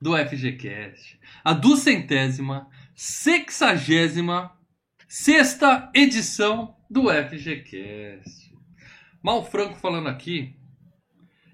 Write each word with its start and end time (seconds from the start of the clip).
do 0.00 0.16
FGCast, 0.16 1.20
a 1.44 1.52
duzentésima, 1.52 2.68
sexagésima, 2.94 4.52
sexta 5.06 5.90
edição 5.94 6.74
do 6.88 7.10
FGCast. 7.10 8.54
Mal 9.22 9.44
Franco 9.44 9.74
falando 9.74 10.08
aqui. 10.08 10.56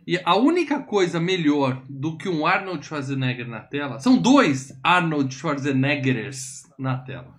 E 0.06 0.20
a 0.24 0.36
única 0.36 0.80
coisa 0.80 1.18
melhor 1.18 1.82
do 1.90 2.16
que 2.16 2.28
um 2.28 2.46
Arnold 2.46 2.86
Schwarzenegger 2.86 3.48
na 3.48 3.60
tela 3.60 3.98
são 3.98 4.16
dois 4.16 4.72
Arnold 4.80 5.34
Schwarzeneggers 5.34 6.62
na 6.78 6.96
tela. 6.98 7.34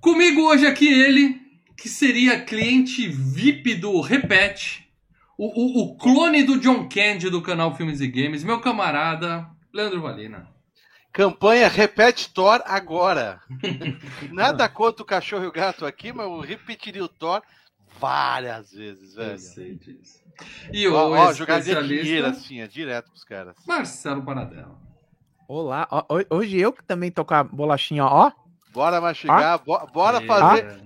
Comigo 0.00 0.40
hoje 0.40 0.66
aqui 0.66 0.88
ele, 0.88 1.40
que 1.76 1.88
seria 1.88 2.44
cliente 2.44 3.06
VIP 3.06 3.76
do 3.76 4.00
Repete, 4.00 4.91
o, 5.44 5.80
o, 5.80 5.82
o 5.92 5.96
clone 5.96 6.44
do 6.44 6.60
John 6.60 6.88
Candy 6.88 7.28
do 7.30 7.42
canal 7.42 7.74
Filmes 7.74 8.00
e 8.00 8.06
Games, 8.06 8.44
meu 8.44 8.60
camarada 8.60 9.48
Leandro 9.72 10.00
Valina. 10.02 10.48
Campanha 11.12 11.68
Repete 11.68 12.32
Thor 12.32 12.62
agora. 12.64 13.40
Nada 14.30 14.68
contra 14.68 15.02
o 15.02 15.06
cachorro 15.06 15.44
e 15.44 15.48
o 15.48 15.52
gato 15.52 15.84
aqui, 15.84 16.12
mas 16.12 16.26
eu 16.26 16.40
repetiria 16.40 17.04
o 17.04 17.08
Thor 17.08 17.42
várias 17.98 18.70
vezes, 18.72 19.14
velho. 19.14 19.32
Eu 19.32 19.38
sei 19.38 19.74
disso. 19.74 20.22
E 20.72 20.88
o 20.88 20.94
Ó, 20.94 21.10
ó, 21.10 21.32
dinheiro 21.32 22.26
assim, 22.28 22.60
é 22.60 22.66
direto 22.66 23.10
pros 23.10 23.24
caras. 23.24 23.56
Marcelo 23.66 24.22
Paradela. 24.22 24.78
Olá, 25.48 25.86
ó, 25.90 26.04
hoje 26.30 26.58
eu 26.58 26.72
que 26.72 26.82
também 26.82 27.10
tô 27.10 27.24
com 27.24 27.34
a 27.34 27.44
bolachinha, 27.44 28.04
ó. 28.04 28.32
Bora 28.72 29.00
mastigar, 29.00 29.62
bo- 29.62 29.86
bora 29.88 30.22
É, 30.22 30.26
fazer 30.26 30.64
é, 30.64 30.78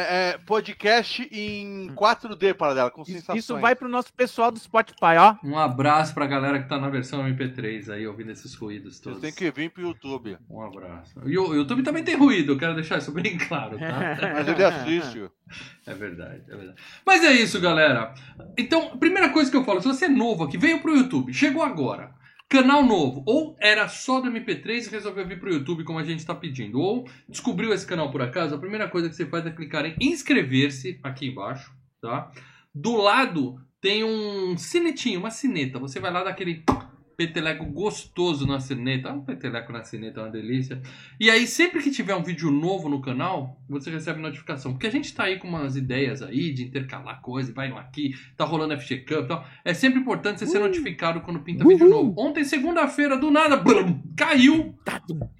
é, 0.00 0.38
podcast 0.38 1.28
em 1.30 1.88
4D 1.94 2.54
para 2.54 2.74
dela, 2.74 2.90
com 2.90 3.02
Isso, 3.02 3.12
sensações. 3.12 3.38
isso 3.38 3.58
vai 3.58 3.74
pro 3.74 3.88
nosso 3.88 4.12
pessoal 4.12 4.50
do 4.50 4.58
Spotify, 4.58 5.16
ó. 5.18 5.36
Um 5.44 5.58
abraço 5.58 6.14
pra 6.14 6.26
galera 6.26 6.62
que 6.62 6.68
tá 6.68 6.78
na 6.78 6.88
versão 6.88 7.22
MP3 7.24 7.92
aí, 7.92 8.06
ouvindo 8.06 8.30
esses 8.30 8.54
ruídos 8.54 8.94
Vocês 8.94 9.00
todos. 9.02 9.20
têm 9.20 9.32
que 9.32 9.50
vir 9.50 9.70
pro 9.70 9.82
YouTube. 9.82 10.36
Um 10.48 10.60
abraço. 10.62 11.20
E 11.26 11.36
o 11.38 11.54
YouTube 11.54 11.82
também 11.82 12.02
tem 12.04 12.16
ruído, 12.16 12.52
eu 12.52 12.58
quero 12.58 12.74
deixar 12.74 12.98
isso 12.98 13.12
bem 13.12 13.36
claro, 13.48 13.78
tá? 13.78 14.16
Mas 14.34 14.48
ele 14.48 14.64
assiste. 14.64 15.30
É 15.86 15.94
verdade, 15.94 16.42
é 16.48 16.56
verdade. 16.56 16.78
Mas 17.04 17.24
é 17.24 17.32
isso, 17.32 17.60
galera. 17.60 18.14
Então, 18.56 18.96
primeira 18.98 19.28
coisa 19.30 19.50
que 19.50 19.56
eu 19.56 19.64
falo, 19.64 19.80
se 19.82 19.88
você 19.88 20.06
é 20.06 20.08
novo 20.08 20.44
aqui, 20.44 20.56
veio 20.56 20.80
pro 20.80 20.96
YouTube, 20.96 21.32
chegou 21.34 21.62
agora, 21.62 22.14
canal 22.52 22.84
novo, 22.84 23.22
ou 23.24 23.56
era 23.58 23.88
só 23.88 24.20
do 24.20 24.30
MP3 24.30 24.86
e 24.86 24.90
resolveu 24.90 25.26
vir 25.26 25.40
pro 25.40 25.50
YouTube 25.50 25.84
como 25.84 25.98
a 25.98 26.04
gente 26.04 26.26
tá 26.26 26.34
pedindo, 26.34 26.78
ou 26.78 27.08
descobriu 27.26 27.72
esse 27.72 27.86
canal 27.86 28.10
por 28.10 28.20
acaso, 28.20 28.54
a 28.54 28.58
primeira 28.58 28.86
coisa 28.90 29.08
que 29.08 29.16
você 29.16 29.24
faz 29.24 29.46
é 29.46 29.50
clicar 29.50 29.86
em 29.86 29.96
inscrever-se 29.98 31.00
aqui 31.02 31.28
embaixo, 31.28 31.72
tá? 31.98 32.30
Do 32.74 32.94
lado 32.96 33.58
tem 33.80 34.04
um 34.04 34.54
sinetinho, 34.58 35.20
uma 35.20 35.30
sineta. 35.30 35.78
Você 35.78 35.98
vai 35.98 36.12
lá 36.12 36.22
daquele 36.22 36.62
peteleco 37.16 37.64
gostoso 37.66 38.46
na 38.46 38.60
sineta. 38.60 39.12
Um 39.12 39.22
peteleco 39.22 39.72
na 39.72 39.84
sineta 39.84 40.20
é 40.20 40.22
uma 40.24 40.30
delícia. 40.30 40.80
E 41.18 41.30
aí, 41.30 41.46
sempre 41.46 41.82
que 41.82 41.90
tiver 41.90 42.14
um 42.14 42.22
vídeo 42.22 42.50
novo 42.50 42.88
no 42.88 43.00
canal, 43.00 43.60
você 43.68 43.90
recebe 43.90 44.20
notificação. 44.20 44.72
Porque 44.72 44.86
a 44.86 44.90
gente 44.90 45.14
tá 45.14 45.24
aí 45.24 45.38
com 45.38 45.48
umas 45.48 45.76
ideias 45.76 46.22
aí 46.22 46.52
de 46.52 46.64
intercalar 46.64 47.20
coisas, 47.20 47.54
vai 47.54 47.70
um 47.70 47.78
aqui, 47.78 48.14
tá 48.36 48.44
rolando 48.44 48.78
FG 48.78 48.98
Cup 49.00 49.24
e 49.24 49.28
tal. 49.28 49.46
É 49.64 49.74
sempre 49.74 50.00
importante 50.00 50.38
você 50.40 50.46
ser 50.46 50.58
notificado 50.58 51.20
quando 51.20 51.40
pinta 51.40 51.64
vídeo 51.66 51.88
novo. 51.88 52.14
Ontem, 52.16 52.44
segunda-feira, 52.44 53.16
do 53.16 53.30
nada, 53.30 53.56
blum, 53.56 54.02
caiu 54.16 54.74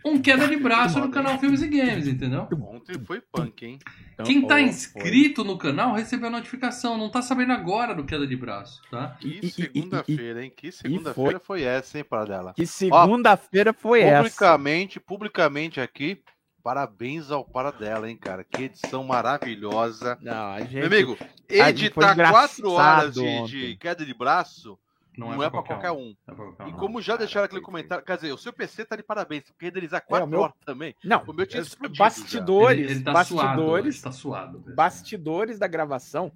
um 0.05 0.21
queda 0.21 0.49
de 0.49 0.57
braço 0.57 0.99
no 0.99 1.11
canal 1.11 1.39
Filmes 1.39 1.63
e 1.63 1.69
Games, 1.69 2.07
entendeu? 2.07 2.49
Ontem 2.61 2.99
foi 3.05 3.21
punk, 3.21 3.65
hein? 3.65 3.79
Então, 4.15 4.27
Quem 4.27 4.47
tá 4.47 4.61
inscrito 4.61 5.45
no 5.45 5.57
canal 5.57 5.95
recebeu 5.95 6.29
a 6.29 6.31
notificação, 6.31 6.99
não 6.99 7.11
tá 7.11 7.23
sabendo 7.23 7.53
agora 7.53 7.95
do 7.95 8.05
queda 8.05 8.27
de 8.27 8.37
braço, 8.37 8.81
tá? 8.91 9.17
Que 9.21 9.49
segunda-feira, 9.49 10.45
hein? 10.45 10.53
Que 10.55 10.71
segunda-feira 10.71 11.41
foi 11.41 11.62
essa, 11.65 11.99
hein, 11.99 12.05
para 12.05 12.25
dela? 12.25 12.53
Que 12.55 12.67
segunda-feira 12.67 13.73
foi 13.73 14.03
essa. 14.03 14.23
Publicamente, 14.23 15.01
publicamente 15.01 15.81
aqui, 15.81 16.23
parabéns 16.63 17.31
ao 17.31 17.45
Paradela, 17.45 18.09
hein, 18.11 18.17
cara? 18.17 18.45
Que 18.45 18.65
edição 18.65 19.05
maravilhosa. 19.05 20.19
Não, 20.21 20.53
a 20.53 20.61
gente... 20.61 20.75
Meu 20.75 20.87
amigo, 20.87 21.17
a 21.21 21.71
gente 21.73 21.91
foi 21.93 22.05
editar 22.05 22.31
quatro 22.31 22.71
horas 22.73 23.15
de, 23.15 23.47
de 23.47 23.77
queda 23.77 24.05
de 24.05 24.15
braço 24.15 24.79
Não, 25.19 25.29
não, 25.31 25.43
é 25.43 25.51
pra 25.51 25.63
qualquer 25.63 25.91
um. 25.91 25.97
um. 25.97 26.17
É 26.29 26.35
qualquer 26.35 26.69
E 26.69 26.73
como 26.73 27.03
já 27.03 27.17
deixaram 27.17 27.45
aquele 27.47 27.61
comentário, 27.61 28.05
quer 28.05 28.17
dizer, 28.17 28.33
o 28.33 28.39
seu 28.39 28.53
PC 28.53 28.85
tá 28.85 28.97
de 28.97 29.03
parabéns, 29.03 29.45
porque 29.45 29.67
renderizar 29.67 30.03
quatro 30.07 30.27
É, 30.27 30.31
meu- 30.31 30.41
horas 30.41 30.55
também. 30.65 30.95
Não, 31.05 31.23
O 31.27 31.33
meu 31.33 31.47
tinha 31.47 31.61
é, 31.61 31.65
explodido 31.65 31.99
bastidores, 31.99 32.81
Ele, 32.91 32.93
ele 32.93 33.03
tá 33.05 33.25
suado, 33.25 33.47
bastidores, 33.49 33.95
ele 33.97 34.03
tá 34.03 34.13
suado. 34.13 34.65
bastidores 34.75 35.59
da 35.59 35.67
gravação. 35.67 36.33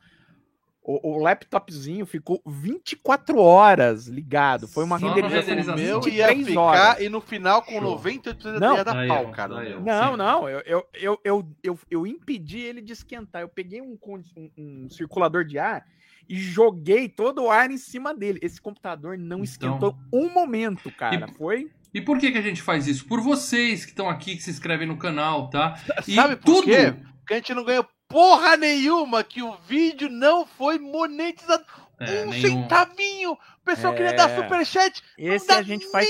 O, 0.89 1.17
o 1.17 1.19
laptopzinho 1.19 2.07
ficou 2.07 2.41
24 2.47 3.39
horas 3.41 4.07
ligado. 4.07 4.69
Foi 4.69 4.85
uma 4.85 5.01
Só 5.01 5.09
renderização 5.13 5.57
de 5.57 5.83
meu 5.83 6.01
23 6.01 6.39
ia 6.39 6.45
ficar 6.47 6.61
horas. 6.61 7.01
e 7.01 7.09
no 7.09 7.21
final 7.21 7.61
com 7.63 7.73
Show. 7.81 7.99
98% 7.99 8.61
Não. 8.61 8.77
ia 8.77 8.85
dar 8.85 9.09
pau, 9.09 9.31
cara. 9.33 9.55
Não, 9.81 10.11
Sim. 10.13 10.17
não, 10.17 10.49
eu, 10.49 10.61
eu, 10.65 10.87
eu, 10.95 11.21
eu, 11.25 11.49
eu, 11.65 11.79
eu 11.91 12.07
impedi 12.07 12.61
ele 12.61 12.81
de 12.81 12.93
esquentar. 12.93 13.43
Eu 13.43 13.49
peguei 13.49 13.81
um, 13.83 13.99
um- 14.37 14.51
um 14.57 14.89
circulador 14.89 15.45
de 15.45 15.59
ar 15.59 15.85
e 16.29 16.37
joguei 16.39 17.09
todo 17.09 17.43
o 17.43 17.51
ar 17.51 17.69
em 17.71 17.79
cima 17.79 18.15
dele. 18.15 18.39
Esse 18.41 18.61
computador 18.61 19.19
não 19.19 19.39
Então- 19.39 19.43
esquentou 19.45 19.97
um 20.13 20.33
momento, 20.33 20.89
cara. 20.93 21.27
Foi. 21.37 21.69
E 21.93 22.01
por 22.01 22.19
que, 22.19 22.31
que 22.31 22.39
a 22.39 22.43
gente 22.43 22.63
faz 22.63 22.87
isso? 22.87 23.07
Por 23.07 23.21
vocês 23.21 23.85
que 23.85 23.91
estão 23.91 24.09
aqui, 24.09 24.37
que 24.37 24.43
se 24.43 24.51
inscrevem 24.51 24.87
no 24.87 24.97
canal, 24.99 25.51
tá? 25.51 25.81
E 26.07 26.15
Sabe 26.15 26.37
por 26.37 26.45
tudo. 26.45 26.65
quê? 26.67 26.95
Porque 27.21 27.35
a 27.35 27.37
gente 27.39 27.55
não 27.55 27.65
ganhou 27.65 27.85
porra 28.09 28.57
nenhuma 28.57 29.23
que 29.25 29.43
o 29.43 29.57
vídeo 29.67 30.09
não 30.09 30.47
foi 30.47 30.79
monetizado. 30.79 31.65
É, 31.99 32.25
um 32.25 32.31
nenhum- 32.31 32.63
centavinho. 32.63 33.33
O 33.33 33.39
pessoal 33.65 33.93
É. 33.95 33.97
queria 33.97 34.13
dar 34.13 34.35
superchat. 34.37 35.03
Esse 35.17 35.47
dá 35.47 35.59
a 35.59 35.63
gente 35.63 35.91
faz. 35.91 36.09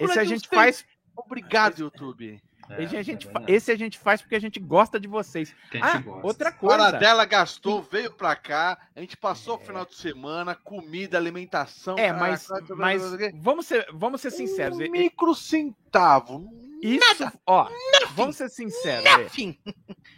Esse 0.00 0.18
a 0.18 0.24
gente 0.24 0.48
faz. 0.48 0.84
Obrigado, 1.16 1.78
YouTube. 1.78 2.42
É, 2.70 2.82
esse, 2.84 2.96
a 2.96 3.02
gente, 3.02 3.26
é 3.26 3.30
fa- 3.30 3.38
verdade. 3.40 3.52
esse 3.56 3.72
a 3.72 3.76
gente 3.76 3.98
faz 3.98 4.20
porque 4.22 4.34
a 4.34 4.40
gente 4.40 4.58
gosta 4.60 4.98
de 5.00 5.06
vocês. 5.08 5.54
Que 5.70 5.78
a 5.78 5.86
gente 5.86 5.96
Ah, 5.96 6.00
gosta. 6.00 6.26
outra 6.26 6.48
A 6.48 6.52
coisa. 6.52 6.74
hora 6.82 6.98
dela 6.98 7.24
gastou, 7.24 7.82
veio 7.82 8.12
pra 8.12 8.34
cá. 8.36 8.78
A 8.94 9.00
gente 9.00 9.16
passou 9.16 9.56
o 9.56 9.58
final 9.60 9.84
de 9.84 9.94
semana, 9.94 10.54
comida, 10.54 11.16
alimentação. 11.18 11.96
É, 11.98 12.08
cara, 12.08 12.18
mas, 12.20 12.46
coisa, 12.46 12.74
mas 12.76 13.02
vamos 13.40 13.66
ser, 13.66 13.86
vamos 13.92 14.20
ser 14.20 14.30
sinceros. 14.30 14.78
Um 14.78 14.82
e- 14.82 14.88
micro 14.90 15.34
centavo. 15.34 16.48
Isso, 16.82 17.32
ó, 17.46 17.68
vamos 18.14 18.36
ser 18.36 18.50
sinceros. 18.50 19.06
é, 19.06 19.22
Enfim. 19.24 19.58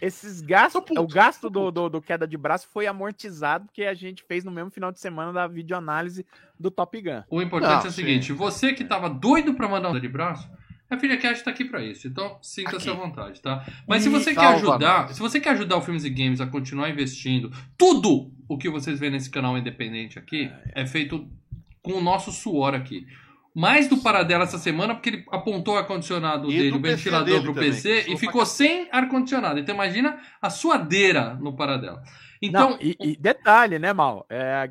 Esses 0.01 0.41
gastos, 0.41 0.83
o 0.99 1.07
gasto 1.07 1.49
do, 1.49 1.71
do, 1.71 1.89
do 1.89 2.03
queda 2.03 2.27
de 2.27 2.37
braço 2.37 2.69
foi 2.73 2.87
amortizado 2.89 3.67
porque 3.67 3.85
a 3.85 3.95
gente 3.95 4.23
fez 4.25 4.45
no 4.45 4.51
mesmo 4.51 4.71
final 4.71 4.91
de 4.91 4.99
semana 4.99 5.33
da 5.33 5.47
videoanálise 5.47 6.27
do 6.59 6.71
Top 6.71 7.01
Gun. 7.01 7.23
O 7.31 7.41
importante 7.41 7.71
Não, 7.71 7.85
é 7.85 7.89
o 7.89 7.91
sim. 7.93 7.97
seguinte: 8.03 8.33
você 8.33 8.73
que 8.73 8.85
tava 8.85 9.09
doido 9.09 9.55
pra 9.55 9.69
mandar 9.69 9.91
um 9.91 10.01
de 10.01 10.09
braço, 10.09 10.51
a 10.89 10.97
FilhaCast 10.99 11.45
tá 11.45 11.51
aqui 11.51 11.65
pra 11.65 11.83
isso. 11.83 12.07
Então, 12.07 12.39
sinta-se 12.41 12.89
à 12.89 12.93
vontade, 12.93 13.41
tá? 13.43 13.67
Mas 13.89 14.03
se 14.03 14.09
você 14.09 14.35
quer 14.35 14.41
salva 14.41 14.57
ajudar, 14.57 15.03
nós. 15.03 15.17
se 15.17 15.21
você 15.21 15.41
quer 15.41 15.51
ajudar 15.51 15.77
o 15.77 15.81
Filmes 15.81 16.05
e 16.05 16.11
Games 16.11 16.41
a 16.41 16.47
continuar 16.47 16.89
investindo, 16.91 17.51
tudo 17.77 18.31
o 18.49 18.57
que 18.57 18.71
vocês 18.71 19.01
vêem 19.01 19.13
nesse 19.13 19.29
canal 19.29 19.59
independente 19.59 20.19
aqui 20.19 20.51
é 20.75 20.87
feito 20.87 21.29
com 21.83 21.95
o 21.95 22.01
nosso 22.01 22.31
suor 22.31 22.75
aqui. 22.75 23.07
Mais 23.55 23.89
do 23.89 23.97
Paradela 23.97 24.45
essa 24.45 24.59
semana, 24.59 24.95
porque 24.95 25.09
ele 25.09 25.25
apontou 25.31 25.75
o 25.75 25.79
ar-condicionado 25.79 26.49
dele, 26.49 26.77
o 26.77 26.81
ventilador 26.81 27.43
pro 27.43 27.55
também, 27.55 27.71
PC 27.71 28.05
e 28.09 28.17
ficou 28.17 28.45
sem 28.45 28.87
ar-condicionado. 28.93 29.59
Então 29.59 29.75
imagina 29.75 30.19
a 30.43 30.51
suadeira 30.51 31.35
no 31.41 31.57
Paradela. 31.57 32.03
Então, 32.47 32.71
Não, 32.71 32.79
e, 32.81 32.97
e 33.01 33.17
detalhe, 33.17 33.79
né, 33.79 33.93
Mal? 33.93 34.27
É, 34.29 34.71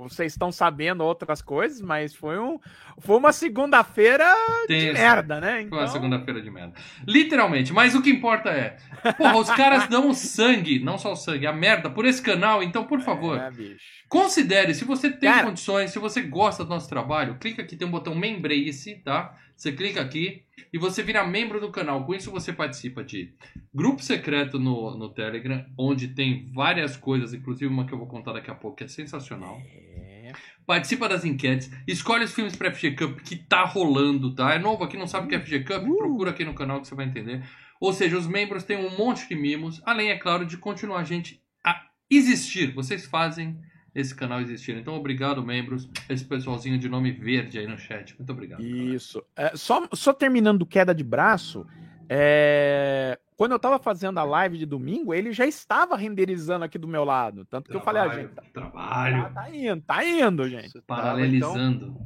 vocês 0.00 0.32
estão 0.32 0.50
sabendo 0.52 1.02
outras 1.04 1.40
coisas, 1.42 1.80
mas 1.80 2.14
foi, 2.14 2.38
um, 2.38 2.58
foi 2.98 3.16
uma 3.16 3.32
segunda-feira 3.32 4.24
de 4.68 4.92
merda, 4.92 5.40
né? 5.40 5.52
Foi 5.52 5.78
uma 5.78 5.82
Então, 5.82 5.86
segunda-feira 5.88 6.40
de 6.42 6.50
merda. 6.50 6.74
Literalmente. 7.06 7.72
Mas 7.72 7.94
o 7.94 8.02
que 8.02 8.10
importa 8.10 8.50
é. 8.50 8.76
Porra, 9.16 9.36
os 9.38 9.50
caras 9.50 9.86
dão 9.88 10.08
o 10.10 10.14
sangue, 10.14 10.78
não 10.78 10.98
só 10.98 11.12
o 11.12 11.16
sangue, 11.16 11.46
a 11.46 11.52
merda, 11.52 11.90
por 11.90 12.04
esse 12.04 12.20
canal. 12.22 12.62
Então, 12.62 12.84
por 12.84 13.00
favor, 13.00 13.38
É, 13.38 13.50
bicho. 13.50 13.78
considere. 14.08 14.74
Se 14.74 14.84
você 14.84 15.10
tem 15.10 15.30
Cara. 15.30 15.44
condições, 15.46 15.90
se 15.90 15.98
você 15.98 16.22
gosta 16.22 16.64
do 16.64 16.70
nosso 16.70 16.88
trabalho, 16.88 17.38
clica 17.38 17.62
aqui, 17.62 17.76
tem 17.76 17.86
um 17.86 17.90
botão 17.90 18.14
Membrace, 18.14 18.96
tá? 19.04 19.34
Você 19.58 19.72
clica 19.72 20.00
aqui 20.00 20.44
e 20.72 20.78
você 20.78 21.02
vira 21.02 21.26
membro 21.26 21.60
do 21.60 21.72
canal. 21.72 22.04
Com 22.04 22.14
isso, 22.14 22.30
você 22.30 22.52
participa 22.52 23.02
de 23.02 23.34
grupo 23.74 24.00
secreto 24.00 24.56
no, 24.56 24.96
no 24.96 25.08
Telegram, 25.08 25.66
onde 25.76 26.06
tem 26.08 26.48
várias 26.52 26.96
coisas, 26.96 27.34
inclusive 27.34 27.66
uma 27.66 27.84
que 27.84 27.92
eu 27.92 27.98
vou 27.98 28.06
contar 28.06 28.34
daqui 28.34 28.52
a 28.52 28.54
pouco, 28.54 28.76
que 28.76 28.84
é 28.84 28.88
sensacional. 28.88 29.60
É. 29.60 30.32
participa 30.64 31.08
das 31.08 31.24
enquetes, 31.24 31.72
escolhe 31.88 32.24
os 32.24 32.32
filmes 32.32 32.54
pra 32.54 32.72
FG 32.72 32.92
Cup 32.92 33.18
que 33.20 33.34
tá 33.34 33.64
rolando, 33.64 34.32
tá? 34.32 34.54
É 34.54 34.58
novo 34.60 34.84
aqui, 34.84 34.96
não 34.96 35.08
sabe 35.08 35.26
o 35.26 35.28
que 35.28 35.34
é 35.34 35.40
FG 35.40 35.64
Cup? 35.64 35.82
Uh. 35.88 35.96
Procura 35.96 36.30
aqui 36.30 36.44
no 36.44 36.54
canal 36.54 36.80
que 36.80 36.86
você 36.86 36.94
vai 36.94 37.06
entender. 37.06 37.42
Ou 37.80 37.92
seja, 37.92 38.16
os 38.16 38.28
membros 38.28 38.62
têm 38.62 38.76
um 38.76 38.96
monte 38.96 39.26
de 39.26 39.34
mimos, 39.34 39.82
além, 39.84 40.10
é 40.10 40.18
claro, 40.18 40.46
de 40.46 40.56
continuar 40.56 41.00
a 41.00 41.04
gente 41.04 41.42
a 41.64 41.84
existir. 42.08 42.72
Vocês 42.74 43.06
fazem 43.06 43.58
esse 44.00 44.14
canal 44.14 44.40
existir. 44.40 44.76
Então, 44.76 44.94
obrigado, 44.94 45.44
membros. 45.44 45.88
Esse 46.08 46.24
pessoalzinho 46.24 46.78
de 46.78 46.88
nome 46.88 47.10
verde 47.10 47.58
aí 47.58 47.66
no 47.66 47.76
chat. 47.76 48.16
Muito 48.16 48.30
obrigado. 48.30 48.62
Isso. 48.62 49.22
É, 49.36 49.56
só, 49.56 49.88
só 49.92 50.12
terminando 50.12 50.64
queda 50.64 50.94
de 50.94 51.02
braço, 51.02 51.66
é, 52.08 53.18
quando 53.36 53.52
eu 53.52 53.58
tava 53.58 53.78
fazendo 53.78 54.18
a 54.18 54.24
live 54.24 54.56
de 54.56 54.66
domingo, 54.66 55.12
ele 55.12 55.32
já 55.32 55.46
estava 55.46 55.96
renderizando 55.96 56.64
aqui 56.64 56.78
do 56.78 56.88
meu 56.88 57.04
lado. 57.04 57.44
Tanto 57.44 57.70
que 57.70 57.76
eu 57.76 57.80
falei, 57.80 58.02
ah, 58.02 58.08
gente, 58.08 58.30
tá, 58.30 58.42
Trabalho. 58.52 59.22
tá, 59.24 59.30
tá 59.30 59.50
indo, 59.50 59.82
tá 59.82 60.04
indo, 60.04 60.48
gente. 60.48 60.70
Você 60.70 60.80
Paralelizando. 60.82 61.96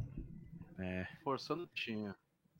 É. 0.79 1.01
então, 1.01 1.23
forçando 1.23 1.69
tinha. 1.73 2.15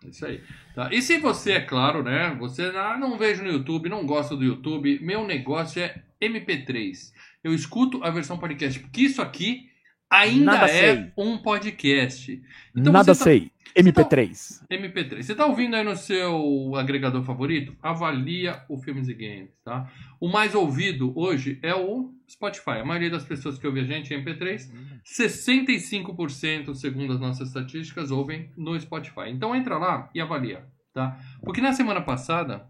Isso 0.05 0.25
aí. 0.25 0.43
Tá? 0.75 0.89
E 0.91 1.01
se 1.01 1.17
você, 1.19 1.53
é 1.53 1.61
claro, 1.61 2.03
né? 2.03 2.35
Você 2.39 2.63
ah, 2.75 2.97
não 2.97 3.17
vejo 3.17 3.43
no 3.43 3.49
YouTube, 3.49 3.89
não 3.89 4.05
gosta 4.05 4.35
do 4.35 4.43
YouTube, 4.43 4.99
meu 4.99 5.25
negócio 5.25 5.81
é 5.81 6.03
MP3. 6.21 7.11
Eu 7.43 7.53
escuto 7.53 8.03
a 8.03 8.09
versão 8.09 8.37
podcast, 8.37 8.79
porque 8.79 9.01
isso 9.01 9.21
aqui 9.21 9.69
ainda 10.09 10.45
Nada 10.53 10.65
é 10.71 10.95
sei. 10.95 11.11
um 11.17 11.37
podcast. 11.37 12.41
Então 12.75 12.93
Nada 12.93 13.07
tá- 13.15 13.23
sei. 13.23 13.51
MP3. 13.75 14.61
MP3. 14.69 15.23
Você 15.23 15.33
tá 15.33 15.47
ouvindo 15.47 15.75
aí 15.75 15.83
no 15.83 15.95
seu 15.95 16.75
agregador 16.75 17.23
favorito? 17.23 17.75
Avalia 17.81 18.61
o 18.69 18.77
Filmes 18.77 19.07
e 19.07 19.15
Games, 19.15 19.49
tá? 19.65 19.91
O 20.19 20.29
mais 20.29 20.53
ouvido 20.53 21.11
hoje 21.17 21.57
é 21.63 21.73
o 21.73 22.13
Spotify. 22.29 22.81
A 22.81 22.85
maioria 22.85 23.09
das 23.09 23.23
pessoas 23.25 23.57
que 23.57 23.65
ouvem 23.65 23.81
a 23.83 23.87
gente 23.87 24.13
em 24.13 24.23
MP3, 24.23 24.69
65% 25.03 26.75
segundo 26.75 27.13
as 27.13 27.19
nossas 27.19 27.47
estatísticas 27.47 28.11
ouvem 28.11 28.51
no 28.55 28.79
Spotify. 28.79 29.29
Então 29.29 29.55
entra 29.55 29.77
lá 29.77 30.09
e 30.13 30.21
avalia, 30.21 30.65
tá? 30.93 31.17
Porque 31.43 31.59
na 31.61 31.73
semana 31.73 32.01
passada, 32.01 32.67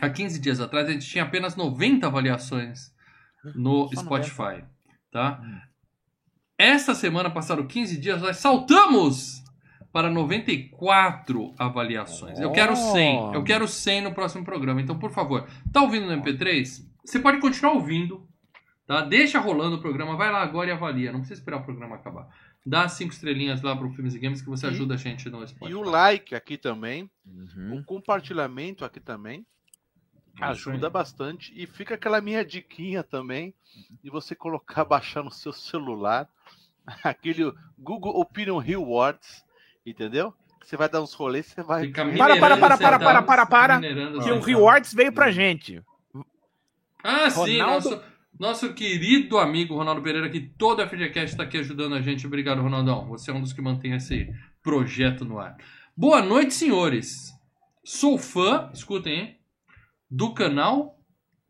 há 0.00 0.10
15 0.10 0.40
dias 0.40 0.60
atrás, 0.60 0.88
a 0.88 0.92
gente 0.92 1.06
tinha 1.06 1.24
apenas 1.24 1.54
90 1.56 2.06
avaliações 2.06 2.92
no 3.54 3.88
Só 3.94 4.00
Spotify, 4.02 4.64
tá? 5.10 5.40
Hum. 5.42 5.58
Esta 6.56 6.94
semana 6.94 7.30
passaram 7.30 7.66
15 7.66 7.98
dias, 8.00 8.22
nós 8.22 8.36
saltamos 8.36 9.42
para 9.92 10.08
94 10.10 11.54
avaliações. 11.58 12.38
Eu 12.40 12.52
quero 12.52 12.74
100. 12.76 13.34
Eu 13.34 13.44
quero 13.44 13.66
100 13.68 14.02
no 14.02 14.14
próximo 14.14 14.44
programa. 14.44 14.80
Então, 14.80 14.98
por 14.98 15.10
favor, 15.10 15.48
tá 15.72 15.82
ouvindo 15.82 16.06
no 16.06 16.22
MP3? 16.22 16.84
Você 17.04 17.18
pode 17.20 17.38
continuar 17.40 17.74
ouvindo, 17.74 18.26
tá? 18.86 19.02
Deixa 19.02 19.38
rolando 19.38 19.76
o 19.76 19.80
programa, 19.80 20.16
vai 20.16 20.30
lá 20.32 20.42
agora 20.42 20.68
e 20.68 20.72
avalia. 20.72 21.12
Não 21.12 21.20
precisa 21.20 21.40
esperar 21.40 21.58
o 21.58 21.64
programa 21.64 21.96
acabar. 21.96 22.28
Dá 22.66 22.88
cinco 22.88 23.12
estrelinhas 23.12 23.60
lá 23.62 23.76
pro 23.76 23.90
Filmes 23.90 24.14
e 24.14 24.18
Games 24.18 24.40
que 24.40 24.48
você 24.48 24.66
E- 24.66 24.70
ajuda 24.70 24.94
a 24.94 24.96
gente 24.96 25.28
no 25.28 25.46
Spotify. 25.46 25.70
E 25.70 25.74
o 25.74 25.82
like 25.82 26.34
aqui 26.34 26.56
também, 26.56 27.10
Uhum. 27.26 27.78
o 27.78 27.84
compartilhamento 27.84 28.84
aqui 28.84 29.00
também. 29.00 29.44
Ajuda 30.40 30.90
bastante. 30.90 31.52
E 31.56 31.66
fica 31.66 31.94
aquela 31.94 32.20
minha 32.20 32.44
diquinha 32.44 33.02
também 33.02 33.54
de 34.02 34.10
você 34.10 34.34
colocar, 34.34 34.84
baixar 34.84 35.22
no 35.22 35.30
seu 35.30 35.52
celular 35.52 36.28
aquele 37.02 37.52
Google 37.78 38.18
Opinion 38.20 38.58
Rewards, 38.58 39.44
entendeu? 39.86 40.34
Você 40.62 40.76
vai 40.76 40.88
dar 40.88 41.02
uns 41.02 41.12
rolês, 41.12 41.46
você 41.46 41.62
vai. 41.62 41.86
Fica 41.86 42.04
Para, 42.16 42.38
para, 42.38 42.56
para, 42.56 42.78
para, 42.78 42.98
para, 42.98 43.22
para, 43.22 43.46
para. 43.46 43.80
Que 43.80 43.86
o 43.86 44.22
centavos. 44.22 44.46
Rewards 44.46 44.94
veio 44.94 45.12
pra 45.12 45.30
gente. 45.30 45.82
Ah, 47.02 47.28
sim, 47.28 47.60
Ronaldo- 47.60 47.90
nosso, 47.90 48.02
nosso 48.40 48.74
querido 48.74 49.36
amigo 49.38 49.74
Ronaldo 49.76 50.00
Pereira, 50.00 50.30
que 50.30 50.40
todo 50.40 50.80
a 50.80 50.88
FGCast 50.88 51.32
está 51.34 51.42
aqui 51.42 51.58
ajudando 51.58 51.94
a 51.94 52.00
gente. 52.00 52.26
Obrigado, 52.26 52.62
Ronaldão. 52.62 53.06
Você 53.08 53.30
é 53.30 53.34
um 53.34 53.42
dos 53.42 53.52
que 53.52 53.60
mantém 53.60 53.92
esse 53.92 54.32
projeto 54.62 55.22
no 55.24 55.38
ar. 55.38 55.56
Boa 55.94 56.22
noite, 56.22 56.54
senhores. 56.54 57.30
Sou 57.84 58.16
fã, 58.16 58.70
escutem, 58.72 59.12
hein? 59.20 59.38
Do 60.16 60.32
canal 60.32 60.98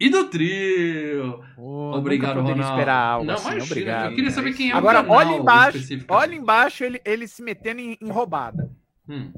e 0.00 0.08
do 0.08 0.28
trio. 0.30 1.40
Oh, 1.58 1.92
Obrigado, 1.96 2.36
nunca 2.36 2.52
Ronaldo. 2.52 2.72
esperar 2.72 2.96
algo 2.96 3.26
Não, 3.26 3.34
assim, 3.34 3.44
imagina, 3.50 3.64
obrigado. 3.66 4.10
eu 4.10 4.14
queria 4.14 4.30
saber 4.30 4.52
quem 4.54 4.70
é 4.70 4.74
Agora, 4.74 5.00
o 5.00 5.02
canal 5.02 5.16
olha 5.18 5.36
embaixo, 5.36 5.78
olha 6.08 6.34
embaixo 6.34 6.84
ele, 6.84 7.00
ele 7.04 7.28
se 7.28 7.42
metendo 7.42 7.80
em, 7.80 7.98
em 8.00 8.10
roubada. 8.10 8.70
Hum. 9.08 9.32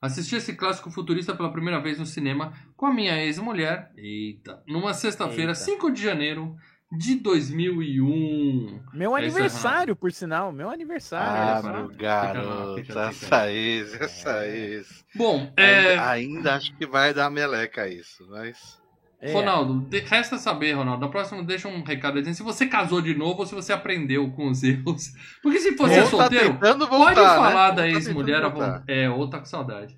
Assisti 0.00 0.36
esse 0.36 0.54
clássico 0.54 0.90
futurista 0.90 1.34
pela 1.34 1.50
primeira 1.50 1.80
vez 1.80 1.98
no 1.98 2.06
cinema 2.06 2.52
com 2.76 2.86
a 2.86 2.92
minha 2.94 3.16
ex-mulher. 3.24 3.90
Eita. 3.96 4.62
Numa 4.68 4.92
sexta-feira, 4.94 5.52
Eita. 5.52 5.54
5 5.54 5.90
de 5.90 6.02
janeiro 6.02 6.54
de 6.96 7.16
2001. 7.16 8.80
Meu 8.92 9.16
É 9.16 9.26
isso, 9.26 9.36
aniversário, 9.36 9.96
por 9.96 10.12
sinal, 10.12 10.52
meu 10.52 10.70
aniversário. 10.70 11.68
Ah, 11.68 11.72
meu 11.72 11.88
garoto, 11.96 12.98
essa 12.98 13.50
ex, 13.50 13.94
essa 14.00 14.46
ex. 14.46 15.04
Bom, 15.14 15.52
é. 15.56 15.98
Ainda, 15.98 16.10
ainda 16.10 16.54
acho 16.54 16.74
que 16.76 16.86
vai 16.86 17.14
dar 17.14 17.30
meleca 17.30 17.88
isso, 17.88 18.26
mas. 18.30 18.82
É. 19.20 19.32
Ronaldo, 19.32 19.86
resta 20.06 20.36
saber, 20.36 20.72
Ronaldo. 20.72 21.00
Na 21.00 21.10
próxima, 21.10 21.42
deixa 21.42 21.66
um 21.66 21.82
recado 21.82 22.18
dizendo 22.18 22.34
se 22.34 22.42
você 22.42 22.66
casou 22.66 23.00
de 23.00 23.14
novo 23.14 23.40
ou 23.40 23.46
se 23.46 23.54
você 23.54 23.72
aprendeu 23.72 24.30
com 24.32 24.50
os 24.50 24.62
erros. 24.62 25.14
Porque 25.42 25.58
se 25.60 25.70
você 25.70 25.94
é 25.94 26.02
Ou 26.02 26.04
tá 26.04 26.10
solteiro, 26.10 26.58
voltar, 26.58 26.86
pode 26.86 27.14
falar 27.14 27.70
né? 27.70 27.76
da 27.76 27.82
tá 27.82 27.88
ex-mulher. 27.88 28.42
É, 28.86 29.08
ou 29.08 29.30
tá 29.30 29.38
com 29.38 29.46
saudade. 29.46 29.96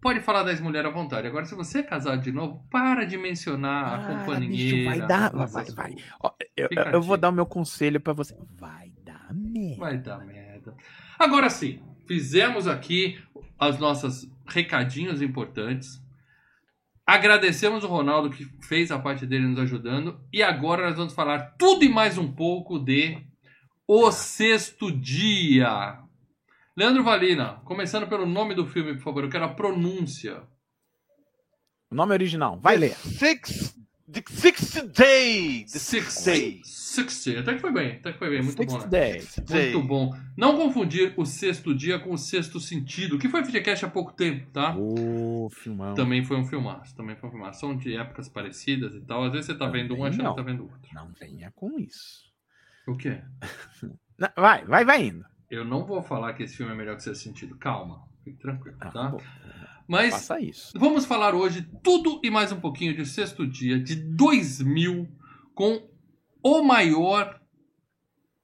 Pode 0.00 0.20
falar 0.20 0.42
da 0.44 0.50
ex-mulher 0.50 0.86
à 0.86 0.90
vontade. 0.90 1.26
Agora, 1.26 1.44
se 1.44 1.54
você 1.54 1.80
é 1.80 1.82
casado 1.82 2.22
de 2.22 2.32
novo, 2.32 2.64
para 2.70 3.04
de 3.04 3.18
mencionar 3.18 3.84
a 3.84 3.94
Ah, 3.96 4.16
companheira. 4.18 4.76
bicho, 4.76 4.84
vai 4.88 5.06
dar, 5.06 5.30
vai, 5.30 5.46
vai. 5.46 5.92
coisas. 5.92 6.04
Ó, 6.22 6.32
eu, 6.56 6.68
eu 6.92 7.02
vou 7.02 7.16
dar 7.18 7.28
o 7.28 7.32
meu 7.32 7.44
conselho 7.44 8.00
pra 8.00 8.12
você. 8.14 8.34
Vai 8.58 8.90
dar 9.04 9.28
merda. 9.34 9.76
Vai 9.78 9.98
dar 9.98 10.18
merda. 10.24 10.74
Agora 11.18 11.50
sim, 11.50 11.82
fizemos 12.08 12.66
aqui 12.66 13.18
as 13.58 13.78
nossas 13.78 14.26
recadinhos 14.48 15.20
importantes. 15.20 16.00
Agradecemos 17.06 17.82
o 17.84 17.88
Ronaldo 17.88 18.30
que 18.30 18.44
fez 18.62 18.90
a 18.90 18.98
parte 18.98 19.26
dele 19.26 19.46
nos 19.48 19.58
ajudando. 19.58 20.18
E 20.32 20.42
agora 20.42 20.86
nós 20.88 20.96
vamos 20.96 21.12
falar 21.12 21.56
tudo 21.58 21.84
e 21.84 21.88
mais 21.88 22.16
um 22.16 22.30
pouco 22.32 22.78
de 22.78 23.18
O 23.86 24.10
Sexto 24.12 24.90
Dia. 24.92 25.98
Leandro 26.76 27.02
Valina, 27.02 27.60
começando 27.64 28.06
pelo 28.08 28.26
nome 28.26 28.54
do 28.54 28.66
filme, 28.66 28.94
por 28.94 29.02
favor. 29.02 29.24
Eu 29.24 29.30
quero 29.30 29.44
a 29.44 29.54
pronúncia. 29.54 30.42
O 31.90 31.94
nome 31.94 32.12
original, 32.12 32.58
vai 32.60 32.76
ler. 32.76 32.94
Six, 32.94 33.76
the 34.10 34.22
sixth 34.28 34.86
day. 34.96 35.64
The 35.64 35.78
Six 35.78 35.82
sixth 35.82 36.24
day. 36.24 36.60
Six 36.64 37.24
Day. 37.24 37.38
Até 37.38 37.54
que 37.54 37.60
foi 37.60 37.72
bem, 37.72 37.92
até 37.96 38.12
que 38.12 38.18
foi 38.18 38.30
bem. 38.30 38.42
Muito 38.42 38.56
Sixth 38.56 38.76
bom, 38.76 38.82
né? 38.82 38.88
Day. 38.88 39.20
Sixth 39.20 39.44
day. 39.48 39.72
Muito 39.72 39.86
bom. 39.88 40.14
Não 40.36 40.56
confundir 40.56 41.12
o 41.16 41.24
sexto 41.24 41.74
dia 41.74 41.98
com 41.98 42.12
o 42.12 42.18
sexto 42.18 42.58
sentido, 42.60 43.18
que 43.18 43.28
foi 43.28 43.44
FGCast 43.44 43.84
há 43.84 43.88
pouco 43.88 44.12
tempo, 44.12 44.48
tá? 44.52 44.76
Ô, 44.76 45.48
filmão. 45.50 45.94
Também 45.94 46.24
foi 46.24 46.36
um 46.36 46.44
filmaço, 46.44 46.94
também 46.94 47.16
foi 47.16 47.28
um 47.28 47.32
filmaço. 47.32 47.60
São 47.60 47.76
de 47.76 47.96
épocas 47.96 48.28
parecidas 48.28 48.94
e 48.94 49.00
tal. 49.00 49.24
Às 49.24 49.32
vezes 49.32 49.46
você 49.46 49.54
tá 49.54 49.66
vendo 49.68 49.94
um 49.96 50.04
achando 50.04 50.22
não. 50.22 50.34
que 50.34 50.40
tá 50.40 50.42
vendo 50.42 50.62
outro. 50.62 50.94
Não 50.94 51.12
venha 51.18 51.52
com 51.54 51.78
isso. 51.78 52.30
O 52.86 52.96
quê? 52.96 53.20
Não, 54.18 54.28
vai, 54.36 54.64
vai, 54.66 54.84
vai 54.84 55.06
indo. 55.06 55.24
Eu 55.50 55.64
não 55.64 55.84
vou 55.84 56.00
falar 56.02 56.32
que 56.34 56.42
esse 56.44 56.56
filme 56.56 56.72
é 56.72 56.74
melhor 56.76 56.96
que 56.96 57.02
sexto 57.02 57.22
sentido. 57.24 57.56
Calma, 57.56 58.02
fique 58.24 58.38
tranquilo, 58.38 58.76
Ah, 58.80 58.88
tá? 58.90 59.08
bom, 59.08 59.20
Mas 59.88 60.12
faça 60.12 60.40
isso. 60.40 60.72
vamos 60.78 61.04
falar 61.04 61.34
hoje 61.34 61.66
tudo 61.82 62.20
e 62.22 62.30
mais 62.30 62.52
um 62.52 62.60
pouquinho 62.60 62.94
de 62.94 63.04
sexto 63.04 63.46
dia 63.46 63.78
de 63.78 63.96
2000 63.96 65.08
com 65.54 65.88
o 66.42 66.62
maior. 66.62 67.40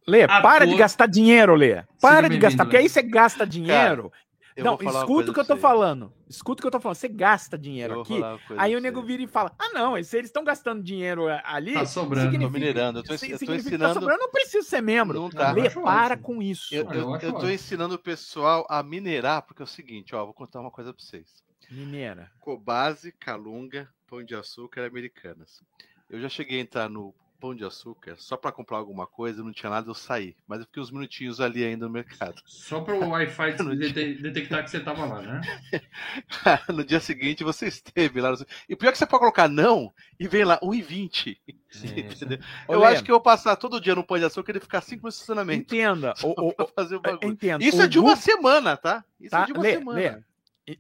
Lê, 0.09 0.23
Ator- 0.25 0.43
para 0.43 0.67
de 0.67 0.77
gastar 0.77 1.07
dinheiro, 1.07 1.55
Lê. 1.55 1.83
Para 2.01 2.29
de 2.29 2.39
gastar, 2.39 2.65
porque 2.65 2.77
aí 2.77 2.89
você 2.89 3.03
gasta 3.03 3.47
dinheiro. 3.47 4.13
Eu 4.57 4.65
não, 4.65 4.75
escuta 4.75 5.31
o 5.31 5.35
que 5.35 5.41
eu 5.41 5.45
tô 5.45 5.55
você. 5.55 5.61
falando. 5.61 6.13
Escuta 6.27 6.61
o 6.61 6.63
que 6.63 6.67
eu 6.67 6.71
tô 6.71 6.81
falando. 6.81 6.97
Você 6.97 7.09
gasta 7.09 7.59
dinheiro 7.59 8.01
aqui. 8.01 8.19
Aí 8.57 8.75
o 8.75 8.81
nego 8.81 9.03
vira 9.03 9.23
e 9.23 9.27
fala: 9.27 9.55
Ah, 9.59 9.69
não, 9.75 10.03
se 10.03 10.17
eles 10.17 10.31
estão 10.31 10.43
gastando 10.43 10.83
dinheiro 10.83 11.29
é, 11.29 11.43
ali. 11.45 11.75
Tá 11.75 11.85
sobrando. 11.85 12.31
significa- 12.31 12.51
Tô 12.53 12.59
minerando, 12.59 12.99
eu 13.01 13.03
tô- 13.05 13.13
eu 13.13 13.19
tô 13.19 13.21
significa 13.21 13.53
que 13.53 13.59
ensinando- 13.59 13.95
Tá 13.95 14.01
sobrando, 14.01 14.21
eu 14.23 14.25
não 14.27 14.33
preciso 14.33 14.67
ser 14.67 14.81
membro. 14.81 15.21
Não 15.21 15.29
tá. 15.29 15.53
Lê, 15.53 15.69
para 15.69 16.15
ótimo. 16.15 16.23
com 16.23 16.43
isso. 16.43 16.75
Eu, 16.75 16.91
eu, 16.91 17.11
eu 17.17 17.21
eu 17.21 17.33
tô 17.35 17.51
ensinando 17.51 17.95
o 17.97 17.99
pessoal 17.99 18.67
a 18.71 18.83
minerar, 18.83 19.43
porque 19.43 19.61
é 19.63 19.65
o 19.65 19.69
seguinte, 19.69 20.15
ó, 20.15 20.25
vou 20.25 20.33
contar 20.33 20.59
uma 20.61 20.71
coisa 20.71 20.91
pra 20.93 21.05
vocês. 21.05 21.45
Mineira. 21.71 22.31
Cobase, 22.41 23.13
Calunga, 23.13 23.89
Pão 24.07 24.23
de 24.25 24.35
Açúcar 24.35 24.87
Americanas. 24.87 25.63
Eu 26.09 26.19
já 26.21 26.29
cheguei 26.31 26.59
a 26.61 26.63
entrar 26.63 26.89
no 26.89 27.15
Pão 27.37 27.55
de 27.55 27.65
Açúcar 27.65 28.17
só 28.19 28.37
pra 28.37 28.51
comprar 28.51 28.79
alguma 28.79 29.07
coisa, 29.07 29.43
não 29.45 29.53
tinha 29.53 29.71
nada, 29.71 29.89
eu 29.89 29.95
saí. 29.95 30.35
Mas 30.47 30.61
eu 30.61 30.67
fiquei 30.67 30.83
uns 30.83 30.91
minutinhos 30.91 31.41
ali 31.41 31.65
ainda 31.65 31.87
no 31.87 31.93
mercado. 31.93 32.41
Só 32.47 32.81
para 32.81 32.95
o 32.95 33.09
Wi-Fi 33.11 33.53
dete- 33.77 34.15
detectar 34.23 34.65
que 34.65 34.71
você 34.71 34.81
tava 34.81 35.05
lá, 35.05 35.23
né? 35.23 35.41
no 36.73 36.85
dia 36.85 37.01
seguinte 37.01 37.45
você 37.45 37.67
esteve 37.69 38.21
lá. 38.21 38.31
no- 38.33 38.47
E 38.69 38.75
pior 38.75 38.89
é 38.89 38.93
que 38.93 38.99
você 38.99 39.07
pode 39.07 39.21
colocar 39.21 39.49
não 39.49 39.93
e 40.19 40.27
vem 40.27 40.45
lá 40.45 40.59
1,20. 40.61 41.39
Sim, 41.71 41.89
Entendeu? 42.01 42.39
Eu 42.69 42.81
Lê, 42.81 42.87
acho 42.87 43.05
que 43.05 43.11
eu 43.11 43.15
vou 43.17 43.23
passar 43.23 43.55
todo 43.57 43.81
dia 43.81 43.95
no 43.95 44.03
Pão 44.05 44.19
de 44.19 44.25
Açúcar 44.25 44.51
e 44.51 44.53
ele 44.55 44.61
ficar 44.61 44.81
5 44.81 44.97
minutos 44.97 45.17
de 45.17 45.23
estacionamento. 45.23 45.63
Entenda. 45.75 46.15
O- 46.23 46.53
o- 46.63 46.67
fazer 46.75 46.97
o 46.97 47.01
bagulho. 47.01 47.31
entenda. 47.33 47.63
Isso 47.65 47.79
o 47.79 47.83
é 47.83 47.87
de 47.87 47.99
uma 47.99 48.15
Google- 48.15 48.23
semana, 48.23 48.77
tá? 48.77 49.05
Isso 49.21 49.31
Tá, 49.31 49.43
é 49.43 49.47
de 49.47 49.53
uma 49.53 49.63
Lê, 49.63 49.73
semana. 49.73 50.01
Lê. 50.01 50.77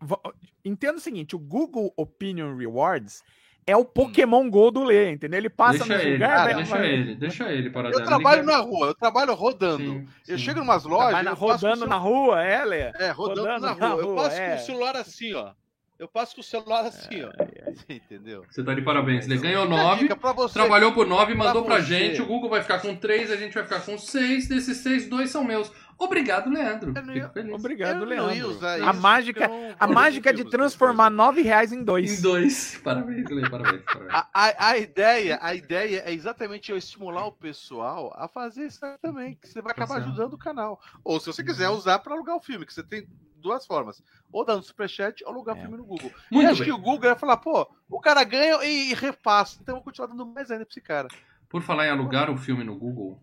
Entenda 0.64 0.96
o 0.96 1.00
seguinte: 1.00 1.36
o 1.36 1.38
Google 1.38 1.92
Opinion 1.96 2.56
Rewards 2.56 3.22
é 3.66 3.76
o 3.76 3.85
Pokémon 3.85 4.49
Go 4.49 4.70
do 4.70 4.85
Lê, 4.85 5.11
entendeu? 5.11 5.38
Ele 5.38 5.50
passa 5.50 5.78
Deixa 5.78 5.94
no 5.94 6.00
ele, 6.00 6.12
lugar, 6.14 6.28
cara, 6.28 6.44
vai- 6.44 6.54
deixa 6.54 6.76
vai- 6.76 6.87
ele, 6.88 7.14
deixa 7.16 7.52
ele, 7.52 7.70
para 7.70 7.90
Eu 7.90 8.04
trabalho 8.04 8.44
na 8.44 8.58
rua, 8.58 8.87
eu 8.88 8.94
trabalho 8.94 9.35
rodando. 9.35 9.82
Sim, 9.85 10.06
Eu 10.28 10.38
sim. 10.38 10.44
chego 10.44 10.61
em 10.61 10.62
umas 10.62 10.85
lojas. 10.85 11.25
na- 11.25 11.30
eu 11.32 11.35
rodando 11.35 11.85
o 11.85 11.88
na 11.88 11.96
rua, 11.96 12.42
é, 12.44 12.64
Lê? 12.64 12.78
É, 12.80 13.11
rodando, 13.11 13.40
rodando 13.40 13.61
na 13.66 13.75
na 13.75 13.88
rua. 13.88 14.00
Eu 14.02 14.06
rua, 14.06 14.23
passo 14.23 14.40
é. 14.40 14.50
com 14.50 14.56
o 14.56 14.64
celular 14.66 14.96
assim, 14.96 15.35
ó. 15.35 15.50
Eu 15.99 16.06
passo 16.06 16.35
com 16.35 16.42
o 16.42 16.44
celular 16.44 16.85
assim, 16.85 17.23
ó. 17.25 17.30
Você 17.73 17.87
entendeu? 17.94 18.44
Você 18.50 18.62
tá 18.62 18.75
de 18.75 18.82
parabéns. 18.82 19.25
Ele 19.25 19.38
ganhou 19.38 19.66
Minha 19.66 19.82
9, 19.82 20.02
dica 20.02 20.14
pra 20.14 20.32
você. 20.32 20.52
trabalhou 20.52 20.92
por 20.92 21.06
9, 21.06 21.35
mandou 21.35 21.64
pra 21.64 21.76
você. 21.80 21.87
gente. 22.11 22.20
O 22.20 22.26
Google 22.26 22.50
vai 22.50 22.61
ficar 22.61 22.80
com 22.80 22.94
3, 22.94 23.30
a 23.32 23.37
gente 23.37 23.54
vai 23.54 23.62
ficar 23.64 23.80
com 23.80 23.96
6. 23.96 24.46
Desses 24.46 24.76
6, 24.76 25.08
2 25.08 25.30
são 25.30 25.42
meus. 25.42 25.73
Obrigado, 25.99 26.50
Leandro. 26.50 26.93
Ia-. 27.15 27.33
Obrigado, 27.55 28.00
Eu 28.00 28.05
Leandro. 28.05 28.49
usar 28.50 28.83
A 28.83 28.93
mágica, 28.93 29.49
não 29.49 29.75
a 29.81 29.87
mágica 29.87 30.33
de 30.33 30.45
transformar 30.45 31.09
nove 31.09 31.41
reais 31.43 31.73
em 31.73 31.83
dois. 31.83 32.19
Em 32.19 32.23
2. 32.23 32.81
Parabéns, 32.85 33.29
Lê, 33.31 33.49
parabéns. 33.49 33.83
parabéns. 33.85 34.12
A, 34.15 34.29
a, 34.35 34.69
a 34.71 34.79
ideia, 34.79 35.38
a 35.41 35.55
ideia 35.55 36.03
é 36.05 36.12
exatamente 36.12 36.71
eu 36.71 36.76
estimular 36.76 37.26
o 37.26 37.33
pessoal 37.33 38.12
a 38.17 38.29
fazer 38.29 38.67
isso 38.67 38.81
também, 39.00 39.37
que 39.37 39.49
você 39.49 39.62
vai 39.62 39.73
acabar 39.73 39.97
ajudando 39.97 40.35
o 40.35 40.38
canal. 40.38 40.81
Ou 41.03 41.19
se 41.19 41.26
você 41.26 41.43
quiser 41.43 41.71
usar 41.71 41.99
para 42.00 42.15
alugar 42.15 42.37
o 42.37 42.41
filme, 42.43 42.67
que 42.67 42.75
você 42.75 42.83
tem 42.83 43.07
duas 43.37 43.65
formas. 43.67 44.03
Ou 44.33 44.45
dar 44.45 44.57
no 44.57 44.62
superchat 44.62 45.25
ou 45.25 45.31
alugar 45.33 45.55
o 45.55 45.59
É. 45.59 45.62
filme 45.62 45.76
no 45.79 45.85
Google. 45.85 46.12
e 46.31 46.35
Muito 46.35 46.50
acho 46.50 46.61
bem. 46.61 46.69
que 46.69 46.75
o 46.79 46.83
Google 46.83 47.09
vai 47.09 47.19
falar, 47.19 47.38
pô, 47.38 47.67
o 47.88 48.00
cara 48.00 48.23
ganha 48.25 48.62
e, 48.65 48.91
e 48.91 48.95
repassa. 48.95 49.59
Então 49.62 49.75
eu 49.75 49.76
vou 49.76 49.85
continuar 49.85 50.09
dando 50.09 50.26
mais 50.26 50.50
ainda 50.50 50.67
pra 50.67 50.73
esse 50.73 50.81
cara. 50.81 51.09
Por 51.49 51.62
falar 51.62 51.87
em 51.87 51.91
alugar 51.91 52.29
o 52.31 52.37
filme 52.37 52.65
no 52.65 52.76
Google, 52.76 53.23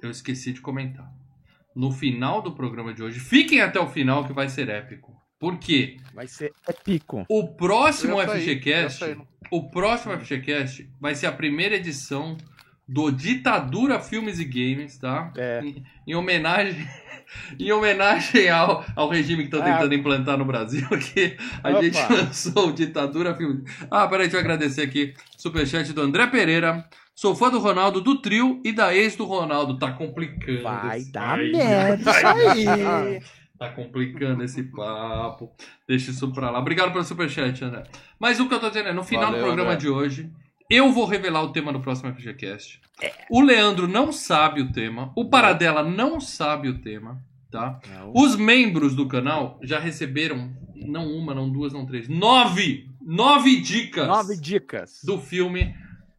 eu 0.00 0.10
esqueci 0.10 0.52
de 0.52 0.60
comentar. 0.60 1.12
No 1.74 1.90
final 1.90 2.40
do 2.40 2.52
programa 2.52 2.94
de 2.94 3.02
hoje, 3.02 3.18
fiquem 3.20 3.60
até 3.60 3.80
o 3.80 3.88
final 3.88 4.24
que 4.26 4.32
vai 4.32 4.48
ser 4.48 4.68
épico. 4.68 5.12
Por 5.38 5.58
quê? 5.58 5.96
Vai 6.14 6.26
ser 6.28 6.52
épico. 6.68 7.24
O 7.28 7.48
próximo 7.54 8.16
saí, 8.24 8.40
FGCast, 8.42 9.16
o 9.50 9.68
próximo 9.70 10.16
FGCast 10.18 10.88
vai 11.00 11.14
ser 11.14 11.26
a 11.26 11.32
primeira 11.32 11.74
edição 11.74 12.36
do 12.86 13.10
Ditadura 13.10 13.98
Filmes 13.98 14.38
e 14.38 14.44
Games, 14.44 14.98
tá? 14.98 15.32
É. 15.36 15.60
Em, 15.64 15.84
em 16.06 16.14
homenagem 16.14 16.86
em 17.58 17.72
homenagem 17.72 18.48
ao, 18.50 18.84
ao 18.94 19.08
regime 19.08 19.42
que 19.48 19.48
estão 19.54 19.60
Ah. 19.62 19.72
tentando 19.76 19.94
implantar 19.94 20.36
no 20.38 20.44
Brasil, 20.44 20.86
que 21.12 21.36
a 21.62 21.70
Opa. 21.70 21.82
gente 21.82 21.98
lançou 22.12 22.68
o 22.68 22.72
Ditadura 22.72 23.34
Filmes. 23.34 23.64
Ah, 23.90 24.06
peraí, 24.06 24.26
deixa 24.26 24.36
eu 24.36 24.40
agradecer 24.40 24.82
aqui. 24.82 25.14
Superchat 25.36 25.92
do 25.92 26.02
André 26.02 26.26
Pereira. 26.28 26.88
Sou 27.14 27.34
fã 27.34 27.48
do 27.50 27.58
Ronaldo, 27.60 28.00
do 28.00 28.20
trio 28.20 28.60
e 28.64 28.72
da 28.72 28.94
ex 28.94 29.14
do 29.16 29.24
Ronaldo. 29.24 29.78
Tá 29.78 29.92
complicando. 29.92 30.62
Vai 30.62 30.98
esse- 30.98 31.12
dar 31.12 31.38
Ai, 31.38 31.50
merda 31.52 32.10
isso 32.10 32.70
aí. 32.70 33.22
Tá 33.58 33.68
complicando 33.70 34.42
esse 34.42 34.64
papo. 34.64 35.52
Deixa 35.86 36.10
isso 36.10 36.32
pra 36.32 36.50
lá. 36.50 36.58
Obrigado 36.58 36.90
pelo 36.92 37.04
superchat, 37.04 37.64
André. 37.64 37.84
Mas 38.18 38.40
o 38.40 38.48
que 38.48 38.54
eu 38.54 38.58
tô 38.60 38.68
dizendo 38.68 38.88
é, 38.88 38.92
no 38.92 39.04
final 39.04 39.26
Valeu, 39.26 39.40
do 39.40 39.44
programa 39.46 39.70
André. 39.70 39.80
de 39.80 39.88
hoje, 39.88 40.30
eu 40.68 40.90
vou 40.92 41.04
revelar 41.06 41.42
o 41.42 41.52
tema 41.52 41.72
do 41.72 41.78
próximo 41.80 42.12
FGCast. 42.12 42.80
O 43.30 43.40
Leandro 43.40 43.86
não 43.86 44.10
sabe 44.12 44.60
o 44.60 44.72
tema. 44.72 45.12
O 45.16 45.28
Paradela 45.30 45.84
não 45.84 46.20
sabe 46.20 46.68
o 46.68 46.78
tema, 46.80 47.22
tá? 47.48 47.78
Os 48.12 48.34
membros 48.34 48.96
do 48.96 49.06
canal 49.06 49.58
já 49.62 49.78
receberam, 49.78 50.52
não 50.74 51.06
uma, 51.16 51.32
não 51.32 51.48
duas, 51.48 51.72
não 51.72 51.86
três, 51.86 52.08
nove! 52.08 52.90
Nove 53.06 53.60
dicas 53.60 54.06
Nove 54.08 54.36
dicas. 54.40 55.00
do 55.04 55.18
filme 55.20 55.74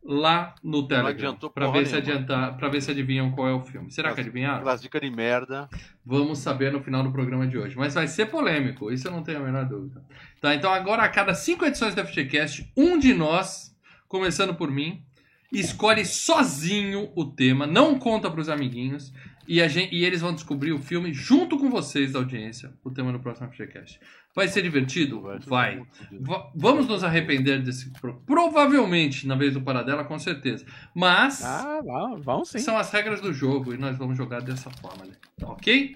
lá 0.05 0.53
no 0.63 0.87
Telegram. 0.87 1.35
porra 1.35 1.71
ver, 1.71 1.87
se 1.87 1.95
adiantar, 1.95 2.55
pra 2.55 2.69
ver 2.69 2.81
se 2.81 2.91
adivinham 2.91 3.31
qual 3.31 3.47
é 3.49 3.53
o 3.53 3.61
filme. 3.61 3.91
Será 3.91 4.13
que 4.13 4.21
adivinharam? 4.21 4.57
Aquelas 4.57 4.81
dicas 4.81 5.01
de 5.01 5.09
merda. 5.09 5.67
Vamos 6.05 6.37
saber 6.39 6.71
no 6.71 6.79
final 6.79 7.03
do 7.03 7.11
programa 7.11 7.47
de 7.47 7.57
hoje. 7.57 7.75
Mas 7.75 7.95
vai 7.95 8.07
ser 8.07 8.27
polêmico, 8.27 8.91
isso 8.91 9.07
eu 9.07 9.11
não 9.11 9.23
tenho 9.23 9.39
a 9.39 9.41
menor 9.41 9.65
dúvida. 9.65 10.03
Tá, 10.39 10.53
então 10.53 10.71
agora 10.71 11.01
a 11.01 11.09
cada 11.09 11.33
cinco 11.33 11.65
edições 11.65 11.95
do 11.95 12.05
FGCast, 12.05 12.71
um 12.77 12.99
de 12.99 13.15
nós, 13.15 13.75
começando 14.07 14.53
por 14.53 14.69
mim, 14.69 15.03
escolhe 15.51 16.05
sozinho 16.05 17.11
o 17.15 17.25
tema, 17.25 17.65
não 17.65 17.97
conta 17.97 18.29
pros 18.29 18.47
amiguinhos, 18.47 19.11
e, 19.47 19.67
gente, 19.69 19.93
e 19.95 20.03
eles 20.05 20.21
vão 20.21 20.33
descobrir 20.33 20.71
o 20.73 20.79
filme 20.79 21.13
junto 21.13 21.57
com 21.57 21.69
vocês 21.69 22.11
da 22.13 22.19
audiência, 22.19 22.73
o 22.83 22.91
tema 22.91 23.11
do 23.11 23.19
próximo 23.19 23.49
FGCast. 23.51 23.99
Vai 24.35 24.47
ser 24.47 24.61
divertido? 24.61 25.21
Vai. 25.47 25.81
Va- 26.19 26.51
vamos 26.55 26.87
nos 26.87 27.03
arrepender 27.03 27.61
desse. 27.61 27.89
pro- 27.99 28.19
Provavelmente, 28.25 29.25
na 29.27 29.35
vez 29.35 29.53
do 29.53 29.61
Paradela, 29.61 30.03
com 30.03 30.19
certeza. 30.19 30.65
Mas. 30.93 31.43
Ah, 31.43 31.79
vão 32.21 32.43
sim. 32.43 32.59
São 32.59 32.77
as 32.77 32.91
regras 32.91 33.21
do 33.21 33.31
jogo 33.33 33.73
e 33.73 33.77
nós 33.77 33.97
vamos 33.97 34.17
jogar 34.17 34.41
dessa 34.41 34.69
forma, 34.71 35.05
né? 35.05 35.13
Ok? 35.43 35.95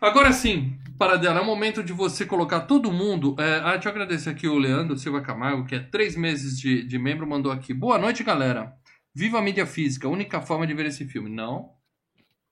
Agora 0.00 0.32
sim, 0.32 0.78
Paradela, 0.98 1.38
é 1.38 1.42
o 1.42 1.46
momento 1.46 1.82
de 1.82 1.92
você 1.92 2.26
colocar 2.26 2.60
todo 2.60 2.92
mundo. 2.92 3.34
É, 3.38 3.60
ah, 3.64 3.72
deixa 3.72 3.88
eu 3.88 3.92
agradecer 3.92 4.30
aqui 4.30 4.46
o 4.46 4.58
Leandro 4.58 4.96
Silva 4.98 5.20
Camargo, 5.22 5.64
que 5.64 5.74
é 5.74 5.80
três 5.80 6.14
meses 6.16 6.58
de, 6.58 6.84
de 6.86 6.98
membro, 6.98 7.26
mandou 7.26 7.50
aqui. 7.50 7.72
Boa 7.72 7.98
noite, 7.98 8.22
galera. 8.22 8.72
Viva 9.14 9.38
a 9.38 9.42
mídia 9.42 9.64
física, 9.66 10.08
única 10.08 10.40
forma 10.40 10.66
de 10.66 10.74
ver 10.74 10.86
esse 10.86 11.04
filme. 11.06 11.30
Não. 11.30 11.70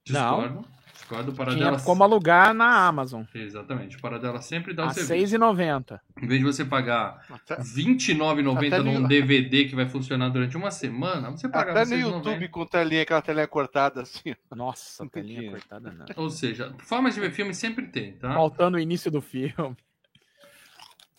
Discordo. 0.04 0.64
Discordo. 0.92 1.30
O 1.30 1.34
Tinha 1.34 1.44
Paradela. 1.46 1.80
como 1.80 2.02
alugar 2.04 2.54
na 2.54 2.86
Amazon. 2.86 3.22
Exatamente. 3.34 3.96
O 3.96 4.00
Paradela 4.00 4.40
sempre 4.40 4.72
dá 4.72 4.84
o 4.84 4.88
A 4.88 4.94
serviço. 4.94 5.36
R$ 5.36 5.38
6,90. 5.38 6.00
Em 6.22 6.26
vez 6.26 6.40
de 6.40 6.44
você 6.46 6.64
pagar 6.64 7.24
R$ 7.28 7.56
29,90 7.56 8.66
Até 8.66 8.78
num 8.82 9.00
no- 9.00 9.08
DVD 9.08 9.64
que 9.66 9.74
vai 9.74 9.88
funcionar 9.88 10.28
durante 10.30 10.56
uma 10.56 10.70
semana, 10.70 11.30
você 11.30 11.48
paga 11.48 11.72
até 11.72 11.84
no 11.84 11.96
R$ 11.96 12.02
6,90. 12.02 12.16
YouTube 12.16 12.48
com 12.48 12.66
telinha, 12.66 13.02
aquela 13.02 13.22
telinha 13.22 13.46
cortada 13.48 14.02
assim. 14.02 14.34
Nossa, 14.54 15.02
Não 15.04 15.10
telinha 15.10 15.38
entendi. 15.40 15.50
cortada 15.52 15.92
não. 15.92 16.06
Ou 16.16 16.30
seja, 16.30 16.74
formas 16.78 17.14
de 17.14 17.20
ver 17.20 17.30
filme 17.32 17.54
sempre 17.54 17.86
tem, 17.88 18.12
tá? 18.12 18.32
Faltando 18.32 18.76
o 18.76 18.80
início 18.80 19.10
do 19.10 19.20
filme. 19.20 19.76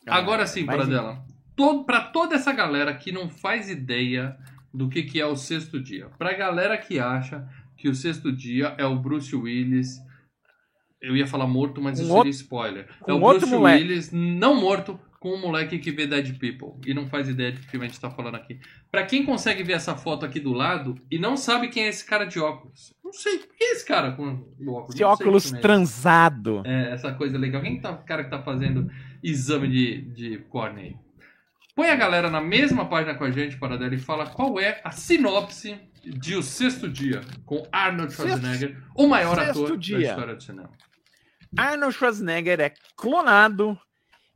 Agora 0.08 0.46
sim, 0.48 0.63
Mas- 0.66 0.75
Paradela. 0.78 1.24
Todo, 1.56 1.84
pra 1.86 2.02
toda 2.02 2.36
essa 2.36 2.52
galera 2.52 2.94
que 2.96 3.12
não 3.12 3.30
faz 3.30 3.70
ideia 3.70 4.36
do 4.74 4.90
que, 4.90 5.04
que 5.04 5.22
é 5.22 5.25
o 5.25 5.36
sexto 5.36 5.80
dia. 5.80 6.10
Pra 6.18 6.34
galera 6.34 6.75
que 6.80 7.00
acha 7.00 7.48
que 7.84 7.90
o 7.90 7.94
sexto 7.94 8.32
dia 8.32 8.74
é 8.78 8.86
o 8.86 8.96
Bruce 8.98 9.36
Willis. 9.36 10.00
Eu 11.02 11.18
ia 11.18 11.28
falar 11.28 11.46
morto, 11.48 11.82
mas 11.82 12.00
Um 12.00 12.04
isso 12.04 12.12
outro- 12.13 12.32
seria 12.32 12.42
spoiler. 12.42 12.88
é 13.06 13.12
o 13.12 13.20
Bruce 13.20 13.46
moleque. 13.46 13.84
Willis 13.84 14.10
não 14.13 14.56
morto 14.56 14.98
com 15.20 15.34
um 15.36 15.42
moleque 15.42 15.78
que 15.80 15.92
vê 15.92 16.08
Dead 16.08 16.38
People 16.40 16.80
e 16.90 16.94
não 16.94 17.08
faz 17.08 17.28
ideia 17.28 17.52
de 17.52 17.60
que 17.60 17.68
filme 17.68 17.86
a 17.86 17.90
gente 17.90 18.00
tá 18.00 18.10
falando 18.10 18.36
aqui. 18.36 18.58
Pra 18.90 19.06
quem 19.06 19.25
consegue 19.25 19.63
ver 19.63 19.74
essa 19.74 19.98
foto 19.98 20.25
aqui 20.25 20.40
do 20.40 20.54
lado 20.54 20.96
e 21.12 21.20
não 21.20 21.36
sabe 21.36 21.68
quem 21.68 21.84
é 21.84 21.90
esse 21.90 22.06
cara 22.06 22.24
de 22.24 22.40
óculos. 22.40 22.94
Não 23.04 23.12
sei, 23.12 23.38
quem 23.40 23.68
é 23.68 23.72
esse 23.74 23.86
cara 23.86 24.13
com 24.13 24.30
óculos? 24.66 24.96
Esse 24.96 25.04
óculos 25.04 25.52
é. 25.54 25.60
transado. 25.60 26.62
É, 26.66 26.92
essa 26.94 27.12
coisa 27.12 27.38
legal. 27.38 27.62
Quem 27.62 27.82
tá, 27.82 27.92
o 27.92 28.06
cara 28.06 28.24
que 28.24 28.30
tá 28.30 28.42
fazendo 28.42 28.90
exame 29.22 29.68
de, 29.68 30.02
de 30.13 30.38
córnea 30.50 30.86
aí? 30.86 30.96
Põe 31.75 31.90
a 31.90 31.96
galera 31.98 32.30
na 32.30 32.40
mesma 32.40 32.86
página 32.86 33.13
com 33.16 33.25
a 33.25 33.32
gente, 33.32 33.58
Paradela, 33.58 33.94
e 33.94 33.98
fala 33.98 34.25
qual 34.28 34.58
é 34.58 34.80
a 34.86 34.92
sinopse 34.92 35.78
de 36.03 36.36
O 36.36 36.43
Sexto 36.43 36.89
Dia, 36.89 37.22
com 37.45 37.65
Arnold 37.72 38.13
Schwarzenegger, 38.13 38.83
o 38.95 39.07
maior 39.07 39.36
Sexto 39.36 39.50
ator 39.51 39.69
da 39.72 39.75
Dia. 39.77 40.10
história 40.10 40.36
do 40.36 40.43
cinema. 40.43 40.72
Arnold 41.57 41.95
Schwarzenegger 41.95 42.60
é 42.60 42.74
clonado 42.95 43.79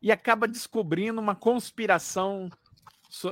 e 0.00 0.10
acaba 0.10 0.48
descobrindo 0.48 1.20
uma 1.20 1.34
conspiração 1.34 2.48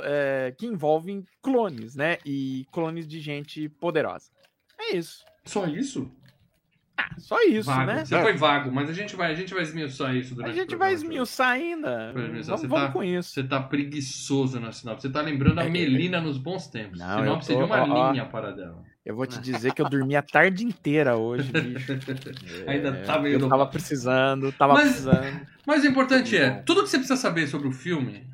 é, 0.02 0.54
que 0.58 0.66
envolve 0.66 1.24
clones, 1.40 1.94
né? 1.94 2.18
E 2.24 2.66
clones 2.72 3.06
de 3.06 3.20
gente 3.20 3.68
poderosa. 3.68 4.30
É 4.78 4.96
isso. 4.96 5.24
Só 5.44 5.66
isso? 5.66 6.10
Ah, 6.98 7.10
só 7.18 7.40
isso, 7.42 7.66
vago. 7.66 7.86
né? 7.92 8.04
Você 8.04 8.20
foi 8.22 8.32
vago, 8.34 8.72
mas 8.72 8.88
a 8.88 8.92
gente 8.92 9.14
vai, 9.16 9.30
a 9.30 9.34
gente 9.34 9.52
vai 9.52 9.62
esmiuçar 9.62 10.14
isso 10.16 10.32
A 10.32 10.36
durante 10.36 10.54
gente 10.56 10.74
o 10.74 10.78
vai 10.78 10.92
esmiuçar 10.94 11.48
ainda. 11.50 12.12
Vai 12.12 12.24
esmiuçar. 12.24 12.46
Vamos, 12.56 12.60
Você 12.62 12.66
vamos 12.66 12.86
tá- 12.86 12.92
com 12.92 13.04
isso. 13.04 13.30
Você 13.30 13.42
tá 13.44 13.60
preguiçoso 13.60 14.58
na 14.60 14.72
sinopse. 14.72 15.02
Você 15.06 15.12
tá 15.12 15.20
lembrando 15.20 15.58
a 15.58 15.64
É, 15.64 15.66
é, 15.66 15.70
Melina 15.70 16.20
nos 16.20 16.38
bons 16.38 16.66
tempos. 16.68 16.98
Não, 16.98 17.18
sinopse 17.18 17.52
tô- 17.52 17.58
de 17.58 17.64
uma 17.64 17.82
ó, 17.82 18.10
linha, 18.12 18.24
Paradela. 18.24 18.82
Eu 19.04 19.14
vou 19.14 19.26
te 19.26 19.38
dizer 19.40 19.72
que 19.72 19.80
eu 19.80 19.88
dormi 19.88 20.16
a 20.16 20.22
tarde 20.22 20.64
inteira 20.64 21.16
hoje, 21.16 21.52
bicho. 21.52 21.92
Ainda 22.66 22.88
É, 22.88 23.02
tá 23.02 23.18
meio 23.20 23.38
Eu 23.38 23.48
tava 23.48 23.66
precisando, 23.66 24.50
tava 24.52 24.72
Mas- 24.74 24.88
precisando. 24.88 25.40
Mas 25.66 25.84
o 25.84 25.86
importante 25.86 26.36
é, 26.36 26.50
tudo 26.64 26.82
que 26.82 26.88
você 26.88 26.96
precisa 26.98 27.16
saber 27.20 27.46
sobre 27.46 27.68
o 27.68 27.72
filme 27.72 28.26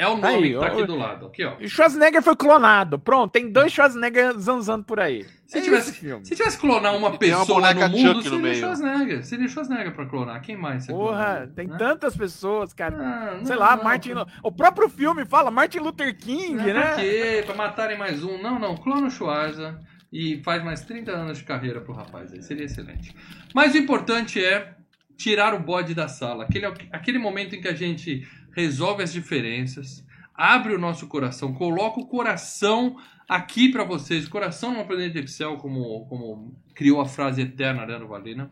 é 0.00 0.08
o 0.08 0.16
nome 0.16 0.26
Aí, 0.26 0.42
que 0.52 0.54
tá 0.54 0.60
ó, 0.60 0.64
aqui 0.66 0.84
do 0.84 0.96
lado. 0.96 1.26
Aqui, 1.26 1.44
ó. 1.44 1.56
Schwarzenegger 1.66 2.22
foi 2.22 2.34
clonado. 2.36 2.98
Pronto, 2.98 3.30
tem 3.30 3.50
dois 3.52 3.72
Schwarzenegger 3.72 4.38
zanzando 4.38 4.84
por 4.84 4.98
aí. 4.98 5.26
Se 5.46 5.58
É 5.58 5.60
tivesse-. 5.60 5.92
Se 6.24 6.34
tivesse 6.36 6.56
que 6.58 6.66
clonar 6.66 6.94
uma 6.96 7.08
uma 7.08 7.18
pessoa 7.18 7.44
boneca 7.44 7.88
no 7.88 7.96
mundo, 7.98 8.14
no 8.14 8.22
seria 8.22 8.38
meio. 8.38 8.54
Schwarzenegger. 8.56 9.24
Seria 9.24 9.48
Schwarzenegger 9.48 9.94
pra 9.94 10.06
clonar. 10.06 10.40
Quem 10.40 10.56
mais 10.56 10.84
você 10.86 10.92
Porra, 10.92 11.50
tem 11.54 11.66
né? 11.66 11.76
tantas 11.76 12.16
pessoas, 12.16 12.72
cara. 12.72 12.96
Ah, 12.96 13.36
não, 13.36 13.44
Sei 13.44 13.56
lá, 13.56 13.76
não, 13.76 13.84
Martin. 13.84 14.12
não. 14.14 14.26
O 14.42 14.50
próprio 14.50 14.88
filme 14.88 15.24
fala 15.24 15.50
Martin 15.50 15.78
Luther 15.80 16.16
King, 16.16 16.54
Não, 16.54 16.64
né? 16.64 16.72
Pra 16.72 16.94
quê? 16.96 17.42
Pra 17.44 17.54
matarem 17.54 17.98
mais 17.98 18.22
um. 18.24 18.40
Não, 18.42 18.58
não. 18.58 18.76
Clona 18.76 19.08
o 19.08 19.10
Schwarza 19.10 19.78
e 20.12 20.40
faz 20.44 20.62
mais 20.64 20.80
30 20.82 21.10
anos 21.12 21.38
de 21.38 21.44
carreira 21.44 21.80
pro 21.80 21.92
rapaz 21.92 22.32
aí. 22.32 22.42
Seria 22.42 22.64
excelente. 22.64 23.14
Mas 23.54 23.74
o 23.74 23.78
importante 23.78 24.42
é 24.44 24.74
tirar 25.16 25.52
o 25.52 25.58
bode 25.60 25.94
da 25.94 26.08
sala. 26.08 26.44
Aquele, 26.44 26.64
aquele 26.90 27.18
momento 27.18 27.54
em 27.54 27.60
que 27.60 27.68
a 27.68 27.74
gente 27.74 28.26
resolve 28.60 29.02
as 29.02 29.12
diferenças, 29.12 30.04
abre 30.34 30.74
o 30.74 30.78
nosso 30.78 31.06
coração, 31.06 31.52
coloca 31.52 32.00
o 32.00 32.06
coração 32.06 32.96
aqui 33.28 33.70
pra 33.70 33.84
vocês. 33.84 34.28
Coração 34.28 34.72
numa 34.72 34.84
planeta 34.84 35.20
de 35.20 35.20
Excel, 35.20 35.56
como, 35.56 36.04
como 36.06 36.56
criou 36.74 37.00
a 37.00 37.06
frase 37.06 37.42
eterna 37.42 37.84
Leandro 37.84 38.08
Valina. 38.08 38.50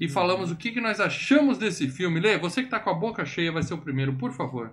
E 0.00 0.08
falamos 0.08 0.50
o 0.50 0.56
que, 0.56 0.72
que 0.72 0.80
nós 0.80 1.00
achamos 1.00 1.58
desse 1.58 1.88
filme. 1.88 2.20
Lê, 2.20 2.36
você 2.36 2.62
que 2.62 2.68
tá 2.68 2.80
com 2.80 2.90
a 2.90 2.94
boca 2.94 3.24
cheia 3.24 3.52
vai 3.52 3.62
ser 3.62 3.74
o 3.74 3.78
primeiro, 3.78 4.14
por 4.14 4.32
favor. 4.32 4.72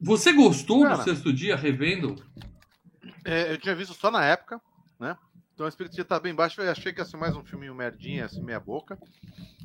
Você 0.00 0.32
gostou 0.32 0.82
Cara. 0.82 0.96
do 0.96 1.02
sexto 1.02 1.32
dia 1.32 1.56
revendo? 1.56 2.16
É, 3.24 3.52
eu 3.52 3.58
tinha 3.58 3.74
visto 3.74 3.94
só 3.94 4.10
na 4.10 4.24
época, 4.24 4.60
né? 5.00 5.16
Então 5.56 5.64
a 5.64 5.70
expectativa 5.70 6.06
tá 6.06 6.20
bem 6.20 6.34
baixa. 6.34 6.60
Eu 6.60 6.70
achei 6.70 6.92
que 6.92 7.00
ia 7.00 7.04
ser 7.06 7.16
mais 7.16 7.34
um 7.34 7.42
filminho 7.42 7.74
merdinha, 7.74 8.26
assim, 8.26 8.42
meia 8.42 8.60
boca. 8.60 8.98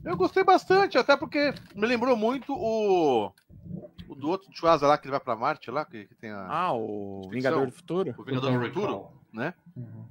Eu 0.05 0.15
gostei 0.15 0.41
bastante, 0.41 0.97
até 0.97 1.17
porque 1.17 1.53
me 1.75 1.85
lembrou 1.85 2.15
muito 2.15 2.53
o. 2.53 3.29
O 4.07 4.15
do 4.15 4.29
outro 4.29 4.49
Chuasa 4.53 4.87
lá, 4.87 4.97
que 4.97 5.05
ele 5.05 5.11
vai 5.11 5.19
pra 5.19 5.35
Marte 5.35 5.69
lá, 5.69 5.83
que, 5.83 6.05
que 6.05 6.15
tem 6.15 6.31
a. 6.31 6.47
Ah, 6.47 6.73
o. 6.73 7.27
Vingador 7.29 7.65
do 7.65 7.73
Futuro? 7.73 8.15
o 8.17 8.23
Vingador 8.23 8.57
do 8.57 8.65
Futuro, 8.67 9.09
né? 9.33 9.53
Uhum. 9.75 10.05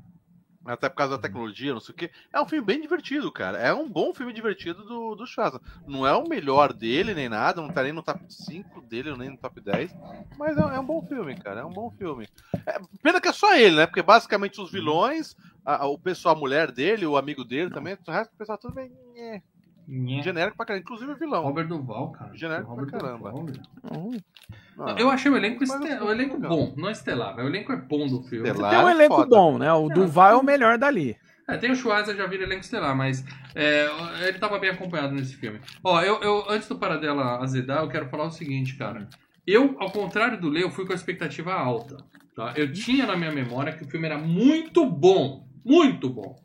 Até 0.66 0.88
por 0.90 0.96
causa 0.96 1.16
da 1.16 1.22
tecnologia, 1.22 1.72
não 1.72 1.80
sei 1.80 1.92
o 1.94 1.96
quê. 1.96 2.10
É 2.32 2.40
um 2.40 2.46
filme 2.46 2.64
bem 2.64 2.80
divertido, 2.80 3.32
cara. 3.32 3.58
É 3.58 3.72
um 3.72 3.88
bom 3.88 4.12
filme 4.14 4.32
divertido 4.32 4.84
do, 4.84 5.14
do 5.14 5.26
Schwarza. 5.26 5.60
Não 5.86 6.06
é 6.06 6.12
o 6.14 6.28
melhor 6.28 6.72
dele, 6.74 7.14
nem 7.14 7.28
nada. 7.30 7.62
Não 7.62 7.70
tá 7.70 7.82
nem 7.82 7.92
no 7.92 8.02
top 8.02 8.20
5 8.28 8.82
dele, 8.82 9.16
nem 9.16 9.30
no 9.30 9.38
top 9.38 9.58
10. 9.60 9.90
Mas 10.36 10.56
é, 10.58 10.60
é 10.60 10.78
um 10.80 10.86
bom 10.86 11.00
filme, 11.02 11.34
cara. 11.34 11.60
É 11.60 11.64
um 11.64 11.72
bom 11.72 11.90
filme. 11.90 12.28
É, 12.66 12.78
pena 13.02 13.20
que 13.20 13.28
é 13.28 13.32
só 13.32 13.54
ele, 13.56 13.76
né? 13.76 13.86
Porque 13.86 14.02
basicamente 14.02 14.60
os 14.60 14.70
vilões, 14.70 15.34
a- 15.64 15.84
a- 15.84 15.86
o 15.88 15.98
pessoal, 15.98 16.36
a 16.36 16.38
mulher 16.38 16.70
dele, 16.70 17.06
o 17.06 17.16
amigo 17.16 17.42
dele 17.44 17.70
também, 17.70 17.96
o 18.06 18.10
resto 18.10 18.30
do 18.32 18.36
pessoal 18.36 18.58
tudo 18.58 18.74
bem 18.74 18.90
nhé, 19.14 19.42
Nhé. 19.90 20.22
genérico 20.22 20.56
pra 20.56 20.66
caramba. 20.66 20.82
Inclusive 20.82 21.12
o 21.12 21.16
vilão. 21.16 21.42
Robert 21.42 21.66
Duval, 21.66 22.12
cara. 22.12 22.30
Genérico 22.36 22.70
Robert 22.70 22.86
pra 22.90 23.00
caramba. 23.00 23.30
Duval. 23.32 24.12
Ah, 24.78 24.94
Eu 24.98 25.10
achei 25.10 25.30
o 25.30 25.36
elenco, 25.36 25.62
este... 25.64 25.76
o 25.76 26.10
elenco 26.10 26.34
legal. 26.36 26.50
bom, 26.50 26.74
não 26.76 26.90
estelar. 26.90 27.34
mas 27.36 27.44
O 27.44 27.48
elenco 27.48 27.72
é 27.72 27.76
bom 27.76 28.06
do 28.06 28.22
filme. 28.22 28.48
Estelar. 28.48 28.70
Tem 28.70 28.78
um 28.78 28.82
Claro, 28.82 28.96
elenco 28.98 29.14
foda. 29.16 29.28
bom, 29.36 29.58
né? 29.58 29.72
O 29.72 29.88
Duval 29.88 30.32
é 30.32 30.36
o 30.36 30.42
melhor 30.44 30.78
dali. 30.78 31.16
É, 31.48 31.56
tem 31.56 31.70
o 31.72 31.74
Schwarza 31.74 32.14
já 32.14 32.26
vira 32.26 32.44
elenco 32.44 32.60
estelar, 32.62 32.94
mas 32.96 33.24
é, 33.56 33.88
ele 34.28 34.38
tava 34.38 34.58
bem 34.58 34.70
acompanhado 34.70 35.12
nesse 35.12 35.34
filme. 35.34 35.60
Ó, 35.82 36.00
eu, 36.00 36.20
eu 36.22 36.44
antes 36.48 36.68
do 36.68 36.78
Paradela 36.78 37.42
azedar, 37.42 37.82
eu 37.82 37.88
quero 37.88 38.08
falar 38.08 38.24
o 38.26 38.30
seguinte, 38.30 38.76
cara. 38.76 39.08
Eu, 39.46 39.74
ao 39.80 39.90
contrário 39.90 40.40
do 40.40 40.48
Leo, 40.48 40.70
fui 40.70 40.86
com 40.86 40.92
a 40.92 40.94
expectativa 40.94 41.52
alta. 41.52 41.96
Tá? 42.36 42.52
Eu 42.56 42.72
tinha 42.72 43.04
na 43.04 43.16
minha 43.16 43.32
memória 43.32 43.72
que 43.72 43.82
o 43.82 43.88
filme 43.88 44.06
era 44.06 44.16
muito 44.16 44.86
bom. 44.86 45.44
Muito 45.64 46.08
bom. 46.08 46.36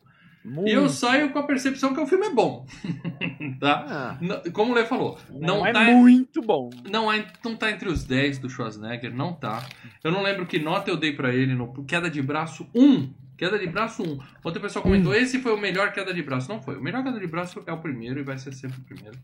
Muito. 0.46 0.70
E 0.70 0.74
eu 0.74 0.88
saio 0.88 1.32
com 1.32 1.40
a 1.40 1.44
percepção 1.44 1.94
que 1.94 2.00
o 2.00 2.06
filme 2.06 2.28
é 2.28 2.30
bom. 2.30 2.66
tá? 3.60 4.18
ah, 4.22 4.50
Como 4.54 4.72
o 4.72 4.76
Leo 4.76 4.86
falou, 4.86 5.18
não, 5.32 5.58
não, 5.58 5.66
é 5.66 5.74
tá 5.74 5.84
muito 5.84 6.40
bom. 6.42 6.70
não, 6.88 7.12
é, 7.12 7.26
não 7.44 7.56
tá 7.56 7.72
entre 7.72 7.90
os 7.90 8.04
10 8.04 8.38
do 8.38 8.50
Schwarzenegger, 8.50 9.14
não 9.14 9.34
tá. 9.34 9.68
Eu 10.04 10.12
não 10.12 10.22
lembro 10.22 10.46
que 10.46 10.60
nota 10.60 10.92
eu 10.92 10.98
dei 10.98 11.14
pra 11.14 11.34
ele 11.34 11.56
no 11.56 11.84
Queda 11.86 12.10
de 12.10 12.22
Braço 12.22 12.68
1. 12.76 13.12
Queda 13.36 13.58
de 13.58 13.68
Braço 13.68 14.04
1. 14.04 14.20
Outra 14.44 14.62
pessoa 14.62 14.84
comentou, 14.84 15.14
esse 15.14 15.40
foi 15.40 15.54
o 15.54 15.58
melhor 15.58 15.92
Queda 15.92 16.14
de 16.14 16.22
Braço. 16.22 16.48
Não 16.48 16.62
foi. 16.62 16.78
O 16.78 16.82
melhor 16.82 17.04
Queda 17.04 17.20
de 17.20 17.28
Braço 17.28 17.62
é 17.66 17.72
o 17.74 17.80
primeiro 17.80 18.20
e 18.20 18.24
vai 18.24 18.38
ser 18.38 18.54
sempre 18.54 18.80
o 18.80 18.84
primeiro. 18.84 19.18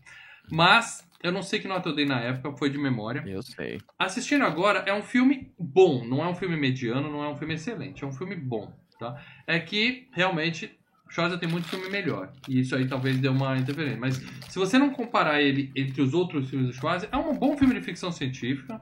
Mas, 0.50 1.08
eu 1.22 1.30
não 1.30 1.42
sei 1.42 1.60
que 1.60 1.68
nota 1.68 1.88
eu 1.88 1.94
dei 1.94 2.04
na 2.04 2.20
época, 2.20 2.56
foi 2.58 2.68
de 2.68 2.78
memória. 2.78 3.22
Eu 3.26 3.42
sei. 3.42 3.80
Assistindo 3.98 4.44
agora, 4.44 4.80
é 4.80 4.92
um 4.92 5.02
filme 5.02 5.52
bom. 5.58 6.04
Não 6.04 6.22
é 6.22 6.28
um 6.28 6.34
filme 6.34 6.56
mediano, 6.56 7.10
não 7.10 7.22
é 7.22 7.28
um 7.28 7.36
filme 7.36 7.54
excelente. 7.54 8.02
É 8.02 8.06
um 8.06 8.12
filme 8.12 8.34
bom, 8.34 8.70
tá? 8.98 9.22
É 9.46 9.58
que, 9.60 10.08
realmente, 10.12 10.76
Schwarza 11.12 11.36
tem 11.38 11.48
muito 11.48 11.68
filme 11.68 11.88
melhor. 11.90 12.32
E 12.48 12.60
isso 12.60 12.74
aí 12.74 12.86
talvez 12.86 13.18
dê 13.18 13.28
uma 13.28 13.56
interferência. 13.58 13.98
Mas 14.00 14.16
se 14.48 14.58
você 14.58 14.78
não 14.78 14.90
comparar 14.90 15.40
ele 15.42 15.70
entre 15.76 16.00
os 16.00 16.14
outros 16.14 16.48
filmes 16.48 16.68
do 16.68 16.72
Schwarza, 16.74 17.08
é 17.12 17.16
um 17.16 17.36
bom 17.36 17.56
filme 17.56 17.74
de 17.74 17.82
ficção 17.82 18.10
científica. 18.10 18.80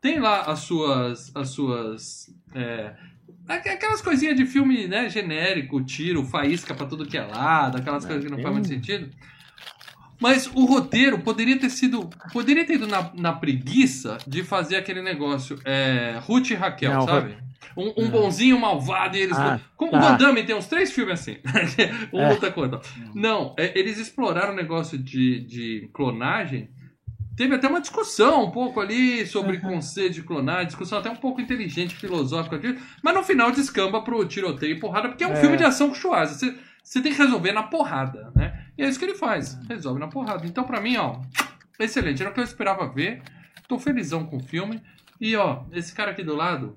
Tem 0.00 0.18
lá 0.18 0.42
as 0.42 0.60
suas. 0.60 1.30
As 1.34 1.50
suas 1.50 2.34
é, 2.54 2.94
aqu- 3.48 3.68
aquelas 3.68 4.00
coisinhas 4.02 4.36
de 4.36 4.44
filme 4.46 4.86
né, 4.88 5.08
genérico, 5.08 5.82
tiro, 5.84 6.24
faísca 6.24 6.74
pra 6.74 6.86
tudo 6.86 7.06
que 7.06 7.16
é 7.16 7.22
lado, 7.24 7.76
aquelas 7.78 8.04
É, 8.04 8.08
coisas 8.08 8.24
que 8.24 8.30
não 8.30 8.38
fazem 8.38 8.52
muito 8.52 8.68
sentido. 8.68 9.10
Mas 10.20 10.50
o 10.52 10.64
roteiro 10.64 11.20
poderia 11.20 11.56
ter 11.58 11.70
sido. 11.70 12.10
Poderia 12.32 12.64
ter 12.66 12.74
ido 12.74 12.88
na, 12.88 13.12
na 13.14 13.32
preguiça 13.32 14.18
de 14.26 14.42
fazer 14.42 14.74
aquele 14.76 15.00
negócio. 15.00 15.58
É, 15.64 16.18
Ruth 16.22 16.50
e 16.50 16.54
Raquel, 16.54 16.92
Não, 16.92 17.02
sabe? 17.06 17.36
Um, 17.76 17.92
um 18.04 18.10
bonzinho, 18.10 18.56
um 18.56 18.60
malvado, 18.60 19.16
e 19.16 19.20
eles. 19.20 19.36
Ah, 19.36 19.60
Como 19.76 19.92
tá. 19.92 19.98
o 19.98 20.00
Van 20.00 20.16
Damme 20.16 20.42
tem 20.44 20.54
uns 20.56 20.66
três 20.66 20.90
filmes 20.92 21.20
assim. 21.20 21.36
um 22.12 22.20
É. 22.20 22.32
luta 22.32 22.52
outro. 22.56 22.80
Não, 23.14 23.54
é, 23.58 23.78
eles 23.78 23.98
exploraram 23.98 24.52
o 24.52 24.56
negócio 24.56 24.96
de, 24.98 25.40
de 25.44 25.90
clonagem. 25.92 26.70
Teve 27.36 27.54
até 27.54 27.68
uma 27.68 27.80
discussão 27.80 28.44
um 28.46 28.50
pouco 28.50 28.80
ali 28.80 29.24
sobre 29.24 29.58
conceito 29.60 30.14
de 30.14 30.22
clonagem, 30.22 30.66
discussão 30.66 30.98
até 30.98 31.08
um 31.08 31.14
pouco 31.16 31.40
inteligente, 31.40 31.94
filosófica 31.94 32.56
aqui, 32.56 32.76
mas 33.00 33.14
no 33.14 33.22
final 33.22 33.52
descamba 33.52 34.02
pro 34.02 34.24
tiroteio 34.26 34.76
e 34.76 34.80
porrada, 34.80 35.08
porque 35.08 35.22
é 35.22 35.28
um 35.28 35.32
É. 35.32 35.36
filme 35.36 35.56
de 35.56 35.62
ação 35.62 35.88
com 35.88 35.94
Schwarza. 35.94 36.34
Você, 36.34 36.58
você 36.82 37.00
tem 37.00 37.12
que 37.12 37.18
resolver 37.18 37.52
na 37.52 37.62
porrada, 37.62 38.32
né? 38.34 38.66
E 38.76 38.82
é 38.82 38.88
isso 38.88 38.98
que 38.98 39.04
ele 39.04 39.14
faz, 39.14 39.56
resolve 39.68 40.00
na 40.00 40.08
porrada. 40.08 40.44
Então, 40.46 40.64
pra 40.64 40.80
mim, 40.80 40.96
ó, 40.96 41.20
excelente. 41.78 42.20
Era 42.20 42.30
o 42.32 42.34
que 42.34 42.40
eu 42.40 42.44
esperava 42.44 42.88
ver. 42.92 43.22
Tô 43.68 43.78
felizão 43.78 44.24
com 44.26 44.38
o 44.38 44.42
filme. 44.42 44.82
E, 45.20 45.36
ó, 45.36 45.62
esse 45.72 45.94
cara 45.94 46.10
aqui 46.10 46.24
do 46.24 46.34
lado 46.34 46.76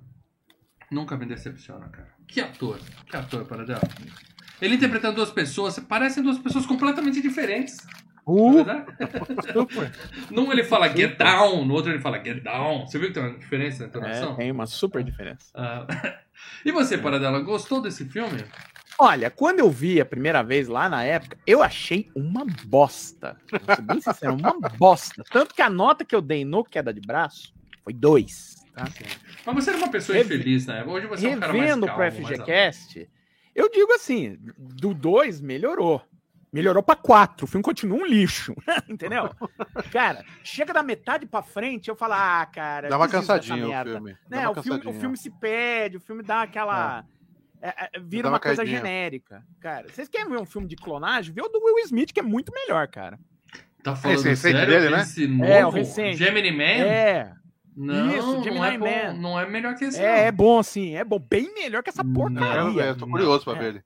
nunca 0.92 1.18
me 1.18 1.26
decepciona, 1.26 1.88
cara. 1.88 2.10
Que 2.28 2.42
ator, 2.42 2.80
que 3.10 3.16
ator, 3.16 3.46
para 3.46 3.66
dela. 3.66 3.82
Ele 4.62 4.76
interpretando 4.76 5.16
duas 5.16 5.32
pessoas, 5.32 5.80
parecem 5.80 6.22
duas 6.22 6.38
pessoas 6.38 6.66
completamente 6.66 7.22
diferentes. 7.22 7.78
é 7.80 8.12
Uh, 8.24 8.64
super. 9.52 9.92
Num 10.30 10.52
ele 10.52 10.64
fala 10.64 10.88
get 10.90 11.18
down, 11.18 11.66
no 11.66 11.74
outro 11.74 11.92
ele 11.92 12.00
fala 12.00 12.24
get 12.24 12.44
down. 12.44 12.86
Você 12.86 13.00
viu 13.00 13.08
que 13.08 13.16
tem 13.16 13.24
uma 13.24 13.38
diferença 13.38 13.82
na 13.82 13.90
entonação? 13.90 14.34
É, 14.34 14.36
tem 14.36 14.52
uma 14.52 14.68
super 14.68 15.04
diferença. 15.04 15.48
Ah, 15.56 15.88
e 16.64 16.72
você, 16.72 16.98
Paradela, 16.98 17.40
gostou 17.40 17.82
desse 17.82 18.06
filme? 18.06 18.44
Olha, 19.00 19.32
quando 19.32 19.60
eu 19.60 19.72
vi 19.72 20.00
a 20.00 20.06
primeira 20.06 20.44
vez 20.44 20.68
lá 20.68 20.88
na 20.88 21.04
época, 21.04 21.36
eu 21.48 21.64
achei 21.64 22.12
uma 22.16 22.46
bosta. 22.66 23.36
Vou 23.50 23.76
ser 23.76 23.82
bem 23.82 24.00
sincero, 24.00 24.36
uma 24.36 24.54
bosta. 24.78 25.24
Tanto 25.32 25.56
que 25.56 25.62
a 25.64 25.70
nota 25.70 26.06
que 26.06 26.16
eu 26.16 26.22
dei 26.22 26.46
no 26.46 26.64
queda 26.64 26.94
de 26.94 27.02
braço 27.02 27.52
foi 27.84 27.94
dois. 27.94 28.61
Tá? 28.74 28.86
Mas 29.46 29.56
você 29.56 29.70
era 29.72 29.78
uma 29.80 29.90
pessoa 29.92 30.18
Revi- 30.18 30.36
infeliz, 30.36 30.66
né? 30.66 30.84
Hoje 30.86 31.08
você 31.08 31.28
é 31.28 31.30
um 31.30 31.40
cara 31.40 31.54
mais 31.54 31.64
Revendo 31.66 31.86
calmo, 31.88 32.02
pro 32.12 32.22
mais 32.22 32.38
FGCast, 32.38 33.10
eu 33.54 33.70
digo 33.70 33.92
assim, 33.94 34.38
do 34.58 34.94
2 34.94 35.42
melhorou. 35.42 36.02
Melhorou 36.54 36.84
pra 36.84 36.98
4. 36.98 37.46
O 37.46 37.48
filme 37.48 37.64
continua 37.64 37.98
um 38.00 38.06
lixo. 38.06 38.54
Entendeu? 38.90 39.30
Cara, 39.92 40.24
chega 40.44 40.74
da 40.74 40.84
metade 40.84 41.26
pra 41.26 41.42
frente, 41.42 41.88
eu 41.90 41.96
falo, 41.96 42.14
ah, 42.14 42.46
cara. 42.46 42.90
dá 42.90 42.98
uma 42.98 43.08
cansadinha 43.08 43.82
o 43.82 43.86
filme. 43.86 44.18
Né, 44.30 44.48
uma 44.50 44.60
o, 44.60 44.64
filme, 44.64 44.82
o 44.86 44.94
filme 44.94 45.18
se 45.18 45.30
perde, 45.30 45.96
o 45.98 46.02
filme 46.02 46.22
dá 46.24 46.42
aquela. 46.42 47.06
é, 47.62 47.70
é, 47.96 48.00
vira 48.02 48.24
Dá 48.24 48.30
uma, 48.30 48.34
uma 48.36 48.40
coisa 48.42 48.58
caidinha. 48.58 48.78
genérica. 48.80 49.44
Cara, 49.62 49.88
vocês 49.88 50.10
querem 50.10 50.30
ver 50.30 50.40
um 50.42 50.46
filme 50.46 50.68
de 50.68 50.76
clonagem? 50.76 51.34
Vê 51.34 51.42
o 51.42 51.48
do 51.48 51.64
Will 51.64 51.80
Smith, 51.86 52.12
que 52.12 52.20
é 52.20 52.24
muito 52.24 52.52
melhor, 52.54 52.86
cara. 52.90 53.18
Tá 53.82 53.96
falando 53.96 54.18
Esse 54.18 54.36
sério? 54.36 54.66
dele, 54.68 54.90
né? 54.90 55.02
Esse 55.02 55.28
novo? 55.28 55.46
É, 55.52 55.66
o 55.66 55.70
recente. 55.70 56.18
Gemini 56.18 56.52
Man? 56.52 56.64
É, 56.86 57.34
Não, 57.76 58.10
Isso, 58.18 58.28
não, 58.34 58.44
Gemini 58.44 58.66
é 58.66 58.78
bom, 58.78 58.86
Man. 58.86 59.14
não 59.14 59.40
é 59.40 59.50
melhor 59.50 59.76
que 59.76 59.86
esse, 59.86 60.00
é, 60.02 60.24
é 60.28 60.32
não. 60.32 60.38
bom, 60.38 60.62
sim. 60.64 60.94
É 60.96 61.04
bom. 61.06 61.20
Bem 61.20 61.54
melhor 61.54 61.82
que 61.82 61.90
essa 61.90 62.04
Não. 62.04 62.14
porcaria. 62.14 62.72
Ver, 62.84 62.90
eu 62.90 62.98
tô 62.98 63.08
curioso 63.08 63.44
pra 63.46 63.56
É. 63.56 63.60
ver 63.60 63.66
ele. 63.70 63.82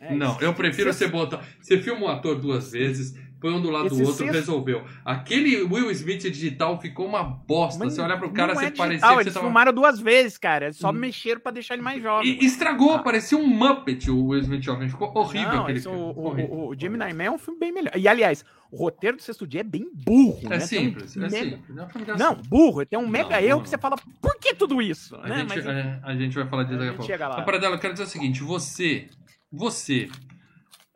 É, 0.00 0.14
não, 0.14 0.40
eu 0.40 0.54
prefiro 0.54 0.92
Você- 0.92 1.06
você 1.06 1.10
botar. 1.10 1.42
Você 1.60 1.78
filma 1.78 2.06
um 2.06 2.08
ator 2.08 2.38
duas 2.40 2.72
vezes, 2.72 3.14
põe 3.40 3.52
um 3.52 3.60
do 3.60 3.70
lado 3.70 3.86
Esse 3.86 3.96
do 3.96 4.00
outro, 4.08 4.16
sexto- 4.16 4.32
resolveu. 4.34 4.84
Aquele 5.04 5.62
Will 5.62 5.90
Smith 5.90 6.22
digital 6.22 6.80
ficou 6.80 7.06
uma 7.06 7.22
bosta. 7.22 7.82
Mas 7.84 7.94
você 7.94 8.00
olha 8.00 8.16
pro 8.16 8.30
cara, 8.32 8.54
não 8.54 8.60
você 8.60 8.66
é 8.66 8.70
parecia 8.70 8.88
digital, 8.88 9.14
que 9.16 9.20
eles 9.22 9.32
você 9.32 9.38
tava. 9.38 9.46
filmaram 9.46 9.72
duas 9.72 10.00
vezes, 10.00 10.38
cara. 10.38 10.66
Eles 10.66 10.76
só 10.76 10.90
Hum. 10.90 10.92
mexeram 10.94 11.40
pra 11.40 11.52
deixar 11.52 11.74
ele 11.74 11.82
mais 11.82 12.02
jovem. 12.02 12.38
E 12.40 12.44
estragou, 12.44 12.94
Ah. 12.94 12.98
parecia 13.02 13.36
um 13.38 13.46
Muppet 13.46 14.10
o 14.10 14.26
Will 14.28 14.40
Smith 14.40 14.62
jovem. 14.62 14.88
Ficou 14.88 15.10
horrível 15.14 15.52
Não, 15.52 15.62
aquele 15.62 15.78
esse- 15.78 15.88
filme. 15.88 16.02
o, 16.16 16.18
horrível. 16.26 16.52
o, 16.54 16.68
o 16.70 16.74
Gemini 16.78 17.12
Man 17.14 17.24
é 17.24 17.30
um 17.30 17.38
filme 17.38 17.60
bem 17.60 17.72
melhor. 17.72 17.92
E, 17.96 18.08
aliás, 18.08 18.44
o 18.70 18.76
roteiro 18.76 19.16
do 19.16 19.22
sexto 19.22 19.46
dia 19.46 19.60
é 19.60 19.64
bem 19.64 19.88
burro, 19.94 20.40
É 20.44 20.48
né? 20.48 20.58
Tem 20.58 20.58
um 20.58 20.60
simples, 20.90 21.16
é 21.16 21.20
mega- 21.20 21.36
simples. 21.36 21.78
É 22.08 22.16
Não, 22.18 22.34
burro. 22.34 22.84
Tem 22.86 22.98
um 22.98 23.06
mega 23.06 23.30
Não, 23.40 23.46
erro 23.46 23.62
que 23.62 23.68
você 23.68 23.78
fala, 23.78 23.96
por 24.20 24.36
que 24.38 24.54
tudo 24.54 24.80
isso? 24.82 25.14
A, 25.16 25.28
né? 25.28 25.38
gente, 25.40 25.48
Mas, 25.56 25.66
é, 25.66 26.00
a 26.02 26.14
gente 26.16 26.34
vai 26.34 26.46
falar 26.48 26.64
disso 26.64 26.78
daqui 26.78 26.90
a 26.90 26.94
pouco. 26.94 27.06
chega 27.06 27.28
lá. 27.28 27.36
A 27.38 27.42
Paradela, 27.42 27.76
eu 27.76 27.78
quero 27.78 27.92
dizer 27.92 28.04
o 28.04 28.08
seguinte: 28.08 28.42
você, 28.42 29.08
você 29.52 30.08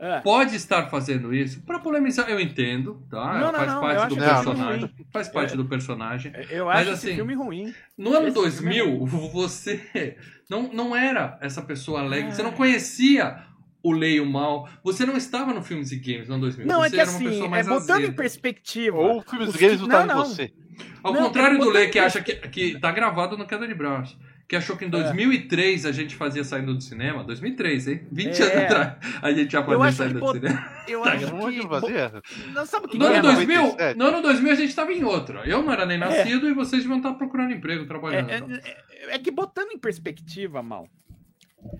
é. 0.00 0.20
pode 0.20 0.56
estar 0.56 0.88
fazendo 0.88 1.32
isso 1.34 1.60
pra 1.62 1.78
polemizar, 1.78 2.28
eu 2.30 2.40
entendo, 2.40 3.02
tá? 3.10 3.34
Não, 3.38 3.52
não, 3.52 3.58
faz 3.58 3.72
não, 3.72 3.80
parte 3.80 4.02
eu 4.02 4.08
do 4.08 4.16
personagem. 4.16 4.84
é 4.98 5.04
Faz 5.12 5.28
parte 5.28 5.56
do 5.56 5.64
personagem. 5.66 6.32
Eu 6.50 6.66
Mas, 6.66 6.80
acho 6.80 6.90
assim, 6.92 7.06
esse 7.08 7.16
filme 7.16 7.34
ruim. 7.34 7.74
No 7.96 8.16
ano 8.16 8.28
Esse 8.28 8.58
filme 8.58 8.78
é 8.78 8.82
2000, 8.84 9.06
você 9.32 10.16
não, 10.48 10.72
não 10.72 10.96
era 10.96 11.38
essa 11.40 11.60
pessoa 11.62 12.00
alegre, 12.00 12.32
você 12.34 12.42
não 12.42 12.50
Ah. 12.50 12.54
conhecia 12.54 13.44
o 13.82 13.92
Leio 13.92 14.26
Mal, 14.26 14.68
você 14.84 15.06
não 15.06 15.16
estava 15.16 15.54
no 15.54 15.62
Filmes 15.62 15.90
e 15.92 15.96
Games 15.96 16.28
no 16.28 16.34
ano 16.34 16.42
2000. 16.42 16.66
Não, 16.66 16.80
você 16.80 16.86
é 16.86 16.90
que 16.90 17.00
era 17.00 17.10
uma 17.10 17.16
assim, 17.16 17.28
pessoa 17.28 17.46
é 17.46 17.48
mais 17.50 17.66
botando 17.68 17.88
em 18.00 18.02
azeda. 18.04 18.12
perspectiva. 18.12 18.96
Ou 18.98 19.22
filmes 19.22 19.48
os 19.48 19.56
gays 19.56 19.72
que- 19.76 19.82
lutaram 19.82 20.06
não, 20.06 20.14
em 20.14 20.18
não. 20.18 20.24
você. 20.26 20.52
Ao 21.02 21.12
Não, 21.14 21.22
contrário 21.24 21.54
é 21.56 21.58
do 21.58 21.64
botando 21.64 21.74
Lê, 21.74 21.86
em 21.86 21.90
que 21.90 21.98
acha 21.98 22.20
que, 22.22 22.34
que 22.36 22.78
tá 22.78 22.90
gravado 22.92 23.36
no 23.38 23.46
Queda 23.46 23.66
de 23.66 23.74
Braço. 23.74 24.18
Que 24.50 24.56
achou 24.56 24.76
que 24.76 24.84
em 24.84 24.88
É. 24.88 24.90
2003 24.90 25.86
a 25.86 25.92
gente 25.92 26.16
fazia 26.16 26.42
saindo 26.42 26.74
do 26.74 26.80
cinema. 26.82 27.22
2003, 27.22 27.86
hein? 27.86 28.00
20 28.10 28.42
É. 28.42 28.44
anos 28.44 28.56
atrás 28.64 28.96
a 29.22 29.32
gente 29.32 29.52
já 29.52 29.62
fazia 29.62 29.92
saindo 29.92 30.18
do 30.18 30.32
cinema. 30.32 30.68
Eu 30.88 31.02
Tá, 31.02 31.12
acho 31.12 31.34
Onde 31.36 31.56
que... 31.58 31.62
não 31.62 31.70
fazia? 31.70 32.22
Não 32.52 32.66
sabe 32.66 32.86
o 32.86 32.88
que, 32.88 32.98
No 32.98 33.06
que 33.06 33.12
ano, 33.12 33.18
é? 33.18 33.32
2000, 33.32 33.62
97. 33.62 33.96
no 33.98 34.04
ano 34.06 34.20
2000 34.22 34.52
a 34.52 34.54
gente 34.56 34.74
tava 34.74 34.92
em 34.92 35.04
outra. 35.04 35.42
Eu 35.48 35.62
não 35.62 35.72
era 35.72 35.86
nem 35.86 35.98
nascido 35.98 36.48
e 36.48 36.52
vocês 36.52 36.82
deviam 36.82 36.96
estar 36.98 37.14
procurando 37.14 37.52
emprego, 37.52 37.84
É, 37.84 37.86
trabalhando. 37.86 38.28
é- 38.28 38.56
é- 38.56 39.14
é 39.14 39.18
que 39.20 39.30
botando 39.30 39.70
em 39.70 39.78
perspectiva, 39.78 40.60
mal. 40.64 40.88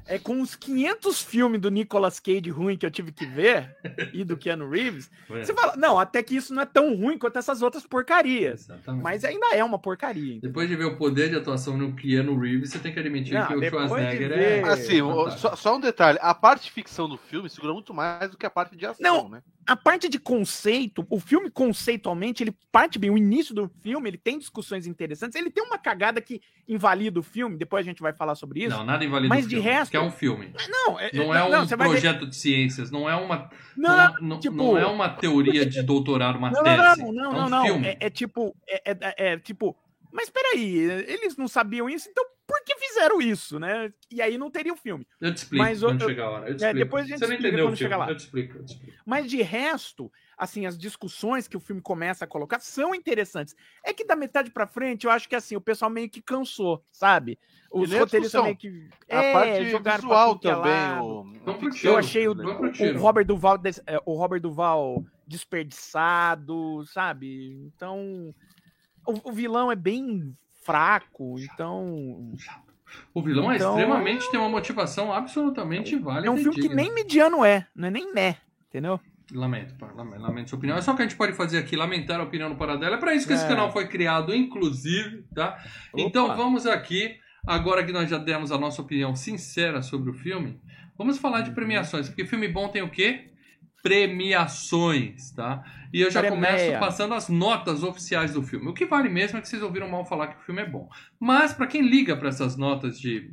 É 0.07 0.19
com 0.19 0.41
os 0.41 0.55
500 0.57 1.23
filmes 1.23 1.61
do 1.61 1.71
Nicolas 1.71 2.19
Cage 2.21 2.51
ruim 2.51 2.77
que 2.77 2.85
eu 2.85 2.91
tive 2.91 3.13
que 3.13 3.25
ver 3.27 3.75
e 4.13 4.25
do 4.25 4.37
Keanu 4.37 4.69
Reeves, 4.69 5.11
É, 5.31 5.45
você 5.45 5.55
fala, 5.55 5.77
não, 5.77 5.99
até 5.99 6.23
que 6.23 6.37
isso 6.37 6.53
não 6.55 6.63
é 6.63 6.67
tão 6.67 6.95
ruim 6.97 7.17
quanto 7.19 7.39
essas 7.39 7.63
outras 7.63 7.87
porcarias. 7.87 8.63
Exatamente. 8.69 9.03
Mas 9.03 9.25
ainda 9.25 9.47
é 9.55 9.63
uma 9.65 9.79
porcaria. 9.79 10.33
entendeu? 10.35 10.51
Depois 10.51 10.69
de 10.69 10.77
ver 10.77 10.85
o 10.85 10.97
poder 10.97 11.31
de 11.31 11.37
atuação 11.37 11.77
no 11.77 11.95
Keanu 11.95 12.39
Reeves, 12.39 12.71
você 12.71 12.79
tem 12.79 12.93
que 12.93 12.99
admitir 13.01 13.35
Não, 13.35 13.47
que 13.47 13.55
o 13.55 13.61
de 13.61 13.69
Schwarzenegger 13.69 14.29
ver- 14.29 14.59
é. 14.65 14.69
Assim, 14.69 14.99
só, 15.39 15.57
só 15.57 15.77
um 15.77 15.81
detalhe: 15.81 16.19
a 16.21 16.35
parte 16.35 16.65
de 16.65 16.73
ficção 16.73 17.09
do 17.09 17.17
filme 17.17 17.49
segura 17.49 17.73
muito 17.73 17.95
mais 17.95 18.31
do 18.31 18.37
que 18.37 18.47
a 18.47 18.51
parte 18.51 18.77
de 18.77 18.85
ação, 18.87 19.03
Não. 19.25 19.29
né? 19.29 19.43
A 19.67 19.77
parte 19.77 20.09
de 20.09 20.19
conceito, 20.19 21.07
o 21.09 21.21
filme 21.21 21.49
conceitualmente, 21.51 22.43
ele 22.43 22.53
parte 22.73 22.99
bem. 22.99 23.11
O 23.11 23.17
início 23.17 23.55
do 23.55 23.71
filme, 23.83 24.09
ele 24.11 24.19
tem 24.19 24.37
discussões 24.39 24.85
interessantes. 24.87 25.37
Ele 25.39 25.51
tem 25.51 25.63
uma 25.63 25.79
cagada 25.79 26.21
que 26.21 26.41
invalida 26.67 27.21
o 27.21 27.23
filme, 27.23 27.57
depois 27.57 27.85
a 27.87 27.89
gente 27.89 28.03
vai 28.03 28.13
falar 28.13 28.35
sobre 28.35 28.65
isso. 28.65 28.77
Não, 28.77 28.85
nada 28.85 29.05
invalida 29.05 29.33
Mas 29.33 29.45
o 29.45 29.49
de 29.49 29.57
filme, 29.57 29.70
resto- 29.73 29.91
Que 29.91 29.97
é 29.97 30.01
um 30.01 30.11
filme. 30.11 30.53
Não, 30.69 30.99
é, 30.99 31.11
Não 31.13 31.35
é 31.35 31.45
um 31.61 31.67
você 31.67 31.77
vai 31.77 31.89
ver- 31.89 31.93
projeto 32.01 32.27
de 32.27 32.37
ciências, 32.37 32.91
não 32.91 33.09
é 33.09 33.15
uma. 33.15 33.51
Não, 33.77 33.97
Não, 33.97 34.15
não, 34.21 34.41
tipo- 34.41 34.57
não 34.57 34.77
é 34.79 34.87
uma 34.87 35.09
teoria 35.09 35.65
de 35.67 35.83
doutorado, 35.83 36.37
uma 36.37 36.51
Não, 36.51 36.63
tese. 36.63 37.03
não, 37.03 37.13
não, 37.13 37.31
é 37.31 37.35
não, 37.35 37.47
um 37.47 37.49
não. 37.81 37.85
É, 37.85 37.97
é 38.01 38.11
tipo, 38.11 38.55
é, 38.69 38.83
é- 38.91 39.33
é 39.33 39.39
tipo, 39.39 39.77
mas 40.13 40.29
peraí, 40.29 40.77
eles 41.07 41.37
não 41.37 41.49
sabiam 41.49 41.89
isso, 41.89 42.09
então 42.11 42.25
por 42.47 42.65
que 42.65 42.75
fizeram 42.79 43.23
isso, 43.23 43.61
né? 43.61 43.93
E 44.11 44.21
aí 44.21 44.37
não 44.37 44.51
teria 44.51 44.73
o 44.73 44.77
filme. 44.77 45.07
Eu 45.21 45.33
te 45.33 45.37
explico 45.39 45.65
Mas 45.65 45.81
quando 45.81 46.03
eu- 46.03 46.09
chegar 46.09 46.25
a 46.25 46.31
hora. 46.31 46.49
Eu 46.51 46.57
te 46.57 46.65
é, 46.65 46.67
explico. 46.67 46.85
depois 46.85 47.05
a 47.05 47.09
gente 47.09 47.19
Você 47.21 47.27
não 47.29 47.35
entendeu 47.35 47.65
quando 47.67 47.75
o 47.75 47.77
filme. 47.77 47.77
chegar 47.77 47.97
lá. 47.97 48.09
Eu 48.11 48.17
te 48.17 48.21
explico, 48.21 48.59
eu 48.59 48.65
te 48.65 48.73
explico. 48.75 48.99
Mas 49.07 49.31
de 49.31 49.41
resto, 49.41 50.11
assim, 50.41 50.65
as 50.65 50.79
discussões 50.79 51.47
que 51.47 51.57
o 51.57 51.61
filme 51.61 51.83
começa 51.83 52.25
a 52.25 52.29
colocar 52.29 52.59
são 52.61 52.95
interessantes. 52.95 53.55
É 53.85 53.93
que 53.93 54.07
da 54.07 54.17
metade 54.17 54.51
pra 54.51 54.67
frente, 54.67 55.05
eu 55.05 55.11
acho 55.11 55.29
que 55.29 55.37
assim, 55.37 55.55
o 55.55 55.61
pessoal 55.61 55.91
meio 55.91 56.09
que 56.09 56.23
cansou, 56.23 56.83
sabe? 56.91 57.39
Os 57.71 57.93
roteiristas 57.93 58.43
meio 58.43 58.57
que. 58.57 58.89
A 59.11 59.23
é, 59.23 59.33
parte 59.35 59.71
jogaram 59.71 60.01
visual 60.01 60.33
é 60.33 60.39
também. 60.39 60.99
O. 61.03 61.27
Eu 61.85 61.99
achei 61.99 62.27
o, 62.27 62.33
o. 62.33 62.99
Robert 62.99 63.27
Duval, 63.27 63.61
é, 63.87 64.01
o 64.07 64.15
Robert 64.15 64.41
Duval 64.41 65.05
desperdiçado, 65.27 66.87
sabe? 66.87 67.53
Então, 67.67 68.35
o, 69.07 69.31
o 69.31 69.33
vilão 69.33 69.71
é 69.71 69.77
bem 69.77 70.35
fraco, 70.63 71.37
então 71.39 72.33
O 73.13 73.23
vilão 73.23 73.53
Então- 73.53 73.79
é 73.79 73.83
extremamente 73.83 74.31
tem 74.31 74.41
uma 74.41 74.49
motivação 74.49 75.13
absolutamente 75.13 75.97
válida. 75.97 76.27
é 76.27 76.31
um 76.31 76.39
e 76.39 76.43
filme 76.43 76.61
que 76.61 76.75
nem 76.75 76.93
mediano 76.93 77.45
é, 77.45 77.67
não 77.75 77.89
é 77.89 77.91
nem 77.91 78.13
né, 78.13 78.37
entendeu? 78.69 78.99
Lamento, 79.33 79.75
pá, 79.77 79.93
lamento, 79.95 80.21
lamento 80.23 80.51
sua 80.51 80.59
opinião. 80.59 80.77
É 80.77 80.83
só 80.83 80.93
o 80.93 80.97
que 80.97 81.03
a 81.03 81.05
gente 81.05 81.17
pode 81.17 81.33
fazer 81.35 81.59
aqui, 81.59 81.77
lamentar 81.77 82.19
a 82.19 82.25
opinião 82.25 82.49
do 82.51 82.57
Paradela. 82.57 82.97
É 82.97 82.99
para 82.99 83.15
isso 83.15 83.27
que 83.27 83.33
esse 83.33 83.45
É. 83.45 83.49
canal 83.49 83.73
foi 83.73 83.87
criado, 83.87 84.35
inclusive, 84.35 85.25
tá? 85.35 85.57
Então 85.97 86.27
Opa. 86.27 86.35
vamos 86.35 86.67
aqui, 86.67 87.15
agora 87.47 87.85
que 87.85 87.93
nós 87.93 88.11
já 88.11 88.19
demos 88.19 88.51
a 88.51 88.59
nossa 88.59 88.83
opinião 88.83 89.15
sincera 89.15 89.83
sobre 89.83 90.11
o 90.11 90.15
filme, 90.15 90.61
vamos 90.99 91.17
falar 91.19 91.43
de 91.43 91.53
premiações. 91.53 92.09
Porque 92.09 92.25
filme 92.25 92.49
bom 92.49 92.69
tem 92.69 92.83
o 92.83 92.91
quê? 92.91 93.31
Premiações, 93.83 95.31
tá? 95.33 95.63
E 95.93 96.01
eu 96.01 96.11
já 96.11 96.21
Premeia. 96.21 96.53
começo 96.53 96.81
passando 96.81 97.15
as 97.15 97.29
notas 97.29 97.83
oficiais 97.83 98.33
do 98.35 98.43
filme. 98.43 98.69
O 98.69 98.75
que 98.75 98.85
vale 98.87 99.09
mesmo 99.09 99.39
é 99.39 99.41
que 99.41 99.49
vocês 99.49 99.63
ouviram 99.63 99.89
mal 99.89 100.05
falar 100.05 100.29
que 100.29 100.41
o 100.41 100.45
filme 100.45 100.63
é 100.63 100.69
bom. 100.69 100.89
Mas 101.19 101.53
para 101.53 101.67
quem 101.67 101.83
liga 101.83 102.17
para 102.17 102.29
essas 102.29 102.57
notas 102.57 102.99
de. 103.01 103.31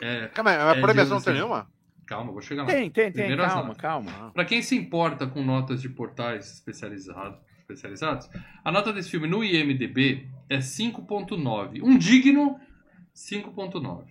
é, 0.00 0.28
Calma 0.28 0.50
aí, 0.52 0.56
a 0.56 0.76
É, 0.76 0.80
premiação 0.80 1.16
não 1.16 1.22
tem 1.22 1.32
assim. 1.32 1.42
nenhuma? 1.42 1.68
Calma, 2.06 2.32
vou 2.32 2.42
chegar 2.42 2.62
lá. 2.62 2.68
Tem, 2.68 2.90
tem, 2.90 3.12
tem, 3.12 3.36
calma, 3.36 3.62
notas. 3.62 3.76
calma. 3.76 4.30
Para 4.32 4.44
quem 4.44 4.62
se 4.62 4.76
importa 4.76 5.26
com 5.26 5.42
notas 5.42 5.80
de 5.80 5.88
portais 5.88 6.52
especializados, 6.52 7.38
especializados, 7.58 8.28
a 8.64 8.70
nota 8.70 8.92
desse 8.92 9.10
filme 9.10 9.26
no 9.26 9.42
IMDb 9.42 10.28
é 10.48 10.58
5.9. 10.58 11.82
Um 11.82 11.96
digno 11.96 12.60
5.9. 13.14 14.04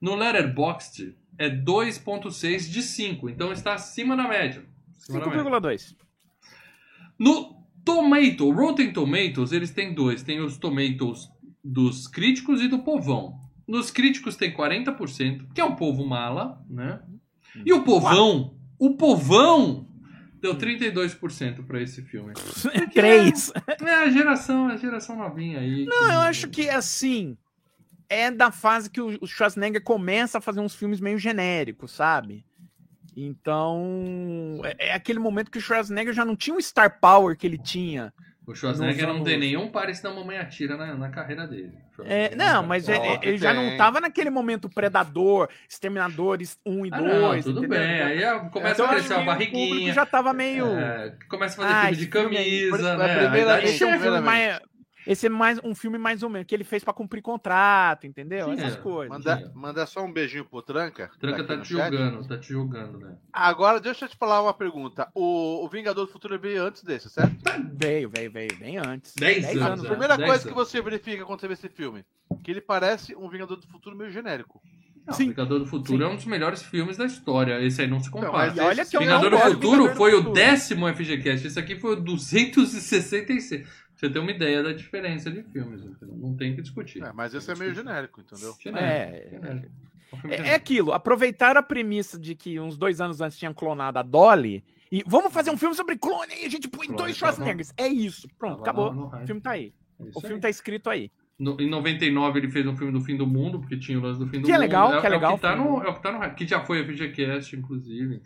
No 0.00 0.14
Letterboxd 0.14 1.16
é 1.38 1.48
2.6 1.48 2.70
de 2.70 2.82
5, 2.82 3.28
então 3.28 3.52
está 3.52 3.74
acima 3.74 4.16
da 4.16 4.28
média. 4.28 4.64
Acima 4.96 5.20
da 5.20 5.26
média. 5.26 5.44
5,2. 5.44 5.96
No 7.18 7.64
Tomato, 7.84 8.50
Rotten 8.50 8.92
Tomatoes, 8.92 9.52
eles 9.52 9.70
têm 9.70 9.94
dois. 9.94 10.22
Tem 10.22 10.40
os 10.40 10.56
Tomatoes 10.56 11.28
dos 11.62 12.06
críticos 12.06 12.60
e 12.60 12.68
do 12.68 12.80
povão. 12.80 13.38
Nos 13.66 13.90
críticos 13.90 14.36
tem 14.36 14.54
40%, 14.54 15.52
que 15.54 15.60
é 15.60 15.64
um 15.64 15.74
povo 15.74 16.06
mala, 16.06 16.62
né? 16.68 17.00
E 17.64 17.72
o 17.72 17.84
povão, 17.84 18.56
o 18.78 18.96
povão 18.96 19.86
deu 20.40 20.54
32% 20.56 21.64
para 21.66 21.80
esse 21.80 22.02
filme. 22.02 22.34
3. 22.92 23.52
É 23.82 23.94
a 23.94 24.10
geração, 24.10 24.68
a 24.68 24.76
geração 24.76 25.16
novinha 25.16 25.60
aí. 25.60 25.84
Não, 25.86 26.12
eu 26.12 26.20
acho 26.20 26.48
que 26.48 26.68
assim. 26.68 27.36
É 28.06 28.30
da 28.30 28.50
fase 28.52 28.90
que 28.90 29.00
o 29.00 29.18
o 29.20 29.26
Schwarzenegger 29.26 29.82
começa 29.82 30.38
a 30.38 30.40
fazer 30.40 30.60
uns 30.60 30.74
filmes 30.74 31.00
meio 31.00 31.18
genéricos, 31.18 31.92
sabe? 31.92 32.44
Então. 33.16 34.60
É, 34.64 34.88
é 34.88 34.92
aquele 34.94 35.18
momento 35.18 35.50
que 35.50 35.58
o 35.58 35.60
Schwarzenegger 35.60 36.12
já 36.12 36.24
não 36.24 36.36
tinha 36.36 36.56
o 36.56 36.62
Star 36.62 37.00
Power 37.00 37.36
que 37.36 37.46
ele 37.46 37.58
tinha. 37.58 38.12
O 38.46 38.54
Schwarzenegger 38.54 39.06
nos 39.08 39.16
não 39.18 39.24
tem 39.24 39.38
nenhum 39.38 39.68
Paris 39.68 40.00
da 40.00 40.10
Mamãe 40.10 40.36
Atira 40.38 40.76
na, 40.76 40.94
na 40.94 41.08
carreira 41.08 41.46
dele. 41.46 41.72
É, 42.04 42.34
não, 42.34 42.62
mas 42.62 42.88
é- 42.88 42.96
é- 42.96 43.16
que 43.18 43.28
ele 43.28 43.38
já 43.38 43.54
não 43.54 43.68
tem. 43.68 43.76
tava 43.76 44.00
naquele 44.00 44.28
momento 44.30 44.68
Predador, 44.68 45.48
Exterminadores 45.68 46.58
1 46.66 46.86
e 46.86 46.90
Ah, 46.92 46.98
2. 46.98 47.12
não, 47.12 47.42
tudo 47.54 47.64
entendeu? 47.64 47.78
bem. 47.78 48.02
Aí 48.02 48.24
ah, 48.24 48.40
começa 48.50 48.74
Então, 48.74 48.86
a 48.86 48.88
crescer 48.90 49.14
a 49.14 49.16
que 49.16 49.22
o 49.22 49.26
público 49.26 49.52
barriguinha. 49.56 49.92
já 49.92 50.04
tava 50.06 50.32
meio. 50.32 50.66
é, 50.66 51.14
começa 51.28 51.54
a 51.62 51.64
fazer 51.66 51.74
Ah, 51.74 51.80
filme 51.82 51.96
de 51.96 52.02
esse 52.02 52.10
filme 52.12 52.36
aí, 52.36 52.70
camisa, 52.70 52.76
isso, 52.76 52.82
né? 52.84 52.90
a 52.90 52.94
A 52.94 53.18
primeira 53.18 53.38
idade 53.38 53.62
vez 53.62 53.74
Esse 53.74 53.84
Esse 55.06 55.26
é 55.26 55.28
mais 55.28 55.60
um 55.62 55.74
filme 55.74 55.98
mais 55.98 56.22
ou 56.22 56.30
menos, 56.30 56.46
que 56.46 56.54
ele 56.54 56.64
fez 56.64 56.82
pra 56.82 56.92
cumprir 56.92 57.20
contrato, 57.20 58.06
entendeu? 58.06 58.46
Sim, 58.46 58.52
Essas 58.54 58.74
é. 58.74 58.76
coisas. 58.80 59.08
Manda, 59.16 59.52
manda 59.54 59.86
só 59.86 60.02
um 60.04 60.12
beijinho 60.12 60.44
pro 60.44 60.62
Tranca. 60.62 61.10
Tranca 61.20 61.44
tá 61.44 61.56
no 61.56 61.62
te 61.62 61.74
chat. 61.74 61.90
julgando, 61.90 62.26
tá 62.28 62.38
te 62.38 62.48
julgando, 62.48 62.98
né? 62.98 63.16
Agora, 63.32 63.80
deixa 63.80 64.06
eu 64.06 64.08
te 64.08 64.16
falar 64.16 64.42
uma 64.42 64.54
pergunta. 64.54 65.08
O, 65.14 65.64
o 65.64 65.68
Vingador 65.68 66.06
do 66.06 66.12
Futuro 66.12 66.38
veio 66.38 66.62
antes 66.64 66.82
desse, 66.82 67.10
certo? 67.10 67.34
Veio, 67.74 68.08
veio, 68.08 68.30
veio, 68.30 68.56
bem 68.58 68.78
antes. 68.78 69.14
Dez 69.14 69.44
A 69.60 69.66
anos, 69.66 69.82
né? 69.82 69.90
primeira 69.90 70.16
Dez 70.16 70.28
coisa 70.28 70.42
que 70.44 70.54
anos. 70.54 70.68
você 70.70 70.80
verifica 70.80 71.24
quando 71.26 71.40
você 71.40 71.48
vê 71.48 71.54
esse 71.54 71.68
filme, 71.68 72.04
que 72.42 72.50
ele 72.50 72.60
parece 72.62 73.14
um 73.14 73.28
Vingador 73.28 73.56
do 73.58 73.66
Futuro 73.66 73.94
meio 73.96 74.10
genérico. 74.10 74.60
Não, 75.06 75.12
Sim. 75.12 75.28
Vingador 75.28 75.58
do 75.58 75.66
Futuro 75.66 75.98
Sim. 75.98 76.04
é 76.04 76.08
um 76.08 76.16
dos 76.16 76.24
melhores 76.24 76.62
filmes 76.62 76.96
da 76.96 77.04
história. 77.04 77.60
Esse 77.62 77.82
aí 77.82 77.86
não 77.86 78.00
se 78.00 78.10
compara. 78.10 78.54
E 78.56 78.60
olha 78.60 78.86
que 78.86 78.98
Vingador 78.98 79.30
não 79.30 79.38
do 79.38 79.44
Futuro 79.44 79.70
Vingador 79.72 79.90
do 79.90 79.96
foi 79.96 80.14
o 80.14 80.16
Futuro. 80.16 80.32
décimo 80.34 80.88
FGCast. 80.94 81.46
Esse 81.46 81.58
aqui 81.58 81.76
foi 81.78 81.92
o 81.92 82.00
266. 82.00 83.68
Você 84.06 84.12
ter 84.12 84.18
uma 84.18 84.30
ideia 84.30 84.62
da 84.62 84.72
diferença 84.72 85.30
de 85.30 85.42
filmes. 85.44 85.82
entendeu? 85.82 86.16
Não 86.16 86.36
tem 86.36 86.54
que 86.54 86.62
discutir. 86.62 87.02
É, 87.02 87.12
mas 87.12 87.34
esse 87.34 87.50
é 87.50 87.54
meio 87.54 87.74
genérico, 87.74 88.20
entendeu? 88.20 88.54
Genérico, 88.60 88.84
É, 89.26 89.30
genérico. 89.30 89.66
É 90.12 90.16
filme 90.16 90.36
É, 90.36 90.48
é 90.50 90.54
aquilo, 90.54 90.92
aproveitar 90.92 91.56
a 91.56 91.62
premissa 91.62 92.18
de 92.18 92.34
que 92.34 92.60
uns 92.60 92.76
dois 92.76 93.00
anos 93.00 93.20
antes 93.20 93.36
tinham 93.38 93.52
clonado 93.54 93.98
a 93.98 94.02
Dolly 94.02 94.62
e 94.92 95.02
vamos 95.06 95.32
fazer 95.32 95.50
um 95.50 95.56
filme 95.56 95.74
sobre 95.74 95.96
clone 95.96 96.32
e 96.42 96.44
a 96.46 96.48
gente 96.48 96.68
põe 96.68 96.86
Clone, 96.86 96.96
dois 97.02 97.12
tá. 97.18 97.26
Schwarzeneggers. 97.26 97.72
É 97.76 97.88
isso, 97.88 98.28
pronto, 98.38 98.62
Tava 98.62 98.86
acabou. 98.88 99.06
hype. 99.08 99.22
O 99.22 99.26
filme 99.26 99.40
tá 99.40 99.50
aí. 99.52 99.72
É 99.98 100.02
O 100.14 100.20
filme 100.20 100.34
aí. 100.36 100.40
tá 100.40 100.48
escrito 100.50 100.88
aí. 100.90 101.10
No- 101.36 101.56
em 101.60 101.68
99 101.68 102.38
ele 102.38 102.48
fez 102.48 102.64
um 102.64 102.76
filme 102.76 102.92
do 102.92 103.00
fim 103.00 103.16
do 103.16 103.26
mundo, 103.26 103.58
porque 103.58 103.76
tinha 103.76 103.98
o 103.98 104.02
lance 104.02 104.20
do 104.20 104.26
fim 104.28 104.40
do 104.40 104.44
Que 104.46 104.52
é 104.52 104.54
mundo. 104.54 104.60
legal, 104.60 105.00
que 105.00 105.06
é 105.06 105.08
o 105.08 105.12
legal, 105.12 105.34
que 105.34 105.40
tá 105.42 105.56
no, 105.56 105.82
é 105.82 105.88
o 105.88 105.94
que 105.94 106.02
tá 106.02 106.12
no 106.12 106.34
que 106.36 106.46
já 106.46 106.64
foi 106.64 106.80
a 106.80 106.84
FGCast, 106.84 107.56
inclusive. 107.56 108.20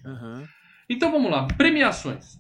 Então 0.91 1.11
vamos 1.11 1.31
lá, 1.31 1.47
premiações. 1.47 2.39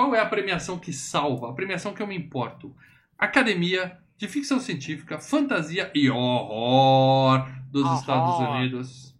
Qual 0.00 0.14
é 0.14 0.18
a 0.18 0.24
premiação 0.24 0.78
que 0.78 0.94
salva? 0.94 1.50
A 1.50 1.52
premiação 1.52 1.92
que 1.92 2.00
eu 2.00 2.06
me 2.06 2.16
importo. 2.16 2.74
Academia 3.18 3.98
de 4.16 4.26
Ficção 4.26 4.58
Científica, 4.58 5.18
Fantasia 5.18 5.90
e 5.94 6.08
Horror 6.08 7.46
dos 7.70 7.84
Horror. 7.84 7.98
Estados 8.00 8.48
Unidos. 8.48 9.14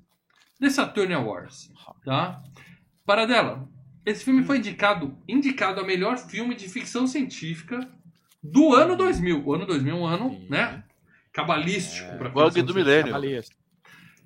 The 0.58 0.70
Saturn 0.70 1.12
Awards, 1.12 1.70
tá? 2.02 2.42
Paradela, 3.04 3.68
esse 4.06 4.24
filme 4.24 4.42
foi 4.42 4.56
indicado, 4.56 5.18
indicado 5.28 5.82
a 5.82 5.84
melhor 5.84 6.16
filme 6.16 6.54
de 6.54 6.66
ficção 6.66 7.06
científica 7.06 7.86
do 8.42 8.74
ano 8.74 8.96
2000. 8.96 9.46
O 9.46 9.52
ano 9.52 9.66
2000 9.66 9.94
é 9.94 9.98
um 9.98 10.06
ano, 10.06 10.30
Sim. 10.30 10.46
né? 10.48 10.82
Cabalístico. 11.30 12.16
pra 12.16 12.30
Bug 12.30 12.62
do 12.62 12.72
científica. 12.72 12.78
milênio. 13.18 13.44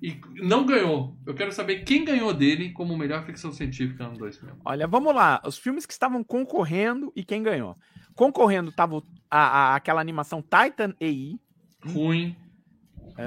E 0.01 0.19
não 0.43 0.65
ganhou. 0.65 1.15
Eu 1.25 1.33
quero 1.33 1.51
saber 1.51 1.83
quem 1.83 2.03
ganhou 2.05 2.33
dele 2.33 2.71
como 2.71 2.97
melhor 2.97 3.25
ficção 3.25 3.51
científica 3.51 4.03
no 4.03 4.09
ano 4.11 4.19
2000. 4.19 4.55
Olha, 4.63 4.87
vamos 4.87 5.15
lá. 5.15 5.41
Os 5.45 5.57
filmes 5.57 5.85
que 5.85 5.93
estavam 5.93 6.23
concorrendo 6.23 7.11
e 7.15 7.23
quem 7.23 7.41
ganhou. 7.41 7.75
Concorrendo 8.13 8.71
tava 8.71 9.01
a, 9.31 9.39
a- 9.71 9.75
aquela 9.75 10.01
animação 10.01 10.41
Titan 10.41 10.93
AI. 11.01 11.39
Ruim. 11.85 12.35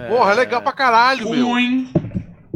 Porra, 0.08 0.32
é 0.32 0.34
legal 0.34 0.62
pra 0.62 0.72
caralho, 0.72 1.30
meu. 1.30 1.46
Ruim. 1.46 1.90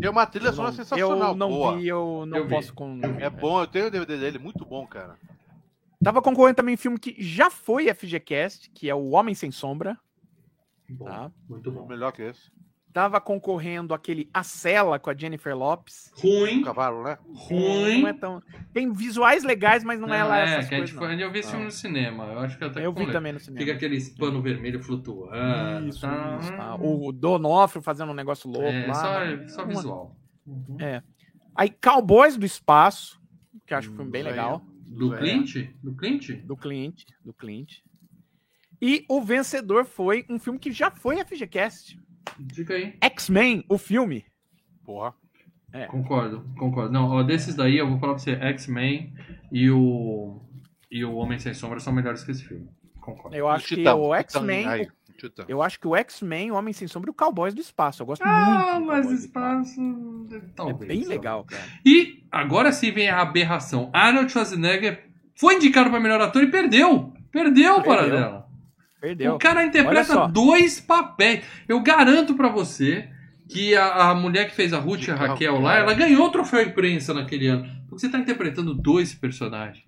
Tem 0.01 0.11
uma 0.11 0.27
trilha 0.27 0.49
Eu 0.49 0.53
sonora 0.53 0.71
não, 0.73 0.77
sensacional. 0.77 1.29
eu 1.31 1.37
não 1.37 1.49
boa. 1.49 1.77
vi, 1.77 1.89
eu 1.89 2.25
não 2.27 2.39
Eu 2.39 2.45
vi. 2.47 2.55
posso. 2.55 2.75
Com... 2.75 3.01
É 3.19 3.31
bom, 3.31 3.61
eu 3.61 3.67
tenho 3.67 3.87
o 3.87 3.91
DVD 3.91 4.19
dele, 4.19 4.39
muito 4.39 4.65
bom, 4.65 4.87
cara. 4.87 5.17
Tava 6.03 6.21
concorrendo 6.21 6.57
também 6.57 6.75
um 6.75 6.79
filme 6.79 6.99
que 6.99 7.15
já 7.23 7.49
foi 7.51 7.93
FGCast, 7.95 8.71
que 8.71 8.91
é 8.91 8.95
O 8.95 9.11
Homem 9.11 9.35
Sem 9.35 9.51
Sombra. 9.53 9.97
Bom, 10.91 11.05
Tá. 11.05 11.31
Muito 11.49 11.71
bom. 11.71 11.87
Melhor 11.87 12.13
que 12.13 12.23
esse. 12.23 12.51
Tava 12.93 13.21
concorrendo 13.23 13.95
aquele 13.95 14.29
A 14.35 14.43
Cela 14.43 14.99
com 14.99 15.09
a 15.09 15.15
Jennifer 15.17 15.57
Lopes. 15.57 16.13
Ruim. 16.15 16.61
O 16.61 16.65
cavalo, 16.65 17.03
né? 17.05 17.17
Ruim. 17.33 18.03
Não 18.03 18.09
é 18.09 18.13
tão... 18.13 18.43
Tem 18.73 18.93
visuais 18.93 19.43
legais, 19.45 19.83
mas 19.83 19.99
não 19.99 20.13
é 20.13 20.23
lá 20.23 20.41
é, 20.41 20.43
essas 20.43 20.69
que 20.69 20.75
a 20.75 20.79
gente 20.79 20.95
coisas. 20.95 21.17
foi, 21.17 21.25
eu 21.25 21.33
vi 21.33 21.39
esse 21.39 21.49
filme 21.49 21.65
Não. 21.65 21.71
no 21.71 21.73
cinema. 21.73 22.25
Eu 22.27 22.39
acho 22.41 22.59
que 22.59 22.65
até 22.65 22.85
Eu 22.85 22.93
vi 22.93 23.11
também 23.11 23.33
no 23.33 23.41
cinema. 23.41 23.61
Fica 23.65 23.73
aquele 23.77 23.99
pano 24.19 24.43
vermelho 24.43 24.83
flutuando. 24.83 25.89
Isso, 25.89 26.01
tá? 26.03 26.39
isso, 26.43 26.53
tá. 26.55 26.75
O 26.75 27.11
Donofrio 27.13 27.81
fazendo 27.83 28.11
um 28.11 28.15
negócio 28.15 28.51
louco 28.51 28.69
É, 28.69 28.87
lá. 28.87 28.95
só, 28.95 29.21
né? 29.25 29.49
só 29.49 29.63
Uma- 29.65 29.69
visual. 29.75 30.17
Uhum. 30.47 30.77
É. 30.79 31.03
Aí, 31.55 31.71
Cowboys 31.71 32.37
do 32.37 32.45
Espaço, 32.45 33.19
que 33.67 33.73
eu 33.73 33.79
acho 33.79 33.89
que 33.91 33.97
foi 33.97 34.05
Hum, 34.05 34.11
bem 34.11 34.21
aí, 34.23 34.29
legal. 34.29 34.63
Do 34.87 35.15
É. 35.15 35.19
Clint? 35.19 35.55
Do 35.83 35.95
Clint? 35.95 36.31
Do 36.45 36.57
Clint. 36.59 37.05
Do 37.25 37.33
Clint. 37.33 37.79
E 38.83 39.07
o 39.09 39.23
vencedor 39.23 39.87
foi 39.87 40.27
um 40.29 40.39
filme 40.39 40.59
que 40.59 40.73
já 40.73 40.91
foi 40.91 41.17
FGCast. 41.25 41.99
Diga 42.39 42.75
aí. 42.75 42.95
X-Men, 43.01 43.65
o 43.69 43.79
filme. 43.79 44.25
Porra. 44.85 45.15
Concordo, 45.89 46.45
concordo. 46.59 46.93
Não, 46.93 47.09
ó, 47.09 47.23
desses 47.23 47.55
daí 47.55 47.79
eu 47.79 47.89
vou 47.89 47.99
falar 47.99 48.13
pra 48.15 48.23
você, 48.23 48.33
X-Men 48.33 49.15
e 49.51 49.71
o. 49.71 50.41
E 50.91 51.03
o 51.05 51.15
Homem 51.15 51.39
Sem 51.39 51.55
Sombra 51.55 51.81
são 51.81 51.93
melhores 51.93 52.23
que 52.23 52.31
esse 52.31 52.45
filme. 52.45 52.69
Concordo. 53.01 53.35
Eu 53.35 53.49
acho 53.49 53.75
que 53.75 53.89
o 53.89 54.15
X-Men. 54.15 54.67
Eu 55.49 55.63
acho 55.63 55.79
que 55.81 55.87
o 55.87 55.95
X-Men, 55.97 56.51
o 56.51 56.57
Homem 56.57 56.75
Sem 56.75 56.87
Sombra 56.89 57.09
e 57.09 57.13
o 57.13 57.15
Cowboys 57.15 57.55
do 57.55 57.61
Espaço. 57.61 58.03
Eu 58.03 58.07
gosto 58.07 58.23
Ah, 58.23 58.75
muito. 58.75 58.81
do 58.81 58.87
mas 58.87 59.11
espaço. 59.13 59.81
É 59.81 60.41
Talvez. 60.55 60.79
bem 60.79 60.89
talvez. 60.99 61.07
legal, 61.09 61.45
cara. 61.45 61.63
E 61.87 62.25
agora 62.31 62.71
sim 62.73 62.91
vem 62.93 63.09
a 63.09 63.23
aberração. 63.23 63.89
Arnold 63.95 64.31
Schwarzenegger 64.31 65.09
foi 65.37 65.55
indicado 65.55 65.89
para 65.91 66.01
melhor 66.01 66.21
ator 66.21 66.43
e 66.43 66.51
perdeu. 66.51 67.15
Perdeu, 67.31 67.81
para 67.83 68.03
Perdeu. 68.03 68.19
dela. 68.21 68.42
Perdeu. 69.03 69.35
O 69.35 69.39
cara 69.39 69.65
interpreta 69.65 70.29
dois 70.29 70.81
papéis. 70.81 71.45
Eu 71.67 71.81
garanto 71.81 72.37
pra 72.37 72.49
você 72.49 73.09
que 73.49 73.75
a, 73.75 74.11
a 74.11 74.15
mulher 74.15 74.49
que 74.49 74.55
fez 74.55 74.73
a 74.73 74.79
Ruth 74.79 75.09
e 75.09 75.11
a 75.11 75.15
Que 75.19 75.27
Raquel 75.27 75.61
lá, 75.61 75.79
ela 75.79 75.93
ganhou 75.93 76.25
o 76.25 76.31
troféu 76.31 76.63
imprensa 76.63 77.13
naquele 77.13 77.49
ano. 77.49 77.65
Porque 77.89 77.99
você 77.99 78.09
tá 78.09 78.17
interpretando 78.17 78.73
dois 78.73 79.13
personagens. 79.13 79.85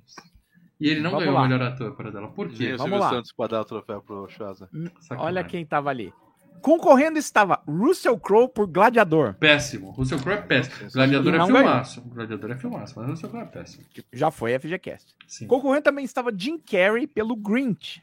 E 0.81 0.89
ele 0.89 1.01
não 1.01 1.13
Vamos 1.13 1.27
ganhou 1.27 1.39
o 1.39 1.41
lá. 1.41 1.49
melhor 1.49 1.63
ator 1.63 1.95
para 1.95 2.11
dela. 2.11 2.27
Por 2.27 2.49
quê? 2.49 2.75
o 2.75 2.77
Vamos 2.79 2.99
lá. 2.99 3.11
Santos 3.11 3.33
pra 3.33 3.47
dar 3.47 3.61
o 3.61 3.65
troféu 3.65 4.03
pro 4.03 4.29
Schwarza. 4.29 4.69
Sacanagem. 5.01 5.27
Olha 5.27 5.45
quem 5.45 5.65
tava 5.65 5.91
ali. 5.91 6.13
Concorrendo 6.61 7.17
estava 7.17 7.63
Russell 7.69 8.19
Crowe 8.19 8.49
por 8.49 8.67
Gladiador. 8.67 9.35
Péssimo. 9.35 9.93
Russell 9.93 10.19
Crowe 10.19 10.39
é 10.39 10.43
péssimo. 10.43 10.91
Gladiador 10.93 11.35
é 11.37 11.47
filmaço. 11.47 12.01
Gladiador 12.03 12.51
é 12.51 12.57
filmaço, 12.57 12.95
mas 12.99 13.11
Russell 13.11 13.31
Crowe 13.31 13.45
é 13.45 13.49
péssimo. 13.49 13.85
Já 14.13 14.33
foi 14.33 14.59
FGCast. 14.59 15.15
Sim. 15.29 15.47
Concorrendo 15.47 15.85
também 15.85 16.05
estava 16.05 16.33
Jim 16.37 16.59
Carrey 16.59 17.07
pelo 17.07 17.37
Grinch. 17.37 18.03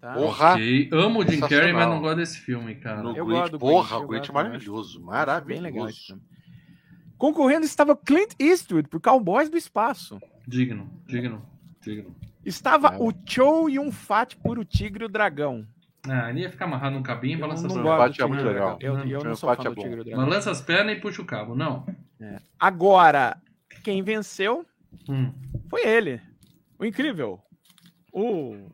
Tá? 0.00 0.12
Porra. 0.14 0.52
Ok. 0.54 0.90
Amo 0.92 1.20
o 1.20 1.26
Jim. 1.28 1.40
Carrey, 1.40 1.72
mas 1.72 1.88
não 1.88 2.00
gosto 2.00 2.16
desse 2.16 2.38
filme, 2.38 2.74
cara. 2.76 3.02
No 3.02 3.16
Eu 3.16 3.24
Grinch, 3.26 3.40
gosto 3.40 3.52
do 3.52 3.58
porra, 3.58 3.88
Grinch, 3.88 4.04
o 4.04 4.08
Grinch 4.08 4.26
gosto, 4.28 4.32
maravilhoso. 4.34 4.98
Bem 4.98 5.06
Maravilhoso. 5.06 5.62
legal 5.62 5.88
esse 5.88 6.06
filme. 6.06 6.22
Concorrendo 7.18 7.64
estava 7.64 7.96
Clint 7.96 8.34
Eastwood 8.38 8.88
por 8.88 9.00
Cowboys 9.00 9.48
do 9.48 9.56
Espaço. 9.56 10.20
Digno, 10.46 10.88
digno, 11.06 11.42
digno. 11.80 12.14
Estava 12.44 12.88
É. 12.94 12.98
o 12.98 13.12
Chow 13.26 13.68
Yun-Fat 13.70 14.36
por 14.36 14.58
O 14.58 14.64
Tigre 14.64 15.04
e 15.04 15.06
o 15.06 15.08
Dragão. 15.08 15.66
Ah, 16.08 16.30
ele 16.30 16.40
ia 16.42 16.50
ficar 16.50 16.66
amarrado 16.66 16.94
num 16.94 17.02
cabinho 17.02 17.32
e 17.32 17.34
Eu 17.34 17.40
balança 17.40 17.66
as 17.66 17.72
pernas. 17.72 18.18
é 18.20 18.26
muito 18.26 18.40
e 18.42 18.44
legal. 18.44 18.78
Eu, 18.80 18.98
eu 18.98 19.24
não 19.24 19.34
sou 19.34 19.48
Yun-Fat 19.50 19.62
fã 19.64 19.70
é 19.70 19.74
do. 19.74 19.82
Tigre 19.82 19.96
e 19.96 20.00
o 20.00 20.04
Dragão. 20.04 20.24
Balança 20.26 20.50
as 20.52 20.60
pernas 20.60 20.96
e 20.96 21.00
puxa 21.00 21.22
o 21.22 21.24
cabo. 21.24 21.54
Não. 21.56 21.84
Agora, 22.60 23.36
quem 23.82 24.02
venceu 24.02 24.64
Hum. 25.08 25.32
foi 25.68 25.84
ele. 25.86 26.20
O 26.78 26.84
incrível. 26.84 27.40
O 28.12 28.68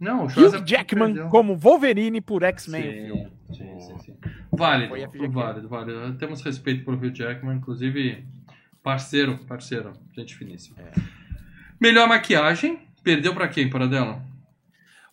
Não, 0.00 0.24
o 0.24 0.26
Hugh 0.26 0.64
Jackman 0.66 1.12
perdeu. 1.12 1.28
como 1.28 1.54
Wolverine 1.56 2.20
por 2.22 2.42
X-Men. 2.42 2.82
Sim, 2.82 3.30
sim, 3.54 3.80
sim, 3.80 3.98
sim. 3.98 4.16
Válido, 4.50 4.94
válido, 5.30 5.68
válido. 5.68 6.14
Temos 6.18 6.42
respeito 6.42 6.84
por 6.84 6.94
Hugh 6.94 7.14
Jackman, 7.14 7.56
inclusive 7.58 8.24
parceiro, 8.82 9.38
parceiro, 9.46 9.92
gente 10.16 10.34
finíssima. 10.34 10.78
É. 10.80 10.92
Melhor 11.78 12.08
maquiagem, 12.08 12.80
perdeu 13.02 13.34
pra 13.34 13.46
quem, 13.48 13.68
para 13.68 13.86
dela? 13.86 14.22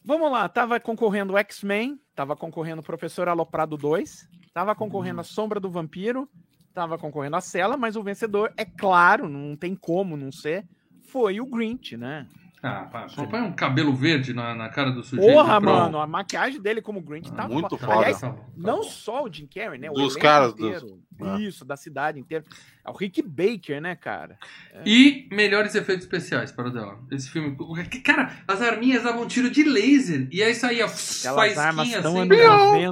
Vamos 0.03 0.31
lá, 0.31 0.47
tava 0.47 0.79
concorrendo 0.79 1.33
o 1.33 1.37
X-Men, 1.37 1.99
tava 2.15 2.35
concorrendo 2.35 2.79
o 2.81 2.83
Professor 2.85 3.27
Aloprado 3.27 3.75
2, 3.75 4.29
tava 4.53 4.71
Hum. 4.71 4.75
concorrendo 4.75 5.19
a 5.19 5.23
Sombra 5.23 5.59
do 5.59 5.69
Vampiro, 5.69 6.29
tava 6.73 6.97
concorrendo 6.97 7.35
a 7.35 7.41
Cela, 7.41 7.75
mas 7.75 7.97
o 7.97 8.03
vencedor, 8.03 8.53
é 8.55 8.63
claro, 8.63 9.27
não 9.27 9.55
tem 9.57 9.75
como 9.75 10.15
não 10.15 10.31
ser, 10.31 10.65
foi 11.09 11.41
o 11.41 11.45
Grinch, 11.45 11.97
né? 11.97 12.25
Ah, 12.63 12.87
pá, 12.91 13.07
só 13.07 13.23
põe 13.27 13.39
um 13.41 13.51
cabelo 13.53 13.93
verde 13.95 14.33
na, 14.33 14.55
na 14.55 14.67
cara 14.67 14.89
do 14.89 15.03
sujeito. 15.03 15.31
Porra, 15.31 15.61
pronto. 15.61 15.79
mano, 15.79 15.99
a 15.99 16.07
maquiagem 16.07 16.59
dele 16.59 16.81
como 16.81 16.99
Grinch 16.99 17.31
tá 17.31 17.47
Muito 17.47 17.69
fo- 17.69 17.77
foda. 17.77 17.93
Aliás, 17.99 18.19
Tá 18.19 18.29
tá 18.31 18.35
não 18.57 18.81
só 18.83 19.23
o 19.25 19.31
Jim 19.31 19.45
Carrey, 19.47 19.79
né? 19.79 19.91
O 19.91 19.93
Dos 19.93 20.15
caras 20.15 20.53
dos- 20.55 20.65
inteiro. 20.67 20.99
Ah. 21.21 21.39
Isso, 21.39 21.63
da 21.65 21.75
cidade 21.75 22.19
inteira. 22.19 22.43
É 22.85 22.89
o 22.89 22.93
Rick 22.93 23.21
Baker, 23.23 23.79
né, 23.81 23.95
cara? 23.95 24.37
E 24.85 25.27
melhores 25.31 25.73
efeitos 25.75 26.05
especiais, 26.05 26.51
para 26.51 26.69
dela. 26.69 26.97
Esse 27.11 27.29
filme. 27.29 27.55
Cara, 28.03 28.31
as 28.47 28.61
arminhas 28.61 29.03
davam 29.03 29.23
um 29.23 29.27
tiro 29.27 29.49
de 29.49 29.63
laser. 29.63 30.27
E 30.31 30.41
aí 30.43 30.53
saía 30.55 30.85
Aquelas 30.85 31.57
armas 31.57 31.89
tão 31.91 32.11
assim. 32.11 32.21
anos 32.21 32.37
90, 32.37 32.91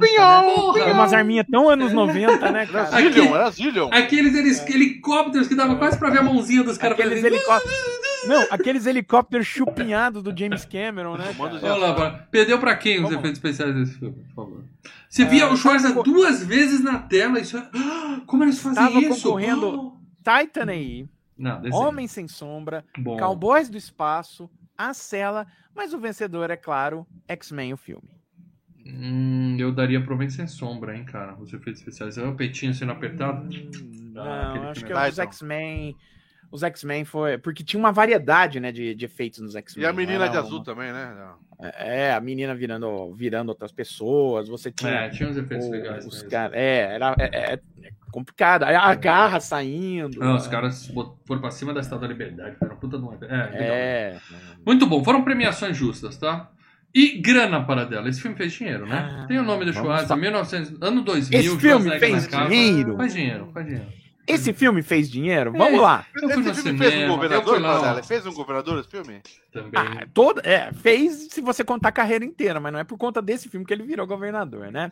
né? 0.84 0.92
Umas 0.92 1.12
arminhas 1.12 1.46
tão 1.50 1.68
anos 1.68 1.92
90, 1.92 2.50
né, 2.52 2.62
Era 2.62 2.72
cara? 2.72 2.88
Aqui- 2.98 3.12
Zillion, 3.12 3.34
era 3.34 3.50
Zillion. 3.50 3.90
Aqueles 3.92 4.34
helis- 4.34 4.66
helicópteros 4.68 5.48
que 5.48 5.54
dava 5.54 5.76
quase 5.76 5.98
pra 5.98 6.10
ver 6.10 6.18
a 6.18 6.22
mãozinha 6.22 6.62
dos 6.62 6.78
caras 6.78 6.98
Aqueles 6.98 7.22
helicópteros. 7.24 8.05
Não, 8.26 8.46
aqueles 8.50 8.86
helicópteros 8.86 9.46
chupinhados 9.46 10.22
do 10.22 10.36
James 10.36 10.64
Cameron, 10.64 11.16
né? 11.16 11.32
Comandos 11.34 11.60
cara? 11.60 11.74
de 11.74 11.80
Vamos 11.80 11.80
lá, 11.80 11.92
bora. 11.94 12.28
Perdeu 12.30 12.58
pra 12.58 12.76
quem 12.76 12.98
os 13.04 13.10
efeitos 13.10 13.32
especiais 13.32 13.74
desse 13.74 13.98
filme, 13.98 14.14
por 14.24 14.34
favor? 14.34 14.64
Você 15.08 15.22
Ah, 15.22 15.26
via 15.28 15.48
o 15.50 15.56
Schwarza 15.56 15.88
tava 15.88 16.02
duas 16.02 16.44
vezes 16.44 16.80
na 16.82 16.98
tela, 16.98 17.38
isso 17.40 17.56
é... 17.56 17.68
Ah, 17.74 18.20
Como 18.26 18.44
eles 18.44 18.58
fazem 18.60 18.82
Tava 18.82 18.98
isso? 19.00 19.22
concorrendo- 19.22 19.96
Titan 20.24 20.70
aí, 20.70 21.08
Não. 21.38 21.60
Homem 21.72 22.06
Sem 22.08 22.26
Sombra, 22.26 22.84
Bom. 22.98 23.16
Cowboys 23.16 23.68
do 23.68 23.76
Espaço, 23.76 24.50
A 24.76 24.92
Cela, 24.92 25.46
mas 25.74 25.94
o 25.94 25.98
vencedor 25.98 26.50
é, 26.50 26.56
claro, 26.56 27.06
X-Men, 27.28 27.72
o 27.72 27.76
filme. 27.76 28.08
Hum, 28.84 29.56
eu 29.58 29.72
daria 29.72 30.00
pro 30.00 30.14
Homem 30.14 30.30
Sem 30.30 30.46
Sombra, 30.46 30.96
hein, 30.96 31.04
cara, 31.04 31.34
os 31.40 31.52
efeitos 31.52 31.80
especiais. 31.80 32.16
É 32.18 32.24
o 32.24 32.34
peitinho 32.34 32.72
sendo 32.74 32.92
apertado. 32.92 33.42
Hum, 33.48 34.12
Ah, 34.18 34.54
Não, 34.54 34.62
acho 34.70 34.80
que 34.80 34.86
filme 34.86 35.18
é 35.18 35.22
os. 35.22 35.28
X-Men. 35.28 35.96
Os 36.50 36.62
X-Men 36.62 37.04
foi. 37.04 37.38
Porque 37.38 37.62
tinha 37.64 37.78
uma 37.78 37.92
variedade, 37.92 38.60
né, 38.60 38.70
de, 38.72 38.94
de 38.94 39.04
efeitos 39.04 39.40
nos 39.40 39.54
X-Men. 39.56 39.84
E 39.84 39.86
a 39.88 39.92
menina 39.92 40.24
Era 40.24 40.28
de 40.32 40.36
azul 40.38 40.56
uma- 40.58 40.64
também, 40.64 40.92
né? 40.92 41.14
É, 41.78 42.12
a 42.12 42.20
menina 42.20 42.54
virando, 42.54 43.12
virando 43.14 43.48
outras 43.48 43.72
pessoas. 43.72 44.48
Você 44.48 44.70
tinha. 44.70 44.92
É, 44.92 45.08
tinha 45.10 45.28
uns 45.28 45.36
efeitos 45.36 45.66
o- 45.66 45.70
legais. 45.70 46.06
os 46.06 46.22
cara, 46.22 46.54
é, 46.56 46.94
era 46.94 47.14
é, 47.18 47.24
é- 47.24 47.60
é 47.82 47.90
complicado. 48.12 48.62
A 48.64 48.94
garra 48.94 49.40
saindo. 49.40 50.18
Não, 50.20 50.36
os 50.36 50.44
né? 50.44 50.50
caras 50.50 50.86
bot- 50.88 51.16
foram 51.26 51.40
pra 51.40 51.50
cima 51.50 51.72
da 51.74 51.80
Estátua 51.80 52.00
da 52.06 52.08
Liberdade, 52.08 52.54
fizeram 52.54 52.76
puta 52.76 52.98
de 52.98 53.04
uma... 53.04 53.14
É, 53.14 53.16
legal. 53.18 53.52
É. 53.60 54.20
Muito 54.64 54.86
bom, 54.86 55.02
foram 55.02 55.22
premiações 55.24 55.76
justas, 55.76 56.16
tá? 56.16 56.50
E 56.94 57.18
grana 57.20 57.62
para 57.62 57.84
dela. 57.84 58.08
Esse 58.08 58.22
filme 58.22 58.36
fez 58.36 58.52
dinheiro, 58.52 58.86
né? 58.86 59.20
Ah, 59.22 59.26
Tem 59.26 59.38
o 59.38 59.42
nome 59.42 59.66
do 59.66 59.72
fa- 59.74 60.16
1900, 60.16 60.80
ano 60.80 61.02
2000. 61.02 61.38
Esse 61.38 61.48
filme 61.58 61.60
Schwarzenegger 61.90 62.00
fez 62.00 62.28
dinheiro? 62.28 62.96
Faz 62.96 63.14
dinheiro, 63.14 63.50
faz 63.52 63.66
dinheiro. 63.66 63.88
Esse 64.26 64.52
filme 64.52 64.82
fez 64.82 65.10
dinheiro? 65.10 65.52
Vamos 65.52 65.78
É. 65.78 65.80
lá. 65.80 66.06
Esse 66.16 66.26
filme 66.28 66.54
cinema, 66.54 66.78
fez 66.78 67.04
um 67.04 67.08
governador, 67.14 67.62
ó. 67.64 68.02
Fez 68.02 68.26
um 68.26 68.32
governador 68.34 68.80
esse 68.80 68.88
filme? 68.90 69.22
Também. 69.52 69.70
Ah, 69.74 70.06
todo, 70.12 70.40
é, 70.44 70.72
fez 70.72 71.28
se 71.30 71.40
você 71.40 71.62
contar 71.64 71.90
a 71.90 71.92
carreira 71.92 72.24
inteira, 72.24 72.58
mas 72.58 72.72
não 72.72 72.80
é 72.80 72.84
por 72.84 72.98
conta 72.98 73.22
desse 73.22 73.48
filme 73.48 73.64
que 73.64 73.72
ele 73.72 73.84
virou 73.84 74.06
governador, 74.06 74.70
né? 74.72 74.90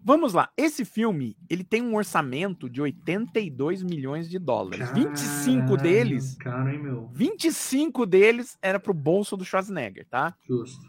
Vamos 0.00 0.32
lá. 0.32 0.48
Esse 0.56 0.84
filme, 0.84 1.36
ele 1.50 1.64
tem 1.64 1.82
um 1.82 1.96
orçamento 1.96 2.68
de 2.70 2.80
82 2.80 3.82
milhões 3.82 4.28
de 4.30 4.38
dólares. 4.38 4.88
25 4.92 5.60
Caralho, 5.60 5.76
deles, 5.82 6.36
Caro, 6.36 6.68
hein, 6.70 6.78
meu? 6.78 7.10
25 7.12 8.06
deles 8.06 8.56
era 8.62 8.78
pro 8.78 8.94
bolso 8.94 9.36
do 9.36 9.44
Schwarzenegger, 9.44 10.06
tá? 10.08 10.34
Justo. 10.48 10.86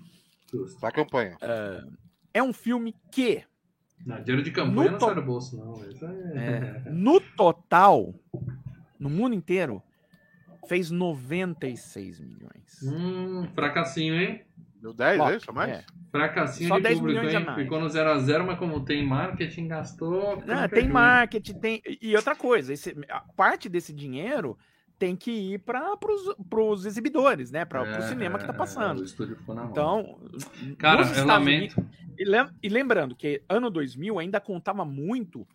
Justo. 0.52 0.80
Pra 0.80 0.92
campanha. 0.92 1.38
É 2.34 2.42
um 2.44 2.54
filme 2.54 2.96
que, 3.12 3.42
Não, 4.06 4.22
dinheiro 4.24 4.44
de 4.44 4.52
campanha 4.52 4.86
No 4.86 4.92
não 4.92 4.98
to- 4.98 5.06
sai 5.06 5.16
do 5.16 5.22
bolso, 5.22 5.58
não. 5.58 5.90
Isso 5.90 6.06
é... 6.06 6.84
no 6.90 7.20
total, 7.20 8.14
no 9.00 9.10
mundo 9.10 9.36
inteiro, 9.36 9.82
fez 10.68 10.90
96 10.92 12.20
milhões. 12.20 12.82
Hum, 12.84 13.48
fracassinho, 13.54 14.16
hein? 14.16 14.42
Deu 14.82 14.94
10, 14.94 15.18
Flop, 15.18 15.30
é 15.32 15.36
isso? 15.36 15.54
Mais? 15.54 15.70
é. 15.72 15.84
Fracassinho 16.12 16.70
Só 16.70 16.78
de 16.78 16.84
10 16.84 17.00
público, 17.00 17.20
milhões 17.20 17.36
a 17.36 17.40
hein? 17.40 17.46
mais. 17.46 17.62
Ficou 17.64 17.80
no 17.82 17.90
0 17.90 18.10
a 18.12 18.20
0 18.20 18.46
mas 18.46 18.58
como 18.58 18.80
tem 18.86 19.06
marketing, 19.06 19.68
gastou. 19.68 20.38
ficou 20.40 20.54
Ah, 20.56 20.70
tem 20.70 20.88
marketing, 20.88 21.54
tem. 21.56 21.82
E 22.02 22.16
outra 22.16 22.36
coisa, 22.36 22.72
esse, 22.74 22.96
a 23.10 23.20
parte 23.20 23.68
desse 23.68 23.92
dinheiro 23.94 24.58
tem 25.00 25.16
que 25.16 25.32
ir 25.32 25.60
para 25.60 25.98
os 26.62 26.86
exibidores, 26.86 27.50
né? 27.52 27.64
Para 27.64 27.82
o 27.84 27.86
É, 27.86 28.02
cinema 28.02 28.38
que 28.38 28.46
tá 28.46 28.52
é, 28.54 28.56
passando. 28.56 29.00
o 29.02 29.04
ficou 29.38 29.56
na 29.56 29.64
mão. 29.64 29.72
Então, 29.72 30.20
Cara, 30.78 31.02
eu 31.18 31.26
lamento. 31.26 31.84
E, 32.18 32.26
lem- 32.26 32.50
e 32.62 32.68
lembrando 32.68 33.16
que 33.16 33.42
ano 33.48 33.70
2000 33.70 34.20
ainda 34.20 34.42
contava 34.42 34.84
muito 34.84 35.48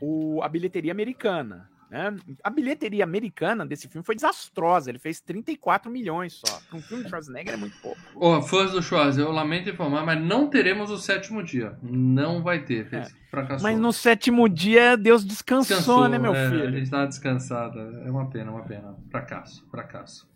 o, 0.00 0.42
a 0.42 0.48
bilheteria 0.48 0.92
americana. 0.92 1.70
Né? 1.90 2.16
A 2.42 2.50
bilheteria 2.50 3.04
americana 3.04 3.64
desse 3.64 3.88
filme 3.88 4.04
foi 4.04 4.14
desastrosa. 4.14 4.90
Ele 4.90 4.98
fez 4.98 5.20
34 5.20 5.90
milhões 5.90 6.34
só. 6.34 6.60
Para 6.68 6.78
um 6.78 6.82
filme 6.82 7.04
de 7.04 7.10
Schwarzenegger 7.10 7.54
é 7.54 7.56
muito 7.56 7.76
pouco. 7.80 8.00
Ó, 8.16 8.42
fãs 8.42 8.72
do 8.72 8.82
Schwarz, 8.82 9.16
eu 9.16 9.30
lamento 9.30 9.70
informar, 9.70 10.04
mas 10.04 10.20
não 10.20 10.48
teremos 10.48 10.90
o 10.90 10.98
sétimo 10.98 11.42
dia. 11.42 11.78
Não 11.82 12.42
vai 12.42 12.64
ter. 12.64 12.88
Fez, 12.88 13.14
fracassou. 13.30 13.68
É. 13.68 13.72
Mas 13.72 13.80
no 13.80 13.92
sétimo 13.92 14.48
dia, 14.48 14.96
Deus 14.96 15.24
descansou, 15.24 15.76
Descansou, 15.76 16.08
né, 16.08 16.18
meu 16.18 16.34
é, 16.34 16.46
A 16.46 16.50
filho? 16.50 16.72
gente 16.72 16.90
tava 16.90 17.06
descansada. 17.06 17.80
É 18.04 18.10
uma 18.10 18.28
pena, 18.28 18.50
uma 18.50 18.62
pena. 18.62 18.96
Fracasso, 19.10 19.64
fracasso. 19.70 20.28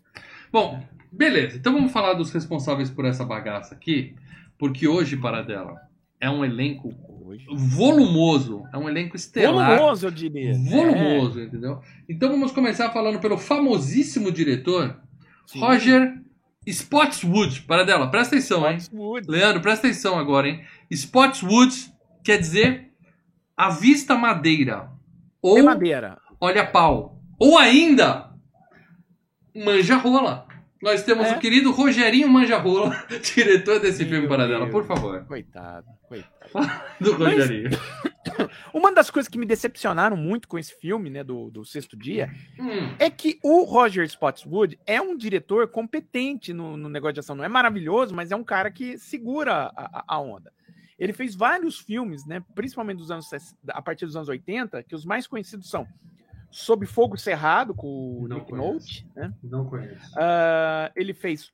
Bom, 0.51 0.83
beleza. 1.11 1.57
Então 1.57 1.73
vamos 1.73 1.91
falar 1.91 2.13
dos 2.13 2.31
responsáveis 2.31 2.89
por 2.89 3.05
essa 3.05 3.25
bagaça 3.25 3.75
aqui. 3.75 4.15
Porque 4.57 4.87
hoje, 4.87 5.17
para 5.17 5.41
dela, 5.41 5.81
é 6.19 6.29
um 6.29 6.45
elenco 6.45 6.93
Hoje. 7.31 7.45
volumoso. 7.49 8.63
É 8.73 8.77
um 8.77 8.87
elenco 8.89 9.15
estelar. 9.15 9.77
Volumoso, 9.77 10.07
eu 10.07 10.11
diria. 10.11 10.53
Volumoso, 10.53 11.41
entendeu? 11.41 11.81
Então 12.07 12.29
vamos 12.29 12.51
começar 12.51 12.89
falando 12.91 13.19
pelo 13.19 13.37
famosíssimo 13.37 14.31
diretor 14.31 14.99
Sim. 15.45 15.59
Roger 15.59 16.21
Spotswood. 16.67 17.61
Para 17.63 17.83
dela, 17.83 18.09
presta 18.09 18.35
atenção, 18.35 18.69
hein? 18.69 18.77
Spotswood. 18.77 19.27
Leandro, 19.29 19.61
presta 19.61 19.87
atenção 19.87 20.17
agora, 20.19 20.47
hein? 20.47 20.61
Spotswood 20.89 21.91
quer 22.23 22.37
dizer 22.37 22.91
a 23.55 23.69
vista 23.69 24.15
madeira. 24.15 24.89
Ou 25.41 25.57
É 25.57 25.61
madeira. 25.61 26.17
olha 26.39 26.65
pau. 26.65 27.19
Ou 27.39 27.57
ainda 27.57 28.29
manja 29.55 29.95
rola. 29.97 30.47
Nós 30.81 31.03
temos 31.03 31.27
É. 31.27 31.35
o 31.35 31.39
querido 31.39 31.71
Rogerinho 31.71 32.27
Manja 32.27 32.57
Rola, 32.57 33.05
diretor 33.35 33.79
desse 33.79 34.03
Meu 34.03 34.13
filme 34.13 34.27
para 34.27 34.47
dela. 34.47 34.61
Deus. 34.65 34.71
Por 34.71 34.85
favor. 34.85 35.23
Coitado, 35.25 35.85
coitado. 36.07 36.81
Do 36.99 37.19
Mas- 37.19 37.33
Rogerinho. 37.37 37.69
Uma 38.73 38.91
das 38.93 39.09
coisas 39.11 39.27
que 39.29 39.37
me 39.37 39.45
decepcionaram 39.45 40.15
muito 40.17 40.47
com 40.47 40.57
esse 40.57 40.73
filme, 40.79 41.09
né, 41.09 41.23
do, 41.23 41.49
do 41.51 41.63
Sexto 41.65 41.97
Dia, 41.97 42.29
Hum, 42.59 42.95
é 42.99 43.09
que 43.09 43.39
o 43.43 43.63
Roger 43.63 44.05
Spotswood 44.05 44.79
é 44.85 45.01
um 45.01 45.15
diretor 45.15 45.67
competente 45.67 46.53
no, 46.53 46.77
no 46.77 46.89
negócio 46.89 47.13
de 47.13 47.19
ação. 47.19 47.35
Não 47.35 47.43
é 47.43 47.49
maravilhoso, 47.49 48.15
mas 48.15 48.31
é 48.31 48.35
um 48.35 48.43
cara 48.43 48.71
que 48.71 48.97
segura 48.97 49.71
a, 49.75 50.03
a- 50.07 50.19
onda. 50.19 50.51
Ele 50.97 51.13
fez 51.13 51.33
vários 51.35 51.79
filmes, 51.79 52.25
né, 52.25 52.43
principalmente 52.55 52.97
dos 52.99 53.09
anos, 53.11 53.27
a 53.69 53.81
partir 53.81 54.05
dos 54.05 54.15
anos 54.15 54.29
80, 54.29 54.83
que 54.83 54.93
os 54.95 55.03
mais 55.03 55.25
conhecidos 55.27 55.67
são 55.69 55.87
Sob 56.51 56.85
Fogo 56.85 57.17
Cerrado, 57.17 57.73
com 57.73 58.19
o 58.23 58.27
Não 58.27 58.37
Nick 58.37 58.49
conheço. 58.51 58.67
Nolte, 58.71 59.07
né? 59.15 59.33
não 59.43 59.65
conheço. 59.65 60.11
Ah, 60.17 60.91
ele 60.95 61.13
fez 61.13 61.51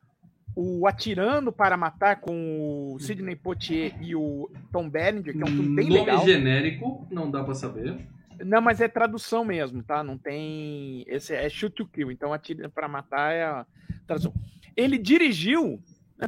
o 0.56 0.88
Atirando 0.88 1.52
para 1.52 1.78
Matar 1.78 2.20
com 2.20 2.94
o 2.96 3.00
Sidney 3.00 3.36
Poitier 3.36 3.96
e 4.02 4.16
o 4.16 4.50
Tom 4.72 4.90
Berenger, 4.90 5.34
que 5.36 5.42
é 5.42 5.46
um 5.46 5.48
filme 5.48 5.76
bem 5.76 5.88
Nome 5.90 6.00
legal. 6.00 6.26
genérico, 6.26 7.08
não 7.12 7.30
dá 7.30 7.44
pra 7.44 7.54
saber. 7.54 8.08
Não, 8.44 8.60
mas 8.62 8.82
é 8.82 8.88
tradução 8.88 9.46
mesmo, 9.46 9.84
tá? 9.84 10.04
Não 10.04 10.18
tem. 10.18 11.04
Esse 11.08 11.34
é 11.34 11.48
Shoot 11.50 11.76
to 11.76 11.88
Kill, 11.88 12.12
então 12.12 12.34
Atira 12.34 12.70
para 12.70 12.88
Matar 12.88 13.32
é 13.34 13.44
a 13.44 13.66
tradução. 14.08 14.34
Ele 14.76 14.98
dirigiu 14.98 15.80
né, 16.20 16.28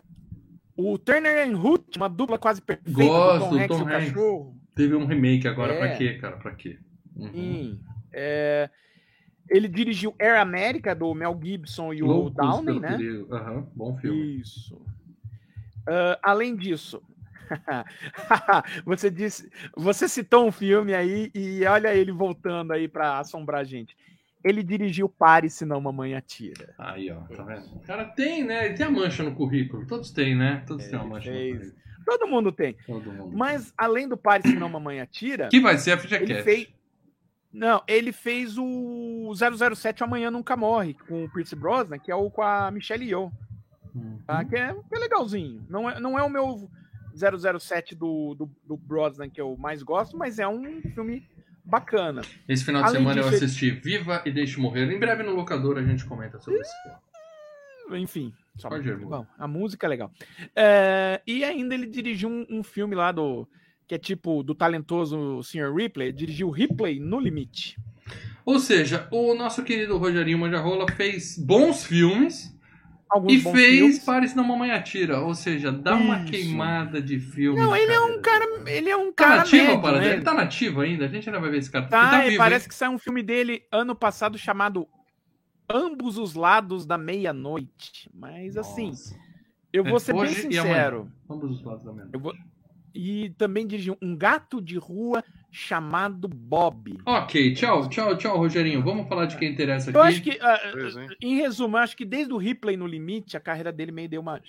o 0.75 0.97
Turner 0.97 1.47
and 1.47 1.57
Hooch, 1.57 1.97
uma 1.97 2.07
dupla 2.09 2.37
quase 2.37 2.61
perfeita 2.61 2.91
Gosto, 2.91 3.49
Tom 3.49 3.55
Hanks 3.55 3.77
Tom 3.77 3.87
Hanks. 3.87 4.13
Teve 4.75 4.95
um 4.95 5.05
remake 5.05 5.47
agora, 5.47 5.73
É. 5.73 5.77
pra 5.79 5.97
quê, 5.97 6.13
cara? 6.19 6.37
Pra 6.37 6.51
quê? 6.55 6.77
Uhum. 7.15 7.31
Sim. 7.33 7.79
É, 8.13 8.69
ele 9.49 9.67
dirigiu 9.67 10.13
Air 10.19 10.39
America, 10.39 10.93
do 10.93 11.13
Mel 11.13 11.39
Gibson 11.41 11.93
e 11.93 12.03
o 12.03 12.07
Loucos 12.07 12.33
Downey, 12.35 12.79
pelo 12.79 12.79
né? 12.79 13.25
Aham, 13.31 13.67
bom 13.75 13.97
filme. 13.97 14.39
Isso. 14.39 14.81
Ah, 15.87 16.19
além 16.21 16.55
disso, 16.55 17.01
você 18.85 19.09
disse, 19.09 19.49
você 19.75 20.07
citou 20.07 20.45
um 20.47 20.51
filme 20.51 20.93
aí 20.93 21.31
e 21.33 21.63
olha 21.65 21.95
ele 21.95 22.11
voltando 22.11 22.71
aí 22.73 22.87
para 22.87 23.19
assombrar 23.19 23.61
a 23.61 23.63
gente. 23.63 23.95
Ele 24.43 24.63
dirigiu 24.63 25.09
Pare 25.09 25.49
se 25.49 25.65
não 25.65 25.81
mamãe 25.81 26.15
atira. 26.15 26.73
Aí, 26.77 27.11
ó, 27.11 27.15
tá 27.35 27.43
vendo? 27.43 27.65
O 27.75 27.79
cara 27.81 28.05
tem, 28.05 28.43
né? 28.45 28.67
Ele 28.67 28.73
tem 28.75 28.85
a 28.85 28.91
mancha 28.91 29.21
no 29.21 29.35
currículo. 29.35 29.85
Todos 29.85 30.11
têm, 30.11 30.33
né? 30.33 30.63
Todos 30.65 30.85
têm 30.87 30.95
uma 30.97 31.03
Ele 31.03 31.09
mancha 31.09 31.31
fez. 31.31 31.53
no 31.53 31.59
currículo. 31.59 31.79
Todo 32.05 32.27
mundo 32.27 32.51
tem. 32.51 32.73
Todo 32.87 33.11
mundo. 33.11 33.35
Mas 33.37 33.73
além 33.77 34.07
do 34.07 34.15
Pare 34.15 34.43
se 34.47 34.55
não 34.55 34.69
mamãe 34.69 35.01
atira, 35.01 35.49
Que 35.49 35.59
vai 35.59 35.77
ser 35.77 35.91
a 35.91 35.95
ele 35.95 36.03
FGCast. 36.07 36.43
fez 36.43 36.67
Não, 37.51 37.81
ele 37.87 38.11
fez 38.11 38.57
o 38.57 39.31
007 39.75 40.03
Amanhã 40.03 40.29
Nunca 40.29 40.55
Morre 40.55 40.93
com 41.07 41.25
o 41.25 41.29
Pierce 41.29 41.55
Brosnan, 41.55 41.97
que 41.97 42.11
é 42.11 42.15
o 42.15 42.29
com 42.29 42.41
a 42.43 42.69
Michelle 42.69 43.05
Yeoh. 43.05 43.31
Uhum. 43.95 44.19
tá? 44.25 44.45
Que, 44.45 44.55
é, 44.55 44.73
que 44.73 44.95
é 44.95 44.99
legalzinho. 44.99 45.65
Não 45.67 45.89
é, 45.89 45.99
não 45.99 46.17
é 46.17 46.21
o 46.23 46.29
meu 46.29 46.69
007 47.59 47.95
do, 47.95 48.35
do, 48.35 48.49
do 48.65 48.77
Brosnan 48.77 49.29
que 49.29 49.41
eu 49.41 49.57
mais 49.57 49.81
gosto, 49.81 50.15
mas 50.15 50.37
é 50.37 50.47
um 50.47 50.79
filme 50.93 51.27
bacana. 51.65 52.21
Esse 52.47 52.63
final 52.63 52.83
de 52.83 52.89
Além 52.89 53.01
semana 53.01 53.19
eu 53.19 53.23
disso, 53.23 53.35
ele- 53.37 53.45
assisti 53.45 53.71
Viva 53.71 54.21
e 54.25 54.31
Deixe 54.31 54.59
Morrer. 54.59 54.91
Em 54.91 54.99
breve 54.99 55.23
no 55.23 55.33
locador 55.35 55.77
a 55.77 55.83
gente 55.83 56.05
comenta 56.05 56.39
sobre 56.39 56.59
esse 56.59 56.73
filme. 56.83 56.97
Enfim, 58.03 58.31
só, 58.55 58.69
Pode 58.69 58.87
ir, 58.87 58.97
bom, 58.97 59.25
a 59.37 59.47
música 59.47 59.87
é 59.87 59.89
legal. 59.89 60.11
É, 60.55 61.19
e 61.25 61.43
ainda 61.43 61.73
ele 61.73 61.87
dirigiu 61.87 62.29
um, 62.29 62.45
um 62.47 62.61
filme 62.63 62.93
lá 62.93 63.11
do 63.11 63.47
que 63.89 63.95
é 63.95 63.97
tipo 63.97 64.43
do 64.43 64.53
talentoso 64.53 65.41
Sr. 65.41 65.73
Ripley, 65.75 66.11
dirigiu 66.13 66.51
Ripley 66.51 66.99
no 66.99 67.19
Limite. 67.19 67.75
Ou 68.45 68.59
seja, 68.59 69.07
o 69.11 69.33
nosso 69.33 69.63
querido 69.63 69.97
Rogerinho 69.97 70.37
Manjarrola 70.37 70.85
fez 70.91 71.35
bons 71.39 71.83
filmes 71.83 72.55
Alguns 73.09 73.33
e 73.33 73.39
fez 73.39 73.77
filmes. 73.79 73.99
Pare 74.05 74.27
Se 74.27 74.35
Não 74.37 74.43
Mamãe 74.43 74.69
Atira. 74.69 75.21
Ou 75.21 75.33
seja, 75.33 75.71
dá 75.71 75.95
uma 75.95 76.19
Isso. 76.19 76.31
queimada 76.31 77.01
de 77.01 77.19
filme. 77.19 77.59
Não, 77.59 77.71
na 77.71 77.79
ele 77.79 77.91
é 77.91 77.99
um 77.99 78.21
carreira 78.21 78.21
cara, 78.21 78.59
dele. 78.63 78.77
ele 78.77 78.89
é 78.91 78.97
um 78.97 79.07
Tá 79.11 79.13
cara 79.25 79.37
nativo 79.37 79.63
médio, 79.63 79.79
a 79.79 79.81
parada 79.81 80.05
né? 80.05 80.13
Ele 80.13 80.21
tá 80.21 80.33
nativo 80.35 80.81
ainda? 80.81 81.05
A 81.05 81.07
gente 81.07 81.27
ainda 81.27 81.41
vai 81.41 81.49
ver 81.49 81.57
esse 81.57 81.71
cara. 81.71 81.87
Tá, 81.87 82.11
tá 82.11 82.21
vivo, 82.21 82.37
parece 82.37 82.65
hein? 82.65 82.69
que 82.69 82.75
saiu 82.75 82.91
um 82.91 82.99
filme 82.99 83.23
dele 83.23 83.63
ano 83.71 83.95
passado 83.95 84.37
chamado 84.37 84.87
Ambos 85.67 86.19
os 86.19 86.35
Lados 86.35 86.85
da 86.85 86.97
Meia-Noite. 86.99 88.07
Mas 88.13 88.55
assim, 88.55 88.89
Nossa. 88.89 89.15
eu 89.73 89.83
vou 89.83 89.97
É, 89.97 89.99
ser 89.99 90.13
bem 90.13 90.21
hoje 90.21 90.35
sincero. 90.43 91.11
Ambos 91.27 91.49
os 91.49 91.63
lados 91.63 91.83
da 91.83 91.91
mesma. 91.91 92.11
E 92.93 93.29
também 93.37 93.67
dirigiu 93.67 93.97
um 94.01 94.15
gato 94.15 94.61
de 94.61 94.77
rua 94.77 95.23
chamado 95.51 96.27
Bob. 96.27 96.97
Ok, 97.05 97.53
tchau, 97.53 97.87
tchau, 97.89 98.17
tchau, 98.17 98.37
Rogerinho. 98.37 98.83
Vamos 98.83 99.07
falar 99.07 99.25
de 99.25 99.37
quem 99.37 99.51
interessa 99.51 99.89
aqui. 99.89 99.97
Eu 99.97 100.03
acho 100.03 100.21
que, 100.21 100.37
Pois, 100.71 100.97
hein? 100.97 101.07
em 101.21 101.35
resumo, 101.37 101.77
eu 101.77 101.81
acho 101.81 101.95
que 101.95 102.05
desde 102.05 102.33
o 102.33 102.37
Ripley 102.37 102.75
no 102.77 102.87
limite, 102.87 103.37
a 103.37 103.39
carreira 103.39 103.71
dele 103.71 103.91
meio 103.91 104.09
deu 104.09 104.21
uma. 104.21 104.41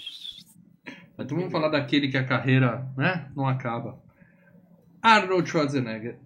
Então 1.19 1.37
vamos 1.37 1.53
falar 1.53 1.69
daquele 1.69 2.09
que 2.09 2.17
a 2.17 2.25
carreira 2.25 2.87
né, 2.97 3.31
não 3.37 3.47
acaba. 3.47 3.99
Arnold 5.03 5.49
Schwarzenegger. 5.49 6.19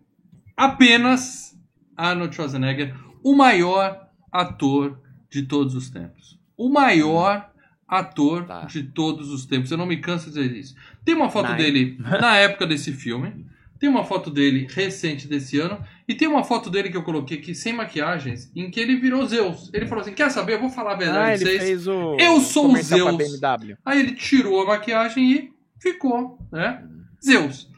Apenas 0.57 1.59
Arnold 1.97 2.35
Schwarzenegger, 2.35 2.95
o 3.23 3.35
maior 3.35 4.09
ator 4.31 5.01
de 5.31 5.43
todos 5.43 5.75
os 5.75 5.91
tempos. 5.91 6.39
O 6.57 6.69
maior 6.69 7.51
ator 7.89 8.45
Tá. 8.45 8.61
de 8.67 8.83
todos 8.83 9.31
os 9.31 9.45
tempos. 9.47 9.71
Eu 9.71 9.79
não 9.79 9.87
me 9.87 9.97
canso 9.99 10.31
de 10.31 10.41
dizer 10.43 10.57
isso. 10.57 10.75
Tem 11.05 11.15
uma 11.15 11.31
foto 11.31 11.51
Nine. 11.53 11.57
dele 11.63 11.99
na 12.21 12.37
época 12.37 12.67
desse 12.67 12.93
filme. 12.93 13.47
Tem 13.79 13.89
uma 13.91 14.05
foto 14.05 14.31
dele 14.31 14.67
recente 14.71 15.27
desse 15.29 15.59
ano. 15.59 15.79
E 16.09 16.15
tem 16.15 16.27
uma 16.29 16.43
foto 16.45 16.71
dele 16.71 16.89
que 16.91 16.97
eu 16.97 17.03
coloquei 17.03 17.39
aqui 17.39 17.55
sem 17.55 17.73
maquiagens, 17.73 18.51
em 18.55 18.71
que 18.71 18.79
ele 18.81 18.97
virou 18.97 19.27
Zeus. 19.27 19.71
Ele 19.75 19.87
falou 19.87 20.03
assim: 20.03 20.13
Quer 20.15 20.31
saber? 20.31 20.55
Eu 20.55 20.61
vou 20.61 20.71
falar 20.71 20.93
a 20.93 20.97
verdade 20.97 21.19
Ah, 21.19 21.27
pra 21.27 21.37
vocês. 21.39 21.63
fez 21.63 21.87
o. 21.87 22.17
Eu 22.19 22.41
sou 22.41 22.73
o 22.73 22.77
Zeus. 22.81 23.41
Aí 23.85 24.01
ele 24.01 24.13
tirou 24.13 24.63
a 24.63 24.67
maquiagem 24.67 25.33
e 25.33 25.53
ficou, 25.81 26.39
né? 26.53 26.83
Zeus. 27.23 27.69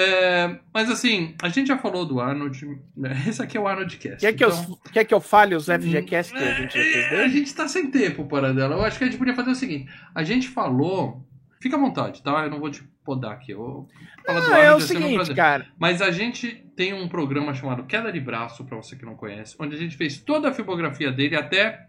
É, 0.00 0.58
mas 0.72 0.88
assim, 0.90 1.34
a 1.42 1.48
gente 1.48 1.66
já 1.66 1.78
falou 1.78 2.06
do 2.06 2.20
Arnold. 2.20 2.80
né? 2.96 3.10
Esse 3.26 3.42
aqui 3.42 3.56
é 3.56 3.60
o 3.60 3.66
Arnold 3.66 3.96
Cast. 3.96 4.20
Quer 4.20 4.32
que, 4.32 4.44
então- 4.44 4.66
eu, 4.68 4.92
quer 4.92 5.04
que 5.04 5.12
eu 5.12 5.20
fale 5.20 5.54
os 5.56 5.66
FGCast 5.66 6.32
que 6.32 6.38
a 6.38 6.54
gente 6.54 6.72
fez 6.72 7.12
É, 7.12 7.24
a 7.24 7.28
gente 7.28 7.54
tá 7.54 7.66
sem 7.66 7.90
tempo 7.90 8.26
para 8.26 8.54
dela. 8.54 8.76
Eu 8.76 8.82
acho 8.84 8.96
que 8.98 9.04
a 9.04 9.06
gente 9.08 9.18
podia 9.18 9.34
fazer 9.34 9.50
o 9.50 9.54
seguinte: 9.54 9.90
a 10.14 10.22
gente 10.22 10.48
falou. 10.48 11.26
Fica 11.60 11.74
à 11.76 11.80
vontade, 11.80 12.22
tá? 12.22 12.44
Eu 12.44 12.50
não 12.50 12.60
vou 12.60 12.70
te 12.70 12.84
podar 13.04 13.32
aqui. 13.32 13.50
Eu 13.50 13.88
falar 14.24 14.40
do 14.40 14.48
Não, 14.48 14.56
é 14.56 14.72
o 14.72 14.78
vai 14.78 14.86
ser 14.86 14.96
um 14.96 15.02
seguinte, 15.02 15.34
cara. 15.34 15.66
Mas 15.76 16.00
a 16.00 16.12
gente 16.12 16.64
tem 16.76 16.94
um 16.94 17.08
programa 17.08 17.52
chamado 17.52 17.82
Queda 17.82 18.12
de 18.12 18.20
Braço, 18.20 18.64
pra 18.64 18.76
você 18.76 18.94
que 18.94 19.04
não 19.04 19.16
conhece, 19.16 19.56
onde 19.58 19.74
a 19.74 19.78
gente 19.78 19.96
fez 19.96 20.18
toda 20.18 20.50
a 20.50 20.52
filmografia 20.54 21.10
dele 21.10 21.34
até 21.34 21.88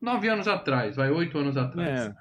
nove 0.00 0.28
anos 0.28 0.46
atrás, 0.46 0.94
vai, 0.94 1.10
oito 1.10 1.36
anos 1.38 1.56
atrás. 1.56 1.88
É, 2.06 2.14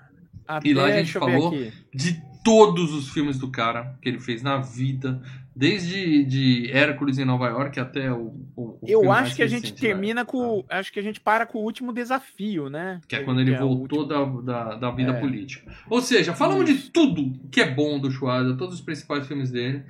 até, 0.47 0.67
E 0.67 0.73
lá 0.73 0.85
a 0.85 0.91
gente 0.91 1.11
falou 1.13 1.51
de 1.93 2.21
todos 2.47 2.93
os 2.93 3.09
filmes 3.09 3.37
do 3.37 3.49
cara 3.51 3.97
que 4.01 4.07
ele 4.07 4.19
fez 4.19 4.41
na 4.41 4.57
vida, 4.57 5.21
desde 5.53 6.23
de 6.23 6.71
Hércules 6.71 7.17
em 7.17 7.25
Nova 7.25 7.47
York 7.49 7.77
até 7.77 8.09
o. 8.09 8.33
o- 8.55 8.77
o 8.81 8.85
Eu 8.87 9.11
acho 9.11 9.35
que 9.35 9.43
a 9.43 9.47
gente 9.47 9.73
termina 9.73 10.23
com. 10.23 10.63
Acho 10.69 10.93
que 10.93 10.97
a 10.99 11.03
gente 11.03 11.19
para 11.19 11.45
com 11.45 11.57
o 11.59 11.63
último 11.63 11.91
desafio, 11.91 12.69
né? 12.69 13.01
Que 13.05 13.17
é 13.17 13.23
quando 13.23 13.41
ele 13.41 13.53
é 13.53 13.59
voltou 13.59 14.03
último- 14.07 14.41
da, 14.41 14.69
da, 14.69 14.75
da 14.75 14.91
vida 14.91 15.11
É. 15.11 15.19
política. 15.19 15.69
Ou 15.89 15.99
seja, 16.01 16.33
falamos 16.33 16.65
de 16.65 16.89
tudo 16.89 17.33
que 17.51 17.59
é 17.59 17.69
bom 17.69 17.99
do 17.99 18.09
Schwarza, 18.09 18.55
todos 18.55 18.75
os 18.75 18.81
principais 18.81 19.27
filmes 19.27 19.51
dele. 19.51 19.83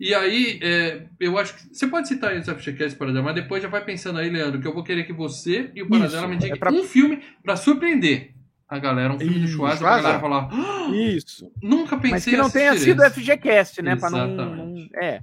E 0.00 0.14
aí, 0.14 0.58
é, 0.62 1.02
eu 1.20 1.36
acho 1.36 1.56
que. 1.56 1.74
Você 1.74 1.86
pode 1.88 2.08
citar 2.08 2.30
aí 2.30 2.38
os 2.38 2.48
FGCast 2.48 2.96
Paradela, 2.96 3.24
mas 3.24 3.34
depois 3.34 3.62
já 3.62 3.68
vai 3.68 3.84
pensando 3.84 4.18
aí, 4.18 4.30
Leandro, 4.30 4.60
que 4.62 4.66
eu 4.66 4.72
vou 4.72 4.82
querer 4.84 5.04
que 5.04 5.12
você 5.12 5.70
e 5.74 5.82
o 5.82 5.88
Paradela 5.88 6.20
Isso, 6.22 6.28
me 6.28 6.36
digam 6.38 6.56
é 6.56 6.58
pra- 6.58 6.72
um 6.72 6.84
filme 6.84 7.20
pra 7.42 7.54
surprender 7.56 8.30
a 8.68 8.78
galera. 8.78 9.14
Um 9.14 9.18
filme 9.18 9.38
do 9.38 9.44
Isso, 9.46 9.54
Schwarza 9.56 9.78
pra 9.78 9.96
galera 9.96 10.20
falar. 10.20 10.48
"Ah, 10.52 10.90
Isso. 10.94 11.50
Nunca 11.62 11.96
pensei 11.96 12.10
Mas 12.10 12.24
que 12.24 12.36
não 12.36 12.50
tenha 12.50 12.76
sido 12.76 13.02
esse." 13.02 13.20
FGCast, 13.20 13.80
né? 13.82 13.96
Pra 13.96 14.10
não, 14.10 14.26
Exatamente. 14.28 14.90
não- 14.92 15.00
É. 15.02 15.22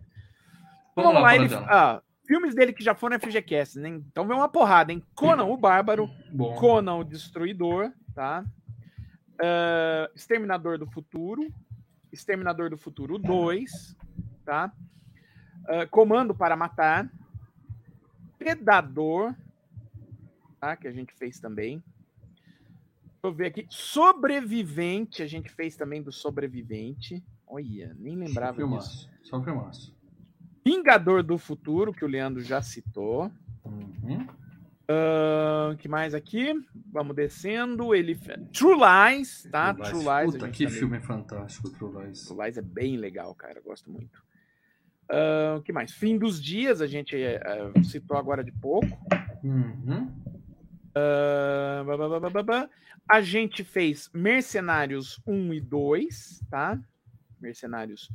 Vamos, 0.95 1.13
lá, 1.21 1.35
ele, 1.35 1.49
Paradela. 1.49 1.71
ah, 1.97 2.01
Filmes 2.27 2.55
dele 2.55 2.73
que 2.73 2.83
já 2.83 2.95
foram 2.95 3.19
FGCast, 3.19 3.77
né? 3.77 3.89
Então 3.89 4.25
vem 4.27 4.35
uma 4.35 4.49
porrada, 4.49 4.91
hein? 4.91 5.03
Conan 5.13 5.43
o 5.43 5.55
Bárbaro, 5.55 6.09
Bom. 6.33 6.55
Conan 6.55 6.95
o 6.95 7.03
Destruidor, 7.03 7.91
tá? 8.15 8.43
Ah, 9.39 10.09
Exterminador 10.15 10.79
do 10.79 10.87
Futuro, 10.87 11.53
Exterminador 12.11 12.71
do 12.71 12.77
Futuro 12.79 13.19
2, 13.19 13.95
tá? 14.43 14.71
Ah, 15.67 15.85
Comando 15.85 16.33
para 16.33 16.55
Matar, 16.55 17.07
Predador, 18.39 19.33
tá? 20.59 20.75
Que 20.75 20.87
a 20.87 20.91
gente 20.91 21.13
fez 21.13 21.39
também. 21.39 21.83
Eu 23.27 23.33
ver 23.33 23.47
aqui. 23.47 23.65
Sobrevivente, 23.69 25.21
a 25.23 25.27
gente 25.27 25.49
fez 25.49 25.75
também 25.75 26.01
do 26.01 26.11
Sobrevivente. 26.11 27.23
Olha, 27.47 27.95
nem 27.99 28.15
lembrava 28.15 28.59
Só 28.59 28.67
disso. 28.67 28.67
filmaço. 28.67 29.09
Só 29.23 29.43
filmaço. 29.43 29.95
Vingador 30.65 31.21
do 31.23 31.37
Futuro, 31.37 31.93
que 31.93 32.03
o 32.03 32.07
Leandro 32.07 32.41
já 32.41 32.61
citou. 32.61 33.31
Uhum. 33.63 34.27
O 35.71 35.77
que 35.77 35.87
mais 35.87 36.13
aqui? 36.13 36.53
Vamos 36.91 37.15
descendo. 37.15 37.93
Ele 37.95 38.15
True 38.53 38.75
Lies, 39.15 39.47
tá? 39.51 39.73
True 39.73 39.89
True 39.89 39.99
Lies. 39.99 40.05
Lies. 40.07 40.29
a 40.29 40.31
Puta, 40.39 40.49
que 40.49 40.63
também- 40.65 40.79
filme 40.79 40.99
fantástico, 41.01 41.69
True 41.71 42.05
Lies. 42.05 42.25
True 42.25 42.43
Lies 42.43 42.57
é 42.57 42.61
bem 42.61 42.97
legal, 42.97 43.33
cara. 43.35 43.59
eu 43.59 43.63
Gosto 43.63 43.89
muito. 43.91 44.23
O 45.57 45.61
que 45.61 45.71
mais? 45.71 45.91
Fim 45.91 46.17
dos 46.17 46.41
Dias, 46.41 46.81
a 46.81 46.87
gente 46.87 47.15
eh, 47.15 47.39
citou 47.83 48.17
agora 48.17 48.43
de 48.43 48.51
pouco. 48.51 48.87
Uhum. 49.43 50.11
Ah, 50.95 51.83
ba, 51.85 51.97
ba, 51.97 52.07
ba, 52.07 52.19
ba, 52.19 52.29
ba, 52.29 52.43
ba. 52.43 52.69
A 53.07 53.21
gente 53.21 53.63
fez 53.63 54.09
Mercenários 54.13 55.19
1 55.27 55.53
e 55.53 55.59
2, 55.59 56.41
tá? 56.49 56.79
Mercenários 57.39 58.09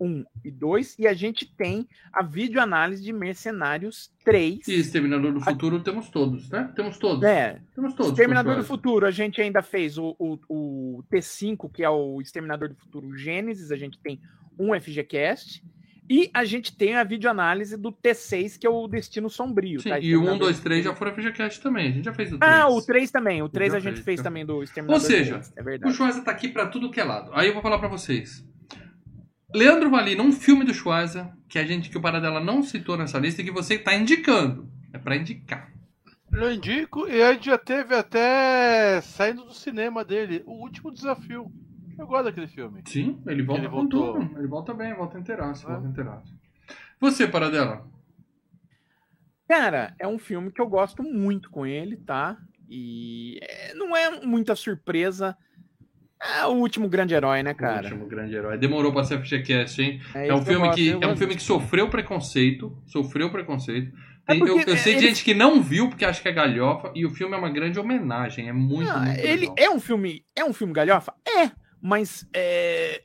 1 0.00 0.24
e 0.44 0.50
2. 0.50 0.98
E 1.00 1.08
a 1.08 1.12
gente 1.12 1.44
tem 1.44 1.88
a 2.12 2.22
videoanálise 2.22 3.02
de 3.02 3.12
Mercenários 3.12 4.12
3. 4.24 4.66
E 4.68 4.74
Exterminador 4.74 5.32
do 5.32 5.40
Futuro 5.40 5.80
temos 5.82 6.08
todos, 6.08 6.48
né? 6.48 6.72
Temos 6.76 6.98
todos. 6.98 7.22
É, 7.24 7.60
Temos 7.74 7.94
todos. 7.94 8.12
Exterminador 8.12 8.56
do. 8.56 8.64
Futuro, 8.64 9.04
a 9.04 9.10
gente 9.10 9.42
ainda 9.42 9.60
fez 9.60 9.98
o, 9.98 10.14
o, 10.18 10.38
o 10.48 11.04
T5, 11.12 11.70
que 11.70 11.82
é 11.82 11.90
o 11.90 12.20
Exterminador 12.20 12.68
do 12.68 12.76
Futuro 12.76 13.16
Gênesis, 13.16 13.72
a 13.72 13.76
gente 13.76 13.98
tem 13.98 14.20
um 14.58 14.78
FGCast. 14.80 15.62
E 16.10 16.28
a 16.34 16.44
gente 16.44 16.76
tem 16.76 16.96
a 16.96 17.04
videoanálise 17.04 17.76
do 17.76 17.92
T6, 17.92 18.58
que 18.58 18.66
é 18.66 18.70
o 18.70 18.88
Destino 18.88 19.30
Sombrio. 19.30 19.80
Sim, 19.80 19.90
tá? 19.90 20.00
e 20.00 20.16
o 20.16 20.22
1, 20.22 20.22
Exterminador 20.22 20.38
2, 20.48 20.56
do 20.58 20.62
3 20.64 20.84
já 20.84 20.94
foram 20.96 21.14
FGCast 21.14 21.60
também. 21.60 21.86
A 21.86 21.92
gente 21.92 22.04
já 22.04 22.12
fez 22.12 22.32
o 22.32 22.38
3. 22.38 22.52
Ah, 22.52 22.68
o 22.68 22.82
3 22.82 23.10
também. 23.12 23.42
O 23.42 23.48
3 23.48 23.72
Já 23.72 23.78
a 23.78 23.80
gente 23.80 23.94
fez, 23.94 24.04
fez 24.04 24.20
também 24.20 24.44
do 24.44 24.60
Exterminador 24.60 25.00
Ou 25.00 25.08
seja, 25.08 25.34
3, 25.34 25.52
é 25.56 25.60
O 25.60 25.64
verdade. 25.64 25.94
Schwarza 25.94 26.22
tá 26.22 26.32
aqui 26.32 26.48
pra 26.48 26.66
tudo 26.66 26.90
que 26.90 27.00
é 27.00 27.04
lado. 27.04 27.30
Aí 27.32 27.46
eu 27.46 27.52
vou 27.52 27.62
falar 27.62 27.78
pra 27.78 27.86
vocês. 27.86 28.44
Leandro 29.54 29.88
Valina, 29.88 30.20
um 30.20 30.32
filme 30.32 30.64
do 30.64 30.74
Schwarza 30.74 31.32
que 31.48 31.60
a 31.60 31.64
gente 31.64 31.88
que 31.88 31.96
o 31.96 32.02
Paradela 32.02 32.40
não 32.40 32.60
citou 32.60 32.96
nessa 32.96 33.18
lista 33.20 33.42
e 33.42 33.44
que 33.44 33.52
você 33.52 33.78
tá 33.78 33.94
indicando. 33.94 34.68
É 34.92 34.98
pra 34.98 35.14
indicar. 35.14 35.72
Eu 36.32 36.52
indico, 36.52 37.08
e 37.08 37.22
a 37.22 37.32
gente 37.32 37.46
já 37.46 37.58
teve 37.58 37.94
até 37.94 39.00
saindo 39.00 39.44
do 39.44 39.54
cinema 39.54 40.04
dele, 40.04 40.42
o 40.44 40.54
último 40.54 40.90
desafio. 40.90 41.52
Eu 42.00 42.06
gosto 42.06 42.24
daquele 42.24 42.48
filme. 42.48 42.82
Sim, 42.86 43.22
ele 43.26 43.42
volta 43.42 43.62
Ele 43.62 43.68
com 43.68 43.76
voltou. 43.76 44.14
tudo. 44.14 44.38
Ele 44.38 44.48
volta 44.48 44.72
bem, 44.74 44.94
volta 44.94 45.18
inteiraço, 45.18 45.66
É. 45.68 45.72
volta 45.72 45.86
inteiraço. 45.88 46.34
Você, 47.00 47.28
Paradela. 47.28 47.86
Cara, 49.48 49.94
é 49.98 50.06
um 50.06 50.18
filme 50.18 50.50
que 50.52 50.60
eu 50.60 50.68
gosto 50.68 51.02
muito 51.02 51.50
com 51.50 51.66
ele, 51.66 51.96
tá? 51.96 52.38
E 52.68 53.38
é, 53.42 53.74
não 53.74 53.96
é 53.96 54.24
muita 54.24 54.54
surpresa. 54.54 55.36
É 56.22 56.44
o 56.46 56.50
último 56.52 56.88
grande 56.88 57.14
herói, 57.14 57.42
né, 57.42 57.52
O 57.52 57.56
cara? 57.56 57.82
último 57.88 58.06
grande 58.06 58.34
herói. 58.34 58.56
Demorou 58.58 58.92
pra 58.92 59.04
ser 59.04 59.18
FGCast, 59.18 59.82
hein? 59.82 60.00
É 60.14 60.26
isso 60.26 60.34
um 60.36 60.42
filme 60.44 60.66
gosto, 60.66 60.76
que 60.76 60.90
é 61.04 61.06
um 61.06 61.16
filme 61.16 61.34
que 61.34 61.42
sofreu 61.42 61.88
preconceito, 61.88 62.76
sofreu 62.86 63.30
preconceito. 63.30 63.90
É 64.28 64.34
Tem- 64.34 64.40
eu, 64.46 64.60
eu 64.60 64.76
sei 64.76 64.94
de 64.96 65.00
ele- 65.00 65.08
gente 65.08 65.24
que 65.24 65.32
não 65.34 65.62
viu 65.62 65.88
porque 65.88 66.04
acha 66.04 66.20
que 66.22 66.28
é 66.28 66.32
galhofa 66.32 66.92
e 66.94 67.04
o 67.06 67.10
filme 67.10 67.34
é 67.34 67.38
uma 67.38 67.48
grande 67.50 67.80
homenagem, 67.80 68.48
é 68.48 68.52
muito, 68.52 68.86
Não, 68.92 69.02
muito 69.02 69.18
ele 69.18 69.40
legal. 69.48 69.54
é 69.58 69.70
um 69.70 69.80
filme, 69.80 70.24
é 70.36 70.44
um 70.44 70.52
filme 70.52 70.72
galhofa? 70.74 71.14
É, 71.26 71.50
mas 71.80 72.26
é, 72.34 73.02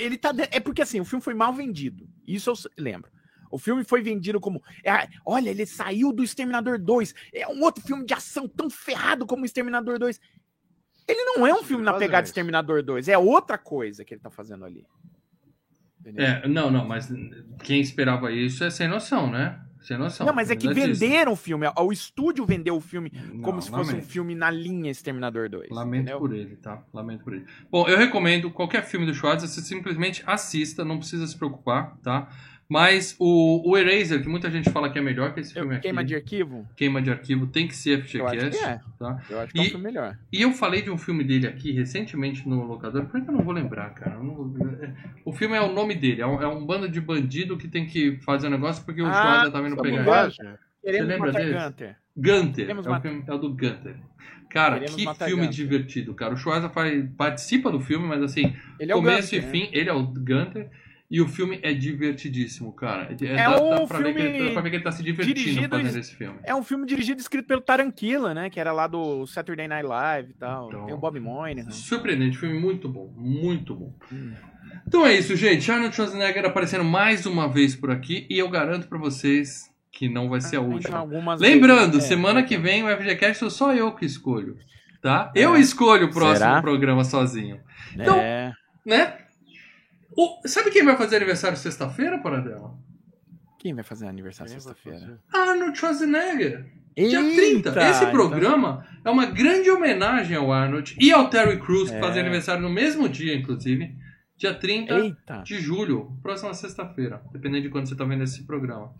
ele 0.00 0.18
tá 0.18 0.32
de- 0.32 0.48
é 0.50 0.60
porque 0.60 0.82
assim, 0.82 1.00
o 1.00 1.04
filme 1.04 1.22
foi 1.22 1.34
mal 1.34 1.52
vendido. 1.52 2.08
Isso 2.26 2.50
eu 2.50 2.54
lembro. 2.76 3.10
O 3.50 3.58
filme 3.58 3.82
foi 3.82 4.02
vendido 4.02 4.38
como, 4.40 4.62
é, 4.84 5.08
olha, 5.24 5.48
ele 5.48 5.64
saiu 5.64 6.12
do 6.12 6.22
Exterminador 6.22 6.78
2. 6.78 7.14
É 7.32 7.48
um 7.48 7.62
outro 7.62 7.82
filme 7.82 8.04
de 8.04 8.12
ação 8.12 8.46
tão 8.46 8.68
ferrado 8.68 9.26
como 9.26 9.42
o 9.42 9.46
Exterminador 9.46 9.98
2. 9.98 10.20
Ele 11.06 11.24
não 11.24 11.46
é 11.46 11.54
um 11.54 11.62
filme 11.62 11.82
na 11.82 11.92
pegada 11.94 12.24
isso. 12.24 12.30
Exterminador 12.32 12.82
2, 12.82 13.08
é 13.08 13.16
outra 13.16 13.56
coisa 13.56 14.04
que 14.04 14.12
ele 14.12 14.20
tá 14.20 14.28
fazendo 14.30 14.66
ali. 14.66 14.84
É, 16.16 16.46
não, 16.46 16.70
não, 16.70 16.86
mas 16.86 17.08
quem 17.64 17.80
esperava 17.80 18.30
isso 18.32 18.62
é 18.64 18.70
sem 18.70 18.86
noção, 18.88 19.30
né? 19.30 19.60
Sem 19.88 19.96
noção. 19.96 20.26
Não, 20.26 20.34
mas 20.34 20.50
é 20.50 20.56
que 20.56 20.66
Verdade 20.66 20.92
venderam 20.92 21.32
o 21.32 21.36
filme. 21.36 21.66
O 21.78 21.90
estúdio 21.90 22.44
vendeu 22.44 22.76
o 22.76 22.80
filme 22.80 23.10
isso. 23.10 23.40
como 23.40 23.54
Não, 23.54 23.62
se 23.62 23.70
fosse 23.70 23.94
um 23.94 24.02
filme 24.02 24.34
na 24.34 24.50
linha 24.50 24.90
Exterminador 24.90 25.48
2. 25.48 25.70
Lamento 25.70 26.02
entendeu? 26.02 26.18
por 26.18 26.34
ele, 26.34 26.56
tá? 26.56 26.82
Lamento 26.92 27.24
por 27.24 27.32
ele. 27.32 27.46
Bom, 27.70 27.88
eu 27.88 27.96
recomendo 27.96 28.50
qualquer 28.50 28.84
filme 28.84 29.06
do 29.06 29.14
Schwarzenegger, 29.14 29.48
você 29.48 29.62
simplesmente 29.62 30.22
assista, 30.26 30.84
não 30.84 30.98
precisa 30.98 31.26
se 31.26 31.34
preocupar, 31.34 31.96
tá? 32.02 32.28
Mas 32.70 33.16
o, 33.18 33.70
o 33.70 33.78
Eraser, 33.78 34.20
que 34.22 34.28
muita 34.28 34.50
gente 34.50 34.68
fala 34.70 34.90
que 34.90 34.98
é 34.98 35.02
melhor 35.02 35.32
que 35.32 35.40
esse 35.40 35.56
Eu- 35.56 35.62
filme 35.62 35.76
aqui, 35.76 35.82
Queima 35.84 36.04
de 36.04 36.14
arquivo? 36.14 36.68
Queima 36.76 37.00
de 37.00 37.10
Arquivo, 37.10 37.46
tem 37.46 37.66
que 37.66 37.74
ser 37.74 37.92
Eu 38.14 38.26
acho 38.26 38.36
que 38.36 38.40
FGCast, 38.50 38.64
é. 38.64 38.80
tá? 38.98 39.22
Eu 39.30 39.40
acho 39.40 39.52
que 39.54 39.58
é 39.58 39.62
um 39.62 39.64
E- 39.64 39.70
filme 39.70 39.84
melhor. 39.84 40.18
E 40.30 40.42
eu 40.42 40.52
falei 40.52 40.82
de 40.82 40.90
um 40.90 40.98
filme 40.98 41.24
dele 41.24 41.46
aqui 41.46 41.72
recentemente 41.72 42.46
no 42.46 42.64
locador, 42.64 43.06
por 43.06 43.22
que 43.22 43.30
eu 43.30 43.34
não 43.34 43.42
vou 43.42 43.54
lembrar, 43.54 43.88
cara? 43.94 44.18
Não 44.22 44.54
é- 44.82 44.92
O 45.24 45.32
filme 45.32 45.56
é 45.56 45.60
o 45.62 45.72
nome 45.72 45.94
dele, 45.94 46.20
é 46.20 46.26
um, 46.26 46.42
é 46.42 46.46
um 46.46 46.64
bando 46.66 46.88
de 46.90 47.00
bandido 47.00 47.56
que 47.56 47.66
tem 47.68 47.86
que 47.86 48.18
fazer 48.18 48.48
um 48.48 48.50
negócio 48.50 48.84
porque 48.84 49.00
o 49.00 49.06
Ah, 49.06 49.48
tá 49.50 49.60
vindo 49.62 49.76
pegar 49.80 50.02
ele. 50.26 50.58
Queremos 50.84 51.08
lembra 51.08 51.32
desse? 51.32 51.52
Gunter. 51.52 51.96
Gunter, 52.16 52.70
é 52.70 52.72
o, 52.72 52.76
matar- 52.76 53.00
filme, 53.00 53.24
é 53.26 53.32
o 53.32 53.38
do 53.38 53.48
Gunter. 53.48 53.96
Cara, 54.50 54.78
Queremos 54.78 54.94
que 54.96 55.24
filme 55.24 55.42
Gunter. 55.46 55.50
divertido, 55.50 56.14
cara. 56.14 56.34
O 56.34 56.36
faz- 56.70 57.08
participa 57.16 57.70
do 57.70 57.80
filme, 57.80 58.06
mas 58.06 58.22
assim, 58.22 58.54
Ele 58.78 58.92
é 58.92 58.94
começo 58.94 59.34
Gunter, 59.34 59.38
e 59.38 59.42
né? 59.46 59.50
fim, 59.52 59.68
ele 59.72 59.88
é 59.88 59.92
o 59.92 60.02
Gunter. 60.02 60.70
E 61.10 61.22
o 61.22 61.26
filme 61.28 61.58
é 61.62 61.72
divertidíssimo, 61.72 62.70
cara. 62.72 63.08
É, 63.18 63.24
É 63.24 63.36
dá, 63.36 63.56
dá 63.56 63.80
um 63.82 63.86
pra 63.86 63.98
ver 63.98 64.12
que, 64.14 64.20
filme 64.20 64.44
dá 64.48 64.52
pra 64.52 64.60
ver 64.62 64.70
que 64.70 64.76
ele 64.76 64.84
tá 64.84 64.92
se 64.92 65.02
divertindo 65.02 65.34
dirigido 65.38 65.68
fazendo 65.76 65.98
esse 65.98 66.14
filme. 66.14 66.38
É 66.44 66.54
um 66.54 66.62
filme 66.62 66.84
dirigido 66.86 67.18
e 67.18 67.22
escrito 67.22 67.46
pelo 67.46 67.62
Taranquila, 67.62 68.34
né? 68.34 68.50
Que 68.50 68.60
era 68.60 68.72
lá 68.72 68.86
do 68.86 69.26
Saturday 69.26 69.66
Night 69.66 69.86
Live 69.86 70.30
e 70.32 70.34
tal. 70.34 70.68
Então- 70.68 70.84
Tem 70.84 70.94
o 70.94 70.98
Bob 70.98 71.18
Moynihan. 71.18 71.70
Surpreendente, 71.70 72.36
filme 72.36 72.58
muito 72.60 72.90
bom, 72.90 73.10
muito 73.16 73.74
bom. 73.74 73.94
Hum. 74.12 74.34
Então 74.86 75.06
é 75.06 75.14
isso, 75.14 75.34
gente. 75.34 75.70
Arnold 75.72 75.94
Schwarzenegger 75.96 76.44
aparecendo 76.44 76.84
mais 76.84 77.24
uma 77.24 77.48
vez 77.48 77.74
por 77.74 77.90
aqui 77.90 78.26
e 78.28 78.38
eu 78.38 78.48
garanto 78.50 78.86
pra 78.86 78.98
vocês 78.98 79.72
que 79.90 80.10
não 80.10 80.28
vai 80.28 80.42
ser 80.42 80.56
a 80.56 80.60
Então, 80.60 80.72
última. 80.72 81.36
Lembrando, 81.36 81.92
vezes- 81.92 82.04
é, 82.04 82.08
semana 82.08 82.42
que 82.42 82.58
vem 82.58 82.84
o 82.84 82.88
FGCast 82.88 83.38
sou 83.38 83.50
só 83.50 83.74
eu 83.74 83.92
que 83.92 84.04
escolho, 84.04 84.58
tá? 85.00 85.32
Eu 85.34 85.56
escolho 85.56 86.08
o 86.08 86.10
próximo 86.10 86.36
Será? 86.36 86.60
programa 86.60 87.02
sozinho, 87.02 87.58
então- 87.94 88.18
É. 88.18 88.52
né? 88.84 89.14
O- 90.20 90.40
sabe 90.48 90.70
quem 90.70 90.84
vai 90.84 90.96
fazer 90.96 91.16
aniversário 91.16 91.56
sexta-feira, 91.56 92.18
Paradela? 92.18 92.74
Quem 93.58 93.72
vai 93.74 93.84
fazer 93.84 94.06
aniversário 94.08 94.50
sexta-feira? 94.52 95.20
Arnold 95.32 95.78
Schwarzenegger. 95.78 96.66
Dia 96.96 97.20
Eita, 97.20 97.70
30. 97.72 97.88
Esse 97.90 98.00
então- 98.00 98.10
programa 98.10 98.84
é 99.04 99.10
uma 99.10 99.26
grande 99.26 99.70
homenagem 99.70 100.36
ao 100.36 100.52
Arnold 100.52 100.96
e 101.00 101.12
ao 101.12 101.30
Terry 101.30 101.60
Crews, 101.60 101.90
que 101.90 101.96
É. 101.96 102.00
fazem 102.00 102.20
aniversário 102.20 102.60
no 102.62 102.68
mesmo 102.70 103.08
dia, 103.08 103.36
inclusive. 103.36 103.94
Dia 104.36 104.54
30 104.54 104.94
Eita. 104.98 105.42
de 105.44 105.60
julho, 105.60 106.12
próxima 106.22 106.52
sexta-feira, 106.54 107.22
dependendo 107.32 107.62
de 107.62 107.68
quando 107.68 107.88
você 107.88 107.94
tá 107.96 108.04
vendo 108.04 108.24
esse 108.24 108.44
programa. 108.44 108.92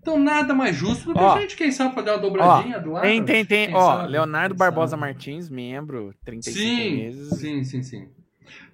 Então 0.00 0.18
nada 0.18 0.54
mais 0.54 0.76
justo 0.76 1.06
do 1.08 1.14
que 1.14 1.20
Ó. 1.20 1.34
a 1.34 1.40
gente, 1.40 1.56
quem 1.56 1.72
sabe, 1.72 1.94
fazer 1.94 2.10
uma 2.10 2.18
dobradinha 2.18 2.78
do 2.80 2.92
lado. 2.92 3.02
Tem, 3.02 3.24
tem, 3.24 3.44
tem. 3.44 3.74
Ó, 3.74 3.96
sabe? 3.98 4.12
Leonardo 4.12 4.54
Quem 4.54 4.58
Barbosa 4.58 4.90
sabe? 4.92 5.00
Martins, 5.00 5.48
membro, 5.50 6.14
35 6.24 6.56
Sim, 6.58 6.96
meses. 6.96 7.28
sim, 7.38 7.64
sim, 7.64 7.82
sim. 7.82 8.08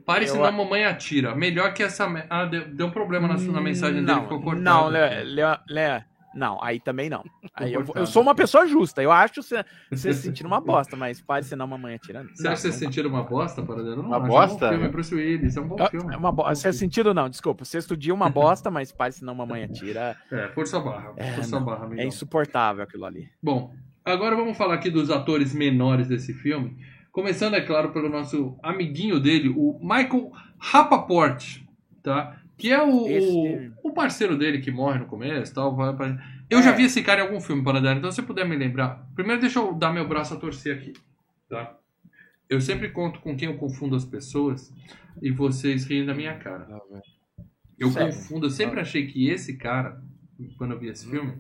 Pare, 0.07 0.25
Eu 0.25 0.29
senão 0.29 0.45
a- 0.45 0.49
a 0.49 0.53
mamãe 0.53 0.85
atira. 0.85 1.35
Melhor 1.35 1.75
que 1.75 1.83
essa. 1.83 2.09
me- 2.09 2.25
Ah, 2.31 2.45
deu, 2.45 2.69
deu 2.69 2.91
problema 2.91 3.27
na, 3.27 3.35
na 3.37 3.61
mensagem 3.61 3.97
dele, 3.97 4.07
não, 4.07 4.23
ficou 4.23 4.41
cortado. 4.41 4.63
Não, 4.65 4.87
Lé, 4.87 5.25
Lé, 5.25 5.59
Lé, 5.69 6.05
não, 6.33 6.63
aí 6.63 6.79
também 6.79 7.11
não. 7.11 7.25
Aí 7.55 7.73
eu, 7.73 7.85
eu 7.95 8.07
sou 8.07 8.23
uma 8.23 8.35
pessoa 8.35 8.67
justa. 8.67 9.03
Eu 9.03 9.11
acho 9.11 9.43
você, 9.43 9.65
você 9.91 10.13
se 10.13 10.23
sentindo 10.23 10.47
uma 10.47 10.61
bosta, 10.63 10.95
mas 10.95 11.21
pode 11.21 11.47
ser 11.47 11.57
não 11.57 11.67
mamãe 11.67 11.95
atirando. 11.95 12.29
Você 12.35 12.47
acha 12.47 12.55
que 12.57 12.61
vocês 12.63 12.75
não, 12.75 12.81
sentiram 12.81 13.11
uma 13.11 13.23
bosta, 13.25 13.63
Paradelo? 13.63 13.97
Não, 14.03 14.11
Uma 14.11 14.21
bosta? 14.21 14.67
É 14.67 14.69
um 14.69 14.71
bom 14.71 14.75
filme, 14.77 14.85
é 14.85 14.89
Bruce 14.91 15.15
Willis, 15.15 15.57
é 15.57 15.61
um 15.61 15.67
bom 15.69 15.77
Ah, 15.81 15.89
filme. 15.91 16.15
é 16.15 16.17
uma 16.17 16.31
bo... 16.31 16.45
Você 16.45 16.73
sentido 16.73 17.13
não, 17.13 17.29
desculpa. 17.29 17.65
Sexto 17.65 17.97
dia 17.97 18.15
uma 18.15 18.29
bosta, 18.31 18.71
mas 18.71 18.93
pai, 18.93 19.11
senão 19.13 19.35
mamãe 19.35 19.65
atira. 19.65 20.15
É, 20.31 20.49
força 20.49 20.79
barra. 20.79 21.15
É, 21.17 21.33
força 21.33 21.59
não, 21.59 21.65
barra, 21.67 21.85
amigão. 21.87 22.05
É 22.05 22.07
insuportável 22.07 22.85
aquilo 22.85 23.07
ali. 23.07 23.29
Bom, 23.43 23.75
agora 24.05 24.37
vamos 24.37 24.57
falar 24.57 24.75
aqui 24.75 24.91
dos 24.91 25.11
atores 25.11 25.53
menores 25.55 26.07
desse 26.07 26.33
filme. 26.35 26.77
Começando, 27.17 27.55
é 27.55 27.63
claro, 27.63 27.93
pelo 27.95 28.11
nosso 28.11 28.59
amiguinho 28.63 29.19
dele, 29.19 29.49
o 29.49 29.79
Michael 29.81 30.31
Rapaport, 30.59 31.63
tá? 32.03 32.39
Que 32.59 32.71
é 32.71 32.83
o, 32.83 33.07
o, 33.83 33.95
parceiro 33.95 34.37
dele 34.37 34.61
que 34.61 34.71
morre 34.71 34.99
no 34.99 35.07
começo 35.07 35.55
tal. 35.55 35.75
Eu 36.51 36.63
já 36.63 36.73
É. 36.73 36.75
vi 36.75 36.85
esse 36.85 37.03
cara 37.03 37.23
em 37.23 37.25
algum 37.25 37.41
filme, 37.41 37.65
Paradela, 37.65 37.97
então 37.97 38.11
se 38.11 38.17
você 38.17 38.23
puder 38.23 38.47
me 38.47 38.55
lembrar. 38.55 39.09
Primeiro 39.15 39.41
deixa 39.41 39.59
eu 39.61 39.73
dar 39.73 39.95
meu 39.95 40.07
braço 40.07 40.35
a 40.35 40.37
torcer 40.37 40.77
aqui, 40.77 40.93
tá? 41.49 41.79
Eu 42.51 42.61
sempre 42.61 42.91
conto 42.91 43.19
com 43.21 43.35
quem 43.35 43.49
eu 43.49 43.57
confundo 43.57 43.97
as 43.97 44.05
pessoas 44.05 44.71
e 45.23 45.31
vocês 45.31 45.87
riem 45.87 46.05
da 46.05 46.13
minha 46.13 46.37
cara. 46.37 46.69
Eu 47.79 47.93
Sério? 47.93 48.15
confundo, 48.15 48.45
eu 48.45 48.51
sempre 48.51 48.79
achei 48.79 49.07
que 49.07 49.31
esse 49.31 49.57
cara, 49.57 50.03
quando 50.59 50.73
eu 50.73 50.79
vi 50.79 50.89
esse 50.89 51.09
filme, 51.09 51.33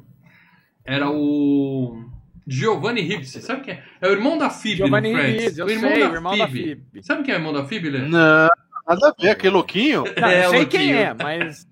era 0.86 1.10
o 1.10 2.02
Giovanni 2.47 3.01
Ribisi. 3.01 3.42
Sabe 3.42 3.62
quem 3.62 3.74
é? 3.74 3.82
É 4.01 4.09
o 4.09 4.12
irmão 4.12 4.38
da 4.38 4.49
Phoebe 4.51 4.76
Giovanni 4.76 5.12
no 5.12 5.18
Friends. 5.18 5.40
Ribisi, 5.42 5.61
eu 5.61 5.66
o 5.66 5.70
irmão, 5.70 5.90
sei, 5.90 6.01
da, 6.01 6.11
o 6.11 6.14
irmão 6.14 6.38
da 6.38 6.47
Phoebe. 6.49 6.62
Phoebe. 6.92 7.03
Sabe 7.07 7.22
quem 7.24 7.34
é 7.34 7.36
o 7.36 7.40
irmão 7.40 7.53
da 7.53 7.64
Phoebe, 7.64 7.90
Lê? 7.90 7.99
Não, 8.01 8.49
nada 8.88 9.09
a 9.09 9.14
ver, 9.20 9.30
aquele 9.30 9.53
louquinho. 9.55 10.05
Não, 10.20 10.28
É, 10.28 10.44
eu 10.47 10.51
sei 10.51 10.59
Louquinho. 10.61 10.82
quem 10.82 10.92
é, 10.94 11.14
mas. 11.14 11.66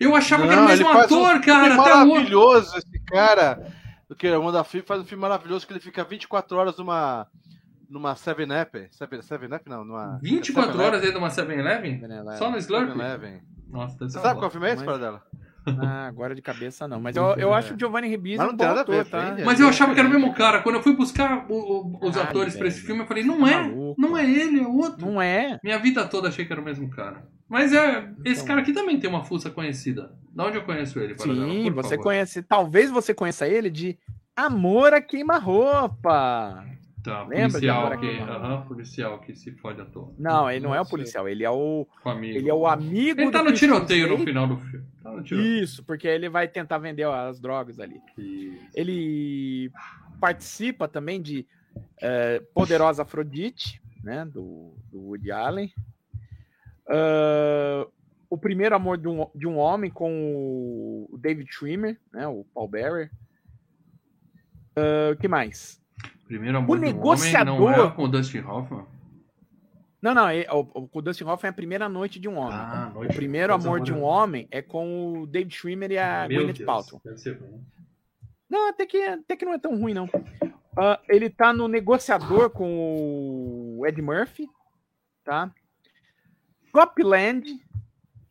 Eu 0.00 0.16
achava 0.16 0.42
que 0.42 0.48
era 0.52 0.58
o 0.60 0.62
Não, 0.62 0.68
mesmo 0.70 0.86
um 0.86 0.90
ator, 0.90 1.28
filme 1.28 1.40
cara, 1.44 1.66
hoje. 1.68 1.76
maravilhoso 1.76 2.78
esse 2.78 2.98
cara. 3.06 3.66
O 4.08 4.14
que? 4.14 4.26
O 4.28 4.34
irmão 4.34 4.50
da 4.52 4.64
Phoebe 4.64 4.86
faz 4.86 5.00
um 5.00 5.04
filme 5.04 5.22
maravilhoso 5.22 5.66
que 5.66 5.72
ele 5.72 5.80
fica 5.80 6.02
24 6.04 6.56
horas 6.56 6.76
numa. 6.76 7.26
numa 7.88 8.14
7-Up. 8.14 8.88
7-Up 8.90 9.68
não, 9.68 9.84
numa. 9.84 10.18
24 10.22 10.72
7-Up. 10.72 10.82
horas 10.84 11.00
dentro 11.00 11.18
de 11.18 11.22
uma 11.24 11.28
7-Eleven? 11.30 12.00
Só 12.38 12.50
no 12.50 12.56
Slurp? 12.58 12.88
7-Eleven. 12.90 13.40
Nossa, 13.68 13.96
deve 13.98 14.10
Você 14.10 14.18
ser 14.18 14.22
sabe 14.22 14.38
qual 14.40 14.50
filme 14.50 14.66
é 14.68 14.70
esse, 14.70 14.76
Mas- 14.84 14.86
Paradela? 14.86 15.22
Ah, 15.66 16.06
agora 16.06 16.34
de 16.34 16.42
cabeça 16.42 16.86
não. 16.86 17.00
Mas 17.00 17.16
eu, 17.16 17.24
eu 17.36 17.54
acho 17.54 17.74
o 17.74 17.78
Giovanni 17.78 18.08
Ribisi 18.08 18.36
Mas 18.36 18.46
não 18.46 18.54
um 18.54 18.56
tem 18.56 18.66
bom 18.68 18.74
nada 18.74 18.80
a 18.88 18.92
ver, 18.92 19.00
ator, 19.00 19.10
tá? 19.36 19.44
Mas 19.44 19.60
eu 19.60 19.68
achava 19.68 19.94
que 19.94 20.00
era 20.00 20.08
o 20.08 20.12
mesmo 20.12 20.34
cara. 20.34 20.60
Quando 20.62 20.76
eu 20.76 20.82
fui 20.82 20.94
buscar 20.94 21.46
o- 21.48 21.54
o- 21.54 21.98
os 22.06 22.14
Caralho, 22.14 22.30
atores 22.30 22.56
pra 22.56 22.68
esse 22.68 22.80
filme, 22.80 23.02
eu 23.02 23.06
falei, 23.06 23.24
não 23.24 23.46
é. 23.46 23.56
Maluco. 23.62 24.00
Não 24.00 24.16
é 24.16 24.24
ele, 24.30 24.60
é 24.60 24.66
outro. 24.66 25.06
Não 25.06 25.20
é. 25.22 25.58
Minha 25.64 25.78
vida 25.78 26.06
toda 26.06 26.28
achei 26.28 26.44
que 26.44 26.52
era 26.52 26.60
o 26.60 26.64
mesmo 26.64 26.88
cara. 26.90 27.26
Mas 27.48 27.72
é, 27.72 28.08
esse 28.24 28.36
Então. 28.36 28.46
cara 28.46 28.60
aqui 28.60 28.72
também 28.72 28.98
tem 28.98 29.08
uma 29.08 29.24
fuça 29.24 29.50
conhecida. 29.50 30.12
Da 30.34 30.44
onde 30.46 30.56
eu 30.56 30.64
conheço 30.64 30.98
ele? 30.98 31.16
Sim, 31.18 31.64
Por 31.64 31.74
você 31.82 31.90
favor. 31.90 32.02
conhece. 32.04 32.42
Talvez 32.42 32.90
você 32.90 33.14
conheça 33.14 33.46
ele 33.46 33.70
de 33.70 33.96
Amor 34.36 34.92
a 34.92 35.00
Queima-Roupa. 35.00 36.64
Tá, 37.04 37.22
Lembra 37.24 37.60
de 37.60 37.66
policial 37.66 37.98
que, 37.98 38.66
policial 38.66 39.20
que 39.20 39.34
se 39.36 39.52
fode 39.52 39.78
à 39.78 39.84
toa. 39.84 40.14
Não, 40.18 40.50
ele 40.50 40.64
não 40.64 40.74
é 40.74 40.80
o 40.80 40.86
policial, 40.86 41.28
ele 41.28 41.44
é 41.44 41.50
o, 41.50 41.86
amigo. 42.02 42.38
ele 42.38 42.48
é 42.48 42.54
o 42.54 42.66
amigo 42.66 43.20
Ele 43.20 43.30
tá 43.30 43.40
do 43.40 43.44
no 43.44 43.50
Christian 43.50 43.74
tiroteio 43.74 44.08
no 44.08 44.24
final 44.24 44.46
do 44.48 44.56
filme. 44.56 44.86
Tá 45.02 45.10
no 45.10 45.22
tiroteio. 45.22 45.62
Isso, 45.62 45.84
porque 45.84 46.08
ele 46.08 46.30
vai 46.30 46.48
tentar 46.48 46.78
vender 46.78 47.06
as 47.06 47.38
drogas 47.38 47.78
ali. 47.78 48.00
Isso. 48.16 48.70
Ele 48.74 49.70
participa 50.18 50.88
também 50.88 51.20
de 51.20 51.46
eh, 52.00 52.42
Poderosa 52.54 53.02
Afrodite, 53.02 53.82
né, 54.02 54.24
do, 54.24 54.74
do 54.90 55.00
Woody 55.00 55.30
Allen. 55.30 55.70
Ah, 56.88 57.86
o 58.30 58.38
Primeiro 58.38 58.74
Amor 58.74 58.96
de 58.96 59.08
um, 59.08 59.26
de 59.34 59.46
um 59.46 59.58
Homem 59.58 59.90
com 59.90 61.06
o 61.10 61.18
David 61.18 61.52
Schwimmer, 61.52 62.00
né, 62.14 62.26
o 62.26 62.46
Paul 62.54 62.66
Bearer. 62.66 63.10
O 65.12 65.16
que 65.16 65.28
mais? 65.28 65.83
Primeiro 66.26 66.58
amor 66.58 66.76
O 66.76 66.80
negociador- 66.80 67.54
homem 67.62 67.76
não 67.76 67.84
é 67.86 67.90
com 67.90 68.02
o 68.04 68.08
Dustin 68.08 68.38
Hoffman? 68.38 68.86
Não, 70.00 70.14
não, 70.14 70.28
é- 70.28 70.46
o, 70.50 70.88
o 70.92 71.02
Dustin 71.02 71.24
Hoffman 71.24 71.48
é 71.48 71.50
a 71.50 71.54
primeira 71.54 71.88
noite 71.88 72.18
de 72.20 72.28
um 72.28 72.36
homem. 72.36 72.56
Ah, 72.58 72.90
o 72.92 72.98
Noite- 72.98 73.16
primeiro 73.16 73.52
Coisa 73.54 73.68
amor 73.68 73.80
de 73.80 73.92
um 73.92 74.02
homem 74.02 74.46
é 74.50 74.60
com 74.62 75.20
o 75.22 75.26
David 75.26 75.54
Schwimmer 75.54 75.90
e 75.92 75.98
a 75.98 76.26
Meu 76.28 76.38
Gwyneth 76.38 76.54
Deus, 76.58 76.66
Paltrow. 76.66 77.00
Deve 77.04 77.18
ser 77.18 77.38
bom. 77.38 77.60
Não, 78.48 78.68
até 78.68 78.84
que, 78.86 78.98
até 79.02 79.36
que 79.36 79.44
não 79.44 79.54
é 79.54 79.58
tão 79.58 79.78
ruim, 79.78 79.94
não. 79.94 80.08
Ah, 80.76 81.00
ele 81.08 81.30
tá 81.30 81.52
no 81.52 81.68
negociador 81.68 82.50
com 82.50 83.78
o 83.78 83.86
Ed 83.86 84.00
Murphy, 84.02 84.48
tá? 85.24 85.50
Copland, 86.72 87.44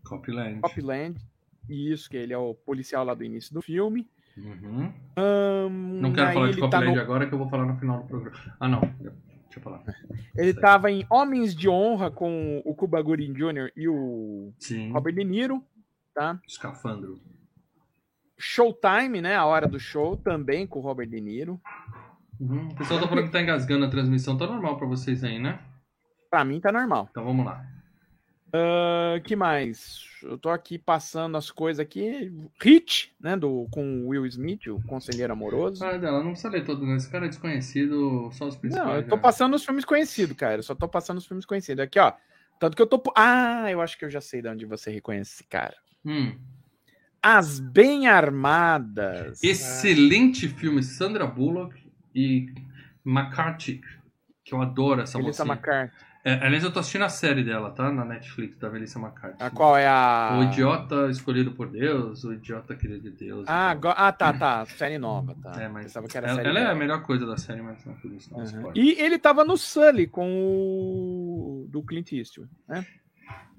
Copland. 0.04 0.60
Copland, 0.62 1.16
isso, 1.70 2.10
que 2.10 2.18
ele 2.18 2.34
é 2.34 2.38
o 2.38 2.54
policial 2.54 3.06
lá 3.06 3.14
do 3.14 3.24
início 3.24 3.54
do 3.54 3.62
filme. 3.62 4.08
Uhum. 4.38 4.92
Ahn, 5.16 5.70
Não 6.02 6.12
quero 6.14 6.34
falar 6.34 6.46
de 6.48 6.54
ele 6.54 6.62
tá 6.62 6.78
Copland 6.78 6.96
no- 6.96 7.02
agora 7.02 7.28
que 7.28 7.34
eu 7.34 7.38
vou 7.38 7.50
falar 7.50 7.66
no 7.66 7.78
final 7.78 8.02
do 8.02 8.08
programa. 8.08 8.38
Ah, 8.60 8.68
não. 8.68 8.82
Deixa 8.82 9.60
eu 9.60 9.62
falar. 9.62 9.84
Ele 10.36 10.54
tava 10.56 10.92
em 10.92 11.06
Homens 11.10 11.56
de 11.56 11.70
Honra 11.70 12.10
com 12.10 12.62
o 12.66 12.74
Cuba 12.74 13.00
Gooding 13.02 13.34
Jr. 13.34 13.72
e 13.76 13.88
o 13.88 14.52
Sim. 14.58 14.92
Robert 14.92 15.14
De 15.14 15.24
Niro, 15.24 15.64
tá? 16.16 16.40
Escafandro. 16.48 17.20
Showtime, 18.40 19.22
né? 19.22 19.36
A 19.36 19.46
hora 19.46 19.68
do 19.68 19.80
show, 19.80 20.18
também 20.18 20.66
com 20.66 20.80
o 20.80 20.82
Robert 20.82 21.08
De 21.08 21.22
Niro. 21.22 21.62
Uhum. 22.40 22.70
O 22.70 22.76
pessoal 22.76 23.00
tá 23.00 23.08
falando 23.08 23.26
que 23.26 23.32
tá 23.32 23.42
engasgando 23.42 23.86
a 23.86 23.90
transmissão. 23.90 24.36
Tá 24.38 24.48
normal 24.48 24.78
pra 24.78 24.88
vocês 24.88 25.24
aí, 25.24 25.38
né? 25.40 25.60
Pra 26.32 26.44
mim 26.44 26.60
tá 26.60 26.72
normal. 26.72 27.08
Então 27.12 27.24
vamos 27.24 27.46
lá. 27.46 27.64
Ah, 28.54 29.20
que 29.24 29.36
mais? 29.36 30.06
Eu 30.22 30.38
tô 30.38 30.49
aqui 30.49 30.78
passando 30.78 31.36
as 31.36 31.49
coisas 31.49 31.80
aqui. 31.80 32.32
Hit, 32.62 33.14
né? 33.20 33.36
Do, 33.36 33.68
com 33.72 34.04
o 34.04 34.10
Will 34.10 34.28
Smith, 34.28 34.68
o 34.68 34.82
conselheiro 34.84 35.34
amoroso. 35.34 35.84
Ah, 35.84 35.97
dela, 35.97 36.24
não 36.24 36.32
precisa 36.32 36.49
ler 36.49 36.64
todo, 36.64 36.86
né? 36.86 36.95
Esse 36.95 37.10
cara 37.10 37.26
é 37.26 37.30
desconhecido, 37.30 38.30
só 38.32 38.47
os 38.47 38.56
principais. 38.56 38.88
Não, 38.88 38.95
eu 38.95 39.08
tô 39.08 39.16
né? 39.16 39.22
passando 39.22 39.56
os 39.56 39.66
filmes 39.66 39.84
conhecidos, 39.84 40.38
cara. 40.38 40.58
Eu 40.58 40.64
só 40.64 40.76
tô 40.76 40.88
passando 40.88 41.18
os 41.18 41.26
filmes 41.26 41.45
conhecidos. 41.45 41.84
Aqui, 41.84 41.99
ó. 41.99 42.14
Tanto 42.60 42.76
que 42.76 42.82
eu 42.82 42.88
tô. 42.88 43.01
Ah, 43.18 43.72
eu 43.72 43.82
acho 43.82 43.97
que 43.97 44.06
eu 44.06 44.10
já 44.10 44.22
sei 44.22 44.41
de 44.41 44.47
onde 44.47 44.66
você 44.66 44.91
reconhece 44.91 45.34
esse 45.34 45.43
cara. 45.45 45.76
Hum. 46.06 46.38
As 47.22 47.60
Bem 47.60 48.08
Armadas. 48.08 49.43
Excelente 49.43 50.47
filme, 50.47 50.84
Sandra 50.84 51.26
Bullock 51.26 51.76
e 52.14 52.54
McCarthy, 53.04 53.82
que 54.45 54.54
eu 54.54 54.62
adoro 54.62 55.01
essa 55.01 55.18
Melissa 55.18 55.43
mocinha. 55.43 55.56
McCarthy. 55.56 56.12
É, 56.26 56.36
aliás, 56.36 56.63
eu 56.63 56.71
tô 56.71 56.80
assistindo 56.80 57.03
a 57.03 57.09
série 57.09 57.43
dela, 57.43 57.69
tá? 57.71 57.91
Na 57.91 58.05
Netflix, 58.05 58.57
da 58.57 58.69
Melissa 58.69 58.97
McCarthy. 58.97 59.43
A 59.43 59.49
qual 59.49 59.76
é 59.76 59.86
a. 59.86 60.38
O 60.39 60.43
idiota 60.43 61.09
escolhido 61.09 61.51
por 61.51 61.67
Deus, 61.69 62.24
o 62.24 62.32
idiota 62.32 62.74
querido 62.76 63.01
de 63.01 63.11
Deus. 63.11 63.45
Ah, 63.45 63.74
go- 63.74 63.89
ah, 63.93 64.09
tá, 64.11 64.32
tá. 64.32 64.65
Série 64.65 64.97
nova, 64.97 65.36
tá. 65.43 65.61
É, 65.61 65.67
mas 65.67 65.88
Pensava 65.88 66.07
que 66.07 66.17
era 66.17 66.30
ela, 66.30 66.41
ela 66.41 66.59
é 66.61 66.65
a 66.67 66.76
melhor 66.76 67.03
coisa 67.03 67.26
da 67.26 67.36
série, 67.36 67.61
mas 67.61 67.84
não 67.86 67.93
é 67.93 67.95
por 67.97 68.09
isso, 68.13 68.32
não. 68.32 68.39
Uhum. 68.39 68.71
E 68.74 68.91
ele 69.01 69.19
tava 69.19 69.43
no 69.43 69.57
Sully 69.57 70.07
com 70.07 70.26
o. 70.26 71.67
do 71.69 71.84
Clint 71.84 72.13
Eastwood, 72.13 72.49
né? 72.69 72.86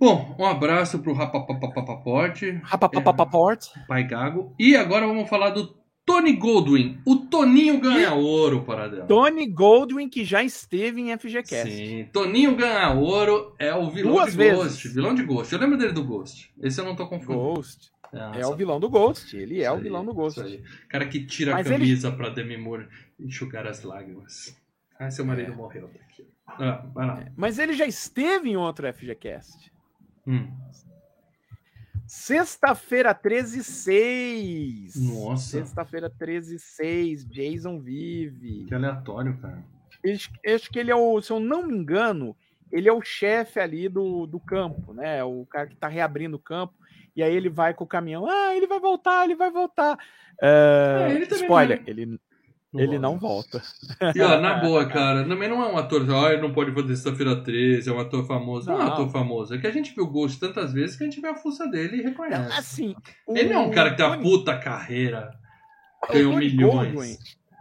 Bom, 0.01 0.35
um 0.39 0.47
abraço 0.47 0.99
pro 1.01 1.13
Rapapapapaporte, 1.13 2.61
Rapapapapaport. 2.65 3.67
Pai 3.87 4.05
Gago. 4.05 4.55
E 4.59 4.75
agora 4.75 5.07
vamos 5.07 5.29
falar 5.29 5.51
do 5.51 5.77
Tony 6.07 6.35
Goldwyn. 6.35 6.99
O 7.07 7.17
Toninho 7.17 7.81
ganha 7.81 8.13
ouro, 8.15 8.63
para 8.65 8.89
dela. 8.89 9.07
Tony 9.07 9.47
Goldwyn, 9.47 10.09
que 10.09 10.25
já 10.25 10.43
esteve 10.45 11.01
em 11.01 11.17
FGCast. 11.17 11.71
Sim, 11.71 12.09
Toninho 12.13 12.55
ganha 12.55 12.91
ouro 12.93 13.55
é 13.59 13.75
o 13.75 13.91
vilão 13.91 14.13
Duas 14.15 14.33
de 14.33 14.37
vezes. 14.37 14.59
Ghost. 14.59 14.89
Vilão 14.89 15.15
de 15.15 15.23
Ghost. 15.23 15.53
Eu 15.53 15.59
lembro 15.61 15.79
dele 15.79 15.93
do 15.93 16.05
Ghost. 16.05 16.53
Esse 16.63 16.81
eu 16.81 16.85
não 16.85 16.95
tô 16.95 17.07
confundindo. 17.09 17.39
Ghost. 17.55 17.91
Ah, 18.13 18.33
É 18.37 18.47
o 18.47 18.55
vilão 18.55 18.79
do 18.79 18.89
Ghost. 18.91 19.35
Ele 19.37 19.61
é 19.61 19.63
isso 19.65 19.73
o 19.73 19.77
aí, 19.77 19.83
vilão 19.83 20.05
do 20.05 20.13
Ghost. 20.15 20.41
aí. 20.41 20.63
Cara 20.89 21.07
que 21.07 21.25
tira 21.27 21.53
Mas 21.53 21.67
a 21.67 21.71
ele- 21.75 21.79
camisa 21.85 22.13
pra 22.13 22.29
Demi 22.29 22.57
Moore 22.57 22.87
enxugar 23.19 23.67
as 23.67 23.83
lágrimas. 23.83 24.57
Ah, 24.99 25.11
seu 25.11 25.25
marido 25.25 25.53
É. 25.53 25.57
morreu 25.57 25.89
daqui. 25.89 26.25
Ah, 26.47 26.85
vai 26.95 27.07
lá. 27.07 27.25
Mas 27.37 27.59
ele 27.59 27.73
já 27.73 27.87
esteve 27.87 28.51
em 28.51 28.57
outro 28.57 28.87
FGCast. 28.87 29.73
Hum. 30.27 30.49
Sexta-feira 32.07 33.15
13 33.15 33.63
6. 33.65 34.97
Nossa. 34.97 35.59
Sexta-feira 35.59 36.11
13 36.11 36.59
6. 36.59 37.25
Jason 37.27 37.81
vive. 37.81 38.65
Que 38.67 38.75
aleatório, 38.75 39.37
cara. 39.39 39.63
Acho, 40.05 40.31
acho 40.47 40.71
que 40.71 40.79
ele 40.79 40.91
é 40.91 40.97
o, 40.97 41.21
se 41.23 41.33
eu 41.33 41.41
não 41.41 41.67
me 41.67 41.75
engano, 41.75 42.37
ele 42.71 42.89
é 42.89 42.93
o 42.93 43.01
chefe 43.01 43.59
ali 43.59 43.89
do, 43.89 44.27
do 44.27 44.39
campo, 44.39 44.93
né? 44.93 45.25
O 45.25 45.47
cara 45.47 45.67
que 45.67 45.77
tá 45.77 45.89
reabrindo 45.89 46.37
o 46.37 46.41
campo. 46.41 46.75
E 47.17 47.23
aí 47.23 47.35
ele 47.35 47.49
vai 47.49 47.73
com 47.73 47.85
o 47.85 47.89
caminhão. 47.89 48.27
Ah, 48.29 48.55
ele 48.57 48.67
vai 48.67 48.81
voltar, 48.81 49.25
ele 49.25 49.37
vai 49.37 49.51
voltar. 49.51 49.97
É, 50.43 51.09
É, 51.09 51.15
ele 51.15 51.25
spoiler, 51.35 51.79
vai. 51.83 51.91
ele, 51.91 52.21
ele 52.81 52.99
não 52.99 53.19
volta. 53.19 53.63
E 54.15 54.21
ó, 54.21 54.41
na 54.41 54.55
boa, 54.63 54.87
cara, 54.87 55.27
também 55.27 55.49
não 55.49 55.63
é 55.63 55.67
um 55.73 55.77
ator, 55.77 56.05
ah, 56.11 56.33
ele 56.33 56.43
não 56.43 56.53
pode 56.53 56.73
fazer 56.73 56.97
sexta-feira 56.97 57.43
13, 57.43 57.89
é 57.89 57.93
um 57.93 58.01
ator 58.01 58.27
famoso. 58.27 58.67
Não, 58.69 58.75
é 58.75 58.77
um 58.83 58.87
Não. 58.87 58.93
ator 58.93 59.09
famoso. 59.11 59.55
É 59.55 59.59
que 59.59 59.67
a 59.67 59.71
gente 59.73 59.95
viu 59.95 60.05
o 60.05 60.11
Ghost 60.11 60.39
tantas 60.41 60.73
vezes 60.73 60.97
que 60.97 61.05
a 61.05 61.07
gente 61.07 61.21
vê 61.21 61.29
a 61.29 61.35
força 61.37 61.67
dele 61.69 61.99
e 61.99 62.03
reconhece. 62.03 62.53
Assim, 62.59 62.95
Ele 63.29 63.53
é 63.53 63.59
um 63.59 63.71
cara 63.71 63.91
que 63.91 63.97
tem 63.97 64.07
uma 64.07 64.19
puta 64.21 64.59
carreira, 64.59 65.31
o 66.09 66.13
ganhou 66.13 66.37
milhões. 66.37 67.19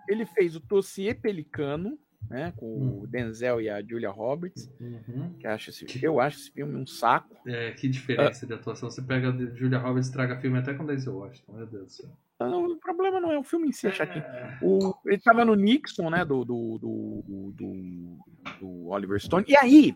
Ele 0.08 0.26
fez 0.26 0.56
o 0.56 0.60
Dossiê 0.60 1.14
Pelicano, 1.14 1.98
né? 2.30 2.54
Com 2.58 2.66
Hum. 2.66 3.00
o 3.04 3.08
Denzel 3.08 3.62
e 3.62 3.70
a 3.70 3.82
Julia 3.82 4.10
Roberts. 4.10 4.70
Uhum. 4.80 5.34
Que 5.40 5.48
acho 5.48 5.70
esse, 5.70 5.86
eu 6.04 6.20
acho 6.20 6.38
esse 6.40 6.52
filme 6.52 6.76
um 6.76 6.86
saco. 6.86 7.36
É, 7.48 7.72
que 7.72 7.88
diferença 7.88 8.46
de 8.46 8.54
atuação. 8.54 8.90
Você 8.90 9.02
pega 9.02 9.30
a 9.30 9.32
de 9.32 9.58
Julia 9.58 9.78
Roberts 9.78 10.10
e 10.10 10.14
traga 10.14 10.40
filme 10.40 10.58
até 10.58 10.74
com 10.74 10.86
Denzel 10.86 11.16
Washington, 11.16 11.54
meu 11.54 11.66
Deus 11.68 11.86
do 11.86 11.92
céu. 11.92 12.10
Não, 12.50 12.66
o 12.66 12.78
problema 12.78 13.20
não 13.20 13.32
é 13.32 13.38
o 13.38 13.44
filme 13.44 13.68
em 13.68 13.72
si, 13.72 13.88
é 13.88 13.92
chatinho. 13.92 14.24
É. 14.24 14.60
O, 14.62 14.94
ele 15.06 15.20
tava 15.20 15.46
no 15.46 15.56
Nixon, 15.56 16.10
né? 16.10 16.24
Do, 16.24 16.44
do, 16.44 16.78
do, 16.80 18.18
do, 18.60 18.88
Oliver 18.88 19.20
Stone. 19.20 19.46
E 19.48 19.56
aí, 19.56 19.96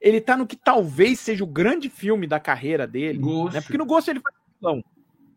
ele 0.00 0.20
tá 0.20 0.36
no 0.36 0.46
que 0.46 0.56
talvez 0.56 1.20
seja 1.20 1.44
o 1.44 1.46
grande 1.46 1.88
filme 1.88 2.26
da 2.26 2.40
carreira 2.40 2.86
dele. 2.86 3.18
Ghost. 3.18 3.54
Né? 3.54 3.60
Porque 3.60 3.78
no 3.78 3.86
Ghost 3.86 4.10
ele 4.10 4.20
faz 4.20 4.34
vilão, 4.58 4.84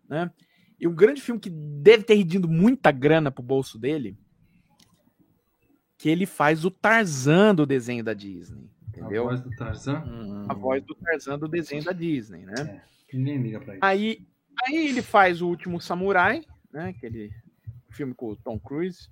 né? 0.10 0.32
E 0.80 0.88
um 0.88 0.94
grande 0.94 1.22
filme 1.22 1.40
que 1.40 1.50
deve 1.50 2.04
ter 2.04 2.16
rendido 2.16 2.48
muita 2.48 2.92
grana 2.92 3.32
pro 3.32 3.42
bolso 3.42 3.80
dele, 3.80 4.18
que 5.98 6.10
ele 6.10 6.26
faz 6.26 6.66
o 6.66 6.72
Tarzan 6.72 7.56
do 7.56 7.66
desenho 7.66 8.04
da 8.04 8.14
Disney. 8.14 8.70
Entendeu? 8.90 9.24
A 9.24 9.30
voz 9.30 9.42
do 9.42 9.50
Tarzan, 9.52 10.46
A 10.48 10.54
voz 10.54 10.84
do 10.84 10.94
Tarzan 10.96 11.40
do 11.40 11.48
desenho 11.48 11.84
da 11.84 11.92
Disney, 11.92 12.46
né? 12.46 12.82
ninguém 13.14 13.42
liga 13.42 13.60
pra 13.60 13.74
isso. 13.74 13.86
Aí, 13.86 14.28
aí 14.66 14.88
ele 14.88 15.02
faz 15.02 15.42
o 15.42 15.48
último 15.48 15.82
Samurai, 15.82 16.44
né? 16.72 16.90
Aquele 16.90 17.32
filme 17.90 18.14
com 18.14 18.30
o 18.30 18.36
Tom 18.36 18.60
Cruise, 18.60 19.10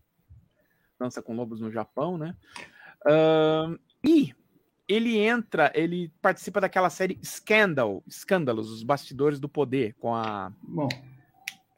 Dança 0.99 1.21
com 1.21 1.35
Lobos 1.35 1.59
no 1.59 1.71
Japão, 1.71 2.17
né? 2.17 2.35
Ahn, 3.05 3.77
e 4.03 4.33
ele 4.87 5.17
entra, 5.17 5.71
ele 5.73 6.11
participa 6.21 6.59
daquela 6.59 6.89
série 6.89 7.19
Scandal, 7.23 8.03
Escândalos, 8.07 8.69
os 8.69 8.83
bastidores 8.83 9.39
do 9.39 9.47
poder, 9.47 9.95
com 9.99 10.13
a, 10.13 10.51
Bom, 10.61 10.89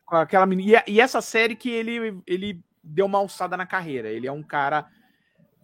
com 0.05 0.15
aquela 0.15 0.45
menina. 0.45 0.83
E, 0.87 0.93
e 0.93 1.01
essa 1.01 1.21
série 1.21 1.55
que 1.55 1.69
ele, 1.69 2.21
ele 2.25 2.63
deu 2.83 3.05
uma 3.05 3.19
alçada 3.19 3.55
na 3.55 3.65
carreira. 3.65 4.09
Ele 4.09 4.27
é 4.27 4.31
um 4.31 4.43
cara 4.43 4.89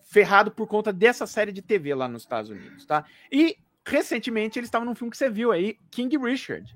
ferrado 0.03 0.51
por 0.51 0.67
conta 0.67 0.93
dessa 0.93 1.27
série 1.27 1.51
de 1.51 1.61
TV 1.61 1.93
lá 1.93 2.07
nos 2.07 2.23
Estados 2.23 2.49
Unidos, 2.49 2.85
tá? 2.85 3.05
E 3.31 3.57
recentemente 3.85 4.57
ele 4.57 4.65
estava 4.65 4.85
num 4.85 4.95
filme 4.95 5.11
que 5.11 5.17
você 5.17 5.29
viu 5.29 5.51
aí, 5.51 5.77
King 5.91 6.17
Richard. 6.17 6.75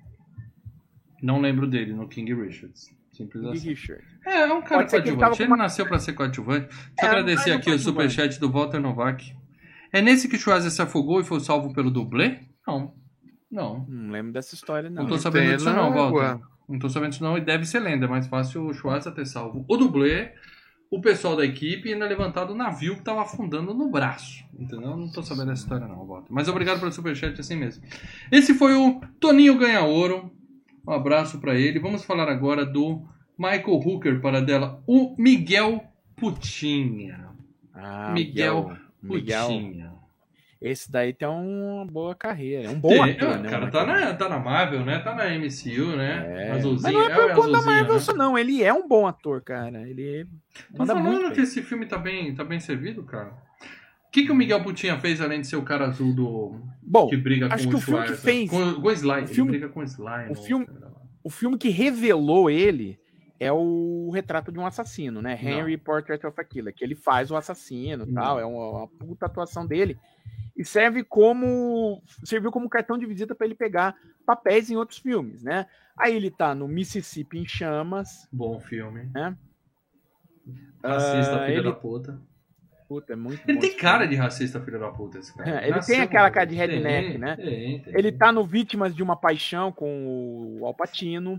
Não 1.24 1.39
lembro 1.39 1.65
dele 1.65 1.93
no 1.93 2.07
King 2.07 2.34
Richards. 2.34 2.93
Simples 3.13 3.45
assim. 3.45 3.69
Richard. 3.69 4.03
É, 4.26 4.41
é 4.41 4.53
um 4.53 4.61
cara 4.61 4.86
coadjuvante. 4.86 5.41
Ele, 5.41 5.47
uma- 5.47 5.55
nasceu 5.57 5.86
pra 5.86 5.97
ser 5.99 6.13
coadjuvante. 6.13 6.67
Deixa 6.67 6.86
É, 6.99 7.05
eu 7.05 7.09
agradecer 7.09 7.51
aqui 7.51 7.69
o 7.71 7.80
superchat 7.80 8.39
do 8.39 8.51
Walter 8.51 8.80
Novak. 8.80 9.34
É 9.93 10.01
nesse 10.01 10.28
que 10.28 10.38
Schwarzer 10.38 10.69
se 10.71 10.82
afogou 10.82 11.21
e 11.21 11.24
foi 11.24 11.39
salvo 11.39 11.71
pelo 11.74 11.89
dublê? 11.89 12.39
Não. 12.67 12.93
Não. 13.49 13.86
Não 13.88 14.11
lembro 14.11 14.34
dessa 14.34 14.53
história, 14.55 14.89
não. 14.89 15.03
Não 15.03 15.09
tô 15.09 15.17
sabendo 15.17 15.55
disso 15.55 15.71
não, 15.71 15.93
Walter. 15.93 16.43
Não 16.67 16.80
tô 16.80 16.89
sabendo 16.89 17.11
disso 17.11 17.24
não 17.24 17.38
e 17.38 17.41
deve 17.41 17.65
ser 17.65 17.80
lenda. 17.80 18.05
É 18.05 18.09
mais 18.09 18.28
fácil 18.28 18.65
o 18.65 18.74
Schwarzer 18.74 19.13
ter 19.13 19.26
salvo 19.28 19.63
o 19.69 19.78
dublê, 19.78 20.34
o 20.89 20.99
pessoal 20.99 21.36
da 21.38 21.45
equipe 21.45 21.88
e 21.89 21.93
ainda 21.93 22.07
levantado 22.07 22.51
o 22.51 22.55
navio 22.55 22.95
que 22.95 23.03
tava 23.03 23.21
afundando 23.21 23.74
no 23.74 23.91
braço. 23.91 24.43
Entendeu? 24.57 24.97
Não 24.97 25.11
tô 25.11 25.21
sabendo 25.21 25.47
dessa 25.49 25.61
história 25.61 25.88
não, 25.88 26.05
Walter. 26.05 26.34
Mas 26.34 26.47
obrigado 26.47 26.80
pelo 26.80 26.91
superchat 26.91 27.39
assim 27.39 27.55
mesmo. 27.55 27.84
Esse 28.32 28.55
foi 28.55 28.74
o 28.74 28.99
Toninho 29.19 29.57
Ganha 29.57 29.84
Ouro. 29.84 30.32
Um 30.86 30.91
abraço 30.91 31.39
pra 31.39 31.55
ele. 31.55 31.79
Vamos 31.79 32.03
falar 32.03 32.29
agora 32.29 32.65
do 32.65 33.01
Michael 33.38 33.79
Hooker 33.79 34.21
para 34.21 34.41
dela, 34.41 34.81
o 34.86 35.15
Miguel 35.17 35.84
Putinha. 36.15 37.29
Ah, 37.73 38.11
Miguel 38.13 38.77
Miguel. 39.01 39.47
Putinha. 39.47 39.93
Esse 40.63 40.89
daí 40.89 41.11
tem 41.11 41.27
uma 41.27 41.86
boa 41.86 42.15
carreira. 42.15 42.67
É 42.67 42.69
um 42.69 42.79
bom 42.79 42.88
Tem, 42.88 43.11
ator, 43.11 43.31
é, 43.34 43.38
né? 43.38 43.49
cara, 43.49 43.69
tá 43.69 43.86
na, 43.86 44.13
tá 44.13 44.29
na 44.29 44.39
Marvel, 44.39 44.86
né? 44.86 44.97
Tá 44.99 45.13
na 45.13 45.25
MCU, 45.25 45.97
né? 45.97 46.47
É. 46.47 46.51
Azulzinho. 46.51 46.81
Mas 46.84 46.93
não 46.93 47.01
é 47.01 47.13
por 47.13 47.31
o 47.31 47.36
conta 47.36 47.51
da 47.51 47.61
Marvel, 47.63 47.95
né? 47.97 48.13
não. 48.15 48.38
Ele 48.38 48.63
é 48.63 48.73
um 48.73 48.88
bom 48.88 49.05
ator, 49.05 49.41
cara. 49.41 49.81
Ele 49.89 50.25
Tô 50.73 50.86
falando 50.86 51.29
que 51.31 51.36
bem. 51.36 51.43
esse 51.43 51.61
filme 51.61 51.86
tá 51.86 51.97
bem, 51.97 52.34
tá 52.34 52.45
bem 52.45 52.61
servido, 52.61 53.03
cara. 53.03 53.34
O 54.14 54.16
que, 54.16 54.26
que 54.28 54.32
o 54.32 54.36
Miguel 54.36 54.61
Putinha 54.64 54.99
fez 54.99 55.20
além 55.20 55.41
de 55.41 55.47
ser 55.47 55.55
o 55.55 55.64
cara 55.64 55.88
azul 55.88 56.14
do. 56.14 56.61
Bom, 56.84 57.07
que 57.09 57.18
briga 57.18 57.51
acho 57.51 57.64
com 57.64 57.70
que 57.72 57.76
o 57.76 57.80
o 57.80 57.82
filme 57.82 58.01
que 58.01 58.05
Schwarza? 58.09 58.24
fez- 58.24 58.49
Com, 58.49 58.57
com 58.80 58.88
o 58.88 59.28
filme- 59.28 59.51
briga 59.51 59.70
com 59.70 59.80
o 59.80 59.84
Sly. 59.84 60.26
o 60.26 60.30
no- 60.30 60.36
filme- 60.36 60.68
o 61.24 61.30
filme 61.32 61.57
que 61.57 61.70
revelou 61.70 62.47
ele 62.47 62.99
é 63.39 63.51
o 63.51 64.11
Retrato 64.14 64.51
de 64.51 64.59
um 64.59 64.68
Assassino, 64.68 65.20
né? 65.20 65.39
Não. 65.41 65.49
Henry 65.49 65.78
Portrait 65.78 66.24
of 66.28 66.39
a 66.39 66.43
Killer, 66.43 66.72
que 66.76 66.84
ele 66.84 66.93
faz 66.93 67.32
o 67.32 67.36
assassino 67.36 68.03
e 68.03 68.11
Não. 68.11 68.22
tal. 68.22 68.39
É 68.39 68.45
uma, 68.45 68.70
uma 68.82 68.88
puta 68.88 69.26
atuação 69.26 69.66
dele. 69.66 69.97
E 70.55 70.64
serve 70.64 71.03
como. 71.03 71.99
serviu 72.24 72.51
como 72.51 72.70
cartão 72.70 72.99
de 72.99 73.07
visita 73.07 73.34
para 73.34 73.47
ele 73.47 73.55
pegar 73.55 73.95
papéis 74.28 74.70
em 74.70 74.76
outros 74.76 74.99
filmes, 74.99 75.41
né? 75.41 75.66
Aí 75.97 76.16
ele 76.16 76.30
tá 76.30 76.53
no 76.53 76.68
Mississippi 76.68 77.39
em 77.39 77.47
Chamas. 77.47 78.28
Bom 78.32 78.59
filme. 78.59 79.09
É. 79.18 79.34
Racista, 80.88 81.36
Ah, 81.38 81.45
filho 81.47 81.57
ele- 81.57 81.64
da 81.64 81.72
puta. 81.74 82.22
Puta, 82.93 83.13
é 83.13 83.15
muito 83.15 83.41
Ele 83.47 83.55
bom 83.55 83.61
tem 83.61 83.75
cara 83.77 83.99
filme. 84.01 84.15
de 84.15 84.21
racista, 84.21 84.59
filho 84.61 84.79
da 84.79 84.89
puta, 84.91 85.17
esse 85.17 85.33
cara. 85.35 85.49
É, 85.61 85.63
ele 85.63 85.75
Nasceu 85.75 85.95
tem 85.95 86.03
aquela 86.03 86.29
cara 86.29 86.45
de 86.45 86.55
redneck, 86.55 87.09
Tem, 87.09 87.17
né? 87.17 87.35
Tem, 87.35 87.79
tem. 87.79 87.93
Ele 87.95 88.11
tá 88.11 88.31
no 88.31 88.43
Vítimas 88.45 88.93
de 88.95 89.01
uma 89.01 89.15
Paixão 89.15 89.71
com 89.71 90.57
o 90.59 90.65
Alpatino. 90.65 91.37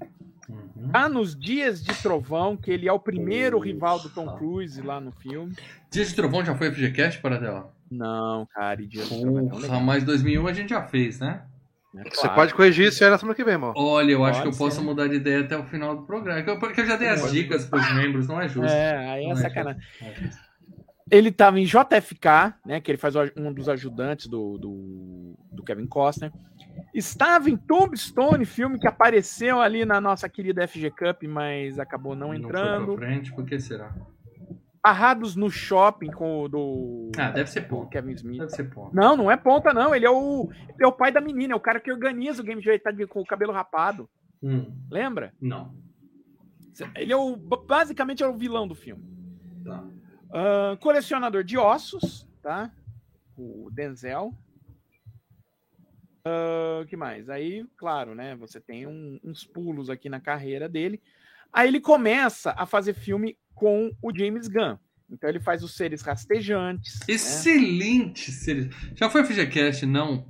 Uhum. 0.49 0.91
Tá 0.93 1.09
nos 1.09 1.35
Dias 1.39 1.83
de 1.83 1.95
Trovão, 2.03 2.57
que 2.57 2.71
ele 2.71 2.89
é 2.89 2.93
o 2.93 2.99
primeiro 2.99 3.57
Porra. 3.59 3.67
rival 3.67 4.01
do 4.01 4.11
Tom 4.11 4.37
Cruise 4.37 4.81
lá 4.83 5.01
no 5.01 5.13
filme. 5.13 5.55
Dias 5.91 6.09
de 6.09 6.15
Trovão 6.17 6.45
já 6.45 6.55
foi 6.55 6.71
FGCast 6.73 7.21
para 7.21 7.39
dela? 7.39 7.73
Não, 7.91 8.47
cara, 8.53 8.83
e 8.83 8.87
Dias 8.87 9.09
de 9.09 9.21
Trovão 9.21 9.47
é 9.47 9.49
Porra, 9.49 9.81
mas 9.81 10.03
2001 10.05 10.47
a 10.47 10.53
gente 10.53 10.71
já 10.71 10.83
fez, 10.83 11.21
né? 11.21 11.43
Você 11.95 12.23
Claro. 12.23 12.35
pode 12.35 12.55
corrigir 12.55 12.89
isso 12.89 13.05
aí 13.05 13.09
na 13.09 13.17
semana 13.17 13.37
que 13.37 13.45
vem, 13.45 13.53
irmão. 13.55 13.73
Olha, 13.77 14.11
eu 14.11 14.25
acho 14.25 14.41
Pode 14.41 14.51
que 14.51 14.55
eu 14.57 14.59
posso 14.59 14.77
ser. 14.81 14.83
mudar 14.83 15.07
de 15.07 15.15
ideia 15.15 15.43
até 15.43 15.57
o 15.57 15.63
final 15.63 15.95
do 15.97 16.03
programa. 16.03 16.43
Que 16.43 16.51
eu- 16.51 16.59
Porque 16.59 16.81
eu 16.81 16.87
já 16.87 16.97
dei 16.97 17.09
as 17.09 17.31
dicas 17.31 17.67
pros 17.67 17.95
membros, 17.95 18.27
não 18.27 18.41
é 18.41 18.49
justo. 18.49 18.67
É, 18.69 18.97
aí 19.13 19.25
é 19.27 19.31
é 19.31 19.37
sacanagem. 19.37 19.81
é. 20.03 20.31
Ele 21.11 21.31
tava 21.31 21.61
em 21.61 21.65
JFK, 21.65 22.55
né? 22.65 22.81
Que 22.81 22.91
ele 22.91 22.99
faz 22.99 23.15
um 23.37 23.53
dos 23.53 23.69
ajudantes 23.69 24.27
do, 24.27 24.57
do, 24.59 25.35
do 25.53 25.63
Kevin 25.63 25.87
Costner. 25.87 26.33
Estava 26.95 27.51
em 27.51 27.57
Tombstone, 27.57 28.45
filme 28.45 28.79
que 28.79 28.89
apareceu 28.89 29.61
ali 29.61 29.85
na 29.85 30.01
nossa 30.01 30.29
querida 30.29 30.67
FG 30.67 30.91
Cup, 30.91 31.23
mas 31.25 31.79
acabou 31.79 32.17
não 32.17 32.29
foi 32.29 32.37
entrando. 32.39 32.95
pra 32.97 33.07
frente, 33.07 33.33
por 33.33 33.45
que 33.45 33.59
será? 33.59 33.95
Barrados 34.83 35.35
no 35.35 35.51
shopping 35.51 36.11
com 36.11 36.43
o 36.43 36.49
do, 36.49 37.11
Ah, 37.17 37.31
deve 37.31 37.49
ser 37.51 37.63
do 37.63 37.69
ponto. 37.69 37.89
Kevin 37.89 38.13
Smith. 38.13 38.39
Deve 38.39 38.51
ser 38.51 38.65
ponto. 38.65 38.95
Não, 38.95 39.17
não 39.17 39.31
é 39.31 39.37
ponta, 39.37 39.73
não. 39.73 39.95
Ele 39.95 40.05
é 40.07 40.11
o, 40.11 40.49
ele 40.69 40.85
é 40.85 40.87
o 40.87 40.93
pai 40.93 41.11
da 41.11 41.21
menina, 41.21 41.55
é 41.55 41.57
o 41.57 41.61
cara 41.61 41.81
que 41.81 41.91
organiza 41.91 42.43
o 42.43 42.45
game 42.45 42.61
de 42.61 42.79
tá 42.79 42.91
com 43.09 43.21
o 43.21 43.27
cabelo 43.27 43.53
rapado. 43.53 44.09
Hum, 44.43 44.71
Lembra? 44.91 45.33
não. 45.41 45.75
Ele 46.97 47.13
é 47.13 47.17
o. 47.17 47.37
Basicamente 47.37 48.23
é 48.23 48.27
o 48.27 48.37
vilão 48.37 48.67
do 48.67 48.75
filme. 48.75 49.05
Tá. 49.65 49.85
Ah, 50.37 50.77
colecionador 50.81 51.45
de 51.45 51.57
ossos, 51.57 52.27
tá? 52.43 52.71
O 53.39 53.71
Denzel. 53.73 54.35
O 56.27 56.87
que 56.87 56.97
mais? 56.97 57.29
Aí, 57.29 57.65
claro, 57.77 58.15
né? 58.15 58.35
Você 58.37 58.61
tem 58.61 58.87
um- 58.87 59.21
uns 59.23 59.45
pulos 59.45 59.91
aqui 59.91 60.09
na 60.09 60.21
carreira 60.21 60.69
dele. 60.69 61.01
Aí 61.53 61.69
ele 61.69 61.81
começa 61.81 62.53
a 62.57 62.67
fazer 62.67 62.95
filme 62.95 63.37
com 63.55 63.93
o 64.03 64.13
James 64.17 64.49
Gunn. 64.49 64.77
Então 65.11 65.29
ele 65.29 65.39
faz 65.39 65.63
os 65.63 65.77
seres 65.77 66.01
rastejantes. 66.03 66.99
né? 67.01 67.15
Excelente! 67.15 68.33
série. 68.33 68.71
Já 68.95 69.09
foi 69.11 69.23
FGCast, 69.23 69.85
não? 69.87 70.27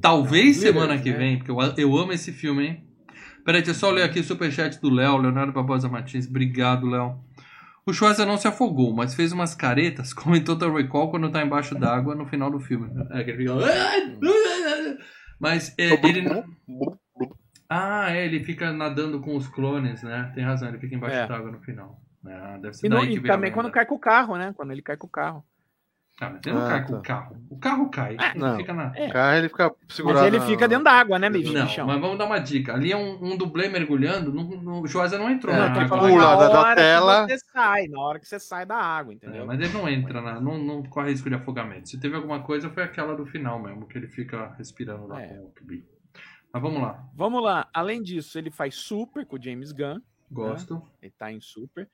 Talvez 0.00 0.58
Líder, 0.58 0.72
semana 0.72 1.00
que 1.00 1.10
né? 1.10 1.16
vem, 1.16 1.38
porque 1.38 1.50
eu, 1.50 1.58
eu 1.78 1.96
amo 1.96 2.12
esse 2.12 2.30
filme, 2.32 2.66
hein? 2.66 2.84
Peraí, 3.44 3.60
deixa 3.62 3.70
eu 3.70 3.74
só 3.74 3.90
ler 3.90 4.02
aqui 4.02 4.20
o 4.20 4.24
superchat 4.24 4.80
do 4.80 4.90
Léo, 4.90 5.16
Leonardo 5.16 5.52
Barbosa 5.52 5.88
Martins. 5.88 6.26
Obrigado, 6.28 6.86
Léo. 6.86 7.18
O 7.86 7.92
Schwarzer 7.92 8.26
não 8.26 8.36
se 8.38 8.48
afogou, 8.48 8.94
mas 8.94 9.14
fez 9.14 9.32
umas 9.32 9.54
caretas, 9.54 10.12
como 10.14 10.34
em 10.36 10.42
Total 10.44 10.72
Recall, 10.72 11.10
quando 11.10 11.30
tá 11.30 11.42
embaixo 11.42 11.74
d'água 11.74 12.14
no 12.14 12.26
final 12.26 12.50
do 12.50 12.60
filme. 12.60 12.90
É, 13.10 13.22
que 13.24 13.30
ele 13.30 13.38
fica... 13.46 13.54
Mas 15.40 15.74
é, 15.78 15.92
ele... 15.92 16.44
Ah, 17.68 18.10
é, 18.14 18.24
ele 18.24 18.44
fica 18.44 18.72
nadando 18.72 19.20
com 19.20 19.36
os 19.36 19.48
clones, 19.48 20.02
né? 20.02 20.30
Tem 20.34 20.44
razão, 20.44 20.68
ele 20.68 20.78
fica 20.78 20.94
embaixo 20.94 21.16
É. 21.16 21.26
d'água 21.26 21.50
no 21.50 21.60
final. 21.60 22.00
Ah, 22.26 22.58
deve 22.60 22.74
ser 22.74 22.86
E, 22.86 22.88
no- 22.88 23.04
e 23.04 23.20
também 23.20 23.52
quando 23.52 23.70
cai 23.70 23.84
com 23.84 23.96
o 23.96 23.98
carro, 23.98 24.36
né? 24.36 24.52
Quando 24.56 24.70
ele 24.70 24.80
cai 24.82 24.96
com 24.96 25.06
o 25.06 25.10
carro. 25.10 25.44
Ah, 26.20 26.30
mas 26.30 26.40
ele 26.46 26.54
não 26.54 26.64
Ah, 26.64 26.68
cai 26.70 26.82
com 26.86 26.92
tá. 26.92 26.98
o 26.98 27.02
carro. 27.02 27.36
O 27.50 27.58
carro 27.58 27.90
cai. 27.90 28.12
ele 28.16 28.38
não. 28.38 28.56
fica 28.56 28.72
na... 28.72 28.92
É. 28.96 29.08
O 29.08 29.12
cara 29.12 29.36
ele 29.38 29.48
fica 29.48 29.74
segurado. 29.88 30.20
Mas 30.20 30.28
ele 30.28 30.38
na- 30.38 30.46
fica 30.46 30.68
dentro 30.68 30.84
da 30.84 30.92
água, 30.92 31.18
né, 31.18 31.28
bicho? 31.28 31.52
Não, 31.52 31.66
bichão? 31.66 31.86
mas 31.88 32.00
vamos 32.00 32.16
dar 32.18 32.26
uma 32.26 32.38
dica. 32.38 32.72
Ali 32.72 32.92
é 32.92 32.96
um, 32.96 33.32
um 33.32 33.36
dublê 33.36 33.68
mergulhando, 33.68 34.32
no, 34.32 34.44
no, 34.62 34.80
o 34.82 34.86
Schwarzer 34.86 35.18
não 35.18 35.28
entrou 35.28 35.52
É, 35.52 35.58
na 35.58 35.72
água. 35.72 35.98
pula 35.98 36.16
na 36.16 36.36
da- 36.36 36.48
da 36.48 36.60
hora 36.60 36.74
que 36.76 36.80
tela. 36.80 37.26
você 37.28 37.38
sai, 37.52 37.88
na 37.88 38.00
hora 38.00 38.18
que 38.20 38.28
você 38.28 38.38
sai 38.38 38.64
da 38.64 38.76
água, 38.76 39.12
É, 39.12 39.16
entendeu? 39.16 39.44
mas 39.44 39.58
ele 39.58 39.72
não 39.72 39.88
entra, 39.88 40.20
na, 40.20 40.40
não, 40.40 40.56
não 40.56 40.82
corre 40.84 41.10
risco 41.10 41.28
de 41.28 41.34
afogamento. 41.34 41.88
Se 41.88 41.98
teve 41.98 42.14
alguma 42.14 42.40
coisa, 42.42 42.70
foi 42.70 42.84
aquela 42.84 43.16
do 43.16 43.26
final 43.26 43.60
mesmo, 43.60 43.86
que 43.88 43.98
ele 43.98 44.06
fica 44.06 44.54
respirando 44.56 45.08
lá 45.08 45.20
É. 45.20 45.26
com 45.28 45.34
o. 45.46 45.52
Mas 46.52 46.62
vamos 46.62 46.80
lá. 46.80 47.04
Vamos 47.16 47.42
lá. 47.42 47.66
Além 47.74 48.00
disso, 48.00 48.38
ele 48.38 48.52
faz 48.52 48.76
Super 48.76 49.26
com 49.26 49.34
o 49.34 49.42
James 49.42 49.72
Gunn. 49.72 49.98
Gosto. 50.30 50.80
Ele 51.02 51.12
tá 51.18 51.32
em 51.32 51.40
Super. 51.40 51.88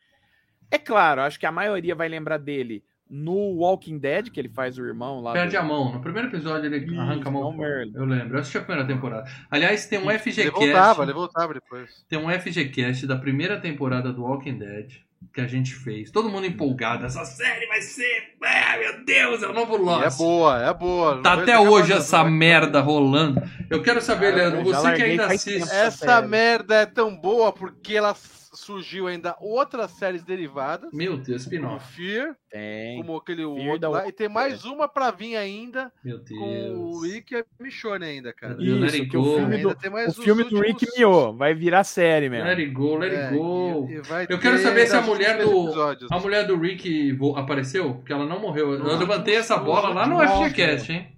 É 0.70 0.76
claro, 0.78 1.22
acho 1.22 1.40
que 1.40 1.46
a 1.46 1.50
maioria 1.52 1.94
vai 1.94 2.06
lembrar 2.08 2.36
dele 2.36 2.84
no 3.10 3.56
Walking 3.56 3.98
Dead, 3.98 4.30
que 4.30 4.38
ele 4.38 4.48
faz 4.48 4.78
o 4.78 4.84
irmão 4.86 5.20
lá. 5.20 5.32
Perde 5.32 5.56
do... 5.56 5.58
a 5.58 5.62
mão. 5.62 5.92
No 5.92 6.00
primeiro 6.00 6.28
episódio 6.28 6.66
ele 6.66 6.84
Isso, 6.84 7.00
arranca 7.00 7.28
a 7.28 7.32
mão. 7.32 7.52
não. 7.52 7.64
Eu 7.64 8.04
lembro. 8.04 8.36
Eu 8.36 8.40
assisti 8.40 8.58
a 8.58 8.62
primeira 8.62 8.86
temporada. 8.86 9.28
Aliás, 9.50 9.86
tem 9.86 9.98
um 9.98 10.08
Ele 10.10 10.18
FGCast. 10.20 10.50
voltava, 10.50 11.02
ele 11.02 11.12
voltava 11.12 11.54
depois. 11.54 12.04
Tem 12.08 12.18
um 12.18 12.30
FGCast 12.30 13.06
da 13.06 13.16
primeira 13.16 13.60
temporada 13.60 14.12
do 14.12 14.22
Walking 14.22 14.58
Dead 14.58 14.92
que 15.34 15.40
a 15.40 15.46
gente 15.46 15.74
fez. 15.74 16.10
Todo 16.10 16.30
mundo 16.30 16.46
empolgado. 16.46 17.04
Essa 17.04 17.24
série 17.24 17.66
vai 17.66 17.80
ser. 17.82 18.34
Ah, 18.42 18.78
meu 18.78 19.04
Deus, 19.04 19.42
é 19.42 19.48
o 19.48 19.52
novo 19.52 19.76
é 19.76 19.78
Lost. 19.78 20.18
boa, 20.18 20.62
é 20.62 20.72
boa. 20.72 21.22
Tá 21.22 21.36
Não 21.36 21.42
até 21.42 21.56
vai 21.56 21.68
hoje 21.68 21.92
essa 21.92 22.18
falando, 22.18 22.34
merda 22.34 22.80
rolando. 22.80 23.42
Eu 23.68 23.82
quero 23.82 24.00
saber, 24.00 24.32
Cara, 24.32 24.48
Leandro, 24.48 24.64
você 24.64 24.94
que 24.94 25.02
ainda 25.02 25.26
assiste. 25.26 25.58
tempo. 25.60 25.64
Essa 25.72 25.90
série. 26.06 26.26
merda 26.26 26.74
é 26.76 26.86
tão 26.86 27.14
boa 27.14 27.52
porque 27.52 27.94
ela 27.96 28.14
surgiu 28.52 29.06
ainda 29.06 29.36
outras 29.40 29.90
séries 29.92 30.22
derivadas. 30.22 30.92
Meu 30.92 31.16
Deus, 31.16 31.42
spin-off. 31.42 31.94
Fear, 31.94 32.34
Tem. 32.50 32.96
como 32.96 33.16
aquele 33.16 33.42
Fear 33.44 33.68
outro 33.72 33.90
lá. 33.90 34.08
E 34.08 34.12
tem 34.12 34.28
mais 34.28 34.64
uma 34.64 34.88
pra 34.88 35.10
vir 35.10 35.36
ainda 35.36 35.92
Meu 36.04 36.18
com 36.18 36.34
o 36.34 37.00
Deus. 37.00 37.12
Rick 37.12 37.34
e 37.34 37.38
a 37.38 37.44
Michonne 37.60 38.04
ainda, 38.04 38.32
cara. 38.32 38.54
Deus. 38.54 38.68
Isso, 38.68 38.78
Let 38.80 38.94
it 38.94 39.06
que 39.08 39.16
o 39.16 39.22
go. 39.22 39.34
filme 39.36 39.56
Ainda 39.56 39.68
do, 39.68 39.74
tem 39.74 39.90
mais 39.90 40.18
o 40.18 40.22
filme 40.22 40.44
do 40.44 40.56
Rick 40.60 40.84
últimos- 40.84 40.96
Mio 40.98 41.32
vai 41.34 41.54
virar 41.54 41.84
série 41.84 42.28
mesmo. 42.28 42.46
Let 42.48 42.58
it 42.58 42.70
go, 42.72 42.96
let 42.96 43.12
É, 43.12 43.26
it 43.28 43.36
go. 43.36 43.86
e- 43.88 43.92
e 43.94 44.00
vai 44.02 44.26
Eu 44.28 44.38
quero 44.38 44.58
saber 44.58 44.86
se 44.86 44.96
a 44.96 45.00
mulher 45.00 45.38
do- 45.38 45.64
episódios. 45.66 46.10
A 46.10 46.18
mulher 46.18 46.46
do 46.46 46.56
Rick 46.58 47.16
apareceu? 47.36 47.94
Porque 47.94 48.12
ela 48.12 48.26
não 48.26 48.40
morreu. 48.40 48.72
Eu 48.72 48.78
Nos 48.80 48.98
levantei 48.98 49.36
essa 49.36 49.56
bola 49.56 49.90
lá 49.90 50.06
no 50.06 50.20
FGCast, 50.20 50.92
hein? 50.92 51.08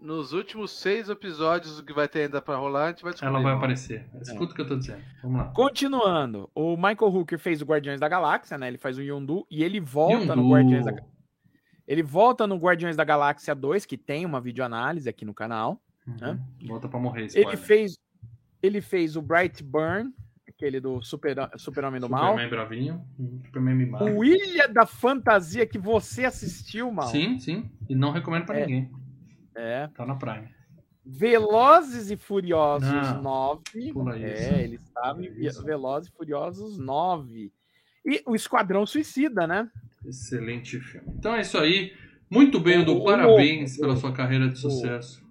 Nos 0.00 0.32
últimos 0.32 0.70
seis 0.70 1.08
episódios 1.10 1.80
que 1.82 1.92
vai 1.92 2.08
ter 2.08 2.22
ainda 2.22 2.40
pra 2.40 2.56
rolar, 2.56 2.86
a 2.86 2.88
gente 2.88 3.02
vai 3.02 3.12
descobrir. 3.12 3.34
Ela 3.34 3.42
vai 3.44 3.52
aparecer. 3.54 4.08
Escuta 4.22 4.52
o 4.52 4.54
que 4.54 4.60
eu 4.62 4.66
tô 4.66 4.76
dizendo. 4.76 5.02
Vamos 5.22 5.38
lá. 5.38 5.44
Continuando, 5.52 6.50
o 6.54 6.74
Michael 6.76 7.14
Hooker 7.14 7.38
fez 7.38 7.60
o 7.60 7.64
Guardiões 7.66 8.00
da 8.00 8.08
Galáxia, 8.08 8.56
né? 8.56 8.68
Ele 8.68 8.78
faz 8.78 8.96
o 8.96 9.02
Yondu 9.02 9.46
e 9.50 9.62
ele 9.62 9.78
volta 9.78 10.34
no 10.34 10.42
Yondu. 10.42 10.50
Guardiões 10.54 10.84
da 10.86 10.92
Ele 11.86 12.02
volta 12.02 12.46
no 12.46 12.56
Guardiões 12.56 12.96
da 12.96 13.04
Galáxia 13.04 13.54
2, 13.54 13.84
que 13.84 13.98
tem 13.98 14.24
uma 14.24 14.40
videoanálise 14.40 15.08
aqui 15.08 15.24
no 15.24 15.34
canal. 15.34 15.80
Uhum. 16.06 16.16
Hã? 16.22 16.40
Volta 16.66 16.88
pra 16.88 16.98
morrer, 16.98 17.20
Ele 17.20 17.26
spoiler. 17.28 17.58
fez 17.58 17.98
ele 18.62 18.80
fez 18.82 19.16
o 19.16 19.22
Bright 19.22 19.62
Burn, 19.62 20.12
aquele 20.46 20.80
do 20.80 21.00
Super- 21.02 21.34
Super-Homem 21.56 21.98
do 22.00 22.10
Mal. 22.10 22.32
Superman 22.32 22.50
bravinho. 22.50 23.04
hum, 23.18 23.40
Superman 23.46 23.74
mimado. 23.74 24.04
O 24.04 24.22
Ilha 24.24 24.68
da 24.68 24.84
Fantasia 24.86 25.66
que 25.66 25.78
você 25.78 26.24
assistiu, 26.26 26.90
Mal. 26.92 27.06
Sim, 27.08 27.38
sim. 27.38 27.70
E 27.88 27.94
não 27.94 28.10
recomendo 28.12 28.44
pra 28.46 28.58
É. 28.58 28.66
ninguém. 28.66 28.90
É. 29.60 29.88
Tá 29.88 30.06
na 30.06 30.14
Prime. 30.14 30.48
Velozes 31.04 32.10
e 32.10 32.16
Furiosos 32.16 32.88
Não, 32.90 33.22
9. 33.22 33.92
pula 33.92 34.16
isso. 34.18 34.26
É, 34.54 34.62
ele 34.62 34.76
estava 34.76 35.24
em 35.24 35.44
Isso. 35.44 35.62
Velozes 35.64 36.08
e 36.08 36.16
Furiosos 36.16 36.78
9. 36.78 37.52
E 38.04 38.22
o 38.26 38.34
Esquadrão 38.34 38.86
Suicida, 38.86 39.46
né? 39.46 39.68
Excelente 40.06 40.78
filme. 40.80 41.06
Então 41.18 41.34
é 41.34 41.40
isso 41.40 41.58
aí. 41.58 41.92
Muito 42.30 42.60
bem, 42.60 42.76
eu 42.78 42.84
dou 42.84 43.04
parabéns 43.04 43.76
o- 43.76 43.80
pela 43.80 43.96
sua 43.96 44.12
carreira 44.12 44.48
de 44.48 44.58
sucesso. 44.58 45.28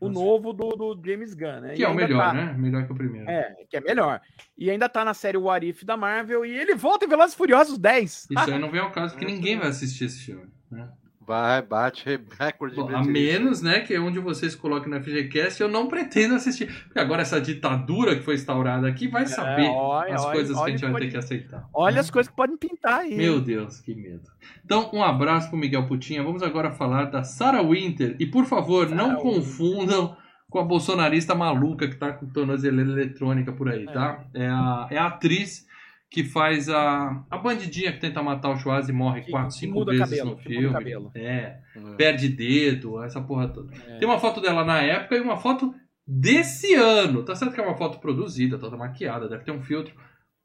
O 0.00 0.08
novo 0.08 0.52
do, 0.52 0.68
do 0.70 1.02
James 1.04 1.34
Gunn, 1.34 1.60
né? 1.60 1.74
Que 1.74 1.82
E 1.82 1.84
é 1.84 1.88
o 1.88 1.94
melhor, 1.94 2.22
tá- 2.28 2.32
né? 2.32 2.54
Melhor 2.56 2.86
que 2.86 2.92
o 2.92 2.94
primeiro. 2.94 3.28
É, 3.28 3.54
que 3.68 3.76
é 3.76 3.80
melhor. 3.80 4.20
E 4.56 4.70
ainda 4.70 4.88
tá 4.88 5.04
na 5.04 5.12
série 5.12 5.36
What 5.36 5.66
If 5.68 5.82
da 5.84 5.96
Marvel 5.96 6.46
e 6.46 6.50
ele 6.56 6.74
volta 6.74 7.04
em 7.04 7.08
Velozes 7.08 7.34
e 7.34 7.36
Furiosos 7.36 7.76
10. 7.78 8.28
Isso 8.30 8.50
aí 8.50 8.58
não 8.60 8.70
vem 8.70 8.80
ao 8.80 8.92
caso, 8.92 9.12
porque 9.14 9.26
ninguém 9.26 9.58
vai 9.58 9.68
assistir 9.68 10.04
esse 10.04 10.20
filme. 10.24 10.46
Né? 10.70 10.88
Vai, 11.30 11.62
bate 11.62 12.04
recorde 12.40 12.74
de 12.74 12.80
Bom, 12.82 12.96
a 12.96 13.04
menos, 13.04 13.62
né, 13.62 13.78
que 13.80 13.96
onde 13.98 14.18
vocês 14.18 14.56
coloquem 14.56 14.90
no 14.90 15.00
FGCast, 15.00 15.62
eu 15.62 15.68
não 15.68 15.86
pretendo 15.86 16.34
assistir. 16.34 16.66
Porque 16.86 16.98
agora 16.98 17.22
essa 17.22 17.40
ditadura 17.40 18.16
que 18.16 18.22
foi 18.22 18.34
instaurada 18.34 18.88
aqui 18.88 19.06
vai 19.06 19.26
saber 19.26 19.66
É, 19.66 19.70
olha, 19.70 20.14
as 20.14 20.24
olha, 20.24 20.32
coisas 20.34 20.56
que 20.56 20.60
olha 20.62 20.66
a 20.66 20.70
gente 20.70 20.80
que 20.80 20.84
vai 20.86 20.92
pode- 20.92 21.04
ter 21.06 21.10
que 21.12 21.16
aceitar. 21.18 21.68
Olha 21.72 22.00
as 22.00 22.10
coisas 22.10 22.28
que 22.28 22.36
podem 22.36 22.56
pintar 22.56 23.00
aí. 23.02 23.14
Meu 23.16 23.40
Deus, 23.40 23.80
que 23.80 23.94
medo. 23.94 24.28
Então, 24.64 24.90
um 24.92 25.04
abraço 25.04 25.48
pro 25.50 25.56
Miguel 25.56 25.86
Putinha. 25.86 26.22
Vamos 26.24 26.42
agora 26.42 26.72
falar 26.72 27.04
da 27.04 27.22
Sarah 27.22 27.62
Winter. 27.62 28.16
E, 28.18 28.26
por 28.26 28.44
favor, 28.46 28.88
não 28.90 29.10
Sarah 29.10 29.20
confundam 29.22 30.16
com 30.48 30.58
a 30.58 30.64
bolsonarista 30.64 31.32
maluca 31.32 31.86
que 31.86 31.94
tá 31.94 32.12
com 32.12 32.26
tornozeleira 32.26 32.90
eletrônica 32.90 33.52
por 33.52 33.68
aí, 33.68 33.84
É. 33.84 33.92
tá? 33.92 34.24
É 34.34 34.48
a, 34.48 34.88
é 34.90 34.98
a 34.98 35.06
atriz 35.06 35.64
que 36.10 36.24
faz 36.24 36.68
a, 36.68 37.24
a 37.30 37.38
bandidinha 37.38 37.92
que 37.92 38.00
tenta 38.00 38.20
matar 38.22 38.50
o 38.50 38.56
Schwarz 38.58 38.88
e 38.88 38.92
morre 38.92 39.20
Que- 39.22 39.30
quatro, 39.30 39.50
que 39.54 39.60
cinco 39.60 39.84
vezes 39.84 40.00
cabelo, 40.00 40.30
no 40.30 40.36
que 40.36 40.48
muda 40.48 40.58
filme. 40.60 40.74
cabelo. 40.74 41.12
É, 41.14 41.60
Hum. 41.76 41.94
perde 41.96 42.28
dedo, 42.28 43.00
essa 43.02 43.20
porra 43.22 43.48
toda. 43.48 43.72
É. 43.86 43.98
Tem 43.98 44.08
uma 44.08 44.18
foto 44.18 44.40
dela 44.40 44.64
na 44.64 44.82
época 44.82 45.14
e 45.16 45.20
uma 45.20 45.36
foto 45.36 45.72
desse 46.04 46.74
ano. 46.74 47.22
Tá 47.24 47.34
certo 47.36 47.54
que 47.54 47.60
é 47.60 47.64
uma 47.64 47.76
foto 47.76 48.00
produzida, 48.00 48.58
toda 48.58 48.76
maquiada, 48.76 49.28
deve 49.28 49.44
ter 49.44 49.52
um 49.52 49.62
filtro. 49.62 49.94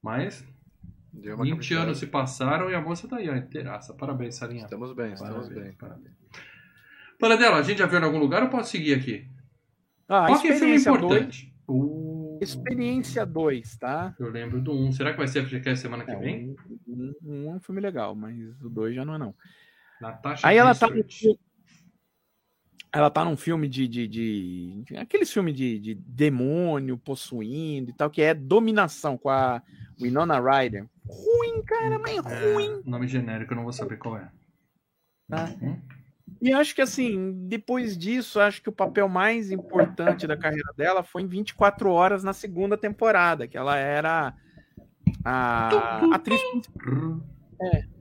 Mas 0.03 0.47
Deu 1.11 1.33
uma 1.35 1.43
20 1.45 1.51
caprichada. 1.53 1.81
anos 1.83 1.97
se 1.97 2.05
passaram 2.07 2.69
e 2.69 2.75
a 2.75 2.81
moça 2.81 3.07
tá 3.07 3.17
aí, 3.17 3.27
ó, 3.27 3.35
inteiraça. 3.35 3.93
Parabéns, 3.95 4.35
Sarinha. 4.35 4.65
Estamos 4.65 4.93
bem, 4.93 5.13
estamos 5.13 5.47
Parabéns, 5.47 5.63
bem. 5.63 5.73
parabéns. 5.73 6.15
Paradela, 7.19 7.57
a 7.57 7.61
gente 7.63 7.77
já 7.79 7.85
viu 7.87 7.99
em 7.99 8.03
algum 8.03 8.19
lugar 8.19 8.43
ou 8.43 8.49
pode 8.49 8.67
seguir 8.67 8.93
aqui? 8.93 9.25
Ah, 10.07 10.27
Qual 10.27 10.39
que 10.41 10.49
é 10.49 10.55
filme 10.57 10.75
Experiência 10.75 10.91
2. 10.91 11.03
importante? 11.03 11.53
Uh, 11.67 12.24
Experiência 12.41 13.25
2, 13.25 13.77
tá? 13.77 14.15
Eu 14.19 14.29
lembro 14.29 14.61
do 14.61 14.71
1. 14.73 14.91
Será 14.93 15.11
que 15.11 15.17
vai 15.17 15.27
ser 15.27 15.43
FGCast 15.45 15.81
semana 15.81 16.03
que 16.05 16.11
É, 16.11 16.15
vem? 16.17 16.49
um, 16.49 16.55
um, 16.87 17.13
um 17.23 17.51
é 17.51 17.55
um 17.55 17.59
filme 17.59 17.81
legal, 17.81 18.15
mas 18.15 18.37
o 18.61 18.69
2 18.69 18.95
já 18.95 19.03
não 19.05 19.15
é 19.15 19.17
não. 19.17 19.35
Natasha 20.01 20.47
Aí 20.47 20.57
ela 20.57 20.75
tá, 20.75 20.87
no, 20.89 21.03
ela 22.91 23.09
tá 23.09 23.23
num 23.25 23.37
filme 23.37 23.67
de, 23.67 23.87
de, 23.87 24.07
de 24.07 24.97
aqueles 24.97 25.31
filmes 25.31 25.53
de, 25.55 25.79
de 25.79 25.95
demônio 25.95 26.97
possuindo 26.97 27.89
e 27.91 27.93
tal, 27.93 28.09
que 28.09 28.21
é 28.21 28.33
Dominação 28.33 29.17
com 29.17 29.29
a 29.29 29.61
Winona 29.99 30.39
Ryder. 30.39 30.87
Ruim, 31.05 31.61
cara, 31.63 31.99
mas 31.99 32.25
É, 32.25 32.53
ruim. 32.53 32.81
nome 32.85 33.07
genérico, 33.07 33.53
eu 33.53 33.55
não 33.57 33.63
vou 33.63 33.73
saber 33.73 33.97
qual 33.97 34.17
é. 34.17 34.29
Tá. 35.29 35.49
Uhum. 35.61 35.81
E 36.41 36.53
acho 36.53 36.75
que 36.75 36.81
assim, 36.81 37.33
depois 37.47 37.97
disso, 37.97 38.39
acho 38.39 38.61
que 38.61 38.69
o 38.69 38.73
papel 38.73 39.07
mais 39.07 39.51
importante 39.51 40.27
da 40.27 40.37
carreira 40.37 40.69
dela 40.77 41.03
foi 41.03 41.21
em 41.21 41.27
24 41.27 41.89
horas 41.89 42.23
na 42.23 42.33
segunda 42.33 42.77
temporada, 42.77 43.47
que 43.47 43.57
ela 43.57 43.77
era 43.77 44.33
a 45.23 46.01
atriz, 46.13 46.39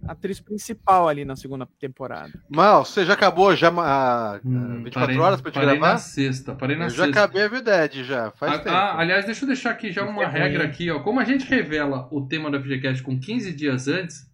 atriz 0.06 0.40
principal 0.40 1.08
ali 1.08 1.24
na 1.24 1.36
segunda 1.36 1.66
temporada. 1.80 2.32
Mal, 2.50 2.84
você 2.84 3.04
já 3.06 3.14
acabou 3.14 3.54
já 3.56 3.68
a, 3.68 4.34
a 4.34 4.40
Hum, 4.44 4.82
24 4.82 4.92
parei- 5.06 5.18
horas 5.18 5.40
pra 5.40 5.50
te 5.50 5.54
parei 5.54 5.78
gravar? 5.78 5.92
na 5.92 5.98
sexta, 5.98 6.54
parei 6.54 6.76
na 6.76 6.86
Eu 6.86 6.90
já 6.90 7.04
sexta. 7.04 7.24
acabei 7.24 7.44
a 7.44 7.48
Vided 7.48 8.04
já, 8.04 8.30
faz 8.32 8.54
Ah, 8.54 8.58
tempo. 8.58 8.76
ah, 8.76 8.98
aliás, 8.98 9.24
deixa 9.24 9.44
eu 9.44 9.48
deixar 9.48 9.70
aqui 9.70 9.90
já 9.92 10.04
uma 10.04 10.24
É 10.24 10.26
regra 10.26 10.64
aqui, 10.64 10.90
ó. 10.90 11.00
Como 11.00 11.20
a 11.20 11.24
gente 11.24 11.46
revela 11.46 12.08
o 12.10 12.26
tema 12.26 12.50
da 12.50 12.58
FGCast 12.60 13.02
com 13.02 13.18
15 13.18 13.52
dias 13.54 13.88
antes, 13.88 14.26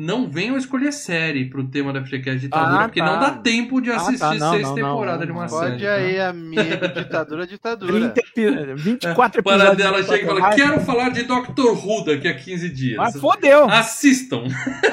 não 0.00 0.30
venham 0.30 0.56
escolher 0.56 0.92
série 0.92 1.50
pro 1.50 1.66
tema 1.66 1.92
da 1.92 2.00
FGCast 2.04 2.38
ditadura, 2.38 2.84
Ah, 2.84 2.88
porque 2.88 3.00
tá. 3.00 3.06
não 3.06 3.18
dá 3.18 3.30
tempo 3.32 3.80
de 3.80 3.90
Ah, 3.90 3.96
assistir 3.96 4.18
tá. 4.20 4.34
Não, 4.34 4.52
seis 4.52 4.70
temporadas 4.72 5.26
de 5.26 5.32
uma 5.32 5.48
série. 5.48 5.70
Pode 5.72 5.84
tá? 5.84 5.92
aí, 5.94 6.20
amigo, 6.20 6.62
ditadura, 6.94 7.46
ditadura. 7.48 8.10
30 8.10 8.20
epi- 8.20 8.74
24 8.76 9.42
Para 9.42 9.56
episódios. 9.56 9.76
dela 9.76 10.00
de 10.02 10.08
chega 10.08 10.22
e 10.24 10.26
fala. 10.40 10.54
Quero 10.54 10.80
falar 10.82 11.08
de 11.08 11.24
Doctor 11.24 11.84
Who 11.84 12.04
daqui 12.04 12.28
a 12.28 12.34
15 12.36 12.68
dias. 12.70 12.98
Ah, 13.16 13.18
fodeu! 13.18 13.68
Assistam! 13.68 14.44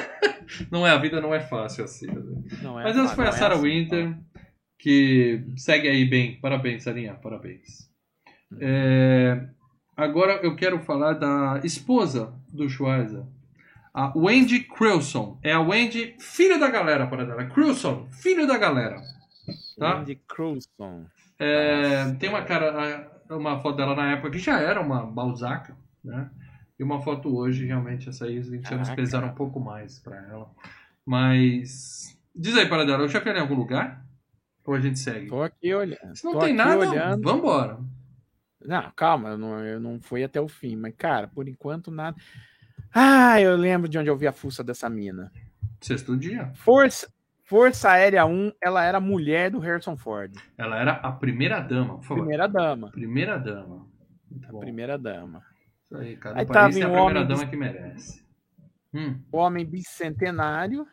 não 0.71 0.85
é, 0.87 0.89
a 0.91 0.97
vida 0.97 1.21
não 1.21 1.35
é 1.35 1.39
fácil 1.39 1.83
assim. 1.83 2.07
Não 2.63 2.79
é 2.79 2.83
Mas 2.85 2.97
essa 2.97 3.13
foi 3.15 3.25
a 3.25 3.29
é 3.29 3.31
Sarah 3.33 3.53
assim. 3.55 3.63
Winter, 3.63 4.17
que 4.79 5.43
segue 5.55 5.87
aí 5.87 6.03
bem. 6.05 6.39
Parabéns, 6.41 6.83
Sarinha, 6.83 7.13
parabéns. 7.13 7.85
É, 8.59 9.39
agora 9.95 10.39
eu 10.43 10.55
quero 10.55 10.79
falar 10.79 11.13
da 11.13 11.59
esposa 11.63 12.33
do 12.51 12.67
Schweizer, 12.69 13.23
a 13.95 14.11
Wendy 14.13 14.59
Crewson. 14.59 15.39
É 15.41 15.53
a 15.53 15.61
Wendy, 15.61 16.17
filho 16.19 16.59
da 16.59 16.69
galera, 16.69 17.07
para 17.07 17.25
dela. 17.25 17.45
Crewson, 17.45 18.05
filho 18.11 18.45
da 18.45 18.57
galera. 18.57 19.01
Tá? 19.79 19.99
Andy 19.99 20.21
Crewson. 20.27 21.05
É, 21.39 22.11
tem 22.19 22.27
uma 22.27 22.43
cara, 22.43 23.09
uma 23.29 23.57
foto 23.61 23.77
dela 23.77 23.95
na 23.95 24.11
época 24.11 24.31
que 24.31 24.39
já 24.39 24.59
era 24.59 24.81
uma 24.81 25.05
balzaca, 25.05 25.77
né? 26.03 26.29
E 26.77 26.83
uma 26.83 27.01
foto 27.01 27.33
hoje, 27.37 27.65
realmente, 27.65 28.09
essa 28.09 28.25
aí, 28.25 28.37
os 28.37 28.49
20 28.49 28.65
anos 28.73 28.87
Caraca. 28.89 28.95
pesaram 28.95 29.27
um 29.29 29.35
pouco 29.35 29.61
mais 29.61 29.97
pra 29.99 30.17
ela. 30.27 30.51
Mas. 31.05 32.17
Diz 32.35 32.57
aí, 32.57 32.67
para 32.67 32.83
dela, 32.83 33.03
eu 33.03 33.07
já 33.07 33.21
falei 33.21 33.37
em 33.39 33.41
algum 33.41 33.55
lugar? 33.55 34.05
Ou 34.65 34.73
a 34.73 34.79
gente 34.81 34.99
segue? 34.99 35.27
Tô 35.27 35.41
aqui 35.41 35.73
olhando. 35.73 36.15
Se 36.17 36.25
não 36.25 36.33
tô 36.33 36.39
tem 36.39 36.53
nada, 36.53 36.89
olhando. 36.89 37.23
vambora. 37.23 37.79
Não, 38.61 38.91
calma, 38.93 39.29
eu 39.29 39.37
não, 39.37 39.59
eu 39.63 39.79
não 39.79 40.01
fui 40.01 40.21
até 40.21 40.41
o 40.41 40.49
fim, 40.49 40.75
mas, 40.75 40.93
cara, 40.97 41.29
por 41.29 41.47
enquanto 41.47 41.91
nada. 41.91 42.17
Ah, 42.95 43.39
eu 43.41 43.55
lembro 43.57 43.89
de 43.89 43.97
onde 43.99 44.09
eu 44.09 44.15
vi 44.17 44.25
a 44.25 44.31
fuça 44.31 44.63
dessa 44.63 44.89
mina. 44.89 45.29
Sexto 45.81 46.15
dia. 46.17 46.51
Força, 46.55 47.11
Força 47.43 47.89
Aérea 47.91 48.25
1, 48.25 48.53
ela 48.63 48.83
era 48.83 48.99
mulher 49.01 49.51
do 49.51 49.59
Harrison 49.59 49.97
Ford. 49.97 50.33
Ela 50.57 50.79
era 50.79 50.93
a 50.93 51.11
primeira 51.11 51.59
dama, 51.59 51.95
por 51.97 52.03
favor. 52.05 52.21
Primeira 52.21 52.47
dama. 52.47 52.91
Primeira 52.91 53.37
dama. 53.37 53.85
Muito 54.31 54.47
A 54.47 54.51
bom. 54.51 54.59
primeira 54.59 54.97
dama. 54.97 55.43
Isso 55.83 55.97
aí, 55.97 56.15
cada 56.17 56.39
Aí 56.39 56.45
país 56.45 56.73
tem 56.75 56.83
a 56.83 56.87
em 56.87 56.89
primeira 56.91 57.19
Homem 57.19 57.27
dama 57.27 57.45
que 57.47 57.57
merece. 57.57 58.25
Hum, 58.93 59.19
O 59.31 59.37
Homem 59.37 59.65
Bicentenário. 59.65 60.87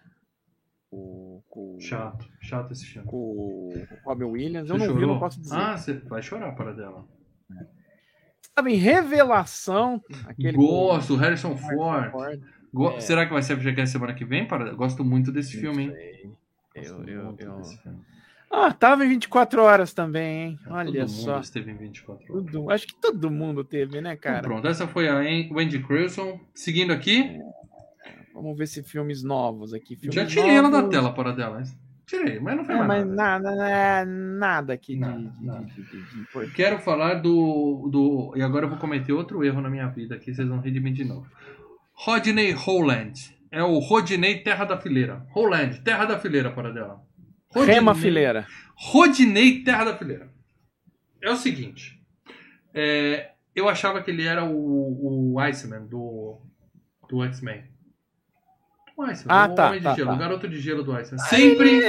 Com, 0.91 1.43
com, 1.49 1.81
chato, 1.81 2.29
chato 2.41 2.73
esse 2.73 2.85
filme. 2.85 3.09
com 3.09 3.17
o 3.17 3.87
Robin 4.05 4.25
Williams. 4.25 4.69
Eu 4.69 4.77
Você 4.77 4.87
não 4.87 4.95
vi, 4.95 5.01
chorou? 5.01 5.15
não 5.15 5.21
posso 5.21 5.41
dizer. 5.41 5.57
Ah, 5.57 5.77
você 5.79 5.95
vai 5.95 6.21
chorar 6.21 6.53
para 6.53 6.75
dela. 6.75 7.07
Estava 8.53 8.71
em 8.71 8.77
Revelação. 8.77 10.03
Aquele 10.27 10.57
Gosto, 10.57 11.17
Harrison 11.17 11.57
Ford. 11.57 12.11
Ford. 12.11 12.41
Go- 12.73 12.91
É. 12.93 13.01
Será 13.01 13.25
que 13.27 13.33
vai 13.33 13.43
ser 13.43 13.57
FGCast 13.57 13.93
semana 13.93 14.13
que 14.15 14.25
vem? 14.25 14.47
Para... 14.47 14.73
Gosto 14.75 15.03
muito 15.05 15.33
desse 15.33 15.59
filme, 15.59 15.85
hein? 15.85 15.91
sei. 15.91 16.31
Eu, 16.75 17.05
eu, 17.07 17.37
eu... 17.39 17.63
Ah, 18.51 18.71
tava 18.73 19.05
em 19.05 19.09
24 19.09 19.63
horas 19.63 19.95
também, 19.95 20.43
hein? 20.51 20.59
Todo 20.65 20.75
Olha 20.75 21.01
mundo 21.01 21.09
só. 21.11 21.41
esteve 21.41 21.71
em 21.71 21.77
24 21.77 22.33
horas. 22.35 22.47
Tudo, 22.53 22.71
acho 22.71 22.87
que 22.87 22.95
todo 23.01 23.31
mundo 23.31 23.65
teve, 23.65 24.01
né, 24.03 24.13
Então, 24.13 24.23
cara? 24.33 24.43
pronto, 24.43 24.67
essa 24.69 24.87
foi 24.87 25.09
a 25.09 25.17
Wendy 25.17 25.79
Crewson. 25.83 26.39
Seguindo 26.55 26.93
aqui, 26.93 27.39
Vamos 28.35 28.57
ver 28.57 28.67
se 28.67 28.83
filmes 28.83 29.23
novos 29.23 29.73
aqui. 29.75 29.95
Filmes 29.97 30.15
já 30.15 30.25
tirei 30.27 30.51
ela 30.57 30.71
da 30.71 30.79
novos. 30.79 30.91
tela 30.95 31.13
para 31.13 31.33
dela. 31.33 31.63
Tirei, 32.07 32.41
mas 32.41 32.57
não 32.57 32.65
foi 32.65 32.75
É, 32.75 32.79
mais 32.79 32.89
mas 33.07 33.15
nada. 33.17 33.51
nada, 33.51 33.69
é, 33.71 34.05
nada 34.05 34.73
aqui 34.75 34.97
Nada, 34.97 35.19
de, 35.19 35.45
nada. 35.47 35.65
de- 35.65 35.83
de- 35.83 36.47
de. 36.47 36.53
Quero 36.53 36.79
falar 36.79 37.15
do, 37.15 37.89
do. 37.91 38.33
E 38.37 38.43
agora 38.43 38.65
eu 38.67 38.69
vou 38.71 38.79
cometer 38.79 39.13
outro 39.13 39.43
erro 39.45 39.61
na 39.61 39.71
minha 39.71 39.87
vida 39.89 40.15
aqui, 40.17 40.35
vocês 40.35 40.47
vão 40.49 40.61
rir 40.61 40.73
de 40.73 40.81
mim 40.81 40.93
de 40.93 41.05
novo. 41.05 41.27
Rodney 41.95 42.53
Holland. 42.53 43.13
É 43.51 43.63
o 43.63 43.79
Rodney 43.79 44.43
Terra 44.43 44.65
da 44.65 44.79
Fileira. 44.81 45.27
Holland, 45.31 45.81
Terra 45.83 46.07
da 46.07 46.19
Fileira 46.19 46.51
para 46.51 46.73
dela. 46.73 47.03
Rema 47.55 47.95
Fileira. 47.95 48.47
Rodney 48.75 49.63
Terra 49.63 49.85
da 49.85 49.97
Fileira. 49.97 50.31
É 51.23 51.31
o 51.31 51.37
seguinte. 51.37 52.01
é, 52.75 53.31
eu 53.55 53.69
achava 53.69 54.03
que 54.03 54.11
ele 54.11 54.25
era 54.27 54.43
o, 54.45 55.35
o 55.35 55.39
Iceman 55.41 55.87
do, 55.87 56.41
do 57.09 57.23
X-Men. 57.25 57.65
O 59.03 59.07
Iceman, 59.07 59.35
Ah, 59.35 59.47
o 59.51 59.55
tá, 59.55 59.67
Homem 59.69 59.79
de 59.81 59.85
tá, 59.85 59.95
Gelo, 59.95 60.09
tá. 60.09 60.15
o 60.15 60.19
garoto 60.19 60.49
de 60.49 60.61
gelo 60.61 60.83
do 60.85 60.93
Iceman. 60.95 61.19
Sempre 61.25 61.81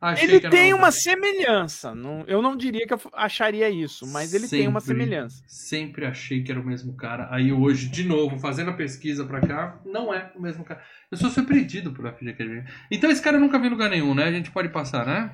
achei 0.00 0.24
Ele 0.28 0.40
que 0.40 0.46
era 0.46 0.56
tem 0.56 0.72
o 0.74 0.76
uma 0.76 0.90
semelhança. 0.90 1.94
Não, 1.94 2.24
eu 2.26 2.42
não 2.42 2.56
diria 2.56 2.86
que 2.86 2.92
eu 2.94 3.00
acharia 3.14 3.70
isso, 3.70 4.06
mas 4.06 4.34
ele 4.34 4.46
tem 4.48 4.68
uma 4.68 4.80
Sempre. 4.80 5.02
semelhança. 5.04 5.42
Sempre 5.46 6.04
achei 6.06 6.42
que 6.42 6.50
era 6.52 6.60
o 6.60 6.64
mesmo 6.64 6.94
cara. 6.94 7.28
Aí 7.30 7.52
hoje, 7.52 7.88
de 7.88 8.04
novo, 8.04 8.38
fazendo 8.38 8.70
a 8.70 8.74
pesquisa 8.74 9.24
pra 9.24 9.40
cá, 9.40 9.78
não 9.84 10.12
é 10.12 10.30
o 10.36 10.40
mesmo 10.42 10.64
cara. 10.64 10.82
Eu 11.10 11.16
sou 11.16 11.30
surpreendido 11.30 11.92
por 11.92 12.06
FGQG. 12.12 12.64
Então 12.90 13.10
esse 13.10 13.22
cara 13.22 13.36
eu 13.36 13.40
nunca 13.40 13.58
vi 13.58 13.66
em 13.66 13.70
lugar 13.70 13.88
nenhum, 13.90 14.14
né? 14.14 14.24
A 14.24 14.32
gente 14.32 14.50
pode 14.50 14.68
passar, 14.68 15.06
né? 15.06 15.32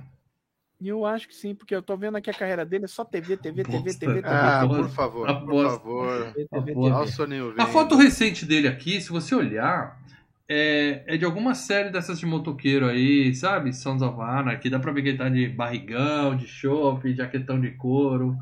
Eu 0.83 1.07
acho 1.07 1.29
que 1.29 1.35
sim, 1.35 1.55
porque 1.55 1.75
eu 1.75 1.81
tô 1.81 1.97
vendo 1.97 2.17
aqui 2.17 2.29
a 2.29 2.35
carreira 2.35 2.67
dele, 2.67 2.85
é 2.85 2.89
só 2.89 3.05
TV, 3.05 3.37
TV, 3.39 3.63
TV, 3.63 3.79
Bosta. 3.79 4.01
TV, 4.01 4.15
TV. 4.17 4.29
Ah, 4.29 4.61
Aposto. 4.63 4.83
por 4.83 4.91
favor, 4.91 5.27
por 5.47 5.65
favor. 5.71 6.33
TV, 6.35 6.47
TV, 6.49 6.75
TV. 6.75 7.55
A 7.63 7.67
foto 7.67 7.97
recente 7.97 8.45
dele 8.45 8.69
aqui, 8.69 9.01
se 9.01 9.09
você 9.11 9.35
olhar, 9.35 9.99
é, 10.49 11.05
é 11.07 11.17
de 11.17 11.25
alguma 11.25 11.55
série 11.55 11.91
dessas 11.91 12.19
de 12.19 12.27
motoqueiro 12.27 12.87
aí, 12.87 13.35
sabe? 13.35 13.73
Sons 13.73 14.03
of 14.03 14.21
Anarchy. 14.21 14.71
Dá 14.71 14.79
pra 14.79 14.93
ver 14.93 15.03
que 15.03 15.09
ele 15.11 15.19
tá 15.19 15.29
de 15.29 15.49
barrigão, 15.49 16.37
de 16.37 16.47
chope, 16.47 17.15
jaquetão 17.15 17.61
de 17.61 17.71
couro. 17.73 18.37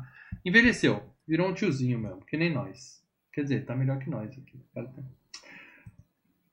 Envelheceu. 0.45 1.03
Virou 1.27 1.49
um 1.49 1.53
tiozinho 1.53 1.99
mesmo, 1.99 2.25
que 2.25 2.35
nem 2.37 2.53
nós. 2.53 3.01
Quer 3.33 3.43
dizer, 3.43 3.65
tá 3.65 3.75
melhor 3.75 3.97
que 3.99 4.09
nós 4.09 4.29
aqui. 4.31 4.59
Tá- 4.73 4.85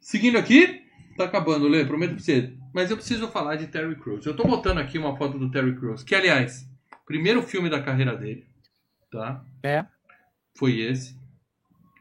Seguindo 0.00 0.38
aqui, 0.38 0.82
tá 1.16 1.24
acabando, 1.24 1.68
Lê, 1.68 1.84
prometo 1.84 2.14
pra 2.14 2.20
você. 2.22 2.52
Mas 2.72 2.90
eu 2.90 2.96
preciso 2.96 3.28
falar 3.28 3.56
de 3.56 3.66
Terry 3.66 3.96
Crews. 3.96 4.24
Eu 4.24 4.34
tô 4.36 4.44
botando 4.44 4.78
aqui 4.78 4.96
uma 4.98 5.16
foto 5.16 5.38
do 5.38 5.50
Terry 5.50 5.74
Crews, 5.76 6.02
que 6.02 6.14
aliás, 6.14 6.68
primeiro 7.04 7.42
filme 7.42 7.68
da 7.68 7.82
carreira 7.82 8.16
dele, 8.16 8.46
tá? 9.10 9.44
É. 9.62 9.84
Foi 10.56 10.78
esse. 10.80 11.18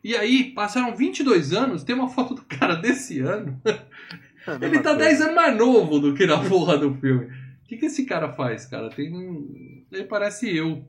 E 0.04 0.16
aí, 0.16 0.46
passaram 0.54 0.96
22 0.96 1.54
anos, 1.54 1.84
tem 1.84 1.96
uma 1.96 2.08
foto 2.10 2.34
do 2.36 2.44
cara 2.44 2.76
desse 2.76 3.20
ano. 3.20 3.60
É 3.66 4.66
Ele 4.66 4.80
tá 4.80 4.96
coisa. 4.96 5.06
10 5.06 5.22
anos 5.22 5.36
mais 5.36 5.58
novo 5.58 6.00
do 6.00 6.14
que 6.14 6.26
na 6.26 6.40
porra 6.48 6.78
do 6.78 6.94
filme. 6.96 7.26
O 7.26 7.68
que, 7.68 7.78
que 7.78 7.86
esse 7.88 8.06
cara 8.06 8.32
faz, 8.32 8.66
cara? 8.66 8.90
Tem 8.90 9.14
um- 9.14 9.86
Ele 9.92 10.06
parece 10.06 10.56
eu. 10.56 10.88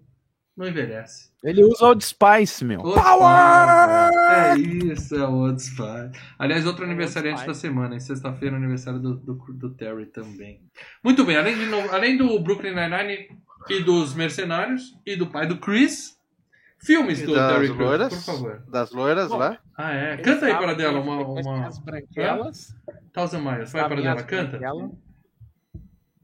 Não 0.56 0.66
envelhece. 0.68 1.30
Ele 1.42 1.64
usa 1.64 1.86
Old 1.86 2.04
Spice, 2.04 2.64
meu. 2.64 2.80
Old 2.80 3.00
Power! 3.00 4.10
Spice. 4.12 4.88
É 4.88 4.92
isso, 4.92 5.14
é 5.16 5.26
o 5.26 5.32
Old 5.32 5.62
Spice. 5.62 6.10
Aliás, 6.38 6.66
outro 6.66 6.82
Old 6.82 6.92
aniversariante 6.92 7.46
da 7.46 7.54
semana. 7.54 7.96
Em 7.96 8.00
sexta-feira, 8.00 8.56
aniversário 8.56 8.98
do, 9.00 9.14
do, 9.16 9.34
do 9.54 9.70
Terry 9.74 10.06
também. 10.06 10.60
Muito 11.02 11.24
bem, 11.24 11.36
além, 11.36 11.56
de 11.56 11.74
além 11.90 12.16
do 12.16 12.38
Brooklyn 12.40 12.74
Nine-Nine 12.74 13.28
e 13.70 13.82
dos 13.82 14.14
Mercenários 14.14 14.94
e 15.06 15.16
do 15.16 15.26
pai 15.28 15.46
do 15.46 15.58
Chris, 15.58 16.16
filmes 16.84 17.20
E 17.20 17.26
do 17.26 17.34
das 17.34 17.52
Terry 17.52 17.66
Crews, 17.66 17.78
loiras? 17.80 18.14
por 18.14 18.22
favor. 18.34 18.62
Das 18.70 18.90
loiras 18.90 19.28
Bom, 19.28 19.36
lá? 19.38 19.58
Ah, 19.76 19.92
é. 19.92 20.16
Canta 20.18 20.46
aí 20.46 20.54
para 20.56 20.74
dela 20.74 21.00
uma. 21.00 21.18
uma... 21.26 21.66
As 21.66 21.78
Branquelas. 21.78 22.74
Thousand 23.12 23.40
Miles. 23.42 23.72
Vai 23.72 23.86
para 23.88 24.00
dela, 24.00 24.22
canta. 24.22 24.58
Branquelas. 24.58 24.90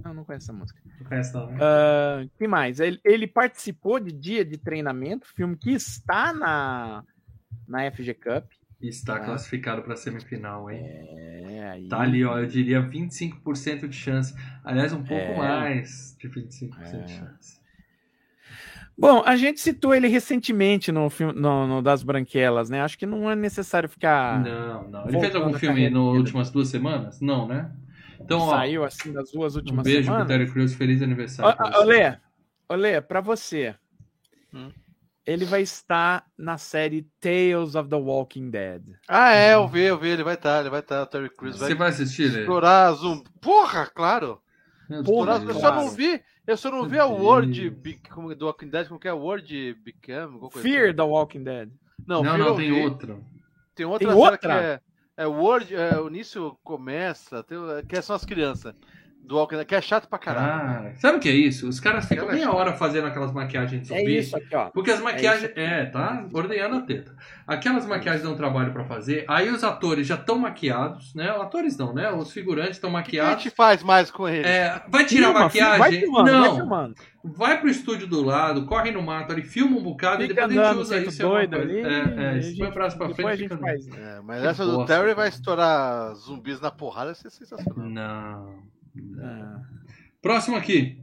Não, 0.05 0.15
não 0.15 0.25
conheço 0.25 0.45
essa 0.45 0.53
música. 0.53 0.81
Não 1.01 1.07
conhece 1.07 1.35
não, 1.35 1.47
né? 1.51 1.59
Ah, 1.61 2.25
que 2.39 2.47
mais? 2.47 2.79
Ele, 2.81 3.01
ele 3.05 3.27
participou 3.27 3.99
de 3.99 4.13
Dia 4.13 4.45
de 4.45 4.57
Treinamento, 4.57 5.27
filme 5.35 5.57
que 5.57 5.73
está 5.73 6.33
na, 6.33 7.03
na 7.67 7.91
FG 7.91 8.15
Cup. 8.15 8.45
Está 8.81 9.17
Ah. 9.17 9.21
classificado 9.21 9.83
para 9.83 9.97
semifinal, 9.97 10.71
hein? 10.71 10.85
É, 10.87 11.71
aí. 11.71 11.89
Tá 11.89 12.01
ali, 12.03 12.25
ó, 12.25 12.39
eu 12.39 12.47
diria 12.47 12.81
25% 12.83 13.89
de 13.89 13.97
chance. 13.97 14.35
Aliás, 14.63 14.93
um 14.93 15.03
pouco 15.03 15.15
É. 15.33 15.37
mais 15.37 16.15
de 16.21 16.29
25% 16.29 16.95
É. 16.95 17.01
de 17.05 17.13
chance. 17.13 17.61
Bom, 18.99 19.23
a 19.27 19.37
gente 19.37 19.61
citou 19.61 19.95
ele 19.95 20.09
recentemente 20.09 20.91
no 20.91 21.11
filme 21.11 21.35
no, 21.35 21.67
no 21.67 21.83
das 21.83 22.03
Branquelas, 22.03 22.71
né? 22.71 22.81
Acho 22.81 22.97
que 22.99 23.05
não 23.05 23.31
é 23.31 23.37
necessário 23.37 23.89
ficar. 23.89 24.43
Não, 24.43 24.89
não. 24.89 25.09
Ele 25.09 25.21
fez 25.21 25.35
algum 25.35 25.53
filme 25.53 25.91
nas 25.91 26.03
últimas 26.03 26.51
duas 26.51 26.69
semanas? 26.69 27.21
Não, 27.21 27.47
né? 27.47 27.71
Então, 28.19 28.41
ó, 28.41 28.51
Saiu 28.51 28.85
assim 28.85 29.13
das 29.13 29.31
duas 29.31 29.55
um 29.55 29.59
últimas 29.59 29.85
beijo 29.85 30.05
pro 30.05 30.15
semanas. 30.15 30.29
Terry 30.29 30.51
Crews. 30.51 30.75
Feliz 30.75 31.03
aniversário. 31.03 31.55
pra 31.57 31.71
você. 31.71 31.79
Olê, 31.79 32.17
olê, 32.69 33.01
pra 33.03 33.21
você. 33.21 33.75
Hum. 34.55 34.71
Ele 35.27 35.45
vai 35.45 35.61
estar 35.61 36.25
na 36.39 36.57
série 36.57 37.07
Tales 37.21 37.75
of 37.75 37.91
the 37.91 37.97
Walking 37.97 38.49
Dead. 38.49 38.83
Ah, 39.09 39.35
é, 39.35 39.55
eu 39.55 39.67
vi, 39.67 39.83
eu 39.83 39.99
vi, 39.99 40.09
ele 40.09 40.23
vai 40.23 40.35
estar, 40.35 40.61
ele 40.61 40.71
vai 40.71 40.81
estar, 40.81 41.03
o 41.03 41.07
Terry 41.07 41.29
Crews 41.29 41.59
vai 41.59 41.69
Você 41.69 41.75
vai 41.75 41.89
assistir, 41.89 42.31
Lê? 42.31 42.41
explorar 42.41 42.93
zumbi. 42.93 43.25
Porra, 43.41 43.87
claro! 43.93 44.41
Porra, 45.05 45.43
eu 45.43 45.55
só 45.55 45.75
não 45.75 45.91
vi, 45.91 46.23
eu 46.47 46.57
só 46.57 46.71
não 46.71 46.89
vi 46.89 46.99
a 46.99 47.05
Be- 47.71 48.01
como, 48.11 48.35
do 48.35 48.47
Walking 48.47 48.69
Dead, 48.69 48.89
como 48.89 49.01
que 49.01 49.09
é 49.09 49.13
Word 49.13 49.75
Become? 49.83 50.51
Fear 50.63 50.87
assim. 50.87 50.97
the 50.97 51.03
Walking 51.03 51.43
Dead. 51.45 51.71
Não, 52.07 52.23
Não, 52.23 52.35
Fear 52.35 52.39
não, 52.39 52.57
tem 52.57 52.73
vi. 52.73 52.81
outro. 52.83 53.25
Tem 53.75 53.87
outra 53.87 54.09
Tem 54.09 54.17
série 54.17 54.31
outra? 54.33 54.39
que 54.39 54.47
é, 54.49 54.81
é 55.25 55.27
Word, 55.27 55.75
é, 55.75 55.99
o 55.99 56.09
início 56.09 56.57
começa, 56.63 57.43
tem, 57.43 57.59
que 57.89 58.01
são 58.03 58.15
as 58.17 58.25
crianças 58.25 58.75
do 59.27 59.37
Walking 59.37 59.57
Dead, 59.57 59.67
que 59.67 59.75
é 59.75 59.81
chato 59.81 60.09
pra 60.09 60.19
caralho. 60.19 60.89
Ah, 60.89 60.93
sabe 61.01 61.19
o 61.19 61.21
que 61.21 61.29
é 61.29 61.33
isso? 61.33 61.69
Os 61.69 61.81
caras 61.81 62.07
ficam 62.07 62.31
é 62.31 62.35
meia 62.35 62.53
hora 62.53 62.73
fazendo 62.75 63.07
aquelas 63.07 63.33
maquiagens 63.33 63.83
de 63.87 63.93
É 63.93 63.99
zumbi. 63.99 64.19
isso 64.19 64.37
aqui, 64.37 64.55
ó. 64.55 64.71
Porque 64.71 64.91
as 64.91 65.01
maquiagens. 65.01 65.51
isso. 65.51 65.59
É, 65.59 65.87
tá 65.87 66.27
ordenhando 66.33 66.77
a 66.77 66.81
teta. 66.83 67.15
Aquelas 67.47 67.85
maquiagens 67.87 68.23
dão 68.23 68.37
trabalho 68.37 68.73
pra 68.73 68.85
fazer. 68.85 69.25
Aí 69.29 69.49
os 69.51 69.63
atores 69.65 70.07
já 70.07 70.15
estão 70.15 70.39
maquiados, 70.39 71.15
né? 71.15 71.29
Atores 71.31 71.77
não, 71.77 71.93
né? 71.93 72.11
Os 72.13 72.33
figurantes 72.33 72.77
estão 72.77 72.91
O 72.91 72.93
que, 72.93 72.97
a 72.97 73.01
maquiados. 73.01 73.43
gente 73.43 73.55
faz 73.55 73.83
mais 73.83 74.11
com 74.11 74.29
ele? 74.29 74.47
É, 74.47 74.81
vai 74.89 75.05
tirar 75.05 75.31
a 75.31 75.51
Filma, 75.51 75.51
filma, 75.51 75.69
Vai 75.71 75.79
maquiagem? 75.79 76.01
filmando, 76.01 76.31
vai 76.31 76.41
não. 76.41 76.57
filmando. 76.57 76.95
Vai 77.25 77.61
pro 77.61 77.69
estúdio 77.69 78.07
do 78.07 78.23
lado, 78.23 78.67
corre 78.67 78.93
no 78.93 79.03
mato 79.03 79.33
ali, 79.33 79.43
filma 79.43 79.77
um 79.77 79.83
bocado 79.83 80.23
e 80.23 80.29
Fica 80.29 80.47
depois 80.47 80.57
a 80.59 80.63
gente 80.63 80.67
andando, 80.71 80.81
usa 80.81 80.99
isso. 80.99 81.23
doido 81.23 81.57
coisa. 81.57 81.73
ali. 81.73 81.81
É, 81.81 81.85
é, 81.89 82.37
e 82.37 82.39
isso 82.39 82.49
a 82.49 82.53
põe 82.53 82.63
o 82.63 82.65
gente- 82.67 82.75
braço 82.75 82.97
pra 82.99 83.09
frente 83.09 83.29
a 83.29 83.35
e 83.35 83.37
gente 83.37 83.49
fica 83.49 83.61
faz. 83.61 83.89
É, 83.89 84.21
mas 84.23 84.41
Que 84.43 84.47
essa 84.47 84.65
do 84.65 84.73
bosta, 84.77 84.87
Terry 84.87 85.03
cara. 85.03 85.15
vai 85.17 85.29
estourar 85.29 86.15
zumbis 86.15 86.61
na 86.61 86.71
porrada, 86.71 87.07
vai 87.07 87.15
ser 87.17 87.31
sensacional. 87.31 87.85
Não. 87.89 88.76
Ah. 89.21 89.61
Próximo 90.21 90.57
aqui. 90.57 91.01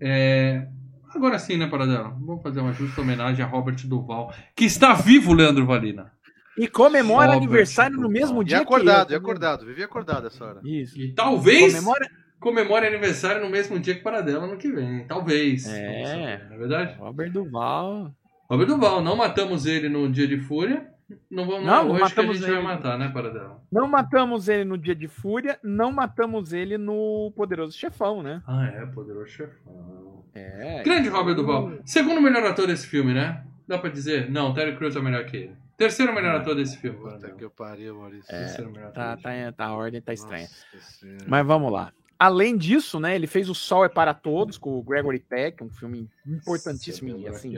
É, 0.00 0.66
Agora 1.14 1.38
sim, 1.38 1.56
né, 1.56 1.66
Paradela? 1.66 2.16
Vamos 2.20 2.42
fazer 2.42 2.60
uma 2.60 2.72
justa 2.72 3.00
homenagem 3.00 3.44
a 3.44 3.48
Robert 3.48 3.76
Duval, 3.86 4.32
que 4.54 4.64
está 4.64 4.94
vivo, 4.94 5.32
Leandro 5.32 5.66
Valina. 5.66 6.12
E 6.56 6.68
comemora 6.68 7.26
Robert 7.26 7.38
aniversário 7.38 7.96
no 7.96 8.02
Duval. 8.02 8.12
mesmo 8.12 8.42
E 8.42 8.44
dia 8.44 8.60
acordado, 8.60 9.08
que 9.08 9.12
e 9.12 9.16
eu. 9.16 9.20
acordado, 9.20 9.66
vivi 9.66 9.82
acordado 9.82 10.26
essa 10.28 10.44
hora. 10.44 10.60
Isso. 10.64 11.00
E 11.00 11.12
talvez 11.12 11.74
Comemora 11.74 12.06
comemore 12.38 12.86
aniversário 12.86 13.42
no 13.42 13.50
mesmo 13.50 13.78
dia 13.78 13.94
que 13.94 14.02
Paradela 14.02 14.46
no 14.46 14.56
que 14.56 14.70
vem. 14.70 15.06
Talvez. 15.06 15.66
É. 15.68 16.46
Não 16.48 16.54
é 16.54 16.58
verdade? 16.58 16.96
Robert 16.98 17.30
Duval. 17.32 18.14
Robert 18.48 18.66
Duval, 18.66 19.02
não 19.02 19.16
matamos 19.16 19.66
ele 19.66 19.88
no 19.88 20.10
dia 20.10 20.26
de 20.26 20.38
fúria. 20.38 20.86
Não, 21.30 21.46
vamos, 21.46 21.66
Não, 21.66 21.88
não, 21.88 21.96
é 21.96 22.00
matamos 22.00 22.36
gente 22.38 22.46
vai 22.48 22.58
ele. 22.58 22.66
matar, 22.66 22.98
né, 22.98 23.08
Paradela? 23.08 23.62
Não 23.70 23.88
matamos 23.88 24.48
ele 24.48 24.64
no 24.64 24.76
Dia 24.78 24.94
de 24.94 25.08
Fúria, 25.08 25.58
não 25.62 25.90
matamos 25.92 26.52
ele 26.52 26.76
no 26.78 27.32
Poderoso 27.36 27.76
Chefão, 27.76 28.22
né? 28.22 28.42
Ah, 28.46 28.66
é, 28.66 28.86
poderoso 28.86 29.28
chefão. 29.28 30.24
É. 30.34 30.82
Grande 30.82 31.08
Robert 31.08 31.34
Duval. 31.34 31.72
Segundo 31.84 32.20
melhor 32.20 32.44
ator 32.44 32.66
desse 32.66 32.86
filme, 32.86 33.12
né? 33.14 33.44
Dá 33.66 33.78
pra 33.78 33.90
dizer? 33.90 34.30
Não, 34.30 34.52
Terry 34.54 34.76
Crews 34.76 34.96
é 34.96 35.00
melhor 35.00 35.24
que 35.26 35.36
ele. 35.36 35.52
Terceiro 35.76 36.14
melhor 36.14 36.36
ator 36.36 36.54
desse 36.54 36.76
filme. 36.76 36.96
Puta 36.98 37.10
Paradela. 37.10 37.34
que 37.38 37.44
eu 37.44 37.50
pariu, 37.50 37.96
Maurício. 37.98 38.28
Terceiro 38.28 38.70
melhor 38.70 38.88
ator 38.88 38.94
Tá, 39.02 39.16
filme. 39.16 39.44
tá, 39.46 39.52
tá, 39.52 39.64
a 39.66 39.72
ordem 39.74 40.00
tá 40.00 40.12
estranha. 40.12 40.46
Nossa. 40.74 41.06
Mas 41.26 41.46
vamos 41.46 41.72
lá. 41.72 41.92
Além 42.18 42.54
disso, 42.56 43.00
né, 43.00 43.14
ele 43.16 43.26
fez 43.26 43.48
O 43.48 43.54
Sol 43.54 43.84
é 43.84 43.88
para 43.88 44.12
Todos 44.12 44.58
com 44.58 44.78
o 44.78 44.82
Gregory 44.82 45.20
Peck, 45.20 45.64
um 45.64 45.70
filme 45.70 46.06
importantíssimo 46.26 47.16
e 47.16 47.26
assim, 47.26 47.56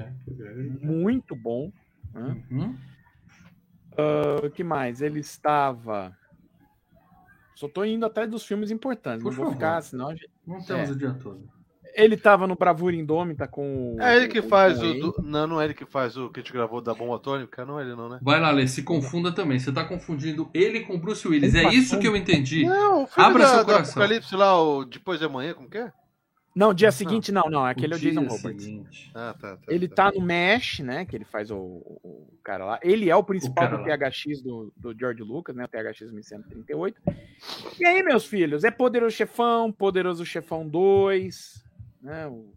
muito 0.80 1.34
bom. 1.34 1.72
né? 2.14 2.36
Uhum. 2.50 2.76
O 4.44 4.50
que 4.50 4.64
mais? 4.64 5.00
Ele 5.02 5.20
estava. 5.20 6.16
Só 7.54 7.68
tô 7.68 7.84
indo 7.84 8.04
atrás 8.06 8.28
dos 8.30 8.44
filmes 8.44 8.70
importantes, 8.70 9.22
Por 9.22 9.30
não 9.30 9.36
vou 9.36 9.44
favor. 9.46 9.56
ficar, 9.56 9.82
senão. 9.82 10.08
a 10.08 10.14
gente- 10.14 10.30
Não 10.46 10.60
temos 10.64 10.88
É. 10.88 10.92
o 10.92 10.96
dia 10.96 11.14
todo. 11.14 11.48
Ele 11.94 12.14
estava 12.14 12.46
no 12.46 12.56
Bravura 12.56 12.96
Indômita 12.96 13.46
com. 13.46 13.96
É 14.00 14.16
ele 14.16 14.28
que 14.28 14.40
com- 14.40 14.48
faz 14.48 14.80
o. 14.80 14.84
ele. 14.84 15.00
do- 15.00 15.14
Não, 15.22 15.46
não 15.46 15.60
é 15.60 15.66
ele 15.66 15.74
que 15.74 15.84
faz 15.84 16.16
o 16.16 16.30
que 16.30 16.40
a 16.40 16.42
gente 16.42 16.52
gravou 16.52 16.80
da 16.80 16.94
bomba 16.94 17.16
atômica, 17.16 17.66
não 17.66 17.78
é 17.78 17.82
ele 17.84 17.94
não, 17.94 18.08
né? 18.08 18.18
Vai 18.22 18.40
lá, 18.40 18.50
Lê, 18.50 18.66
se 18.66 18.82
confunda 18.82 19.30
também. 19.30 19.58
Você 19.58 19.70
tá 19.70 19.84
confundindo 19.84 20.48
ele 20.54 20.80
com 20.80 20.94
o 20.94 20.98
Bruce 20.98 21.28
Willis. 21.28 21.54
Ele 21.54 21.66
É 21.66 21.70
isso 21.74 21.90
passou- 21.90 22.00
que 22.00 22.08
eu 22.08 22.16
entendi. 22.16 22.64
Não, 22.64 23.02
o 23.04 23.06
filme 23.06 23.28
Abra 23.30 23.42
da, 23.44 23.48
seu 23.50 23.58
do 23.58 23.64
coração. 23.66 24.02
Apocalipse 24.02 24.34
lá, 24.34 24.60
o 24.60 24.84
Depois 24.86 25.18
de 25.20 25.26
Amanhã, 25.26 25.52
como 25.52 25.68
que 25.68 25.76
é? 25.78 25.92
Não, 26.54 26.74
dia 26.74 26.92
seguinte 26.92 27.32
não, 27.32 27.48
não. 27.48 27.64
Aquele 27.64 27.94
é 27.94 27.96
o 27.96 27.98
Jason 27.98 28.26
Roberts. 28.26 28.64
seguinte. 28.64 29.10
Ah, 29.14 29.34
tá, 29.40 29.56
tá. 29.56 29.72
Ele 29.72 29.88
tá 29.88 30.12
no 30.12 30.20
Mesh, 30.20 30.80
né? 30.80 31.06
Que 31.06 31.16
ele 31.16 31.24
faz 31.24 31.50
o, 31.50 31.56
o- 31.56 32.38
cara 32.44 32.64
lá. 32.66 32.80
Ele 32.82 33.08
é 33.08 33.16
o 33.16 33.24
principal 33.24 33.72
O 33.72 33.78
do. 33.78 33.84
THX 33.84 34.42
do, 34.42 34.72
do 34.76 34.94
George 34.98 35.22
Lucas, 35.22 35.56
né? 35.56 35.64
O 35.64 35.68
THX 35.68 36.12
1138. 36.12 37.00
E 37.80 37.86
aí, 37.86 38.02
meus 38.02 38.26
filhos? 38.26 38.64
É 38.64 38.70
Poderoso 38.70 39.16
Chefão, 39.16 39.72
Poderoso 39.72 40.26
Chefão 40.26 40.68
2, 40.68 41.64
né? 42.02 42.26
O 42.26 42.52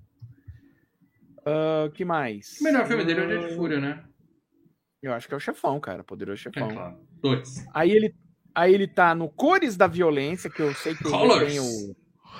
Ah, 1.46 1.90
que 1.94 2.04
mais? 2.04 2.60
O 2.60 2.64
melhor 2.64 2.86
filme 2.88 3.06
dele 3.06 3.22
é 3.22 3.24
o 3.24 3.28
Dia 3.28 3.40
de 3.48 3.54
Ah, 3.54 3.56
Fúria, 3.56 3.80
né? 3.80 4.04
Eu 5.02 5.14
acho 5.14 5.28
que 5.28 5.34
é 5.34 5.38
o 5.38 5.40
Chefão, 5.40 5.80
cara. 5.80 6.04
Poderoso 6.04 6.40
É 6.40 6.44
Chefão. 6.52 6.68
claro. 6.70 6.98
Dois. 7.22 7.64
Aí 7.74 7.92
ele, 7.92 8.14
aí 8.54 8.74
ele 8.74 8.88
tá 8.88 9.14
no 9.16 9.30
Cores 9.30 9.78
da 9.78 9.88
Violência, 9.88 10.50
que 10.50 10.62
eu 10.62 10.74
sei 10.74 10.96
que 10.96 11.04
ele 11.04 11.12
Colors. 11.12 11.48
tem 11.48 11.60
o. 11.60 11.96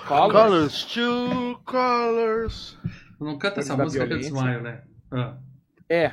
Colors. 0.06 0.32
Colors, 0.32 0.84
two 0.84 1.60
colors. 1.64 2.78
Não 3.20 3.38
canta 3.38 3.60
essa 3.60 3.76
música 3.76 4.06
que 4.06 4.12
eu 4.12 4.18
desmaio, 4.18 4.62
né? 4.62 4.82
Ah. 5.10 5.36
É. 5.88 6.12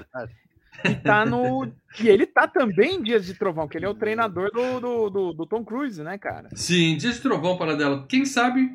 E 0.86 0.96
tá 0.96 1.26
no. 1.26 1.72
E 2.00 2.08
ele 2.08 2.26
tá 2.26 2.48
também 2.48 2.96
em 2.96 3.04
Dias 3.04 3.26
de 3.26 3.34
Trovão, 3.34 3.68
que 3.68 3.78
ele 3.78 3.86
é 3.86 3.90
o 3.90 3.94
treinador 3.96 4.52
do, 4.52 4.80
do, 4.80 5.10
do, 5.10 5.34
do 5.34 5.46
Tom 5.46 5.64
Cruise, 5.64 6.02
né, 6.04 6.18
cara? 6.18 6.50
Sim, 6.56 6.98
Dia 6.98 7.12
de 7.12 7.22
Trovão 7.22 7.58
para 7.58 7.76
dela. 7.76 8.06
Quem 8.08 8.26
sabe? 8.26 8.70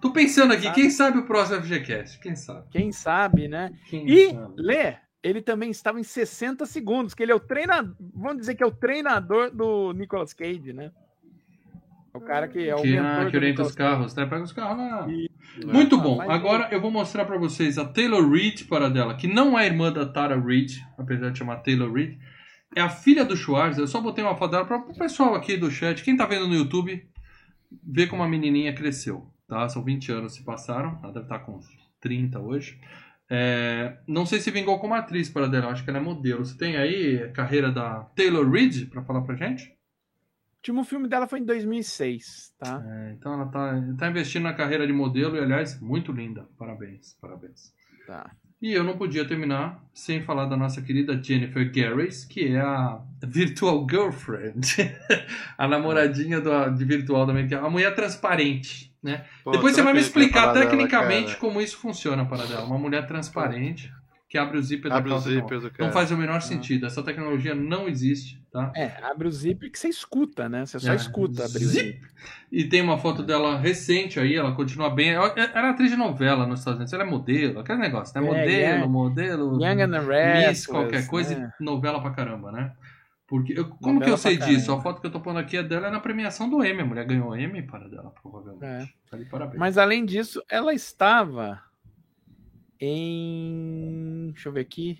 Tô 0.00 0.12
pensando 0.12 0.52
aqui, 0.52 0.64
Sabe? 0.64 0.74
quem 0.74 0.90
sabe 0.90 1.18
o 1.18 1.26
próximo 1.26 1.62
FGCast? 1.62 2.18
Quem 2.20 2.36
sabe? 2.36 2.66
Quem 2.70 2.92
sabe, 2.92 3.48
né? 3.48 3.72
Quem 3.88 4.06
E, 4.06 4.30
sabe? 4.30 4.54
Lê, 4.58 4.96
ele 5.22 5.40
também 5.40 5.70
estava 5.70 5.98
em 5.98 6.02
60 6.02 6.66
segundos, 6.66 7.14
que 7.14 7.22
ele 7.22 7.32
é 7.32 7.34
o 7.34 7.40
treinador. 7.40 7.94
Vamos 8.14 8.38
dizer 8.38 8.54
que 8.54 8.62
é 8.62 8.66
o 8.66 8.70
treinador 8.70 9.50
do 9.50 9.92
Nicolas 9.92 10.34
Cage, 10.34 10.72
né? 10.74 10.92
É 12.12 12.18
o 12.18 12.20
cara 12.20 12.48
que 12.48 12.68
é 12.68 12.74
o 12.74 12.82
Que, 12.82 12.96
ah, 12.98 13.26
que 13.30 13.36
orienta 13.36 13.62
os 13.62 13.74
carros, 13.74 14.14
né? 14.14 14.26
Pega 14.26 14.42
os 14.42 14.52
carros 14.52 14.78
lá. 14.78 15.06
E- 15.08 15.30
Muito 15.64 15.96
Ah, 15.96 15.98
bom. 15.98 16.20
Agora 16.22 16.68
eu 16.70 16.80
vou 16.80 16.90
mostrar 16.90 17.24
pra 17.24 17.36
vocês 17.38 17.76
a 17.78 17.84
Taylor 17.84 18.28
Reid 18.30 18.64
para 18.64 18.88
dela, 18.88 19.14
que 19.16 19.26
não 19.26 19.58
é 19.58 19.66
irmã 19.66 19.92
da 19.92 20.06
Tara 20.06 20.38
Reid, 20.40 20.80
apesar 20.98 21.30
de 21.30 21.38
chamar 21.38 21.56
Taylor 21.56 21.92
Reid. 21.92 22.18
É 22.76 22.80
a 22.80 22.88
filha 22.88 23.24
do 23.24 23.36
Schwarzer. 23.36 23.82
Eu 23.82 23.88
só 23.88 24.00
botei 24.00 24.22
uma 24.22 24.36
foto 24.36 24.52
dela 24.52 24.64
para 24.64 24.76
o 24.78 24.96
pessoal 24.96 25.34
aqui 25.34 25.56
do 25.56 25.70
chat. 25.70 26.02
Quem 26.04 26.16
tá 26.16 26.24
vendo 26.26 26.46
no 26.46 26.54
YouTube, 26.54 27.04
ver 27.82 28.06
como 28.06 28.22
a 28.22 28.28
menininha 28.28 28.72
cresceu. 28.72 29.26
Tá? 29.48 29.68
São 29.68 29.82
20 29.82 30.12
anos 30.12 30.34
se 30.34 30.44
passaram. 30.44 30.98
Ela 31.02 31.12
deve 31.12 31.24
estar 31.26 31.40
com 31.40 31.56
uns 31.56 31.66
30 32.00 32.38
hoje. 32.38 32.78
É, 33.28 33.96
não 34.06 34.24
sei 34.26 34.38
se 34.40 34.50
vingou 34.52 34.78
como 34.78 34.94
atriz 34.94 35.28
para 35.28 35.48
dela. 35.48 35.68
Acho 35.70 35.82
que 35.82 35.90
ela 35.90 35.98
é 35.98 36.02
modelo. 36.02 36.44
Você 36.44 36.56
tem 36.56 36.76
aí 36.76 37.22
a 37.22 37.32
carreira 37.32 37.72
da 37.72 38.04
Taylor 38.16 38.48
Reid 38.48 38.86
para 38.86 39.02
falar 39.02 39.22
pra 39.22 39.34
gente? 39.34 39.72
O 40.60 40.68
último 40.70 40.84
filme 40.84 41.08
dela 41.08 41.26
foi 41.26 41.38
em 41.38 41.44
2006, 41.46 42.52
tá? 42.58 42.84
É, 42.86 43.12
então 43.12 43.32
ela 43.32 43.46
tá, 43.46 43.72
tá 43.96 44.08
investindo 44.10 44.42
na 44.42 44.52
carreira 44.52 44.86
de 44.86 44.92
modelo 44.92 45.34
e, 45.34 45.40
aliás, 45.40 45.80
muito 45.80 46.12
linda. 46.12 46.46
Parabéns, 46.58 47.16
parabéns. 47.18 47.72
Tá. 48.06 48.30
E 48.60 48.70
eu 48.70 48.84
não 48.84 48.98
podia 48.98 49.26
terminar 49.26 49.82
sem 49.94 50.20
falar 50.20 50.44
da 50.44 50.58
nossa 50.58 50.82
querida 50.82 51.18
Jennifer 51.22 51.72
Garris, 51.72 52.26
que 52.26 52.48
é 52.48 52.60
a 52.60 53.00
Virtual 53.26 53.86
Girlfriend, 53.88 54.60
a 55.56 55.66
namoradinha 55.66 56.42
do, 56.42 56.68
de 56.76 56.84
virtual 56.84 57.26
também, 57.26 57.48
que 57.48 57.54
é 57.54 57.58
a 57.58 57.70
mulher 57.70 57.94
transparente, 57.94 58.94
né? 59.02 59.24
Pô, 59.42 59.52
Depois 59.52 59.74
você 59.74 59.82
vai 59.82 59.94
me 59.94 60.00
explicar 60.00 60.52
dela, 60.52 60.66
tecnicamente 60.66 61.28
cara? 61.28 61.38
como 61.38 61.58
isso 61.62 61.78
funciona 61.78 62.26
para 62.26 62.44
dela. 62.44 62.66
Uma 62.66 62.76
mulher 62.78 63.06
transparente 63.06 63.90
que 64.28 64.36
abre 64.36 64.58
o 64.58 64.62
zíper 64.62 64.92
Abre 64.92 65.08
da 65.08 65.16
calça. 65.16 65.30
zíper. 65.30 65.72
Não 65.78 65.90
faz 65.90 66.10
o 66.10 66.18
menor 66.18 66.42
sentido. 66.42 66.84
Essa 66.84 67.02
tecnologia 67.02 67.54
não 67.54 67.88
existe, 67.88 68.39
tá? 68.50 68.72
É, 68.76 68.92
abre 69.02 69.28
o 69.28 69.30
zíper 69.32 69.70
que 69.70 69.78
você 69.78 69.88
escuta, 69.88 70.48
né? 70.48 70.66
Você 70.66 70.78
só 70.78 70.92
É. 70.92 70.96
escuta 70.96 71.44
abrir 71.44 71.64
Zip. 71.64 71.84
zíper. 71.92 72.10
E 72.50 72.64
tem 72.64 72.82
uma 72.82 72.98
foto 72.98 73.22
dela 73.22 73.56
recente 73.58 74.18
aí, 74.18 74.34
ela 74.34 74.54
continua 74.54 74.90
bem. 74.90 75.10
Ela 75.10 75.28
ela 75.36 75.68
é 75.68 75.70
atriz 75.70 75.90
de 75.90 75.96
novela 75.96 76.46
nos 76.46 76.60
Estados 76.60 76.78
Unidos, 76.78 76.92
ela 76.92 77.04
é 77.04 77.06
modelo, 77.06 77.60
aquele 77.60 77.78
negócio, 77.78 78.20
né? 78.20 78.26
É, 78.26 78.30
Modelo, 78.30 78.50
yeah. 78.50 78.86
modelo. 78.86 79.62
Young 79.64 79.82
and 79.82 79.90
the 79.90 80.48
Miss, 80.48 80.66
qualquer 80.66 81.06
coisa, 81.06 81.38
né? 81.38 81.52
e 81.60 81.64
novela 81.64 82.00
pra 82.00 82.10
caramba, 82.10 82.50
né? 82.52 82.72
Porque 83.26 83.52
eu- 83.56 83.68
como 83.68 84.00
Novela 84.00 84.04
que 84.06 84.10
eu 84.10 84.18
sei 84.18 84.36
disso? 84.36 84.66
caramba. 84.66 84.80
A 84.80 84.82
foto 84.82 85.00
que 85.00 85.06
eu 85.06 85.10
tô 85.12 85.20
pondo 85.20 85.38
aqui 85.38 85.56
é 85.56 85.62
dela 85.62 85.86
é 85.86 85.90
na 85.90 86.00
premiação 86.00 86.50
do 86.50 86.64
Emmy. 86.64 86.80
A 86.80 86.84
mulher 86.84 87.04
ganhou 87.06 87.36
Emmy 87.36 87.62
para 87.62 87.86
dela, 87.88 88.12
provavelmente. 88.20 88.64
É. 88.64 88.88
Tá 89.08 89.16
de 89.16 89.24
parabéns. 89.26 89.56
Mas 89.60 89.78
além 89.78 90.04
disso, 90.04 90.42
ela 90.50 90.74
estava 90.74 91.62
em. 93.00 94.30
Deixa 94.32 94.48
eu 94.48 94.52
ver 94.52 94.60
aqui. 94.62 94.98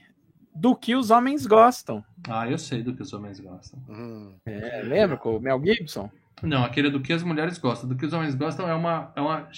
Do 0.54 0.74
que 0.76 0.94
os 0.94 1.10
homens 1.10 1.46
gostam. 1.46 2.04
Ah, 2.28 2.48
eu 2.48 2.58
sei 2.58 2.82
do 2.82 2.94
que 2.94 3.02
os 3.02 3.12
homens 3.12 3.38
gostam. 3.40 3.78
Hum. 3.88 4.34
É, 4.44 4.82
lembra 4.82 5.16
com 5.16 5.36
o 5.36 5.40
Mel 5.40 5.60
Gibson? 5.64 6.10
Não, 6.42 6.64
aquele 6.64 6.90
do 6.90 7.00
que 7.00 7.12
as 7.12 7.22
mulheres 7.22 7.56
gostam. 7.58 7.88
Do 7.88 7.96
que 7.96 8.04
os 8.04 8.12
homens 8.12 8.34
gostam 8.34 8.68
é 8.68 8.74
uma, 8.74 9.12
é 9.14 9.20
uma 9.20 9.48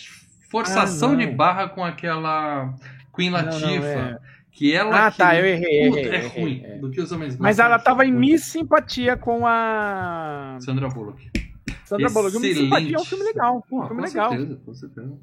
forçação 0.51 1.11
Ah, 1.11 1.13
não. 1.13 1.19
de 1.19 1.27
barra 1.29 1.69
com 1.69 1.85
aquela 1.85 2.75
Queen 3.15 3.31
Não, 3.31 3.39
não, 3.43 3.47
Latifah. 3.47 3.87
é. 3.87 4.19
Que 4.51 4.75
ela. 4.75 5.07
Ah, 5.07 5.11
que- 5.11 5.17
tá, 5.19 5.35
eu 5.35 5.47
errei, 5.47 5.89
Puta, 5.89 6.01
errei, 6.01 6.13
é 6.13 6.25
errei, 6.27 6.43
ruim. 6.43 6.63
é. 6.65 6.79
Do 6.79 6.91
que 6.91 7.01
os 7.01 7.11
homens 7.11 7.29
gostam. 7.31 7.43
Mas 7.43 7.59
ela 7.59 7.77
estava 7.77 8.05
em. 8.05 8.13
Miss 8.13 8.45
Simpatia 8.45 9.17
com 9.17 9.47
a 9.47 10.59
Sandra 10.61 10.89
Bullock. 10.89 11.31
Sandra 11.85 12.11
Bullock. 12.11 12.39
Miss. 12.39 12.59
Simpatia 12.59 12.97
é 12.97 13.01
um 13.01 13.05
filme 13.05 13.25
legal. 13.25 13.65
Pô, 13.69 13.83
um 13.83 13.87
filme 13.87 14.03
com 14.03 14.09
legal. 14.09 14.31
certeza, 14.31 14.61
com 14.65 14.75
certeza. 14.75 15.19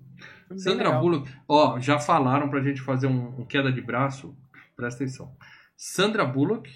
Filme 0.48 0.62
Sandra 0.62 0.86
legal. 0.88 1.02
Bullock, 1.02 1.32
ó, 1.48 1.80
já 1.80 2.00
falaram 2.00 2.50
pra 2.50 2.60
gente 2.62 2.82
fazer 2.82 3.06
um, 3.06 3.40
um 3.42 3.46
queda 3.46 3.72
de 3.72 3.82
braço. 3.82 4.36
Presta 4.76 5.04
atenção. 5.04 5.32
Sandra 5.82 6.26
Bullock, 6.26 6.70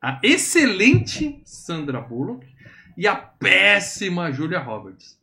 a 0.00 0.18
excelente 0.20 1.40
Sandra 1.44 2.00
Bullock 2.00 2.44
e 2.98 3.06
a 3.06 3.14
péssima 3.14 4.32
Julia 4.32 4.58
Roberts. 4.58 5.16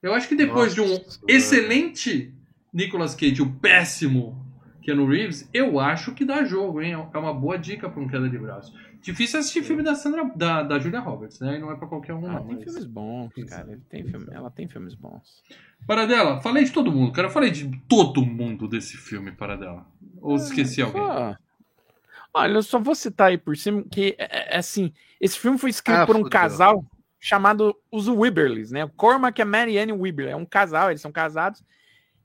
Eu 0.00 0.14
acho 0.14 0.28
que 0.28 0.36
depois 0.36 0.72
de 0.72 0.80
um 0.80 0.86
Nossa, 0.88 1.18
excelente 1.26 2.32
Nicolas 2.72 3.12
Cage 3.16 3.40
e 3.40 3.42
o 3.42 3.50
péssimo 3.54 4.46
Keanu 4.82 5.04
Reeves, 5.04 5.48
eu 5.52 5.80
acho 5.80 6.14
que 6.14 6.24
dá 6.24 6.44
jogo, 6.44 6.80
hein? 6.80 6.92
É 7.12 7.18
uma 7.18 7.34
boa 7.34 7.58
dica 7.58 7.90
pra 7.90 8.00
um 8.00 8.06
queda 8.06 8.28
de 8.30 8.38
braço. 8.38 8.72
Difícil 9.02 9.40
assistir 9.40 9.64
filme 9.64 9.82
da 9.82 9.96
Sandra, 9.96 10.30
da, 10.36 10.62
da 10.62 10.78
Julia 10.78 11.00
Roberts, 11.00 11.40
né? 11.40 11.56
E 11.56 11.58
não 11.58 11.72
é 11.72 11.76
pra 11.76 11.88
qualquer 11.88 12.14
um, 12.14 12.24
Ah, 12.26 12.34
não. 12.34 12.46
tem 12.46 12.54
mas- 12.54 12.64
filmes 12.64 12.84
bons, 12.86 13.30
Isso. 13.36 13.46
cara. 13.48 13.72
Ele 13.72 13.82
tem 13.90 14.04
filme, 14.06 14.26
ela 14.30 14.48
tem 14.50 14.68
filmes 14.68 14.94
bons. 14.94 15.42
Paradela, 15.88 16.40
falei 16.40 16.62
de 16.64 16.70
todo 16.70 16.92
mundo, 16.92 17.10
cara. 17.10 17.26
Eu 17.26 17.32
falei 17.32 17.50
de 17.50 17.68
todo 17.88 18.24
mundo 18.24 18.68
desse 18.68 18.96
filme, 18.96 19.32
Paradela. 19.32 19.84
Ou 20.20 20.36
esqueci 20.36 20.80
alguém? 20.80 21.02
Só- 21.02 21.36
Olha, 22.32 22.54
eu 22.54 22.62
só 22.62 22.78
vou 22.78 22.94
citar 22.94 23.28
aí 23.28 23.38
por 23.38 23.56
cima 23.56 23.82
que, 23.90 24.14
é, 24.18 24.54
é 24.54 24.58
assim, 24.58 24.92
esse 25.20 25.38
filme 25.38 25.58
foi 25.58 25.70
escrito 25.70 25.98
Ah, 25.98 26.06
por 26.06 26.14
um 26.16 26.20
fudeu. 26.20 26.30
casal 26.30 26.84
chamado 27.18 27.76
os 27.90 28.08
Wibberleys, 28.08 28.70
né? 28.70 28.84
O 28.84 28.88
Cormac 28.90 29.38
e 29.38 29.42
a 29.42 29.44
Marianne 29.44 29.92
Wibberley. 29.92 30.32
É 30.32 30.36
um 30.36 30.44
casal, 30.46 30.90
eles 30.90 31.00
são 31.02 31.10
casados. 31.12 31.62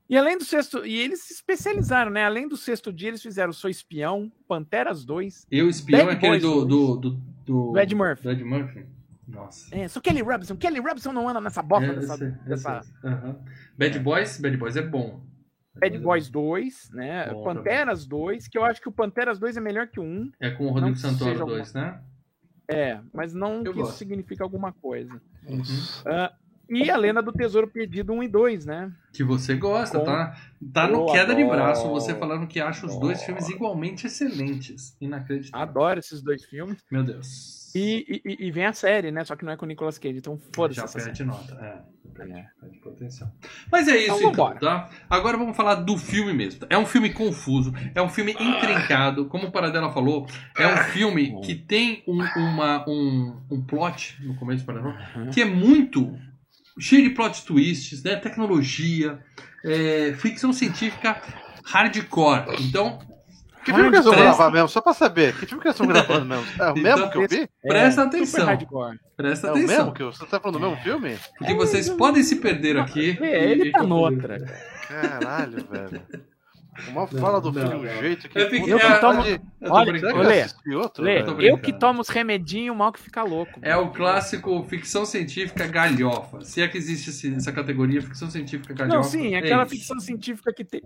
E 0.08 0.16
além 0.16 0.38
do 0.38 0.44
sexto... 0.44 0.86
E 0.86 0.96
eles 1.00 1.22
se 1.24 1.32
especializaram, 1.34 2.12
né? 2.12 2.24
Além 2.24 2.46
do 2.46 2.56
sexto 2.56 2.92
dia, 2.92 3.08
eles 3.08 3.20
fizeram 3.20 3.52
Sou 3.52 3.68
Espião, 3.68 4.30
Panteras 4.46 5.04
2, 5.04 5.46
Eu 5.50 5.68
espião 5.68 6.02
é 6.02 6.04
Bad 6.04 6.16
aquele 6.16 6.30
Boys 6.38 6.42
do, 6.42 6.64
dois. 6.64 6.68
do, 6.68 6.96
do, 6.96 7.10
do, 7.44 7.72
do 7.72 7.78
Ed 7.80 7.94
Murphy. 7.94 8.22
do 8.22 8.30
Ed 8.30 8.44
Murphy. 8.44 8.86
Nossa. 9.26 9.74
É, 9.76 9.88
sou 9.88 10.00
Kelly 10.00 10.22
Robinson. 10.22 10.56
Kelly 10.56 10.78
Robinson 10.78 11.12
não 11.12 11.28
anda 11.28 11.40
nessa 11.40 11.60
bosta 11.60 11.86
É, 11.86 11.94
dessa... 11.94 12.14
esse- 12.14 12.24
esse- 12.24 12.44
dessa... 12.44 12.82
aham. 13.02 13.36
Bad 13.76 13.96
É. 13.96 14.00
Boys, 14.00 14.38
Bad 14.40 14.56
Boys 14.56 14.76
é 14.76 14.82
bom. 14.82 15.20
Bad 15.78 15.98
Boys 15.98 16.28
2, 16.30 16.90
né? 16.92 17.28
Bom 17.32 17.44
Panteras 17.44 18.06
2, 18.06 18.48
que 18.48 18.56
eu 18.58 18.64
acho 18.64 18.80
que 18.80 18.88
o 18.88 18.92
Panteras 18.92 19.38
2 19.38 19.56
é 19.56 19.60
melhor 19.60 19.86
que 19.88 20.00
o 20.00 20.02
1. 20.02 20.32
É 20.40 20.50
com 20.50 20.66
o 20.66 20.70
Rodrigo 20.70 20.96
Santoro 20.96 21.30
seja 21.32 21.44
2, 21.44 21.74
né? 21.74 22.00
É, 22.68 22.98
mas 23.12 23.32
não 23.32 23.62
Eu 23.64 23.72
que 23.72 23.78
gosto. 23.78 23.90
isso 23.90 23.98
significa 23.98 24.42
alguma 24.42 24.72
coisa. 24.72 25.20
Uhum. 25.46 25.62
Ah, 26.04 26.32
e 26.68 26.90
a 26.90 26.96
Lenda 26.96 27.22
do 27.22 27.30
Tesouro 27.32 27.68
Perdido 27.68 28.12
1 28.12 28.24
e 28.24 28.28
2, 28.28 28.66
né? 28.66 28.92
Que 29.12 29.22
você 29.22 29.54
gosta, 29.54 30.00
Com- 30.00 30.04
tá? 30.04 30.36
Tá 30.72 30.88
no 30.88 31.02
Eu 31.02 31.06
queda 31.06 31.32
de 31.34 31.42
adoro. 31.42 31.56
braço 31.58 31.88
você 31.88 32.12
falando 32.14 32.46
que 32.48 32.58
acha 32.58 32.84
os 32.86 32.98
dois 32.98 33.18
Adoro. 33.22 33.26
filmes 33.26 33.48
igualmente 33.48 34.06
excelentes. 34.08 34.96
Inacreditável. 35.00 35.62
Adoro 35.68 36.00
esses 36.00 36.20
dois 36.22 36.44
filmes. 36.44 36.82
Meu 36.90 37.04
Deus. 37.04 37.65
E, 37.76 38.22
e- 38.24 38.46
e 38.46 38.50
vem 38.50 38.66
a 38.66 38.72
série, 38.72 39.10
né? 39.10 39.24
Só 39.24 39.36
que 39.36 39.44
não 39.44 39.52
é 39.52 39.56
com 39.56 39.64
o 39.64 39.68
Nicolas 39.68 39.98
Cage, 39.98 40.16
então 40.18 40.38
foda-se 40.54 40.76
Já 40.78 40.84
essa 40.84 40.92
série. 40.98 41.04
perde 41.06 41.24
nota. 41.24 41.54
É, 41.54 42.08
perde, 42.16 42.32
É. 42.32 42.46
perde 42.60 42.78
potencial. 42.78 43.30
Mas 43.70 43.86
é 43.88 43.96
isso, 43.98 44.16
Então, 44.16 44.30
então, 44.30 44.58
tá? 44.58 44.88
Agora 45.10 45.36
vamos 45.36 45.56
falar 45.56 45.74
do 45.76 45.98
filme 45.98 46.32
mesmo. 46.32 46.66
É 46.70 46.78
um 46.78 46.86
filme 46.86 47.12
confuso, 47.12 47.72
é 47.94 48.00
um 48.00 48.08
filme 48.08 48.32
intrincado, 48.32 49.26
como 49.26 49.48
o 49.48 49.52
Paradela 49.52 49.92
falou, 49.92 50.26
é 50.58 50.66
um 50.66 50.76
filme 50.92 51.40
que 51.42 51.54
tem 51.54 52.02
um, 52.06 52.18
uma, 52.40 52.88
um, 52.88 53.40
um 53.50 53.62
plot 53.62 54.16
no 54.22 54.34
começo 54.36 54.62
do 54.62 54.66
Paradela 54.66 54.96
Uhum. 55.16 55.30
que 55.30 55.42
é 55.42 55.44
muito 55.44 56.16
cheio 56.78 57.02
de 57.08 57.10
plot 57.14 57.44
twists, 57.44 58.02
né? 58.02 58.16
Tecnologia, 58.16 59.18
é, 59.64 60.14
ficção 60.14 60.52
científica 60.52 61.20
hardcore. 61.64 62.44
Então, 62.60 62.98
Que 63.66 63.72
filme 63.74 63.90
que 63.90 63.96
eles 63.96 64.04
vão 64.04 64.14
Presta- 64.14 64.36
gravar 64.36 64.50
mesmo? 64.52 64.68
Só 64.68 64.80
pra 64.80 64.94
saber. 64.94 65.34
Que 65.38 65.44
filme 65.46 65.60
que 65.60 65.68
eles 65.68 65.74
estão 65.80 65.86
gravando 65.86 66.24
mesmo? 66.26 66.46
É 66.58 66.70
o 66.70 66.74
mesmo 66.74 66.88
Então, 67.06 67.10
que 67.10 67.18
eu 67.18 67.28
vi? 67.28 67.48
presta 67.62 68.00
É, 68.02 68.04
atenção. 68.06 68.26
Super 68.40 68.44
hardcore. 68.46 68.98
presta 69.16 69.46
É 69.46 69.50
o 69.50 69.52
atenção. 69.54 69.76
mesmo 69.76 69.92
que 69.92 70.02
eu... 70.02 70.12
Você 70.12 70.24
tá 70.26 70.40
falando 70.40 70.58
do 70.58 70.66
mesmo 70.68 70.82
filme? 70.82 71.18
Porque 71.38 71.52
vocês 71.54 71.90
podem 71.90 72.22
se 72.22 72.36
perder 72.36 72.78
aqui. 72.78 73.18
É, 73.20 73.44
ele 73.50 73.68
e- 73.68 73.72
tá 73.72 73.82
noutra. 73.82 74.38
Caralho, 74.88 75.66
velho. 75.68 76.02
Uma 76.90 77.06
fala 77.06 77.40
do 77.40 77.50
filme 77.50 77.68
de 77.70 77.74
um 77.74 77.82
não. 77.84 78.00
jeito 78.02 78.28
que. 78.28 78.38
Eu 78.38 78.50
fiquei- 78.50 78.72
Eu 78.74 78.78
que 78.78 78.84
é, 78.84 78.98
tomo- 78.98 79.22
Pode- 79.22 79.30
Eu 79.62 79.68
tô 79.70 79.74
Olha, 79.74 79.92
Lê, 79.92 80.40
eu 80.40 80.44
assisti 80.44 80.74
outro? 80.74 81.02
Lê, 81.04 81.14
velho? 81.22 81.24
tô 81.34 81.40
eu 81.40 81.56
que 81.58 81.72
tomo 81.72 82.02
os 82.02 82.08
remedinhos, 82.10 82.74
o 82.74 82.78
mal 82.78 82.92
que 82.92 83.00
fica 83.00 83.22
louco. 83.22 83.58
É 83.62 83.74
o 83.76 83.88
clássico 83.90 84.62
ficção 84.68 85.06
científica 85.06 85.66
galhofa. 85.66 86.42
Se 86.42 86.60
é 86.60 86.68
que 86.68 86.76
existe 86.76 87.08
esse- 87.08 87.34
essa 87.34 87.50
categoria, 87.50 88.02
ficção 88.02 88.28
científica 88.30 88.74
galhofa. 88.74 88.96
Não, 88.96 89.02
sim, 89.02 89.34
é 89.34 89.38
aquela 89.38 89.62
isso. 89.62 89.70
ficção 89.74 89.98
científica 89.98 90.52
que 90.52 90.64
tem, 90.66 90.82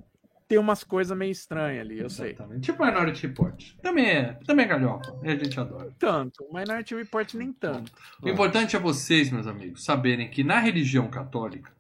tem 0.51 0.59
umas 0.59 0.83
coisas 0.83 1.17
meio 1.17 1.31
estranhas 1.31 1.81
ali, 1.87 2.01
eu 2.01 2.11
sei. 2.11 2.31
Exatamente. 2.31 2.63
Tipo 2.63 2.85
Minority 2.85 3.25
Report. 3.29 3.65
Também 3.81 4.05
é, 4.07 4.33
também 4.45 4.65
é 4.65 4.69
galhofa. 4.69 5.17
E 5.23 5.29
a 5.31 5.37
gente 5.37 5.61
adora. 5.61 5.95
Tanto, 5.97 6.45
Minority 6.53 6.97
Report 6.97 7.35
nem 7.35 7.53
tanto. 7.53 7.93
O 8.21 8.29
importante 8.29 8.75
é 8.75 8.79
vocês, 8.81 9.31
meus 9.31 9.47
amigos, 9.47 9.85
saberem 9.85 10.29
que 10.29 10.43
na 10.43 10.59
religião 10.59 11.07
católica, 11.09 11.71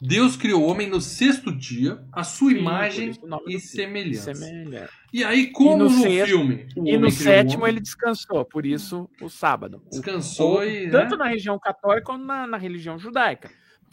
Deus 0.00 0.38
criou 0.38 0.62
o 0.62 0.66
homem 0.70 0.88
no 0.88 1.02
sexto 1.02 1.52
dia, 1.54 2.02
a 2.10 2.24
sua 2.24 2.50
Sim, 2.52 2.56
imagem 2.58 3.10
isso 3.10 3.20
e 3.46 3.60
semelhança. 3.60 4.34
Semelhança. 4.34 4.88
E 5.12 5.22
aí, 5.22 5.48
como 5.48 5.72
E 5.72 5.76
no 5.76 5.84
no, 5.84 5.90
sexto- 5.90 6.26
filme 6.28 6.66
E 6.76 6.96
no 6.96 7.10
sétimo 7.10 7.66
ele 7.66 7.80
descansou, 7.80 8.42
por 8.46 8.64
isso 8.64 9.06
o 9.20 9.28
sábado. 9.28 9.82
Descansou 9.90 10.60
o- 10.60 10.64
e. 10.64 10.88
tanto 10.90 11.10
né? 11.10 11.16
na 11.18 11.26
religião 11.28 11.58
católica 11.58 12.06
quanto 12.06 12.24
na, 12.24 12.46
na 12.46 12.56
religião 12.56 12.98
judaica. 12.98 13.50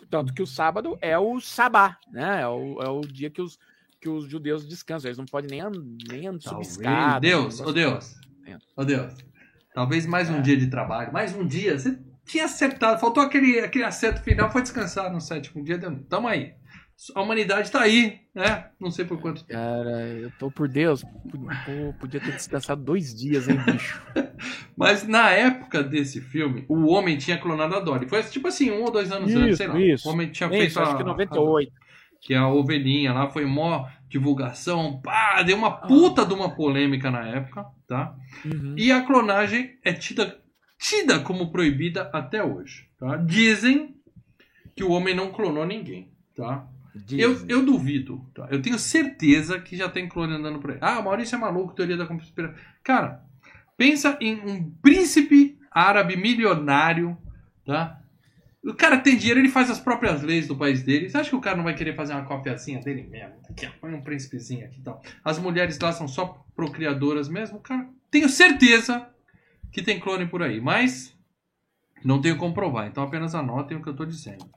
Tanto 0.09 0.33
que 0.33 0.41
o 0.41 0.47
sábado 0.47 0.97
é 1.01 1.17
o 1.19 1.41
sabá, 1.41 1.97
né? 2.09 2.43
É 2.43 2.47
o, 2.47 2.81
é 2.81 2.87
o 2.87 3.01
dia 3.01 3.29
que 3.29 3.41
os, 3.41 3.57
que 4.05 4.09
os 4.09 4.29
judeus 4.29 4.67
descansam. 4.67 5.07
Eles 5.09 5.17
não 5.17 5.25
podem 5.25 5.49
nem, 5.49 5.67
nem 6.07 6.37
escada. 6.61 7.19
Deus, 7.19 7.59
ô 7.59 7.71
Deus. 7.71 8.13
É. 8.45 8.55
Ô 8.77 8.85
Deus. 8.85 9.15
Talvez 9.73 10.05
mais 10.05 10.29
um 10.29 10.37
É. 10.37 10.41
dia 10.41 10.55
de 10.55 10.67
trabalho, 10.67 11.11
mais 11.11 11.35
um 11.35 11.45
dia. 11.45 11.77
Você 11.77 11.97
tinha 12.23 12.45
acertado, 12.45 12.99
faltou 12.99 13.23
aquele, 13.23 13.59
aquele 13.59 13.83
acerto 13.83 14.21
final, 14.21 14.51
foi 14.51 14.61
descansar 14.61 15.11
no 15.11 15.19
sétimo 15.19 15.63
dia. 15.63 15.79
Tamo 16.07 16.27
aí. 16.27 16.53
A 17.13 17.21
humanidade 17.21 17.69
tá 17.71 17.81
aí, 17.81 18.19
né? 18.33 18.67
Não 18.79 18.89
sei 18.89 19.03
por 19.03 19.19
quanto 19.19 19.43
tempo. 19.43 19.59
Cara, 19.59 20.07
eu 20.07 20.31
tô 20.39 20.49
por 20.49 20.69
Deus. 20.69 21.03
Pô, 21.03 21.93
podia 21.99 22.21
ter 22.21 22.31
descansado 22.31 22.81
dois 22.83 23.13
dias, 23.13 23.49
hein, 23.49 23.57
bicho? 23.65 24.01
Mas 24.77 25.05
na 25.05 25.29
época 25.31 25.83
desse 25.83 26.21
filme, 26.21 26.63
o 26.69 26.85
homem 26.85 27.17
tinha 27.17 27.37
clonado 27.37 27.75
a 27.75 27.79
Dolly. 27.81 28.07
Foi 28.07 28.23
tipo 28.23 28.47
assim, 28.47 28.71
um 28.71 28.83
ou 28.83 28.91
dois 28.91 29.11
anos 29.11 29.29
Isso, 29.29 29.39
antes, 29.39 29.57
sei 29.57 29.67
lá. 29.67 29.81
isso. 29.81 30.07
O 30.07 30.13
homem 30.13 30.29
tinha 30.31 30.47
Isso, 30.47 30.57
feito 30.57 30.79
acho 30.79 30.91
a, 30.93 30.97
que 30.97 31.03
98. 31.03 31.71
que 32.21 32.33
é 32.33 32.37
a 32.37 32.47
ovelhinha 32.47 33.11
lá, 33.11 33.27
foi 33.29 33.45
mó 33.45 33.87
divulgação, 34.07 35.01
pá, 35.01 35.41
deu 35.41 35.57
uma 35.57 35.71
puta 35.71 36.25
de 36.25 36.33
uma 36.33 36.55
polêmica 36.55 37.09
na 37.11 37.27
época, 37.27 37.65
tá? 37.87 38.15
Uhum. 38.45 38.75
E 38.77 38.91
a 38.91 39.01
clonagem 39.01 39.77
é 39.83 39.93
tida, 39.93 40.39
tida 40.79 41.19
como 41.19 41.51
proibida 41.51 42.09
até 42.13 42.43
hoje, 42.43 42.87
tá? 42.97 43.17
Dizem 43.17 43.95
que 44.75 44.83
o 44.83 44.91
homem 44.91 45.15
não 45.15 45.31
clonou 45.31 45.65
ninguém, 45.65 46.11
tá? 46.35 46.67
Eu, 47.11 47.45
eu 47.49 47.65
duvido, 47.65 48.25
tá? 48.33 48.47
Eu 48.49 48.61
tenho 48.61 48.79
certeza 48.79 49.59
que 49.59 49.75
já 49.75 49.89
tem 49.89 50.07
clone 50.07 50.35
andando 50.35 50.59
por 50.59 50.71
aí. 50.71 50.77
Ah, 50.79 50.99
o 50.99 51.03
Maurício 51.03 51.35
é 51.35 51.39
maluco, 51.39 51.75
teoria 51.75 51.97
da 51.97 52.05
conspiração. 52.05 52.57
Cara, 52.81 53.21
pensa 53.75 54.17
em 54.21 54.35
um 54.35 54.71
príncipe 54.81 55.59
árabe 55.69 56.15
milionário, 56.15 57.17
tá? 57.65 58.01
O 58.65 58.73
cara 58.73 58.97
tem 58.97 59.15
dinheiro, 59.15 59.39
ele 59.39 59.49
faz 59.49 59.69
as 59.69 59.79
próprias 59.79 60.23
leis 60.23 60.47
do 60.47 60.55
país 60.55 60.81
dele. 60.81 61.07
Você 61.07 61.17
acha 61.17 61.29
que 61.29 61.35
o 61.35 61.41
cara 61.41 61.55
não 61.55 61.63
vai 61.63 61.75
querer 61.75 61.95
fazer 61.95 62.13
uma 62.13 62.25
copiazinha 62.25 62.81
dele 62.81 63.03
mesmo? 63.03 63.35
Aqui, 63.47 63.67
põe 63.79 63.93
um 63.93 64.01
príncipezinho 64.01 64.65
aqui 64.65 64.79
e 64.79 64.83
tal. 64.83 65.03
As 65.23 65.37
mulheres 65.37 65.79
lá 65.79 65.91
são 65.91 66.07
só 66.07 66.43
procriadoras 66.55 67.29
mesmo, 67.29 67.59
cara. 67.59 67.87
Tenho 68.09 68.27
certeza 68.27 69.07
que 69.71 69.83
tem 69.83 69.99
clone 69.99 70.25
por 70.25 70.41
aí, 70.41 70.59
mas 70.59 71.15
não 72.03 72.19
tenho 72.19 72.37
como 72.37 72.55
provar. 72.55 72.87
Então 72.87 73.03
apenas 73.03 73.35
anotem 73.35 73.77
o 73.77 73.83
que 73.83 73.89
eu 73.89 73.95
tô 73.95 74.03
dizendo, 74.03 74.49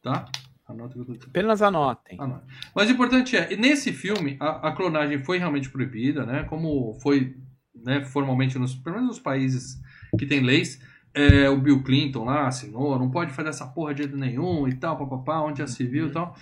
tá? 0.00 0.24
Anotem 0.68 1.02
o 1.02 1.04
que 1.04 1.10
eu 1.10 1.14
tô 1.14 1.18
dizendo. 1.18 1.30
Apenas 1.30 1.62
anotem. 1.62 2.18
Não. 2.18 2.42
Mas 2.72 2.88
o 2.88 2.92
importante 2.92 3.36
é, 3.36 3.56
nesse 3.56 3.92
filme, 3.92 4.36
a, 4.38 4.68
a 4.68 4.72
clonagem 4.72 5.18
foi 5.18 5.38
realmente 5.38 5.68
proibida, 5.68 6.24
né? 6.24 6.44
Como 6.44 6.94
foi 7.00 7.36
né, 7.74 8.04
formalmente, 8.04 8.56
nos, 8.58 8.76
pelo 8.76 8.96
menos 8.96 9.16
nos 9.16 9.18
países 9.18 9.80
que 10.16 10.26
tem 10.26 10.40
leis. 10.40 10.80
É, 11.14 11.48
o 11.50 11.58
Bill 11.58 11.82
Clinton 11.82 12.24
lá 12.24 12.46
assinou, 12.46 12.98
não 12.98 13.10
pode 13.10 13.32
fazer 13.32 13.50
essa 13.50 13.66
porra 13.66 13.92
de 13.94 14.02
jeito 14.04 14.16
nenhum 14.16 14.66
e 14.66 14.74
tal, 14.74 14.96
papapá, 14.96 15.40
onde 15.40 15.58
já 15.58 15.66
se 15.66 15.84
viu 15.84 16.06
e 16.08 16.10
tal. 16.10 16.34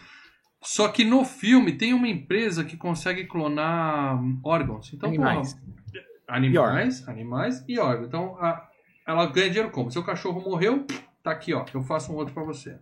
Só 0.63 0.89
que 0.89 1.05
no 1.05 1.25
filme 1.25 1.73
tem 1.73 1.93
uma 1.95 2.07
empresa 2.09 2.63
que 2.65 2.77
consegue 2.77 3.25
clonar 3.25 4.21
órgãos. 4.45 4.93
Então, 4.93 5.09
Animais. 5.09 5.55
porra, 5.55 6.05
animais, 6.29 7.09
animais 7.09 7.65
e 7.69 7.79
órgãos. 7.79 8.07
Então, 8.09 8.37
a- 8.41 8.69
ela 9.07 9.27
ganha 9.27 9.49
dinheiro 9.49 9.71
como? 9.71 9.91
Seu 9.91 10.05
cachorro 10.05 10.41
morreu, 10.41 10.87
tá 11.23 11.31
aqui, 11.33 11.53
ó. 11.55 11.65
Eu 11.75 11.83
faço 11.83 12.13
um 12.13 12.17
outro 12.17 12.33
pra 12.35 12.45
você. 12.45 12.77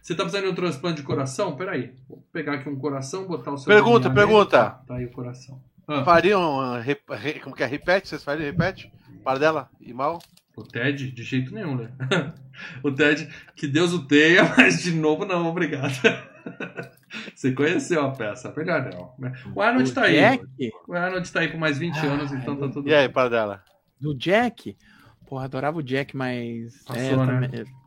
Você 0.00 0.14
tá 0.14 0.22
precisando 0.22 0.44
de 0.46 0.52
um 0.52 0.54
transplante 0.54 0.98
de 0.98 1.02
coração? 1.02 1.56
Peraí. 1.56 1.94
Vou 2.08 2.22
pegar 2.32 2.54
aqui 2.54 2.68
um 2.68 2.76
coração, 2.78 3.26
botar 3.26 3.50
o 3.52 3.58
seu. 3.58 3.72
Pergunta, 3.72 4.08
pergunta. 4.10 4.50
Tá, 4.58 4.70
tá 4.86 4.94
aí 4.96 5.06
o 5.06 5.10
coração. 5.10 5.60
Ah, 5.88 6.04
Fariam. 6.04 6.58
uh, 6.58 6.80
rep- 6.80 7.10
re- 7.10 7.40
como 7.40 7.54
que 7.56 7.62
é? 7.62 7.66
Repete? 7.66 8.08
Vocês 8.08 8.22
fariam? 8.22 8.44
Repete? 8.46 8.90
Para 9.24 9.38
dela 9.38 9.70
e 9.80 9.92
mal? 9.92 10.18
O 10.56 10.62
Ted, 10.62 11.10
de 11.10 11.22
jeito 11.22 11.52
nenhum, 11.52 11.76
né? 11.76 11.90
o 12.82 12.90
Ted, 12.90 13.28
que 13.56 13.66
Deus 13.66 13.92
o 13.92 14.06
tenha, 14.06 14.44
mas 14.56 14.82
de 14.82 14.92
novo 14.92 15.24
não, 15.24 15.46
obrigado. 15.46 15.92
Você 17.34 17.52
conheceu 17.52 18.04
a 18.04 18.10
peça, 18.10 18.52
não. 18.56 19.14
O 19.54 19.62
Arnold 19.62 19.92
tá 19.92 20.02
aí. 20.02 20.14
Jack? 20.14 20.72
O 20.88 20.94
Arnold 20.94 21.32
tá 21.32 21.40
aí 21.40 21.48
por 21.48 21.58
mais 21.58 21.78
20 21.78 21.96
anos, 21.98 22.32
então 22.32 22.56
tá 22.56 22.68
tudo 22.68 22.88
E 22.88 22.94
aí, 22.94 23.08
para 23.08 23.30
dela? 23.30 23.64
Do 24.00 24.14
Jack? 24.14 24.76
Porra, 25.26 25.44
adorava 25.44 25.78
o 25.78 25.82
Jack, 25.82 26.16
mas. 26.16 26.82
Passou, 26.84 27.02
é, 27.02 27.16
né? 27.16 27.48
também- 27.48 27.83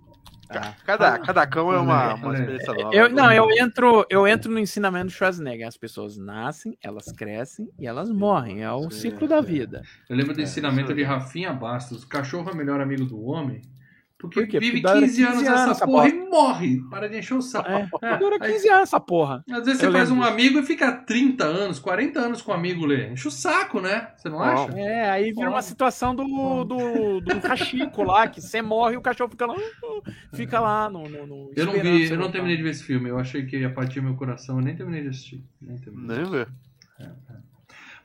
Tá. 0.47 0.75
Cada, 0.85 1.19
cada 1.19 1.47
cão 1.47 1.73
é 1.73 1.79
uma, 1.79 2.13
uma 2.15 2.27
olha. 2.29 2.37
experiência 2.37 2.73
nova. 2.73 2.95
Eu, 2.95 3.09
não, 3.09 3.31
eu 3.31 3.49
entro, 3.51 4.05
eu 4.09 4.27
entro 4.27 4.51
no 4.51 4.59
ensinamento 4.59 5.07
do 5.07 5.11
Schwarzenegger. 5.11 5.67
As 5.67 5.77
pessoas 5.77 6.17
nascem, 6.17 6.77
elas 6.81 7.11
crescem 7.11 7.69
e 7.79 7.85
elas 7.85 8.09
morrem. 8.09 8.63
É 8.63 8.71
o 8.71 8.89
Sim, 8.89 9.11
ciclo 9.11 9.27
da 9.27 9.41
sim. 9.41 9.47
vida. 9.47 9.81
Eu 10.09 10.15
lembro 10.15 10.33
do 10.33 10.39
É, 10.39 10.43
ensinamento 10.43 10.93
de. 10.93 11.03
Rafinha 11.03 11.53
Bastos. 11.53 12.03
O 12.03 12.07
cachorro 12.07 12.49
é 12.49 12.53
o 12.53 12.55
melhor 12.55 12.79
amigo 12.81 13.05
do 13.05 13.21
homem. 13.23 13.61
Porque 14.20 14.39
Por 14.41 14.47
quê? 14.49 14.59
vive 14.59 14.82
Porque 14.82 14.93
dura 14.95 15.05
15 15.07 15.24
anos 15.24 15.38
15 15.38 15.47
essa 15.47 15.61
anos 15.63 15.76
essa 15.78 15.86
porra 15.86 16.03
bosta. 16.09 16.18
e 16.18 16.30
morre. 16.30 16.82
Para 16.89 17.07
de 17.07 17.18
encher 17.20 17.36
o 17.36 17.41
saco. 17.41 17.70
É, 17.70 18.13
É, 18.13 18.18
dura 18.18 18.38
aí- 18.41 18.51
15 18.53 18.68
anos 18.70 18.82
essa 18.84 18.99
porra. 18.99 19.43
Às 19.49 19.65
vezes 19.65 19.80
você 19.80 19.86
Eu 19.88 19.91
faz 19.91 20.09
um 20.09 20.24
amigo 20.24 20.57
e 20.57 20.63
fica 20.63 20.91
30 20.91 21.43
anos, 21.45 21.78
40 21.80 22.20
anos 22.20 22.41
com 22.41 22.51
o 22.51 22.55
amigo, 22.55 22.84
Lê. 22.86 23.11
Enche 23.11 23.28
o 23.28 23.32
saco, 23.32 23.80
né? 23.80 24.09
Você 24.18 24.28
não 24.28 24.41
acha? 24.41 24.72
É, 24.78 25.09
aí 25.11 25.32
vira 25.32 25.49
uma 25.51 25.61
situação 25.61 26.15
do, 26.15 26.24
do, 26.63 27.22
do 27.22 27.41
cachico 27.41 28.01
lá, 28.03 28.28
que 28.28 28.41
você 28.41 28.59
morre 28.61 28.95
e 28.95 28.97
o 28.97 29.01
cachorro 29.01 29.30
fica 29.30 29.45
lá, 29.45 29.55
fica 30.34 30.59
lá 30.59 30.89
no. 30.89 31.07
no, 31.07 31.28
no 31.28 31.51
Eu 31.55 31.68
não 31.68 31.74
vi, 31.74 32.07
você 32.07 32.13
eu 32.13 32.18
não 32.18 32.32
terminei 32.32 32.57
de 32.57 32.63
ver 32.63 32.72
esse 32.72 32.84
filme. 32.84 33.09
Eu 33.09 33.20
achei 33.20 33.45
que 33.45 33.57
ia 33.57 33.70
partir 33.70 34.01
meu 34.01 34.15
coração. 34.15 34.57
Eu 34.57 34.63
nem 34.65 34.76
terminei 34.76 35.03
de 35.03 35.09
assistir. 35.09 35.43
Nem 35.61 35.78
terminei. 35.78 36.18
Nem 36.18 36.26
ver. 36.32 36.47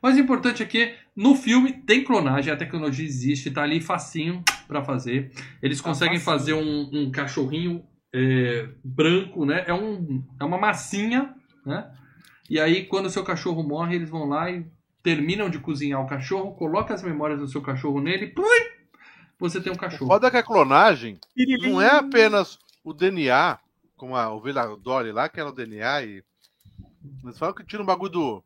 Mas 0.03 0.17
o 0.17 0.21
importante 0.21 0.65
é 0.65 0.67
que 0.67 0.97
no 1.15 1.37
filme 1.37 1.73
tem 1.73 2.03
clonagem, 2.03 2.53
a 2.53 2.57
tecnologia 2.57 3.07
existe, 3.07 3.53
tá 3.53 3.63
ali 3.63 3.81
facinho 3.81 4.43
pra 4.67 4.83
fazer. 4.83 5.31
Eles 5.63 5.81
conseguem 5.81 6.19
facinho. 6.19 6.39
fazer 6.39 6.55
um, 6.55 6.91
um 6.93 7.11
cachorrinho 7.13 7.87
é, 8.13 8.69
branco, 8.83 9.47
né? 9.47 9.65
É, 9.67 9.73
um, 9.73 10.25
é 10.41 10.45
uma 10.45 10.59
massinha, 10.59 11.33
né? 11.65 11.89
E 12.51 12.59
aí, 12.59 12.85
quando 12.85 13.07
o 13.07 13.11
seu 13.11 13.23
cachorro 13.23 13.63
morre, 13.63 13.95
eles 13.95 14.11
vão 14.11 14.29
lá 14.29 14.51
e 14.51 14.67
terminam 15.03 15.49
de 15.49 15.61
cozinhar 15.61 16.03
o 16.03 16.07
cachorro, 16.07 16.55
coloca 16.55 16.93
as 16.93 17.03
memórias 17.03 17.39
do 17.39 17.49
seu 17.49 17.63
cachorro 17.63 18.01
nele, 18.01 18.27
plui, 18.27 18.61
você 19.39 19.61
tem 19.61 19.73
um 19.73 19.77
O 19.77 19.79
cachorro. 19.79 20.09
foda 20.09 20.27
é 20.27 20.31
que 20.31 20.37
a 20.37 20.43
clonagem 20.43 21.19
não 21.63 21.81
é 21.81 21.91
apenas 21.91 22.59
o 22.85 22.93
DNA, 22.93 23.59
como 23.97 24.17
a 24.17 24.33
ovelha 24.33 24.67
Dolly 24.77 25.13
lá, 25.13 25.29
que 25.29 25.41
era 25.41 25.49
o 25.49 25.55
DNA, 25.55 26.03
e. 26.03 26.25
Eles 27.25 27.39
falam 27.39 27.55
que 27.55 27.65
tira 27.65 27.83
um 27.83 27.87
bagulho 27.87 28.13
do, 28.13 28.45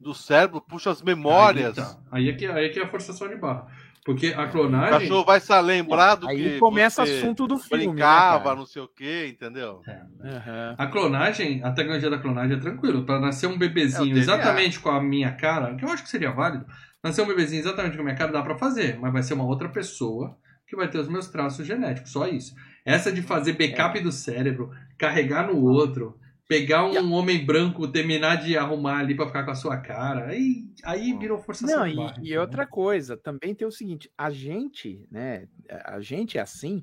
do 0.00 0.14
cérebro, 0.14 0.60
puxa 0.60 0.90
as 0.90 1.02
memórias. 1.02 1.76
Aí, 1.78 1.84
tá. 1.84 1.96
aí, 2.12 2.28
é 2.28 2.32
que, 2.34 2.46
aí 2.46 2.66
é 2.66 2.68
que 2.68 2.78
é 2.78 2.84
a 2.84 2.88
forçação 2.88 3.28
de 3.28 3.36
barra. 3.36 3.66
Porque 4.04 4.28
a 4.28 4.44
O 4.44 4.50
clonagem. 4.50 5.00
cachorro 5.00 5.24
vai 5.24 5.38
se 5.38 5.60
lembrar 5.60 6.14
do 6.14 6.26
Aí 6.28 6.36
que 6.54 6.58
começa 6.58 7.02
o 7.02 7.04
assunto 7.04 7.46
do 7.46 7.58
filme. 7.58 7.84
brincava, 7.88 8.50
né, 8.50 8.56
não 8.56 8.64
sei 8.64 8.80
o 8.80 8.88
que, 8.88 9.26
entendeu? 9.26 9.82
É. 9.86 10.00
Aham. 10.28 10.74
A 10.78 10.86
clonagem, 10.86 11.62
a 11.62 11.72
tecnologia 11.72 12.08
da 12.08 12.18
clonagem 12.18 12.56
é 12.56 12.60
tranquilo. 12.60 13.04
Pra 13.04 13.18
nascer 13.20 13.46
um 13.48 13.52
É 13.52 13.54
o 13.54 13.58
bebezinho 13.58 14.14
DNA. 14.14 14.20
exatamente 14.22 14.80
com 14.80 14.88
a 14.88 15.02
minha 15.02 15.32
cara, 15.32 15.74
que 15.74 15.84
eu 15.84 15.90
acho 15.90 16.02
que 16.04 16.08
seria 16.08 16.30
válido, 16.30 16.64
nascer 17.04 17.20
um 17.20 17.26
bebezinho 17.26 17.60
exatamente 17.60 17.96
com 17.96 18.00
a 18.00 18.04
minha 18.04 18.16
cara 18.16 18.32
dá 18.32 18.40
pra 18.42 18.56
fazer, 18.56 18.98
mas 18.98 19.12
vai 19.12 19.22
ser 19.22 19.34
uma 19.34 19.44
outra 19.44 19.68
pessoa 19.68 20.38
que 20.66 20.76
vai 20.76 20.88
ter 20.88 20.98
os 20.98 21.08
meus 21.08 21.28
traços 21.28 21.66
genéticos, 21.66 22.10
só 22.12 22.26
isso. 22.26 22.54
Essa 22.86 23.12
de 23.12 23.20
fazer 23.20 23.54
backup 23.54 24.00
do 24.00 24.12
cérebro, 24.12 24.70
carregar 24.96 25.46
no 25.46 25.56
outro, 25.62 26.18
pegar 26.48 26.86
um 26.86 27.12
homem 27.12 27.44
branco, 27.44 27.86
terminar 27.86 28.36
de 28.36 28.56
arrumar 28.56 29.00
ali 29.00 29.14
pra 29.14 29.26
ficar 29.26 29.44
com 29.44 29.50
a 29.50 29.54
sua 29.54 29.76
cara, 29.76 30.28
aí, 30.28 30.64
aí 30.82 31.12
virou 31.12 31.38
forçação 31.38 31.80
Não, 31.80 31.86
e, 31.86 31.94
barra. 31.94 32.14
e 32.16 32.20
entendeu? 32.20 32.40
outra 32.40 32.66
coisa, 32.66 33.18
também 33.18 33.54
tem 33.54 33.68
o 33.68 33.70
seguinte, 33.70 34.10
a 34.16 34.30
gente, 34.30 35.06
né, 35.10 35.46
a 35.84 36.00
gente 36.00 36.38
é 36.38 36.40
assim 36.40 36.82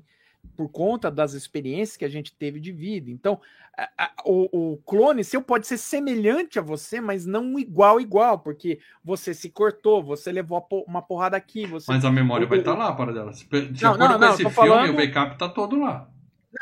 por 0.56 0.68
conta 0.68 1.10
das 1.10 1.32
experiências 1.32 1.96
que 1.96 2.04
a 2.04 2.08
gente 2.08 2.32
teve 2.32 2.60
de 2.60 2.70
vida. 2.70 3.10
Então, 3.10 3.40
a- 3.76 3.90
a- 3.98 4.12
o, 4.24 4.74
o 4.74 4.76
clone 4.86 5.24
seu 5.24 5.42
pode 5.42 5.66
ser 5.66 5.76
semelhante 5.76 6.56
a 6.60 6.62
você, 6.62 7.00
mas 7.00 7.26
não 7.26 7.58
igual 7.58 8.00
igual, 8.00 8.38
porque 8.38 8.78
você 9.04 9.34
se 9.34 9.50
cortou, 9.50 10.00
você 10.00 10.30
levou 10.30 10.64
uma 10.86 11.02
porrada 11.02 11.36
aqui, 11.36 11.66
você 11.66 11.90
Mas 11.90 12.04
a 12.04 12.12
memória 12.12 12.46
o- 12.46 12.48
vai 12.48 12.60
estar 12.60 12.74
lá 12.74 12.92
para 12.92 13.12
dela. 13.12 13.32
De 13.32 13.82
Não, 13.82 13.94
acordo 13.94 13.98
não, 13.98 14.12
com 14.12 14.18
não, 14.20 14.28
esse 14.28 14.36
filme, 14.36 14.54
falando- 14.54 14.90
o 14.92 14.96
backup 14.96 15.36
tá 15.36 15.48
todo 15.48 15.80
lá. 15.80 16.08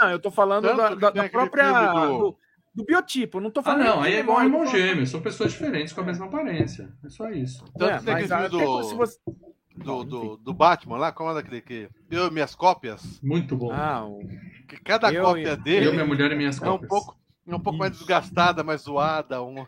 Não, 0.01 0.11
eu 0.11 0.19
tô 0.19 0.31
falando 0.31 0.65
Tanto 0.65 0.77
da, 0.79 0.95
da- 0.95 1.11
da 1.11 1.29
própria 1.29 1.93
do- 1.93 2.19
do, 2.19 2.39
do 2.75 2.85
biotipo, 2.85 3.41
não 3.41 3.51
tô 3.51 3.61
Ah, 3.61 3.63
falando 3.63 3.85
não, 3.85 4.01
de 4.03 4.09
aí 4.09 4.15
é 4.15 4.21
igual 4.21 4.43
irmão 4.43 4.65
falando- 4.67 4.77
gêmeo, 4.77 5.07
são 5.07 5.21
pessoas 5.21 5.53
diferentes 5.53 5.93
com 5.93 6.01
a 6.01 6.05
mesma 6.05 6.27
aparência. 6.27 6.93
É 7.05 7.09
só 7.09 7.31
isso. 7.31 7.65
Tanto 7.79 7.85
É, 7.93 7.99
que 7.99 8.05
tem 8.05 8.15
aquele 8.15 8.29
filme 8.29 8.49
do, 8.49 8.83
se 8.85 8.95
você- 8.95 9.19
do, 9.77 10.05
do, 10.05 10.37
do 10.37 10.55
Batman 10.55 10.97
lá, 10.99 11.13
como 11.13 11.31
é 11.31 11.35
daquele 11.35 11.61
que. 11.61 11.89
Eu 12.11 12.27
e 12.27 12.31
minhas 12.31 12.55
cópias. 12.55 13.21
Muito 13.23 13.57
bom. 13.57 13.71
Ah, 13.73 14.05
o- 14.07 14.21
Que 14.67 14.77
cada 14.83 15.13
Eu 15.13 15.23
cópia 15.25 15.53
e- 15.53 15.57
dele 15.57 15.87
eu, 15.89 15.93
minha 15.93 16.07
mulher 16.07 16.33
e 16.33 16.35
minhas 16.37 16.61
é 16.61 16.65
um 16.69 16.73
cópias. 16.73 16.89
pouco, 16.89 17.17
é 17.47 17.55
um 17.55 17.61
pouco 17.61 17.79
mais 17.79 17.93
Isso. 17.93 18.01
desgastada, 18.01 18.63
mais 18.65 18.83
zoada. 18.83 19.43
Um... 19.43 19.67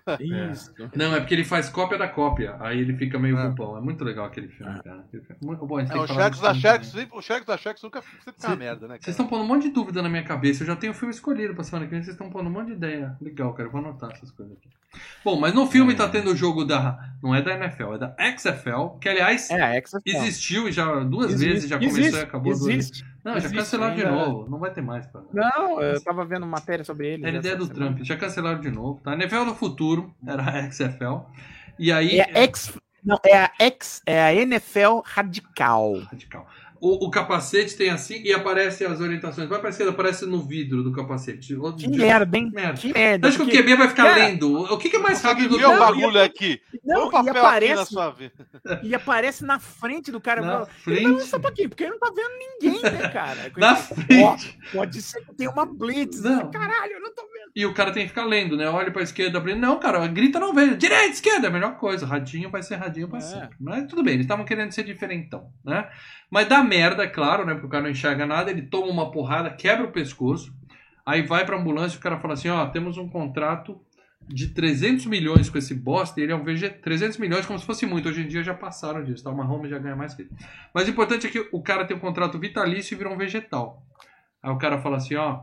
isso. 0.51 0.73
Não, 0.95 1.15
é 1.15 1.21
porque 1.21 1.35
ele 1.35 1.45
faz 1.45 1.69
cópia 1.69 1.99
da 1.99 2.09
cópia. 2.09 2.57
Aí 2.61 2.79
ele 2.81 2.97
fica 2.97 3.19
meio 3.19 3.39
É. 3.39 3.47
É 3.47 3.81
muito 3.81 4.03
legal 4.05 4.27
aquele 4.27 4.49
filme, 4.49 4.73
Ah. 4.79 4.83
cara. 4.83 5.05
Filme. 5.11 5.27
Muito 5.43 5.67
bom, 5.67 5.77
a 5.77 5.81
gente 5.83 5.91
É, 5.91 5.93
tem 5.95 6.03
o 6.03 6.07
Sharks 6.07 6.41
da 6.41 6.55
Sharks, 6.55 6.95
o 7.13 7.23
Sharks 7.23 7.47
da 7.47 7.57
Sharks 7.57 7.83
nunca 7.83 8.01
sempre 8.03 8.33
fica 8.33 8.47
uma 8.49 8.57
merda, 8.57 8.89
né? 8.89 8.97
Vocês 9.01 9.15
estão 9.15 9.27
pondo 9.27 9.45
um 9.45 9.47
monte 9.47 9.65
de 9.65 9.71
dúvida 9.71 10.03
na 10.03 10.09
minha 10.09 10.25
cabeça. 10.25 10.63
Eu 10.63 10.67
já 10.69 10.77
tenho 10.77 10.93
o 10.93 10.97
filme 10.97 11.13
escolhido 11.13 11.55
pra 11.55 11.65
semana 11.65 11.85
que 11.87 11.91
vem. 11.91 12.03
Vocês 12.03 12.15
estão 12.15 12.31
pondo 12.31 12.49
um 12.49 12.53
monte 12.53 12.69
de 12.69 12.73
ideia. 12.73 13.17
Legal, 13.21 13.53
cara. 13.53 13.69
Eu 13.69 13.73
vou 13.73 13.81
anotar 13.81 14.11
essas 14.13 14.31
coisas 14.31 14.57
aqui. 14.57 14.69
Bom, 15.25 15.39
mas 15.39 15.53
no 15.53 15.67
filme 15.67 15.95
tá 15.95 16.09
tendo 16.09 16.31
o 16.31 16.37
jogo 16.37 16.65
da. 16.65 16.99
Não 17.23 17.35
é 17.35 17.43
da 17.43 17.53
NFL, 17.55 17.95
é 17.95 17.99
da 17.99 18.17
XFL. 18.39 18.99
Que 19.01 19.09
aliás. 19.09 19.51
É, 19.51 19.77
a 19.77 19.81
XFL. 19.87 20.01
Existiu 20.07 20.73
já 20.73 21.01
duas 21.01 21.33
Existe, 21.33 21.53
vezes, 21.53 21.69
já 21.69 21.79
começou 21.79 21.99
existe, 21.99 22.19
e 22.19 22.23
acabou 22.23 22.53
duas 22.53 22.65
vezes. 22.65 23.05
Não, 23.27 23.41
já 23.41 23.51
cancelaram 23.51 23.97
de 23.97 24.05
ainda. 24.05 24.15
novo. 24.15 24.49
Não 24.49 24.59
vai 24.59 24.73
ter 24.73 24.83
mais, 24.83 25.05
cara. 25.07 25.25
Não, 25.33 25.83
eu 25.83 26.01
tava 26.01 26.25
vendo 26.25 26.47
matéria 26.47 26.85
sobre 26.85 27.09
ele. 27.09 27.25
É 27.25 27.29
a 27.29 27.33
já 27.33 27.39
ideia 27.39 27.57
do 27.57 27.67
semana. 27.67 27.87
Trump. 27.87 28.05
Já 28.05 28.17
cancelaram 28.17 28.61
de 28.61 28.71
novo, 28.71 29.01
tá? 29.03 29.15
NFL 29.15 29.45
do 29.47 29.55
futuro 29.57 30.15
era 30.25 30.43
a 30.45 30.71
XFL. 30.71 31.27
E 31.77 31.91
aí. 31.91 32.21
É 32.21 32.23
a 32.23 32.43
X, 32.45 32.79
não, 33.05 33.19
é 33.25 33.37
a 33.37 33.51
X, 33.59 34.01
é 34.07 34.23
a 34.23 34.33
NFL 34.33 35.01
radical. 35.05 35.99
Radical. 36.09 36.47
O, 36.81 37.07
o 37.07 37.11
capacete 37.11 37.77
tem 37.77 37.91
assim 37.91 38.23
e 38.23 38.33
aparece 38.33 38.85
as 38.85 39.01
orientações. 39.01 39.49
Vai 39.49 39.61
pra 39.61 39.71
esquerda, 39.71 39.93
aparece 39.93 40.27
no 40.27 40.41
vidro 40.43 40.83
do 40.83 40.93
capacete. 40.93 41.57
Que 41.79 41.89
merda, 41.89 42.37
hein? 42.37 42.51
Merda. 42.53 42.81
Que 42.81 42.93
merda. 42.93 43.29
Acho 43.29 43.39
que 43.39 43.45
o 43.45 43.63
QB 43.63 43.77
vai 43.77 43.89
ficar 43.89 44.05
Cara, 44.05 44.27
lendo. 44.27 44.63
O 44.63 44.79
que, 44.79 44.89
que 44.89 44.97
é 44.97 44.99
mais 44.99 45.23
rápido 45.23 45.51
do 45.51 45.57
o 45.57 45.59
que 45.59 45.79
bagulho 45.79 46.23
aqui. 46.23 46.61
Põe 46.85 46.95
Não, 46.95 47.09
um 47.09 47.11
papel 47.11 47.27
e 47.27 47.31
aqui 47.31 47.43
na 47.43 47.49
aparece, 47.49 47.87
sua 47.87 48.11
vida. 48.11 48.49
e 48.83 48.95
aparece 48.95 49.45
na 49.45 49.59
frente 49.59 50.11
do 50.11 50.21
cara. 50.21 50.41
Na 50.41 50.67
frente. 50.67 51.03
Não 51.07 51.21
só 51.21 51.39
pra 51.39 51.53
quê? 51.53 51.69
Porque 51.69 51.85
ele 51.85 51.93
não 51.93 51.99
tá 51.99 52.13
vendo 52.15 52.39
ninguém, 52.39 52.83
né, 52.83 53.09
cara? 53.09 53.53
na 53.57 53.77
frente? 53.77 54.59
pode 54.73 55.03
ser 55.03 55.25
que 55.25 55.35
tenha 55.35 55.51
uma 55.51 55.67
blitz. 55.67 56.21
Não. 56.23 56.51
Caralho, 56.51 56.93
eu 56.93 57.01
não 57.01 57.15
tô 57.15 57.23
vendo. 57.23 57.36
E 57.57 57.65
o 57.65 57.73
cara 57.73 57.91
tem 57.91 58.03
que 58.03 58.11
ficar 58.11 58.27
lendo, 58.27 58.55
né? 58.55 58.69
Olha 58.69 58.91
pra 58.91 59.01
esquerda, 59.03 59.41
pra... 59.41 59.57
não, 59.57 59.81
cara, 59.81 60.07
grita 60.09 60.39
não 60.39 60.53
vejo. 60.53 60.77
Direita, 60.77 61.15
esquerda, 61.15 61.47
é 61.47 61.49
a 61.49 61.53
melhor 61.53 61.79
coisa. 61.79 62.05
Radinho 62.05 62.51
vai 62.51 62.63
ser 62.63 62.77
radinho 62.77 63.09
pra 63.09 63.17
É. 63.17 63.23
sempre. 63.23 63.57
Mas 63.59 63.87
tudo 63.87 64.03
bem, 64.03 64.13
eles 64.13 64.27
estavam 64.27 64.45
querendo 64.45 64.73
ser 64.73 64.85
diferentão, 64.85 65.51
né? 65.65 65.89
Mas 66.31 66.47
dá 66.47 66.63
merda, 66.63 67.05
é 67.05 67.07
claro, 67.07 67.47
né? 67.47 67.55
Porque 67.55 67.67
o 67.67 67.71
cara 67.71 67.85
não 67.85 67.91
enxerga 67.91 68.27
nada, 68.27 68.51
ele 68.51 68.61
toma 68.61 68.89
uma 68.89 69.11
porrada, 69.11 69.49
quebra 69.49 69.87
o 69.87 69.91
pescoço, 69.91 70.53
aí 71.07 71.23
vai 71.23 71.47
pra 71.47 71.57
ambulância 71.57 71.97
e 71.97 71.99
o 71.99 72.03
cara 72.03 72.21
fala 72.21 72.35
assim: 72.35 72.51
ó, 72.51 72.67
temos 72.67 72.99
um 72.99 73.09
contrato 73.09 73.81
de 74.29 74.49
300 74.49 75.07
milhões 75.07 75.49
com 75.49 75.57
esse 75.57 75.75
bosta, 75.75 76.21
e 76.21 76.25
ele 76.25 76.33
é 76.33 76.37
um 76.37 76.45
VG. 76.45 76.69
300 76.83 77.17
milhões 77.17 77.47
como 77.47 77.59
se 77.59 77.65
fosse 77.65 77.87
muito, 77.87 78.11
hoje 78.11 78.21
em 78.21 78.29
dia 78.29 78.43
já 78.43 78.53
passaram 78.53 79.03
disso, 79.03 79.25
tá? 79.25 79.31
Uma 79.31 79.51
Home 79.51 79.67
já 79.67 79.79
ganha 79.79 79.97
mais 79.97 80.13
que 80.13 80.23
ele. 80.23 80.31
Mas 80.75 80.87
o 80.87 80.91
importante 80.91 81.27
é 81.27 81.31
que 81.31 81.49
o 81.51 81.63
cara 81.63 81.87
tem 81.87 81.97
um 81.97 82.01
contrato 82.01 82.39
vitalício 82.39 82.95
e 82.95 82.99
virou 82.99 83.15
um 83.15 83.17
vegetal. 83.17 83.83
Aí 84.43 84.51
o 84.51 84.59
cara 84.59 84.77
fala 84.77 84.99
assim: 84.99 85.15
ó, 85.15 85.41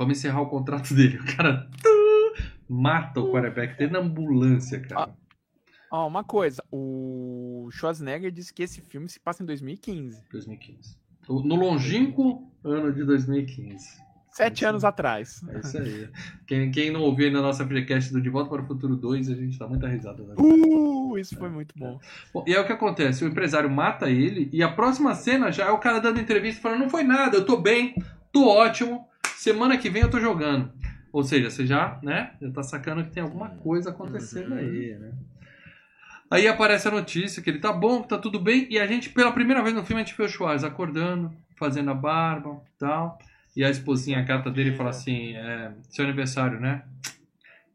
vamos 0.00 0.16
encerrar 0.16 0.40
o 0.40 0.48
contrato 0.48 0.92
dele. 0.96 1.18
O 1.18 1.36
cara 1.36 1.68
mata 2.66 3.20
o 3.20 3.30
quarterback 3.30 3.76
dele 3.76 3.92
na 3.92 3.98
ambulância, 3.98 4.80
cara. 4.80 5.14
Ó, 5.92 6.06
uma 6.08 6.24
coisa. 6.24 6.64
O 6.72 7.68
Schwarzenegger 7.70 8.30
disse 8.30 8.54
que 8.54 8.62
esse 8.62 8.80
filme 8.80 9.08
se 9.08 9.20
passa 9.20 9.42
em 9.42 9.46
2015. 9.46 10.22
2015. 10.32 10.96
No 11.28 11.54
longínquo 11.54 12.50
ano 12.64 12.92
de 12.92 13.04
2015. 13.04 14.10
Sete 14.30 14.58
Isso. 14.58 14.68
anos 14.68 14.84
atrás. 14.84 15.42
É 15.48 15.58
isso 15.58 15.78
aí. 15.78 16.08
Quem, 16.46 16.70
quem 16.70 16.90
não 16.90 17.02
ouviu 17.02 17.26
ainda 17.26 17.40
a 17.40 17.42
nossa 17.42 17.64
podcast 17.64 18.12
do 18.12 18.22
De 18.22 18.30
Volta 18.30 18.48
para 18.48 18.62
o 18.62 18.66
Futuro 18.66 18.94
2, 18.94 19.28
a 19.28 19.34
gente 19.34 19.58
dá 19.58 19.66
muita 19.66 19.88
risada. 19.88 20.22
Né? 20.22 20.34
Uh, 20.38 21.18
isso 21.18 21.36
foi 21.36 21.48
muito 21.48 21.74
bom. 21.76 21.98
Bom, 22.32 22.44
e 22.46 22.54
aí 22.54 22.62
o 22.62 22.64
que 22.64 22.72
acontece? 22.72 23.24
O 23.24 23.28
empresário 23.28 23.68
mata 23.68 24.08
ele 24.08 24.48
e 24.52 24.62
a 24.62 24.70
próxima 24.70 25.16
cena 25.16 25.50
já 25.50 25.66
é 25.66 25.70
o 25.70 25.78
cara 25.78 25.98
dando 25.98 26.20
entrevista 26.20 26.62
falando: 26.62 26.78
não 26.78 26.88
foi 26.88 27.02
nada, 27.02 27.36
eu 27.36 27.44
tô 27.44 27.56
bem, 27.56 27.96
tô 28.32 28.48
ótimo, 28.48 29.09
semana 29.40 29.78
que 29.78 29.88
vem 29.88 30.02
eu 30.02 30.10
tô 30.10 30.20
jogando. 30.20 30.70
Ou 31.10 31.24
seja, 31.24 31.48
você 31.48 31.66
já, 31.66 31.98
né, 32.02 32.32
já 32.40 32.50
tá 32.50 32.62
sacando 32.62 33.02
que 33.04 33.10
tem 33.10 33.22
alguma 33.22 33.48
coisa 33.48 33.90
acontecendo 33.90 34.54
aí, 34.54 34.94
né? 34.94 35.12
Aí 36.30 36.46
aparece 36.46 36.86
a 36.86 36.90
notícia 36.90 37.42
que 37.42 37.50
ele 37.50 37.58
tá 37.58 37.72
bom, 37.72 38.02
que 38.02 38.08
tá 38.08 38.18
tudo 38.18 38.38
bem, 38.38 38.68
e 38.70 38.78
a 38.78 38.86
gente, 38.86 39.08
pela 39.08 39.32
primeira 39.32 39.62
vez 39.62 39.74
no 39.74 39.84
filme, 39.84 40.02
a 40.02 40.04
gente 40.04 40.16
vê 40.16 40.22
o 40.22 40.28
Schwarz 40.28 40.62
acordando, 40.62 41.32
fazendo 41.56 41.90
a 41.90 41.94
barba 41.94 42.62
e 42.66 42.78
tal. 42.78 43.18
E 43.56 43.64
a 43.64 43.70
esposinha 43.70 44.24
cata 44.24 44.50
dele 44.50 44.70
e 44.70 44.76
fala 44.76 44.90
assim: 44.90 45.34
é, 45.34 45.72
seu 45.88 46.04
aniversário, 46.04 46.60
né? 46.60 46.84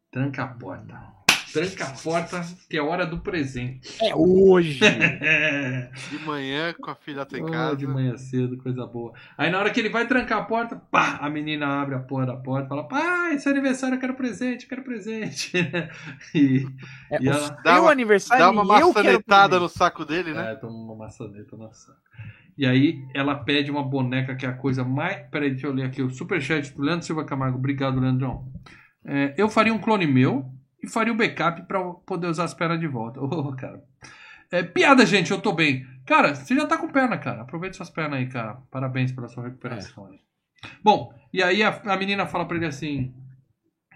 Tranca 0.10 0.44
a 0.44 0.48
porta. 0.48 1.15
Tranca 1.60 1.86
a 1.86 1.90
porta, 1.92 2.42
que 2.70 2.78
é 2.78 2.82
hora 2.82 3.06
do 3.06 3.20
presente. 3.20 3.98
É 4.02 4.14
hoje. 4.16 4.80
É. 4.84 5.90
De 6.12 6.20
manhã, 6.26 6.74
com 6.80 6.92
a 6.92 6.96
filha 6.96 7.28
em 7.34 7.42
Oh, 7.44 7.46
casa. 7.52 7.76
de 7.78 7.88
manhã 7.88 8.18
cedo, 8.18 8.58
coisa 8.58 8.86
boa. 8.86 9.14
Aí 9.38 9.50
na 9.50 9.60
hora 9.60 9.70
que 9.72 9.80
ele 9.80 9.90
vai 9.90 10.08
trancar 10.08 10.40
a 10.40 10.44
porta, 10.46 10.76
pá, 10.76 11.18
a 11.22 11.30
menina 11.30 11.66
abre 11.82 11.96
a 11.96 12.00
porra 12.00 12.26
da 12.26 12.36
porta 12.38 12.66
e 12.66 12.70
fala: 12.70 12.88
Pai, 12.88 13.36
esse 13.36 13.48
aniversário 13.50 13.96
eu 13.96 14.00
quero 14.00 14.16
presente, 14.16 14.64
eu 14.64 14.70
quero 14.70 14.84
presente. 14.84 15.52
e 16.36 16.66
É, 17.12 17.22
E 17.22 17.28
o 17.30 17.32
ela- 17.32 17.50
Dá 17.64 17.74
seu 17.76 17.84
uma- 17.84 17.92
aniversário 17.92 18.44
Dá 18.44 18.52
uma 18.52 18.64
e 18.64 18.68
maçanetada 18.68 19.50
presente. 19.50 19.62
no 19.62 19.70
saco 19.70 20.06
dele, 20.06 20.34
né? 20.34 20.52
é, 20.52 20.56
toma 20.56 20.74
uma 20.74 20.96
maçaneta, 20.96 21.56
nossa. 21.58 21.92
E 22.58 22.66
aí 22.66 22.98
ela 23.14 23.36
pede 23.36 23.70
uma 23.70 23.84
boneca 23.84 24.34
que 24.36 24.46
é 24.46 24.50
a 24.50 24.54
coisa 24.54 24.84
mais. 24.84 25.28
Peraí, 25.30 25.52
deixa 25.52 25.68
eu 25.68 25.74
ler 25.74 25.84
aqui. 25.84 26.02
O 26.02 26.10
superchat 26.10 26.74
do 26.74 26.82
Leandro 26.82 27.06
Silva 27.06 27.26
Camargo. 27.26 27.58
Obrigado, 27.58 28.00
Leandrão. 28.00 28.48
É, 29.06 29.34
eu 29.38 29.50
faria 29.50 29.74
um 29.74 29.78
clone 29.78 30.08
meu 30.08 30.46
e 30.86 30.90
faria 30.90 31.14
o 31.14 31.18
backup 31.18 31.64
pra 31.64 31.84
poder 31.84 32.28
usar 32.28 32.46
as 32.46 32.54
pernas 32.54 32.80
de 32.80 32.88
volta. 32.88 33.20
Ô, 33.24 33.56
cara. 33.56 33.84
É, 34.52 34.64
piada, 34.64 35.06
gente, 35.06 35.32
eu 35.32 35.42
tô 35.42 35.52
bem. 35.52 35.86
Cara, 36.06 36.36
você 36.36 36.56
já 36.56 36.66
tá 36.66 36.78
com 36.78 36.88
perna, 36.88 37.18
cara. 37.18 37.42
Aproveite 37.42 37.76
suas 37.76 37.90
pernas 37.90 38.20
aí, 38.20 38.28
cara. 38.28 38.56
Parabéns 38.72 39.12
pela 39.12 39.28
sua 39.28 39.46
recuperação 39.46 40.08
aí. 40.08 40.20
Bom, 40.84 41.14
e 41.34 41.44
aí 41.44 41.64
a, 41.64 41.70
a 41.70 41.98
menina 41.98 42.28
fala 42.28 42.48
pra 42.48 42.58
ele 42.58 42.66
assim: 42.66 43.14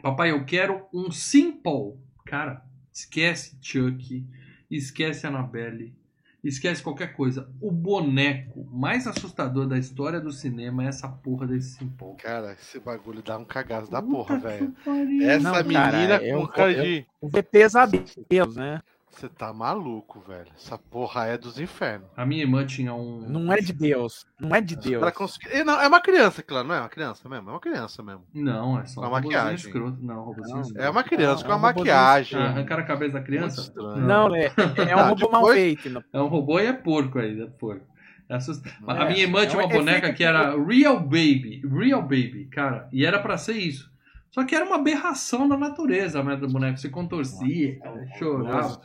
Papai, 0.01 0.31
eu 0.31 0.43
quero 0.45 0.87
um 0.93 1.11
simple. 1.11 1.99
Cara, 2.25 2.63
esquece 2.91 3.57
Chuck, 3.61 4.27
esquece 4.69 5.25
Annabelle, 5.25 5.95
esquece 6.43 6.81
qualquer 6.81 7.13
coisa. 7.13 7.49
O 7.61 7.71
boneco 7.71 8.65
mais 8.71 9.05
assustador 9.07 9.67
da 9.67 9.77
história 9.77 10.19
do 10.19 10.31
cinema 10.31 10.83
é 10.83 10.87
essa 10.87 11.07
porra 11.07 11.47
desse 11.47 11.77
simple. 11.77 12.15
Cara, 12.17 12.53
esse 12.53 12.79
bagulho 12.79 13.21
dá 13.21 13.37
um 13.37 13.45
cagaço 13.45 13.91
da 13.91 14.01
Puta 14.01 14.13
porra, 14.13 14.37
velho. 14.39 14.73
Essa 15.21 15.39
Não, 15.51 15.63
menina 15.63 15.91
cara, 15.91 16.19
com 16.19 16.25
eu- 16.25 16.47
cara 16.47 16.71
eu- 16.71 16.83
de. 16.83 17.43
Pesadelos, 17.51 18.55
né? 18.55 18.81
Você 19.11 19.27
tá 19.27 19.51
maluco, 19.51 20.21
velho. 20.25 20.47
Essa 20.55 20.77
porra 20.77 21.25
é 21.25 21.37
dos 21.37 21.59
infernos. 21.59 22.07
A 22.15 22.25
minha 22.25 22.41
irmã 22.43 22.65
tinha 22.65 22.93
um. 22.93 23.19
Não 23.27 23.51
é 23.51 23.57
de 23.59 23.73
Deus. 23.73 24.25
Não 24.39 24.55
é 24.55 24.61
de 24.61 24.75
Deus. 24.75 25.01
Pra 25.01 25.11
conseguir... 25.11 25.63
Não, 25.65 25.81
é 25.81 25.87
uma 25.87 25.99
criança, 25.99 26.41
claro, 26.41 26.67
não 26.67 26.75
é 26.75 26.79
uma 26.79 26.89
criança 26.89 27.27
mesmo. 27.27 27.49
É 27.49 27.53
uma 27.53 27.59
criança 27.59 28.01
mesmo. 28.03 28.23
Não, 28.33 28.79
é 28.79 28.85
só 28.85 29.01
Uma 29.01 29.09
um 29.09 29.11
robozinho 29.13 29.33
maquiagem. 29.39 29.55
escroto. 29.67 29.97
Não, 30.01 30.23
robozinho 30.23 30.55
Não, 30.55 30.61
escroto. 30.61 30.85
É 30.85 30.89
uma 30.89 31.03
criança 31.03 31.41
é 31.41 31.45
com 31.45 31.51
um 31.51 31.55
uma 31.55 31.59
maquiagem. 31.59 32.39
Ah, 32.39 32.45
arrancaram 32.45 32.83
a 32.83 32.85
cabeça 32.85 33.13
da 33.13 33.21
criança? 33.21 33.73
Não, 33.75 34.33
é, 34.35 34.45
é 34.87 34.95
um 34.95 34.99
Ah, 34.99 35.07
robô 35.09 35.29
mal 35.29 35.47
feito. 35.47 35.89
não- 35.89 36.03
É 36.13 36.21
um 36.21 36.27
robô 36.27 36.59
e 36.59 36.65
é 36.67 36.73
porco 36.73 37.19
ainda, 37.19 37.43
é 37.43 37.47
porco. 37.47 37.85
É 38.29 38.35
assust... 38.35 38.63
A 38.87 38.93
é. 39.05 39.07
minha 39.09 39.23
irmã 39.23 39.41
É 39.41 39.47
tinha 39.47 39.59
um 39.61 39.65
uma 39.65 39.73
boneca 39.73 40.13
que 40.13 40.23
era 40.23 40.55
Real 40.63 40.99
Baby. 40.99 41.61
Real 41.67 42.01
Baby, 42.03 42.47
cara. 42.51 42.87
E 42.91 43.03
era 43.05 43.19
pra 43.19 43.37
ser 43.37 43.53
isso. 43.57 43.89
Só 44.31 44.43
que 44.45 44.55
era 44.55 44.65
uma 44.65 44.75
aberração 44.75 45.47
da 45.47 45.57
natureza, 45.57 46.23
né, 46.23 46.35
do 46.35 46.47
boneco. 46.47 46.77
Se 46.77 46.89
contorcia, 46.89 47.79
chorava. 48.17 48.81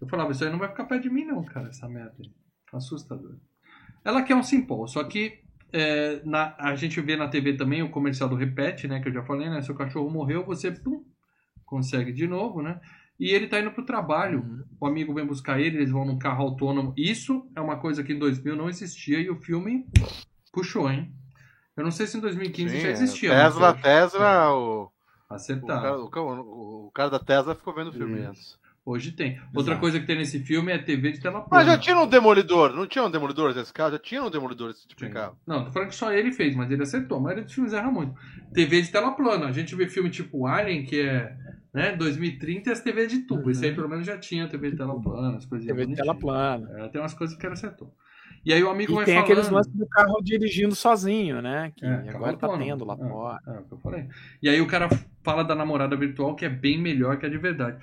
Eu 0.00 0.08
falava, 0.08 0.32
isso 0.32 0.44
aí 0.44 0.50
não 0.50 0.58
vai 0.58 0.68
ficar 0.68 0.84
perto 0.84 1.02
de 1.04 1.10
mim, 1.10 1.24
não, 1.24 1.44
cara, 1.44 1.68
essa 1.68 1.88
merda. 1.88 2.14
Assustador. 2.72 3.36
Ela 4.04 4.22
quer 4.22 4.34
um 4.36 4.42
simple, 4.42 4.86
só 4.88 5.02
que 5.04 5.40
é, 5.72 6.22
na- 6.24 6.54
a 6.58 6.74
gente 6.74 7.00
vê 7.00 7.16
na 7.16 7.28
TV 7.28 7.54
também 7.56 7.82
o 7.82 7.90
comercial 7.90 8.28
do 8.28 8.36
Repete, 8.36 8.88
né? 8.88 9.00
Que 9.00 9.08
eu 9.08 9.12
já 9.12 9.22
falei, 9.24 9.50
né? 9.50 9.60
Seu 9.62 9.74
cachorro 9.74 10.08
morreu, 10.10 10.44
você 10.44 10.70
pum, 10.70 11.04
consegue 11.64 12.12
de 12.12 12.26
novo, 12.26 12.62
né? 12.62 12.80
E 13.20 13.30
ele 13.34 13.48
tá 13.48 13.60
indo 13.60 13.72
pro 13.72 13.84
trabalho. 13.84 14.40
Uhum. 14.40 14.64
O 14.80 14.86
amigo 14.86 15.12
vem 15.12 15.26
buscar 15.26 15.60
ele, 15.60 15.76
eles 15.78 15.90
vão 15.90 16.04
num 16.06 16.18
carro 16.18 16.44
autônomo. 16.44 16.94
Isso 16.96 17.50
é 17.56 17.60
uma 17.60 17.78
coisa 17.78 18.02
que 18.04 18.12
em 18.12 18.18
2000 18.18 18.56
não 18.56 18.68
existia 18.68 19.20
e 19.20 19.28
o 19.28 19.36
filme 19.36 19.84
puxou, 20.52 20.88
hein? 20.90 21.12
Eu 21.78 21.84
não 21.84 21.90
sei 21.90 22.06
se 22.06 22.18
em 22.18 22.20
2015 22.20 22.74
Sim, 22.74 22.80
já 22.80 22.88
é. 22.88 22.90
existia. 22.90 23.30
mas 23.30 23.52
Tesla, 23.54 23.68
eu- 23.68 23.82
Tesla, 23.82 24.52
o, 24.54 24.82
o, 24.84 24.90
Acertaram. 25.34 26.08
cara, 26.10 26.26
o, 26.26 26.86
o 26.86 26.90
cara 26.92 27.08
da 27.10 27.18
Tesla 27.18 27.54
ficou 27.54 27.74
vendo 27.74 27.88
o 27.88 27.92
filme 27.92 28.18
Isso. 28.18 28.28
antes. 28.28 28.58
Hoje 28.84 29.12
tem. 29.12 29.38
Outra 29.54 29.72
Exato. 29.74 29.80
coisa 29.80 30.00
que 30.00 30.06
tem 30.06 30.16
nesse 30.16 30.40
filme 30.40 30.72
é 30.72 30.78
TV 30.78 31.12
de 31.12 31.20
tela 31.20 31.42
plana. 31.42 31.48
Mas 31.50 31.66
já 31.66 31.78
tinha 31.78 31.98
um 31.98 32.06
demolidor, 32.06 32.72
não 32.72 32.86
tinha 32.86 33.04
um 33.04 33.10
demolidor 33.10 33.52
desse 33.52 33.70
carro? 33.70 33.92
Já 33.92 33.98
tinha 33.98 34.22
um 34.24 34.30
demolidor 34.30 34.72
desse 34.72 34.88
tipo 34.88 35.04
de 35.04 35.10
carro. 35.10 35.36
Não, 35.46 35.62
tô 35.66 35.70
falando 35.70 35.90
que 35.90 35.94
só 35.94 36.10
ele 36.10 36.32
fez, 36.32 36.56
mas 36.56 36.70
ele 36.70 36.82
acertou. 36.82 37.18
A 37.18 37.20
maioria 37.20 37.44
dos 37.44 37.52
filmes 37.52 37.74
erra 37.74 37.90
muito. 37.90 38.14
TV 38.54 38.80
de 38.80 38.90
tela 38.90 39.10
plana. 39.12 39.46
A 39.46 39.52
gente 39.52 39.74
vê 39.74 39.86
filme 39.88 40.08
tipo 40.08 40.46
Alien, 40.46 40.84
que 40.86 41.02
é 41.02 41.36
né, 41.74 41.94
2030, 41.96 42.70
e 42.70 42.72
as 42.72 42.80
TV 42.80 43.06
de 43.06 43.18
tubo. 43.26 43.42
Uhum. 43.44 43.50
Esse 43.50 43.66
aí 43.66 43.74
pelo 43.74 43.90
menos 43.90 44.06
já 44.06 44.16
tinha 44.16 44.48
TV 44.48 44.70
de 44.70 44.78
tela 44.78 44.98
plana, 44.98 45.36
as 45.36 45.44
coisas 45.44 45.66
TV 45.66 45.84
de 45.84 45.94
tela 45.94 46.14
plana. 46.14 46.66
É, 46.78 46.88
tem 46.88 46.98
umas 47.00 47.12
coisas 47.12 47.36
que 47.36 47.44
ele 47.44 47.52
acertou. 47.52 47.92
E 48.44 48.52
aí 48.52 48.62
o 48.62 48.70
amigo 48.70 48.92
E 48.92 48.94
vai 48.96 49.04
tem 49.04 49.14
falando... 49.14 49.30
aqueles 49.32 49.50
lances 49.50 49.72
do 49.74 49.86
carro 49.86 50.20
dirigindo 50.22 50.74
sozinho, 50.74 51.42
né? 51.42 51.72
Que 51.76 51.84
É, 51.84 52.08
agora 52.10 52.36
tá 52.36 52.46
autônomo. 52.46 52.64
tendo 52.64 52.84
lá 52.84 52.94
É. 52.94 53.08
fora. 53.08 53.40
É, 53.46 53.58
o 53.58 53.64
que 53.64 53.72
eu 53.72 53.78
falei. 53.78 54.08
E 54.42 54.48
aí 54.48 54.60
o 54.60 54.66
cara 54.66 54.88
fala 55.22 55.42
da 55.42 55.54
namorada 55.54 55.96
virtual 55.96 56.34
que 56.34 56.44
é 56.44 56.48
bem 56.48 56.78
melhor 56.80 57.18
que 57.18 57.26
a 57.26 57.28
de 57.28 57.38
verdade. 57.38 57.78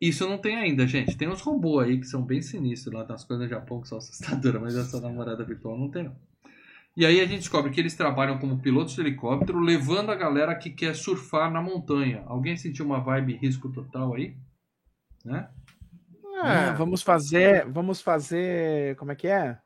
Isso 0.00 0.28
não 0.28 0.36
tem 0.38 0.56
ainda, 0.56 0.86
gente. 0.86 1.16
Tem 1.16 1.28
uns 1.28 1.40
robôs 1.40 1.86
aí 1.86 1.98
que 1.98 2.06
são 2.06 2.22
bem 2.24 2.42
sinistros 2.42 2.92
lá, 2.94 3.04
umas 3.04 3.24
coisas 3.24 3.44
no 3.44 3.50
Japão 3.50 3.80
que 3.80 3.88
são 3.88 3.98
assustadoras, 3.98 4.60
mas 4.60 4.76
essa 4.76 5.00
namorada 5.00 5.44
virtual 5.44 5.78
não 5.78 5.88
tem, 5.90 6.04
não. 6.04 6.16
E 6.96 7.06
aí 7.06 7.20
a 7.20 7.24
gente 7.24 7.38
descobre 7.38 7.70
que 7.70 7.80
eles 7.80 7.94
trabalham 7.94 8.36
como 8.38 8.58
pilotos 8.58 8.94
de 8.94 9.00
helicóptero, 9.00 9.58
levando 9.60 10.10
a 10.10 10.14
galera 10.14 10.54
que 10.54 10.68
quer 10.70 10.94
surfar 10.94 11.50
na 11.50 11.62
montanha. 11.62 12.22
Alguém 12.26 12.56
sentiu 12.56 12.84
uma 12.84 13.00
vibe 13.00 13.36
risco 13.36 13.70
total 13.70 14.14
aí? 14.14 14.36
Né? 15.24 15.48
Ah, 16.42 16.52
É, 16.52 16.72
vamos 16.72 17.02
fazer. 17.02 17.66
Vamos 17.66 18.00
fazer. 18.00 18.96
Como 18.96 19.12
é 19.12 19.14
que 19.14 19.28
é? 19.28 19.58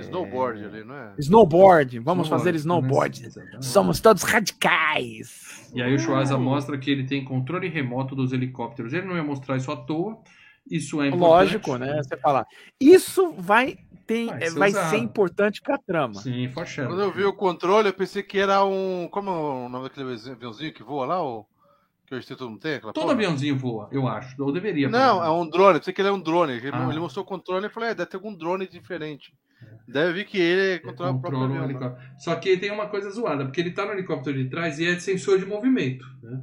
snowboard 0.00 0.64
ali, 0.64 0.84
não 0.84 0.94
é? 0.96 1.14
Snowboard. 1.18 1.98
Vamos 2.00 2.28
fazer 2.28 2.52
né? 2.52 2.58
snowboard. 2.58 3.26
Exatamente. 3.26 3.64
Somos 3.64 4.00
todos 4.00 4.22
radicais. 4.22 5.70
E 5.74 5.82
aí 5.82 5.94
o 5.94 5.98
Schwarza 5.98 6.36
mostra 6.36 6.76
que 6.76 6.90
ele 6.90 7.04
tem 7.04 7.24
controle 7.24 7.68
remoto 7.68 8.14
dos 8.14 8.32
helicópteros. 8.32 8.92
Ele 8.92 9.06
não 9.06 9.16
ia 9.16 9.22
mostrar 9.22 9.56
isso 9.56 9.70
à 9.70 9.76
toa. 9.76 10.18
Isso 10.68 11.00
é 11.02 11.08
importante. 11.08 11.28
Lógico, 11.28 11.76
né? 11.76 12.02
Você 12.02 12.16
fala. 12.16 12.46
Isso 12.80 13.32
vai, 13.38 13.78
tem, 14.06 14.26
Vai 14.26 14.42
é, 14.42 14.50
ser 14.50 14.58
vai 14.58 14.72
ser 14.72 14.96
importante 14.98 15.60
pra 15.60 15.78
trama. 15.78 16.14
Sim. 16.14 16.50
Quando 16.52 17.00
eu 17.00 17.12
vi 17.12 17.24
o 17.24 17.32
controle, 17.32 17.88
eu 17.88 17.94
pensei 17.94 18.22
que 18.22 18.38
era 18.38 18.64
um. 18.64 19.08
Como 19.10 19.30
é 19.30 19.32
o 19.32 19.68
nome 19.68 19.88
daquele 19.88 20.12
aviãozinho 20.30 20.72
que 20.72 20.82
voa 20.82 21.06
lá? 21.06 21.24
O, 21.24 21.46
Que 22.12 22.16
hoje 22.16 22.36
todo 22.36 22.58
tem 22.58 22.80
porra? 22.80 23.12
aviãozinho 23.12 23.56
voa, 23.56 23.88
eu 23.90 24.06
acho. 24.06 24.40
Ou 24.42 24.52
deveria. 24.52 24.88
Não, 24.88 25.22
é 25.24 25.30
um 25.30 25.48
drone. 25.48 25.78
Eu 25.78 25.82
sei 25.82 25.92
que 25.94 26.00
ele 26.00 26.08
é 26.08 26.12
um 26.12 26.20
drone. 26.20 26.52
Ele, 26.54 26.70
Ah. 26.72 26.88
ele 26.90 26.98
mostrou 27.00 27.24
o 27.24 27.28
controle 27.28 27.66
e 27.66 27.70
falou: 27.70 27.88
é, 27.88 27.94
deve 27.94 28.10
ter 28.10 28.16
algum 28.16 28.34
drone 28.34 28.66
diferente. 28.68 29.32
Deve 29.88 30.12
vir 30.12 30.24
que 30.26 30.38
ele 30.38 30.80
controla 30.80 31.12
o 31.12 31.20
próprio 31.20 31.40
Controla 31.40 31.60
o 31.60 31.64
avião. 31.64 31.80
né? 31.90 32.14
Só 32.18 32.34
que 32.34 32.56
tem 32.56 32.70
uma 32.70 32.88
coisa 32.88 33.10
zoada, 33.10 33.44
porque 33.44 33.60
ele 33.60 33.70
tá 33.70 33.84
no 33.86 33.92
helicóptero 33.92 34.36
de 34.42 34.48
trás 34.50 34.78
e 34.78 34.86
é 34.86 34.98
sensor 34.98 35.38
de 35.38 35.46
movimento. 35.46 36.04
Né? 36.22 36.40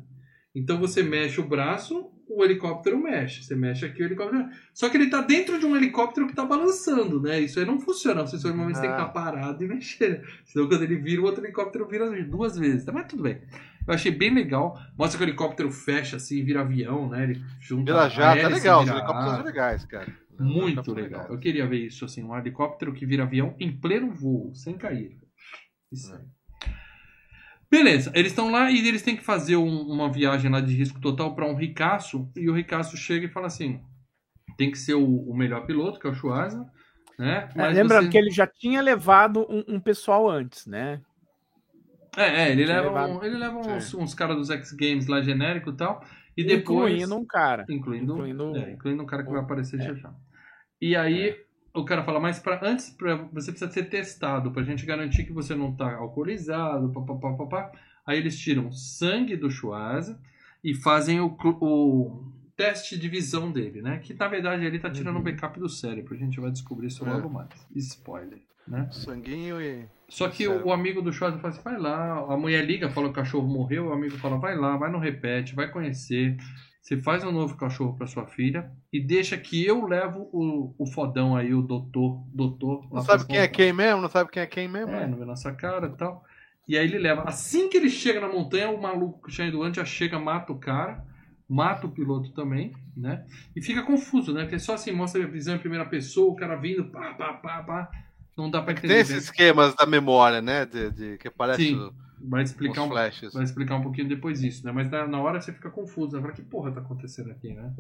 Então 0.55 0.79
você 0.79 1.03
mexe 1.03 1.39
o 1.39 1.47
braço, 1.47 2.09
o 2.29 2.43
helicóptero 2.43 2.97
mexe. 2.97 3.43
Você 3.43 3.55
mexe 3.55 3.85
aqui, 3.85 4.01
o 4.01 4.05
helicóptero. 4.05 4.45
Só 4.73 4.89
que 4.89 4.97
ele 4.97 5.09
tá 5.09 5.21
dentro 5.21 5.59
de 5.59 5.65
um 5.65 5.75
helicóptero 5.75 6.27
que 6.27 6.35
tá 6.35 6.45
balançando, 6.45 7.21
né? 7.21 7.39
Isso 7.41 7.59
aí 7.59 7.65
não 7.65 7.79
funciona. 7.79 8.23
O 8.23 8.27
sensor 8.27 8.51
de 8.51 8.57
movimento 8.57 8.77
você 8.77 8.81
tem 8.83 8.91
que 8.91 8.95
Ah. 9.01 9.01
estar 9.01 9.13
parado 9.13 9.63
e 9.63 9.67
mexer. 9.69 10.23
Senão 10.45 10.67
quando 10.67 10.83
ele 10.83 10.95
vira, 10.95 11.21
o 11.21 11.25
outro 11.25 11.43
helicóptero 11.43 11.87
vira 11.87 12.09
duas 12.23 12.57
vezes. 12.57 12.85
Mas 12.87 13.07
tudo 13.07 13.23
bem. 13.23 13.41
Eu 13.89 13.95
achei 13.95 14.11
bem 14.11 14.33
legal. 14.33 14.79
Mostra 14.97 15.17
que 15.17 15.23
o 15.23 15.27
helicóptero 15.27 15.71
fecha 15.71 16.17
assim, 16.17 16.43
vira 16.43 16.61
avião, 16.61 17.09
né? 17.09 17.23
Ele 17.23 17.41
junta. 17.59 17.91
Vira 17.91 18.07
jato, 18.09 18.37
é 18.37 18.47
legal. 18.47 18.79
Os 18.81 18.85
vira 18.85 18.97
helicópteros 18.97 19.27
asa. 19.27 19.35
são 19.37 19.45
legais, 19.45 19.85
cara. 19.85 20.07
Os 20.31 20.39
Muito 20.39 20.57
helicópteros 20.67 20.85
são 20.85 20.93
legal. 20.95 21.19
legais. 21.21 21.29
Eu 21.33 21.39
queria 21.39 21.67
ver 21.67 21.77
isso, 21.87 22.05
assim, 22.05 22.23
um 22.23 22.37
helicóptero 22.37 22.93
que 22.93 23.05
vira 23.05 23.23
avião 23.23 23.55
em 23.59 23.71
pleno 23.75 24.11
voo, 24.11 24.53
sem 24.53 24.77
cair. 24.77 25.17
Isso 25.91 26.13
aí. 26.13 26.21
Beleza, 27.71 28.11
eles 28.15 28.31
estão 28.31 28.51
lá 28.51 28.71
e 28.71 28.87
eles 28.87 29.01
têm 29.03 29.15
que 29.15 29.23
fazer 29.23 29.55
um- 29.55 29.81
uma 29.91 30.11
viagem 30.11 30.49
lá 30.51 30.59
de 30.59 30.73
risco 30.73 30.99
total 30.99 31.35
para 31.35 31.45
um 31.45 31.55
ricaço, 31.55 32.27
e 32.35 32.49
o 32.49 32.53
ricaço 32.53 32.97
chega 32.97 33.25
e 33.25 33.29
fala 33.29 33.47
assim: 33.47 33.79
tem 34.57 34.71
que 34.71 34.77
ser 34.77 34.95
o, 34.95 35.03
o 35.29 35.35
melhor 35.37 35.65
piloto, 35.67 35.99
que 35.99 36.07
é 36.07 36.09
o 36.09 36.15
Schwarza, 36.15 36.65
né? 37.17 37.49
É, 37.55 37.67
lembrando 37.69 38.05
você- 38.05 38.09
que 38.11 38.17
ele 38.17 38.31
já 38.31 38.47
tinha 38.47 38.81
levado 38.81 39.45
um, 39.49 39.75
um 39.75 39.79
pessoal 39.79 40.27
antes, 40.29 40.65
né? 40.65 40.99
É, 42.17 42.43
é, 42.47 42.51
ele 42.51 42.65
leva, 42.65 42.87
levado- 42.87 43.11
um- 43.13 43.23
ele 43.23 43.37
leva 43.37 43.57
uns, 43.57 43.93
uns 43.93 44.13
caras 44.13 44.35
dos 44.37 44.49
X 44.49 44.71
Games 44.73 45.07
lá 45.07 45.21
genérico 45.21 45.69
e 45.69 45.73
tal, 45.75 46.03
e 46.35 46.43
depois. 46.43 46.93
Incluindo 46.93 47.15
um 47.15 47.25
cara. 47.25 47.65
Incluindo, 47.69 48.13
Incluindo- 48.13 48.57
é, 48.57 48.71
incluindo 48.71 49.03
um 49.03 49.05
cara 49.05 49.23
que 49.23 49.29
vai 49.31 49.41
aparecer 49.41 49.79
é. 49.79 49.83
já 49.83 49.93
já. 49.93 50.13
E 50.81 50.95
aí 50.95 51.35
o 51.73 51.85
cara 51.85 52.03
fala, 52.03 52.19
mas 52.19 52.39
pra, 52.39 52.59
antes 52.63 52.89
pra, 52.89 53.15
você 53.33 53.51
precisa 53.51 53.71
ser 53.71 53.83
testado 53.89 54.51
pra 54.51 54.63
gente 54.63 54.85
garantir 54.85 55.23
que 55.25 55.31
você 55.33 55.53
não 55.55 55.75
tá 55.75 55.95
alcoolizado, 55.95 56.91
papapá, 56.91 57.33
papá. 57.33 57.71
Aí 58.05 58.17
eles 58.17 58.39
tiram 58.39 58.71
sangue 58.71 59.35
do 59.37 59.51
Schwarza 59.51 60.19
e 60.63 60.73
fazem 60.73 61.19
o, 61.21 61.37
o 61.61 62.31
teste 62.59 62.97
de 62.99 63.07
visão 63.07 63.49
dele, 63.49 63.81
né? 63.81 63.99
Que 64.03 64.13
na 64.13 64.27
verdade 64.27 64.65
ele 64.65 64.77
tá 64.79 64.89
tirando 64.89 65.17
um 65.17 65.21
backup 65.23 65.57
do 65.57 65.69
cérebro. 65.69 66.13
A 66.13 66.17
gente 66.17 66.41
vai 66.41 66.51
descobrir 66.51 66.87
isso 66.87 67.07
É. 67.07 67.09
logo 67.09 67.29
mais. 67.29 67.47
Spoiler, 67.73 68.41
né? 68.67 68.89
Sanguinho 68.91 69.61
e. 69.61 69.85
Só 70.09 70.27
que 70.27 70.45
o, 70.45 70.67
o 70.67 70.73
amigo 70.73 71.01
do 71.01 71.13
Schwarza 71.13 71.37
fala 71.39 71.53
assim, 71.53 71.63
vai 71.63 71.77
lá, 71.77 72.17
a 72.33 72.35
mulher 72.35 72.65
liga, 72.65 72.89
fala 72.89 73.07
que 73.07 73.11
o 73.11 73.15
cachorro 73.15 73.47
morreu, 73.47 73.87
o 73.87 73.93
amigo 73.93 74.17
fala, 74.17 74.37
vai 74.37 74.57
lá, 74.57 74.75
vai 74.75 74.91
no 74.91 74.99
repete, 74.99 75.55
vai 75.55 75.71
conhecer, 75.71 76.35
você 76.81 76.97
faz 76.97 77.23
um 77.23 77.31
novo 77.31 77.55
cachorro 77.55 77.95
pra 77.95 78.07
sua 78.07 78.25
filha 78.25 78.69
e 78.91 78.99
deixa 78.99 79.37
que 79.37 79.65
eu 79.65 79.85
levo 79.85 80.27
o, 80.33 80.73
o 80.77 80.85
fodão 80.85 81.37
aí, 81.37 81.53
o 81.53 81.61
doutor, 81.61 82.21
doutor. 82.33 82.85
Não 82.91 83.01
sabe 83.03 83.25
quem 83.25 83.37
é 83.37 83.47
quem 83.47 83.71
mesmo? 83.71 84.01
Não 84.01 84.09
sabe 84.09 84.31
quem 84.31 84.43
é 84.43 84.47
quem 84.47 84.67
mesmo? 84.67 84.91
É, 84.91 85.07
não 85.07 85.17
vê 85.17 85.23
nossa 85.23 85.53
cara 85.53 85.87
e 85.87 85.95
tal. 85.95 86.25
E 86.67 86.77
aí 86.77 86.85
ele 86.85 86.99
leva. 86.99 87.21
Assim 87.23 87.69
que 87.69 87.77
ele 87.77 87.89
chega 87.89 88.19
na 88.19 88.27
montanha, 88.27 88.69
o 88.69 88.81
maluco 88.81 89.25
que 89.27 89.31
tinha 89.33 89.47
ido 89.47 89.63
antes 89.63 89.77
já 89.77 89.85
chega, 89.85 90.19
mata 90.19 90.51
o 90.51 90.59
cara, 90.59 91.05
mata 91.49 91.87
o 91.87 91.91
piloto 91.91 92.31
também, 92.33 92.73
né? 92.95 93.25
E 93.55 93.61
fica 93.61 93.81
confuso, 93.83 94.31
né? 94.33 94.43
Porque 94.43 94.59
só 94.59 94.75
assim 94.75 94.91
mostra 94.91 95.23
a 95.23 95.27
visão 95.27 95.55
em 95.55 95.59
primeira 95.59 95.85
pessoa, 95.85 96.31
o 96.31 96.35
cara 96.35 96.55
vindo, 96.55 96.85
pá, 96.91 97.13
pá, 97.15 97.33
pá, 97.33 97.63
pá. 97.63 97.91
Não 98.37 98.49
dá 98.49 98.61
pra 98.61 98.71
entender. 98.71 98.87
Tem 98.93 99.01
esses 99.01 99.23
esquemas 99.25 99.75
da 99.75 99.85
memória, 99.85 100.41
né? 100.41 100.65
De, 100.65 100.91
de- 100.91 101.17
que 101.17 101.29
parece 101.29 101.63
Sim. 101.67 101.75
o- 101.75 101.93
Vai 102.21 102.43
explicar 102.43 102.83
um 102.83 102.89
flashes. 102.89 103.33
vai 103.33 103.43
explicar 103.43 103.75
um 103.75 103.81
pouquinho 103.81 104.07
depois 104.09 104.43
isso, 104.43 104.65
né? 104.65 104.71
Mas 104.73 104.89
na, 104.89 105.07
na 105.07 105.21
hora 105.21 105.39
você 105.41 105.53
fica 105.53 105.69
confuso, 105.69 106.15
né? 106.15 106.21
Fala, 106.21 106.33
que 106.33 106.41
porra 106.41 106.71
tá 106.71 106.81
acontecendo 106.81 107.31
aqui, 107.31 107.53
né? 107.53 107.73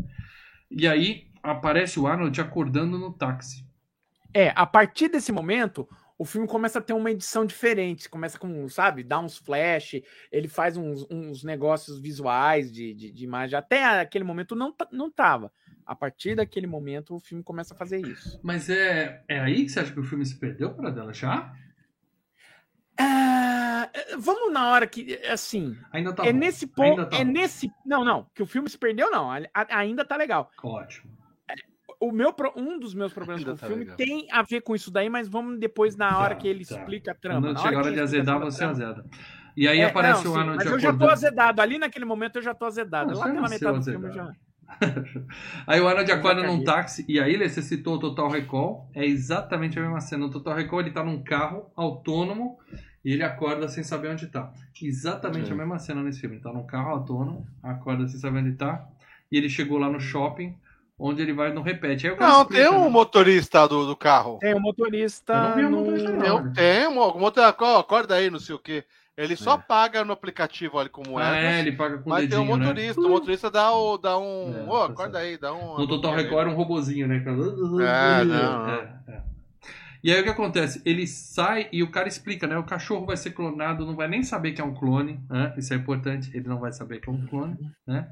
E 0.71 0.87
aí 0.87 1.27
aparece 1.43 1.99
o 1.99 2.07
Arnold 2.07 2.39
acordando 2.39 2.97
no 2.97 3.11
táxi. 3.11 3.65
É, 4.33 4.53
a 4.55 4.65
partir 4.65 5.09
desse 5.09 5.31
momento, 5.31 5.87
o 6.19 6.25
filme 6.25 6.45
começa 6.45 6.79
a 6.79 6.81
ter 6.81 6.91
uma 6.91 7.09
edição 7.09 7.45
diferente. 7.45 8.09
Começa 8.09 8.37
com, 8.37 8.67
sabe, 8.67 9.03
dá 9.03 9.17
uns 9.19 9.37
flash, 9.37 10.01
ele 10.29 10.49
faz 10.49 10.75
uns, 10.75 11.07
uns 11.09 11.45
negócios 11.45 11.97
visuais 11.97 12.69
de, 12.69 12.93
de, 12.93 13.09
de 13.09 13.23
imagem. 13.23 13.57
Até 13.57 14.01
aquele 14.01 14.25
momento 14.25 14.53
não, 14.53 14.75
não 14.91 15.09
tava. 15.09 15.49
A 15.85 15.95
partir 15.95 16.35
daquele 16.35 16.67
momento, 16.67 17.15
o 17.15 17.19
filme 17.19 17.41
começa 17.41 17.73
a 17.73 17.77
fazer 17.77 18.05
isso. 18.05 18.37
Mas 18.43 18.69
é, 18.69 19.23
é 19.29 19.39
aí 19.39 19.63
que 19.63 19.69
você 19.69 19.79
acha 19.79 19.93
que 19.93 19.99
o 19.99 20.03
filme 20.03 20.25
se 20.25 20.37
perdeu 20.37 20.73
para 20.73 20.91
dela 20.91 21.13
já? 21.13 21.55
Ah, 22.99 23.89
vamos 24.19 24.51
na 24.51 24.71
hora 24.71 24.85
que, 24.85 25.15
assim, 25.25 25.75
Ainda 25.89 26.11
tá 26.13 26.25
é 26.25 26.33
bom. 26.33 26.39
nesse 26.39 26.67
ponto, 26.67 27.05
tá 27.07 27.17
é 27.17 27.23
bom. 27.23 27.31
nesse, 27.31 27.71
não, 27.85 28.03
não, 28.03 28.29
que 28.35 28.43
o 28.43 28.45
filme 28.45 28.69
se 28.69 28.77
perdeu 28.77 29.09
não, 29.09 29.31
ainda 29.69 30.03
tá 30.03 30.17
legal. 30.17 30.51
Ótimo. 30.61 31.18
O 31.99 32.11
meu, 32.13 32.33
um 32.55 32.79
dos 32.79 32.93
meus 32.93 33.11
problemas 33.11 33.43
com 33.43 33.51
o 33.51 33.57
tá 33.57 33.67
filme 33.67 33.83
legal. 33.83 33.97
tem 33.97 34.27
a 34.31 34.41
ver 34.41 34.61
com 34.61 34.73
isso 34.73 34.89
daí, 34.89 35.09
mas 35.09 35.27
vamos 35.27 35.59
depois 35.59 35.95
na 35.97 36.17
hora 36.17 36.33
Tá, 36.35 36.41
que 36.41 36.47
ele 36.47 36.65
tá. 36.65 36.75
explica 36.75 37.11
a 37.11 37.15
trama. 37.15 37.41
Quando 37.41 37.53
Na 37.55 37.59
chega 37.61 37.75
a 37.75 37.79
hora 37.79 37.91
de 37.91 37.99
azedar, 37.99 38.39
você 38.39 38.57
trama. 38.59 38.71
azeda. 38.73 39.05
E 39.57 39.67
aí 39.67 39.79
É, 39.79 39.85
aparece 39.85 40.23
não, 40.23 40.31
o 40.33 40.35
Arnold 40.37 40.57
Mas 40.63 40.71
eu 40.71 40.79
já 40.79 40.93
tô 40.93 41.09
azedado. 41.09 41.61
Ali 41.61 41.77
naquele 41.77 42.05
momento 42.05 42.37
eu 42.37 42.41
já 42.41 42.53
tô 42.53 42.65
azedado. 42.65 43.11
Não, 43.11 43.19
Lá 43.19 43.25
pela 43.29 43.49
metade 43.49 43.77
do 43.79 43.83
filme 43.83 44.11
já. 44.13 44.31
Aí 45.67 45.81
o 45.81 45.87
Arnold 45.87 46.11
acorda 46.11 46.43
num 46.43 46.63
táxi, 46.63 47.03
e 47.07 47.19
aí 47.19 47.33
ele, 47.33 47.49
você 47.49 47.61
citou 47.61 47.95
o 47.95 47.99
Total 47.99 48.29
Recall, 48.29 48.87
é 48.93 49.03
exatamente 49.05 49.77
a 49.79 49.81
mesma 49.81 49.99
cena. 49.99 50.25
O 50.27 50.29
Total 50.29 50.55
Recall 50.55 50.79
ele 50.81 50.91
tá 50.91 51.03
num 51.03 51.21
carro 51.23 51.71
autônomo 51.75 52.59
e 53.03 53.11
ele 53.11 53.23
acorda 53.23 53.67
sem 53.67 53.83
saber 53.83 54.09
onde 54.09 54.27
tá. 54.27 54.53
Exatamente 54.81 55.51
a 55.51 55.55
mesma 55.55 55.79
cena 55.79 56.01
nesse 56.03 56.21
filme. 56.21 56.35
Ele 56.35 56.43
tá 56.43 56.53
num 56.53 56.65
carro 56.65 56.91
autônomo, 56.91 57.47
acorda 57.63 58.07
sem 58.07 58.19
saber 58.19 58.39
onde 58.39 58.53
tá, 58.53 58.87
e 59.31 59.37
ele 59.37 59.49
chegou 59.49 59.77
lá 59.79 59.89
no 59.89 59.99
shopping, 59.99 60.55
onde 60.99 61.21
ele 61.21 61.33
vai 61.33 61.51
no 61.53 61.61
repete. 61.61 62.07
Não, 62.19 62.41
explica, 62.41 62.63
tem 62.63 62.69
um 62.69 62.83
né? 62.83 62.89
motorista 62.89 63.67
do, 63.67 63.87
do 63.87 63.95
carro. 63.95 64.37
Tem 64.39 64.53
o 64.53 64.59
motorista. 64.59 65.33
Eu 65.33 65.41
não 65.41 65.55
vi 65.55 65.61
no- 65.63 65.69
motorista, 65.71 66.11
não. 66.11 66.43
Tem, 66.43 66.53
tem 66.53 66.87
um 66.87 66.93
motorista, 66.93 67.55
ó, 67.61 67.79
acorda 67.79 68.15
aí, 68.15 68.29
não 68.29 68.39
sei 68.39 68.55
o 68.55 68.59
quê. 68.59 68.83
Ele 69.17 69.35
só 69.35 69.57
paga 69.57 70.05
no 70.05 70.13
aplicativo 70.13 70.79
ali 70.79 70.87
com 70.87 71.01
Ah, 71.07 71.09
moedas. 71.09 71.33
é, 71.35 71.59
ele 71.59 71.73
paga 71.73 71.97
com 71.97 72.05
o 72.05 72.09
mas 72.09 72.19
tem 72.21 72.29
dedinho, 72.29 72.41
um 72.53 72.55
né? 72.55 72.65
motorista, 72.65 73.01
o 73.01 73.09
motorista 73.09 73.51
dá, 73.51 73.71
o, 73.73 73.97
dá 73.97 74.17
um. 74.17 74.53
É, 74.55 74.65
tá 74.65 74.85
acorda 74.85 75.19
aí, 75.19 75.37
dá 75.37 75.53
um. 75.53 75.77
No 75.77 75.87
Total 75.87 76.15
Recall 76.15 76.39
era 76.39 76.49
um 76.49 76.55
robozinho, 76.55 77.05
né? 77.05 77.17
É, 77.17 78.23
não, 78.23 78.25
não. 78.25 78.69
É, 78.69 78.99
é. 79.09 79.21
E 80.01 80.13
aí 80.13 80.21
o 80.21 80.23
que 80.23 80.29
acontece? 80.29 80.81
Ele 80.85 81.05
sai 81.05 81.67
e 81.73 81.83
o 81.83 81.91
cara 81.91 82.07
explica, 82.07 82.47
né? 82.47 82.57
O 82.57 82.63
cachorro 82.63 83.05
vai 83.05 83.17
ser 83.17 83.31
clonado, 83.31 83.85
não 83.85 83.97
vai 83.97 84.07
nem 84.07 84.23
saber 84.23 84.53
que 84.53 84.61
é 84.61 84.63
um 84.63 84.73
clone, 84.73 85.19
né? 85.29 85.53
Isso 85.57 85.73
é 85.73 85.75
importante, 85.75 86.31
ele 86.33 86.47
não 86.47 86.57
vai 86.57 86.71
saber 86.71 87.01
que 87.01 87.09
é 87.09 87.11
um 87.11 87.27
clone, 87.27 87.57
né? 87.85 88.07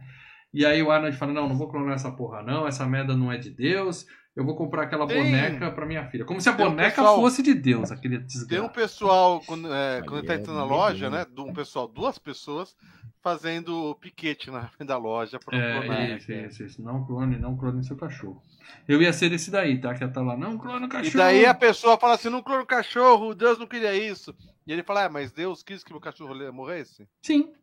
E 0.53 0.65
aí 0.65 0.81
o 0.81 0.89
Arnold 0.91 1.15
fala, 1.17 1.33
não, 1.33 1.47
não 1.49 1.57
vou 1.57 1.67
clonar 1.67 1.95
essa 1.95 2.11
porra 2.11 2.41
não, 2.41 2.67
essa 2.67 2.85
merda 2.85 3.15
não 3.15 3.31
é 3.31 3.37
de 3.37 3.49
Deus, 3.49 4.05
eu 4.35 4.45
vou 4.45 4.55
comprar 4.55 4.83
aquela 4.83 5.05
Tem- 5.07 5.23
boneca 5.23 5.71
pra 5.71 5.85
minha 5.85 6.07
filha. 6.09 6.23
Como 6.23 6.39
se 6.39 6.47
a 6.47 6.53
tem 6.53 6.65
um 6.65 6.69
boneca 6.69 6.95
pessoal- 6.95 7.15
fosse 7.17 7.43
de 7.43 7.53
Deus, 7.53 7.91
aquele 7.91 8.25
Tem 8.47 8.61
um 8.61 8.69
pessoal, 8.69 9.41
quando, 9.45 9.71
é, 9.73 10.01
quando 10.03 10.19
ele 10.19 10.27
tá 10.27 10.33
é 10.33 10.37
entrando 10.37 10.57
na 10.57 10.65
meio 10.65 10.75
loja, 10.77 11.09
né? 11.09 11.25
Um 11.37 11.53
pessoal, 11.53 11.87
duas 11.87 12.17
pessoas 12.17 12.75
fazendo 13.21 13.95
piquete 13.99 14.49
na 14.49 14.67
frente 14.69 14.87
da 14.87 14.97
loja 14.97 15.39
pra 15.39 15.57
não 15.57 15.81
clonar. 15.81 16.01
É, 16.01 16.15
isso, 16.15 16.31
isso, 16.31 16.63
isso. 16.63 16.81
Não 16.81 17.05
clone, 17.05 17.37
não 17.37 17.57
clone 17.57 17.83
seu 17.83 17.97
cachorro. 17.97 18.41
Eu 18.87 19.01
ia 19.01 19.11
ser 19.11 19.31
esse 19.33 19.49
daí, 19.51 19.79
tá? 19.81 19.93
Que 19.93 20.03
ia 20.03 20.07
estar 20.07 20.21
lá, 20.21 20.37
não 20.37 20.57
clone 20.57 20.85
o 20.85 20.89
cachorro. 20.89 21.13
E 21.15 21.17
daí 21.17 21.45
a 21.45 21.53
pessoa 21.53 21.97
fala 21.97 22.13
assim: 22.15 22.29
não 22.29 22.41
clona 22.41 22.63
o 22.63 22.65
cachorro, 22.67 23.33
Deus 23.35 23.57
não 23.57 23.67
queria 23.67 23.93
isso. 23.95 24.35
E 24.65 24.71
ele 24.71 24.83
fala: 24.83 25.05
ah, 25.05 25.09
mas 25.09 25.31
Deus 25.31 25.63
quis 25.63 25.83
que 25.83 25.91
meu 25.91 25.99
cachorro 26.01 26.33
morresse? 26.53 27.07
Sim. 27.21 27.53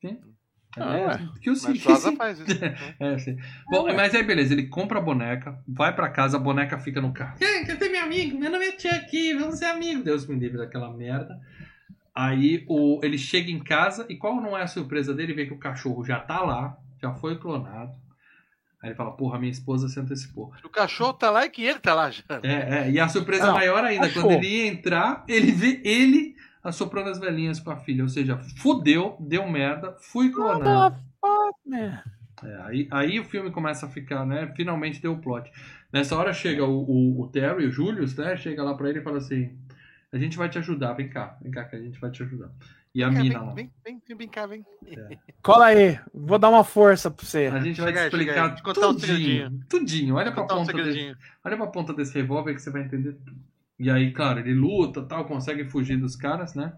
Sim. 0.00 0.20
É, 0.76 0.82
Ah, 0.82 1.18
que 1.40 1.48
eu 1.50 1.56
sim, 1.56 1.68
Mas 1.68 1.78
que 1.78 2.16
faz 2.16 2.38
isso. 2.40 2.52
então. 2.52 2.68
É, 3.00 3.18
sim. 3.18 3.36
Bom, 3.70 3.84
ué. 3.84 3.94
mas 3.94 4.14
aí 4.14 4.22
beleza, 4.22 4.52
ele 4.52 4.66
compra 4.66 4.98
a 4.98 5.02
boneca, 5.02 5.58
vai 5.66 5.94
pra 5.94 6.08
casa, 6.10 6.36
a 6.36 6.40
boneca 6.40 6.78
fica 6.78 7.00
no 7.00 7.12
carro. 7.12 7.36
Ei, 7.40 7.64
quer 7.64 7.78
ser 7.78 7.88
meu 7.88 8.02
amigo? 8.02 8.38
Meu 8.38 8.50
nome 8.50 8.66
é 8.66 8.78
Chuck, 8.78 9.34
vamos 9.34 9.58
ser 9.58 9.64
amigos. 9.66 10.04
Deus 10.04 10.26
me 10.26 10.36
livre 10.38 10.58
daquela 10.58 10.92
merda. 10.92 11.40
Aí 12.14 12.64
o, 12.68 13.00
ele 13.02 13.16
chega 13.16 13.50
em 13.50 13.60
casa 13.60 14.04
e 14.08 14.16
qual 14.16 14.40
não 14.40 14.56
é 14.56 14.62
a 14.62 14.66
surpresa 14.66 15.14
dele? 15.14 15.32
Vê 15.32 15.46
que 15.46 15.54
o 15.54 15.58
cachorro 15.58 16.04
já 16.04 16.18
tá 16.20 16.40
lá, 16.42 16.76
já 17.00 17.12
foi 17.14 17.38
clonado. 17.38 17.92
Aí 18.82 18.90
ele 18.90 18.94
fala, 18.96 19.10
porra, 19.12 19.38
minha 19.38 19.50
esposa 19.50 19.88
se 19.88 19.98
antecipou. 19.98 20.52
O 20.64 20.68
cachorro 20.68 21.12
tá 21.12 21.30
lá 21.30 21.44
e 21.46 21.50
que 21.50 21.62
ele 21.64 21.78
tá 21.80 21.94
lá 21.94 22.10
já. 22.10 22.22
É, 22.42 22.78
é, 22.86 22.90
e 22.90 23.00
a 23.00 23.08
surpresa 23.08 23.46
Não, 23.46 23.54
maior 23.54 23.82
ainda, 23.84 24.06
achou. 24.06 24.22
quando 24.22 24.32
ele 24.34 24.46
ia 24.48 24.66
entrar, 24.66 25.24
ele 25.26 25.50
vê 25.50 25.80
ele 25.84 26.36
assoprando 26.68 27.10
as 27.10 27.18
velhinhas 27.18 27.60
com 27.60 27.70
a 27.70 27.76
filha. 27.76 28.02
Ou 28.02 28.08
seja, 28.08 28.38
fudeu, 28.58 29.16
deu 29.20 29.48
merda, 29.48 29.96
fui 30.00 30.30
clonado. 30.30 30.96
É, 32.42 32.54
aí, 32.62 32.88
aí 32.90 33.20
o 33.20 33.24
filme 33.24 33.50
começa 33.50 33.86
a 33.86 33.88
ficar, 33.88 34.24
né? 34.24 34.52
Finalmente 34.56 35.02
deu 35.02 35.12
o 35.12 35.18
plot. 35.20 35.50
Nessa 35.92 36.16
hora 36.16 36.32
chega 36.32 36.64
o, 36.64 36.84
o, 36.84 37.22
o 37.22 37.28
Terry, 37.28 37.66
o 37.66 37.72
Julius, 37.72 38.14
né? 38.16 38.36
Chega 38.36 38.62
lá 38.62 38.74
pra 38.74 38.88
ele 38.88 39.00
e 39.00 39.02
fala 39.02 39.18
assim: 39.18 39.58
A 40.12 40.18
gente 40.18 40.36
vai 40.36 40.48
te 40.48 40.58
ajudar, 40.58 40.92
vem 40.92 41.08
cá, 41.08 41.36
vem 41.42 41.50
cá 41.50 41.64
que 41.64 41.76
a 41.76 41.80
gente 41.80 41.98
vai 41.98 42.10
te 42.10 42.22
ajudar. 42.22 42.50
E 42.94 43.02
a 43.02 43.10
Vem, 43.10 43.22
mina 43.24 43.38
vem, 43.38 43.48
lá. 43.48 43.54
vem, 43.54 43.72
vem, 43.84 44.02
vem, 44.06 44.16
vem 44.16 44.28
cá, 44.28 44.46
vem. 44.46 44.64
Cola 45.42 45.66
aí, 45.66 45.98
vou 46.12 46.38
dar 46.38 46.48
uma 46.48 46.64
força 46.64 47.10
pra 47.10 47.24
você. 47.24 47.46
A 47.46 47.60
gente 47.60 47.80
vai 47.80 47.92
Chega 47.92 48.10
te 48.10 48.16
chega 48.16 48.22
explicar 48.22 48.50
aí, 48.50 48.54
te 48.56 48.62
contar 48.62 48.88
um 48.88 48.94
tudinho, 48.94 49.60
tudinho. 49.68 50.14
Olha 50.16 50.32
pra, 50.32 50.42
um 50.44 50.46
ponta 50.46 50.72
desse, 50.72 51.16
olha 51.44 51.56
pra 51.56 51.66
ponta 51.66 51.92
desse 51.94 52.14
revólver 52.14 52.54
que 52.54 52.60
você 52.62 52.70
vai 52.70 52.82
entender 52.82 53.12
tudo. 53.14 53.36
E 53.78 53.90
aí, 53.90 54.12
claro, 54.12 54.40
ele 54.40 54.54
luta, 54.54 55.02
tal, 55.02 55.24
consegue 55.26 55.64
fugir 55.68 55.96
dos 55.96 56.16
caras, 56.16 56.54
né? 56.54 56.72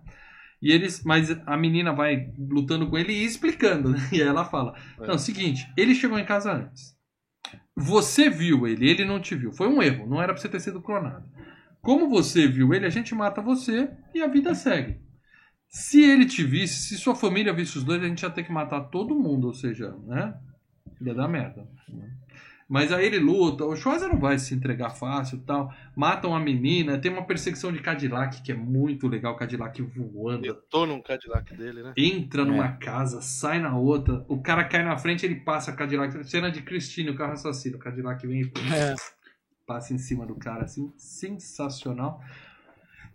E 0.60 0.70
eles, 0.70 1.02
mas 1.02 1.30
a 1.46 1.56
menina 1.56 1.92
vai 1.92 2.32
lutando 2.38 2.88
com 2.88 2.98
ele 2.98 3.12
e 3.12 3.24
explicando, 3.24 3.90
né? 3.90 3.98
E 4.12 4.20
aí 4.20 4.28
ela 4.28 4.44
fala: 4.44 4.76
É. 5.00 5.06
Não, 5.06 5.16
seguinte, 5.16 5.66
ele 5.76 5.94
chegou 5.94 6.18
em 6.18 6.24
casa 6.24 6.52
antes. 6.52 6.98
Você 7.74 8.28
viu 8.28 8.66
ele, 8.66 8.90
ele 8.90 9.04
não 9.04 9.20
te 9.20 9.34
viu. 9.34 9.52
Foi 9.52 9.68
um 9.68 9.82
erro, 9.82 10.06
não 10.06 10.20
era 10.20 10.34
pra 10.34 10.40
você 10.40 10.48
ter 10.48 10.60
sido 10.60 10.82
clonado. 10.82 11.26
Como 11.80 12.10
você 12.10 12.46
viu 12.46 12.74
ele, 12.74 12.84
a 12.84 12.90
gente 12.90 13.14
mata 13.14 13.40
você 13.40 13.90
e 14.14 14.20
a 14.20 14.26
vida 14.26 14.54
segue. 14.54 15.00
Se 15.66 16.02
ele 16.02 16.26
te 16.26 16.44
visse, 16.44 16.88
se 16.88 16.98
sua 16.98 17.14
família 17.14 17.54
visse 17.54 17.78
os 17.78 17.84
dois, 17.84 18.02
a 18.02 18.06
gente 18.06 18.22
ia 18.22 18.28
ter 18.28 18.42
que 18.42 18.52
matar 18.52 18.80
todo 18.90 19.18
mundo, 19.18 19.46
ou 19.46 19.54
seja, 19.54 19.96
né? 20.04 20.34
Ia 21.00 21.14
dar 21.14 21.28
merda. 21.28 21.66
Mas 22.70 22.92
aí 22.92 23.04
ele 23.04 23.18
luta, 23.18 23.64
o 23.64 23.74
Schwarzer 23.74 24.08
não 24.08 24.20
vai 24.20 24.38
se 24.38 24.54
entregar 24.54 24.90
fácil 24.90 25.38
e 25.38 25.40
tal. 25.40 25.74
Matam 25.96 26.36
a 26.36 26.38
menina, 26.38 26.96
tem 26.98 27.10
uma 27.10 27.24
perseguição 27.24 27.72
de 27.72 27.80
Cadillac 27.80 28.40
que 28.42 28.52
é 28.52 28.54
muito 28.54 29.08
legal, 29.08 29.34
Cadillac 29.34 29.82
voando. 29.82 30.46
Eu 30.46 30.54
tô 30.54 30.86
num 30.86 31.02
Cadillac 31.02 31.52
dele, 31.56 31.82
né? 31.82 31.92
Entra 31.96 32.44
numa 32.44 32.68
casa, 32.76 33.20
sai 33.22 33.58
na 33.58 33.76
outra, 33.76 34.24
o 34.28 34.40
cara 34.40 34.62
cai 34.62 34.84
na 34.84 34.96
frente, 34.96 35.26
ele 35.26 35.34
passa 35.34 35.72
Cadillac. 35.72 36.22
Cena 36.22 36.48
de 36.48 36.62
Christine, 36.62 37.10
o 37.10 37.16
carro 37.16 37.32
assassino. 37.32 37.76
O 37.76 37.80
Cadillac 37.80 38.24
vem 38.24 38.42
e 38.42 38.52
É. 38.72 38.94
passa 39.66 39.92
em 39.92 39.98
cima 39.98 40.24
do 40.24 40.36
cara, 40.36 40.62
assim, 40.62 40.92
sensacional. 40.96 42.22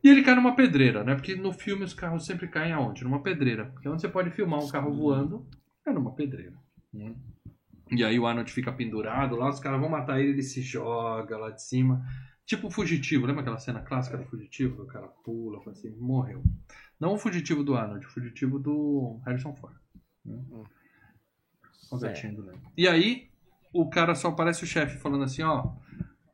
E 0.03 0.09
ele 0.09 0.21
cai 0.21 0.35
numa 0.35 0.53
pedreira, 0.53 1.01
né? 1.01 1.15
Porque 1.15 1.33
no 1.33 1.53
filme 1.53 1.85
os 1.85 1.93
carros 1.93 2.25
sempre 2.25 2.49
caem 2.49 2.73
aonde? 2.73 3.05
Numa 3.05 3.21
pedreira. 3.23 3.67
Porque 3.67 3.87
onde 3.87 4.01
você 4.01 4.09
pode 4.09 4.31
filmar 4.31 4.59
um 4.59 4.67
carro 4.67 4.93
voando 4.93 5.47
é 5.85 5.93
numa 5.93 6.11
pedreira. 6.11 6.53
né? 6.93 7.15
E 7.91 8.03
aí 8.03 8.19
o 8.19 8.25
Arnold 8.25 8.51
fica 8.51 8.71
pendurado 8.71 9.35
lá, 9.35 9.49
os 9.49 9.59
caras 9.59 9.79
vão 9.79 9.89
matar 9.89 10.19
ele, 10.19 10.31
ele 10.31 10.43
se 10.43 10.61
joga 10.61 11.37
lá 11.37 11.51
de 11.51 11.61
cima. 11.61 12.03
Tipo 12.45 12.67
o 12.67 12.71
fugitivo, 12.71 13.25
lembra 13.25 13.41
aquela 13.41 13.57
cena 13.57 13.81
clássica 13.81 14.17
do 14.17 14.25
fugitivo? 14.25 14.83
O 14.83 14.87
cara 14.87 15.07
pula, 15.07 15.59
fala 15.59 15.71
assim, 15.71 15.89
morreu. 15.97 16.43
Não 16.99 17.13
o 17.13 17.17
fugitivo 17.17 17.63
do 17.63 17.75
Arnold, 17.75 18.05
o 18.05 18.09
fugitivo 18.09 18.59
do 18.59 19.19
Harrison 19.25 19.55
Ford. 19.55 19.75
né? 20.23 20.41
Do 22.35 22.45
Leme. 22.45 22.59
E 22.77 22.87
aí, 22.87 23.29
o 23.73 23.89
cara 23.89 24.15
só 24.15 24.29
aparece 24.29 24.63
o 24.63 24.67
chefe 24.67 24.97
falando 24.97 25.23
assim, 25.23 25.43
ó. 25.43 25.73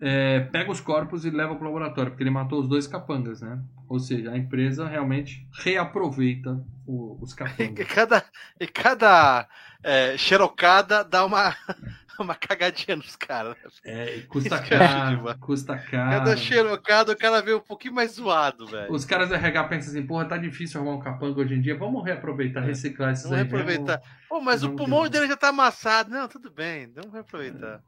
É, 0.01 0.41
pega 0.41 0.71
os 0.71 0.81
corpos 0.81 1.25
e 1.25 1.29
leva 1.31 1.55
pro 1.55 1.65
laboratório, 1.65 2.11
porque 2.11 2.23
ele 2.23 2.31
matou 2.31 2.61
os 2.61 2.67
dois 2.69 2.87
capangas, 2.87 3.41
né? 3.41 3.63
Ou 3.89 3.99
seja, 3.99 4.31
a 4.31 4.37
empresa 4.37 4.87
realmente 4.87 5.47
reaproveita 5.53 6.65
o- 6.87 7.17
os 7.21 7.33
E 7.79 7.85
capangas. 7.85 7.85
cada, 7.85 8.23
e 8.59 8.67
cada 8.67 9.47
é, 9.83 10.17
xerocada 10.17 11.03
dá 11.03 11.25
uma, 11.25 11.55
uma 12.26 12.35
cagadinha 12.35 12.95
nos 12.95 13.15
caras. 13.15 13.56
É, 13.84 14.19
custa 14.27 14.56
Isso 14.61 14.69
caro, 14.69 15.39
custa 15.39 15.77
caro. 15.77 16.10
Cada 16.11 16.38
xerocada 16.38 17.11
o 17.11 17.18
cara 17.18 17.41
vê 17.41 17.53
um 17.53 17.60
pouquinho 17.60 17.93
mais 17.93 18.11
zoado, 18.14 18.65
velho. 18.68 18.91
Os 18.91 19.06
caras 19.06 19.31
RH 19.31 19.64
pensam 19.65 19.91
assim, 19.91 20.06
porra, 20.06 20.26
tá 20.26 20.38
difícil 20.38 20.80
arrumar 20.80 20.95
um 20.98 20.99
capanga 20.99 21.39
hoje 21.41 21.53
em 21.56 21.61
dia, 21.61 21.77
vamos 21.77 22.03
reaproveitar, 22.03 22.64
É. 22.64 22.68
reciclar 22.68 23.11
esses 23.11 23.23
Vamos 23.26 23.38
aí. 23.39 23.43
reaproveitar. 23.43 24.02
Pô, 24.30 24.39
mas 24.41 24.64
o 24.64 24.68
Vamos 24.68 24.81
pulmão 24.81 25.10
dele 25.10 25.27
já 25.27 25.35
tá 25.38 25.49
amassado. 25.49 26.10
Não, 26.10 26.27
tudo 26.27 26.49
bem, 26.52 26.91
vamos 26.93 27.11
reaproveitar. 27.14 27.81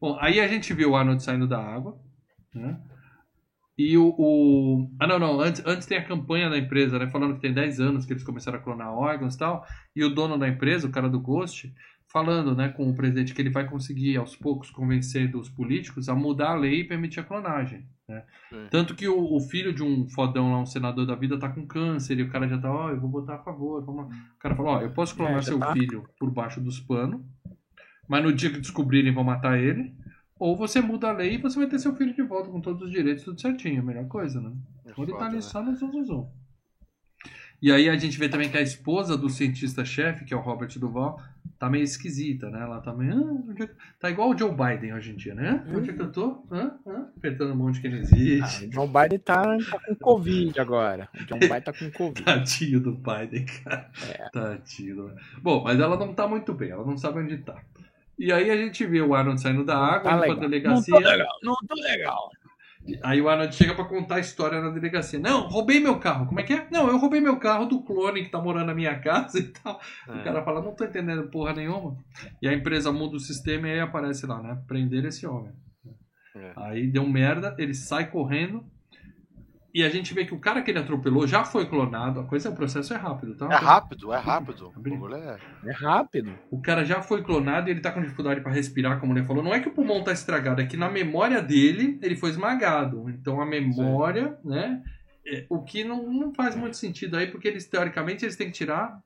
Bom, 0.00 0.16
aí 0.20 0.40
a 0.40 0.46
gente 0.48 0.72
viu 0.72 0.90
o 0.90 0.96
Arnold 0.96 1.22
saindo 1.22 1.46
da 1.48 1.58
água, 1.62 1.98
né? 2.54 2.78
E 3.78 3.96
o, 3.96 4.14
o- 4.18 4.90
Ah, 5.00 5.06
não, 5.06 5.18
não. 5.18 5.40
Antes, 5.40 5.62
antes 5.64 5.86
tem 5.86 5.96
a 5.96 6.04
campanha 6.04 6.50
da 6.50 6.58
empresa, 6.58 6.98
né? 6.98 7.08
Falando 7.08 7.36
que 7.36 7.40
tem 7.40 7.52
10 7.54 7.80
anos 7.80 8.04
que 8.04 8.12
eles 8.12 8.22
começaram 8.22 8.58
a 8.58 8.62
clonar 8.62 8.92
órgãos 8.92 9.34
e 9.34 9.38
tal. 9.38 9.64
E 9.96 10.04
o 10.04 10.10
dono 10.14 10.36
da 10.36 10.46
empresa, 10.46 10.86
o 10.86 10.90
cara 10.90 11.08
do 11.08 11.18
Ghost, 11.18 11.72
falando, 12.12 12.56
né, 12.56 12.68
com 12.68 12.90
o 12.90 12.94
presidente 12.94 13.32
que 13.32 13.40
ele 13.40 13.50
vai 13.50 13.68
conseguir 13.68 14.16
aos 14.16 14.34
poucos 14.34 14.70
convencer 14.70 15.34
os 15.36 15.48
políticos 15.48 16.08
a 16.08 16.14
mudar 16.14 16.50
a 16.50 16.54
lei 16.54 16.80
e 16.80 16.84
permitir 16.84 17.20
a 17.20 17.24
clonagem. 17.24 17.86
Né? 18.08 18.24
Tanto 18.68 18.96
que 18.96 19.06
o, 19.08 19.36
o 19.36 19.40
filho 19.40 19.72
de 19.72 19.82
um 19.82 20.08
fodão 20.08 20.50
lá, 20.52 20.60
um 20.60 20.66
senador 20.66 21.06
da 21.06 21.14
vida, 21.14 21.38
tá 21.38 21.48
com 21.48 21.64
câncer 21.64 22.18
e 22.18 22.22
o 22.22 22.30
cara 22.30 22.48
já 22.48 22.58
tá, 22.58 22.70
ó, 22.70 22.90
eu 22.90 23.00
vou 23.00 23.08
botar 23.08 23.36
a 23.36 23.38
favor. 23.44 23.84
Vamos 23.84 24.08
lá. 24.08 24.16
O 24.34 24.38
cara 24.40 24.56
falou, 24.56 24.72
ó, 24.72 24.80
eu 24.80 24.90
posso 24.90 25.14
clonar 25.14 25.38
É, 25.38 25.42
seu 25.42 25.58
tá. 25.60 25.72
filho 25.72 26.04
por 26.18 26.28
baixo 26.30 26.60
dos 26.60 26.80
panos, 26.80 27.20
mas 28.08 28.24
no 28.24 28.32
dia 28.32 28.50
que 28.50 28.58
descobrirem 28.58 29.14
vão 29.14 29.22
matar 29.22 29.58
ele. 29.58 29.94
Ou 30.36 30.56
você 30.56 30.80
muda 30.80 31.10
a 31.10 31.12
lei 31.12 31.34
e 31.34 31.38
você 31.38 31.58
vai 31.58 31.68
ter 31.68 31.78
seu 31.78 31.94
filho 31.94 32.14
de 32.14 32.22
volta 32.22 32.50
com 32.50 32.60
todos 32.60 32.82
os 32.82 32.90
direitos, 32.90 33.22
tudo 33.22 33.40
certinho. 33.40 33.82
A 33.82 33.84
melhor 33.84 34.08
coisa, 34.08 34.40
né? 34.40 34.52
É 34.86 34.90
Então 34.90 35.04
ele 35.04 35.12
tá 35.12 35.26
ali 35.26 35.36
né? 35.36 35.42
só 35.42 35.62
no 35.62 35.76
zum, 35.76 35.92
zum, 35.92 36.04
zum. 36.04 36.40
E 37.62 37.70
aí 37.70 37.90
a 37.90 37.96
gente 37.96 38.18
vê 38.18 38.26
também 38.28 38.50
que 38.50 38.56
a 38.56 38.62
esposa 38.62 39.18
do 39.18 39.28
cientista-chefe, 39.28 40.24
que 40.24 40.32
é 40.32 40.36
o 40.36 40.40
Robert 40.40 40.70
Duval, 40.78 41.20
tá 41.60 41.68
meio 41.70 41.84
esquisita, 41.84 42.50
né? 42.50 42.62
Ela 42.62 42.80
tá 42.80 42.92
meio. 42.92 43.12
Ah, 43.12 43.32
onde 43.50 43.62
é 43.62 43.66
que- 43.68 43.74
Tá 44.00 44.10
igual 44.10 44.30
o 44.30 44.36
Joe 44.36 44.50
Biden 44.50 44.94
hoje 44.94 45.12
em 45.12 45.16
dia, 45.16 45.34
né? 45.34 45.62
Onde 45.72 45.90
é 45.90 45.92
que 45.92 46.00
eu 46.02 46.10
tô? 46.10 46.42
Hã? 46.50 46.72
Hã? 46.86 47.06
Apertando 47.16 47.52
a 47.52 47.54
mão 47.54 47.70
de 47.70 47.80
quem 47.80 47.90
não 47.90 47.98
Ah, 47.98 48.00
existe. 48.00 48.64
o 48.64 48.70
John 48.70 48.86
Biden 48.88 49.18
tá, 49.18 49.42
tá 49.70 49.78
com 49.86 49.94
Covid 49.94 50.58
agora. 50.58 51.08
O 51.14 51.24
John 51.26 51.38
Biden 51.38 51.60
tá 51.60 51.72
com 51.72 51.90
Covid. 51.92 52.22
Tadinho 52.24 52.80
do 52.80 52.92
Biden, 52.92 53.44
cara. 53.62 53.90
Tadinho. 54.32 54.96
do- 54.96 55.12
Bom, 55.42 55.62
mas 55.62 55.78
ela 55.78 55.96
não 55.98 56.14
tá 56.14 56.26
muito 56.26 56.52
bem, 56.54 56.70
ela 56.70 56.84
não 56.84 56.96
sabe 56.96 57.20
onde 57.20 57.36
tá. 57.38 57.62
E 58.18 58.32
aí 58.32 58.50
a 58.50 58.56
gente 58.56 58.84
vê 58.86 59.00
o 59.00 59.14
Arnold 59.14 59.40
saindo 59.40 59.64
da 59.64 59.76
água, 59.78 60.10
Tá 60.10 60.26
indo 60.28 60.36
pra 60.38 60.46
legal. 60.48 60.72
Não 60.74 60.80
delegacia. 60.80 60.94
tô 60.94 61.00
legal, 61.00 61.38
não 61.42 61.56
tô 61.66 61.74
legal. 61.74 62.30
Aí 63.02 63.20
o 63.20 63.28
Arnold 63.28 63.54
chega 63.54 63.74
pra 63.74 63.84
contar 63.84 64.16
a 64.16 64.20
história 64.20 64.60
na 64.60 64.70
delegacia. 64.70 65.18
Não, 65.18 65.48
roubei 65.48 65.80
meu 65.80 65.98
carro. 65.98 66.26
Como 66.26 66.40
é 66.40 66.42
que 66.42 66.52
é? 66.52 66.66
Não, 66.70 66.88
eu 66.88 66.98
roubei 66.98 67.20
meu 67.20 67.38
carro 67.38 67.66
do 67.66 67.82
clone 67.82 68.22
que 68.24 68.30
tá 68.30 68.40
morando 68.40 68.66
na 68.66 68.74
minha 68.74 68.98
casa 68.98 69.38
e 69.38 69.44
tal. 69.44 69.80
O 70.08 70.12
É. 70.12 70.22
cara 70.22 70.42
fala, 70.44 70.62
não 70.62 70.74
tô 70.74 70.84
entendendo 70.84 71.28
porra 71.30 71.52
nenhuma. 71.52 71.96
E 72.40 72.48
a 72.48 72.52
empresa 72.52 72.90
muda 72.92 73.16
o 73.16 73.20
sistema 73.20 73.68
e 73.68 73.72
aí 73.72 73.80
aparece 73.80 74.26
lá, 74.26 74.42
né? 74.42 74.58
Prender 74.66 75.04
esse 75.04 75.26
homem. 75.26 75.52
É. 76.36 76.52
Aí 76.56 76.86
deu 76.86 77.06
merda, 77.08 77.54
ele 77.58 77.74
sai 77.74 78.08
correndo. 78.10 78.64
E 79.72 79.84
a 79.84 79.88
gente 79.88 80.12
vê 80.12 80.24
que 80.24 80.34
o 80.34 80.38
cara 80.38 80.62
que 80.62 80.70
ele 80.70 80.78
atropelou 80.80 81.26
já 81.26 81.44
foi 81.44 81.66
clonado. 81.66 82.20
A 82.20 82.24
coisa, 82.24 82.50
o 82.50 82.54
processo 82.54 82.92
é 82.92 82.96
rápido, 82.96 83.36
tá? 83.36 83.46
É 83.46 83.56
rápido, 83.56 84.12
é 84.12 84.18
rápido. 84.18 84.72
Bagulho 84.76 85.14
é- 85.14 85.38
É 85.64 85.72
rápido. 85.72 86.32
O 86.50 86.60
cara 86.60 86.84
já 86.84 87.00
foi 87.00 87.22
clonado 87.22 87.68
e 87.68 87.72
ele 87.72 87.80
tá 87.80 87.92
com 87.92 88.02
dificuldade 88.02 88.40
pra 88.40 88.50
respirar, 88.50 88.98
como 88.98 89.12
ele 89.16 89.24
falou. 89.24 89.42
Não 89.44 89.54
é 89.54 89.60
que 89.60 89.68
o 89.68 89.72
pulmão 89.72 90.02
tá 90.02 90.12
estragado, 90.12 90.60
é 90.60 90.66
que 90.66 90.76
na 90.76 90.90
memória 90.90 91.40
dele 91.40 91.98
ele 92.02 92.16
foi 92.16 92.30
esmagado. 92.30 93.08
Então 93.10 93.40
a 93.40 93.46
memória, 93.46 94.36
né? 94.44 94.82
é- 95.26 95.44
o 95.50 95.62
que 95.62 95.84
não, 95.84 96.10
não 96.10 96.32
faz 96.34 96.56
muito 96.56 96.76
sentido 96.76 97.16
aí, 97.16 97.26
porque 97.28 97.46
eles, 97.46 97.66
teoricamente, 97.66 98.24
eles 98.24 98.36
têm 98.36 98.46
que 98.48 98.54
tirar 98.54 98.98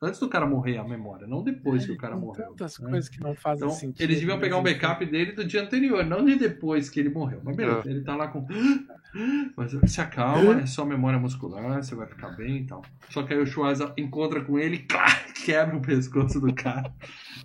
antes 0.00 0.20
do 0.20 0.28
cara 0.28 0.46
morrer 0.46 0.78
a 0.78 0.84
memória, 0.84 1.26
não 1.26 1.42
depois 1.42 1.84
que 1.84 1.92
o 1.92 1.96
cara 1.96 2.14
Tem 2.14 2.22
morreu. 2.24 2.46
Tantas 2.50 2.78
né? 2.78 2.90
coisas 2.90 3.08
que 3.08 3.20
não 3.20 3.34
fazem 3.34 3.66
Então, 3.66 3.76
sentido. 3.76 4.00
eles 4.02 4.18
deviam 4.20 4.36
mas 4.36 4.44
pegar 4.44 4.58
um 4.58 4.62
backup 4.62 5.04
dele 5.06 5.32
do 5.32 5.44
dia 5.44 5.62
anterior, 5.62 6.04
não 6.04 6.24
de 6.24 6.36
depois 6.36 6.88
que 6.88 7.00
ele 7.00 7.08
morreu. 7.08 7.40
Mas 7.44 7.56
beleza, 7.56 7.90
ele 7.90 8.02
tá 8.02 8.14
lá 8.16 8.28
com. 8.28 8.46
Mas 9.56 9.74
se 9.90 10.00
acalma, 10.00 10.60
é 10.60 10.66
só 10.66 10.84
memória 10.84 11.18
muscular, 11.18 11.82
você 11.82 11.94
vai 11.94 12.06
ficar 12.06 12.28
bem 12.30 12.58
e 12.58 12.64
tal. 12.66 12.82
Só 13.08 13.22
que 13.22 13.32
aí 13.32 13.40
o 13.40 13.46
Schwarza 13.46 13.92
encontra 13.96 14.44
com 14.44 14.58
ele, 14.58 14.78
clá, 14.86 15.06
quebra 15.44 15.76
o 15.76 15.80
pescoço 15.80 16.38
do 16.40 16.54
cara. 16.54 16.92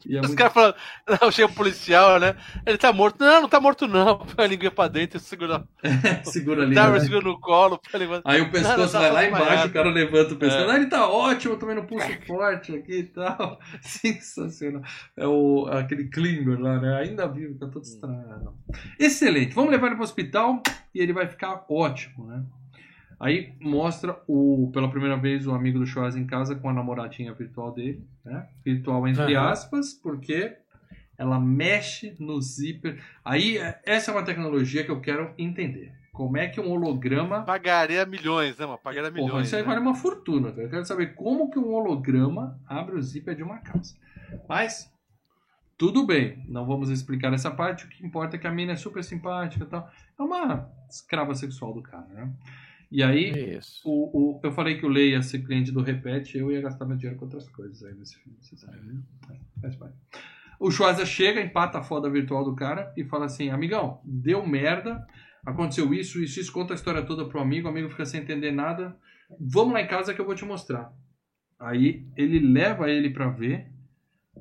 E 0.06 0.18
é 0.18 0.22
Os 0.22 0.28
muito 0.28 0.38
caras 0.38 0.54
falando, 0.54 0.76
não, 1.22 1.32
chega 1.32 1.52
o 1.52 1.56
policial, 1.56 2.20
né? 2.20 2.36
Ele 2.66 2.78
tá 2.78 2.92
morto. 2.92 3.20
Não, 3.20 3.42
não 3.42 3.50
tá 3.50 3.60
morto, 3.60 3.88
não. 3.88 4.20
Põe 4.36 4.46
a 4.46 4.48
língua 4.48 4.72
pra 4.72 4.88
dentro, 4.88 5.20
segura, 5.20 5.68
segura 6.24 6.64
ali. 6.64 6.76
tá, 6.76 6.90
né? 6.90 7.00
segura 7.00 7.22
no 7.22 7.40
colo. 7.40 7.80
Aí 8.26 8.42
o 8.42 8.52
pescoço 8.52 8.78
Não, 8.78 8.86
não, 8.86 8.92
tá 8.92 9.00
vai 9.00 9.12
lá 9.12 9.26
embaixo, 9.26 9.68
o 9.68 9.72
cara 9.72 9.90
levanta 9.90 10.34
o 10.34 10.38
pescoço. 10.38 10.72
É. 10.72 10.76
Ele 10.76 10.88
tá 10.88 11.08
ótimo, 11.08 11.58
tô 11.58 11.66
vendo 11.66 11.84
pulso 11.84 12.08
forte 12.26 12.76
aqui 12.76 13.00
e 13.00 13.04
tal. 13.04 13.60
Sensacional. 13.82 14.82
É 15.16 15.28
o, 15.28 15.68
aquele 15.72 16.06
Klinger 16.10 16.60
lá, 16.60 16.80
né? 16.80 16.98
Ainda 16.98 17.28
vivo, 17.28 17.58
tá 17.58 17.68
todo 17.68 17.84
estranho. 17.84 18.54
Excelente. 19.00 19.54
Vamos 19.54 19.72
levar 19.72 19.88
ele 19.88 19.96
pro 19.96 20.04
hospital 20.04 20.62
e 20.94 21.00
ele 21.00 21.14
vai 21.14 21.28
ficar 21.28 21.66
ótimo, 21.70 22.28
né? 22.28 22.44
Aí 23.24 23.54
mostra 23.58 24.22
o, 24.28 24.70
pela 24.74 24.90
primeira 24.90 25.16
vez 25.16 25.48
o 25.48 25.54
amigo 25.54 25.80
do 25.80 25.86
Schwarz 25.86 26.14
em 26.18 26.28
casa 26.28 26.56
com 26.56 26.68
a 26.70 26.74
namoradinha 26.74 27.34
virtual 27.34 27.72
dele, 27.72 28.06
né? 28.26 28.50
Virtual 28.66 29.08
entre 29.08 29.34
Aham. 29.34 29.50
aspas, 29.50 29.94
porque 29.94 30.58
ela 31.18 31.40
mexe 31.40 32.18
no 32.20 32.42
zíper. 32.42 33.02
Aí, 33.24 33.58
é- 33.58 33.80
essa 33.86 34.12
é 34.12 34.14
uma 34.14 34.26
tecnologia 34.26 34.84
que 34.84 34.92
eu 34.92 35.00
quero 35.00 35.34
entender. 35.38 35.94
Como 36.12 36.36
é 36.36 36.50
que 36.50 36.60
um 36.60 36.70
holograma 36.70 37.44
Pagaria 37.44 38.06
milhões, 38.06 38.58
né, 38.58 38.66
mano? 38.66 38.78
Pagaria 38.78 39.10
Porra, 39.10 39.24
milhões. 39.24 39.48
isso 39.48 39.56
aí 39.56 39.62
né? 39.62 39.68
vale 39.70 39.80
uma 39.80 39.96
fortuna, 39.96 40.52
cara. 40.52 40.64
Eu 40.64 40.70
quero 40.70 40.86
saber 40.86 41.16
como 41.16 41.50
que 41.50 41.58
um 41.58 41.74
holograma 41.74 42.60
abre 42.68 42.98
o 42.98 43.02
zíper 43.02 43.36
de 43.36 43.42
uma 43.42 43.60
calça. 43.60 43.96
Mas, 44.50 44.92
tudo 45.78 46.06
bem, 46.06 46.44
não 46.50 46.66
vamos 46.66 46.90
explicar 46.90 47.34
essa 47.34 47.50
parte. 47.50 47.86
O 47.86 47.88
que 47.88 48.06
importa 48.06 48.36
é 48.36 48.40
que 48.40 48.48
a 48.48 48.52
mina 48.52 48.74
é 48.74 48.76
super 48.76 49.02
simpática 49.02 49.64
e 49.64 49.68
tal. 49.68 49.90
É 50.20 50.22
uma 50.22 50.70
escrava 50.90 51.34
sexual 51.34 51.74
do 51.74 51.82
cara, 51.82 52.06
né? 52.10 52.30
E 52.96 53.02
aí, 53.02 53.58
Isso. 53.58 53.82
o, 53.84 54.36
o- 54.38 54.40
eu 54.44 54.52
falei 54.52 54.78
que 54.78 54.86
o 54.86 54.90
Lei 54.90 55.14
ia 55.14 55.22
ser 55.24 55.40
cliente 55.44 55.72
do 55.72 55.82
Repete, 55.82 56.38
eu 56.38 56.52
ia 56.52 56.62
gastar 56.62 56.86
meu 56.86 56.96
dinheiro 56.96 57.18
com 57.18 57.26
outras 57.26 57.50
coisas 57.50 57.84
aí 57.84 57.96
nesse 57.96 58.18
filme, 58.20 58.38
vocês 58.40 58.62
sabem, 58.62 58.82
né? 58.84 59.02
É, 59.32 59.62
faz 59.62 59.76
parte. 59.76 59.96
O 60.60 60.70
Schwarza 60.70 61.04
chega, 61.04 61.42
empata 61.42 61.80
a 61.80 61.84
foda 61.84 62.08
virtual 62.08 62.44
do 62.46 62.56
cara 62.56 62.94
e 62.96 63.04
fala 63.04 63.26
assim: 63.26 63.50
amigão, 63.50 64.00
deu 64.06 64.46
merda, 64.46 65.04
aconteceu 65.44 65.92
isso, 65.92 66.22
isso, 66.22 66.40
isso, 66.40 66.54
conta 66.54 66.74
a 66.74 66.76
história 66.76 67.02
toda 67.02 67.26
pro 67.26 67.42
amigo, 67.42 67.68
o 67.68 67.72
amigo 67.72 67.90
fica 67.90 68.06
sem 68.06 68.22
entender 68.22 68.52
nada. 68.52 68.96
Vamos 69.40 69.74
lá 69.74 69.82
em 69.82 69.88
casa 69.88 70.14
que 70.14 70.22
eu 70.22 70.26
vou 70.26 70.36
te 70.36 70.46
mostrar. 70.46 70.94
Aí 71.60 72.06
ele 72.16 72.40
leva 72.40 72.92
ele 72.92 73.10
pra 73.10 73.28
ver 73.30 73.72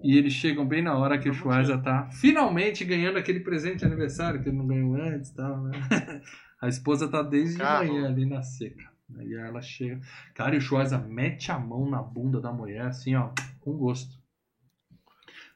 e 0.05 0.19
eles 0.19 0.35
chegam 0.35 0.66
bem 0.66 0.83
na 0.83 0.95
hora 0.95 1.19
que 1.19 1.31
o 1.31 1.33
Schwarza 1.35 1.79
tá 1.79 2.11
finalmente 2.20 2.85
ganhando 2.85 3.16
aquele 3.16 3.41
presente 3.41 3.79
de 3.79 3.85
aniversário 3.87 4.43
que 4.43 4.49
ele 4.51 4.59
não 4.59 4.66
ganhou 4.66 4.95
antes 4.97 5.31
e 5.31 5.37
tal, 5.37 5.62
né? 5.62 5.70
A 6.62 6.68
esposa 6.68 7.09
tá 7.09 7.22
desde 7.22 7.56
de 7.56 7.60
Carro. 7.60 7.89
manhã 7.89 8.06
ali 8.06 8.24
na 8.24 8.40
seca. 8.40 8.89
E 9.18 9.20
aí 9.20 9.34
ela 9.34 9.60
chega. 9.60 10.01
Cara, 10.32 10.55
e 10.55 10.59
o 10.59 10.60
Schwarza 10.60 10.97
mete 10.97 11.51
a 11.51 11.59
mão 11.59 11.90
na 11.90 12.01
bunda 12.01 12.40
da 12.40 12.52
mulher, 12.52 12.82
assim, 12.82 13.16
ó, 13.16 13.30
com 13.60 13.72
gosto. 13.72 14.16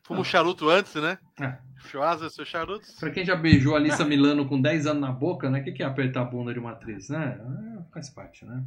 Fuma 0.02 0.20
um 0.20 0.24
charuto 0.24 0.68
antes, 0.68 0.94
né? 0.96 1.16
É. 1.40 1.56
Schwarza, 1.78 2.28
seu 2.28 2.44
charuto. 2.44 2.86
Pra 2.98 3.10
quem 3.10 3.24
já 3.24 3.36
beijou 3.36 3.74
a 3.74 3.78
Alissa 3.78 4.04
Milano 4.04 4.46
com 4.48 4.60
10 4.60 4.86
anos 4.86 5.00
na 5.00 5.12
boca, 5.12 5.48
né? 5.48 5.60
O 5.60 5.64
que 5.64 5.72
que 5.72 5.82
é 5.82 5.86
apertar 5.86 6.22
a 6.22 6.24
bunda 6.24 6.52
de 6.52 6.58
uma 6.58 6.72
atriz, 6.72 7.08
né? 7.08 7.40
É, 7.40 7.92
faz 7.92 8.10
parte, 8.10 8.44
né? 8.44 8.64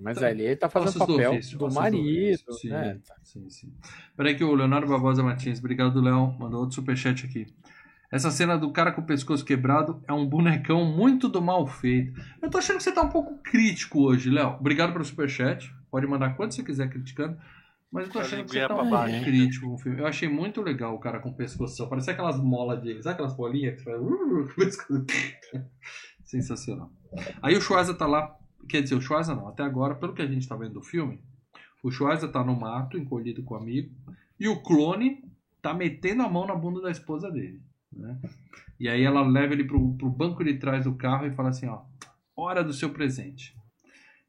Mas 0.00 0.16
Então, 0.16 0.28
ali 0.28 0.44
ele 0.44 0.56
tá 0.56 0.68
fazendo 0.68 0.88
Ossos 0.90 1.06
do 1.06 1.14
papel 1.14 1.32
ofício, 1.32 1.58
do 1.58 1.72
marido, 1.72 2.42
ofício, 2.48 2.54
sim. 2.54 2.68
né? 2.68 3.00
Sim, 3.24 3.50
sim. 3.50 3.74
Peraí 4.16 4.36
que 4.36 4.44
o 4.44 4.54
Leonardo 4.54 4.86
Barbosa 4.86 5.22
Martins, 5.22 5.58
obrigado, 5.58 6.00
Léo, 6.00 6.36
mandou 6.38 6.60
outro 6.60 6.76
superchat 6.76 7.26
aqui. 7.26 7.46
Essa 8.10 8.30
cena 8.30 8.58
do 8.58 8.72
cara 8.72 8.90
com 8.90 9.00
o 9.00 9.06
pescoço 9.06 9.44
quebrado 9.44 10.02
é 10.08 10.12
um 10.12 10.26
bonecão 10.26 10.84
muito 10.84 11.28
do 11.28 11.40
mal 11.40 11.64
feito. 11.66 12.20
Eu 12.42 12.50
tô 12.50 12.58
achando 12.58 12.78
que 12.78 12.82
você 12.82 12.92
tá 12.92 13.02
um 13.02 13.08
pouco 13.08 13.38
crítico 13.42 14.00
hoje, 14.00 14.30
Léo. 14.30 14.56
Obrigado 14.58 14.92
pelo 14.92 15.04
superchat. 15.04 15.72
Pode 15.90 16.06
mandar 16.08 16.34
quanto 16.36 16.54
você 16.54 16.64
quiser 16.64 16.90
criticando. 16.90 17.38
Mas 17.90 18.06
eu 18.06 18.12
tô 18.12 18.18
achando 18.18 18.44
que 18.44 18.50
você 18.50 18.66
tá 18.66 18.82
um 18.82 18.90
baixo. 18.90 19.14
pouco 19.14 19.24
crítico 19.24 19.66
com 19.66 19.74
o 19.74 19.78
filme. 19.78 20.00
Eu 20.00 20.06
achei 20.06 20.28
muito 20.28 20.60
legal 20.60 20.94
o 20.94 20.98
cara 20.98 21.20
com 21.20 21.30
o 21.30 21.36
pescoço. 21.36 21.88
Parece 21.88 22.10
aquelas 22.10 22.40
molas 22.40 22.82
de. 22.82 23.00
Sabe 23.02 23.14
aquelas 23.14 23.36
bolinhas 23.36 23.78
que 23.78 23.84
faz. 23.84 24.00
uh? 24.00 24.48
Sensacional. 26.24 26.90
Aí 27.40 27.56
o 27.56 27.60
Schwarza 27.60 27.94
tá 27.94 28.06
lá. 28.06 28.36
Quer 28.68 28.82
dizer, 28.82 28.96
o 28.96 29.00
Schwarza 29.00 29.34
não. 29.34 29.48
Até 29.48 29.62
agora, 29.62 29.94
pelo 29.94 30.14
que 30.14 30.22
a 30.22 30.26
gente 30.26 30.48
tá 30.48 30.56
vendo 30.56 30.74
do 30.74 30.82
filme, 30.82 31.20
o 31.82 31.90
Schwarza 31.90 32.28
tá 32.28 32.42
no 32.42 32.58
mato, 32.58 32.98
encolhido 32.98 33.42
com 33.42 33.54
o 33.54 33.58
amigo. 33.58 33.94
E 34.38 34.48
o 34.48 34.62
clone 34.62 35.24
tá 35.62 35.74
metendo 35.74 36.22
a 36.22 36.28
mão 36.28 36.46
na 36.46 36.54
bunda 36.54 36.80
da 36.80 36.90
esposa 36.90 37.30
dele. 37.30 37.60
Né? 37.92 38.18
E 38.78 38.88
aí 38.88 39.02
ela 39.02 39.22
leva 39.26 39.52
ele 39.52 39.64
pro, 39.64 39.94
pro 39.94 40.08
banco 40.08 40.42
de 40.44 40.54
trás 40.58 40.84
do 40.84 40.94
carro 40.94 41.26
e 41.26 41.34
fala 41.34 41.50
assim, 41.50 41.66
ó, 41.68 41.82
hora 42.36 42.62
do 42.64 42.72
seu 42.72 42.90
presente. 42.90 43.54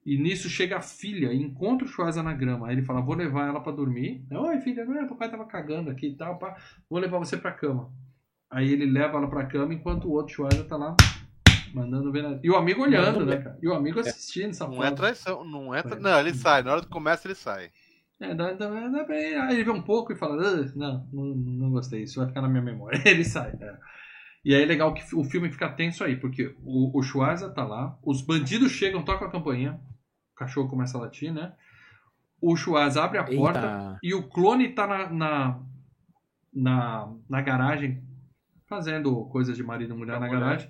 E 0.06 0.18
nisso 0.18 0.50
chega 0.50 0.78
a 0.78 0.82
filha 0.82 1.32
e 1.32 1.42
encontra 1.42 1.86
o 1.86 1.90
Schwarza 1.90 2.24
na 2.24 2.34
grama. 2.34 2.68
Aí 2.68 2.74
ele 2.76 2.82
fala, 2.84 3.02
vou 3.02 3.16
levar 3.16 3.48
ela 3.48 3.60
pra 3.62 3.72
dormir. 3.72 4.26
Oi, 4.32 4.60
filha, 4.62 4.84
não 4.84 5.00
é, 5.00 5.08
papai 5.08 5.30
tava 5.30 5.46
cagando 5.46 5.92
aqui 5.92 6.08
e 6.08 6.16
tal, 6.18 6.38
pá. 6.40 6.56
Vou 6.90 7.00
levar 7.00 7.20
você 7.20 7.38
pra 7.38 7.52
cama. 7.52 7.92
Aí 8.50 8.70
ele 8.72 8.86
leva 8.86 9.18
ela 9.18 9.30
pra 9.30 9.46
cama 9.46 9.74
enquanto 9.74 10.06
o 10.06 10.12
outro 10.14 10.34
Schwarza 10.34 10.64
tá 10.64 10.76
lá 10.76 10.98
mandando 11.74 12.12
ver. 12.12 12.24
na- 12.24 12.40
E 12.44 12.50
o 12.50 12.56
amigo 12.58 12.82
olhando, 12.82 13.26
né, 13.26 13.36
ver. 13.38 13.44
cara? 13.44 13.60
E 13.62 13.68
o 13.68 13.74
amigo 13.74 14.00
assistindo 14.00 14.50
essa 14.50 14.66
Não 14.68 14.74
foto. 14.74 14.86
é 14.86 14.92
traição, 14.92 15.46
não 15.46 15.74
é 15.74 15.84
tra... 15.84 15.96
É. 15.96 16.00
Não, 16.00 16.20
ele 16.20 16.34
sai. 16.34 16.64
Na 16.64 16.72
hora 16.74 16.82
que 16.82 16.88
começa, 16.90 17.28
ele 17.28 17.36
sai. 17.36 17.70
É, 18.22 18.36
dá, 18.36 18.54
dá, 18.54 18.88
dá 18.88 19.04
pra 19.04 19.20
ele, 19.20 19.36
aí 19.36 19.56
ele 19.56 19.64
vê 19.64 19.72
um 19.72 19.82
pouco 19.82 20.14
e 20.14 20.16
fala, 20.16 20.36
"Ah, 20.36 20.72
não, 20.76 21.08
não, 21.12 21.26
não 21.36 21.72
gostei, 21.72 22.04
isso 22.04 22.20
vai 22.20 22.28
ficar 22.28 22.42
na 22.42 22.48
minha 22.48 22.62
memória. 22.62 23.02
Ele 23.04 23.24
sai. 23.24 23.58
é. 23.60 23.78
E 24.46 24.56
aí 24.56 24.62
é 24.62 24.66
legal 24.66 24.94
que 24.94 25.04
o 25.16 25.24
filme 25.24 25.52
fica 25.52 25.70
tenso 25.70 26.04
aí, 26.04 26.16
porque 26.16 26.56
o, 26.64 26.98
o 26.98 27.02
Schwarza 27.04 27.50
tá 27.50 27.64
lá, 27.64 27.98
os 28.04 28.22
bandidos 28.22 28.72
chegam, 28.72 29.04
tocam 29.04 29.28
a 29.28 29.32
campainha, 29.32 29.80
o 30.34 30.36
cachorro 30.36 30.70
começa 30.70 30.98
a 30.98 31.02
latir, 31.02 31.32
né? 31.32 31.54
O 32.40 32.56
Schwarza 32.56 33.04
abre 33.04 33.20
a 33.20 33.24
porta 33.24 33.60
Eita. 33.60 34.00
e 34.02 34.14
o 34.16 34.28
clone 34.30 34.70
tá 34.70 34.88
na, 34.88 35.10
na, 35.12 35.60
na, 36.52 37.14
na 37.30 37.42
garagem, 37.42 38.04
fazendo 38.68 39.26
coisas 39.26 39.56
de 39.56 39.64
marido 39.64 39.94
e 39.94 39.98
mulher 39.98 40.20
na 40.20 40.26
mulher. 40.26 40.40
garagem, 40.40 40.70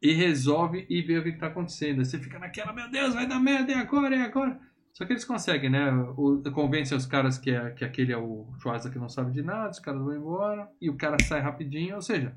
e 0.00 0.12
resolve 0.12 0.84
e 0.90 1.00
vê 1.00 1.18
o 1.18 1.22
que, 1.22 1.32
que 1.32 1.38
tá 1.38 1.46
acontecendo. 1.46 2.00
Aí 2.00 2.04
você 2.04 2.18
fica 2.18 2.40
naquela, 2.40 2.72
meu 2.72 2.90
Deus, 2.90 3.14
vai 3.14 3.26
dar 3.26 3.38
merda, 3.38 3.72
é 3.72 3.76
agora, 3.76 4.16
é 4.16 4.22
agora. 4.22 4.60
Só 4.92 5.04
que 5.06 5.12
eles 5.12 5.24
conseguem, 5.24 5.70
né? 5.70 5.90
O, 6.16 6.42
convencem 6.52 6.96
os 6.96 7.06
caras 7.06 7.38
que, 7.38 7.50
é, 7.50 7.70
que 7.70 7.84
aquele 7.84 8.12
é 8.12 8.16
o 8.16 8.52
Schwarza 8.60 8.90
que 8.90 8.98
não 8.98 9.08
sabe 9.08 9.32
de 9.32 9.42
nada, 9.42 9.70
os 9.70 9.78
caras 9.80 10.00
vão 10.00 10.14
embora, 10.14 10.68
e 10.80 10.90
o 10.90 10.96
cara 10.96 11.16
sai 11.26 11.40
rapidinho, 11.40 11.94
ou 11.96 12.02
seja, 12.02 12.36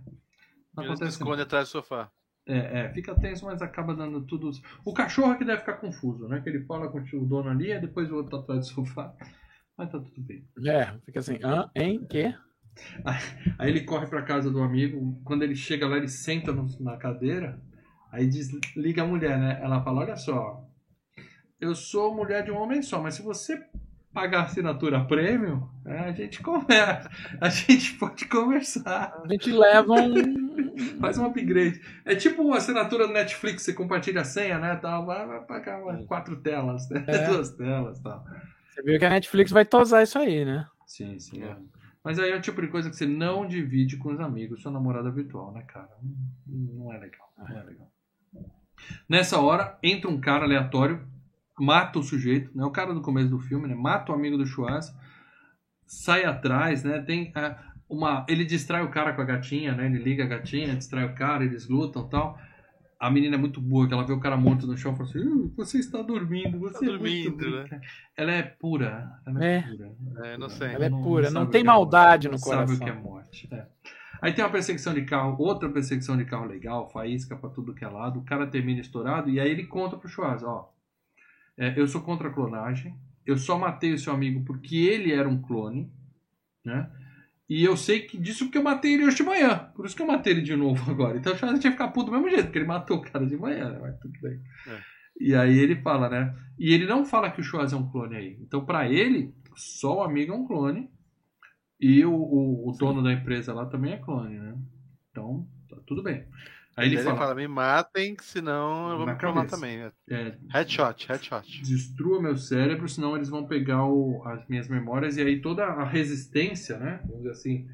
não 0.76 0.84
Ele 0.84 0.88
se 0.88 0.94
acontece 0.94 1.18
esconde 1.18 1.42
atrás 1.42 1.68
do 1.68 1.72
sofá. 1.72 2.12
é, 2.48 2.82
é, 2.82 2.94
fica 2.94 3.16
tenso, 3.16 3.46
mas 3.46 3.62
acaba 3.62 3.96
dando 3.96 4.22
tudo. 4.26 4.52
O 4.86 4.94
cachorro 4.94 5.34
é 5.34 5.38
que 5.38 5.46
deve 5.46 5.60
ficar 5.62 5.74
confuso, 5.78 6.28
né? 6.28 6.42
Que 6.42 6.50
ele 6.50 6.66
fala 6.66 6.90
com 6.90 7.00
o 7.00 7.26
dono 7.26 7.50
ali, 7.50 7.72
e 7.72 7.80
depois 7.80 8.10
o 8.12 8.16
outro 8.16 8.32
tá 8.32 8.38
atrás 8.44 8.68
do 8.68 8.74
sofá. 8.74 9.14
Mas 9.78 9.92
tá 9.92 10.00
tudo 10.00 10.22
bem. 10.22 10.46
É, 10.66 10.98
fica 11.06 11.20
assim, 11.20 11.40
hã? 11.44 11.70
Hein? 11.76 12.06
Quê? 12.10 12.34
Aí 13.58 13.70
ele 13.70 13.82
corre 13.82 14.08
pra 14.08 14.22
casa 14.22 14.50
do 14.52 14.62
amigo. 14.62 15.20
Quando 15.24 15.44
ele 15.44 15.56
chega 15.56 15.88
lá, 15.88 15.98
ele 15.98 16.08
senta 16.08 16.52
no- 16.52 16.68
na 16.80 16.98
cadeira. 16.98 17.60
Aí 18.12 18.28
desliga 18.28 19.04
a 19.04 19.08
mulher, 19.08 19.38
né? 19.38 19.60
Ela 19.62 19.84
fala: 19.84 20.02
Olha 20.02 20.16
só, 20.18 20.66
eu 21.66 21.76
sou 21.76 22.16
mulher 22.16 22.44
de 22.44 22.52
um 22.52 22.58
homem 22.58 22.82
só, 22.82 23.02
mas 23.02 23.16
se 23.16 23.22
você 23.22 23.62
pagar 24.14 24.44
assinatura 24.44 25.04
premium, 25.04 25.68
é, 25.86 26.00
a 26.00 26.12
gente 26.14 26.42
conversa. 26.42 27.10
A 27.42 27.50
gente 27.50 27.94
pode 27.96 28.26
conversar. 28.26 29.22
A 29.24 29.28
gente 29.28 29.52
leva 29.52 29.94
um. 29.94 30.56
Faz 31.02 31.18
um 31.18 31.26
upgrade. 31.26 31.82
É 32.06 32.16
tipo 32.16 32.42
uma 32.42 32.58
assinatura 32.58 33.08
do 33.08 33.14
Netflix, 33.14 33.64
você 33.64 33.74
compartilha 33.74 34.22
a 34.22 34.26
senha, 34.26 34.58
né? 34.58 34.76
Tal, 34.78 35.06
vai, 35.06 35.28
vai 35.28 35.42
pagar 35.42 35.82
umas 35.84 36.06
quatro 36.06 36.38
telas, 36.38 36.90
né? 36.90 37.04
É. 37.08 37.28
Duas 37.28 37.52
telas 37.52 38.00
tal. 38.00 38.26
Você 38.70 38.82
viu 38.82 38.98
que 38.98 39.06
a 39.06 39.10
Netflix 39.10 39.52
vai 39.52 39.66
tosar 39.66 40.04
isso 40.04 40.18
aí, 40.18 40.46
né? 40.46 40.66
Sim, 40.88 41.20
sim. 41.20 41.44
É. 41.44 41.56
Mas 42.04 42.20
aí 42.20 42.32
é 42.32 42.36
o 42.36 42.42
tipo 42.42 42.62
de 42.62 42.68
coisa 42.68 42.90
que 42.90 42.96
você 42.96 43.06
não 43.06 43.48
divide 43.48 43.98
com 43.98 44.14
os 44.14 44.20
amigos, 44.20 44.62
sua 44.62 44.72
namorada 44.72 45.10
virtual, 45.12 45.52
né, 45.52 45.64
cara? 45.64 45.90
Não 46.46 46.94
é 46.94 47.00
legal. 47.00 47.34
Não 47.38 47.58
é 47.58 47.64
legal. 47.64 47.92
Nessa 49.10 49.40
hora, 49.40 49.78
entra 49.82 50.10
um 50.10 50.20
cara 50.20 50.46
aleatório, 50.46 51.06
mata 51.60 52.00
o 52.00 52.04
sujeito, 52.04 52.52
né? 52.56 52.64
O 52.66 52.72
cara 52.72 52.94
do 52.94 53.02
começo 53.02 53.30
do 53.30 53.40
filme, 53.40 53.68
né? 53.68 53.76
Mata 53.76 54.12
o 54.12 54.16
amigo 54.16 54.38
do 54.38 54.46
Schwarz, 54.46 54.94
sai 55.86 56.26
atrás, 56.26 56.84
né? 56.84 57.00
Tem 57.02 57.32
ah, 57.36 57.58
uma. 57.90 58.26
Ele 58.28 58.46
distrai 58.46 58.84
o 58.84 58.90
cara 58.92 59.14
com 59.14 59.22
a 59.22 59.26
gatinha, 59.26 59.74
né? 59.74 59.86
Ele 59.86 60.00
liga 60.00 60.24
a 60.24 60.28
gatinha, 60.28 60.76
distrai 60.76 61.06
o 61.06 61.16
cara, 61.16 61.44
eles 61.44 61.68
lutam 61.68 62.06
e 62.06 62.10
tal. 62.10 62.38
A 62.98 63.12
menina 63.12 63.36
é 63.36 63.38
muito 63.38 63.60
boa, 63.62 63.88
que 63.88 63.94
ela 63.94 64.06
vê 64.06 64.14
o 64.14 64.20
cara 64.20 64.38
morto 64.38 64.66
no 64.66 64.78
chão 64.78 64.94
e 64.94 64.96
fala 64.96 65.10
assim: 65.10 65.20
"Uh, 65.20 65.54
Você 65.58 65.78
está 65.80 66.02
dormindo, 66.02 66.58
você 66.60 66.80
Tá 66.80 66.86
é 66.86 66.98
muito 66.98 67.00
dormindo, 67.00 67.38
bonita." 67.38 67.76
né? 67.76 67.82
Ela 68.18 68.32
é 68.32 68.42
pura. 68.44 69.12
Ela 69.28 69.46
é, 69.46 69.56
É. 69.58 69.62
pura. 69.62 70.28
É, 70.28 70.38
não 70.38 70.50
sei. 70.50 70.74
Ela 70.74 70.86
é 70.86 70.90
pura, 70.90 71.30
não 71.30 71.42
sabe 71.42 71.52
tem 71.52 71.62
é 71.62 71.64
maldade 71.66 72.28
no 72.28 72.32
não 72.32 72.38
Sabe 72.40 72.74
o 72.74 72.78
que 72.78 72.84
é 72.84 72.88
coração. 72.88 73.04
morte. 73.04 73.50
é. 73.54 73.66
Aí 74.22 74.34
tem 74.34 74.44
uma 74.44 74.50
perseguição 74.50 74.94
de 74.94 75.04
carro, 75.04 75.36
outra 75.38 75.70
perseguição 75.70 76.16
de 76.18 76.24
carro 76.26 76.46
legal, 76.46 76.90
faísca 76.90 77.36
pra 77.36 77.50
tudo 77.50 77.76
que 77.76 77.84
é 77.84 77.88
lado. 77.88 78.20
O 78.20 78.24
cara 78.24 78.48
termina 78.48 78.80
estourado 78.80 79.30
e 79.30 79.40
aí 79.42 79.52
ele 79.52 79.66
conta 79.68 79.98
pro 79.98 80.08
Schwarz, 80.10 80.42
ó. 80.42 80.72
É, 81.58 81.80
eu 81.80 81.88
sou 81.88 82.02
contra 82.02 82.30
a 82.30 82.34
clonagem. 82.34 82.96
Eu 83.26 83.38
só 83.38 83.58
matei 83.58 83.94
o 83.94 83.98
seu 83.98 84.14
amigo 84.14 84.44
porque 84.46 84.76
ele 84.76 85.12
era 85.12 85.28
um 85.28 85.42
clone, 85.42 85.92
né? 86.64 86.90
E 87.48 87.64
eu 87.64 87.78
sei 87.78 88.02
que 88.02 88.18
disso 88.18 88.46
porque 88.46 88.58
eu 88.58 88.64
matei 88.64 88.94
ele 88.94 89.06
hoje 89.06 89.18
de 89.18 89.24
manhã. 89.24 89.72
Por 89.76 89.86
isso 89.86 89.96
que 89.96 90.02
eu 90.02 90.08
matei 90.08 90.34
ele 90.34 90.42
de 90.42 90.56
novo 90.56 90.90
agora. 90.90 91.18
Então 91.18 91.34
o 91.34 91.38
Schwarz 91.38 91.60
tinha 91.60 91.72
que 91.72 91.78
ficar 91.78 91.92
puto 91.92 92.08
do 92.08 92.12
mesmo 92.12 92.30
jeito, 92.30 92.46
porque 92.46 92.58
ele 92.58 92.68
matou 92.68 92.98
o 92.98 93.02
cara 93.02 93.26
de 93.26 93.38
manhã, 93.38 93.70
né? 93.70 93.80
Mas 93.82 93.98
tudo 94.00 94.20
bem. 94.22 94.40
É. 94.68 94.80
E 95.20 95.36
aí 95.36 95.58
ele 95.58 95.76
fala, 95.78 96.10
né? 96.10 96.36
E 96.58 96.74
ele 96.74 96.86
não 96.86 97.06
fala 97.06 97.32
que 97.32 97.42
o 97.42 97.44
Schwarz 97.44 97.72
é 97.72 97.78
um 97.78 97.90
clone 97.90 98.16
aí. 98.16 98.38
Então 98.42 98.66
pra 98.66 98.90
ele, 98.90 99.34
só 99.56 100.00
o 100.00 100.04
amigo 100.04 100.34
é 100.34 100.36
um 100.36 100.46
clone. 100.46 100.90
E 101.80 102.06
o, 102.06 102.14
o, 102.14 102.70
o 102.70 102.72
dono 102.78 103.04
da 103.04 103.12
empresa 103.12 103.54
lá 103.54 103.66
também 103.66 103.94
é 103.94 103.98
clone, 103.98 104.40
né? 104.40 104.56
Então, 105.12 105.48
tá 105.70 105.78
tudo 105.86 106.02
bem. 106.02 106.26
Aí 106.78 106.88
ele 106.88 106.96
Ele 106.96 107.04
fala, 107.04 107.18
fala, 107.18 107.36
me 107.36 107.48
matem, 107.48 108.18
senão 108.22 108.90
eu 108.92 108.98
vou 108.98 109.08
me 109.08 109.16
cabeça. 109.16 109.48
também. 109.56 109.80
é, 110.10 110.38
Headshot, 110.50 111.08
headshot. 111.08 111.62
destrua 111.62 112.22
meu 112.22 112.36
cérebro, 112.38 112.88
senão 112.90 113.16
eles 113.16 113.30
vão 113.30 113.46
pegar 113.48 113.86
o- 113.86 114.22
as 114.26 114.46
minhas 114.50 114.68
memórias 114.68 115.16
e 115.16 115.22
aí 115.22 115.42
toda 115.42 115.64
a 115.66 115.86
resistência, 115.86 116.78
né? 116.78 117.00
Vamos 117.04 117.20
dizer 117.20 117.32
assim, 117.32 117.68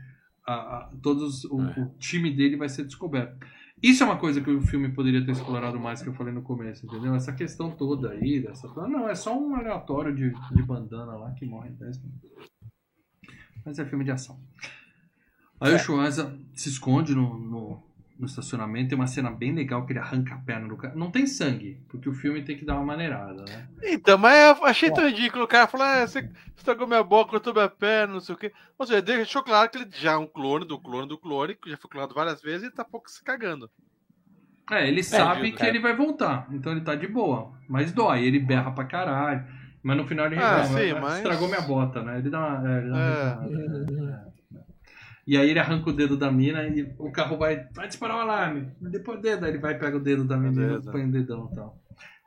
a, 0.46 0.54
a- 0.54 0.92
todos 1.02 1.46
o, 1.46 1.62
É. 1.62 1.80
o 1.82 1.96
time 1.98 2.32
dele 2.32 2.56
vai 2.58 2.70
ser 2.70 2.84
descoberto. 2.86 3.36
Isso 3.82 4.04
é 4.04 4.06
uma 4.06 4.18
coisa 4.20 4.40
que 4.40 4.52
o 4.52 4.62
filme 4.62 4.90
poderia 4.90 5.26
ter 5.26 5.32
explorado 5.32 5.80
mais, 5.80 6.04
que 6.04 6.08
eu 6.10 6.14
falei 6.14 6.32
no 6.32 6.44
começo, 6.44 6.86
entendeu? 6.86 7.16
Essa 7.16 7.34
questão 7.34 7.72
toda 7.72 8.12
aí, 8.12 8.40
dessa. 8.40 8.68
Não, 8.88 9.10
é 9.10 9.16
só 9.16 9.36
um 9.36 9.56
aleatório 9.56 10.14
de, 10.16 10.30
de 10.54 10.62
bandana 10.62 11.14
lá 11.16 11.32
que 11.32 11.44
morre 11.48 11.70
em 11.70 11.74
10 11.74 11.98
minutos. 11.98 12.30
Mas 13.66 13.80
é 13.80 13.86
filme 13.86 14.04
de 14.06 14.12
ação. 14.12 14.40
Aí 15.60 15.74
É. 15.74 15.76
o 15.76 15.80
Schwarza 15.80 16.38
se 16.54 16.70
esconde 16.70 17.16
no, 17.16 17.40
no, 17.40 17.84
no 18.22 18.28
estacionamento. 18.28 18.90
Tem 18.90 18.98
uma 18.98 19.08
cena 19.08 19.30
bem 19.32 19.52
legal 19.52 19.86
que 19.86 19.92
ele 19.92 20.00
arranca 20.00 20.36
a 20.36 20.38
perna 20.38 20.68
do 20.70 20.78
cara. 20.78 20.96
Não 20.96 21.12
tem 21.12 21.26
sangue, 21.28 21.82
porque 21.90 22.08
o 22.08 22.14
filme 22.14 22.42
tem 22.44 22.56
que 22.56 22.64
dar 22.64 22.76
uma 22.76 22.86
maneirada, 22.86 23.44
né? 23.44 23.68
Então, 23.84 24.18
mas 24.18 24.38
eu 24.58 24.66
achei 24.66 24.90
tão 24.92 25.06
ridículo. 25.08 25.44
O 25.44 25.48
cara 25.48 25.68
falou, 25.68 25.86
ah, 25.88 26.08
você 26.08 26.30
estragou 26.56 26.88
minha 26.88 27.04
boca, 27.04 27.32
cortou 27.32 27.54
minha 27.54 27.68
perna, 27.68 28.14
não 28.14 28.22
sei 28.22 28.36
o 28.36 28.38
quê. 28.38 28.54
Ou 28.78 28.86
seja, 28.86 29.02
deixou 29.02 29.44
claro 29.44 29.70
que 29.70 29.78
ele 29.80 29.90
já 29.92 30.14
é 30.14 30.18
um 30.18 30.28
clone 30.28 30.66
do 30.66 30.80
clone 30.80 31.08
do 31.08 31.18
clone, 31.18 31.56
que 31.56 31.70
já 31.70 31.76
foi 31.78 31.90
clonado 31.90 32.14
várias 32.14 32.42
vezes 32.42 32.68
e 32.70 32.72
tá 32.72 32.86
pouco 32.86 33.10
se 33.10 33.24
cagando. 33.24 33.70
É, 34.70 34.88
ele 34.88 35.04
sabe 35.04 35.48
Justo, 35.48 35.58
que 35.58 35.64
é. 35.66 35.70
ele 35.70 35.80
vai 35.80 35.94
voltar, 35.94 36.48
então 36.52 36.72
ele 36.72 36.82
tá 36.82 36.96
de 36.96 37.06
boa. 37.08 37.52
Mas 37.68 37.92
dói, 37.92 38.24
ele 38.24 38.40
berra 38.40 38.72
pra 38.72 38.86
caralho. 38.86 39.44
Mas 39.84 39.98
no 39.98 40.06
final 40.08 40.28
ele 40.28 40.36
Ah, 40.38 40.62
reclama, 40.62 40.80
sim, 40.80 40.92
"Ah, 40.92 41.02
mas- 41.02 41.18
estragou 41.18 41.48
minha 41.48 41.62
bota, 41.62 42.04
né? 42.04 42.20
Ele 42.20 42.30
dá 42.30 42.40
uma. 42.40 42.70
é, 42.72 42.78
ele 42.78 42.90
dá 42.90 42.96
uma 42.96 43.04
É. 43.04 44.10
é, 44.12 44.28
é. 44.28 44.32
E 45.26 45.38
aí 45.38 45.50
ele 45.50 45.60
arranca 45.60 45.90
o 45.90 45.94
dedo 45.94 46.18
da 46.18 46.32
mina 46.32 46.68
e 46.68 46.94
o 46.98 47.12
carro 47.12 47.38
vai, 47.38 47.68
vai 47.74 47.88
disparar 47.88 48.18
o 48.18 48.22
alarme. 48.22 48.72
Depois 48.82 49.20
o 49.20 49.22
dedo, 49.22 49.46
aí 49.46 49.52
ele 49.52 49.60
vai 49.60 49.78
pega 49.78 49.98
o 49.98 50.00
dedo 50.00 50.26
da 50.26 50.38
menina 50.38 50.68
Beleza. 50.68 50.90
e 50.90 50.92
põe 50.92 51.06
o 51.06 51.12
dedão 51.12 51.50
e 51.52 51.56
tal. 51.56 51.78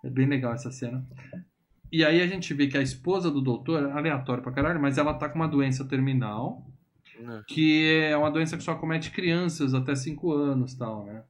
É 0.05 0.11
bem 0.11 0.27
legal 0.27 0.53
essa 0.55 0.71
cena. 0.71 1.05
E 1.91 2.05
aí 2.05 2.21
a 2.21 2.27
gente 2.27 2.53
vê 2.55 2.67
que 2.67 2.77
a 2.77 2.83
esposa 2.83 3.31
do 3.31 3.41
doutor, 3.41 3.91
aleatório 3.91 4.43
pra 4.43 4.53
caralho, 4.53 4.81
mas 4.81 4.99
ela 4.99 5.15
tá 5.15 5.29
com 5.29 5.37
uma 5.37 5.49
doença 5.49 5.85
terminal 5.85 6.67
né? 7.21 7.43
que 7.47 7.87
é 8.11 8.17
uma 8.17 8.31
doença 8.31 8.57
que 8.57 8.63
só 8.63 8.75
comete 8.75 9.11
crianças 9.11 9.75
até 9.75 9.95
5 9.95 10.33
anos 10.33 10.75
tal, 10.75 11.05
né? 11.05 11.23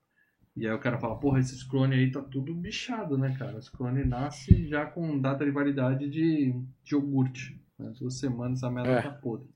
E 0.56 0.66
aí 0.66 0.72
o 0.72 0.78
cara 0.78 0.98
fala, 0.98 1.18
porra, 1.18 1.40
esses 1.40 1.64
clones 1.64 1.98
aí 1.98 2.10
tá 2.10 2.22
tudo 2.22 2.54
bichado, 2.54 3.18
né, 3.18 3.34
cara? 3.36 3.58
Os 3.58 3.68
clones 3.68 4.06
nascem 4.06 4.66
já 4.68 4.86
com 4.86 5.18
data 5.18 5.44
de 5.44 5.50
validade 5.50 6.08
de, 6.08 6.54
de 6.82 6.94
iogurte. 6.94 7.60
Né? 7.78 7.92
Duas 7.98 8.18
semanas 8.18 8.62
a 8.62 8.70
merda 8.70 8.90
É. 8.92 9.02
tá 9.02 9.10
podre. 9.10 9.48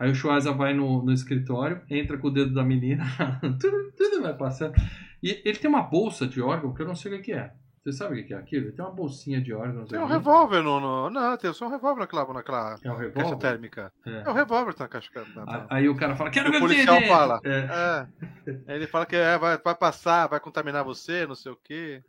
Aí 0.00 0.10
o 0.10 0.14
Schwarza 0.14 0.50
vai 0.52 0.72
no, 0.74 1.04
no 1.04 1.12
escritório, 1.12 1.82
entra 1.90 2.16
com 2.18 2.28
o 2.28 2.30
dedo 2.30 2.52
da 2.54 2.64
menina, 2.64 3.04
tudo, 3.60 3.92
tudo 3.96 4.22
vai 4.22 4.34
passando. 4.34 4.74
E 5.22 5.42
ele 5.44 5.58
tem 5.58 5.68
uma 5.70 5.82
bolsa 5.82 6.26
de 6.26 6.40
órgão 6.40 6.72
que 6.74 6.80
eu 6.82 6.86
não 6.88 6.94
sei 6.96 7.14
o 7.18 7.22
que 7.22 7.32
é. 7.32 7.52
Você 7.84 7.92
sabe 7.92 8.20
o 8.20 8.26
que 8.26 8.34
é 8.34 8.36
aquilo? 8.36 8.66
Ele 8.66 8.72
tem 8.72 8.84
uma 8.84 8.90
bolsinha 8.94 9.40
de 9.40 9.54
órgãos. 9.54 9.88
Tem 9.88 9.98
um 9.98 10.04
ali. 10.04 10.12
revólver 10.12 10.62
no, 10.62 10.78
no- 10.80 11.08
Não, 11.08 11.34
tem 11.38 11.50
só 11.54 11.66
um 11.66 11.70
revólver 11.70 12.00
naquela, 12.00 12.30
naquela 12.32 12.76
É 12.82 12.90
um 12.90 12.96
caixa 12.96 12.98
revólver? 13.14 13.36
térmica. 13.38 13.92
É. 14.06 14.22
É 14.26 14.28
o 14.28 14.34
revólver 14.34 14.72
que 14.72 14.78
tá 14.78 14.84
na 14.84 14.88
caixa 14.88 15.10
térmica. 15.12 15.42
A- 15.46 15.66
Aí 15.70 15.88
o 15.88 15.96
cara 15.96 16.14
fala, 16.14 16.28
quero 16.30 16.50
ver 16.50 16.58
o 16.58 16.60
policial 16.60 16.96
dentro. 16.96 17.08
fala. 17.14 17.40
É. 17.42 18.06
É. 18.46 18.50
Aí 18.68 18.76
ele 18.76 18.86
fala 18.86 19.06
que 19.06 19.16
é, 19.16 19.38
vai, 19.38 19.56
vai 19.56 19.74
passar, 19.74 20.26
vai 20.28 20.40
contaminar 20.40 20.84
você, 20.84 21.26
não 21.26 21.34
sei 21.34 21.52
o 21.52 21.56
quê. 21.56 22.02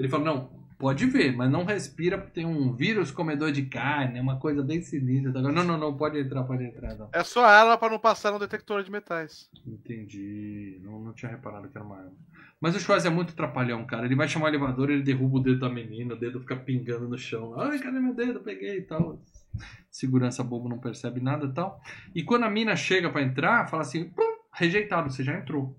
Ele 0.00 0.08
fala, 0.08 0.24
não, 0.24 0.50
pode 0.78 1.04
ver, 1.04 1.36
mas 1.36 1.50
não 1.50 1.62
respira 1.62 2.16
porque 2.16 2.32
tem 2.32 2.46
um 2.46 2.72
vírus 2.72 3.10
comedor 3.10 3.52
de 3.52 3.66
carne, 3.66 4.18
é 4.18 4.22
uma 4.22 4.38
coisa 4.38 4.62
bem 4.62 4.80
sinistra. 4.80 5.42
Não, 5.42 5.52
não, 5.52 5.76
não, 5.76 5.94
pode 5.94 6.18
entrar, 6.18 6.42
pode 6.44 6.64
entrar. 6.64 6.94
Não. 6.96 7.10
É 7.12 7.22
só 7.22 7.44
arma 7.44 7.76
pra 7.76 7.90
não 7.90 7.98
passar 7.98 8.32
no 8.32 8.38
detector 8.38 8.82
de 8.82 8.90
metais. 8.90 9.50
Entendi, 9.66 10.80
não, 10.82 10.98
não 11.00 11.12
tinha 11.12 11.30
reparado 11.30 11.68
que 11.68 11.76
era 11.76 11.84
uma 11.84 11.98
arma. 11.98 12.12
Mas 12.58 12.74
o 12.74 12.80
Schwarz 12.80 13.04
é 13.04 13.10
muito 13.10 13.34
trapalhão, 13.34 13.84
cara. 13.84 14.06
Ele 14.06 14.16
vai 14.16 14.26
chamar 14.26 14.46
o 14.46 14.48
elevador, 14.48 14.88
ele 14.88 15.02
derruba 15.02 15.36
o 15.36 15.42
dedo 15.42 15.60
da 15.60 15.68
menina, 15.68 16.14
o 16.14 16.18
dedo 16.18 16.40
fica 16.40 16.56
pingando 16.56 17.06
no 17.06 17.18
chão. 17.18 17.60
Ai, 17.60 17.78
cadê 17.78 18.00
meu 18.00 18.14
dedo? 18.14 18.40
Peguei 18.40 18.78
e 18.78 18.82
tal. 18.82 19.20
Segurança 19.90 20.42
bobo 20.42 20.66
não 20.66 20.78
percebe 20.78 21.20
nada 21.20 21.44
e 21.44 21.52
tal. 21.52 21.78
E 22.14 22.22
quando 22.22 22.44
a 22.44 22.50
mina 22.50 22.74
chega 22.74 23.10
pra 23.10 23.22
entrar, 23.22 23.68
fala 23.68 23.82
assim, 23.82 24.04
"Pum, 24.04 24.38
rejeitado, 24.54 25.10
você 25.10 25.22
já 25.22 25.36
entrou. 25.36 25.76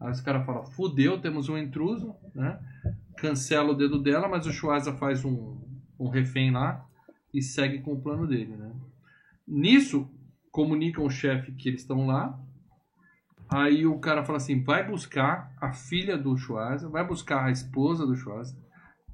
Aí 0.00 0.10
os 0.10 0.20
caras 0.20 0.44
falam, 0.44 0.66
fudeu, 0.66 1.20
temos 1.20 1.48
um 1.48 1.56
intruso, 1.56 2.14
né? 2.34 2.58
Cancela 3.16 3.72
o 3.72 3.74
dedo 3.74 4.00
dela, 4.02 4.28
mas 4.28 4.46
o 4.46 4.52
Schwarza 4.52 4.92
faz 4.94 5.24
um, 5.24 5.58
um 5.98 6.08
refém 6.08 6.50
lá 6.50 6.86
e 7.32 7.42
segue 7.42 7.80
com 7.80 7.92
o 7.92 8.00
plano 8.00 8.26
dele, 8.26 8.56
né? 8.56 8.72
Nisso, 9.46 10.08
comunicam 10.50 11.04
o 11.04 11.10
chefe 11.10 11.52
que 11.52 11.68
eles 11.68 11.82
estão 11.82 12.06
lá. 12.06 12.38
Aí 13.48 13.86
o 13.86 13.98
cara 13.98 14.24
fala 14.24 14.38
assim, 14.38 14.62
vai 14.62 14.86
buscar 14.86 15.52
a 15.60 15.72
filha 15.72 16.16
do 16.16 16.36
Schwarza, 16.36 16.88
vai 16.88 17.06
buscar 17.06 17.44
a 17.44 17.50
esposa 17.50 18.06
do 18.06 18.16
Schwarza, 18.16 18.56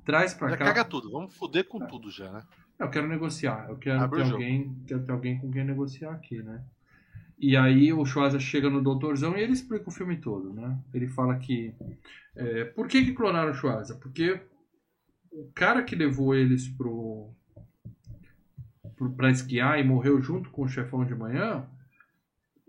traz 0.05 0.35
pra 0.35 0.51
Já 0.51 0.57
cá. 0.57 0.65
caga 0.67 0.85
tudo, 0.85 1.11
vamos 1.11 1.35
foder 1.35 1.67
com 1.67 1.85
tudo 1.87 2.11
já, 2.11 2.31
né? 2.31 2.43
Eu 2.79 2.89
quero 2.89 3.07
negociar, 3.09 3.67
eu 3.69 3.77
quero 3.77 4.01
Abre 4.01 4.23
ter 4.23 4.33
alguém, 4.33 4.83
quero 4.87 5.05
ter 5.05 5.13
alguém 5.13 5.39
com 5.39 5.51
quem 5.51 5.65
negociar 5.65 6.13
aqui, 6.13 6.43
né? 6.43 6.65
E 7.43 7.57
aí 7.57 7.91
o 7.91 8.05
Schwarza 8.05 8.39
chega 8.39 8.69
no 8.69 8.83
Doutorzão 8.83 9.35
e 9.35 9.41
ele 9.41 9.55
explica 9.55 9.89
o 9.89 9.93
filme 9.93 10.19
todo, 10.19 10.53
né? 10.53 10.79
Ele 10.93 11.09
fala 11.09 11.39
que... 11.39 11.75
é, 12.37 12.65
por 12.65 12.87
que 12.87 13.03
que 13.03 13.15
clonaram 13.15 13.53
o 13.53 13.55
Schwarza? 13.55 13.95
Porque 13.95 14.39
o 15.33 15.51
cara 15.55 15.83
que 15.83 15.97
levou 15.97 16.35
eles 16.35 16.69
pro... 16.69 17.31
pro 18.95 19.11
pra 19.13 19.31
esquiar 19.31 19.81
e 19.81 19.85
morreu 19.85 20.21
junto 20.21 20.51
com 20.51 20.65
o 20.65 20.69
chefão 20.69 21.03
de 21.03 21.15
manhã, 21.15 21.67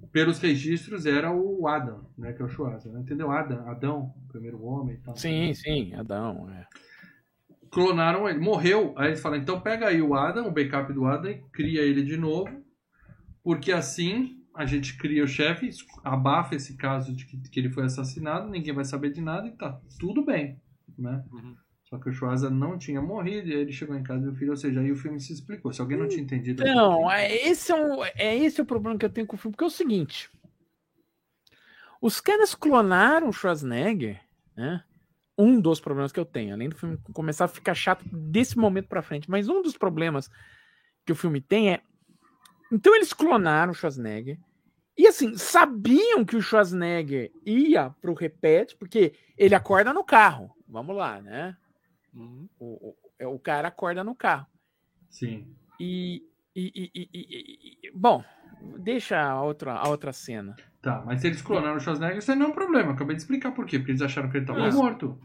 pelos 0.09 0.39
registros 0.39 1.05
era 1.05 1.33
o 1.33 1.67
Adam, 1.67 2.09
né? 2.17 2.31
Que 2.31 2.41
é 2.41 2.45
o 2.45 2.49
Schwarza, 2.49 2.89
né? 2.93 3.01
Entendeu? 3.01 3.29
Adam, 3.29 3.67
Adão, 3.69 4.13
o 4.23 4.27
primeiro 4.29 4.63
homem 4.63 4.95
e 4.95 4.99
tal. 4.99 5.17
Sim, 5.17 5.53
sim, 5.53 5.93
Adão. 5.95 6.49
É. 6.49 6.65
clonaram 7.69 8.29
ele, 8.29 8.39
morreu. 8.39 8.93
Aí 8.97 9.09
eles 9.09 9.21
falam, 9.21 9.37
então 9.37 9.59
pega 9.59 9.87
aí 9.87 10.01
o 10.01 10.15
Adam, 10.15 10.47
o 10.47 10.51
backup 10.51 10.93
do 10.93 11.05
Adam, 11.05 11.29
e 11.29 11.41
cria 11.51 11.81
ele 11.81 12.03
de 12.03 12.15
novo, 12.15 12.63
porque 13.43 13.73
assim 13.73 14.40
a 14.55 14.65
gente 14.65 14.97
cria 14.97 15.23
o 15.23 15.27
chefe, 15.27 15.69
abafa 16.03 16.55
esse 16.55 16.75
caso 16.75 17.15
de 17.15 17.25
que, 17.25 17.37
que 17.37 17.59
ele 17.59 17.69
foi 17.69 17.85
assassinado, 17.85 18.49
ninguém 18.49 18.73
vai 18.73 18.85
saber 18.85 19.11
de 19.11 19.21
nada 19.21 19.47
e 19.47 19.51
tá 19.51 19.79
tudo 19.99 20.25
bem, 20.25 20.59
né? 20.97 21.23
Uhum. 21.31 21.55
Só 21.83 21.97
que 21.97 22.09
o 22.09 22.13
Schwarza 22.13 22.49
não 22.49 22.77
tinha 22.77 23.01
morrido 23.01 23.49
e 23.49 23.53
aí 23.53 23.59
ele 23.59 23.71
chegou 23.73 23.95
em 23.95 24.03
casa 24.03 24.25
e 24.25 24.29
o 24.29 24.35
filho, 24.35 24.51
ou 24.51 24.57
seja, 24.57 24.79
aí 24.79 24.91
o 24.91 24.95
filme 24.95 25.19
se 25.19 25.33
explicou. 25.33 25.73
Se 25.73 25.81
alguém 25.81 25.97
não 25.97 26.07
tinha 26.07 26.23
entendido... 26.23 26.63
Não, 26.63 27.11
é 27.11 27.35
esse 27.47 27.71
é, 27.71 27.75
um, 27.75 28.03
é 28.03 28.37
esse 28.37 28.61
o 28.61 28.65
problema 28.65 28.97
que 28.97 29.05
eu 29.05 29.09
tenho 29.09 29.27
com 29.27 29.35
o 29.35 29.39
filme, 29.39 29.53
porque 29.53 29.65
é 29.65 29.67
o 29.67 29.69
seguinte. 29.69 30.29
Os 32.01 32.21
caras 32.21 32.55
clonaram 32.55 33.27
o 33.27 33.33
Schwarzenegger, 33.33 34.21
né? 34.55 34.83
Um 35.37 35.59
dos 35.59 35.79
problemas 35.79 36.11
que 36.11 36.19
eu 36.19 36.25
tenho, 36.25 36.53
além 36.53 36.69
do 36.69 36.75
filme 36.75 36.97
começar 37.13 37.45
a 37.45 37.49
ficar 37.49 37.73
chato 37.73 38.05
desse 38.11 38.57
momento 38.57 38.87
pra 38.87 39.01
frente, 39.01 39.29
mas 39.29 39.49
um 39.49 39.61
dos 39.61 39.77
problemas 39.77 40.29
que 41.05 41.11
o 41.11 41.15
filme 41.15 41.41
tem 41.41 41.73
é. 41.73 41.81
Então 42.71 42.95
eles 42.95 43.13
clonaram 43.13 43.71
o 43.71 43.75
Schwarzenegger. 43.75 44.39
E 44.97 45.07
assim, 45.07 45.35
sabiam 45.37 46.23
que 46.23 46.35
o 46.35 46.41
Schwarzenegger 46.41 47.31
ia 47.45 47.89
pro 48.01 48.13
repete, 48.13 48.75
porque 48.75 49.13
ele 49.37 49.55
acorda 49.55 49.93
no 49.93 50.03
carro. 50.03 50.51
Vamos 50.67 50.95
lá, 50.95 51.21
né? 51.21 51.55
Uhum. 52.13 52.47
O, 52.59 52.89
o, 52.89 52.95
é, 53.19 53.27
o 53.27 53.39
cara 53.39 53.69
acorda 53.69 54.03
no 54.03 54.13
carro. 54.15 54.45
Sim. 55.09 55.47
E, 55.79 56.23
e- 56.55 56.91
e- 56.93 57.09
e- 57.87 57.91
bom, 57.93 58.23
deixa 58.79 59.19
a 59.21 59.41
outra, 59.41 59.73
a 59.73 59.87
outra 59.89 60.13
cena. 60.13 60.55
Tá, 60.81 61.03
mas 61.05 61.21
se 61.21 61.27
eles 61.27 61.41
clonaram 61.41 61.77
o 61.77 61.79
Schwarzenegger, 61.79 62.17
isso 62.17 62.31
aí 62.31 62.37
não 62.37 62.47
é 62.47 62.49
um 62.49 62.53
problema. 62.53 62.91
Acabei 62.93 63.15
de 63.15 63.21
explicar 63.21 63.51
por 63.51 63.65
quê. 63.65 63.77
Porque 63.79 63.91
eles 63.91 64.01
acharam 64.01 64.29
que 64.29 64.37
ele 64.37 64.43
estava 64.45 64.71
morto. 64.71 65.19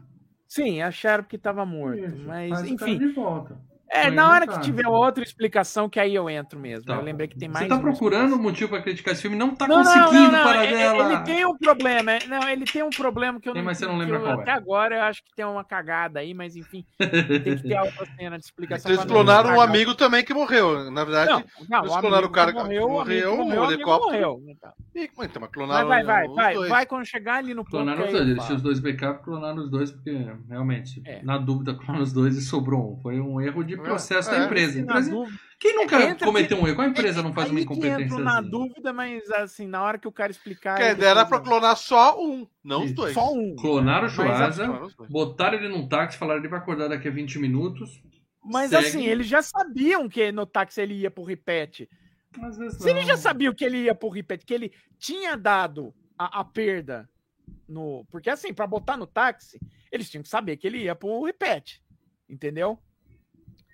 Sim, 0.47 0.81
acharam 0.81 1.23
que 1.25 1.35
estava 1.35 1.65
morto, 1.65 1.99
Isso, 1.99 2.25
mas 2.25 2.51
cara 2.51 2.69
enfim. 2.69 2.97
de 2.97 3.07
volta. 3.09 3.59
É, 3.89 4.05
Mas 4.05 4.13
na 4.13 4.29
hora 4.29 4.47
que 4.47 4.59
tiver 4.61 4.87
outra 4.87 5.23
explicação, 5.23 5.87
que 5.89 5.99
aí 5.99 6.13
eu 6.13 6.29
entro 6.29 6.59
mesmo. 6.59 6.85
Tá. 6.85 6.95
Eu 6.95 7.01
lembrei 7.01 7.27
que 7.27 7.37
tem 7.37 7.47
mais. 7.47 7.65
Você 7.65 7.69
tá 7.69 7.79
procurando 7.79 8.35
um 8.35 8.41
motivo 8.41 8.69
pra 8.69 8.81
criticar 8.81 9.13
esse 9.13 9.21
filme, 9.21 9.37
não 9.37 9.55
tá 9.55 9.67
Não, 9.67 9.77
conseguindo 9.77 10.13
não, 10.13 10.31
não, 10.31 10.43
para 10.43 10.65
ele- 10.65 10.75
dela. 10.75 11.13
Ele 11.13 11.23
tem 11.23 11.45
um 11.45 11.57
problema. 11.57 12.11
é- 12.11 12.27
Não, 12.27 12.49
ele 12.49 12.65
tem 12.65 12.83
um 12.83 12.89
problema 12.89 13.39
que 13.39 13.47
eu 13.47 13.53
Tem, 13.53 13.61
não. 13.61 13.65
mas 13.67 13.77
você 13.77 13.85
não 13.85 13.97
lembra 13.97 14.17
eu- 14.17 14.21
qual 14.21 14.39
é. 14.39 14.41
Até 14.41 14.51
agora 14.51 14.95
eu 14.95 15.01
acho 15.03 15.23
que 15.23 15.33
tem 15.35 15.45
uma 15.45 15.63
cagada 15.63 16.19
aí, 16.19 16.33
mas 16.33 16.55
enfim, 16.55 16.85
tem 16.97 17.55
que 17.57 17.63
ter 17.63 17.75
a 17.75 17.83
outra 17.83 18.05
cena 18.17 18.37
de 18.37 18.43
explicação. 18.45 18.91
Eles 18.91 19.05
clonaram 19.05 19.55
um 19.55 19.61
amigo 19.61 19.95
também 19.95 20.23
que 20.23 20.33
morreu. 20.33 20.91
Na 20.91 21.03
verdade, 21.05 21.31
Não, 21.31 21.43
não, 21.69 21.79
eles 21.85 21.95
clonaram 21.97 22.27
o 22.27 22.31
cara 22.31 22.51
que 22.51 22.59
morreu, 22.59 22.89
morreu, 22.89 23.33
o 23.33 23.37
morreu, 23.37 23.61
o 23.61 23.63
amigo 23.63 23.71
helicóptero. 23.71 24.11
morreu. 24.11 24.43
Então. 24.49 24.71
Ih, 24.95 25.03
então, 25.03 25.17
mas 25.17 25.31
Vai, 25.41 25.49
clonaram 25.49 25.87
vai, 25.87 26.03
vai, 26.03 26.27
os 26.27 26.35
vai, 26.35 26.53
dois. 26.55 26.69
vai 26.69 26.85
quando 26.85 27.05
chegar 27.05 27.35
ali 27.35 27.53
no 27.53 27.63
ponto. 27.63 27.71
Clonaram 27.71 28.05
os 28.05 28.11
dois, 28.11 28.27
eles 28.27 28.43
tinham 28.43 28.57
os 28.57 28.61
dois 28.63 28.79
backup, 28.79 29.23
clonaram 29.23 29.57
os 29.63 29.69
dois, 29.69 29.91
porque 29.91 30.27
realmente, 30.49 31.01
É. 31.05 31.21
na 31.23 31.37
dúvida, 31.37 31.73
clonaram 31.73 32.03
os 32.03 32.11
dois 32.11 32.35
e 32.35 32.41
sobrou 32.41 32.93
um. 32.93 33.01
Foi 33.01 33.19
um 33.21 33.39
erro 33.39 33.63
de 33.63 33.76
processo 33.83 34.29
É, 34.29 34.33
da 34.33 34.41
é. 34.41 34.45
empresa. 34.45 34.79
A 34.79 34.81
empresa- 34.81 35.11
dúvida- 35.11 35.39
Quem 35.59 35.75
nunca 35.75 35.99
Entra 36.03 36.27
cometeu 36.27 36.55
um 36.61 36.67
erro? 36.67 36.75
Qual 36.75 36.87
empresa 36.87 37.23
não 37.23 37.33
faz 37.33 37.49
uma 37.49 37.59
incompetência 37.59 38.03
entro 38.03 38.19
na 38.19 38.39
assim? 38.39 38.49
dúvida, 38.49 38.93
mas 38.93 39.31
assim, 39.31 39.65
na 39.65 39.81
hora 39.81 39.97
que 39.97 40.07
o 40.07 40.11
cara 40.11 40.31
explicar. 40.31 40.75
Que 40.77 40.83
a 40.83 40.91
eu 40.91 41.03
era 41.07 41.25
pra 41.25 41.39
clonar 41.39 41.75
só 41.75 42.15
um, 42.23 42.47
não 42.63 42.83
os 42.83 42.91
dois. 42.91 43.13
Só 43.15 43.33
um. 43.33 43.55
Clonaram 43.55 44.05
o 44.05 44.85
os 44.85 44.93
dois. 44.95 45.09
botaram 45.09 45.57
ele 45.57 45.67
num 45.69 45.87
táxi, 45.87 46.15
falaram 46.17 46.39
ele 46.41 46.47
vai 46.47 46.59
acordar 46.59 46.87
daqui 46.89 47.07
a 47.07 47.11
20 47.11 47.39
minutos. 47.39 47.99
Mas 48.45 48.69
Segue. 48.69 48.85
assim, 48.87 49.05
eles 49.07 49.25
já 49.27 49.41
sabiam 49.41 50.07
que 50.07 50.31
no 50.31 50.45
táxi 50.45 50.79
ele 50.79 50.93
ia 50.93 51.09
pro 51.09 51.23
repete. 51.23 51.89
Se 52.77 52.89
ele 52.91 53.03
já 53.03 53.17
sabia 53.17 53.51
que 53.53 53.65
ele 53.65 53.77
ia 53.83 53.95
pro 53.95 54.09
repete, 54.09 54.45
que 54.45 54.53
ele 54.53 54.71
tinha 54.99 55.35
dado 55.35 55.91
a, 56.17 56.41
a 56.41 56.43
perda 56.43 57.09
no. 57.67 58.05
Porque 58.11 58.29
assim, 58.29 58.53
pra 58.53 58.67
botar 58.67 58.95
no 58.95 59.07
táxi, 59.07 59.59
eles 59.91 60.07
tinham 60.07 60.21
que 60.21 60.29
saber 60.29 60.55
que 60.57 60.67
ele 60.67 60.83
ia 60.83 60.93
pro 60.95 61.23
repete. 61.23 61.81
Entendeu? 62.29 62.77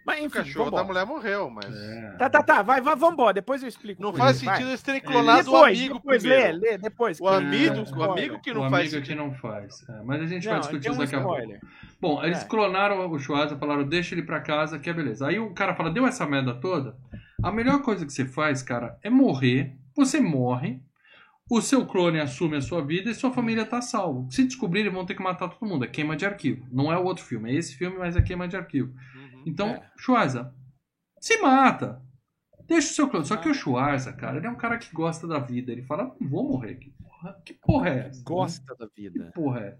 Mas 0.05 0.19
O 0.21 0.25
enfim, 0.25 0.29
cachorro 0.37 0.65
vambora. 0.65 0.83
da 0.83 0.87
mulher 0.87 1.05
morreu, 1.05 1.49
mas. 1.49 1.65
É. 1.73 2.11
Tá, 2.17 2.29
tá, 2.29 2.43
tá. 2.43 2.61
Vai, 2.61 2.81
vai, 2.81 2.95
vambora. 2.95 3.33
Depois 3.33 3.61
eu 3.63 3.69
explico. 3.69 4.01
Não 4.01 4.13
faz 4.13 4.41
vai. 4.41 4.55
sentido 4.57 4.69
eles 4.71 4.81
terem 4.83 4.99
É, 4.99 5.03
clonado 5.03 5.51
o 5.51 5.55
amigo 5.63 5.93
depois, 5.95 6.21
primeiro. 6.21 6.57
lê, 6.59 6.71
lê, 6.71 6.77
depois. 6.77 7.19
O 7.21 7.27
amigo, 7.27 7.75
o 7.79 7.83
spoiler. 7.83 8.11
amigo 8.11 8.39
que 8.41 8.51
o 8.51 8.53
não 8.55 8.61
amigo 8.63 8.75
faz 8.75 8.89
que 8.89 8.95
sentido. 8.97 9.17
não 9.17 9.33
faz. 9.33 9.89
É, 9.89 10.03
mas 10.03 10.21
a 10.21 10.25
gente 10.25 10.43
vai 10.45 10.53
Não, 10.55 10.59
discutir 10.61 10.81
tem 10.83 10.91
isso 10.91 10.99
um 11.01 11.03
daqui 11.03 11.15
a 11.15 11.21
pouco. 11.21 11.67
Bom, 12.01 12.23
eles 12.23 12.41
É. 12.41 12.45
clonaram 12.45 13.09
o 13.09 13.19
Schwarza, 13.19 13.57
falaram, 13.57 13.83
deixa 13.87 14.13
ele 14.13 14.23
pra 14.23 14.41
casa, 14.41 14.77
que 14.77 14.89
é 14.89 14.93
beleza. 14.93 15.27
Aí 15.27 15.39
o 15.39 15.53
cara 15.53 15.73
fala, 15.73 15.89
deu 15.89 16.05
essa 16.05 16.25
merda 16.25 16.53
toda? 16.53 16.97
A 17.41 17.51
melhor 17.51 17.81
coisa 17.81 18.05
que 18.05 18.11
você 18.11 18.25
faz, 18.25 18.61
cara, 18.61 18.97
é 19.01 19.09
morrer. 19.09 19.75
Você 19.95 20.19
morre, 20.19 20.81
o 21.49 21.61
seu 21.61 21.85
clone 21.85 22.19
assume 22.19 22.57
a 22.57 22.61
sua 22.61 22.81
vida 22.83 23.09
e 23.09 23.13
sua 23.13 23.31
família 23.31 23.65
tá 23.65 23.79
salvo. 23.81 24.27
Se 24.31 24.43
descobrirem, 24.43 24.91
vão 24.91 25.05
ter 25.05 25.13
que 25.13 25.21
matar 25.23 25.47
todo 25.49 25.67
mundo. 25.69 25.85
É 25.85 25.87
queima 25.87 26.15
de 26.15 26.25
arquivo. 26.25 26.65
Não 26.71 26.91
é 26.91 26.97
o 26.97 27.03
outro 27.03 27.23
filme, 27.23 27.51
é 27.51 27.55
esse 27.55 27.75
filme, 27.75 27.97
mas 27.97 28.15
é 28.15 28.21
queima 28.21 28.47
de 28.47 28.55
arquivo. 28.57 28.91
Uhum. 29.15 29.22
Então, 29.45 29.69
É. 29.69 29.89
Schwarza, 29.97 30.53
se 31.19 31.37
mata. 31.41 32.01
Deixa 32.67 32.91
o 32.91 32.93
seu 32.93 33.09
clone. 33.09 33.25
Só 33.25 33.35
que 33.37 33.49
o 33.49 33.53
Schwarza, 33.53 34.13
cara, 34.13 34.37
ele 34.37 34.47
é 34.47 34.49
um 34.49 34.55
cara 34.55 34.77
que 34.77 34.93
gosta 34.93 35.27
da 35.27 35.37
vida. 35.39 35.71
Ele 35.71 35.83
fala, 35.83 36.15
não 36.19 36.29
vou 36.29 36.47
morrer. 36.47 36.75
Que 36.75 36.91
porra, 36.91 37.41
que 37.45 37.53
porra 37.53 37.89
é 37.89 38.07
essa? 38.07 38.23
Gosta 38.23 38.75
da 38.75 38.87
Que 38.87 39.09
vida. 39.09 39.31
porra 39.35 39.59
é? 39.59 39.77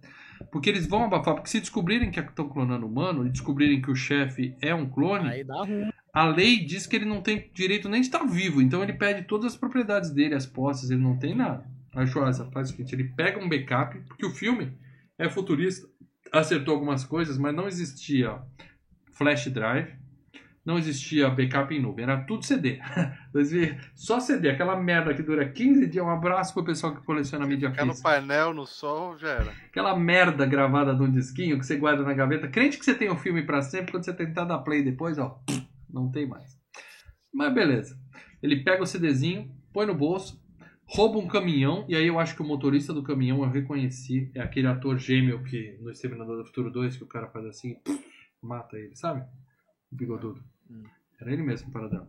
Porque 0.52 0.70
eles 0.70 0.86
vão 0.86 1.06
abafar, 1.06 1.36
porque 1.36 1.50
se 1.50 1.60
descobrirem 1.62 2.12
que 2.12 2.20
estão 2.20 2.50
clonando 2.50 2.86
humano 2.86 3.26
e 3.26 3.30
descobrirem 3.30 3.82
que 3.82 3.90
o 3.90 3.96
chefe 3.96 4.56
é 4.62 4.76
um 4.76 4.90
clone, 4.90 5.30
Aí 5.30 5.44
dá 5.46 5.64
ruim. 5.64 5.90
a 6.14 6.26
lei 6.26 6.66
diz 6.66 6.86
que 6.86 6.96
ele 6.98 7.06
não 7.06 7.22
tem 7.22 7.50
direito 7.54 7.88
nem 7.88 8.02
de 8.02 8.08
estar 8.08 8.26
vivo. 8.26 8.62
Então 8.62 8.84
ele 8.84 8.94
perde 8.94 9.24
todas 9.28 9.54
as 9.54 9.58
propriedades 9.58 10.12
dele, 10.12 10.36
as 10.36 10.46
posses, 10.46 10.90
ele 10.90 11.02
não 11.02 11.18
tem 11.18 11.34
nada. 11.34 11.66
Aí 11.96 12.04
o 12.04 12.08
Schwarza 12.08 12.50
faz 12.52 12.68
o 12.68 12.72
seguinte: 12.72 12.94
ele 12.94 13.06
pega 13.16 13.40
um 13.40 13.48
backup, 13.48 13.98
porque 14.10 14.26
o 14.26 14.32
filme 14.32 14.74
é 15.18 15.30
futurista, 15.30 15.88
acertou 16.34 16.74
algumas 16.74 17.06
coisas, 17.06 17.38
mas 17.38 17.56
não 17.56 17.68
existia 17.68 18.42
flash 19.14 19.48
drive, 19.48 19.94
não 20.66 20.78
existia 20.78 21.30
backup 21.30 21.74
em 21.76 21.82
nuvem, 21.82 22.04
era 22.04 22.24
tudo 22.24 22.46
CD. 22.46 22.80
Só 23.96 24.20
CD, 24.20 24.50
aquela 24.50 24.76
merda 24.76 25.14
que 25.14 25.22
dura 25.22 25.48
15 25.50 25.88
dias. 25.88 26.06
Um 26.06 26.10
abraço 26.10 26.54
pro 26.54 26.64
pessoal 26.64 26.96
que 26.96 27.04
coleciona 27.06 27.46
mídia 27.46 27.70
Ficar 27.70 27.86
no 27.86 27.92
física. 27.92 28.10
painel, 28.10 28.54
no 28.54 28.66
sol, 28.66 29.18
já 29.18 29.30
era. 29.30 29.52
Aquela 29.66 29.98
merda 29.98 30.46
gravada 30.46 30.94
num 30.94 31.12
disquinho 31.12 31.60
que 31.60 31.66
você 31.66 31.76
guarda 31.76 32.04
na 32.04 32.14
gaveta. 32.14 32.48
Crente 32.48 32.78
que 32.78 32.86
você 32.86 32.96
tem 32.96 33.10
o 33.10 33.18
filme 33.18 33.44
pra 33.44 33.62
sempre, 33.62 33.92
quando 33.92 34.06
você 34.06 34.14
tentar 34.14 34.46
dar 34.46 34.60
play 34.60 34.82
depois, 34.84 35.18
ó, 35.18 35.42
não 35.92 36.10
tem 36.10 36.28
mais. 36.28 36.58
Mas 37.34 37.54
beleza. 37.54 37.98
Ele 38.42 38.64
pega 38.64 38.84
o 38.84 38.86
CDzinho, 38.86 39.52
põe 39.74 39.86
no 39.86 39.96
bolso, 39.96 40.42
rouba 40.86 41.18
um 41.18 41.28
caminhão, 41.28 41.86
e 41.90 41.96
aí 41.96 42.08
eu 42.08 42.20
acho 42.20 42.36
que 42.36 42.42
o 42.42 42.46
motorista 42.46 42.94
do 42.94 43.04
caminhão 43.04 43.44
eu 43.44 43.50
reconheci. 43.50 44.32
É 44.34 44.42
aquele 44.42 44.68
ator 44.68 44.98
gêmeo 44.98 45.44
que 45.44 45.78
no 45.82 45.92
Exterminador 45.92 46.38
do 46.38 46.46
Futuro 46.46 46.72
2 46.72 46.96
que 46.96 47.04
o 47.04 47.08
cara 47.08 47.28
faz 47.28 47.46
assim, 47.48 47.76
puf, 47.84 48.00
mata 48.46 48.78
ele, 48.78 48.96
sabe? 48.96 49.26
O 49.92 49.96
bigodudo. 49.96 50.44
Era 51.20 51.32
ele 51.32 51.44
mesmo, 51.44 51.72
paradão. 51.72 52.08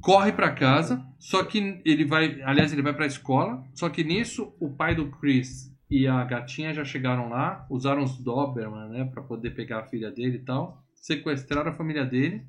Corre 0.00 0.32
pra 0.32 0.52
casa, 0.52 1.04
só 1.18 1.42
que 1.42 1.82
ele 1.84 2.04
vai, 2.04 2.40
aliás, 2.42 2.72
ele 2.72 2.82
vai 2.82 2.94
pra 2.94 3.06
escola, 3.06 3.64
só 3.74 3.88
que 3.88 4.04
nisso 4.04 4.54
o 4.60 4.70
pai 4.70 4.94
do 4.94 5.10
Chris 5.10 5.74
e 5.90 6.06
a 6.06 6.22
gatinha 6.24 6.74
já 6.74 6.84
chegaram 6.84 7.28
lá, 7.28 7.66
usaram 7.70 8.02
os 8.02 8.18
Doberman, 8.18 8.88
né, 8.88 9.04
para 9.04 9.22
poder 9.22 9.50
pegar 9.50 9.80
a 9.80 9.86
filha 9.86 10.10
dele 10.10 10.36
e 10.36 10.44
tal, 10.44 10.84
sequestraram 10.94 11.70
a 11.70 11.74
família 11.74 12.04
dele 12.04 12.46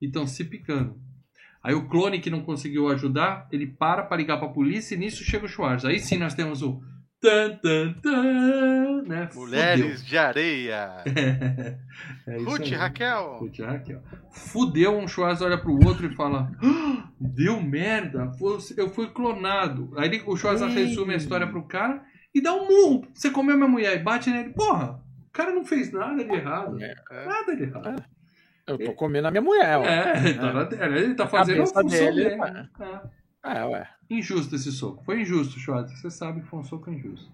e 0.00 0.06
estão 0.06 0.26
se 0.26 0.44
picando. 0.44 1.00
Aí 1.62 1.74
o 1.74 1.88
clone 1.88 2.20
que 2.20 2.30
não 2.30 2.42
conseguiu 2.42 2.88
ajudar, 2.88 3.48
ele 3.50 3.66
para 3.66 4.02
para 4.02 4.16
ligar 4.16 4.38
pra 4.38 4.48
polícia 4.48 4.94
e 4.94 4.98
nisso 4.98 5.24
chega 5.24 5.44
o 5.44 5.48
Schwarz. 5.48 5.84
Aí 5.84 5.98
sim 5.98 6.16
nós 6.16 6.34
temos 6.34 6.62
o 6.62 6.82
tan 7.20 7.58
tan 7.62 7.94
tan, 8.00 9.02
né? 9.02 9.28
Mulheres 9.34 10.04
de 10.04 10.16
areia. 10.16 11.02
Fudeu. 11.04 11.24
é 12.26 12.36
isso 12.36 12.50
Ruth, 12.50 12.60
aí. 12.60 12.74
Raquel. 12.74 13.38
Ruth 13.38 13.58
Raquel. 13.58 14.02
Fudeu, 14.30 14.96
um 14.96 15.08
Schwarz 15.08 15.42
olha 15.42 15.58
pro 15.58 15.72
outro 15.72 16.06
e 16.06 16.14
fala: 16.14 16.50
"Ah, 16.62 17.08
Deu 17.20 17.60
merda, 17.60 18.30
eu 18.76 18.88
fui 18.88 19.08
clonado. 19.10 19.92
Aí 19.96 20.22
o 20.26 20.36
Schwarz 20.36 20.60
resume 20.60 21.14
a 21.14 21.16
história 21.16 21.46
pro 21.46 21.66
cara 21.66 22.02
e 22.34 22.40
dá 22.40 22.54
um 22.54 22.66
murro. 22.68 23.08
Você 23.12 23.30
comeu 23.30 23.56
minha 23.56 23.68
mulher 23.68 23.96
e 23.96 24.02
bate 24.02 24.30
nele. 24.30 24.52
Porra, 24.52 25.02
o 25.28 25.32
cara 25.32 25.52
não 25.52 25.64
fez 25.64 25.92
nada 25.92 26.24
de 26.24 26.32
errado. 26.32 26.80
É. 26.82 26.94
Nada 27.26 27.56
de 27.56 27.62
errado. 27.64 28.04
Eu 28.66 28.78
tô 28.78 28.92
comendo 28.92 29.26
a 29.26 29.30
minha 29.30 29.40
mulher, 29.40 29.78
ué. 29.78 29.88
É, 29.88 30.18
ele 30.18 30.34
tá, 30.38 30.86
ele 30.86 31.14
tá 31.14 31.26
fazendo 31.26 31.62
a 31.62 31.66
função 31.66 31.84
dele, 31.86 32.24
dele. 32.24 32.36
tá. 32.36 33.10
É. 33.44 33.58
É, 33.58 33.64
ué. 33.64 33.88
Injusto 34.10 34.54
esse 34.54 34.72
soco. 34.72 35.04
Foi 35.04 35.20
injusto, 35.20 35.58
Schwarz. 35.58 35.90
Você 35.92 36.10
sabe 36.10 36.40
que 36.40 36.48
foi 36.48 36.60
um 36.60 36.64
soco 36.64 36.90
injusto. 36.90 37.30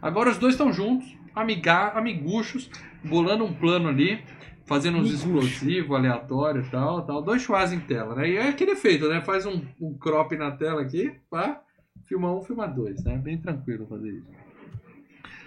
Agora 0.00 0.30
os 0.30 0.38
dois 0.38 0.54
estão 0.54 0.72
juntos, 0.72 1.16
amiga, 1.34 1.88
amiguchos, 1.90 2.68
bolando 3.04 3.44
um 3.44 3.54
plano 3.54 3.88
ali, 3.88 4.22
fazendo 4.66 4.98
uns 4.98 5.10
explosivos 5.10 5.96
aleatórios 5.96 6.66
e 6.66 6.70
tal, 6.70 7.06
tal. 7.06 7.22
Dois 7.22 7.42
Schwarz 7.42 7.72
em 7.72 7.80
tela, 7.80 8.14
né? 8.16 8.28
E 8.28 8.36
é 8.36 8.48
aquele 8.48 8.72
efeito, 8.72 9.08
né? 9.08 9.22
Faz 9.22 9.46
um, 9.46 9.64
um 9.80 9.96
crop 9.96 10.36
na 10.36 10.50
tela 10.50 10.82
aqui, 10.82 11.14
pá, 11.30 11.62
filma 12.04 12.34
um, 12.34 12.42
filma 12.42 12.66
dois, 12.66 13.02
né? 13.04 13.16
Bem 13.16 13.38
tranquilo 13.38 13.86
fazer 13.86 14.10
isso. 14.10 14.28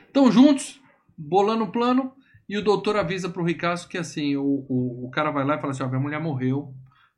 Estão 0.08 0.32
juntos, 0.32 0.82
bolando 1.18 1.66
um 1.66 1.72
plano, 1.72 2.14
e 2.48 2.58
o 2.58 2.64
doutor 2.64 2.96
avisa 2.96 3.30
pro 3.30 3.44
Ricasso 3.44 3.88
que 3.90 3.98
assim, 3.98 4.36
o, 4.38 4.66
o, 4.70 5.06
o 5.06 5.12
cara 5.12 5.32
vai 5.32 5.46
lá 5.46 5.56
e 5.56 5.60
fala 5.60 5.72
assim, 5.72 5.84
ó, 5.84 5.88
minha 5.88 6.00
mulher 6.00 6.22
morreu, 6.22 6.74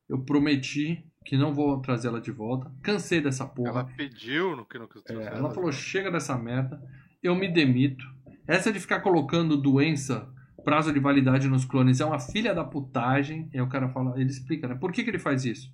eu 0.09 0.19
prometi 0.19 1.05
que 1.27 1.35
não 1.35 1.53
vou 1.53 1.81
trazer 1.81 2.07
ela 2.07 2.21
de 2.21 2.31
volta, 2.31 2.71
cansei 2.81 3.19
dessa 3.19 3.45
porra. 3.45 3.81
Ela 3.81 3.83
pediu 3.97 4.55
no 4.55 4.65
que 4.65 4.79
não 4.79 4.87
quis 4.87 5.01
É, 5.01 5.13
trazer 5.13 5.35
ela 5.35 5.51
falou: 5.51 5.69
chega 5.73 6.09
dessa 6.09 6.37
merda, 6.37 6.81
eu 7.21 7.35
me 7.35 7.49
demito. 7.49 8.05
Essa 8.47 8.71
de 8.71 8.79
ficar 8.79 9.01
colocando 9.01 9.61
doença, 9.61 10.33
prazo 10.63 10.93
de 10.93 11.01
validade 11.01 11.49
nos 11.49 11.65
clones 11.65 11.99
é 11.99 12.05
uma 12.05 12.17
filha 12.17 12.55
da 12.55 12.63
putagem. 12.63 13.49
E 13.53 13.57
aí 13.57 13.61
o 13.61 13.67
cara 13.67 13.89
fala, 13.89 14.17
ele 14.17 14.29
explica, 14.29 14.69
né? 14.69 14.75
Por 14.75 14.93
que, 14.93 15.03
que 15.03 15.09
ele 15.09 15.19
faz 15.19 15.43
isso? 15.43 15.69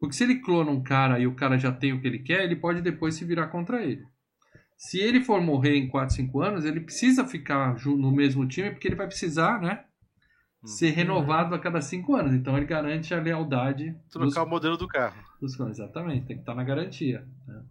Porque 0.00 0.14
se 0.14 0.24
ele 0.24 0.36
clona 0.36 0.70
um 0.70 0.82
cara 0.82 1.18
e 1.18 1.26
o 1.26 1.34
cara 1.34 1.58
já 1.58 1.70
tem 1.70 1.92
o 1.92 2.00
que 2.00 2.06
ele 2.06 2.20
quer, 2.20 2.44
ele 2.44 2.56
pode 2.56 2.80
depois 2.80 3.14
se 3.14 3.26
virar 3.26 3.48
contra 3.48 3.82
ele. 3.82 4.06
Se 4.74 4.98
ele 4.98 5.20
for 5.20 5.42
morrer 5.42 5.76
em 5.76 5.86
4, 5.86 6.14
5 6.14 6.40
anos, 6.40 6.64
ele 6.64 6.80
precisa 6.80 7.26
ficar 7.26 7.76
no 7.84 8.10
mesmo 8.10 8.48
time, 8.48 8.70
porque 8.70 8.88
ele 8.88 8.96
vai 8.96 9.06
precisar, 9.06 9.60
né? 9.60 9.84
Ser 10.64 10.90
renovado 10.90 11.54
a 11.54 11.58
cada 11.58 11.80
5 11.80 12.16
anos. 12.16 12.34
Então 12.34 12.56
ele 12.56 12.66
garante 12.66 13.14
a 13.14 13.20
lealdade 13.20 13.92
dos 14.12 14.32
Trocar 14.32 14.42
o 14.42 14.50
modelo 14.50 14.76
do 14.76 14.88
carro. 14.88 15.16
dos 15.40 15.58
exatamente, 15.60 16.26
tem 16.26 16.36
que 16.36 16.42
estar 16.42 16.54
na 16.54 16.64
garantia. 16.64 17.24
né? 17.46 17.62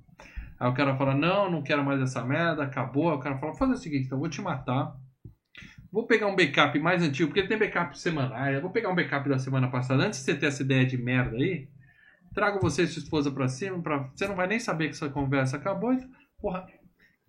Aí 0.59 0.69
o 0.69 0.73
cara 0.73 0.95
fala, 0.95 1.13
não, 1.13 1.51
não 1.51 1.61
quero 1.61 1.83
mais 1.83 2.01
essa 2.01 2.23
merda, 2.23 2.63
acabou. 2.63 3.11
Aí 3.11 3.17
o 3.17 3.19
cara 3.19 3.37
fala, 3.37 3.53
faz 3.53 3.71
o 3.71 3.75
seguinte, 3.75 4.05
então 4.05 4.17
eu 4.17 4.21
vou 4.21 4.29
te 4.29 4.41
matar. 4.41 4.95
Vou 5.91 6.07
pegar 6.07 6.27
um 6.27 6.35
backup 6.35 6.77
mais 6.79 7.03
antigo, 7.03 7.27
porque 7.27 7.41
ele 7.41 7.47
tem 7.47 7.59
backup 7.59 7.97
semanais. 7.97 8.55
Eu 8.55 8.61
vou 8.61 8.71
pegar 8.71 8.89
um 8.89 8.95
backup 8.95 9.27
da 9.29 9.37
semana 9.37 9.69
passada, 9.69 10.03
antes 10.03 10.19
de 10.19 10.25
você 10.25 10.35
ter 10.35 10.47
essa 10.47 10.63
ideia 10.63 10.85
de 10.85 10.97
merda 10.97 11.37
aí. 11.37 11.69
Trago 12.33 12.59
você 12.61 12.83
e 12.83 12.87
sua 12.87 13.01
esposa 13.01 13.31
pra 13.31 13.47
cima, 13.47 13.81
pra... 13.81 14.09
você 14.13 14.27
não 14.27 14.35
vai 14.35 14.47
nem 14.47 14.59
saber 14.59 14.85
que 14.85 14.95
essa 14.95 15.09
conversa 15.09 15.57
acabou. 15.57 15.93
Então, 15.93 16.09
Porra, 16.39 16.67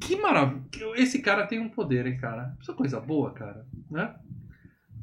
que 0.00 0.16
maravilha. 0.16 0.66
Esse 0.96 1.22
cara 1.22 1.46
tem 1.46 1.58
um 1.58 1.68
poder, 1.68 2.06
hein, 2.06 2.18
cara. 2.18 2.54
Isso 2.60 2.70
é 2.70 2.74
coisa 2.74 3.00
boa, 3.00 3.32
cara, 3.32 3.66
né? 3.90 4.14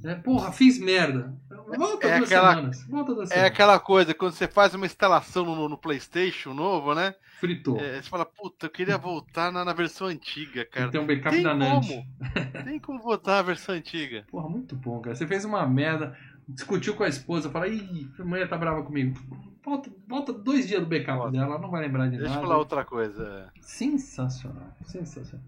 É, 0.05 0.15
porra, 0.15 0.51
fiz 0.51 0.79
merda. 0.79 1.33
Volta 1.77 2.07
É 2.07 2.17
duas 2.19 2.31
aquela- 2.31 2.49
semanas. 2.55 2.83
Volta 2.87 3.13
duas 3.15 3.31
É 3.31 3.33
semanas. 3.33 3.51
aquela 3.51 3.79
coisa, 3.79 4.13
quando 4.13 4.33
você 4.33 4.47
faz 4.47 4.73
uma 4.75 4.85
instalação 4.85 5.43
no, 5.45 5.67
no 5.67 5.77
PlayStation 5.77 6.53
novo, 6.53 6.93
né? 6.93 7.15
Fritou. 7.39 7.77
É, 7.79 8.01
você 8.01 8.09
fala, 8.09 8.25
puta, 8.25 8.67
eu 8.67 8.69
queria 8.69 8.97
voltar 8.97 9.51
na, 9.51 9.65
na 9.65 9.73
versão 9.73 10.07
antiga, 10.07 10.63
cara. 10.65 10.89
Tem 10.91 11.01
um 11.01 11.05
backup 11.07 11.35
Tem 11.35 11.43
da 11.43 11.51
como? 11.57 12.05
Tem 12.63 12.79
como 12.79 12.99
voltar 13.01 13.33
na 13.37 13.41
versão 13.41 13.75
antiga. 13.75 14.25
Porra, 14.29 14.47
muito 14.47 14.75
bom, 14.75 15.01
cara. 15.01 15.15
Você 15.15 15.27
fez 15.27 15.43
uma 15.43 15.65
merda, 15.67 16.15
discutiu 16.47 16.95
com 16.95 17.03
a 17.03 17.09
esposa, 17.09 17.49
fala, 17.49 17.67
ih, 17.67 18.07
a 18.19 18.23
mulher 18.23 18.47
tá 18.47 18.57
brava 18.57 18.83
comigo. 18.83 19.19
Volta, 19.63 19.91
volta 20.07 20.31
dois 20.31 20.67
dias 20.67 20.79
do 20.79 20.85
backup 20.87 21.17
Volta. 21.17 21.31
dela, 21.31 21.45
ela 21.45 21.59
não 21.59 21.71
vai 21.71 21.81
lembrar 21.81 22.05
de 22.05 22.11
Deixa 22.17 22.25
eu 22.25 22.29
nada. 22.29 22.41
falar 22.41 22.57
outra 22.59 22.85
coisa. 22.85 23.51
Sensacional, 23.59 24.71
sensacional. 24.85 25.43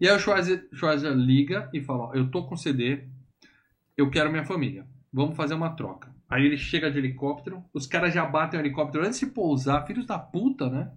E 0.00 0.08
aí 0.08 0.14
o 0.14 0.18
Schwarzer, 0.18 0.68
Schwarzer 0.72 1.12
liga 1.14 1.68
e 1.72 1.80
fala, 1.80 2.04
ó, 2.08 2.14
eu 2.14 2.30
tô 2.30 2.44
com 2.44 2.56
CD, 2.56 3.04
eu 3.96 4.10
quero 4.10 4.30
minha 4.30 4.44
família. 4.44 4.86
Vamos 5.12 5.36
fazer 5.36 5.54
uma 5.54 5.70
troca. 5.70 6.12
Aí 6.28 6.44
ele 6.44 6.56
chega 6.56 6.90
de 6.90 6.98
helicóptero, 6.98 7.62
os 7.72 7.86
caras 7.86 8.12
já 8.12 8.24
batem 8.24 8.58
o 8.58 8.62
helicóptero 8.62 9.04
antes 9.06 9.20
de 9.20 9.26
pousar, 9.26 9.86
filhos 9.86 10.06
da 10.06 10.18
puta, 10.18 10.68
né? 10.68 10.90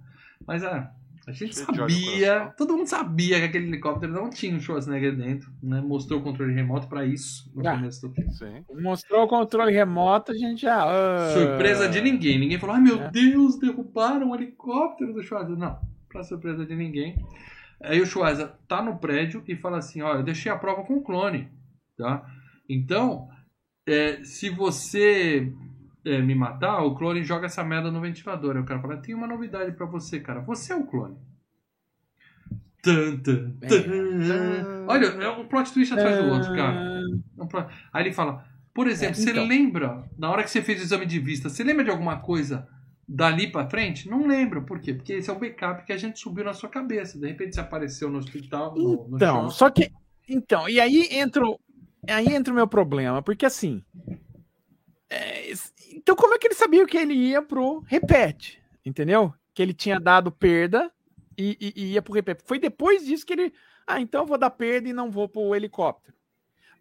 Mas 0.47 0.63
ah, 0.63 0.91
a 1.27 1.31
gente 1.31 1.53
Cheio 1.53 1.65
sabia, 1.67 2.53
todo 2.57 2.75
mundo 2.75 2.87
sabia 2.87 3.37
que 3.39 3.45
aquele 3.45 3.67
helicóptero 3.67 4.11
não 4.13 4.29
tinha 4.29 4.55
o 4.55 4.59
Schwarzenegger 4.59 5.15
dentro, 5.15 5.51
né? 5.61 5.81
Mostrou 5.81 6.19
o 6.19 6.23
controle 6.23 6.53
remoto 6.53 6.87
pra 6.87 7.05
isso 7.05 7.51
no 7.53 7.67
Ah. 7.67 7.75
começo 7.75 8.07
do 8.07 8.13
filme. 8.13 8.31
Sim. 8.33 8.63
Mostrou 8.81 9.25
o 9.25 9.27
controle 9.27 9.71
remoto, 9.73 10.31
a 10.31 10.35
gente 10.35 10.61
já. 10.61 10.83
ah. 10.83 11.29
Surpresa 11.33 11.87
de 11.89 12.01
ninguém. 12.01 12.39
Ninguém 12.39 12.57
falou, 12.57 12.75
ai 12.75 12.81
meu 12.81 12.99
É. 13.01 13.11
Deus, 13.11 13.59
derrubaram 13.59 14.31
o 14.31 14.35
helicóptero 14.35 15.13
do 15.13 15.21
Schwarzer. 15.21 15.55
Não, 15.57 15.77
pra 16.09 16.23
surpresa 16.23 16.65
de 16.65 16.75
ninguém. 16.75 17.15
Aí 17.83 18.01
o 18.01 18.05
Schwarzer 18.07 18.49
tá 18.67 18.81
no 18.81 18.97
prédio 18.97 19.43
e 19.47 19.55
fala 19.55 19.77
assim, 19.77 20.01
ó, 20.01 20.15
eu 20.15 20.23
deixei 20.23 20.51
a 20.51 20.57
prova 20.57 20.83
com 20.83 20.95
o 20.95 21.03
clone, 21.03 21.47
tá? 21.95 22.25
Então, 22.69 23.29
é, 23.85 24.23
se 24.23 24.49
você 24.49 25.51
é, 26.05 26.21
me 26.21 26.35
matar, 26.35 26.83
o 26.83 26.95
clone 26.95 27.23
joga 27.23 27.45
essa 27.47 27.63
merda 27.63 27.91
no 27.91 28.01
ventilador. 28.01 28.55
Aí 28.55 28.61
o 28.61 28.65
cara 28.65 28.81
fala, 28.81 28.97
tem 28.97 29.15
uma 29.15 29.27
novidade 29.27 29.71
pra 29.73 29.85
você, 29.85 30.19
cara. 30.19 30.41
Você 30.41 30.73
é 30.73 30.75
o 30.75 30.85
clone. 30.85 31.17
Tan, 32.81 33.17
tan, 33.17 33.53
É. 33.61 33.67
tan. 33.67 34.85
Olha, 34.87 35.05
é 35.07 35.29
um 35.29 35.47
plot 35.47 35.73
twist 35.73 35.93
atrás 35.93 36.23
do 36.23 36.31
outro, 36.31 36.53
cara. 36.55 37.01
É 37.01 37.67
Aí 37.91 38.05
ele 38.05 38.13
fala, 38.13 38.45
por 38.73 38.87
exemplo, 38.87 39.19
É, 39.19 39.23
você 39.23 39.31
então. 39.31 39.45
lembra, 39.45 40.03
na 40.17 40.29
hora 40.29 40.43
que 40.43 40.49
você 40.49 40.61
fez 40.61 40.79
o 40.79 40.83
exame 40.83 41.05
de 41.05 41.19
vista, 41.19 41.49
você 41.49 41.63
lembra 41.63 41.83
de 41.83 41.89
alguma 41.89 42.19
coisa 42.19 42.67
dali 43.07 43.51
pra 43.51 43.69
frente? 43.69 44.09
Não 44.09 44.27
lembra. 44.27 44.61
Por 44.61 44.79
quê? 44.79 44.93
Porque 44.93 45.13
esse 45.13 45.29
é 45.29 45.33
o 45.33 45.39
backup 45.39 45.85
que 45.85 45.93
a 45.93 45.97
gente 45.97 46.19
subiu 46.19 46.45
na 46.45 46.53
sua 46.53 46.69
cabeça. 46.69 47.19
De 47.19 47.27
repente 47.27 47.55
você 47.55 47.61
apareceu 47.61 48.09
no 48.09 48.19
hospital, 48.19 48.75
no, 48.75 49.09
Então, 49.15 49.49
só 49.49 49.69
que. 49.69 49.91
Então, 50.29 50.67
e 50.67 50.79
aí 50.79 51.07
entra, 51.11 51.41
aí 52.11 52.33
entra 52.33 52.51
o 52.51 52.55
meu 52.55 52.67
problema, 52.67 53.21
porque 53.21 53.45
assim. 53.45 53.83
é, 55.09 55.51
então, 55.93 56.15
como 56.15 56.33
é 56.33 56.37
que 56.37 56.47
ele 56.47 56.53
sabia 56.55 56.85
que 56.85 56.97
ele 56.97 57.13
ia 57.13 57.41
pro 57.41 57.79
repete? 57.81 58.61
Entendeu? 58.85 59.33
Que 59.53 59.61
ele 59.61 59.73
tinha 59.73 59.99
dado 59.99 60.31
perda 60.31 60.91
e, 61.37 61.57
e- 61.59 61.73
e 61.75 61.93
ia 61.93 62.01
pro 62.01 62.13
repete. 62.13 62.43
Foi 62.45 62.59
depois 62.59 63.05
disso 63.05 63.25
que 63.25 63.33
ele. 63.33 63.53
Ah, 63.85 63.99
então 64.01 64.21
eu 64.21 64.27
vou 64.27 64.37
dar 64.37 64.49
perda 64.49 64.89
e 64.89 64.93
não 64.93 65.09
vou 65.09 65.27
pro 65.29 65.55
helicóptero. 65.55 66.15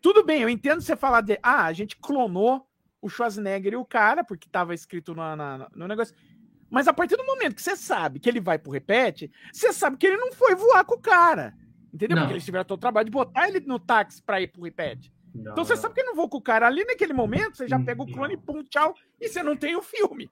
Tudo 0.03 0.25
bem, 0.25 0.43
eu 0.43 0.49
entendo 0.49 0.81
você 0.81 0.97
falar 0.97 1.21
de. 1.23 1.39
Ah, 1.43 1.65
a 1.65 1.73
gente 1.73 1.97
clonou 1.97 2.67
o 3.01 3.09
Schwarzenegger 3.09 3.73
e 3.73 3.77
o 3.77 3.85
cara, 3.85 4.25
porque 4.25 4.49
tava 4.49 4.75
escrito 4.75 5.15
na- 5.15 5.37
na- 5.37 5.69
no 5.75 5.87
negócio. 5.89 6.15
Mas 6.69 6.89
a 6.89 6.93
partir 6.93 7.17
do 7.17 7.25
momento 7.25 7.55
que 7.55 7.63
você 7.63 7.77
sabe 7.77 8.19
que 8.19 8.29
ele 8.29 8.41
vai 8.41 8.59
pro 8.59 8.73
repete, 8.73 9.31
você 9.53 9.73
sabe 9.73 9.97
que 9.97 10.07
ele 10.07 10.17
não 10.17 10.33
foi 10.33 10.55
voar 10.57 10.85
com 10.85 10.97
o 10.97 11.01
cara. 11.01 11.55
Entendeu? 11.95 12.17
Não. 12.17 12.25
Porque 12.25 12.35
eles 12.35 12.45
tiveram 12.45 12.65
todo 12.65 12.79
o 12.79 12.81
trabalho 12.81 13.05
de 13.05 13.11
botar 13.13 13.49
ele 13.49 13.61
no 13.61 13.79
táxi 13.79 14.21
pra 14.23 14.41
ir 14.41 14.49
pro 14.49 14.63
repete. 14.65 15.13
Não, 15.43 15.53
Então 15.53 15.65
você 15.65 15.77
sabe 15.77 15.95
que 15.95 16.01
ele 16.01 16.09
não 16.09 16.17
voa 16.17 16.29
com 16.29 16.39
o 16.39 16.43
cara 16.43 16.67
ali 16.67 16.85
naquele 16.85 17.13
momento, 17.13 17.57
você 17.57 17.69
já 17.69 17.79
pega 17.79 18.03
o 18.03 18.07
clone, 18.07 18.35
não. 18.37 18.43
pum, 18.43 18.63
tchau, 18.65 18.95
e 19.21 19.29
você 19.29 19.43
não 19.43 19.57
tem 19.57 19.77
o 19.77 19.83
filme. 19.83 20.31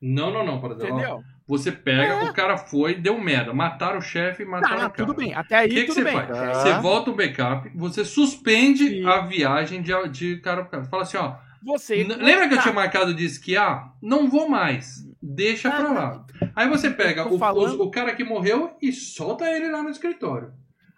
Não, 0.00 0.30
não, 0.32 0.46
não, 0.46 0.60
por 0.60 0.72
exemplo. 0.72 0.94
Entendeu? 0.96 1.22
Você 1.46 1.72
pega, 1.72 2.12
É. 2.12 2.30
o 2.30 2.32
cara 2.32 2.56
foi, 2.56 2.94
deu 2.94 3.18
merda. 3.18 3.52
Mataram 3.52 3.98
o 3.98 4.02
chefe 4.02 4.44
mataram 4.44 4.68
Tá, 4.76 4.86
o 4.86 4.90
cara. 4.90 4.92
tudo 4.92 5.14
bem. 5.14 5.34
Até 5.34 5.56
aí 5.56 5.66
O 5.66 5.70
que, 5.70 5.80
que 5.80 5.86
tudo 5.86 5.94
você 5.94 6.04
bem. 6.04 6.12
faz? 6.14 6.28
Tá. 6.28 6.54
Você 6.54 6.72
volta 6.80 7.10
o 7.10 7.16
backup, 7.16 7.68
você 7.74 8.04
suspende 8.04 8.86
Sim. 8.88 9.06
a 9.06 9.22
viagem 9.22 9.82
de, 9.82 9.92
de 10.10 10.36
cara 10.40 10.62
pra 10.62 10.70
cara. 10.70 10.84
Fala 10.84 11.02
assim, 11.02 11.16
ó, 11.16 11.34
Você. 11.64 12.04
Lembra 12.04 12.46
que 12.46 12.54
eu 12.54 12.58
Tá. 12.58 12.62
tinha 12.62 12.74
marcado 12.74 13.12
de 13.12 13.24
esquiar? 13.24 13.92
Não 14.00 14.28
vou 14.30 14.48
mais. 14.48 15.04
Deixa 15.20 15.68
pra 15.68 15.92
lá. 15.92 16.24
Aí 16.54 16.68
você 16.68 16.88
pega 16.90 17.26
o, 17.26 17.36
falando- 17.36 17.80
o- 17.80 17.86
o 17.86 17.90
cara 17.90 18.14
que 18.14 18.22
morreu 18.22 18.76
e 18.80 18.92
solta 18.92 19.44
ele 19.50 19.68
lá 19.68 19.82
no 19.82 19.90
escritório. 19.90 20.52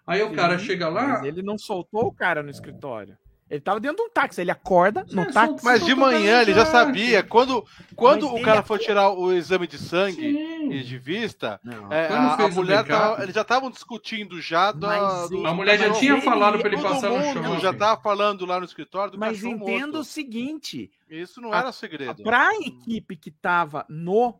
Aí 0.05 0.21
o 0.21 0.31
cara 0.33 0.59
Sim, 0.59 0.65
chega 0.65 0.87
lá. 0.89 1.07
Mas 1.07 1.23
ele 1.23 1.41
não 1.41 1.57
soltou 1.57 2.05
o 2.05 2.13
cara 2.13 2.43
no 2.43 2.49
escritório. 2.51 3.17
Ele 3.51 3.59
tava 3.59 3.81
dentro 3.81 3.97
de 3.97 4.03
um 4.03 4.09
táxi. 4.09 4.39
Ele 4.39 4.49
acorda 4.49 5.05
no 5.11 5.23
É, 5.23 5.25
táxi. 5.31 5.63
Mas 5.65 5.83
de 5.85 5.93
manhã 5.93 6.41
ele 6.41 6.53
já 6.53 6.59
táxi. 6.63 6.71
sabia. 6.71 7.21
Quando, 7.21 7.65
quando 7.97 8.23
Mas 8.23 8.31
o 8.31 8.37
ele 8.37 8.45
cara 8.45 8.59
é- 8.61 8.63
foi 8.63 8.79
tirar 8.79 9.09
o 9.11 9.33
exame 9.33 9.67
de 9.67 9.77
sangue 9.77 10.25
e 10.25 10.79
Sim. 10.81 10.87
de 10.87 10.97
vista, 10.97 11.59
Não. 11.61 11.91
é, 11.91 12.07
a, 12.07 12.33
a 12.35 12.47
mulher 12.47 12.85
tava, 12.87 13.21
eles 13.21 13.35
já 13.35 13.41
estavam 13.41 13.69
discutindo 13.69 14.39
já 14.41 14.71
da, 14.71 14.87
Mas 14.87 15.29
do, 15.29 15.45
A 15.45 15.53
mulher 15.53 15.77
já 15.77 15.91
tinha 15.91 16.13
ele- 16.13 16.21
falado 16.21 16.59
pra 16.59 16.67
ele 16.69 16.77
todo 16.77 16.89
passar 16.93 17.09
no 17.09 17.17
mundo 17.19 17.43
shopping. 17.43 17.59
já 17.59 17.73
tava 17.73 18.01
falando 18.01 18.45
lá 18.45 18.57
no 18.57 18.65
escritório 18.65 19.11
do 19.11 19.19
Mas 19.19 19.41
cachorro 19.41 19.53
entenda 19.69 19.87
o 19.89 19.91
morto. 19.95 20.03
seguinte: 20.05 20.89
Isso 21.09 21.41
não 21.41 21.51
a- 21.51 21.57
era 21.59 21.71
segredo. 21.73 22.23
pra 22.23 22.55
equipe 22.55 23.17
que 23.17 23.29
tava 23.31 23.85
no. 23.89 24.33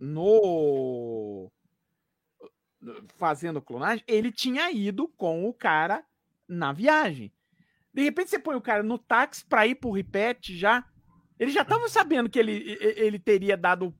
no. 0.00 1.50
fazendo 3.16 3.60
clonagem, 3.62 4.04
ele 4.06 4.30
tinha 4.30 4.70
ido 4.70 5.08
com 5.16 5.46
o 5.48 5.52
cara 5.54 6.02
na 6.48 6.72
viagem. 6.72 7.32
De 7.94 8.02
repente 8.02 8.30
você 8.30 8.38
põe 8.38 8.56
o 8.56 8.60
cara 8.60 8.82
no 8.82 8.98
táxi 8.98 9.44
pra 9.44 9.66
ir 9.66 9.76
pro 9.76 9.92
repete 9.92 10.58
já. 10.58 10.84
Ele 11.38 11.52
já 11.52 11.64
tava 11.64 11.88
sabendo 11.88 12.28
que 12.28 12.38
ele, 12.38 12.76
ele 12.80 13.18
teria 13.18 13.56
dado 13.56 13.94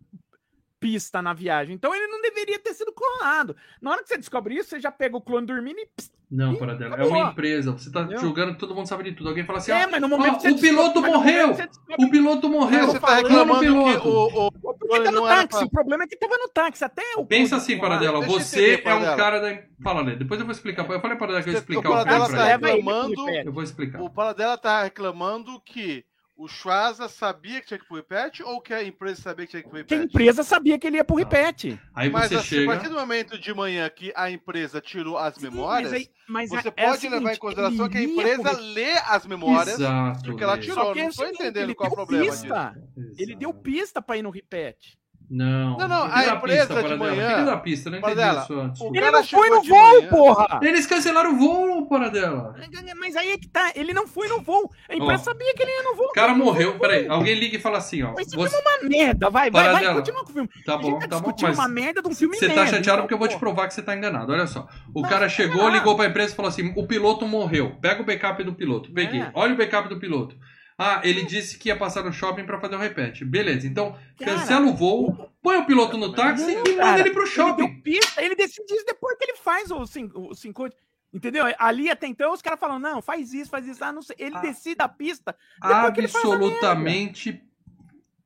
pista 0.85 1.23
na 1.23 1.33
viagem. 1.33 1.75
Então 1.75 1.95
ele 1.95 2.07
não 2.09 2.21
deveria 2.21 2.59
ter 2.59 2.75
sido 2.75 2.93
clonado. 2.93 3.57
Na 3.81 3.93
hora 3.93 4.03
que 4.03 4.09
você 4.11 4.19
descobre 4.19 4.55
isso, 4.55 4.69
você 4.69 4.79
já 4.79 4.93
pega 4.93 5.17
o 5.17 5.21
clone 5.23 5.47
dormindo 5.47 5.79
e. 5.79 5.87
pss, 5.87 6.13
Não, 6.31 6.55
para 6.57 6.75
dela. 6.75 6.97
É 6.97 7.05
uma 7.07 7.31
empresa. 7.31 7.73
Você 7.73 7.91
tá 7.91 8.01
Entendeu? 8.03 8.19
julgando 8.21 8.53
que 8.53 8.59
todo 8.59 8.75
mundo 8.75 8.87
sabe 8.87 9.05
de 9.05 9.13
tudo. 9.13 9.31
Alguém 9.31 9.47
fala 9.47 9.61
assim: 9.61 9.73
é, 9.73 9.87
ó, 9.87 9.91
mas 9.91 10.01
no 10.03 10.09
momento 10.11 10.47
ó, 10.47 10.51
o 10.51 10.61
piloto 10.61 11.01
morreu. 11.01 11.53
o 11.99 12.11
piloto 12.11 12.51
morreu. 12.51 12.87
Você 12.89 13.01
tá 13.01 13.15
reclamando 13.15 13.61
que 13.61 13.67
piloto. 13.67 14.09
o, 14.09 14.47
o, 14.49 14.53
Porque 14.53 15.01
tá 15.05 15.11
no 15.11 15.23
táxi. 15.23 15.49
pra- 15.49 15.61
O 15.65 15.71
problema 15.71 16.05
é 16.05 16.07
que 16.07 16.17
tava 16.17 16.37
no 16.37 16.49
táxi. 16.51 16.85
Até 16.85 17.03
o. 17.17 17.25
Pensa 17.25 17.57
assim, 17.57 17.79
Paradela, 17.79 18.19
Deixa 18.21 18.35
eu 18.35 18.41
você 18.41 18.75
entender, 18.75 18.91
é 18.91 18.95
um 18.95 19.17
cara 19.17 19.41
da. 19.41 19.63
Fala, 19.83 20.03
Lê, 20.03 20.17
depois 20.17 20.39
eu 20.39 20.45
vou 20.45 20.53
explicar. 20.53 20.83
Eu 20.83 20.87
falei 20.87 21.01
para 21.01 21.17
Paradela 21.17 21.43
que 21.43 21.49
eu 21.49 21.53
ia 21.55 21.59
explicar 21.61 21.89
o 21.89 21.93
o 21.93 21.95
Paradela 21.97 22.29
tá 22.29 22.45
reclamando-. 22.45 23.31
Eu 23.31 23.53
vou 23.55 23.63
explicar. 23.63 24.03
o 24.03 24.11
Paradela 24.11 24.59
tá 24.59 24.83
reclamando 24.83 25.59
que 25.65 26.05
o 26.37 26.49
Schwarza 26.49 27.09
sabia 27.09 27.61
que 27.61 27.69
tinha 27.69 27.79
que 27.79 27.85
ir 27.85 27.89
pro 27.89 27.97
repete 27.97 28.43
ou 28.43 28.61
que 28.61 28.75
a 28.75 28.83
empresa 28.83 29.23
sabia 29.23 29.47
que 29.47 29.51
tinha 29.53 29.63
que 29.63 29.69
ir 29.69 29.71
pro 29.71 29.85
Que 29.85 29.95
a 29.95 29.99
repete? 29.99 30.13
empresa 30.17 30.43
sabia 30.43 30.79
que 30.79 30.87
ele 30.87 30.97
ia 30.97 31.05
pro 31.05 31.15
repete. 31.17 31.81
Aí 31.95 32.11
Mas 32.11 32.29
você 32.29 32.35
assim, 32.35 32.43
a 32.43 32.59
chega. 32.61 32.73
partir 32.73 32.89
do 32.89 32.95
momento 32.97 33.39
de 33.39 33.55
manhã 33.55 33.89
que 33.89 34.13
a 34.17 34.31
empresa 34.31 34.81
tirou 34.81 35.17
as 35.17 35.35
Sim, 35.37 35.43
memórias, 35.43 35.93
mas 35.93 36.01
aí- 36.03 36.09
mas 36.29 36.51
você 36.51 36.69
é- 36.69 36.73
é 36.77 36.87
o 36.87 36.91
pode 36.91 37.09
levar 37.09 37.17
em 37.17 37.21
seguinte, 37.23 37.39
consideração 37.39 37.89
que 37.89 37.99
a 37.99 38.03
empresa 38.03 38.43
pro 38.43 38.51
repete. 38.51 38.75
lê 38.75 38.93
as 38.99 39.27
memórias 39.27 39.75
Exato. 39.81 40.25
porque 40.25 40.43
ela 40.43 40.59
tirou. 40.59 40.75
Só 40.75 40.93
que 40.93 40.99
é 40.99 41.03
não 41.03 41.09
o 41.11 41.13
tô 41.15 41.23
seguinte, 41.23 41.35
entendendo 41.43 41.63
ele 41.65 41.75
qual 41.75 41.87
o 41.87 41.91
deu 41.95 42.05
problema 42.07 42.31
pista. 42.33 42.47
Exato. 42.47 42.79
Ele 43.17 43.37
deu 43.37 43.55
pista 43.55 44.03
pra 44.03 44.17
ir 44.17 44.23
no 44.23 44.31
repete. 44.31 44.99
Não. 45.35 45.77
Não, 45.77 45.89
não, 45.89 46.05
a 46.05 46.27
empresa 46.27 46.67
pista, 46.75 46.83
de 46.89 46.95
manhã- 46.97 47.45
dar 47.45 47.57
pista, 47.57 47.91
não 47.91 47.99
entendi 47.99 48.15
Paradela, 48.15 48.43
isso 48.45 48.55
antes. 48.61 48.81
o 48.81 48.87
Ele 48.87 49.01
cara 49.01 49.11
não 49.11 49.25
foi 49.25 49.51
no 49.51 49.63
voo, 49.65 49.95
manhã. 49.97 50.09
porra! 50.09 50.61
Eles 50.63 50.87
cancelaram 50.87 51.33
o 51.33 51.37
voo, 51.37 51.89
Paradela. 51.89 52.55
Mas 53.01 53.17
aí 53.17 53.33
é 53.33 53.39
que 53.39 53.49
tá. 53.49 53.73
Ele 53.75 53.93
não 53.93 54.07
foi 54.07 54.29
no 54.29 54.41
voo. 54.43 54.71
A 54.89 54.95
empresa 54.95 55.23
Ó, 55.23 55.25
sabia 55.25 55.53
que 55.55 55.61
ele 55.63 55.73
ia 55.73 55.83
no 55.83 55.97
voo. 55.97 56.07
O 56.07 56.13
cara 56.13 56.35
morreu. 56.35 56.79
Peraí, 56.79 57.09
alguém 57.09 57.35
liga 57.35 57.57
e 57.57 57.61
fala 57.61 57.79
assim, 57.79 58.05
ó. 58.05 58.13
Mas 58.17 58.29
esse 58.29 58.37
Você... 58.37 58.49
filme 58.57 58.65
é 58.65 58.79
uma 58.79 58.89
merda. 58.89 59.29
Vai, 59.31 59.51
vai, 59.51 59.63
vai. 59.65 59.73
Paradela. 59.73 59.95
Continua 59.97 60.25
com 60.25 60.31
o 60.31 60.33
filme. 60.33 60.49
Tá 60.65 60.77
bom, 60.77 60.99
tá 61.01 61.09
tá 61.09 61.19
bom. 61.19 61.35
Mas 61.43 61.59
uma 61.59 61.69
merda 61.69 62.01
de 62.01 62.09
um 62.09 62.15
filme 62.15 62.37
você 62.37 62.47
merda. 62.47 62.63
tá 62.63 62.69
chateado 62.69 63.03
porque 63.03 63.15
eu 63.15 63.19
vou 63.19 63.27
te 63.27 63.37
provar 63.37 63.67
que 63.67 63.75
você 63.75 63.83
tá 63.83 63.97
enganado. 63.97 64.33
Olha 64.33 64.47
só. 64.47 64.69
O 64.95 65.03
Não, 65.03 65.09
cara 65.09 65.29
chegou, 65.29 65.69
ligou 65.69 65.97
pra 65.97 66.07
empresa 66.07 66.33
e 66.33 66.37
falou 66.37 66.49
assim: 66.49 66.73
o 66.77 66.87
piloto 66.87 67.27
morreu. 67.27 67.77
Pega 67.83 68.01
o 68.01 68.05
backup 68.07 68.41
do 68.45 68.55
piloto. 68.55 68.93
Peguei. 68.93 69.21
É. 69.21 69.31
Olha 69.35 69.55
o 69.55 69.57
backup 69.57 69.89
do 69.89 69.99
piloto. 69.99 70.37
Ah, 70.77 71.01
ele 71.05 71.25
disse 71.25 71.57
que 71.57 71.69
ia 71.69 71.77
passar 71.77 72.03
no 72.03 72.13
shopping 72.13 72.45
pra 72.45 72.59
fazer 72.61 72.75
o 72.75 72.79
repete. 72.79 73.25
Beleza, 73.25 73.67
então 73.67 73.97
cancela 74.19 74.67
o 74.67 74.75
voo, 74.75 75.31
põe 75.41 75.57
o 75.59 75.67
piloto 75.67 75.97
no 75.97 76.13
táxi 76.13 76.45
Não, 76.47 76.51
e 76.53 76.57
manda 76.71 76.77
cara, 76.77 77.01
ele 77.01 77.11
pro 77.11 77.23
Ele 77.23 77.31
shopping. 77.31 77.57
deu 77.67 77.83
pista, 77.83 78.23
ele 78.23 78.35
decide 78.35 78.75
isso 78.75 78.85
depois 78.85 79.17
que 79.17 79.25
ele 79.25 79.37
faz 79.37 79.71
o 79.71 79.87
5. 79.87 80.69
Entendeu? 81.13 81.45
Ali 81.61 81.89
até 81.89 82.09
então 82.09 82.33
os 82.33 82.43
caras 82.43 82.59
falam, 82.59 82.81
não, 82.81 83.01
faz 83.01 83.33
isso, 83.33 83.49
faz 83.49 83.65
isso. 83.69 83.85
Ah, 83.85 83.93
não 83.93 84.03
sei. 84.03 84.17
Ele 84.19 84.37
Ah. 84.37 84.41
decide 84.41 84.83
a 84.83 84.89
pista 84.89 85.37
depois 85.63 85.95
que 85.95 86.01
ele 86.01 86.09
faz 86.09 86.25
a 86.25 86.29
Absolutamente 86.35 87.41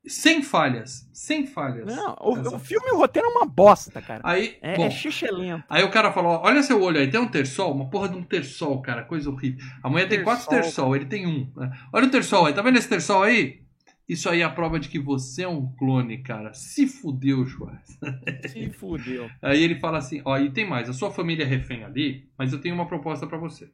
sem 0.08 0.42
falhas. 0.42 1.08
Sem 1.12 1.46
falhas. 1.46 1.86
Não, 1.94 2.16
o, 2.20 2.56
o 2.56 2.58
filme 2.58 2.86
e 2.88 2.92
o 2.92 2.96
roteiro 2.98 3.28
é 3.28 3.30
uma 3.30 3.46
bosta, 3.46 4.00
cara. 4.02 4.20
Aí, 4.24 4.56
É, 4.62 4.76
bom, 4.76 4.86
é 4.86 4.90
xixelento. 4.90 5.64
aí 5.68 5.82
o 5.84 5.90
cara 5.90 6.12
falou: 6.12 6.40
olha 6.42 6.62
seu 6.62 6.80
olho 6.82 6.98
aí, 6.98 7.10
tem 7.10 7.20
um 7.20 7.28
terçol, 7.28 7.72
uma 7.74 7.88
porra 7.90 8.08
de 8.08 8.16
um 8.16 8.22
terçol, 8.22 8.80
cara, 8.82 9.04
coisa 9.04 9.30
horrível. 9.30 9.64
A 9.82 9.88
mulher 9.88 10.08
tem 10.08 10.22
quatro 10.22 10.48
Terçol, 10.48 10.96
ele 10.96 11.06
tem 11.06 11.26
um. 11.26 11.50
né? 11.56 11.70
Olha 11.92 12.06
o 12.06 12.10
terçol 12.10 12.46
aí, 12.46 12.54
tá 12.54 12.62
vendo 12.62 12.78
esse 12.78 12.88
terçol 12.88 13.22
aí? 13.22 13.62
Isso 14.08 14.26
aí 14.30 14.40
é 14.40 14.44
a 14.44 14.48
prova 14.48 14.80
de 14.80 14.88
que 14.88 14.98
você 14.98 15.42
é 15.42 15.48
um 15.48 15.70
clone, 15.76 16.22
cara. 16.22 16.54
Se 16.54 16.86
fudeu, 16.86 17.46
Schwarz. 17.46 17.98
Se 18.48 18.70
fudeu. 18.70 19.28
Aí 19.42 19.62
ele 19.62 19.78
fala 19.78 19.98
assim: 19.98 20.22
ó, 20.24 20.38
e 20.38 20.50
tem 20.50 20.66
mais, 20.66 20.88
a 20.88 20.94
sua 20.94 21.10
família 21.10 21.44
é 21.44 21.46
refém 21.46 21.84
ali, 21.84 22.26
mas 22.38 22.52
eu 22.52 22.58
tenho 22.60 22.74
uma 22.74 22.86
proposta 22.86 23.26
pra 23.26 23.36
você. 23.36 23.70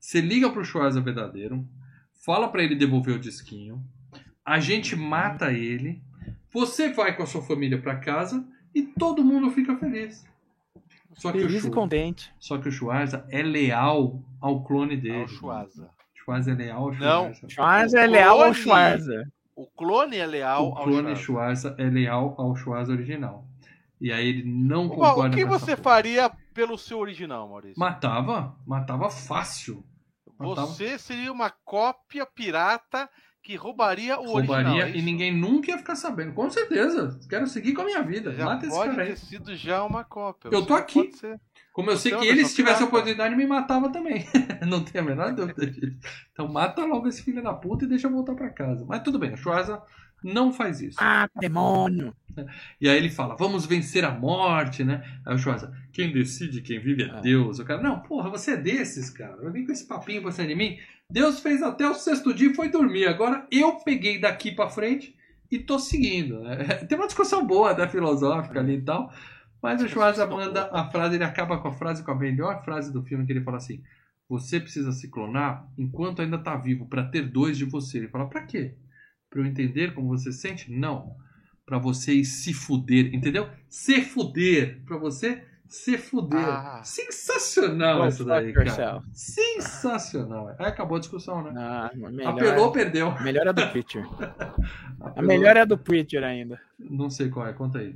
Você 0.00 0.20
liga 0.22 0.48
pro 0.50 0.64
Schwarza 0.64 1.00
verdadeiro, 1.02 1.66
fala 2.24 2.48
pra 2.48 2.62
ele 2.62 2.74
devolver 2.74 3.14
o 3.14 3.18
disquinho, 3.20 3.82
a 4.44 4.60
gente 4.60 4.94
mata 4.96 5.52
ele, 5.52 6.02
você 6.52 6.92
vai 6.92 7.16
com 7.16 7.22
a 7.22 7.26
sua 7.26 7.42
família 7.42 7.80
pra 7.80 7.96
casa 7.96 8.46
e 8.74 8.82
todo 8.82 9.24
mundo 9.24 9.50
fica 9.50 9.76
feliz. 9.76 10.24
Só 11.14 11.30
que, 11.30 11.38
o 11.38 11.42
Feliz 11.42 11.64
e 11.64 11.70
contente. 11.70 12.32
só 12.40 12.58
que 12.58 12.68
o 12.68 12.72
Schwarza 12.72 13.24
é 13.30 13.40
leal 13.40 14.20
ao 14.40 14.64
clone 14.64 14.96
dele. 14.96 15.22
Ao 15.22 15.28
Schwarza. 15.28 15.84
O 16.14 16.18
Schwarza 16.18 16.50
é 16.50 16.54
leal 16.54 16.78
ao 16.82 16.92
Não. 16.94 17.32
Schwarza. 17.34 17.48
Schwarza 17.48 18.00
é 18.00 18.06
leal 18.06 18.42
ao. 18.42 18.54
Schwarza. 18.54 19.32
O 19.56 19.66
clone 19.68 20.16
é 20.16 20.26
leal 20.26 20.70
O 20.70 20.76
ao 20.76 20.82
clone 20.84 21.14
Schwarza. 21.14 21.70
Schwarza 21.70 21.76
é 21.78 21.84
leal 21.84 22.34
ao 22.36 22.56
Schwarza 22.56 22.92
original. 22.92 23.46
E 24.00 24.12
aí 24.12 24.26
ele 24.28 24.42
não 24.44 24.88
Bom, 24.88 24.96
concorda 24.96 25.28
o 25.36 25.38
que 25.38 25.44
você 25.44 25.76
porra. 25.76 25.82
faria 25.84 26.30
pelo 26.52 26.76
seu 26.76 26.98
original, 26.98 27.48
Maurício? 27.48 27.78
Matava, 27.78 28.56
matava 28.66 29.08
fácil. 29.08 29.84
matava. 30.36 30.66
Você 30.66 30.98
seria 30.98 31.30
uma 31.32 31.48
cópia 31.50 32.26
pirata 32.26 33.08
que 33.44 33.56
roubaria 33.56 34.18
o 34.18 34.32
original. 34.34 34.62
roubaria 34.64 34.84
é 34.88 34.96
e 34.96 35.02
ninguém 35.02 35.30
nunca 35.36 35.70
ia 35.70 35.76
ficar 35.78 35.94
sabendo. 35.96 36.32
Com 36.32 36.48
certeza. 36.48 37.18
Quero 37.28 37.46
seguir 37.46 37.74
com 37.74 37.82
a 37.82 37.84
minha 37.84 38.02
vida. 38.02 38.32
Já 38.34 38.46
Mata 38.46 38.66
esse 38.66 38.74
cara 38.76 39.02
aí. 39.02 39.16
sido 39.16 39.54
já 39.54 39.84
uma 39.84 40.02
cópia. 40.02 40.48
Eu 40.50 40.64
tô 40.64 40.72
aqui. 40.74 41.10
Como 41.74 41.90
eu 41.90 41.96
sei 41.98 42.14
é 42.14 42.18
que 42.18 42.26
ele, 42.26 42.44
se 42.46 42.54
tivesse 42.54 42.82
a 42.82 42.86
oportunidade, 42.86 43.36
me 43.36 43.46
matava 43.46 43.90
também. 43.92 44.24
Não 44.66 44.82
tem 44.82 45.00
a 45.00 45.04
menor 45.04 45.34
dúvida 45.34 45.66
disso. 45.66 45.98
Então 46.32 46.48
mata 46.48 46.84
logo 46.86 47.06
esse 47.06 47.22
filho 47.22 47.42
da 47.42 47.52
puta 47.52 47.84
e 47.84 47.88
deixa 47.88 48.06
eu 48.06 48.12
voltar 48.12 48.34
pra 48.34 48.48
casa. 48.48 48.84
Mas 48.88 49.02
tudo 49.02 49.18
bem, 49.18 49.34
a 49.34 49.36
Schwarza 49.36 49.82
não 50.22 50.50
faz 50.50 50.80
isso. 50.80 50.96
Ah, 50.98 51.28
demônio. 51.38 52.14
E 52.80 52.88
aí 52.88 52.96
ele 52.96 53.10
fala, 53.10 53.36
vamos 53.36 53.66
vencer 53.66 54.06
a 54.06 54.10
morte, 54.10 54.82
né? 54.82 55.04
Aí 55.26 55.34
o 55.34 55.38
Schwarza, 55.38 55.70
quem 55.92 56.10
decide 56.10 56.62
quem 56.62 56.80
vive 56.80 57.02
é 57.02 57.10
Ah. 57.10 57.20
Deus. 57.20 57.58
O 57.58 57.64
cara, 57.64 57.82
não, 57.82 58.00
porra, 58.00 58.30
você 58.30 58.52
é 58.52 58.56
desses, 58.56 59.10
cara. 59.10 59.50
Vir 59.50 59.66
com 59.66 59.72
esse 59.72 59.86
papinho 59.86 60.22
pra 60.22 60.30
cima 60.32 60.48
de 60.48 60.54
mim. 60.54 60.78
Deus 61.10 61.40
fez 61.40 61.62
até 61.62 61.88
o 61.88 61.94
sexto 61.94 62.32
dia 62.34 62.50
e 62.50 62.54
foi 62.54 62.68
dormir. 62.68 63.06
Agora 63.06 63.46
eu 63.50 63.76
peguei 63.84 64.18
daqui 64.20 64.52
pra 64.52 64.68
frente 64.68 65.14
e 65.50 65.58
tô 65.58 65.78
seguindo. 65.78 66.40
né? 66.40 66.56
Tem 66.88 66.98
uma 66.98 67.06
discussão 67.06 67.46
boa, 67.46 67.70
até 67.70 67.86
filosófica 67.88 68.60
ali 68.60 68.76
e 68.76 68.82
tal. 68.82 69.12
Mas 69.62 69.82
o 69.82 69.88
Schwarza 69.88 70.26
manda 70.26 70.68
a 70.72 70.90
frase, 70.90 71.14
ele 71.14 71.24
acaba 71.24 71.58
com 71.58 71.68
a 71.68 71.72
frase, 71.72 72.02
com 72.02 72.10
a 72.10 72.14
melhor 72.14 72.62
frase 72.64 72.92
do 72.92 73.02
filme, 73.02 73.24
que 73.24 73.32
ele 73.32 73.42
fala 73.44 73.56
assim: 73.56 73.82
Você 74.28 74.60
precisa 74.60 74.92
se 74.92 75.08
clonar 75.08 75.66
enquanto 75.78 76.20
ainda 76.20 76.38
tá 76.38 76.56
vivo, 76.56 76.86
pra 76.86 77.04
ter 77.04 77.22
dois 77.22 77.56
de 77.56 77.64
você. 77.64 77.98
Ele 77.98 78.08
fala: 78.08 78.28
Pra 78.28 78.42
quê? 78.42 78.74
Pra 79.30 79.40
eu 79.40 79.46
entender 79.46 79.94
como 79.94 80.08
você 80.08 80.32
sente? 80.32 80.70
Não. 80.70 81.16
Pra 81.64 81.78
você 81.78 82.22
se 82.24 82.52
fuder, 82.52 83.14
entendeu? 83.14 83.48
Se 83.68 84.02
fuder. 84.02 84.82
Pra 84.84 84.98
você 84.98 85.42
se 85.68 85.98
fuder. 85.98 86.40
Ah. 86.40 86.82
Sensacional 86.84 88.00
Go 88.00 88.08
isso 88.08 88.24
daí, 88.24 88.52
cara. 88.52 88.66
yourself. 88.66 89.06
Sensacional. 89.12 90.54
Aí 90.58 90.66
acabou 90.66 90.96
a 90.96 91.00
discussão, 91.00 91.42
né? 91.42 91.52
Ah, 91.56 91.90
melhor, 91.94 92.34
Apelou, 92.34 92.72
perdeu. 92.72 93.08
a 93.10 93.20
melhor 93.22 93.46
é 93.46 93.52
do 93.52 93.66
Preacher. 93.70 94.06
A 95.16 95.20
melhor 95.20 95.54
é 95.54 95.60
a 95.60 95.64
do 95.66 95.76
Preacher 95.76 96.24
ainda. 96.24 96.58
Não 96.78 97.10
sei 97.10 97.28
qual 97.28 97.46
é, 97.46 97.52
conta 97.52 97.78
aí. 97.78 97.94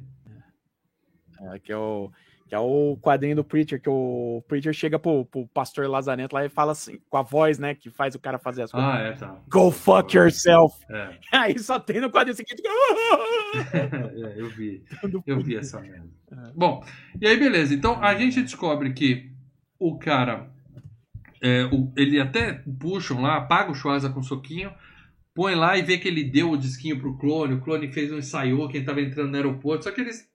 É, 1.40 1.58
que, 1.58 1.72
é 1.72 1.76
o, 1.76 2.10
que 2.48 2.54
é 2.54 2.58
o 2.58 2.96
quadrinho 3.02 3.36
do 3.36 3.44
Preacher, 3.44 3.80
que 3.80 3.90
o 3.90 4.42
Preacher 4.48 4.72
chega 4.72 4.98
pro, 4.98 5.24
pro 5.26 5.46
pastor 5.48 5.86
Lazarento 5.86 6.34
lá 6.34 6.44
e 6.44 6.48
fala 6.48 6.72
assim, 6.72 6.98
com 7.10 7.16
a 7.18 7.22
voz, 7.22 7.58
né, 7.58 7.74
que 7.74 7.90
faz 7.90 8.14
o 8.14 8.18
cara 8.18 8.38
fazer 8.38 8.62
as 8.62 8.72
coisas. 8.72 8.88
Ah, 8.90 8.98
é, 8.98 9.12
tá. 9.12 9.36
Go 9.50 9.70
fuck 9.70 10.16
yourself. 10.16 10.74
É, 10.90 11.18
Aí 11.32 11.58
só 11.58 11.78
tem 11.78 12.00
no 12.00 12.10
quadrinho 12.10 12.34
seguinte. 12.36 12.62
é 13.74 14.40
eu 14.40 14.48
vi. 14.50 14.82
Eu 15.26 15.40
vi 15.40 15.56
essa 15.56 15.80
merda. 15.80 16.08
Bom, 16.54 16.84
e 17.20 17.26
aí 17.26 17.36
beleza. 17.38 17.74
Então 17.74 18.02
a 18.02 18.14
gente 18.14 18.42
descobre 18.42 18.92
que 18.92 19.30
o 19.78 19.98
cara. 19.98 20.50
é, 21.42 21.64
o- 21.66 21.92
ele 21.96 22.20
até 22.20 22.62
puxam 22.80 23.20
lá, 23.22 23.40
paga 23.42 23.70
o 23.70 23.74
Schwarza 23.74 24.10
com 24.10 24.20
um 24.20 24.22
soquinho, 24.24 24.72
põe 25.34 25.54
lá 25.54 25.76
e 25.78 25.82
vê 25.82 25.98
que 25.98 26.08
ele 26.08 26.24
deu 26.24 26.50
o 26.50 26.56
disquinho 26.58 26.98
pro 26.98 27.16
clone. 27.16 27.54
O 27.54 27.60
clone 27.60 27.92
fez 27.92 28.10
um 28.12 28.18
ensaio, 28.18 28.68
quem 28.68 28.84
tava 28.84 29.00
entrando 29.00 29.30
no 29.30 29.36
aeroporto. 29.36 29.84
Só 29.84 29.90
que 29.92 30.00
eles. 30.00 30.26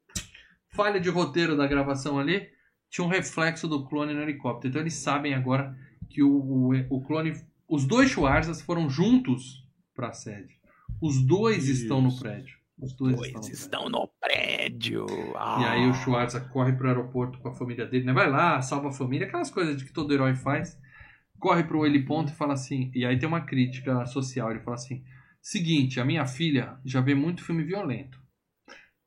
Falha 0.74 1.00
de 1.00 1.10
roteiro 1.10 1.56
da 1.56 1.68
gravação 1.68 2.20
ali. 2.20 2.48
Tinha 2.90 3.06
um 3.06 3.10
reflexo 3.10 3.68
do 3.68 3.86
clone 3.88 4.14
no 4.14 4.22
helicóptero. 4.22 4.70
Então 4.70 4.82
eles 4.82 4.94
sabem 4.96 5.34
agora 5.34 5.76
que 6.10 6.22
o, 6.22 6.30
o, 6.30 6.72
o 6.90 7.02
clone. 7.02 7.34
Os 7.68 7.86
dois 7.86 8.10
Schwarzas 8.12 8.62
foram 8.62 8.90
juntos 8.90 9.68
pra 9.96 10.12
sede. 10.14 10.60
Os 11.02 11.22
dois 11.26 11.68
Isso. 11.68 11.84
estão 11.84 12.02
no 12.02 12.18
prédio. 12.20 12.58
Os 12.80 12.94
dois, 12.94 13.16
Dois 13.16 13.28
estão 13.28 13.40
no 13.40 13.42
prédio. 13.48 13.54
estão 13.54 13.90
no 13.90 14.08
prédio. 14.20 15.06
E 15.10 15.34
Ah. 15.36 15.72
aí 15.72 15.88
o 15.88 15.94
Schwarza 15.94 16.40
corre 16.42 16.74
pro 16.74 16.88
aeroporto 16.88 17.38
com 17.40 17.50
a 17.50 17.54
família 17.54 17.86
dele, 17.86 18.04
né? 18.06 18.14
Vai 18.14 18.30
lá, 18.30 18.62
salva 18.62 18.90
a 18.90 18.92
família, 18.92 19.28
aquelas 19.28 19.52
coisas 19.52 19.78
de 19.78 19.86
que 19.86 19.94
todo 19.94 20.12
herói 20.14 20.36
faz. 20.36 20.78
Corre 21.40 21.64
pro 21.64 21.86
heliponto 21.86 22.32
e 22.32 22.36
fala 22.36 22.54
assim. 22.54 22.92
E 22.96 23.06
aí 23.06 23.18
tem 23.18 23.28
uma 23.30 23.42
crítica 23.42 24.06
social. 24.08 24.50
Ele 24.52 24.60
fala 24.62 24.76
assim: 24.76 25.04
seguinte, 25.42 26.00
a 26.00 26.06
minha 26.06 26.26
filha 26.26 26.78
já 26.84 27.00
vê 27.00 27.14
muito 27.14 27.44
filme 27.44 27.64
violento. 27.64 28.20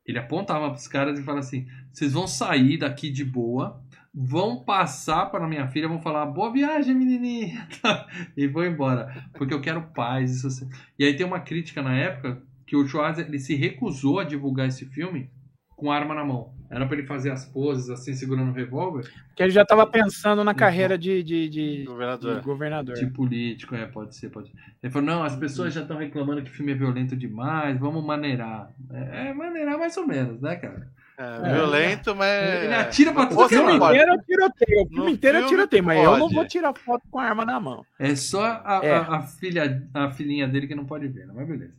Ele 0.07 0.19
apontava 0.19 0.71
pros 0.71 0.87
caras 0.87 1.19
e 1.19 1.23
fala 1.23 1.41
assim: 1.41 1.67
vocês 1.93 2.13
vão 2.13 2.27
sair 2.27 2.79
daqui 2.79 3.11
de 3.11 3.25
boa, 3.25 3.83
vão 4.15 4.65
passar 4.65 5.27
para 5.27 5.49
minha 5.49 5.67
filha, 5.69 5.89
vão 5.89 6.01
falar 6.01 6.27
boa 6.27 6.53
viagem, 6.53 6.95
menininha, 6.95 7.67
e 8.37 8.47
vão 8.47 8.65
embora, 8.65 9.29
porque 9.35 9.53
eu 9.53 9.61
quero 9.61 9.91
paz. 9.93 10.31
Isso 10.31 10.47
assim. 10.47 10.69
E 10.99 11.05
aí 11.05 11.15
tem 11.15 11.27
uma 11.27 11.41
crítica 11.41 11.83
na 11.83 11.95
época 11.95 12.43
que 12.67 12.77
o 12.77 12.87
Schwarza 12.87 13.23
ele 13.23 13.39
se 13.39 13.55
recusou 13.55 14.19
a 14.19 14.25
divulgar 14.25 14.69
esse 14.69 14.87
filme 14.87 15.31
com 15.77 15.93
arma 15.93 16.15
na 16.15 16.25
mão. 16.25 16.56
Era 16.71 16.85
pra 16.87 16.97
ele 16.97 17.07
fazer 17.07 17.31
as 17.31 17.45
poses 17.45 17.89
assim, 17.91 18.13
segurando 18.15 18.51
o 18.51 18.55
revólver, 18.55 19.09
Que 19.35 19.43
ele 19.43 19.53
já 19.53 19.65
tava 19.65 19.87
pensando 19.87 20.43
na 20.43 20.55
carreira 20.55 20.99
de, 20.99 21.23
de, 21.23 21.49
de- 21.49 21.79
de 21.81 21.85
Governador. 21.85 22.41
governador. 22.43 22.95
de 22.97 23.07
político, 23.07 23.75
é, 23.75 23.87
pode 23.87 24.17
ser, 24.17 24.31
pode 24.31 24.49
ser. 24.51 24.57
Ele 24.83 24.93
falou, 24.93 25.07
não, 25.07 25.23
as 25.23 25.37
pessoas 25.37 25.73
já 25.75 25.83
estão 25.83 25.97
reclamando 25.97 26.43
que 26.43 26.51
o 26.51 26.53
filme 26.55 26.73
é 26.73 26.75
violento 26.75 27.15
demais, 27.17 27.79
vamos 27.79 28.05
maneirar. 28.05 28.71
É, 28.93 29.29
é 29.29 29.35
maneirar 29.35 29.79
mais 29.79 29.97
ou 29.97 30.07
menos, 30.07 30.41
né, 30.41 30.57
cara? 30.57 30.89
É, 31.19 31.55
violento, 31.55 32.15
mas. 32.15 32.65
Ele 32.65 32.75
atira 32.75 33.11
pra 33.13 33.25
tudo 33.27 33.41
é 33.41 33.45
o 33.47 33.49
filme 33.49 33.73
inteiro 33.75 34.13
é 34.13 34.19
tiroteio. 34.19 34.83
O 34.85 34.89
filme 34.89 35.05
No 35.05 35.09
inteiro 35.09 35.37
é 35.39 35.41
filme 35.41 35.57
tiroteio, 35.57 35.85
mas 35.85 36.05
eu 36.05 36.19
não 36.19 36.29
vou 36.29 36.47
tirar 36.47 36.75
foto 36.75 37.05
com 37.11 37.19
a 37.19 37.25
arma 37.25 37.43
na 37.47 37.59
mão. 37.59 37.87
É 37.99 38.15
só 38.15 38.45
a, 38.45 38.81
É. 38.83 38.95
a- 38.97 39.01
a 39.17 39.23
filha, 39.23 39.83
a 39.95 40.11
filhinha 40.11 40.47
dele 40.47 40.67
que 40.67 40.75
não 40.75 40.85
pode 40.85 41.09
ver, 41.09 41.27
né? 41.27 41.33
mas 41.35 41.49
beleza. 41.49 41.73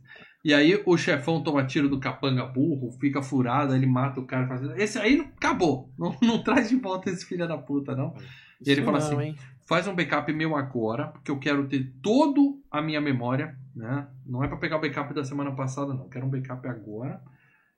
E 0.44 0.54
aí 0.54 0.80
o 0.86 0.96
chefão 0.96 1.42
toma 1.42 1.66
tiro 1.66 1.88
do 1.88 1.98
capanga 1.98 2.46
burro, 2.46 2.92
fica 2.92 3.20
furado, 3.22 3.72
aí 3.72 3.78
ele 3.78 3.86
mata 3.86 4.20
o 4.20 4.26
cara. 4.26 4.46
Faz... 4.46 4.62
Esse 4.78 4.98
aí 4.98 5.20
acabou. 5.36 5.92
Não, 5.98 6.16
não 6.22 6.42
traz 6.42 6.68
de 6.68 6.76
volta 6.76 7.10
esse 7.10 7.24
filho 7.26 7.46
da 7.46 7.58
puta, 7.58 7.94
não. 7.94 8.14
E 8.64 8.70
ele 8.70 8.80
Isso 8.80 8.84
fala 8.84 8.98
não, 8.98 9.06
assim, 9.06 9.20
hein? 9.20 9.36
faz 9.68 9.86
um 9.86 9.94
backup 9.94 10.32
meu 10.32 10.56
agora, 10.56 11.08
porque 11.08 11.30
eu 11.30 11.38
quero 11.38 11.66
ter 11.68 11.92
todo 12.02 12.60
a 12.70 12.80
minha 12.80 13.00
memória, 13.00 13.56
né? 13.74 14.08
Não 14.26 14.42
é 14.42 14.48
pra 14.48 14.56
pegar 14.56 14.76
o 14.76 14.80
backup 14.80 15.12
da 15.12 15.24
semana 15.24 15.52
passada, 15.52 15.92
não. 15.92 16.04
Eu 16.04 16.08
quero 16.08 16.26
um 16.26 16.30
backup 16.30 16.66
agora. 16.66 17.20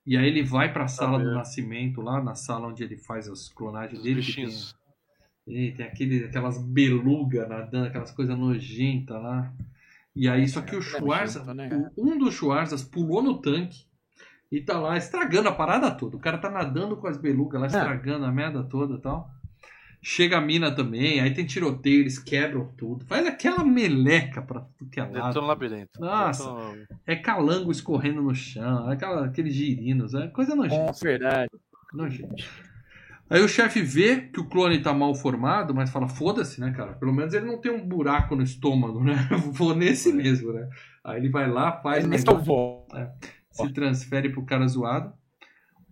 E 0.07 0.17
aí 0.17 0.27
ele 0.27 0.43
vai 0.43 0.73
pra 0.73 0.89
sala 0.89 1.19
do 1.19 1.25
Saber. 1.25 1.37
nascimento, 1.37 2.01
lá 2.01 2.23
na 2.23 2.35
sala 2.35 2.69
onde 2.69 2.83
ele 2.83 2.97
faz 2.97 3.29
as 3.29 3.49
clonagens 3.49 4.03
dele. 4.03 4.23
que 4.23 4.35
tem- 4.35 4.49
e 5.47 5.73
tem 5.73 5.85
aquele, 5.87 6.25
aquelas 6.25 6.63
belugas 6.63 7.49
nadando, 7.49 7.87
aquelas 7.89 8.11
coisas 8.13 8.37
nojentas 8.39 9.21
lá. 9.21 9.53
E 10.21 10.29
aí, 10.29 10.47
só 10.47 10.61
que 10.61 10.77
o 10.77 10.81
É 10.81 10.83
Schwarza, 10.83 11.43
nojento, 11.43 11.55
né? 11.79 11.91
o- 11.97 12.11
um 12.11 12.19
dos 12.19 12.35
Schwarzas 12.35 12.83
pulou 12.83 13.23
no 13.23 13.41
tanque 13.41 13.87
e 14.53 14.61
tá 14.61 14.79
lá 14.79 14.99
estragando 14.99 15.49
a 15.49 15.53
parada 15.53 15.91
toda. 15.91 16.15
O 16.17 16.21
cara 16.21 16.37
tá 16.37 16.51
nadando 16.51 16.95
com 16.99 17.07
as 17.07 17.17
belugas 17.17 17.59
lá, 17.59 17.67
estragando 17.69 18.27
a 18.27 18.31
merda 18.31 18.63
toda 18.63 18.97
e 18.97 19.01
tal. 19.01 19.31
Chega 20.03 20.37
a 20.37 20.41
mina 20.43 20.75
também, 20.75 21.21
aí 21.21 21.33
tem 21.33 21.47
tiroteio, 21.47 22.01
eles 22.01 22.19
quebram 22.19 22.67
tudo. 22.77 23.05
Faz 23.07 23.27
aquela 23.27 23.65
meleca 23.65 24.43
pra 24.43 24.61
tudo 24.77 24.91
que 24.91 25.01
é 25.01 25.05
Dentro 25.05 25.21
lado. 25.21 25.41
do 25.41 25.47
labirinto. 25.47 25.99
Nossa. 26.01 26.45
Dentro 26.45 26.87
É 27.07 27.17
calango 27.17 27.71
escorrendo 27.73 28.21
no 28.23 28.35
chão, 28.35 28.89
aquela, 28.91 29.25
aqueles 29.25 29.55
girinos, 29.55 30.13
é 30.15 30.29
coisa 30.29 30.55
nojenta. 30.55 30.85
Nossa, 30.87 31.03
verdade. 31.03 31.51
Nojento. 31.95 32.45
Aí 33.31 33.41
o 33.41 33.49
chefe 33.49 33.81
vê 33.81 34.23
que 34.23 34.41
o 34.41 34.49
clone 34.49 34.83
tá 34.83 34.93
mal 34.93 35.15
formado, 35.15 35.73
mas 35.73 35.89
fala, 35.91 36.09
foda-se, 36.09 36.61
né, 36.61 36.73
cara? 36.73 36.95
Pelo 36.95 37.13
menos 37.15 37.33
ele 37.33 37.47
não 37.47 37.61
tem 37.61 37.71
um 37.71 37.87
buraco 37.87 38.35
no 38.35 38.43
estômago, 38.43 39.03
né? 39.05 39.15
Vou 39.53 39.75
nesse 39.75 40.13
mesmo, 40.13 40.53
né? 40.53 40.69
Aí 41.05 41.19
ele 41.21 41.29
vai 41.31 41.49
lá, 41.49 41.81
faz 41.81 42.05
Ele 42.05 42.09
negócio, 42.17 42.27
salvou. 42.37 42.87
se 43.53 43.73
transfere 43.73 44.31
pro 44.31 44.45
cara 44.45 44.67
zoado. 44.67 45.13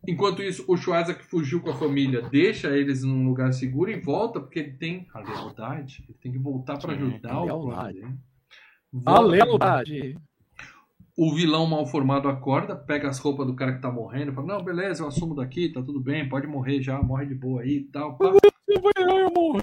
Enquanto 0.07 0.43
isso, 0.43 0.65
o 0.69 0.77
Schwarza 0.77 1.15
que 1.15 1.25
fugiu 1.25 1.61
com 1.61 1.71
a 1.71 1.75
família 1.77 2.23
deixa 2.23 2.69
eles 2.77 3.03
num 3.05 3.27
lugar 3.27 3.53
seguro 3.53 3.91
e 3.91 4.01
volta, 4.01 4.41
porque 4.41 4.59
ele 4.61 4.73
tem 4.73 5.07
a 5.15 5.21
lealdade. 5.21 6.05
Ele 6.09 6.19
tem 6.21 6.33
que 6.33 6.39
voltar 6.39 6.79
pra 6.79 6.95
Sim, 6.97 7.03
ajudar 7.07 7.33
a 7.33 7.41
o 7.41 7.45
lealdade. 7.45 7.99
clone. 8.01 8.19
A 9.07 9.11
Volta- 9.13 9.27
lealdade. 9.29 10.19
O 11.19 11.35
vilão 11.35 11.67
mal 11.67 11.85
formado 11.85 12.29
acorda, 12.29 12.77
pega 12.77 13.09
as 13.09 13.19
roupas 13.19 13.45
do 13.45 13.57
cara 13.57 13.73
que 13.75 13.83
tá 13.83 13.91
morrendo, 13.91 14.33
fala: 14.33 14.47
Não, 14.47 14.63
beleza, 14.63 15.03
eu 15.03 15.09
assumo 15.09 15.35
daqui, 15.35 15.73
tá 15.73 15.83
tudo 15.83 16.01
bem, 16.01 16.29
pode 16.29 16.47
morrer 16.47 16.81
já, 16.81 17.03
morre 17.03 17.27
de 17.27 17.35
boa 17.35 17.63
aí 17.63 17.79
e 17.79 17.85
tal. 17.87 18.17
pá. 18.17 18.31
Você 18.31 18.81
vai 18.81 19.05
lá, 19.05 19.21
eu 19.23 19.31
morro. 19.33 19.61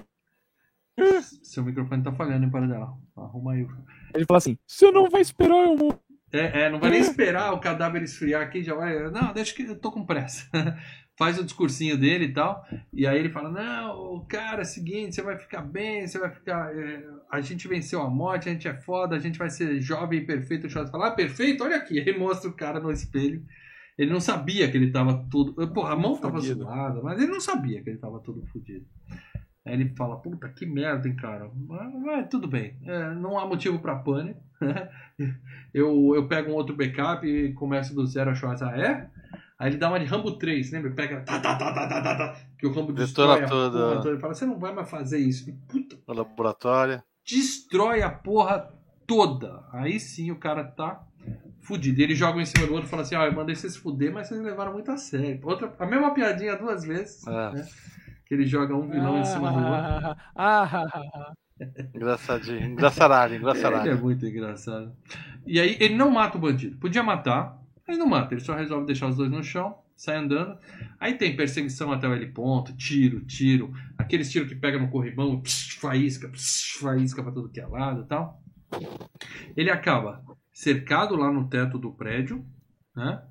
Seu 1.22 1.64
microfone 1.64 2.04
tá 2.04 2.12
falhando, 2.12 2.44
hein, 2.44 2.52
para 2.52 2.68
dela. 2.68 2.98
Arruma 3.16 3.54
aí. 3.54 3.66
Ele 4.14 4.26
fala 4.26 4.38
assim: 4.38 4.58
você 4.68 4.92
não 4.92 5.10
vai 5.10 5.22
esperar 5.22 5.64
eu 5.64 5.78
morrer. 5.78 6.00
É, 6.34 6.64
é, 6.64 6.70
não 6.70 6.80
vai 6.80 6.90
nem 6.90 7.00
esperar 7.00 7.54
o 7.54 7.62
cadáver 7.62 8.04
esfriar 8.04 8.42
aqui, 8.42 8.62
já 8.62 8.76
vai. 8.76 9.10
Não, 9.10 9.32
deixa 9.32 9.56
que 9.56 9.64
eu 9.64 9.80
tô 9.80 9.94
com 9.94 10.06
pressa. 10.06 10.50
Faz 11.18 11.40
o 11.40 11.44
discursinho 11.44 11.98
dele 11.98 12.26
e 12.26 12.34
tal. 12.34 12.66
E 12.92 13.08
aí 13.08 13.18
ele 13.18 13.30
fala: 13.30 13.50
Não, 13.50 14.26
cara, 14.28 14.60
é 14.60 14.62
o 14.64 14.66
seguinte, 14.66 15.16
você 15.16 15.22
vai 15.22 15.38
ficar 15.38 15.62
bem, 15.62 16.06
você 16.06 16.20
vai 16.20 16.30
ficar. 16.30 16.76
é, 16.78 17.04
a 17.32 17.42
gente 17.42 17.68
venceu 17.68 18.02
a 18.02 18.10
morte, 18.10 18.50
a 18.50 18.52
gente 18.52 18.68
é 18.68 18.74
foda, 18.74 19.16
a 19.16 19.20
gente 19.20 19.40
vai 19.40 19.50
ser 19.50 19.80
jovem 19.80 20.20
e 20.20 20.26
perfeito. 20.26 20.68
O 20.68 20.70
Charles 20.70 20.92
fala: 20.92 21.08
Ah, 21.08 21.12
perfeito, 21.12 21.64
olha 21.64 21.78
aqui. 21.78 21.98
Ele 22.00 22.18
mostra 22.18 22.50
o 22.50 22.54
cara 22.54 22.80
no 22.80 22.92
espelho. 22.92 23.44
Ele 23.98 24.12
não 24.12 24.20
sabia 24.20 24.70
que 24.70 24.76
ele 24.76 24.92
tava 24.92 25.26
todo. 25.32 25.54
Porra, 25.70 25.94
a 25.94 25.96
mão 25.96 26.18
tava 26.18 26.36
Fudido. 26.36 26.64
zoada, 26.64 27.02
mas 27.02 27.18
ele 27.18 27.32
não 27.32 27.40
sabia 27.40 27.82
que 27.82 27.90
ele 27.90 27.98
tava 27.98 28.20
todo 28.20 28.46
fodido. 28.48 28.86
Aí 29.66 29.74
ele 29.74 29.96
fala, 29.96 30.18
puta, 30.18 30.50
que 30.50 30.66
merda, 30.66 31.08
hein, 31.08 31.16
cara. 31.16 31.50
Mas, 31.56 32.28
tudo 32.30 32.48
bem. 32.48 32.78
É, 32.84 33.16
não 33.16 33.40
há 33.40 33.48
motivo 33.48 33.80
pra 33.80 33.96
pânico. 33.96 34.40
eu, 35.74 36.14
eu 36.14 36.28
pego 36.28 36.52
um 36.52 36.56
outro 36.56 36.76
backup 36.76 37.26
e 37.26 37.54
começo 37.54 37.96
do 37.96 38.06
zero 38.06 38.30
a 38.30 38.36
Schwarz. 38.36 38.62
Ah, 38.62 38.78
é? 38.78 39.10
Aí 39.58 39.70
ele 39.70 39.78
dá 39.78 39.88
uma 39.88 40.00
de 40.00 40.06
Rambo 40.06 40.34
3, 40.34 40.72
lembra? 40.72 40.92
Pega. 40.92 41.22
Tá, 41.22 41.40
tá, 41.40 41.56
tá, 41.56 41.74
tá, 41.74 41.88
tá, 41.88 42.02
tá, 42.02 42.16
tá, 42.16 42.36
que 42.58 42.68
o 42.68 42.74
Rambo 42.74 42.92
destrói 42.92 43.44
a 43.44 43.48
porra 43.48 43.72
toda. 43.72 44.10
Ele 44.10 44.20
fala, 44.20 44.34
você 44.34 44.46
não 44.46 44.60
vai 44.60 44.74
mais 44.74 44.90
fazer 44.90 45.18
isso. 45.18 45.50
E, 45.50 45.54
puta, 45.54 45.98
No 46.08 46.14
laboratório. 46.14 47.02
destrói 47.26 48.02
a 48.02 48.10
porra 48.10 48.70
toda. 49.08 49.64
Aí 49.72 50.00
sim 50.00 50.32
o 50.32 50.36
cara 50.38 50.64
tá 50.64 51.02
fudido. 51.62 52.02
Ele 52.02 52.16
joga 52.16 52.42
em 52.42 52.46
cima 52.46 52.68
do 52.68 52.74
outro 52.74 52.88
e 52.88 52.90
fala 52.90 53.02
assim: 53.04 53.16
Ó, 53.16 53.24
eu 53.24 53.34
mandei 53.34 53.56
vocês 53.56 53.76
fuder, 53.78 54.14
mas 54.14 54.28
vocês 54.28 54.42
levaram 54.42 54.74
muito 54.74 54.92
a 54.92 54.98
sério. 54.98 55.40
Outra, 55.44 55.74
a 55.80 55.86
mesma 55.86 56.14
piadinha 56.14 56.56
duas 56.58 56.84
vezes. 56.84 57.26
É. 57.26 57.52
né? 57.52 57.68
Que 58.26 58.34
ele 58.34 58.46
joga 58.46 58.76
um 58.76 58.90
vilão 58.90 59.20
em 59.20 59.26
cima 59.26 59.52
do 59.52 59.58
outro. 59.58 59.74
Ah, 59.74 60.16
ah, 60.36 60.64
ah, 60.74 61.02
ah. 61.14 61.34
Engraçadinho. 61.94 62.66
Engraçaralho, 62.66 63.36
Ele 63.36 63.90
é 63.90 63.96
muito 63.96 64.26
engraçado. 64.26 64.94
E 65.46 65.60
aí 65.60 65.78
ele 65.80 65.96
não 65.96 66.10
mata 66.10 66.38
o 66.38 66.42
bandido. 66.42 66.78
Podia 66.78 67.04
matar, 67.04 67.58
mas 67.88 67.98
não 67.98 68.08
mata. 68.08 68.34
Ele 68.34 68.42
só 68.42 68.56
resolve 68.56 68.86
deixar 68.86 69.08
os 69.08 69.18
dois 69.18 69.30
no 69.30 69.44
chão, 69.44 69.78
sai 69.96 70.18
andando. 70.18 70.58
Aí 71.00 71.16
tem 71.18 71.36
perseguição 71.36 71.92
até 71.92 72.08
o 72.08 72.14
heliponto, 72.14 72.76
tiro, 72.76 73.26
tiro. 73.26 73.74
Aqueles 73.98 74.32
tiros 74.32 74.50
que 74.50 74.56
pega 74.56 74.80
no 74.80 74.90
corrimão, 74.90 75.42
faísca, 75.80 76.32
faísca 76.80 77.24
pra 77.24 77.32
todo 77.32 77.50
que 77.50 77.60
é 77.60 77.68
lado 77.68 78.02
e 78.02 78.08
tal. 78.08 78.42
Ele 79.56 79.70
acaba 79.70 80.24
cercado 80.52 81.16
lá 81.16 81.32
no 81.32 81.48
teto 81.48 81.78
do 81.78 81.94
prédio, 81.94 82.46
né? 82.96 83.22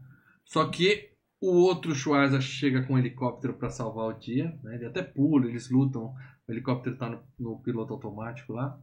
Só 0.45 0.69
que 0.69 1.11
o 1.41 1.57
outro 1.57 1.95
Schwarza 1.95 2.41
chega 2.41 2.83
com 2.83 2.95
um 2.95 2.99
helicóptero 2.99 3.55
pra 3.55 3.71
salvar 3.71 4.07
o 4.07 4.19
dia, 4.19 4.59
né? 4.63 4.77
Ele 4.77 4.87
até 4.87 5.03
pula, 5.03 5.47
eles 5.47 5.71
lutam. 5.71 6.15
O 6.47 6.53
helicóptero 6.53 6.97
tá 6.97 7.09
no, 7.09 7.23
no 7.39 7.59
piloto 7.61 7.93
automático 7.93 8.53
lá. 8.53 8.79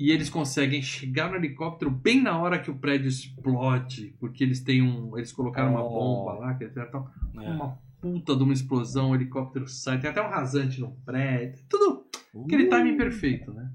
E 0.00 0.10
eles 0.10 0.30
conseguem 0.30 0.80
chegar 0.80 1.28
no 1.30 1.36
helicóptero 1.36 1.90
bem 1.90 2.22
na 2.22 2.38
hora 2.38 2.58
que 2.58 2.70
o 2.70 2.74
prédio 2.74 3.06
explode, 3.08 4.14
porque 4.18 4.42
eles 4.42 4.60
têm 4.60 4.80
um, 4.82 5.16
eles 5.18 5.30
colocaram 5.30 5.72
uma 5.72 5.84
Oh. 5.84 5.90
bomba 5.90 6.32
lá, 6.40 6.54
que 6.54 6.64
etc. 6.64 6.90
tal. 6.90 7.10
É. 7.36 7.50
Uma 7.50 7.78
puta 8.00 8.34
de 8.34 8.42
uma 8.42 8.52
explosão, 8.54 9.10
o 9.10 9.14
helicóptero 9.14 9.68
sai, 9.68 10.00
tem 10.00 10.08
até 10.08 10.22
um 10.22 10.30
rasante 10.30 10.80
no 10.80 10.92
prédio, 11.04 11.62
tudo 11.68 12.06
aquele 12.44 12.66
timing 12.66 12.96
perfeito, 12.96 13.52
né? 13.52 13.70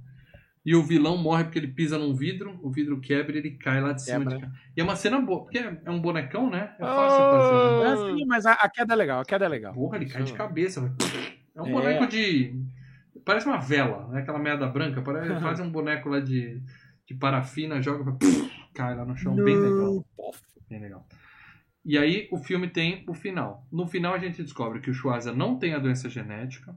E 0.66 0.76
o 0.76 0.82
vilão 0.82 1.16
morre 1.16 1.44
porque 1.44 1.60
ele 1.60 1.68
pisa 1.68 1.96
num 2.00 2.12
vidro, 2.16 2.60
o 2.64 2.72
vidro 2.72 3.00
quebra 3.00 3.36
e 3.36 3.38
ele 3.38 3.52
cai 3.52 3.80
lá 3.80 3.94
de 3.94 4.02
cima. 4.02 4.26
De... 4.26 4.40
cá. 4.42 4.52
E 4.76 4.82
é 4.82 4.84
uma 4.84 4.96
cena 4.96 5.22
boa, 5.22 5.44
porque 5.44 5.60
é 5.60 5.80
é 5.86 5.92
um 5.92 6.02
bonecão, 6.02 6.50
né? 6.50 6.74
É 6.80 6.84
fácil 6.84 7.20
fazer. 7.20 8.02
né? 8.08 8.12
É, 8.12 8.18
sim, 8.18 8.26
mas 8.26 8.46
a, 8.48 8.54
a 8.54 8.68
queda 8.68 8.94
é 8.94 8.98
legal, 8.98 9.20
a 9.20 9.26
queda 9.26 9.46
é 9.46 9.48
legal. 9.48 9.74
Porra, 9.76 9.98
ele 9.98 10.08
cai 10.08 10.24
de 10.24 10.34
cabeça. 10.34 10.92
É 11.54 11.62
um 11.62 11.68
É. 11.68 11.72
boneco 11.72 12.08
de. 12.08 12.56
Parece 13.26 13.48
uma 13.48 13.58
vela, 13.58 14.08
né? 14.10 14.22
Aquela 14.22 14.40
merda 14.40 14.68
branca. 14.68 15.02
Parece, 15.02 15.28
faz 15.42 15.60
um 15.60 15.70
boneco 15.70 16.08
lá 16.10 16.20
de, 16.20 16.62
de 17.06 17.16
parafina, 17.16 17.82
joga, 17.82 18.04
vai, 18.04 18.16
cai 18.74 18.96
lá 18.96 19.04
no 19.04 19.18
chão. 19.18 19.36
Bem 19.36 19.58
legal. 19.58 20.06
Bem 20.70 20.80
legal. 20.82 21.06
E 21.84 21.98
aí 21.98 22.28
o 22.32 22.38
filme 22.38 22.68
tem 22.68 23.04
o 23.08 23.14
final. 23.14 23.68
No 23.72 23.88
final 23.88 24.14
a 24.14 24.20
gente 24.20 24.42
descobre 24.42 24.80
que 24.80 24.90
o 24.90 24.94
Schwarza 24.94 25.32
não 25.34 25.58
tem 25.58 25.74
a 25.74 25.80
doença 25.80 26.10
genética. 26.10 26.76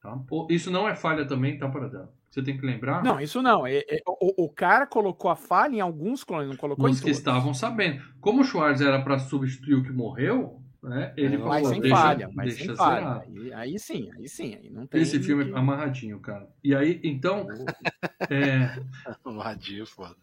Tá? 0.00 0.16
Isso 0.48 0.70
não 0.70 0.88
é 0.88 0.94
falha 0.94 1.26
também, 1.26 1.58
tá, 1.58 1.68
Paradão? 1.68 2.08
Você 2.30 2.42
tem 2.42 2.56
que 2.56 2.64
lembrar 2.64 3.02
Não, 3.02 3.20
isso 3.20 3.40
não. 3.42 3.66
É- 3.66 3.78
é- 3.88 4.02
o, 4.06 4.44
o 4.44 4.48
cara 4.48 4.86
colocou 4.86 5.30
a 5.30 5.36
falha 5.36 5.76
em 5.76 5.80
alguns 5.80 6.22
clones, 6.22 6.48
não 6.48 6.56
colocou 6.56 6.86
em 6.86 6.90
nos 6.90 7.00
que 7.00 7.06
todos. 7.06 7.18
estavam 7.18 7.54
sabendo. 7.54 8.02
Como 8.20 8.42
o 8.42 8.44
Schwarza 8.44 8.86
era 8.86 9.02
pra 9.02 9.18
substituir 9.18 9.74
o 9.74 9.82
que 9.82 9.90
morreu, 9.92 10.62
né? 10.82 11.12
Ele 11.16 11.36
Mas 11.38 11.40
falou, 11.46 11.52
Mas 11.62 11.68
sem 11.68 11.80
deixa, 11.80 11.96
falha, 11.96 12.30
mas 12.34 12.46
deixa 12.48 12.64
sem 12.66 12.76
falha. 12.76 13.22
Aí, 13.26 13.52
aí 13.52 13.78
sim, 13.78 14.10
aí 14.16 14.28
sim. 14.28 14.54
Aí 14.54 14.70
não 14.70 14.86
tem 14.86 15.00
Esse 15.02 15.20
filme 15.20 15.44
que- 15.44 15.52
é 15.52 15.56
amarradinho, 15.56 16.18
cara. 16.20 16.48
E 16.62 16.74
aí, 16.74 17.00
então, 17.02 17.46
é, 18.30 18.78
Um 19.26 19.38
radinho, 19.38 19.86
foda. 19.86 20.14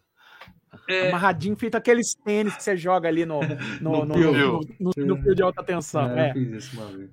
É, 0.88 1.08
Amarradinho, 1.08 1.56
feito 1.56 1.74
aqueles 1.76 2.14
tênis 2.14 2.54
que 2.54 2.62
você 2.62 2.76
joga 2.76 3.08
ali 3.08 3.24
no, 3.24 3.40
no, 3.80 4.04
No 4.04 4.04
no, 4.04 4.14
fio. 4.14 4.32
no, 4.80 4.92
no- 4.96 5.06
no 5.06 5.22
fio 5.22 5.34
de 5.34 5.42
alta 5.42 5.62
tensão. 5.62 6.10
É, 6.10 6.26
É. 6.26 6.30
eu 6.30 6.34
fiz 6.34 6.52
isso 6.64 6.76
uma 6.80 6.86
vez. 6.96 7.10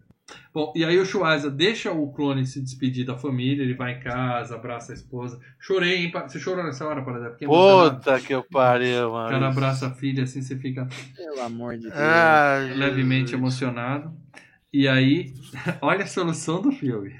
Bom, 0.54 0.72
e 0.76 0.86
aí 0.86 0.98
o 1.00 1.06
Schwarza 1.06 1.50
deixa 1.50 1.92
o 1.92 2.12
clone 2.14 2.46
se 2.46 2.62
despedir 2.62 3.06
da 3.06 3.18
família, 3.18 3.64
ele 3.64 3.74
vai 3.74 3.94
em 3.94 4.00
casa, 4.00 4.56
abraça 4.56 4.92
a 4.94 4.96
esposa. 4.96 5.40
Chorei, 5.60 6.06
hein? 6.06 6.12
Você 6.12 6.40
chorou 6.40 6.64
nessa 6.64 6.88
hora, 6.88 7.04
para 7.04 7.32
Fiquei 7.32 7.48
emocionado. 7.48 7.98
Puta 7.98 8.20
que 8.20 8.34
eu 8.34 8.44
pariu, 8.44 9.10
O 9.10 9.14
mano. 9.14 9.30
cara 9.30 9.48
abraça 9.48 9.88
a 9.88 9.92
filha 9.92 10.24
assim, 10.24 10.42
você 10.42 10.56
fica 10.56 10.88
Pelo 11.16 11.42
amor 11.42 11.76
de 11.76 11.84
Deus. 11.84 11.94
Ai, 11.96 12.74
levemente 12.74 13.32
Jesus. 13.32 13.40
emocionado. 13.40 14.14
E 14.72 14.88
aí, 14.88 15.34
olha 15.82 16.04
a 16.04 16.08
solução 16.08 16.62
do 16.62 16.72
filme. 16.72 17.14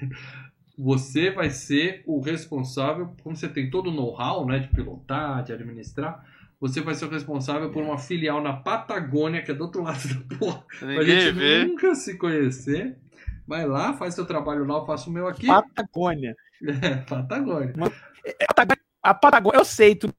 Você 0.76 1.30
vai 1.30 1.50
ser 1.50 2.02
o 2.06 2.20
responsável, 2.20 3.14
como 3.22 3.36
você 3.36 3.48
tem 3.48 3.70
todo 3.70 3.90
o 3.90 3.94
know-how, 3.94 4.46
né, 4.46 4.58
de 4.60 4.68
pilotar, 4.68 5.44
de 5.44 5.52
administrar, 5.52 6.24
você 6.64 6.80
vai 6.80 6.94
ser 6.94 7.04
o 7.04 7.10
responsável 7.10 7.70
por 7.70 7.82
uma 7.82 7.98
filial 7.98 8.42
na 8.42 8.54
Patagônia, 8.54 9.42
que 9.42 9.50
é 9.50 9.54
do 9.54 9.64
outro 9.64 9.82
lado 9.82 10.00
da 10.08 10.36
porra. 10.38 10.64
Pra 10.78 10.88
Ninguém 10.88 11.20
gente 11.20 11.32
vê. 11.34 11.64
nunca 11.66 11.94
se 11.94 12.16
conhecer. 12.16 12.96
Vai 13.46 13.66
lá, 13.66 13.92
faz 13.92 14.14
seu 14.14 14.24
trabalho 14.24 14.64
lá, 14.64 14.76
eu 14.78 14.86
faço 14.86 15.10
o 15.10 15.12
meu 15.12 15.28
aqui. 15.28 15.46
Patagônia. 15.46 16.34
É, 16.62 16.96
Patagônia. 17.04 17.74
A 19.02 19.12
Patagônia, 19.12 19.58
eu 19.58 19.64
sei, 19.66 19.94
tudo 19.94 20.14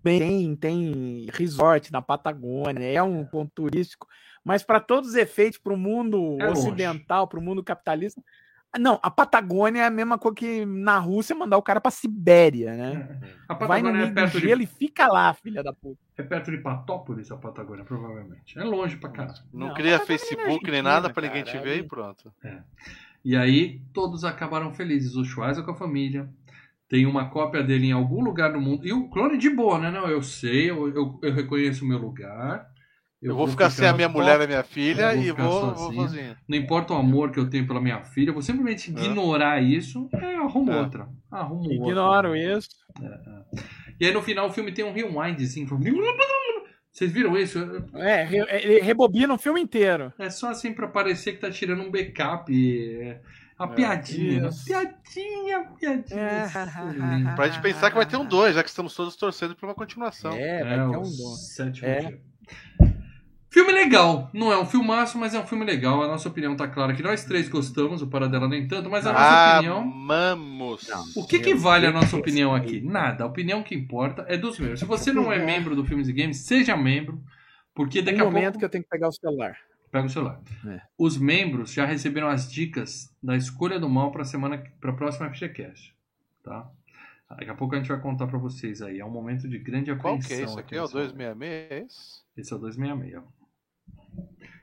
bem, 0.00 0.20
tem, 0.20 0.56
tem 0.56 1.26
resort 1.32 1.90
na 1.90 2.00
Patagônia, 2.00 2.84
é 2.84 3.02
um 3.02 3.24
ponto 3.24 3.50
turístico, 3.52 4.06
mas 4.44 4.62
para 4.62 4.78
todos 4.78 5.10
os 5.10 5.16
efeitos, 5.16 5.58
para 5.58 5.74
o 5.74 5.76
mundo 5.76 6.36
É 6.40 6.50
ocidental, 6.50 7.26
para 7.26 7.40
o 7.40 7.42
mundo 7.42 7.64
capitalista, 7.64 8.22
não, 8.78 8.98
a 9.02 9.10
Patagônia 9.10 9.82
é 9.82 9.86
a 9.86 9.90
mesma 9.90 10.18
coisa 10.18 10.34
que 10.36 10.64
na 10.66 10.98
Rússia 10.98 11.34
mandar 11.34 11.56
o 11.56 11.62
cara 11.62 11.80
para 11.80 11.90
Sibéria, 11.90 12.74
né? 12.74 13.18
A 13.48 13.54
Vai 13.54 13.80
no 13.82 13.88
Patagônia 13.88 13.88
é 13.88 13.92
meio 14.02 14.08
do 14.08 14.14
perto, 14.14 14.38
gelo 14.40 14.58
de, 14.58 14.64
e 14.64 14.66
fica 14.66 15.06
lá, 15.06 15.32
filha 15.34 15.62
da 15.62 15.72
puta. 15.72 15.98
é 16.16 16.22
perto 16.22 16.50
de 16.50 16.58
Patópolis, 16.58 17.30
a 17.30 17.36
Patagônia, 17.36 17.84
provavelmente. 17.84 18.58
É 18.58 18.64
longe 18.64 18.96
pra 18.96 19.10
caralho. 19.10 19.38
Não, 19.52 19.68
Não, 19.68 19.74
cria 19.74 19.98
Patagônia 19.98 20.14
é 20.14 20.18
Facebook 20.18 20.70
nem 20.70 20.82
nada 20.82 21.10
pra 21.10 21.22
ninguém 21.26 21.42
te 21.44 21.52
cara, 21.52 21.64
ver 21.64 21.70
aí- 21.72 21.78
e 21.80 21.82
pronto. 21.82 22.32
E 23.24 23.36
aí, 23.36 23.80
todos 23.92 24.24
acabaram 24.24 24.72
felizes. 24.74 25.16
O 25.16 25.24
Schweizer 25.24 25.64
com 25.64 25.70
a 25.70 25.76
família. 25.76 26.28
Tem 26.88 27.06
uma 27.06 27.30
cópia 27.30 27.62
dele 27.62 27.86
em 27.86 27.92
algum 27.92 28.22
lugar 28.22 28.52
do 28.52 28.60
mundo. 28.60 28.86
E 28.86 28.92
o 28.92 29.08
clone 29.08 29.38
de 29.38 29.48
boa, 29.48 29.78
né? 29.78 29.90
Não, 29.90 30.06
eu 30.06 30.22
sei, 30.22 30.70
eu, 30.70 30.94
eu, 30.94 31.18
eu 31.22 31.32
reconheço 31.32 31.84
o 31.84 31.88
meu 31.88 31.98
lugar. 31.98 32.68
Eu, 33.24 33.34
vou 33.34 33.48
ficar 33.48 33.70
sem 33.70 33.88
a 33.88 33.92
minha 33.92 34.08
mulher 34.08 34.38
e 34.40 34.44
a 34.44 34.46
minha 34.46 34.62
filha 34.62 35.14
Eu 35.14 35.16
vou 35.16 35.24
e 35.24 35.32
vou, 35.32 35.74
vou 35.74 35.92
sozinho. 36.08 36.36
Não 36.46 36.58
importa 36.58 36.92
o 36.92 36.96
amor 36.96 37.30
que 37.32 37.38
eu 37.40 37.48
tenho 37.48 37.66
pela 37.66 37.80
minha 37.80 38.04
filha, 38.04 38.28
eu 38.30 38.34
vou 38.34 38.42
simplesmente 38.42 38.90
ignorar 38.90 39.62
isso. 39.62 40.08
É, 40.14 40.36
eu 40.36 40.44
arrumo 40.44 40.70
É. 40.72 40.80
outra. 40.80 41.08
Arrumo 41.30 41.62
outra. 41.62 41.74
Ignoro 41.90 42.36
isso. 42.36 42.68
E 43.98 44.06
aí 44.06 44.12
no 44.12 44.20
final 44.22 44.48
o 44.48 44.52
filme 44.52 44.72
tem 44.72 44.84
um 44.84 44.92
rewind, 44.92 45.40
assim. 45.42 45.66
Vocês 46.92 47.10
viram 47.10 47.36
isso? 47.36 47.58
É, 47.94 48.28
ele 48.62 48.80
rebobina 48.80 49.32
o 49.34 49.38
filme 49.38 49.60
inteiro. 49.60 50.12
É 50.18 50.30
só 50.30 50.50
assim 50.50 50.72
pra 50.72 50.86
parecer 50.86 51.32
que 51.32 51.38
tá 51.40 51.50
tirando 51.50 51.82
um 51.82 51.90
backup. 51.90 52.52
É 53.00 53.20
uma 53.58 53.68
piadinha. 53.74 54.42
né? 54.42 54.48
isso. 54.48 54.64
Piadinha, 54.64 55.64
piadinha. 55.80 56.20
É. 56.20 57.34
Pra 57.34 57.48
gente 57.48 57.62
pensar 57.62 57.90
que 57.90 57.96
vai 57.96 58.06
ter 58.06 58.16
um 58.16 58.24
2, 58.24 58.54
já 58.54 58.62
que 58.62 58.68
estamos 58.68 58.94
todos 58.94 59.16
torcendo 59.16 59.56
pra 59.56 59.66
uma 59.66 59.74
continuação. 59.74 60.32
É, 60.34 60.62
vai 60.62 60.74
É, 60.74 60.76
ter 60.76 60.96
um 60.96 61.02
dom. 61.02 61.34
sétimo 61.36 61.88
É. 61.88 62.18
Filme 63.54 63.70
legal. 63.72 64.28
Não 64.32 64.50
é 64.50 64.58
um 64.60 64.66
filmaço, 64.66 65.16
mas 65.16 65.32
é 65.32 65.38
um 65.38 65.46
filme 65.46 65.64
legal. 65.64 66.02
A 66.02 66.08
nossa 66.08 66.28
opinião 66.28 66.56
tá 66.56 66.66
clara 66.66 66.92
que 66.92 67.04
nós 67.04 67.24
três 67.24 67.48
gostamos, 67.48 68.02
o 68.02 68.08
Paradela 68.08 68.48
nem 68.48 68.66
tanto, 68.66 68.90
mas 68.90 69.06
a 69.06 69.12
nossa 69.12 69.24
Ah, 69.24 69.54
opinião. 69.58 69.78
Amamos. 69.78 70.88
O 71.16 71.24
que, 71.24 71.38
que 71.38 71.54
vale 71.54 71.86
a 71.86 71.92
nossa 71.92 72.16
opinião 72.16 72.52
aqui? 72.52 72.80
Nada. 72.80 73.22
A 73.22 73.28
opinião 73.28 73.62
que 73.62 73.72
importa 73.72 74.24
é 74.26 74.36
dos 74.36 74.58
membros. 74.58 74.80
Se 74.80 74.84
você 74.84 75.12
não 75.12 75.32
é 75.32 75.38
membro 75.38 75.76
do 75.76 75.84
Filmes 75.84 76.08
e 76.08 76.12
Games, 76.12 76.38
seja 76.38 76.76
membro, 76.76 77.22
porque 77.72 78.02
daqui 78.02 78.20
a 78.20 78.24
momento 78.24 78.44
pouco. 78.44 78.58
que 78.58 78.64
eu 78.64 78.68
tenho 78.68 78.82
que 78.82 78.90
pegar 78.90 79.06
o 79.06 79.12
celular. 79.12 79.56
Pega 79.88 80.06
o 80.06 80.10
celular. 80.10 80.40
É. 80.66 80.80
Os 80.98 81.16
membros 81.16 81.72
já 81.72 81.86
receberam 81.86 82.26
as 82.26 82.50
dicas 82.50 83.08
da 83.22 83.36
escolha 83.36 83.78
do 83.78 83.88
mal 83.88 84.10
para 84.10 84.24
semana 84.24 84.60
para 84.80 84.90
a 84.90 84.94
próxima 84.94 85.30
FGCast, 85.32 85.94
tá? 86.42 86.68
Daqui 87.30 87.50
a 87.50 87.54
pouco 87.54 87.74
a 87.74 87.78
gente 87.78 87.88
vai 87.88 88.00
contar 88.00 88.26
para 88.26 88.38
vocês 88.38 88.82
aí. 88.82 88.98
É 88.98 89.04
um 89.04 89.10
momento 89.10 89.48
de 89.48 89.58
grande 89.58 89.94
Qual 89.96 90.14
apreensão. 90.14 90.36
que 90.36 90.42
é 90.42 90.44
isso 90.44 90.58
aqui? 90.58 90.74
É 90.74 90.80
o 90.80 90.82
nesse 90.82 90.94
momento. 90.94 91.12
266? 91.38 91.70
É 91.70 91.78
esse? 91.84 92.24
Esse 92.36 92.52
é 92.52 92.56
o 92.56 92.58
266. 92.58 93.33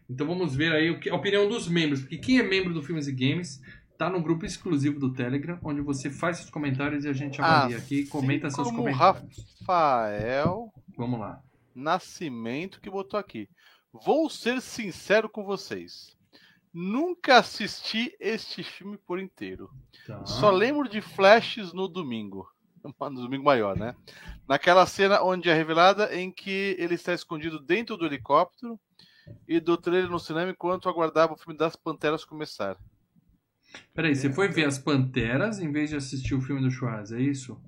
Então 0.10 0.28
vamos 0.28 0.56
ver 0.56 0.72
aí 0.74 0.98
que, 1.00 1.10
a 1.10 1.16
opinião 1.16 1.48
dos 1.48 1.68
membros, 1.68 2.02
porque 2.02 2.18
quem 2.18 2.40
é 2.40 2.44
membro 2.44 2.74
do 2.74 2.82
Filmes 2.82 3.08
e 3.08 3.14
Games 3.14 3.62
tá 3.98 4.10
no 4.10 4.22
grupo 4.22 4.46
exclusivo 4.46 5.00
do 5.00 5.14
Telegram, 5.14 5.60
onde 5.64 5.80
você 5.80 6.10
faz 6.10 6.38
seus 6.38 6.50
comentários 6.50 7.06
e 7.06 7.08
a 7.08 7.14
gente 7.14 7.40
avalia 7.42 7.78
aqui 7.78 8.02
e 8.02 8.08
comenta 8.08 8.48
Assim 8.48 8.56
seus 8.58 8.72
comentários. 8.72 9.46
Rafael 9.62 10.72
Vamos 10.98 11.20
lá. 11.20 11.42
Nascimento 11.74 12.82
que 12.82 12.90
botou 12.90 13.20
aqui. 13.20 13.50
Vou 13.94 14.30
ser 14.30 14.62
sincero 14.62 15.30
com 15.30 15.44
vocês. 15.44 16.16
Nunca 16.74 17.38
assisti 17.38 18.16
este 18.20 18.64
filme 18.64 18.98
por 18.98 19.20
inteiro. 19.20 19.70
Tá. 20.06 20.26
Só 20.26 20.50
lembro 20.50 20.88
de 20.88 21.02
flashes 21.02 21.74
no 21.74 21.88
domingo. 21.88 22.48
No 22.84 23.22
domingo 23.22 23.44
maior, 23.44 23.78
né? 23.78 23.96
Naquela 24.48 24.88
cena 24.88 25.22
onde 25.22 25.48
é 25.48 25.54
revelada 25.54 26.16
em 26.16 26.32
que 26.32 26.76
ele 26.80 26.96
está 26.96 27.14
escondido 27.14 27.60
dentro 27.60 27.96
do 27.96 28.08
helicóptero 28.08 28.80
e 29.48 29.60
do 29.60 29.78
trailer 29.78 30.10
no 30.10 30.20
cinema 30.20 30.52
enquanto 30.52 30.90
aguardava 30.90 31.34
o 31.34 31.38
filme 31.38 31.58
das 31.58 31.76
Panteras 31.76 32.26
começar. 32.26 32.78
Peraí, 33.94 34.16
você 34.16 34.30
foi 34.32 34.48
ver 34.50 34.66
as 34.66 34.78
Panteras 34.80 35.60
em 35.60 35.72
vez 35.72 35.90
de 35.90 35.96
assistir 35.96 36.34
o 36.36 36.42
filme 36.42 36.62
do 36.62 36.70
Schwarz, 36.72 37.12
é 37.12 37.20
isso? 37.22 37.62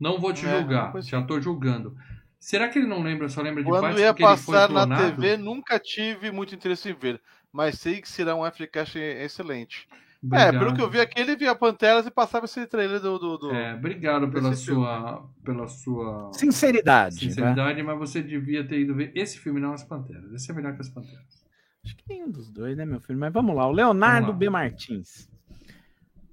Não 0.00 0.20
vou 0.20 0.32
te 0.32 0.46
É, 0.46 0.48
julgar, 0.48 0.92
já 1.02 1.22
tô 1.22 1.40
julgando. 1.40 1.96
Será 2.40 2.68
que 2.68 2.78
ele 2.78 2.86
não 2.88 3.02
lembra, 3.02 3.28
só 3.28 3.42
lembra 3.42 3.64
de 3.64 3.72
Quando 3.72 3.74
partes 3.74 4.04
ia 4.04 4.06
porque 4.06 4.22
ele 4.24 4.36
foi 4.36 4.60
passar 4.60 4.68
na? 4.70 4.86
TV, 4.86 5.36
nunca 5.36 5.78
tive 5.78 6.30
muito 6.30 6.54
interesse 6.54 6.88
em 6.88 6.94
ver, 6.94 7.20
mas 7.52 7.78
sei 7.78 8.00
que 8.00 8.08
será 8.08 8.34
um 8.34 8.44
FCast 8.46 8.98
excelente. 8.98 9.86
É, 10.20 10.26
Obrigado. 10.26 10.58
pelo 10.58 10.74
que 10.74 10.82
eu 10.82 10.90
vi 10.90 11.00
aqui, 11.00 11.20
ele 11.20 11.36
via 11.36 11.54
Panteras 11.54 12.04
e 12.04 12.10
passava 12.10 12.44
esse 12.46 12.66
trailer 12.66 13.00
do. 13.00 13.18
do, 13.18 13.38
do- 13.38 13.50
É, 13.54 13.74
obrigado 13.74 14.28
pela 14.28 14.52
filme. 14.52 14.56
sua, 14.56 15.30
pela 15.44 15.68
sua 15.68 16.32
Sinceridade. 16.32 17.14
né? 17.14 17.20
sinceridade, 17.20 17.82
mas 17.84 17.98
você 17.98 18.20
devia 18.20 18.66
ter 18.66 18.80
ido 18.80 18.94
ver 18.96 19.12
esse 19.14 19.38
filme, 19.38 19.60
não 19.60 19.72
as 19.72 19.84
Panteras. 19.84 20.32
Esse 20.32 20.50
é 20.50 20.54
melhor 20.54 20.74
que 20.74 20.80
as 20.80 20.88
Panteras. 20.88 21.46
Acho 21.84 21.96
que 21.96 22.02
nenhum 22.08 22.28
dos 22.30 22.50
dois, 22.50 22.76
né, 22.76 22.84
meu 22.84 23.00
filho? 23.00 23.18
Mas 23.18 23.32
vamos 23.32 23.54
lá. 23.54 23.66
O 23.68 23.70
Leonardo 23.72 24.32
lá. 24.32 24.36
B. 24.36 24.50
Martins. 24.50 25.28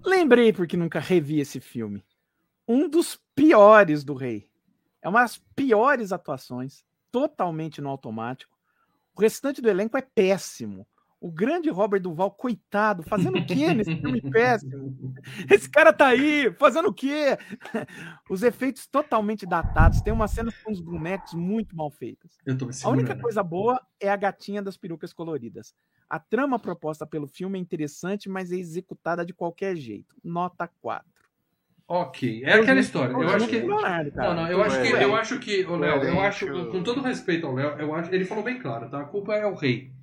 Lembrei 0.03 0.52
porque 0.52 0.76
nunca 0.76 0.99
revi 0.99 1.40
esse 1.40 1.60
filme. 1.60 2.03
Um 2.68 2.90
dos 2.90 3.20
piores 3.36 4.03
do 4.03 4.16
Rei. 4.16 4.49
É 5.02 5.07
uma 5.07 5.22
das 5.22 5.38
piores 5.56 6.12
atuações, 6.12 6.84
totalmente 7.12 7.80
no 7.82 7.90
automático. 7.90 8.52
O 9.16 9.22
restante 9.22 9.62
do 9.62 9.70
elenco 9.70 9.95
é 9.95 10.02
péssimo. 10.02 10.88
O 11.26 11.31
grande 11.31 11.72
Robert 11.72 11.99
Duval, 11.99 12.30
coitado, 12.30 13.02
fazendo 13.02 13.39
o 13.39 13.45
quê 13.47 13.73
nesse 13.73 13.95
filme 13.95 14.22
péssimo? 14.30 14.93
Esse 15.52 15.68
cara 15.68 15.91
tá 15.91 16.06
aí, 16.06 16.53
fazendo 16.60 16.89
o 16.89 16.93
quê? 16.93 17.35
Os 18.30 18.43
efeitos 18.43 18.85
totalmente 18.85 19.43
datados. 19.43 20.02
Tem 20.02 20.14
uma 20.14 20.27
cena 20.27 20.53
com 20.64 20.72
os 20.72 20.80
bonecos 20.80 21.34
muito 21.34 21.76
mal 21.76 21.89
feitas. 21.89 22.38
A 22.84 22.89
única 22.89 23.15
coisa 23.15 23.41
boa 23.41 23.81
é 23.99 24.07
a 24.07 24.15
gatinha 24.15 24.61
das 24.61 24.77
perucas 24.77 25.14
coloridas. 25.14 25.73
A 26.07 26.19
trama 26.19 26.60
proposta 26.60 27.07
pelo 27.07 27.26
filme 27.26 27.57
é 27.57 27.61
interessante, 27.61 28.30
mas 28.30 28.52
é 28.52 28.57
executada 28.57 29.26
de 29.26 29.34
qualquer 29.34 29.76
jeito. 29.76 30.15
Nota 30.23 30.69
4. 30.80 31.07
Ok, 31.88 32.43
é 32.45 32.53
aquela 32.53 32.80
história. 32.80 33.14
Eu 33.14 33.30
acho 33.30 33.47
que. 33.47 33.64
Não, 33.64 34.35
não, 34.35 34.47
eu 34.47 34.61
acho 34.61 34.80
que, 34.80 34.89
eu 34.89 35.15
acho 35.15 35.39
que, 35.39 35.65
o 35.65 35.76
Léo, 35.76 36.03
eu 36.03 36.22
acho, 36.22 36.69
com 36.69 36.84
todo 36.84 37.02
respeito 37.02 37.47
ao 37.47 37.53
Léo, 37.56 37.80
eu 37.80 37.95
acho, 37.95 38.14
ele 38.14 38.26
falou 38.26 38.43
bem 38.43 38.60
claro, 38.60 38.88
tá? 38.91 39.02
A 39.02 39.06
culpa 39.06 39.34
é 39.34 39.45
o 39.47 39.56
rei. 39.56 39.95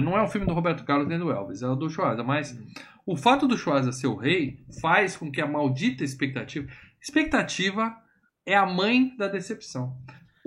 Não 0.00 0.16
é 0.16 0.22
o 0.22 0.28
filme 0.28 0.46
do 0.46 0.54
Roberto 0.54 0.84
Carlos 0.84 1.08
nem 1.08 1.18
do 1.18 1.30
Elvis, 1.30 1.62
é 1.62 1.66
do 1.74 1.90
Schwarza, 1.90 2.22
mas 2.22 2.58
o 3.04 3.16
fato 3.16 3.46
do 3.46 3.56
Schwarza 3.56 3.92
ser 3.92 4.06
o 4.06 4.16
rei 4.16 4.64
faz 4.80 5.16
com 5.16 5.30
que 5.30 5.40
a 5.40 5.46
maldita 5.46 6.04
expectativa. 6.04 6.66
Expectativa 7.00 7.96
é 8.44 8.54
a 8.54 8.66
mãe 8.66 9.16
da 9.16 9.28
decepção. 9.28 9.96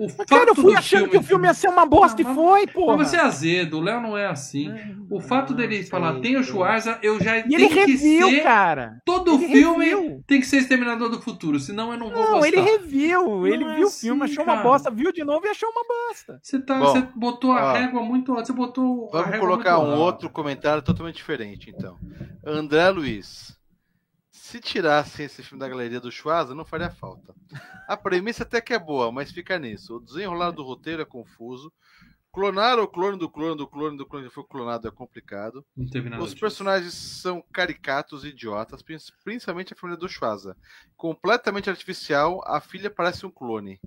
O 0.02 0.26
cara, 0.26 0.42
eu 0.42 0.54
fato 0.54 0.62
fui 0.62 0.72
do 0.72 0.78
achando 0.78 1.08
que 1.08 1.16
o 1.18 1.22
filme 1.22 1.46
ia 1.46 1.52
ser 1.54 1.68
uma 1.68 1.84
bosta 1.84 2.22
Não, 2.22 2.30
e 2.30 2.34
foi. 2.34 2.66
Mas 2.96 3.08
você 3.08 3.16
é 3.16 3.20
azedo, 3.20 3.78
o 3.78 3.80
Léo 3.80 4.00
não 4.00 4.16
é 4.16 4.26
assim. 4.26 4.72
O 5.10 5.20
fato 5.20 5.52
dele 5.52 5.82
falar 5.84 6.20
tem 6.20 6.36
o 6.36 6.42
Schwarza, 6.42 6.98
eu 7.02 7.20
já 7.22 7.36
E 7.38 7.54
ele 7.54 7.68
tenho 7.68 7.70
que 7.70 7.92
reviu, 7.92 8.28
ser. 8.30 8.42
cara. 8.42 9.00
Todo 9.04 9.34
Ele 9.34 9.46
filme 9.48 9.84
reviu. 9.84 10.24
tem 10.26 10.40
que 10.40 10.46
ser 10.46 10.58
Exterminador 10.58 11.10
do 11.10 11.20
Futuro, 11.20 11.60
senão 11.60 11.92
eu 11.92 11.98
não 11.98 12.10
vou 12.10 12.18
Não, 12.22 12.30
gostar. 12.38 12.48
ele 12.48 12.60
reviu. 12.60 13.46
Ele 13.46 13.64
é 13.64 13.74
viu 13.74 13.84
o 13.84 13.88
assim, 13.88 14.06
filme, 14.06 14.22
achou 14.24 14.44
cara. 14.44 14.56
uma 14.58 14.62
bosta, 14.62 14.90
viu 14.90 15.12
de 15.12 15.22
novo 15.24 15.44
e 15.46 15.48
achou 15.50 15.68
uma 15.68 15.84
bosta. 15.86 16.40
Você, 16.42 16.58
tá, 16.60 16.78
Bom, 16.78 16.86
você 16.86 17.06
botou 17.14 17.52
a 17.52 17.70
ó, 17.70 17.72
régua 17.74 18.02
muito 18.02 18.32
alta. 18.32 18.46
Você 18.46 18.52
botou 18.52 19.08
a 19.08 19.18
Vamos 19.18 19.26
régua 19.30 19.40
colocar 19.48 19.76
muito 19.76 19.86
um 19.86 19.90
alta. 19.92 20.02
outro 20.04 20.30
comentário 20.30 20.82
totalmente 20.82 21.16
diferente, 21.16 21.70
então. 21.76 21.96
André 22.44 22.88
Luiz. 22.90 23.59
Se 24.50 24.58
tirassem 24.60 25.26
esse 25.26 25.44
filme 25.44 25.60
da 25.60 25.68
galeria 25.68 26.00
do 26.00 26.10
Schwarza, 26.10 26.56
não 26.56 26.64
faria 26.64 26.90
falta. 26.90 27.32
A 27.86 27.96
premissa 27.96 28.42
até 28.42 28.60
que 28.60 28.74
é 28.74 28.78
boa, 28.80 29.12
mas 29.12 29.30
fica 29.30 29.56
nisso. 29.60 29.96
O 29.96 30.00
desenrolar 30.00 30.50
do 30.50 30.64
roteiro 30.64 31.00
é 31.02 31.04
confuso. 31.04 31.72
Clonar 32.32 32.78
o 32.80 32.88
clone 32.88 33.16
do 33.16 33.30
clone 33.30 33.56
do 33.56 33.66
clone 33.68 33.96
do 33.96 34.04
clone 34.04 34.26
que 34.28 34.34
foi 34.34 34.42
clonado 34.44 34.88
é 34.88 34.90
complicado. 34.90 35.64
Os 35.76 36.30
disso. 36.30 36.40
personagens 36.40 36.94
são 36.94 37.44
caricatos 37.52 38.24
e 38.24 38.28
idiotas, 38.28 38.82
prin- 38.82 38.96
principalmente 39.22 39.72
a 39.72 39.76
família 39.76 39.98
do 39.98 40.08
Schwarza. 40.08 40.56
Completamente 40.96 41.70
artificial, 41.70 42.40
a 42.44 42.60
filha 42.60 42.90
parece 42.90 43.24
um 43.24 43.30
clone. 43.30 43.80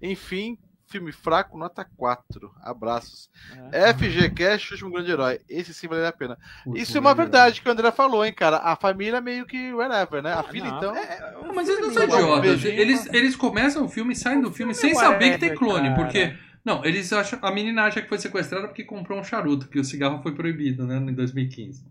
Enfim, 0.00 0.58
Filme 0.88 1.10
fraco, 1.10 1.58
nota 1.58 1.84
4. 1.96 2.50
Abraços. 2.62 3.28
É. 3.72 3.92
FGCast, 3.92 4.72
último 4.74 4.90
grande 4.92 5.10
herói. 5.10 5.40
Esse 5.48 5.74
sim 5.74 5.88
vale 5.88 6.06
a 6.06 6.12
pena. 6.12 6.38
Último 6.64 6.76
Isso 6.82 6.96
é 6.96 7.00
uma 7.00 7.14
verdade 7.14 7.60
que 7.60 7.68
o 7.68 7.72
André 7.72 7.90
falou, 7.90 8.24
hein, 8.24 8.32
cara. 8.32 8.58
A 8.58 8.76
família 8.76 9.20
meio 9.20 9.44
que 9.46 9.72
whatever, 9.74 10.22
né? 10.22 10.32
A 10.32 10.40
Ah, 10.40 10.42
filha, 10.44 10.70
não, 10.70 10.76
então. 10.78 10.96
é- 10.96 11.32
Não, 11.42 11.54
mas 11.54 11.68
eles 11.68 11.80
não 11.80 11.92
são 11.92 12.02
um 12.02 12.06
idiotas. 12.06 12.64
Eles, 12.64 13.06
eles 13.12 13.34
começam 13.36 13.84
o 13.84 13.88
filme 13.88 14.12
e 14.12 14.16
saem 14.16 14.40
do 14.40 14.52
filme 14.52 14.74
sem 14.74 14.90
filme 14.90 15.04
saber 15.04 15.32
que 15.32 15.38
tem 15.38 15.48
whatever, 15.50 15.58
clone. 15.58 15.88
cara. 15.88 15.94
Porque. 16.04 16.36
Não, 16.64 16.84
eles 16.84 17.12
acham. 17.12 17.38
A 17.42 17.50
menina 17.52 17.82
acha 17.84 18.00
que 18.00 18.08
foi 18.08 18.18
sequestrada 18.18 18.68
porque 18.68 18.84
comprou 18.84 19.18
um 19.18 19.24
charuto, 19.24 19.68
que 19.68 19.78
o 19.80 19.84
cigarro 19.84 20.22
foi 20.22 20.34
proibido, 20.34 20.86
né? 20.86 20.96
Em 20.98 21.14
2015. 21.14 21.84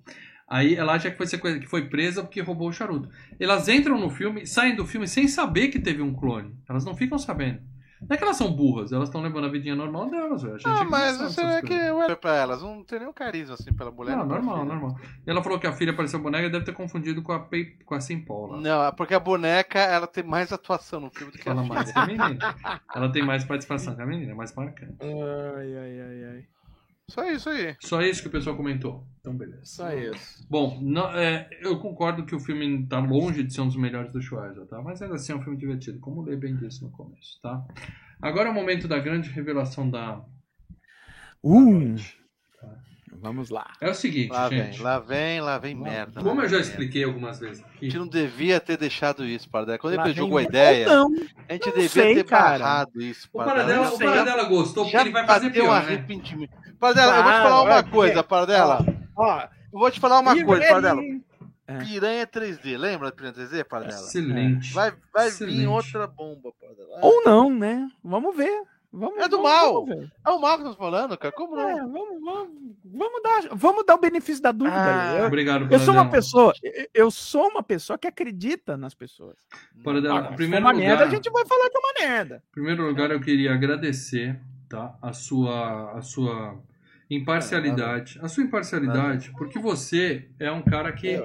Aí 0.48 0.76
ela 0.76 0.94
acha 0.94 1.10
que 1.12 1.18
foi, 1.18 1.26
sequest- 1.28 1.60
que 1.60 1.66
foi 1.68 1.90
presa 1.90 2.22
porque 2.24 2.40
roubou 2.40 2.70
o 2.70 2.74
charuto. 2.74 3.10
Elas 3.40 3.68
entram 3.68 3.98
no 4.00 4.10
filme, 4.10 4.46
saem 4.46 4.76
do 4.76 4.86
filme 4.86 5.08
sem 5.08 5.28
saber 5.28 5.68
que 5.70 5.80
teve 5.80 6.02
um 6.02 6.14
clone. 6.14 6.56
Elas 6.70 6.86
não 6.86 6.96
ficam 6.96 7.18
sabendo. 7.18 7.60
Não 8.08 8.14
é 8.16 8.18
que 8.18 8.24
elas 8.24 8.38
são 8.38 8.52
burras, 8.52 8.92
elas 8.92 9.10
estão 9.10 9.22
levando 9.22 9.46
a 9.46 9.50
vidinha 9.50 9.76
normal 9.76 10.10
delas, 10.10 10.42
velho. 10.44 10.56
A 10.56 10.58
gente 10.58 10.68
Ah, 10.70 10.80
que 10.86 10.92
mas 10.92 11.18
sabe 11.34 11.54
é 11.54 11.62
que 11.62 11.68
coisas. 11.68 11.92
whatever 11.92 12.18
pra 12.18 12.36
elas. 12.36 12.62
Não 12.62 12.84
tem 12.84 13.00
nenhum 13.00 13.14
carisma 13.14 13.56
assim 13.56 13.74
pela 13.74 13.90
mulher. 13.92 14.16
Não, 14.16 14.26
normal, 14.26 14.56
filha. 14.62 14.66
normal. 14.74 15.00
E 15.26 15.30
ela 15.30 15.42
falou 15.44 15.60
que 15.60 15.68
a 15.68 15.74
filha 15.74 15.96
pareceu 15.96 16.20
boneca 16.20 16.46
e 16.46 16.50
deve 16.52 16.66
ter 16.66 16.74
confundido 16.74 17.22
com 17.24 17.32
a, 17.32 17.40
Pei- 17.40 17.78
com 17.86 17.96
a 17.96 18.00
Simple 18.00 18.36
lá. 18.52 18.58
Não, 18.62 18.86
é 18.86 18.92
porque 18.92 19.14
a 19.16 19.20
boneca 19.20 19.80
ela 19.80 20.08
tem 20.08 20.24
mais 20.24 20.54
atuação 20.54 21.00
no 21.00 21.10
filme 21.10 21.32
do 21.32 21.38
que 21.40 21.50
a 21.50 21.54
Fala 21.56 21.64
filha. 21.64 21.74
mais 21.76 21.92
que 21.92 22.00
a 22.00 22.06
menina. 22.06 22.56
Ela 22.96 23.12
tem 23.12 23.24
mais 23.24 23.44
participação 23.44 23.96
que 23.96 24.02
a 24.02 24.06
menina, 24.06 24.32
é 24.32 24.36
mais 24.36 24.54
marcante. 24.56 24.96
Ai, 25.02 25.78
ai, 25.78 26.00
ai, 26.02 26.24
ai. 26.36 26.46
Só 27.10 27.24
isso 27.30 27.50
aí. 27.50 27.76
Só 27.82 28.02
isso 28.02 28.22
que 28.22 28.28
o 28.28 28.32
pessoal 28.32 28.56
comentou. 28.58 29.08
Então, 29.20 29.36
beleza. 29.38 29.62
Só 29.64 29.92
isso. 29.94 30.46
Bom, 30.50 30.80
não- 30.82 31.12
é, 31.12 31.48
eu 31.62 31.80
concordo 31.80 32.26
que 32.26 32.36
o 32.36 32.40
filme 32.40 32.86
tá 32.88 33.00
longe 33.00 33.44
de 33.44 33.54
ser 33.54 33.62
um 33.62 33.68
dos 33.68 33.76
melhores 33.78 34.12
do 34.12 34.22
Schwarzer, 34.22 34.66
tá? 34.66 34.82
Mas 34.82 35.02
ainda 35.02 35.16
assim 35.16 35.32
é 35.34 35.36
um 35.36 35.42
filme 35.42 35.58
divertido, 35.58 36.00
como 36.00 36.22
o 36.22 36.24
Lê 36.26 36.36
bem 36.36 36.56
disse 36.56 36.82
no 36.84 36.90
começo, 36.92 37.40
tá? 37.42 37.64
Agora 38.22 38.50
é 38.50 38.52
o 38.52 38.56
momento 38.56 38.88
da 38.88 38.98
grande 39.00 39.30
revelação 39.30 39.90
da. 39.90 40.24
Uh, 41.44 41.96
vamos 43.26 43.50
lá. 43.50 43.68
É 43.82 43.90
o 43.90 43.94
seguinte, 43.94 44.32
Lá 44.32 44.50
gente. 44.50 44.72
vem, 44.78 44.82
lá 44.82 45.00
vem, 45.00 45.42
lá 45.42 45.58
vem 45.58 45.76
merda. 45.76 46.22
Como 46.22 46.42
eu 46.42 46.48
já 46.50 46.58
vem 46.58 46.66
expliquei 46.68 47.04
algumas 47.04 47.40
vezes 47.40 47.58
merda. 47.60 47.74
A 47.74 47.76
aqui, 47.78 47.86
gente 47.86 47.98
não 48.00 48.08
devia 48.08 48.60
ter 48.60 48.78
deixado 48.78 49.26
isso, 49.26 49.50
Paradela. 49.50 49.78
Quando 49.78 49.96
Lá 49.98 50.06
ele 50.06 50.14
jogou 50.14 50.38
a 50.38 50.44
ideia, 50.44 50.88
Não, 50.88 51.08
a 51.50 51.54
gente 51.54 51.66
Não 51.68 51.74
devia 51.74 51.90
sei, 51.90 52.16
ter 52.16 52.24
cara. 52.24 52.60
barrado 52.60 53.02
isso, 53.02 53.28
o 53.34 53.38
Paradela. 53.38 53.66
Paradela, 53.68 53.86
não 53.90 53.96
o. 53.96 54.00
Paradela 54.00 54.44
gostou 54.46 54.84
porque 54.86 54.98
Já 54.98 55.02
ele 55.02 55.12
vai 55.12 55.26
fazer 55.26 55.48
bateu 55.50 55.64
um 55.64 55.68
pior, 55.68 55.82
né? 55.82 55.88
arrependimento. 55.88 56.52
Paradela, 56.80 57.18
eu 57.18 57.24
vou 57.24 57.32
te 57.32 57.38
falar 57.38 57.50
Claro, 57.50 57.66
uma 57.70 57.78
é 57.78 57.84
coisa, 57.84 58.24
Paradela. 58.24 58.86
ó. 59.18 59.42
Eu 59.74 59.80
vou 59.80 59.92
te 59.92 60.00
falar 60.00 60.20
uma 60.20 60.32
coisa, 60.32 60.44
Riverinho. 60.64 60.70
Paradela. 60.70 61.02
É. 61.68 61.78
Piranha 61.80 62.28
3D, 62.28 62.78
lembra 62.78 63.08
da 63.10 63.16
Piranha 63.16 63.34
3D, 63.34 63.64
Paradela? 63.64 64.00
Excelente. 64.00 64.72
Vai, 64.72 64.94
vai 65.12 65.28
Excelente. 65.30 65.58
vir 65.58 65.68
outra 65.68 66.06
bomba, 66.06 66.52
Paradela. 66.62 67.00
Ou 67.02 67.24
não, 67.26 67.50
né? 67.50 67.88
Vamos 68.04 68.38
ver. 68.38 68.62
Vamos, 68.92 69.18
É 69.20 69.28
do 69.28 69.38
vamos- 69.38 69.52
mal. 69.52 69.86
Vamos. 69.86 70.10
É 70.26 70.30
o 70.30 70.40
mal 70.42 70.58
que 70.58 70.64
nós 70.64 70.76
falando, 70.76 71.18
cara. 71.18 71.34
Como 71.34 71.56
não? 71.56 71.70
É, 71.70 71.76
vamos, 71.82 72.22
vamos, 72.22 72.50
vamos, 72.86 73.22
dar, 73.24 73.42
vamos 73.56 73.86
dar 73.86 73.96
o 73.96 74.00
benefício 74.00 74.42
da 74.42 74.52
dúvida. 74.52 74.76
Ah, 74.78 75.16
eu, 75.20 75.26
Obrigado, 75.28 75.68
eu 75.72 75.80
sou 75.80 75.94
uma 75.94 76.10
pessoa, 76.10 76.54
eu- 76.94 77.12
sou 77.12 77.48
uma 77.50 77.62
pessoa 77.64 77.98
que 77.98 78.08
acredita 78.08 78.78
nas 78.78 78.94
pessoas. 78.94 79.36
Agora, 79.82 80.00
em 80.00 80.30
se 80.30 80.36
primeiro 80.36 80.66
uma 80.66 80.72
lugar, 80.72 80.88
merda, 80.88 81.04
a 81.06 81.10
gente 81.10 81.30
vai 81.30 81.46
falar 81.46 81.70
que 81.70 81.78
é 81.78 81.80
uma 81.80 81.94
merda. 82.10 82.44
Em 82.50 82.52
primeiro 82.52 82.88
lugar, 82.88 83.12
eu 83.12 83.20
queria 83.20 83.54
agradecer 83.54 84.40
tá, 84.70 84.98
a, 85.02 85.14
sua, 85.14 85.92
a 85.98 86.02
sua 86.02 86.58
imparcialidade. 87.10 88.20
A 88.22 88.28
sua 88.28 88.44
imparcialidade, 88.44 89.32
porque 89.38 89.60
você 89.60 90.30
é 90.40 90.52
um 90.52 90.62
cara 90.62 90.92
que, 90.92 91.22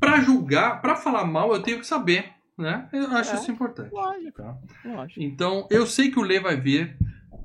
pra 0.00 0.20
julgar, 0.20 0.80
pra 0.80 0.96
falar 0.96 1.24
mal, 1.24 1.52
eu 1.52 1.62
tenho 1.62 1.78
que 1.80 1.86
saber. 1.86 2.32
Né? 2.56 2.88
Eu 2.92 3.10
acho 3.16 3.32
É. 3.32 3.34
isso 3.34 3.50
importante. 3.50 3.92
Lógico, 3.92 4.42
Tá? 4.42 4.56
lógico. 4.84 5.20
Então, 5.20 5.66
eu 5.70 5.86
sei 5.86 6.10
que 6.10 6.18
o 6.18 6.22
Lê 6.22 6.38
vai 6.38 6.56
vir 6.56 6.96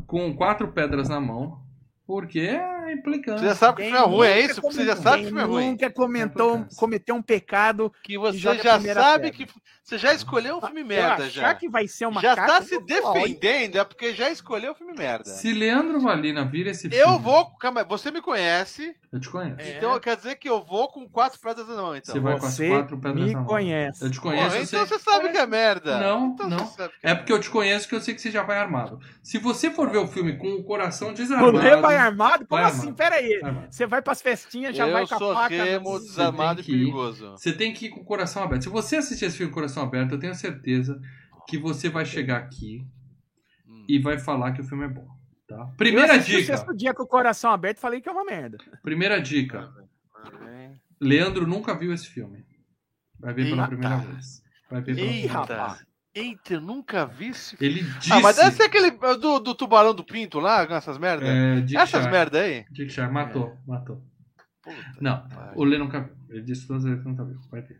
com 0.05 0.35
quatro 0.35 0.71
pedras 0.71 1.09
na 1.09 1.19
mão, 1.19 1.59
porque 2.05 2.39
é 2.39 2.78
implicante. 2.93 3.39
Você 3.41 3.45
já 3.47 3.55
sabe 3.55 3.77
que 3.77 3.81
o 3.81 3.85
filme 3.85 3.97
é 3.99 4.05
ruim, 4.05 4.27
é 4.27 4.39
isso? 4.41 4.61
Você 4.61 4.85
já 4.85 4.95
sabe 4.95 5.17
que 5.17 5.23
o 5.23 5.27
filme 5.27 5.41
é 5.41 5.45
ruim. 5.45 5.69
Nunca 5.71 5.89
comentou, 5.91 6.65
cometeu 6.75 7.15
um 7.15 7.21
pecado. 7.21 7.91
Que 8.03 8.17
você 8.17 8.37
já 8.37 8.55
sabe 8.79 9.31
pedra. 9.31 9.31
que. 9.31 9.47
Você 9.83 9.97
já 9.97 10.13
escolheu 10.13 10.57
um 10.57 10.61
filme 10.61 10.83
merda, 10.83 11.23
achar 11.23 11.29
já. 11.29 11.53
que 11.55 11.67
vai 11.67 11.87
ser 11.87 12.05
uma 12.05 12.21
Já 12.21 12.35
caca, 12.35 12.47
tá 12.59 12.61
se 12.61 12.79
defendendo, 12.79 13.75
é 13.77 13.83
porque 13.83 14.13
já 14.13 14.29
escolheu 14.29 14.73
o 14.73 14.75
filme 14.75 14.93
merda. 14.93 15.23
Se 15.25 15.51
Leandro 15.51 15.99
Valina 15.99 16.45
vira 16.45 16.69
esse 16.69 16.87
filme... 16.87 16.97
Eu 17.03 17.17
vou. 17.17 17.57
Calma, 17.57 17.83
você 17.83 18.11
me 18.11 18.21
conhece, 18.21 18.95
Eu 19.11 19.19
te 19.19 19.27
conheço. 19.27 19.59
É. 19.59 19.77
então 19.77 19.99
quer 19.99 20.15
dizer 20.15 20.35
que 20.35 20.47
eu 20.47 20.63
vou 20.63 20.89
com 20.89 21.09
quatro 21.09 21.39
pedras 21.39 21.67
na 21.67 21.75
mão, 21.81 21.95
então. 21.95 22.13
Você 22.13 22.19
vai 22.19 22.37
com 22.39 22.45
as 22.45 22.53
Você 22.53 22.69
quatro 22.69 22.99
pedras 22.99 23.25
me 23.25 23.33
na 23.33 23.39
mão. 23.39 23.47
conhece. 23.47 24.05
Eu 24.05 24.11
te 24.11 24.21
conheço, 24.21 24.57
então 24.57 24.85
você 24.85 24.99
sabe 24.99 25.29
que 25.29 25.37
é 25.39 25.47
merda. 25.47 25.99
Não, 25.99 26.27
Então 26.35 26.47
não. 26.47 26.59
você 26.59 26.75
sabe 26.83 26.93
que 26.93 27.07
É 27.07 27.15
porque 27.15 27.33
eu 27.33 27.39
te 27.39 27.49
conheço 27.49 27.89
que 27.89 27.95
eu 27.95 28.01
sei 28.01 28.13
que 28.13 28.21
você 28.21 28.29
já 28.29 28.43
vai 28.43 28.59
armado. 28.59 28.99
Se 29.23 29.39
você 29.39 29.71
for 29.71 29.89
ver 29.89 29.97
o 29.97 30.07
filme 30.07 30.37
com 30.37 30.49
o 30.53 30.63
coração 30.63 31.09
O 31.09 31.13
desarmado... 31.15 31.57
Lê 31.57 31.75
vai 31.77 31.97
armado? 31.97 32.45
Como 32.45 32.61
Vai 32.61 32.69
assim? 32.71 32.78
Armado. 32.81 32.97
Pera 32.97 33.15
aí. 33.15 33.39
Armado. 33.43 33.67
Você 33.71 33.85
vai 33.87 34.01
pras 34.01 34.21
festinhas, 34.21 34.75
já 34.75 34.87
eu 34.87 34.93
vai 34.93 35.07
com 35.07 35.15
a 35.15 35.17
sou 35.17 35.33
faca. 35.33 35.49
remo, 35.63 35.93
no- 35.93 35.99
desarmado 35.99 36.61
e 36.61 36.63
tem 36.63 36.65
que 36.65 36.71
ir. 36.71 36.79
perigoso. 36.85 37.31
Você 37.31 37.53
tem 37.53 37.73
que 37.73 37.85
ir 37.85 37.89
com 37.89 37.99
o 38.01 38.05
coração 38.05 38.43
aberto. 38.43 38.63
Se 38.63 38.69
você 38.69 38.97
assistir 38.97 39.25
esse 39.25 39.37
filme 39.37 39.51
com 39.51 39.59
o 39.59 39.61
coração 39.61 39.83
aberto, 39.83 40.11
eu 40.13 40.19
tenho 40.19 40.33
certeza 40.35 40.99
que 41.47 41.57
você 41.57 41.89
vai 41.89 42.05
chegar 42.05 42.37
aqui 42.37 42.85
Hum. 43.67 43.85
e 43.87 43.99
vai 43.99 44.17
falar 44.19 44.51
que 44.53 44.61
o 44.61 44.63
filme 44.63 44.85
é 44.85 44.89
bom. 44.89 45.07
Tá? 45.47 45.55
Eu 45.55 45.75
Primeira 45.77 46.15
o 46.15 46.19
dica. 46.19 46.43
sexto 46.57 46.75
dia 46.75 46.93
com 46.93 47.03
o 47.03 47.07
coração 47.07 47.51
aberto 47.51 47.79
falei 47.79 47.99
que 48.01 48.07
é 48.07 48.11
uma 48.11 48.23
merda. 48.23 48.57
Primeira 48.83 49.19
dica. 49.19 49.71
É. 50.47 50.71
Leandro 51.01 51.47
nunca 51.47 51.73
viu 51.75 51.91
esse 51.93 52.07
filme. 52.07 52.45
Vai 53.19 53.33
ver 53.33 53.45
pela 53.49 53.63
Eita. 53.63 53.67
primeira 53.67 53.97
vez. 53.97 54.43
Vai 54.69 54.81
ver 54.81 54.95
pela 54.95 55.07
Eita. 55.07 55.39
primeira 55.43 55.67
vez. 55.73 55.85
Eita, 56.13 56.55
eu 56.55 56.61
nunca 56.61 57.05
vi 57.05 57.27
esse 57.27 57.55
filme. 57.55 57.79
Ele 57.79 57.83
disse. 57.99 58.11
Ah, 58.11 58.19
mas 58.19 58.35
deve 58.35 58.51
ser 58.51 58.63
aquele 58.63 58.91
do, 58.91 59.39
do 59.39 59.53
tubarão 59.55 59.93
do 59.93 60.03
pinto 60.03 60.39
lá, 60.39 60.63
essas 60.63 60.97
merdas. 60.97 61.29
é, 61.29 61.61
Dick 61.61 61.77
Essas 61.77 62.01
Sharp. 62.01 62.11
merda 62.11 62.41
aí. 62.41 62.65
Dick 62.71 62.91
Sharp 62.91 63.11
matou, 63.11 63.57
matou. 63.67 64.03
Puta 64.63 64.75
Não, 64.99 65.21
que 65.27 65.35
pariu. 65.35 65.53
o 65.55 65.63
Lê 65.63 65.77
nunca 65.77 66.01
viu. 66.01 66.13
Ele 66.29 66.41
disse 66.41 66.67
todas 66.67 66.83
as 66.83 66.89
vezes 66.89 67.03
que 67.03 67.09
nunca 67.09 67.23
viu. 67.23 67.39
Vai 67.51 67.61
ver. 67.61 67.79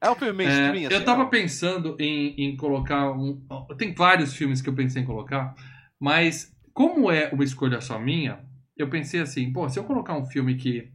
É 0.00 0.10
um 0.10 0.14
filme 0.16 0.44
É, 0.44 0.46
mainstream, 0.48 0.86
assim. 0.86 0.94
eu 0.94 1.04
tava 1.04 1.22
não? 1.22 1.30
pensando 1.30 1.96
em, 2.00 2.34
em 2.42 2.56
colocar 2.56 3.12
um. 3.12 3.40
Tem 3.78 3.94
vários 3.94 4.34
filmes 4.34 4.60
que 4.60 4.68
eu 4.68 4.74
pensei 4.74 5.02
em 5.02 5.06
colocar, 5.06 5.54
mas 5.98 6.52
como 6.72 7.08
é 7.10 7.28
uma 7.32 7.44
escolha 7.44 7.80
só 7.80 7.96
minha, 7.98 8.40
eu 8.76 8.88
pensei 8.90 9.20
assim, 9.20 9.52
pô, 9.52 9.68
se 9.68 9.78
eu 9.78 9.84
colocar 9.84 10.16
um 10.16 10.26
filme 10.26 10.56
que 10.56 10.90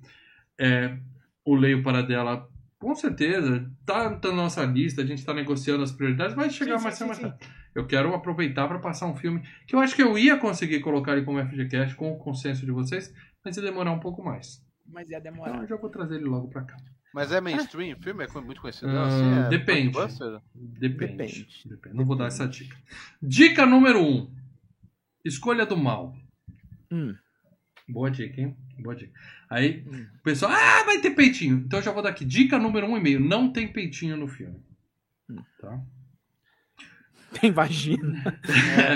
é, 0.60 0.98
o 1.46 1.56
Leio 1.56 1.84
para 1.84 2.02
dela, 2.02 2.50
com 2.80 2.94
certeza, 2.96 3.70
tá, 3.86 4.16
tá 4.18 4.30
na 4.30 4.36
nossa 4.36 4.64
lista, 4.66 5.02
a 5.02 5.06
gente 5.06 5.26
tá 5.26 5.34
negociando 5.34 5.84
as 5.84 5.92
prioridades, 5.92 6.36
vai 6.36 6.50
chegar 6.50 6.78
Sim, 6.78 6.84
mais 6.84 6.96
sim, 6.96 7.14
sim. 7.14 7.34
Eu 7.74 7.88
quero 7.88 8.14
aproveitar 8.14 8.68
para 8.68 8.80
passar 8.80 9.08
um 9.08 9.16
filme 9.16 9.42
que 9.68 9.76
eu 9.76 9.80
acho 9.80 9.96
que 9.96 10.04
eu 10.04 10.18
ia 10.18 10.38
conseguir 10.38 10.80
colocar 10.82 11.14
ele 11.14 11.26
como 11.26 11.44
FGCast 11.46 11.96
com 11.96 12.12
o 12.12 12.18
consenso 12.18 12.66
de 12.66 12.72
vocês, 12.72 13.14
mas 13.44 13.58
ia 13.58 13.64
demorar 13.64 13.92
um 13.92 14.00
pouco 14.00 14.24
mais. 14.24 14.64
Mas 14.86 15.10
ia 15.10 15.18
Então 15.18 15.32
demorar. 15.32 15.62
eu 15.62 15.68
já 15.68 15.76
vou 15.76 15.90
trazer 15.90 16.16
ele 16.16 16.26
logo 16.26 16.48
para 16.50 16.64
cá. 16.64 16.78
Mas 17.14 17.32
é 17.32 17.40
mainstream? 17.40 17.98
O 17.98 18.04
filme 18.04 18.26
é 18.26 18.42
muito 18.42 18.62
conhecido? 18.62 18.90
Ah, 18.92 19.08
assim, 19.08 19.46
é 19.46 19.50
depende. 19.50 19.98
Depende. 19.98 20.80
Depende. 20.80 21.48
Depende. 21.66 21.96
Não 21.96 22.06
vou 22.06 22.16
dar 22.16 22.28
essa 22.28 22.46
dica. 22.48 22.76
Dica 23.22 23.66
número 23.66 24.00
1. 24.00 24.04
Um. 24.04 24.36
Escolha 25.24 25.66
do 25.66 25.78
mal. 25.78 26.14
Hum. 26.92 27.16
Boa 27.88 28.10
dica, 28.10 28.42
hein? 28.42 28.56
Boa 28.80 28.96
dica. 28.96 29.12
Aí 29.50 29.84
Hum. 29.88 30.06
o 30.20 30.24
pessoal, 30.24 30.52
ah, 30.52 30.84
vai 30.86 31.00
ter 31.00 31.12
peitinho. 31.12 31.58
Então 31.66 31.80
eu 31.80 31.84
já 31.84 31.92
vou 31.92 32.02
dar 32.02 32.10
aqui. 32.10 32.26
Dica 32.26 32.58
número 32.58 32.88
um 32.88 32.98
e 32.98 33.00
meio. 33.02 33.20
Não 33.20 33.52
tem 33.52 33.68
peitinho 33.68 34.18
no 34.18 34.28
filme. 34.28 34.60
Hum. 35.30 35.38
Tá? 35.62 35.80
Tem 37.40 37.52
vagina. 37.52 38.40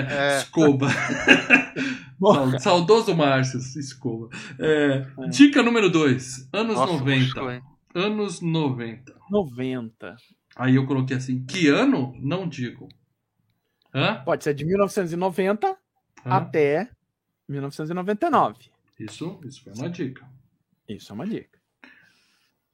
É, 0.10 0.38
Escoba. 0.38 0.88
Bom, 2.18 2.34
Sal- 2.52 2.60
Saudoso 2.60 3.16
Márcio. 3.16 3.60
Escoba. 3.60 4.30
É, 4.57 5.06
dica 5.30 5.61
número 5.61 5.90
2. 5.90 6.49
Anos 6.53 6.76
Nossa, 6.76 6.94
90. 6.94 7.26
buscou, 7.26 7.52
hein? 7.52 7.61
Anos 7.94 8.41
90. 8.41 9.16
90. 9.30 10.16
Aí 10.56 10.76
eu 10.76 10.86
coloquei 10.86 11.18
assim. 11.18 11.44
Que 11.45 11.68
ano? 11.68 12.14
Não 12.20 12.48
digo. 12.48 12.88
Hã? 13.94 14.22
Pode 14.24 14.44
ser 14.44 14.53
de 14.53 14.66
1990 14.66 15.68
Hã? 15.68 15.76
até 16.26 16.90
1999. 17.48 18.70
Isso, 19.00 19.40
isso 19.46 19.64
foi 19.64 19.74
uma 19.74 19.90
dica. 19.90 20.28
Isso 20.88 21.12
é 21.12 21.16
uma 21.16 21.26
dica. 21.26 21.58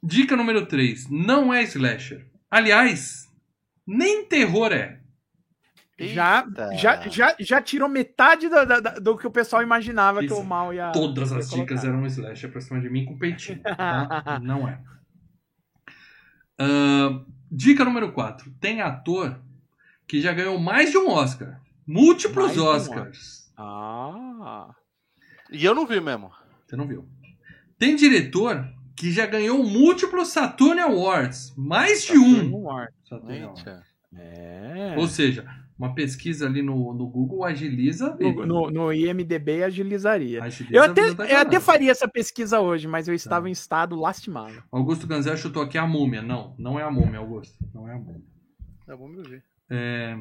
Dica 0.02 0.36
número 0.36 0.66
3. 0.66 1.10
Não 1.10 1.54
é 1.54 1.64
slasher. 1.64 2.26
Aliás, 2.50 3.32
nem 3.86 4.26
terror 4.26 4.72
é. 4.72 5.02
Já, 5.98 6.46
Eita. 6.46 6.76
já, 6.76 7.08
já, 7.08 7.36
já 7.40 7.62
tirou 7.62 7.88
metade 7.88 8.50
do, 8.50 8.66
do, 8.66 9.02
do 9.02 9.18
que 9.18 9.26
o 9.28 9.32
pessoal 9.32 9.64
imaginava 9.64 10.20
que 10.20 10.34
o 10.34 10.44
mal 10.44 10.74
ia. 10.74 10.92
Todas 10.92 11.32
as 11.32 11.50
ia 11.52 11.60
dicas 11.60 11.82
colocar. 11.82 11.98
eram 11.98 12.06
slasher 12.08 12.52
pra 12.52 12.60
cima 12.60 12.82
de 12.82 12.90
mim 12.90 13.06
com 13.06 13.18
peitinho. 13.18 13.62
Tá? 13.62 14.40
Não 14.44 14.68
é. 14.68 14.82
Ahn, 16.60 17.26
dica 17.50 17.86
número 17.86 18.12
4. 18.12 18.52
Tem 18.60 18.82
ator 18.82 19.42
que 20.08 20.22
já 20.22 20.34
ganhou 20.34 20.60
mais 20.60 20.92
de 20.92 20.98
um 20.98 21.10
Oscar. 21.10 21.62
Múltiplos 21.88 22.48
Mais 22.48 22.54
de 22.54 22.60
um 22.60 22.66
Oscars. 22.66 23.52
Ah. 23.58 24.76
E 25.52 25.64
eu 25.64 25.74
não 25.76 25.86
vi 25.86 26.00
mesmo. 26.02 26.32
Você 26.66 26.76
não 26.76 26.88
viu. 26.88 27.06
Tem 27.78 27.96
diretor 27.96 28.68
que 28.96 29.12
já 29.12 29.26
ganhou 29.26 29.64
múltiplos 29.64 30.30
Saturn 30.30 30.80
Awards. 30.80 31.54
Mais 31.58 32.04
de 32.06 32.18
um. 32.18 32.56
War. 32.64 32.88
Saturn 33.08 33.42
Awards. 33.44 33.66
É. 34.18 34.96
Ou 34.98 35.08
seja, 35.08 35.46
Uma 35.78 35.94
pesquisa 35.94 36.46
ali 36.46 36.62
no, 36.62 36.94
no 36.94 37.06
Google 37.06 37.44
agiliza. 37.44 38.16
No, 38.18 38.46
no, 38.46 38.72
no 38.72 38.94
IMDB 38.94 39.62
agilizaria. 39.62 40.42
agiliza 40.42 40.74
Eu 40.74 40.84
até, 40.84 41.02
eu 41.10 41.38
até 41.38 41.60
faria 41.60 41.92
essa 41.92 42.08
pesquisa 42.08 42.62
hoje, 42.62 42.88
mas 42.88 43.10
eu 43.10 43.14
estava 43.14 43.44
Tá. 43.44 43.50
em 43.50 43.52
estado 43.52 43.94
lastimado. 44.00 44.64
Augusto 44.72 45.06
Ganzel 45.06 45.36
chutou 45.36 45.62
aqui 45.62 45.78
a 45.78 45.86
múmia. 45.86 46.22
Não, 46.22 46.56
não 46.58 46.80
é 46.80 46.84
a 46.84 46.90
múmia, 46.90 47.20
Augusto. 47.20 47.58
Não 47.74 47.90
é 47.90 47.94
a 47.94 47.98
múmia. 47.98 48.22
É 48.88 48.96
bom 48.96 49.10
me 49.10 49.22
ver. 49.24 49.44
É, 49.70 50.18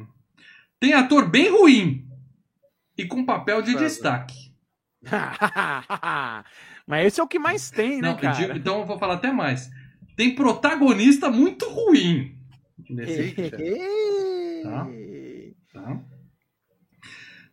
Tem 0.77 0.91
ator 0.93 1.29
bem 1.29 1.49
ruim 1.49 2.05
e 2.97 3.05
com 3.05 3.25
papel 3.25 3.61
de 3.61 3.71
Sabe. 3.71 3.83
destaque. 3.85 4.53
mas 6.87 7.05
esse 7.07 7.19
é 7.19 7.23
o 7.23 7.27
que 7.27 7.39
mais 7.39 7.69
tem, 7.69 8.01
né, 8.01 8.09
Não, 8.09 8.17
cara? 8.17 8.35
digo- 8.35 8.53
então 8.57 8.79
eu 8.79 8.85
vou 8.85 8.97
falar 8.99 9.15
até 9.15 9.31
mais. 9.31 9.69
Tem 10.15 10.33
protagonista 10.35 11.29
muito 11.29 11.67
ruim 11.69 12.37
nesse 12.89 13.33
Tá. 14.63 14.87
Tá? 15.73 16.01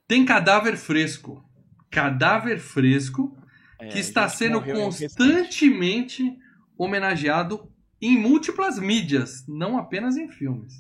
Tem 0.07 0.25
cadáver 0.25 0.77
fresco. 0.77 1.45
Cadáver 1.91 2.59
fresco 2.59 3.37
É, 3.79 3.89
que 3.89 3.99
está 3.99 4.29
sendo 4.29 4.63
constantemente 4.63 6.39
homenageado 6.77 7.71
em 8.01 8.19
múltiplas 8.19 8.79
mídias, 8.79 9.45
não 9.47 9.77
apenas 9.79 10.17
em 10.17 10.29
filmes. 10.29 10.73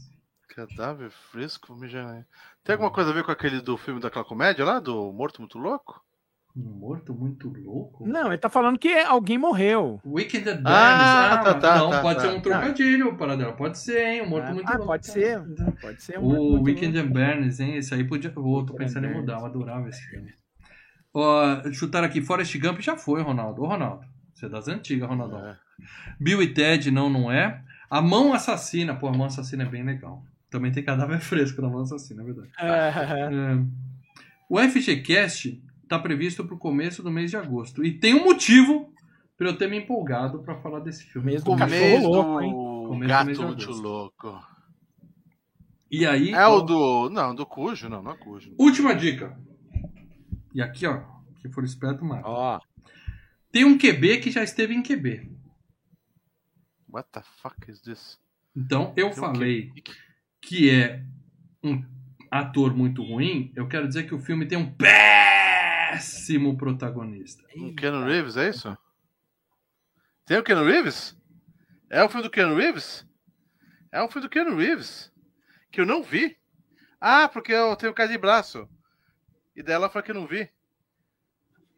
Cadáver 0.48 1.10
fresco, 1.30 1.74
me 1.76 1.88
já. 1.88 2.24
Tem 2.64 2.74
alguma 2.74 2.90
coisa 2.90 3.10
a 3.10 3.12
ver 3.14 3.24
com 3.24 3.30
aquele 3.30 3.60
do 3.60 3.76
filme 3.76 4.00
daquela 4.00 4.24
comédia 4.24 4.64
lá, 4.64 4.78
do 4.80 5.12
Morto 5.12 5.40
Muito 5.40 5.58
Louco? 5.58 6.00
Um 6.54 6.64
morto 6.78 7.14
muito 7.14 7.48
louco? 7.48 8.06
Não, 8.06 8.26
ele 8.28 8.36
tá 8.36 8.50
falando 8.50 8.78
que 8.78 8.92
alguém 8.92 9.38
morreu. 9.38 9.98
Weekend 10.04 10.48
at 10.50 10.56
Bernie's. 10.56 10.70
Ah, 10.70 11.40
tá, 11.42 11.52
mas 11.54 11.62
tá, 11.62 11.78
não, 11.78 11.90
tá, 11.90 12.02
pode 12.02 12.16
tá. 12.16 12.20
ser 12.28 12.36
um 12.36 12.40
trocadilho, 12.42 13.16
paradela. 13.16 13.52
Pode 13.54 13.78
ser, 13.78 14.04
hein? 14.06 14.22
Um 14.22 14.28
morto 14.28 14.48
Ah, 14.48 14.54
muito 14.54 14.68
ah, 14.68 14.72
louco. 14.72 14.86
pode 14.86 15.06
ser. 15.06 15.40
Pode 15.80 16.02
ser 16.02 16.18
um 16.18 16.22
O 16.26 16.28
muito 16.52 16.64
Weekend 16.64 16.98
louco. 16.98 17.08
at 17.08 17.14
Bernie's, 17.14 17.58
hein? 17.58 17.76
Esse 17.76 17.94
aí 17.94 18.04
podia. 18.04 18.30
Ô, 18.36 18.62
tô 18.64 18.74
pensando 18.74 19.06
em 19.06 19.14
mudar, 19.14 19.38
eu 19.40 19.46
adorava 19.46 19.88
esse 19.88 20.02
filme. 20.10 20.30
Ó, 21.14 21.72
chutaram 21.72 22.06
aqui, 22.06 22.20
Forrest 22.20 22.54
Gump 22.58 22.80
já 22.80 22.96
foi, 22.96 23.22
Ronaldo. 23.22 23.62
Ô, 23.62 23.66
Ronaldo, 23.66 24.04
você 24.34 24.44
é 24.44 24.48
das 24.50 24.68
antigas, 24.68 25.08
Ronaldão. 25.08 25.44
É. 25.46 25.56
Bill 26.20 26.42
e 26.42 26.52
Ted, 26.52 26.90
não, 26.90 27.08
não 27.08 27.32
é. 27.32 27.62
A 27.90 28.02
Mão 28.02 28.32
Assassina, 28.34 28.94
pô, 28.94 29.08
a 29.08 29.12
Mão 29.12 29.26
Assassina 29.26 29.62
é 29.62 29.66
bem 29.66 29.82
legal. 29.84 30.22
Também 30.50 30.70
tem 30.70 30.82
cadáver 30.84 31.18
fresco 31.24 31.62
na 31.62 31.68
Mão 31.70 31.80
Assassina, 31.80 32.22
é 32.22 32.24
verdade. 32.26 32.50
É, 32.58 32.88
É. 33.34 33.58
O 34.50 34.58
FGCast 34.58 35.62
tá 35.96 35.98
previsto 35.98 36.44
pro 36.46 36.56
começo 36.58 37.02
do 37.02 37.10
mês 37.10 37.30
de 37.30 37.36
agosto. 37.36 37.84
E 37.84 37.92
tem 37.98 38.14
um 38.14 38.24
motivo 38.24 38.92
pra 39.36 39.48
eu 39.48 39.58
ter 39.58 39.68
me 39.68 39.76
empolgado 39.76 40.42
pra 40.42 40.56
falar 40.62 40.80
desse 40.80 41.04
filme. 41.04 41.36
Do 41.36 41.52
O 41.52 41.56
cachorro 41.56 41.80
mês 41.80 42.02
louco, 42.02 42.40
do 42.40 42.88
Começo 42.88 43.02
do 43.02 43.08
gato 43.08 43.26
mês 43.26 43.56
de 43.56 43.66
louco. 43.66 44.42
E 45.90 46.06
aí, 46.06 46.30
É 46.32 46.46
ó, 46.46 46.56
o 46.58 46.62
do. 46.62 47.10
Não, 47.10 47.34
do 47.34 47.44
Cujo, 47.44 47.88
não, 47.90 48.02
não 48.02 48.12
é 48.12 48.16
Cujo. 48.16 48.54
última 48.58 48.94
dica. 48.94 49.38
E 50.54 50.62
aqui, 50.62 50.86
ó, 50.86 51.02
que 51.40 51.48
for 51.50 51.62
esperto, 51.64 52.02
marca. 52.04 52.28
Ó, 52.28 52.58
Tem 53.50 53.64
um 53.66 53.76
QB 53.76 54.18
que 54.20 54.30
já 54.30 54.42
esteve 54.42 54.74
em 54.74 54.82
QB. 54.82 55.30
What 56.88 57.08
the 57.12 57.20
fuck 57.42 57.70
is 57.70 57.80
this? 57.82 58.18
Então, 58.56 58.94
eu 58.94 58.94
Tem 58.94 59.04
um 59.10 59.12
falei 59.12 59.70
quê? 59.74 59.92
que 60.40 60.70
é 60.70 61.02
um 61.62 61.82
ator 62.30 62.74
muito 62.74 63.02
ruim, 63.02 63.52
eu 63.54 63.68
quero 63.68 63.86
dizer 63.86 64.04
que 64.04 64.14
o 64.14 64.18
filme 64.18 64.46
tem 64.46 64.56
um 64.56 64.70
péssimo 65.92 66.56
protagonista. 66.56 67.44
Um 67.54 67.74
Keanu 67.74 68.06
Reeves, 68.06 68.38
é 68.38 68.48
isso? 68.48 68.76
Tem 70.24 70.38
o 70.38 70.42
Keanu 70.42 70.64
Reeves? 70.64 71.14
É 71.90 72.02
o 72.02 72.08
filme 72.08 72.22
do 72.22 72.30
Keanu 72.30 72.56
Reeves? 72.56 73.06
É 73.90 74.02
um 74.02 74.08
filme 74.08 74.26
do 74.26 74.30
Keanu 74.30 74.56
Reeves. 74.56 75.12
Que 75.70 75.82
eu 75.82 75.86
não 75.86 76.02
vi. 76.02 76.38
Ah, 76.98 77.28
porque 77.28 77.52
eu 77.52 77.76
tenho 77.76 77.92
cara 77.92 78.08
de 78.08 78.16
braço. 78.16 78.66
E 79.54 79.62
dela 79.62 79.90
foi 79.90 80.02
que 80.02 80.10
eu 80.10 80.14
não 80.14 80.26
vi. 80.26 80.48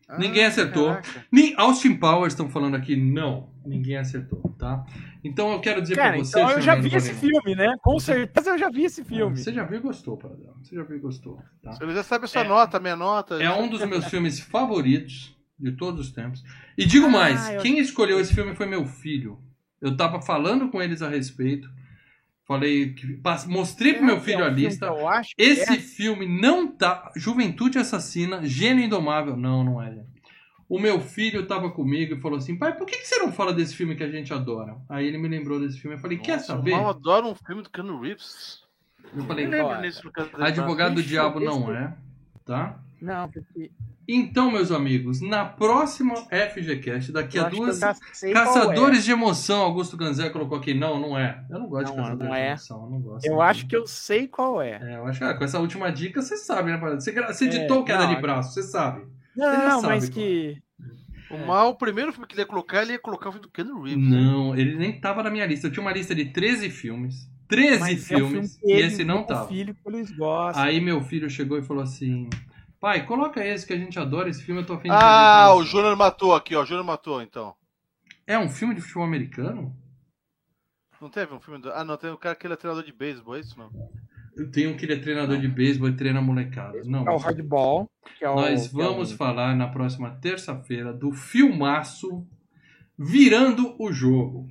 Ah, 0.09 0.19
Ninguém 0.19 0.45
acertou. 0.45 0.89
caraca. 0.91 1.25
Nem 1.33 1.55
Austin 1.57 1.95
Powers 1.97 2.33
estão 2.35 2.49
falando 2.51 2.75
aqui, 2.77 2.95
não. 2.95 3.53
Ninguém 3.65 3.97
acertou, 3.97 4.41
tá? 4.59 4.85
Então 5.25 5.51
eu 5.53 5.61
quero 5.61 5.81
dizer 5.81 5.95
cara, 5.97 6.11
pra 6.17 6.19
você. 6.25 6.39
então 6.39 6.51
eu 6.51 6.61
já 6.61 6.75
vi 6.75 6.95
esse 6.95 7.13
Valina, 7.15 7.41
filme, 7.43 7.55
né? 7.57 7.75
Com 7.83 7.99
certeza 7.99 8.51
eu 8.51 8.59
já 8.59 8.69
vi 8.69 8.85
esse 8.85 9.03
filme. 9.03 9.37
Você 9.39 9.53
já 9.53 9.65
viu 9.65 9.79
e 9.79 9.83
gostou, 9.83 10.19
Paradão. 10.19 10.55
Você 10.63 10.77
já 10.77 10.83
viu 10.83 10.97
e 10.97 11.01
gostou, 11.01 11.39
tá? 11.63 11.79
Ele 11.81 11.95
já 11.95 12.03
sabe 12.03 12.27
a 12.27 12.29
sua 12.29 12.43
É. 12.43 12.49
nota, 12.49 12.77
a 12.77 12.81
minha 12.81 12.97
nota. 12.97 13.43
É 13.43 13.51
um 13.51 13.67
dos 13.69 13.81
meus 13.89 14.05
filmes 14.07 14.39
favoritos 14.39 15.35
de 15.59 15.73
todos 15.73 16.01
os 16.09 16.13
tempos. 16.13 16.43
E 16.77 16.85
digo 16.85 17.07
Ah, 17.07 17.11
mais, 17.11 17.49
eu- 17.55 17.61
quem 17.63 17.79
escolheu 17.79 18.21
esse 18.21 18.35
filme 18.35 18.55
foi 18.55 18.67
meu 18.67 18.85
filho. 18.85 19.39
Eu 19.81 19.97
tava 19.97 20.21
falando 20.21 20.69
com 20.71 20.83
eles 20.83 21.01
a 21.01 21.09
respeito. 21.09 21.67
Falei 22.47 22.93
que 22.93 23.19
mostrei 23.47 23.95
pro 23.95 24.05
meu 24.05 24.17
É, 24.17 24.21
filho 24.21 24.41
é 24.41 24.45
um 24.45 24.47
a 24.47 24.51
lista. 24.51 24.87
Eu 24.87 25.09
acho 25.09 25.35
que 25.35 25.43
Esse 25.43 25.73
é. 25.73 25.79
filme 25.79 26.27
não 26.27 26.67
tá. 26.67 27.11
Juventude 27.17 27.79
Assassina, 27.79 28.45
Gênio 28.45 28.85
Indomável. 28.85 29.37
Não, 29.37 29.65
não 29.65 29.83
é, 29.83 29.91
gente. 29.91 30.15
O 30.69 30.79
meu 30.79 31.01
filho 31.01 31.47
tava 31.47 31.71
comigo 31.71 32.15
e 32.15 32.21
falou 32.21 32.39
assim: 32.39 32.57
pai, 32.57 32.77
por 32.77 32.87
que, 32.87 32.99
que 32.99 33.07
você 33.07 33.19
não 33.19 33.33
fala 33.33 33.53
desse 33.53 33.75
filme 33.75 33.95
que 33.95 34.03
a 34.03 34.11
gente 34.11 34.33
adora? 34.33 34.77
Aí 34.89 35.07
ele 35.07 35.19
me 35.19 35.29
lembrou 35.29 35.59
desse 35.59 35.79
filme. 35.79 35.97
Eu 35.97 36.01
falei: 36.01 36.19
quer 36.19 36.37
Nossa, 36.37 36.47
saber? 36.49 36.73
Eu 36.73 36.89
adoro 36.89 37.29
um 37.29 37.35
filme 37.35 37.63
do 37.63 37.71
Keanu 37.71 38.01
Reeves. 38.01 38.63
Eu 39.15 39.21
Eu 39.21 39.25
falei: 39.25 39.47
de 39.49 39.57
Advogado 40.43 40.95
do 40.95 41.01
eu 41.01 41.05
Diabo 41.07 41.41
não 41.41 41.73
é, 41.73 41.97
tá? 42.45 42.79
Não, 43.05 43.29
porque. 43.29 43.71
Então, 44.07 44.51
meus 44.51 44.71
amigos, 44.71 45.21
na 45.21 45.45
próxima 45.45 46.15
FGCast, 46.53 47.11
daqui 47.13 47.39
eu 47.39 47.47
a 47.47 47.49
duas. 47.49 47.81
Caçadores 48.33 49.05
de 49.05 49.11
emoção, 49.13 49.63
Augusto 49.63 49.97
Ganzé 49.97 50.29
colocou 50.31 50.59
aqui. 50.59 50.75
Não, 50.75 50.99
não 51.01 51.19
é. 51.19 51.45
Eu 51.51 51.59
não 51.59 51.69
gosto 51.69 51.91
de 51.91 51.97
Não, 51.97 52.05
caçadores 52.05 52.29
não 52.31 52.37
de 52.37 52.43
é. 52.43 52.49
emoção. 52.49 52.85
Eu 52.85 52.91
não 52.91 53.01
gosto. 53.01 53.27
é. 53.27 53.29
Eu 53.31 53.41
acho 53.41 53.67
que 53.67 53.77
eu 53.77 53.87
sei 53.87 54.29
qual 54.29 54.61
é. 54.61 54.79
É, 54.83 54.97
eu 54.97 55.07
acho 55.07 55.19
que 55.19 55.25
ah, 55.25 55.35
com 55.35 55.45
essa 55.45 55.59
última 55.59 55.91
dica 55.91 56.21
você 56.21 56.37
sabe, 56.37 56.71
né? 56.73 56.79
Você, 56.79 57.13
você 57.13 57.45
É, 57.45 57.49
editou 57.49 57.81
o 57.81 57.85
Queda 57.85 58.07
não, 58.07 58.15
de 58.15 58.21
Braço, 58.21 58.53
você 58.53 58.63
sabe. 58.63 59.03
Não, 59.37 59.53
já 59.53 59.69
não, 59.69 59.81
sabe 59.81 59.95
mas 59.95 60.05
qual 60.09 60.13
que. 60.15 60.63
O 61.31 61.47
mal, 61.47 61.71
o 61.71 61.75
primeiro 61.75 62.13
filme 62.13 62.27
que 62.27 62.35
ele 62.35 62.43
ia 62.43 62.47
colocar, 62.47 62.83
ele 62.83 62.93
ia 62.93 62.99
colocar 62.99 63.31
o 63.31 63.33
filme 63.33 63.47
do 63.47 63.51
Keanu 63.51 63.83
Reeves. 63.83 64.07
Não, 64.09 64.55
ele 64.55 64.77
nem 64.77 65.01
tava 65.01 65.23
na 65.23 65.31
minha 65.31 65.47
lista. 65.47 65.67
Eu 65.67 65.73
tinha 65.73 65.83
uma 65.83 65.93
lista 65.93 66.15
de 66.15 66.27
13 66.27 66.69
filmes. 66.71 67.29
13 67.49 67.81
Mas 67.81 68.11
é 68.11 68.17
filmes. 68.17 68.57
filme 68.57 68.75
que 68.77 68.81
e 68.81 68.85
esse 68.85 69.05
não 69.05 69.25
tava. 69.25 69.49
Filho 69.49 69.75
que 69.75 69.89
eles 69.89 70.11
gostam. 70.11 70.63
Aí 70.63 70.81
meu 70.81 71.01
filho 71.03 71.29
chegou 71.29 71.59
e 71.59 71.63
falou 71.63 71.83
assim: 71.83 72.29
Pai, 72.85 73.07
coloca 73.07 73.43
esse 73.43 73.67
que 73.67 73.73
a 73.73 73.79
gente 73.79 73.99
adora 73.99 74.29
esse 74.29 74.43
filme, 74.43 74.61
eu 74.61 74.67
tô 74.67 74.75
afim 74.75 74.89
de 74.91 74.95
Ah, 74.95 75.49
o 75.53 75.57
com 75.59 75.63
você." 75.65 75.71
Júnior 75.71 75.97
matou 75.97 76.35
aqui, 76.35 76.55
ó. 76.55 76.63
O 76.63 76.67
Júnior 76.67 76.85
matou, 76.85 77.23
então. 77.23 77.55
É 78.27 78.39
um 78.39 78.51
filme 78.51 78.75
de 78.75 78.83
futebol 78.83 79.05
americano? 79.05 79.75
Não 81.01 81.09
teve 81.09 81.33
um 81.33 81.41
filme 81.41 81.63
do... 81.63 81.73
Ah, 81.73 81.83
não, 81.83 81.97
tem 81.97 82.11
o 82.11 82.19
cara 82.19 82.35
que 82.35 82.47
ele 82.47 82.53
é 82.53 82.57
treinador 82.59 82.85
de 82.85 82.93
beisebol, 82.93 83.37
é 83.37 83.41
isso 83.41 83.59
não? 83.59 83.71
Eu 84.37 84.51
tenho 84.51 84.71
um 84.71 84.77
que 84.77 84.85
ele 84.85 84.93
é 84.93 84.99
treinador 84.99 85.39
de 85.39 85.49
beisebol 85.49 85.89
e 85.89 85.97
treina 85.97 86.21
molecada. 86.21 86.83
Não, 86.85 87.07
É 87.07 87.11
o 87.11 87.17
hardball. 87.17 87.89
Que 88.19 88.25
é 88.27 88.29
o, 88.29 88.35
Nós 88.35 88.69
que 88.69 88.79
é 88.79 88.85
vamos 88.85 89.13
o- 89.13 89.17
falar 89.17 89.57
na 89.57 89.69
próxima 89.69 90.11
terça-feira 90.21 90.93
do 90.93 91.11
filmaço 91.11 92.27
Virando 92.99 93.75
o 93.79 93.91
Jogo. 93.93 94.47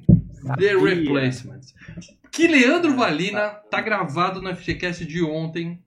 The 0.57 0.73
Sabia. 0.73 0.79
Replacements. 0.79 1.73
Que 2.31 2.47
Leandro 2.47 2.95
Valina 2.95 3.49
tá 3.69 3.79
gravado 3.79 4.41
no 4.41 4.49
FGCast 4.55 5.05
de 5.05 5.23
ontem, 5.23 5.81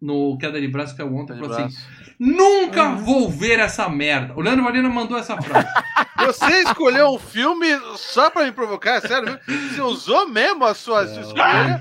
no 0.00 0.36
Queda 0.38 0.60
de 0.60 0.68
Braço, 0.68 0.94
que 0.94 1.02
é 1.02 1.04
o 1.04 1.14
ontem, 1.14 1.34
Tá 1.34 1.40
falou 1.40 1.56
assim. 1.56 1.76
Nunca 2.18 2.84
Uhum. 2.90 2.96
vou 2.98 3.30
ver 3.30 3.58
essa 3.60 3.88
merda. 3.88 4.34
O 4.36 4.40
Leandro 4.40 4.64
Valina 4.64 4.88
mandou 4.88 5.16
essa 5.18 5.40
frase. 5.40 5.66
Você 6.26 6.62
escolheu 6.62 7.10
um 7.10 7.18
filme 7.18 7.66
só 7.96 8.28
pra 8.28 8.44
me 8.44 8.50
provocar, 8.50 8.96
é 8.96 9.00
sério? 9.00 9.38
Você 9.46 9.80
usou 9.80 10.28
mesmo 10.28 10.64
a 10.64 10.74
sua, 10.74 11.04
escolha? 11.04 11.78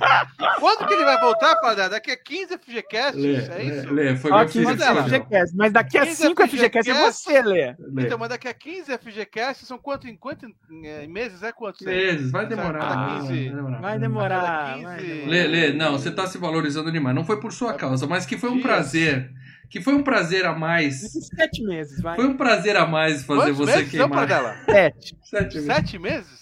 Quando 0.60 0.88
que 0.88 0.94
ele 0.94 1.04
vai 1.04 1.20
voltar, 1.20 1.56
Padre? 1.56 1.90
Daqui 1.90 2.12
a 2.12 2.18
15 2.18 2.56
FGCasts, 2.60 3.20
Lê, 3.22 3.36
é 3.36 3.64
isso? 3.64 3.92
Lê, 3.94 4.16
foi 4.16 4.32
Ó, 4.32 4.38
meu 4.38 4.46
15 4.46 4.60
filho 4.60 4.72
que 4.72 4.76
dela. 4.78 5.00
escolheu. 5.02 5.22
FGCast, 5.22 5.56
mas 5.58 5.74
daqui 5.74 5.98
a 5.98 6.06
15 6.06 6.16
5 6.28 6.48
FGCast 6.48 6.90
é 6.92 6.94
FGCast. 6.94 7.24
você, 7.24 7.42
Lê. 7.42 7.76
Lê. 7.80 8.04
Então, 8.06 8.18
mas 8.20 8.30
daqui 8.30 8.48
a 8.48 8.54
15 8.54 8.98
FGCasts 9.00 9.68
são 9.68 9.80
quanto 9.80 10.08
em, 10.08 10.16
quanto 10.16 10.46
em, 10.46 10.86
em 10.86 11.08
meses? 11.08 11.42
É 11.42 11.52
quantos? 11.52 11.86
aí? 11.86 11.96
Meses, 11.96 12.32
vai 12.32 12.46
demorar. 12.46 12.96
Vai 12.96 13.20
15. 13.22 13.50
demorar. 13.50 13.82
Vai 13.82 14.00
demorar. 14.00 14.40
Cada 14.40 14.82
vai 14.84 14.98
15. 15.00 15.08
demorar. 15.14 15.30
Lê, 15.32 15.48
Lê, 15.48 15.74
não, 15.74 15.94
você 15.94 16.12
tá 16.12 16.28
se 16.28 16.38
valorizando 16.38 16.92
demais. 16.92 17.16
Não 17.16 17.26
foi 17.26 17.40
por 17.40 17.52
sua 17.52 17.74
causa, 17.74 18.06
mas 18.08 18.26
que 18.26 18.38
foi 18.38 18.50
um 18.50 18.54
Dias. 18.54 18.66
prazer. 18.66 19.32
Que 19.70 19.82
foi 19.82 19.94
um 19.96 20.04
prazer 20.04 20.46
a 20.46 20.54
mais. 20.56 21.02
Sete 21.36 21.62
meses, 21.64 22.02
vai. 22.02 22.16
Foi 22.16 22.26
um 22.26 22.38
prazer 22.38 22.78
a 22.78 22.86
mais 22.88 23.24
fazer 23.24 23.42
Quantos 23.52 23.58
você 23.58 23.76
meses 23.78 23.92
queimar. 23.92 24.10
Pradela? 24.10 24.56
Sete. 24.66 25.18
Sete 25.24 25.56
meses. 25.56 25.66
Sete 25.66 26.00
meses? 26.00 26.40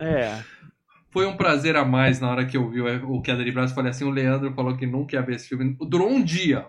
É. 0.00 0.38
Foi 1.12 1.26
um 1.26 1.36
prazer 1.36 1.76
a 1.76 1.84
mais 1.84 2.18
na 2.18 2.28
hora 2.28 2.44
que 2.44 2.56
eu 2.56 2.68
vi 2.68 2.80
o 2.80 3.22
Queda 3.22 3.44
de 3.44 3.52
Braço. 3.52 3.72
Falei 3.72 3.92
assim: 3.92 4.02
o 4.04 4.10
Leandro 4.10 4.52
falou 4.52 4.76
que 4.76 4.84
nunca 4.84 5.14
ia 5.14 5.22
ver 5.22 5.36
esse 5.36 5.46
filme. 5.48 5.76
Durou 5.88 6.10
um 6.10 6.20
dia. 6.20 6.66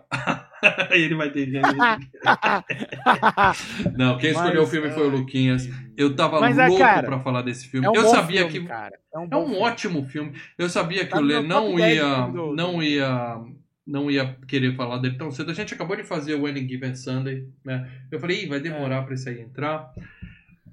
Aí 0.91 1.01
ele 1.01 1.15
vai 1.15 1.31
ter 1.31 1.49
gente. 1.49 1.65
Não, 3.97 4.17
quem 4.17 4.31
escolheu 4.31 4.61
Mas, 4.61 4.67
o 4.67 4.71
filme 4.71 4.89
foi 4.91 5.07
o 5.07 5.09
Luquinhas. 5.09 5.67
Eu 5.97 6.15
tava 6.15 6.39
Mas 6.39 6.57
é, 6.57 6.67
louco 6.67 6.81
cara, 6.83 7.07
pra 7.07 7.19
falar 7.19 7.41
desse 7.41 7.67
filme. 7.67 7.87
É 7.87 7.89
um 7.89 7.95
eu 7.95 8.03
bom 8.03 8.09
sabia 8.09 8.47
filme, 8.49 8.59
que. 8.59 8.65
cara. 8.67 8.93
É 9.13 9.19
um, 9.19 9.27
É 9.31 9.37
um 9.37 9.45
filme. 9.47 9.61
ótimo 9.61 10.05
filme. 10.05 10.33
Eu 10.57 10.69
sabia 10.69 11.05
que 11.05 11.11
Tá 11.11 11.17
o 11.17 11.21
Lê 11.21 11.41
não 11.41 11.65
top 11.71 11.77
10 11.77 11.95
ia, 11.97 12.15
filme 12.15 12.33
do- 12.33 12.55
não 12.55 12.83
ia, 12.83 13.37
não 13.85 14.09
ia 14.09 14.35
querer 14.47 14.75
falar 14.75 14.97
dele 14.97 15.17
tão 15.17 15.31
cedo. 15.31 15.51
A 15.51 15.53
gente 15.53 15.73
acabou 15.73 15.95
de 15.95 16.03
fazer 16.03 16.35
o 16.35 16.45
Any 16.47 16.67
Given 16.67 16.95
Sunday, 16.95 17.47
né? 17.63 17.89
Eu 18.11 18.19
falei, 18.19 18.47
vai 18.47 18.59
demorar 18.59 19.03
pra 19.03 19.13
isso 19.15 19.29
aí 19.29 19.39
entrar. 19.41 19.93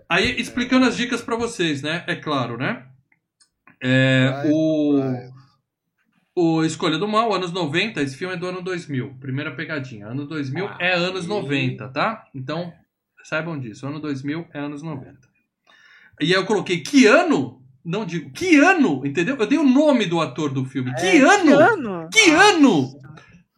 Aí, 0.08 0.38
explicando 0.40 0.86
as 0.86 0.96
dicas 0.96 1.22
pra 1.22 1.36
vocês, 1.36 1.82
né? 1.82 2.04
É 2.06 2.14
claro, 2.16 2.56
né? 2.58 2.86
É, 3.80 4.28
Vai, 4.30 4.50
o, 4.50 4.98
vai. 4.98 5.30
O 6.34 6.64
Escolha 6.64 6.98
do 6.98 7.06
Mal, 7.08 7.32
anos 7.34 7.52
90, 7.52 8.00
esse 8.02 8.16
filme 8.16 8.34
é 8.34 8.38
do 8.38 8.46
ano 8.46 8.62
2000. 8.62 9.14
Primeira 9.20 9.54
pegadinha. 9.54 10.06
Ano 10.06 10.26
2000 10.26 10.66
Ah, 10.66 10.76
é 10.80 10.92
anos 10.94 11.24
e- 11.26 11.28
90, 11.28 11.88
tá? 11.88 12.26
Então, 12.34 12.72
saibam 13.24 13.58
disso. 13.58 13.86
Ano 13.86 14.00
2000 14.00 14.46
é 14.52 14.58
anos 14.58 14.82
90. 14.82 15.18
E 16.20 16.26
aí 16.26 16.32
eu 16.32 16.46
coloquei 16.46 16.80
que 16.80 17.06
ano? 17.06 17.61
Não 17.84 18.04
digo, 18.04 18.30
que 18.30 18.56
ano? 18.56 19.04
Entendeu? 19.04 19.36
Eu 19.36 19.46
dei 19.46 19.58
o 19.58 19.68
nome 19.68 20.06
do 20.06 20.20
ator 20.20 20.52
do 20.52 20.64
filme. 20.64 20.94
Que 20.94 21.18
ano? 21.18 21.44
Que 21.44 21.52
ano? 21.52 22.08
Que 22.12 22.30
ano? 22.30 22.98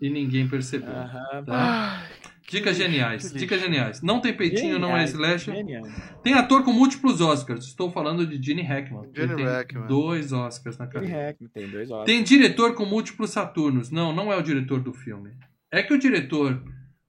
E 0.00 0.10
ninguém 0.10 0.48
percebeu. 0.48 0.88
Tá? 0.90 1.44
Ai, 1.48 2.06
Dicas 2.46 2.76
geniais, 2.76 3.32
dicas 3.32 3.60
geniais. 3.60 4.02
Não 4.02 4.20
tem 4.20 4.36
peitinho, 4.36 4.78
não 4.78 4.94
é 4.94 5.06
geniais. 5.06 5.88
Tem 6.22 6.34
ator 6.34 6.62
com 6.62 6.72
múltiplos 6.72 7.20
Oscars. 7.20 7.64
Estou 7.64 7.90
falando 7.90 8.26
de 8.26 8.40
Gene 8.40 8.62
Hackman. 8.62 9.08
Gene 9.14 9.34
tem 9.34 9.44
Hackman. 9.44 9.86
dois 9.86 10.30
Oscars 10.32 10.76
na 10.76 10.84
Gene 10.84 10.94
carreira. 10.94 11.26
Hackman 11.28 11.50
tem 11.52 11.68
dois 11.68 11.90
olhos. 11.90 12.04
Tem 12.06 12.22
diretor 12.22 12.74
com 12.74 12.84
múltiplos 12.84 13.30
Saturnos. 13.30 13.90
Não, 13.90 14.14
não 14.14 14.30
é 14.30 14.36
o 14.36 14.42
diretor 14.42 14.80
do 14.80 14.92
filme. 14.92 15.30
É 15.72 15.82
que 15.82 15.94
o 15.94 15.98
diretor 15.98 16.62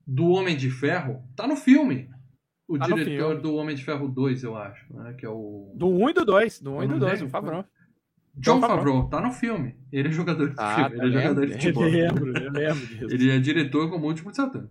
do 0.08 0.30
Homem 0.30 0.56
de 0.56 0.70
Ferro 0.70 1.22
tá 1.36 1.46
no 1.46 1.58
filme. 1.58 2.10
O 2.68 2.78
Tá 2.78 2.88
no 2.88 2.96
diretor 2.96 3.40
do 3.42 3.56
Homem 3.56 3.76
de 3.76 3.84
Ferro 3.84 4.08
2, 4.08 4.44
eu 4.44 4.58
acho. 4.58 4.92
Né? 4.94 5.14
Que 5.14 5.26
é 5.26 5.30
o. 5.30 5.72
Do 5.76 5.88
1 5.88 6.10
e 6.10 6.14
do 6.14 6.26
2. 6.26 6.62
Do 6.62 6.72
1 6.72 6.84
e 6.84 6.88
do 6.88 6.88
nome 6.90 7.00
2, 7.00 7.14
dele? 7.14 7.26
o 7.26 7.30
Favreau. 7.30 7.66
John 8.38 8.60
Favreau. 8.60 9.08
Tá 9.08 9.22
no 9.22 9.32
filme. 9.32 9.76
Ele 9.92 10.10
é 10.10 10.12
jogador 10.12 10.50
de 10.50 10.56
Ah, 10.58 10.90
filme. 10.90 11.06
Ele 11.06 11.18
é 11.18 11.22
jogador 11.22 11.46
de 11.46 11.54
futebol. 11.54 11.84
Eu 11.86 11.92
lembro, 11.92 12.38
eu 12.38 12.52
lembro 12.52 12.86
disso. 12.88 13.06
Ele 13.10 13.32
é 13.32 13.40
diretor 13.40 13.90
com 13.90 13.98
múltiplos 14.00 14.36
Saturnos. 14.36 14.70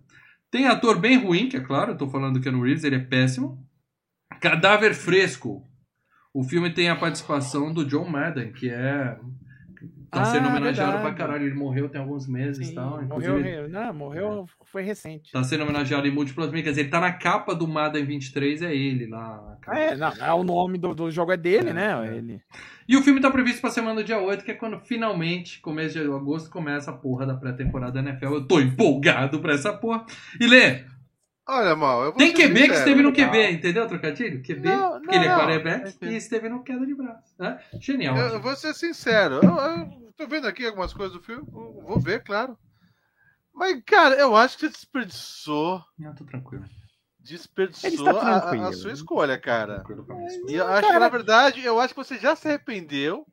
Tem 0.51 0.67
ator 0.67 0.99
bem 0.99 1.17
ruim, 1.17 1.49
que 1.49 1.57
é 1.57 1.59
claro, 1.61 1.91
eu 1.93 1.97
tô 1.97 2.07
falando 2.07 2.35
do 2.35 2.41
Keanu 2.41 2.61
Reeves, 2.61 2.83
ele 2.83 2.95
é 2.97 2.99
péssimo. 2.99 3.65
Cadáver 4.39 4.93
Fresco. 4.93 5.67
O 6.33 6.43
filme 6.43 6.69
tem 6.69 6.89
a 6.89 6.95
participação 6.95 7.73
do 7.73 7.85
John 7.85 8.07
Madden, 8.07 8.51
que 8.51 8.69
é. 8.69 9.17
Tá 10.15 10.21
Ah, 10.21 10.25
sendo 10.25 10.47
homenageado 10.47 10.93
verdade. 10.93 11.15
pra 11.15 11.25
caralho. 11.27 11.45
Ele 11.45 11.55
morreu 11.55 11.89
tem 11.89 11.99
alguns 11.99 12.25
meses 12.27 12.69
e 12.69 12.73
tal. 12.73 12.91
morreu, 12.91 13.03
Inclusive, 13.39 13.67
não, 13.67 13.93
morreu, 13.93 14.45
foi 14.65 14.81
recente. 14.81 15.31
tá 15.31 15.43
sendo 15.43 15.63
homenageado 15.63 16.07
em 16.07 16.11
múltiplas 16.11 16.47
mídias. 16.47 16.63
Quer 16.63 16.69
dizer, 16.71 16.81
ele 16.83 16.89
tá 16.89 16.99
na 17.01 17.11
capa 17.11 17.53
do 17.53 17.67
Madden 17.67 18.05
23, 18.05 18.61
é 18.61 18.73
ele 18.73 19.07
lá. 19.07 19.57
É, 19.73 19.95
não, 19.95 20.07
é, 20.19 20.33
o 20.33 20.43
nome 20.43 20.77
do, 20.77 20.95
do 20.95 21.11
jogo 21.11 21.31
é 21.33 21.37
dele, 21.37 21.71
É, 21.71 21.73
né? 21.73 22.07
é. 22.09 22.15
Ele. 22.15 22.41
E 22.87 22.95
o 22.95 23.01
filme 23.01 23.19
tá 23.19 23.29
previsto 23.29 23.59
pra 23.61 23.69
semana 23.71 23.95
do 23.95 24.03
dia 24.05 24.19
8, 24.19 24.45
que 24.45 24.51
é 24.51 24.53
quando 24.55 24.79
finalmente, 24.79 25.59
começo 25.59 25.93
de 25.99 26.05
agosto, 26.05 26.49
começa 26.49 26.91
a 26.91 26.93
porra 26.93 27.25
da 27.25 27.33
pré-temporada 27.35 27.91
da 28.01 28.09
NFL. 28.09 28.25
Eu 28.35 28.47
tô 28.47 28.59
empolgado 28.61 29.39
pra 29.41 29.53
essa 29.53 29.73
porra. 29.73 30.05
E 30.39 30.47
Lê, 30.47 30.83
Olha, 31.47 31.75
mal, 31.75 31.99
eu 31.99 32.05
vou 32.11 32.17
Tem 32.17 32.33
QB 32.33 32.69
que 32.69 32.73
esteve 32.73 33.03
no. 33.03 33.13
QB, 33.13 33.51
entendeu, 33.51 33.87
trocadilho? 33.87 34.41
QB, 34.41 34.67
Não, 34.67 34.99
porque 34.99 35.15
ele 35.15 35.25
é 35.25 35.29
não, 35.29 35.37
quarterback 35.37 35.89
entendi. 35.95 36.13
e 36.13 36.17
esteve 36.17 36.49
no 36.49 36.63
queda 36.63 36.83
de 36.87 36.95
braço. 36.95 37.35
né? 37.37 37.59
Genial. 37.79 38.17
Eu, 38.17 38.27
eu 38.29 38.41
vou 38.41 38.55
ser 38.55 38.73
sincero. 38.73 39.35
Eu, 39.43 39.49
eu 39.51 40.04
tô 40.17 40.27
vendo 40.27 40.47
aqui 40.47 40.65
algumas 40.65 40.93
coisas 40.93 41.13
do 41.15 41.21
filme. 41.23 41.45
Vou 41.51 41.99
ver, 41.99 42.23
claro. 42.23 42.57
Mas, 43.53 43.81
cara, 43.85 44.15
eu 44.15 44.35
acho 44.35 44.57
que 44.57 44.65
você 44.65 44.69
desperdiçou. 44.71 45.83
Não, 45.97 46.13
tô 46.13 46.25
tranquilo. 46.25 46.65
Desperdiçou 47.19 48.07
a- 48.19 48.37
a, 48.67 48.73
sua 48.73 48.91
escolha, 48.91 49.39
cara. 49.39 49.83
mim. 49.87 50.51
E 50.51 50.55
eu 50.55 50.67
acho 50.67 50.87
que, 50.87 50.93
na 50.99 51.09
verdade, 51.09 51.63
eu 51.65 51.79
acho 51.79 51.93
que 51.93 52.03
você 52.03 52.17
já 52.19 52.35
se 52.35 52.47
arrependeu. 52.47 53.25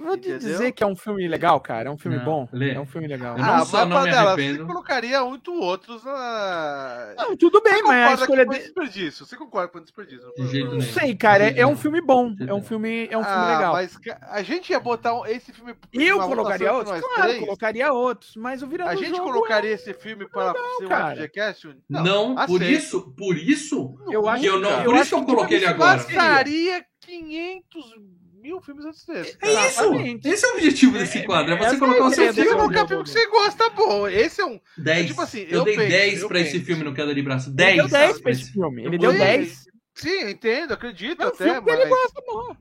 Vou 0.00 0.16
te 0.16 0.38
dizer 0.38 0.72
que 0.72 0.82
é 0.82 0.86
um 0.86 0.96
filme 0.96 1.26
legal, 1.28 1.60
cara. 1.60 1.88
É 1.88 1.92
um 1.92 1.98
filme 1.98 2.16
Não, 2.16 2.24
bom. 2.24 2.48
Lê. 2.52 2.72
É 2.72 2.80
um 2.80 2.86
filme 2.86 3.06
legal. 3.06 3.36
Eu 3.36 3.44
não 3.44 3.54
ah, 3.54 3.64
só 3.64 3.84
não 3.84 4.02
me 4.02 4.04
Padela, 4.04 4.32
arrependo. 4.32 4.58
Você 4.58 4.64
colocaria 4.66 5.24
muito 5.24 5.52
outros 5.52 6.02
na. 6.04 7.14
Não, 7.16 7.36
tudo 7.36 7.62
bem, 7.62 7.74
Você 7.74 7.82
mas 7.82 7.92
a 7.92 8.02
concorda 8.06 8.22
escolha 8.22 8.46
dele. 8.46 8.62
desperdício. 8.64 9.26
Você 9.26 9.36
concorda 9.36 9.68
com 9.68 9.78
o 9.78 9.80
desperdício? 9.82 10.32
De 10.36 10.46
jeito 10.48 10.72
Não 10.72 10.80
sei, 10.80 11.14
cara. 11.14 11.44
É, 11.44 11.60
é 11.60 11.66
um 11.66 11.70
Não. 11.70 11.76
filme 11.76 12.00
bom. 12.00 12.34
É 12.46 12.54
um 12.54 12.62
filme, 12.62 13.08
é 13.10 13.18
um 13.18 13.24
filme 13.24 13.38
ah, 13.38 13.56
legal. 13.56 13.72
Mas 13.74 13.98
a 14.22 14.42
gente 14.42 14.70
ia 14.70 14.80
botar 14.80 15.14
um- 15.14 15.26
esse 15.26 15.52
filme. 15.52 15.74
Eu 15.92 16.18
colocaria 16.20 16.72
outros? 16.72 17.00
Claro, 17.00 17.22
três? 17.22 17.40
colocaria 17.40 17.92
outros. 17.92 18.36
Mas 18.36 18.62
o 18.62 18.66
virando 18.66 18.90
A 18.90 18.94
gente 18.94 19.16
jogo 19.16 19.32
colocaria 19.32 19.72
esse 19.72 19.92
filme 19.94 20.28
para 20.28 20.52
ser 20.78 20.86
um. 20.86 21.10
FGCast? 21.10 21.76
Não, 21.88 22.34
por 22.34 22.62
aceito. 22.62 22.64
isso, 22.64 23.14
por 23.16 23.36
isso, 23.36 23.96
Eu 24.10 24.28
acho 24.28 24.42
que 24.42 24.48
eu 24.48 24.58
não, 24.58 24.82
por 24.84 24.96
isso 24.96 25.08
que 25.08 25.14
eu 25.14 25.24
coloquei 25.24 25.56
ele 25.58 25.66
agora. 25.66 25.98
Passaria 25.98 26.84
500 27.00 27.84
mil 28.40 28.60
filmes 28.60 28.84
antes 28.84 29.04
desse. 29.04 29.36
É 29.42 29.48
isso. 29.66 29.80
Exatamente. 29.82 30.28
Esse 30.28 30.44
é 30.44 30.48
o 30.48 30.54
objetivo 30.56 30.98
desse 30.98 31.22
quadro, 31.24 31.52
é 31.54 31.56
você 31.58 31.78
colocar 31.78 31.98
é 31.98 32.02
a 32.02 32.06
o 32.06 32.10
seu 32.12 32.32
filme. 32.34 32.50
colocar 32.50 32.88
filme 32.88 33.04
que 33.04 33.10
você 33.10 33.26
gosta, 33.28 33.70
bom. 33.70 34.08
Esse 34.08 34.40
é 34.40 34.46
um. 34.46 34.60
10. 34.78 35.06
tipo 35.08 35.20
assim, 35.22 35.40
eu, 35.42 35.58
eu 35.58 35.64
dei 35.64 35.76
penso, 35.76 35.88
10 35.88 36.20
eu 36.22 36.28
pra 36.28 36.40
esse 36.40 36.60
filme 36.60 36.82
no 36.84 36.94
Queda 36.94 37.14
de 37.14 37.22
Braço. 37.22 37.48
Ele 37.50 37.56
10. 37.56 37.76
deu 37.76 37.88
10 37.88 38.10
sabe? 38.10 38.22
pra 38.22 38.32
esse 38.32 38.52
filme. 38.52 38.82
Ele 38.84 38.96
Eu 38.96 39.00
deu 39.00 39.10
vou- 39.10 39.18
10. 39.20 39.64
Sim, 39.94 40.08
eu 40.08 40.30
entendo, 40.30 40.72
acredito 40.72 41.20
É 41.22 41.26
um 41.26 41.28
até, 41.28 41.44
filme 41.44 41.62
que 41.62 41.70
ele 41.70 41.80
mas. 41.84 41.88
gosta, 41.88 42.22
bom. 42.26 42.56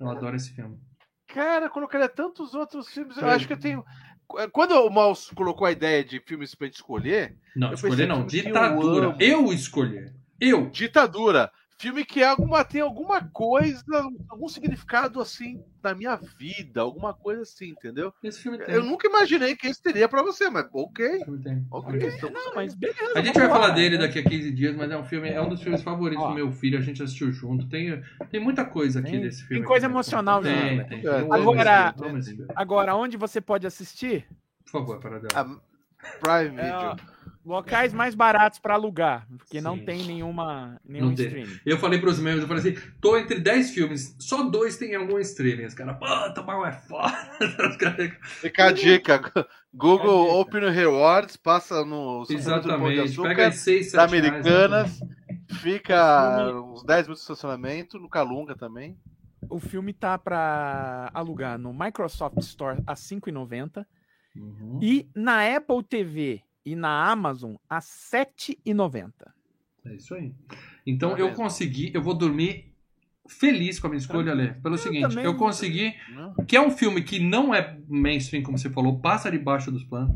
Eu 0.00 0.08
adoro 0.10 0.36
esse 0.36 0.50
filme. 0.54 0.78
Cara, 1.28 1.66
eu 1.66 1.70
colocaria 1.70 2.08
tantos 2.08 2.54
outros 2.54 2.88
filmes. 2.88 3.16
Eu 3.16 3.28
acho 3.28 3.46
que 3.46 3.52
eu 3.52 3.58
tenho. 3.58 3.84
Quando 4.52 4.72
o 4.72 4.90
Maus 4.90 5.30
colocou 5.34 5.66
a 5.66 5.72
ideia 5.72 6.02
de 6.04 6.20
filmes 6.20 6.54
pra 6.54 6.66
gente 6.66 6.76
escolher, 6.76 7.36
Não, 7.56 7.68
Eu 7.68 7.74
escolher 7.74 7.90
pensei 7.92 8.06
não. 8.06 8.20
eu 8.20 8.26
Ditadura. 8.26 9.06
amo. 9.08 9.16
Eu 9.20 9.52
escolher. 9.52 10.14
Eu. 10.40 10.70
Ditadura. 10.70 11.50
Filme 11.76 12.04
que 12.04 12.22
é 12.22 12.26
alguma, 12.28 12.64
tem 12.64 12.80
alguma 12.80 13.20
coisa, 13.30 13.82
algum 14.28 14.48
significado 14.48 15.20
assim 15.20 15.62
na 15.82 15.92
minha 15.94 16.16
vida, 16.38 16.80
alguma 16.80 17.12
coisa 17.12 17.42
assim, 17.42 17.70
entendeu? 17.70 18.14
Esse 18.22 18.40
filme 18.40 18.58
tem. 18.58 18.74
Eu 18.74 18.82
nunca 18.84 19.08
imaginei 19.08 19.56
que 19.56 19.66
esse 19.66 19.82
teria 19.82 20.08
pra 20.08 20.22
você, 20.22 20.48
mas 20.48 20.66
ok. 20.72 21.04
Esse 21.04 21.24
filme 21.24 21.42
tem. 21.42 21.66
Ok. 21.70 22.08
então- 22.16 22.30
Não, 22.30 22.54
mas 22.54 22.74
beleza. 22.74 23.12
A 23.18 23.20
gente 23.22 23.38
vai 23.38 23.48
falar 23.48 23.70
dele 23.70 23.98
daqui 23.98 24.20
a 24.20 24.22
15 24.22 24.52
dias, 24.52 24.74
mas 24.76 24.90
é 24.90 24.96
um 24.96 25.04
filme, 25.04 25.28
é 25.28 25.40
um 25.42 25.48
dos 25.48 25.60
filmes 25.60 25.82
favoritos 25.82 26.24
Ó. 26.24 26.28
do 26.28 26.34
meu 26.34 26.50
filho, 26.52 26.78
a 26.78 26.82
gente 26.82 27.02
assistiu 27.02 27.30
junto. 27.32 27.68
Tem, 27.68 28.00
tem 28.30 28.40
muita 28.40 28.64
coisa 28.64 29.00
aqui 29.00 29.10
Tem- 29.10 29.20
desse 29.20 29.42
filme. 29.42 29.56
tem 29.56 29.64
coisa 29.68 29.86
aqui, 29.86 29.92
né? 29.92 29.96
emocional 29.96 30.40
tem, 30.42 30.52
junto, 30.54 30.66
tem, 30.68 30.76
né? 30.78 30.84
tem. 30.84 31.06
É, 31.06 31.34
agora-. 31.34 31.94
Agora, 32.54 32.94
onde 32.94 33.16
você 33.16 33.40
pode 33.40 33.66
assistir? 33.66 34.26
Por 34.64 34.70
favor, 34.70 35.00
para 35.00 35.18
dela. 35.18 35.34
A 35.34 35.44
Prime 36.20 36.60
É, 36.60 36.64
Video. 36.92 37.13
Locais 37.44 37.92
mais 37.92 38.14
baratos 38.14 38.58
pra 38.58 38.74
alugar, 38.74 39.26
porque 39.38 39.60
não 39.60 39.76
Sim. 39.76 39.84
tem 39.84 40.02
nenhuma 40.04 40.80
nenhum 40.84 41.08
Não 41.08 41.14
tem. 41.14 41.26
streaming. 41.26 41.60
Eu 41.66 41.78
falei 41.78 41.98
pros 42.00 42.18
membros, 42.18 42.42
eu 42.42 42.48
falei 42.48 42.72
assim, 42.72 42.90
tô 43.00 43.16
entre 43.18 43.38
10 43.38 43.70
filmes, 43.70 44.16
só 44.18 44.42
dois 44.44 44.76
tem 44.76 44.94
algum 44.94 45.18
streaming. 45.18 45.66
Os 45.66 45.74
caras, 45.74 45.96
pô, 45.98 46.06
tomar 46.34 46.68
é 46.68 46.72
foda. 46.72 47.14
Os 47.68 48.38
Fica 48.40 48.66
a 48.66 48.72
dica. 48.72 49.46
Google. 49.72 50.40
Open 50.40 50.70
Rewards, 50.70 51.36
passa 51.36 51.84
no 51.84 52.24
Exatamente. 52.30 53.00
Açúcar, 53.00 53.28
Pega 53.28 53.48
as 53.48 53.56
6, 53.56 53.86
7 53.90 53.96
da 53.96 54.04
Americanas, 54.04 55.00
fica 55.60 56.60
uns 56.62 56.84
10 56.84 57.02
minutos 57.06 57.26
de 57.26 57.32
estacionamento, 57.32 57.98
no 57.98 58.08
Calunga 58.08 58.54
também. 58.56 58.96
O 59.50 59.58
filme 59.60 59.92
tá 59.92 60.16
pra 60.16 61.10
alugar 61.12 61.58
no 61.58 61.72
Microsoft 61.74 62.38
Store 62.38 62.80
a 62.86 62.92
R$ 62.92 62.96
5,90 62.98 63.84
Uhum. 64.36 64.80
e 64.82 65.08
na 65.14 65.54
Apple 65.56 65.82
TV 65.84 66.42
e 66.64 66.74
na 66.76 67.10
Amazon 67.10 67.54
a 67.68 67.76
R$ 67.76 67.82
7,90. 67.82 69.12
É 69.86 69.94
isso 69.94 70.14
aí. 70.14 70.32
Então 70.86 71.10
Tá 71.12 71.18
eu 71.18 71.26
vendo? 71.28 71.36
consegui, 71.36 71.90
eu 71.94 72.02
vou 72.02 72.14
dormir 72.14 72.72
feliz 73.28 73.78
com 73.80 73.86
a 73.86 73.90
minha 73.90 73.98
escolha, 73.98 74.34
Lê. 74.34 74.48
Pelo 74.54 74.76
seguinte, 74.78 75.08
também 75.08 75.24
eu 75.24 75.36
consegui, 75.36 75.94
Né? 76.10 76.32
que 76.46 76.56
é 76.56 76.60
um 76.60 76.70
filme 76.70 77.02
que 77.02 77.18
não 77.18 77.54
é 77.54 77.78
mainstream, 77.88 78.42
como 78.42 78.58
você 78.58 78.68
falou, 78.70 78.98
passa 79.00 79.30
debaixo 79.30 79.70
dos 79.70 79.84
panos. 79.84 80.14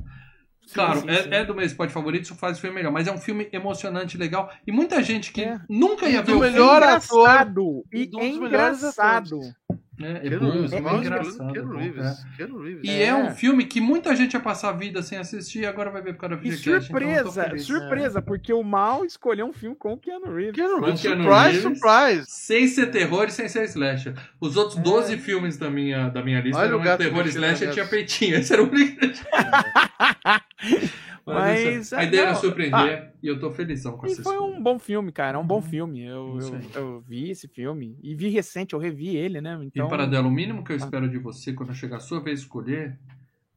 Claro, 0.74 1.00
sim, 1.00 1.08
é, 1.08 1.22
sim. 1.22 1.28
é 1.32 1.44
do 1.46 1.54
meu 1.54 1.64
spot 1.64 1.88
favorito, 1.88 2.24
isso 2.24 2.34
faz 2.34 2.58
o 2.58 2.60
filme 2.60 2.76
melhor. 2.76 2.92
Mas 2.92 3.06
é 3.06 3.12
um 3.12 3.16
filme 3.16 3.48
emocionante, 3.52 4.18
legal. 4.18 4.52
E 4.66 4.70
muita 4.72 5.02
gente 5.02 5.32
que 5.32 5.42
É. 5.42 5.58
nunca 5.66 6.06
ia 6.06 6.20
ver 6.22 6.32
o 6.34 6.40
melhor 6.40 6.82
filme. 6.82 6.94
ator. 6.94 7.18
engraçado 7.30 7.84
e 7.90 8.02
Um 8.02 8.10
dos 8.10 8.38
melhores 8.38 8.78
engraçado. 8.78 9.36
atores. 9.36 9.54
É, 10.00 10.12
é 10.12 10.20
Keanu 10.28 10.46
bom, 10.46 10.52
Reeves, 10.52 10.72
é 10.72 10.78
engraçado. 10.78 11.52
Keanu 11.52 11.72
é 11.72 11.74
bom, 11.74 11.80
Reeves, 11.80 12.06
é. 12.06 12.16
Keanu 12.36 12.62
Reeves. 12.62 12.84
E 12.84 12.90
É. 12.90 13.02
é. 13.06 13.14
um 13.16 13.34
filme 13.34 13.64
que 13.64 13.80
muita 13.80 14.14
gente 14.14 14.34
ia 14.34 14.40
passar 14.40 14.68
a 14.68 14.72
vida 14.72 15.02
sem 15.02 15.18
assistir 15.18 15.60
e 15.60 15.66
agora 15.66 15.90
vai 15.90 16.00
ver 16.02 16.12
por 16.14 16.20
causa 16.20 16.36
E 16.36 16.38
videocast. 16.38 16.68
então 16.68 16.80
surpresa, 17.00 17.42
feliz. 17.44 17.62
surpresa, 17.64 18.22
porque 18.22 18.52
o 18.52 18.62
Mal 18.62 19.04
escolheu 19.04 19.46
um 19.46 19.52
filme 19.52 19.74
com 19.74 19.94
o 19.94 19.98
Keanu 19.98 20.32
Reeves. 20.32 20.54
Keanu 20.54 20.80
Reeves, 20.84 21.02
Keanu 21.02 21.24
surprise, 21.24 21.60
Reeves. 21.60 21.80
surprise. 21.80 22.24
Sem 22.28 22.68
ser 22.68 22.86
terror 22.92 23.24
e 23.26 23.30
sem 23.32 23.48
ser 23.48 23.64
slasher. 23.64 24.14
Os 24.40 24.56
outros 24.56 24.78
12 24.78 25.16
filmes 25.18 25.56
da 25.56 25.68
minha, 25.68 26.08
da 26.10 26.22
minha 26.22 26.40
lista 26.40 26.62
É. 26.62 26.66
Olha 26.66 26.76
o 26.76 26.80
eram 26.80 26.96
terror 26.96 27.26
e 27.26 27.30
slasher 27.30 27.68
e 27.68 27.72
tinha 27.72 27.86
peitinho. 27.86 28.36
Esse 28.36 28.52
era 28.52 28.62
o 28.62 28.70
único. 28.70 29.00
Mas, 31.34 31.60
isso- 31.86 31.96
a 31.96 32.04
ideia 32.04 32.20
era 32.22 32.32
não, 32.32 32.40
surpreender 32.40 33.12
e 33.22 33.26
eu 33.28 33.38
tô 33.38 33.50
felizão 33.50 33.96
com 33.96 34.06
E 34.06 34.12
essa 34.12 34.22
foi 34.22 34.32
escolha. 34.34 34.52
um 34.56 34.62
bom 34.62 34.78
filme, 34.78 35.10
cara. 35.12 35.36
É 35.38 35.40
um 35.40 35.46
bom 35.46 35.60
filme. 35.62 36.04
Eu, 36.04 36.22
Uhum. 36.32 36.38
Isso 36.38 36.52
eu, 36.54 36.58
aí. 36.58 36.70
eu 36.74 37.00
vi 37.00 37.30
esse 37.30 37.48
filme. 37.48 37.98
E 38.02 38.14
vi 38.14 38.28
recente, 38.28 38.74
eu 38.74 38.78
revi 38.78 39.16
ele, 39.16 39.40
né? 39.40 39.58
E 39.62 39.66
Então. 39.66 39.88
Paradelo, 39.88 40.28
o 40.28 40.30
mínimo 40.30 40.60
Ah. 40.60 40.64
que 40.64 40.72
eu 40.72 40.76
espero 40.76 41.08
de 41.08 41.18
você 41.18 41.52
quando 41.52 41.74
chegar 41.74 41.96
a 41.96 42.00
sua 42.00 42.20
vez 42.20 42.40
de 42.40 42.46
escolher 42.46 42.98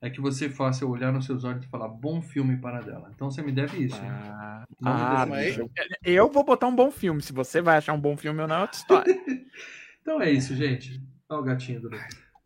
é 0.02 0.10
que 0.10 0.20
você 0.20 0.50
faça 0.50 0.84
eu 0.84 0.90
olhar 0.90 1.14
nos 1.14 1.26
seus 1.26 1.44
olhos 1.44 1.64
e 1.64 1.68
falar 1.70 1.88
bom 1.88 2.22
filme 2.22 2.58
Paradela. 2.58 3.12
Então 3.14 3.30
você 3.30 3.42
me 3.44 3.52
deve 3.52 3.84
isso. 3.86 4.00
Ah, 4.04 4.66
me 4.82 4.88
ah, 4.88 5.48
isso. 5.48 5.62
eu, 5.62 5.70
eu 6.04 6.30
vou 6.32 6.44
botar 6.44 6.68
um 6.68 6.76
bom 6.76 6.90
filme. 6.90 7.22
Se 7.22 7.32
você 7.32 7.62
vai 7.62 7.78
achar 7.78 7.94
um 7.94 8.00
bom 8.02 8.18
filme 8.18 8.42
ou 8.42 8.48
não, 8.48 8.56
é 8.56 8.62
outra 8.62 8.78
história. 8.78 9.16
Então 10.02 10.20
é 10.20 10.32
isso, 10.32 10.56
gente. 10.56 11.00
Olha 11.30 11.42
o 11.42 11.44
gatinho 11.44 11.80
do. 11.80 11.90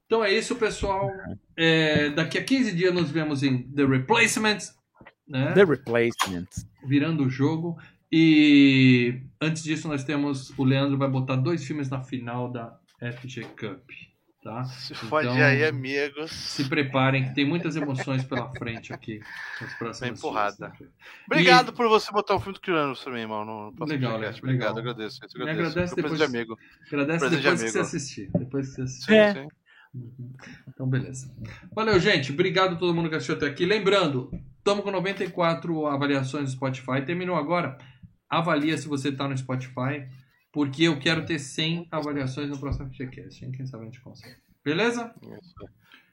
Então 0.06 0.22
é 0.22 0.30
isso, 0.34 0.58
pessoal. 0.58 1.10
É, 1.56 2.10
daqui 2.10 2.38
a 2.38 2.44
15 2.44 2.74
dias 2.76 2.94
nos 2.94 3.10
vemos 3.10 3.44
em 3.44 3.64
The 3.72 3.86
Replacements, 3.86 4.76
né? 5.28 5.52
The 5.54 5.64
Replacement. 5.64 6.48
virando 6.86 7.24
o 7.26 7.30
jogo. 7.30 7.78
E 8.12 9.22
antes 9.42 9.64
disso, 9.64 9.88
nós 9.88 10.04
temos. 10.04 10.58
O 10.58 10.64
Leandro 10.64 10.98
vai 10.98 11.10
botar 11.10 11.36
dois 11.36 11.64
filmes 11.66 11.90
na 11.90 12.02
final 12.02 12.50
da 12.52 12.78
FG 13.00 13.44
Cup. 13.60 13.90
tá? 14.44 14.64
Se 14.66 14.94
fode 14.94 15.28
Então, 15.28 15.42
aí, 15.44 15.66
amigos. 15.66 16.32
Se 16.32 16.70
preparem, 16.70 17.26
que 17.26 17.34
tem 17.34 17.44
muitas 17.46 17.76
emoções 17.76 18.24
pela 18.24 18.48
frente 18.54 18.94
aqui. 18.94 19.20
Nas 19.60 19.74
próximas 19.74 20.12
Bem 20.12 20.22
porrada. 20.22 20.72
dias. 20.78 20.90
Obrigado 21.26 21.74
por 21.74 21.90
você 21.90 22.12
botar 22.12 22.36
um 22.36 22.40
filme 22.40 22.54
do 22.54 22.62
pra 23.04 23.12
mim, 23.14 23.22
irmão. 23.22 23.44
No 23.44 23.74
próximo 23.74 24.00
Legal. 24.00 24.16
Obrigado, 24.38 24.78
agradeço. 24.80 25.20
isso, 25.26 25.36
Me 25.38 25.44
agradeço. 25.44 25.70
agradece 25.72 25.96
depois- 25.96 26.18
de 26.20 26.24
amigo. 26.24 26.60
Agradece 26.88 27.20
Prazer 27.20 27.40
de 27.40 27.44
depois 27.44 27.62
que 27.64 27.70
você 27.72 27.78
amigo. 27.80 27.88
assistir. 27.88 28.30
Depois 28.38 28.68
que 28.70 28.76
você 28.76 28.82
assistir. 28.84 29.06
Sim, 29.06 29.16
É. 29.16 29.34
sim. 29.34 29.48
Então, 30.68 30.88
beleza. 30.88 31.34
Valeu, 31.74 32.00
gente. 32.00 32.32
Obrigado 32.32 32.74
a 32.74 32.78
todo 32.78 32.94
mundo 32.94 33.10
que 33.10 33.16
assistiu 33.16 33.36
até 33.36 33.48
aqui. 33.48 33.66
Lembrando, 33.66 34.30
estamos 34.58 34.84
com 34.84 34.92
94 34.92 35.88
avaliações 35.88 36.44
no 36.44 36.50
Spotify. 36.50 37.04
Terminou 37.06 37.36
agora. 37.36 37.78
Avalia 38.30 38.78
se 38.78 38.88
você 38.88 39.10
está 39.10 39.28
no 39.28 39.38
Spotify, 39.38 40.08
porque 40.52 40.84
eu 40.84 41.00
quero 41.00 41.26
ter 41.26 41.40
100 41.40 41.88
avaliações 41.92 42.50
no 42.50 42.60
próximo 42.60 42.90
FGCast. 42.90 43.52
Quem 43.52 43.66
sabe 43.66 43.84
a 43.84 43.86
gente 43.86 44.02
consegue. 44.02 44.36
Beleza? 44.64 45.14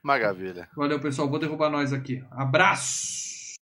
Maravilha. 0.03 0.69
Valeu, 0.75 0.99
pessoal. 0.99 1.29
Vou 1.29 1.39
derrubar 1.39 1.69
nós 1.69 1.91
aqui. 1.91 2.23
Abraço! 2.31 3.32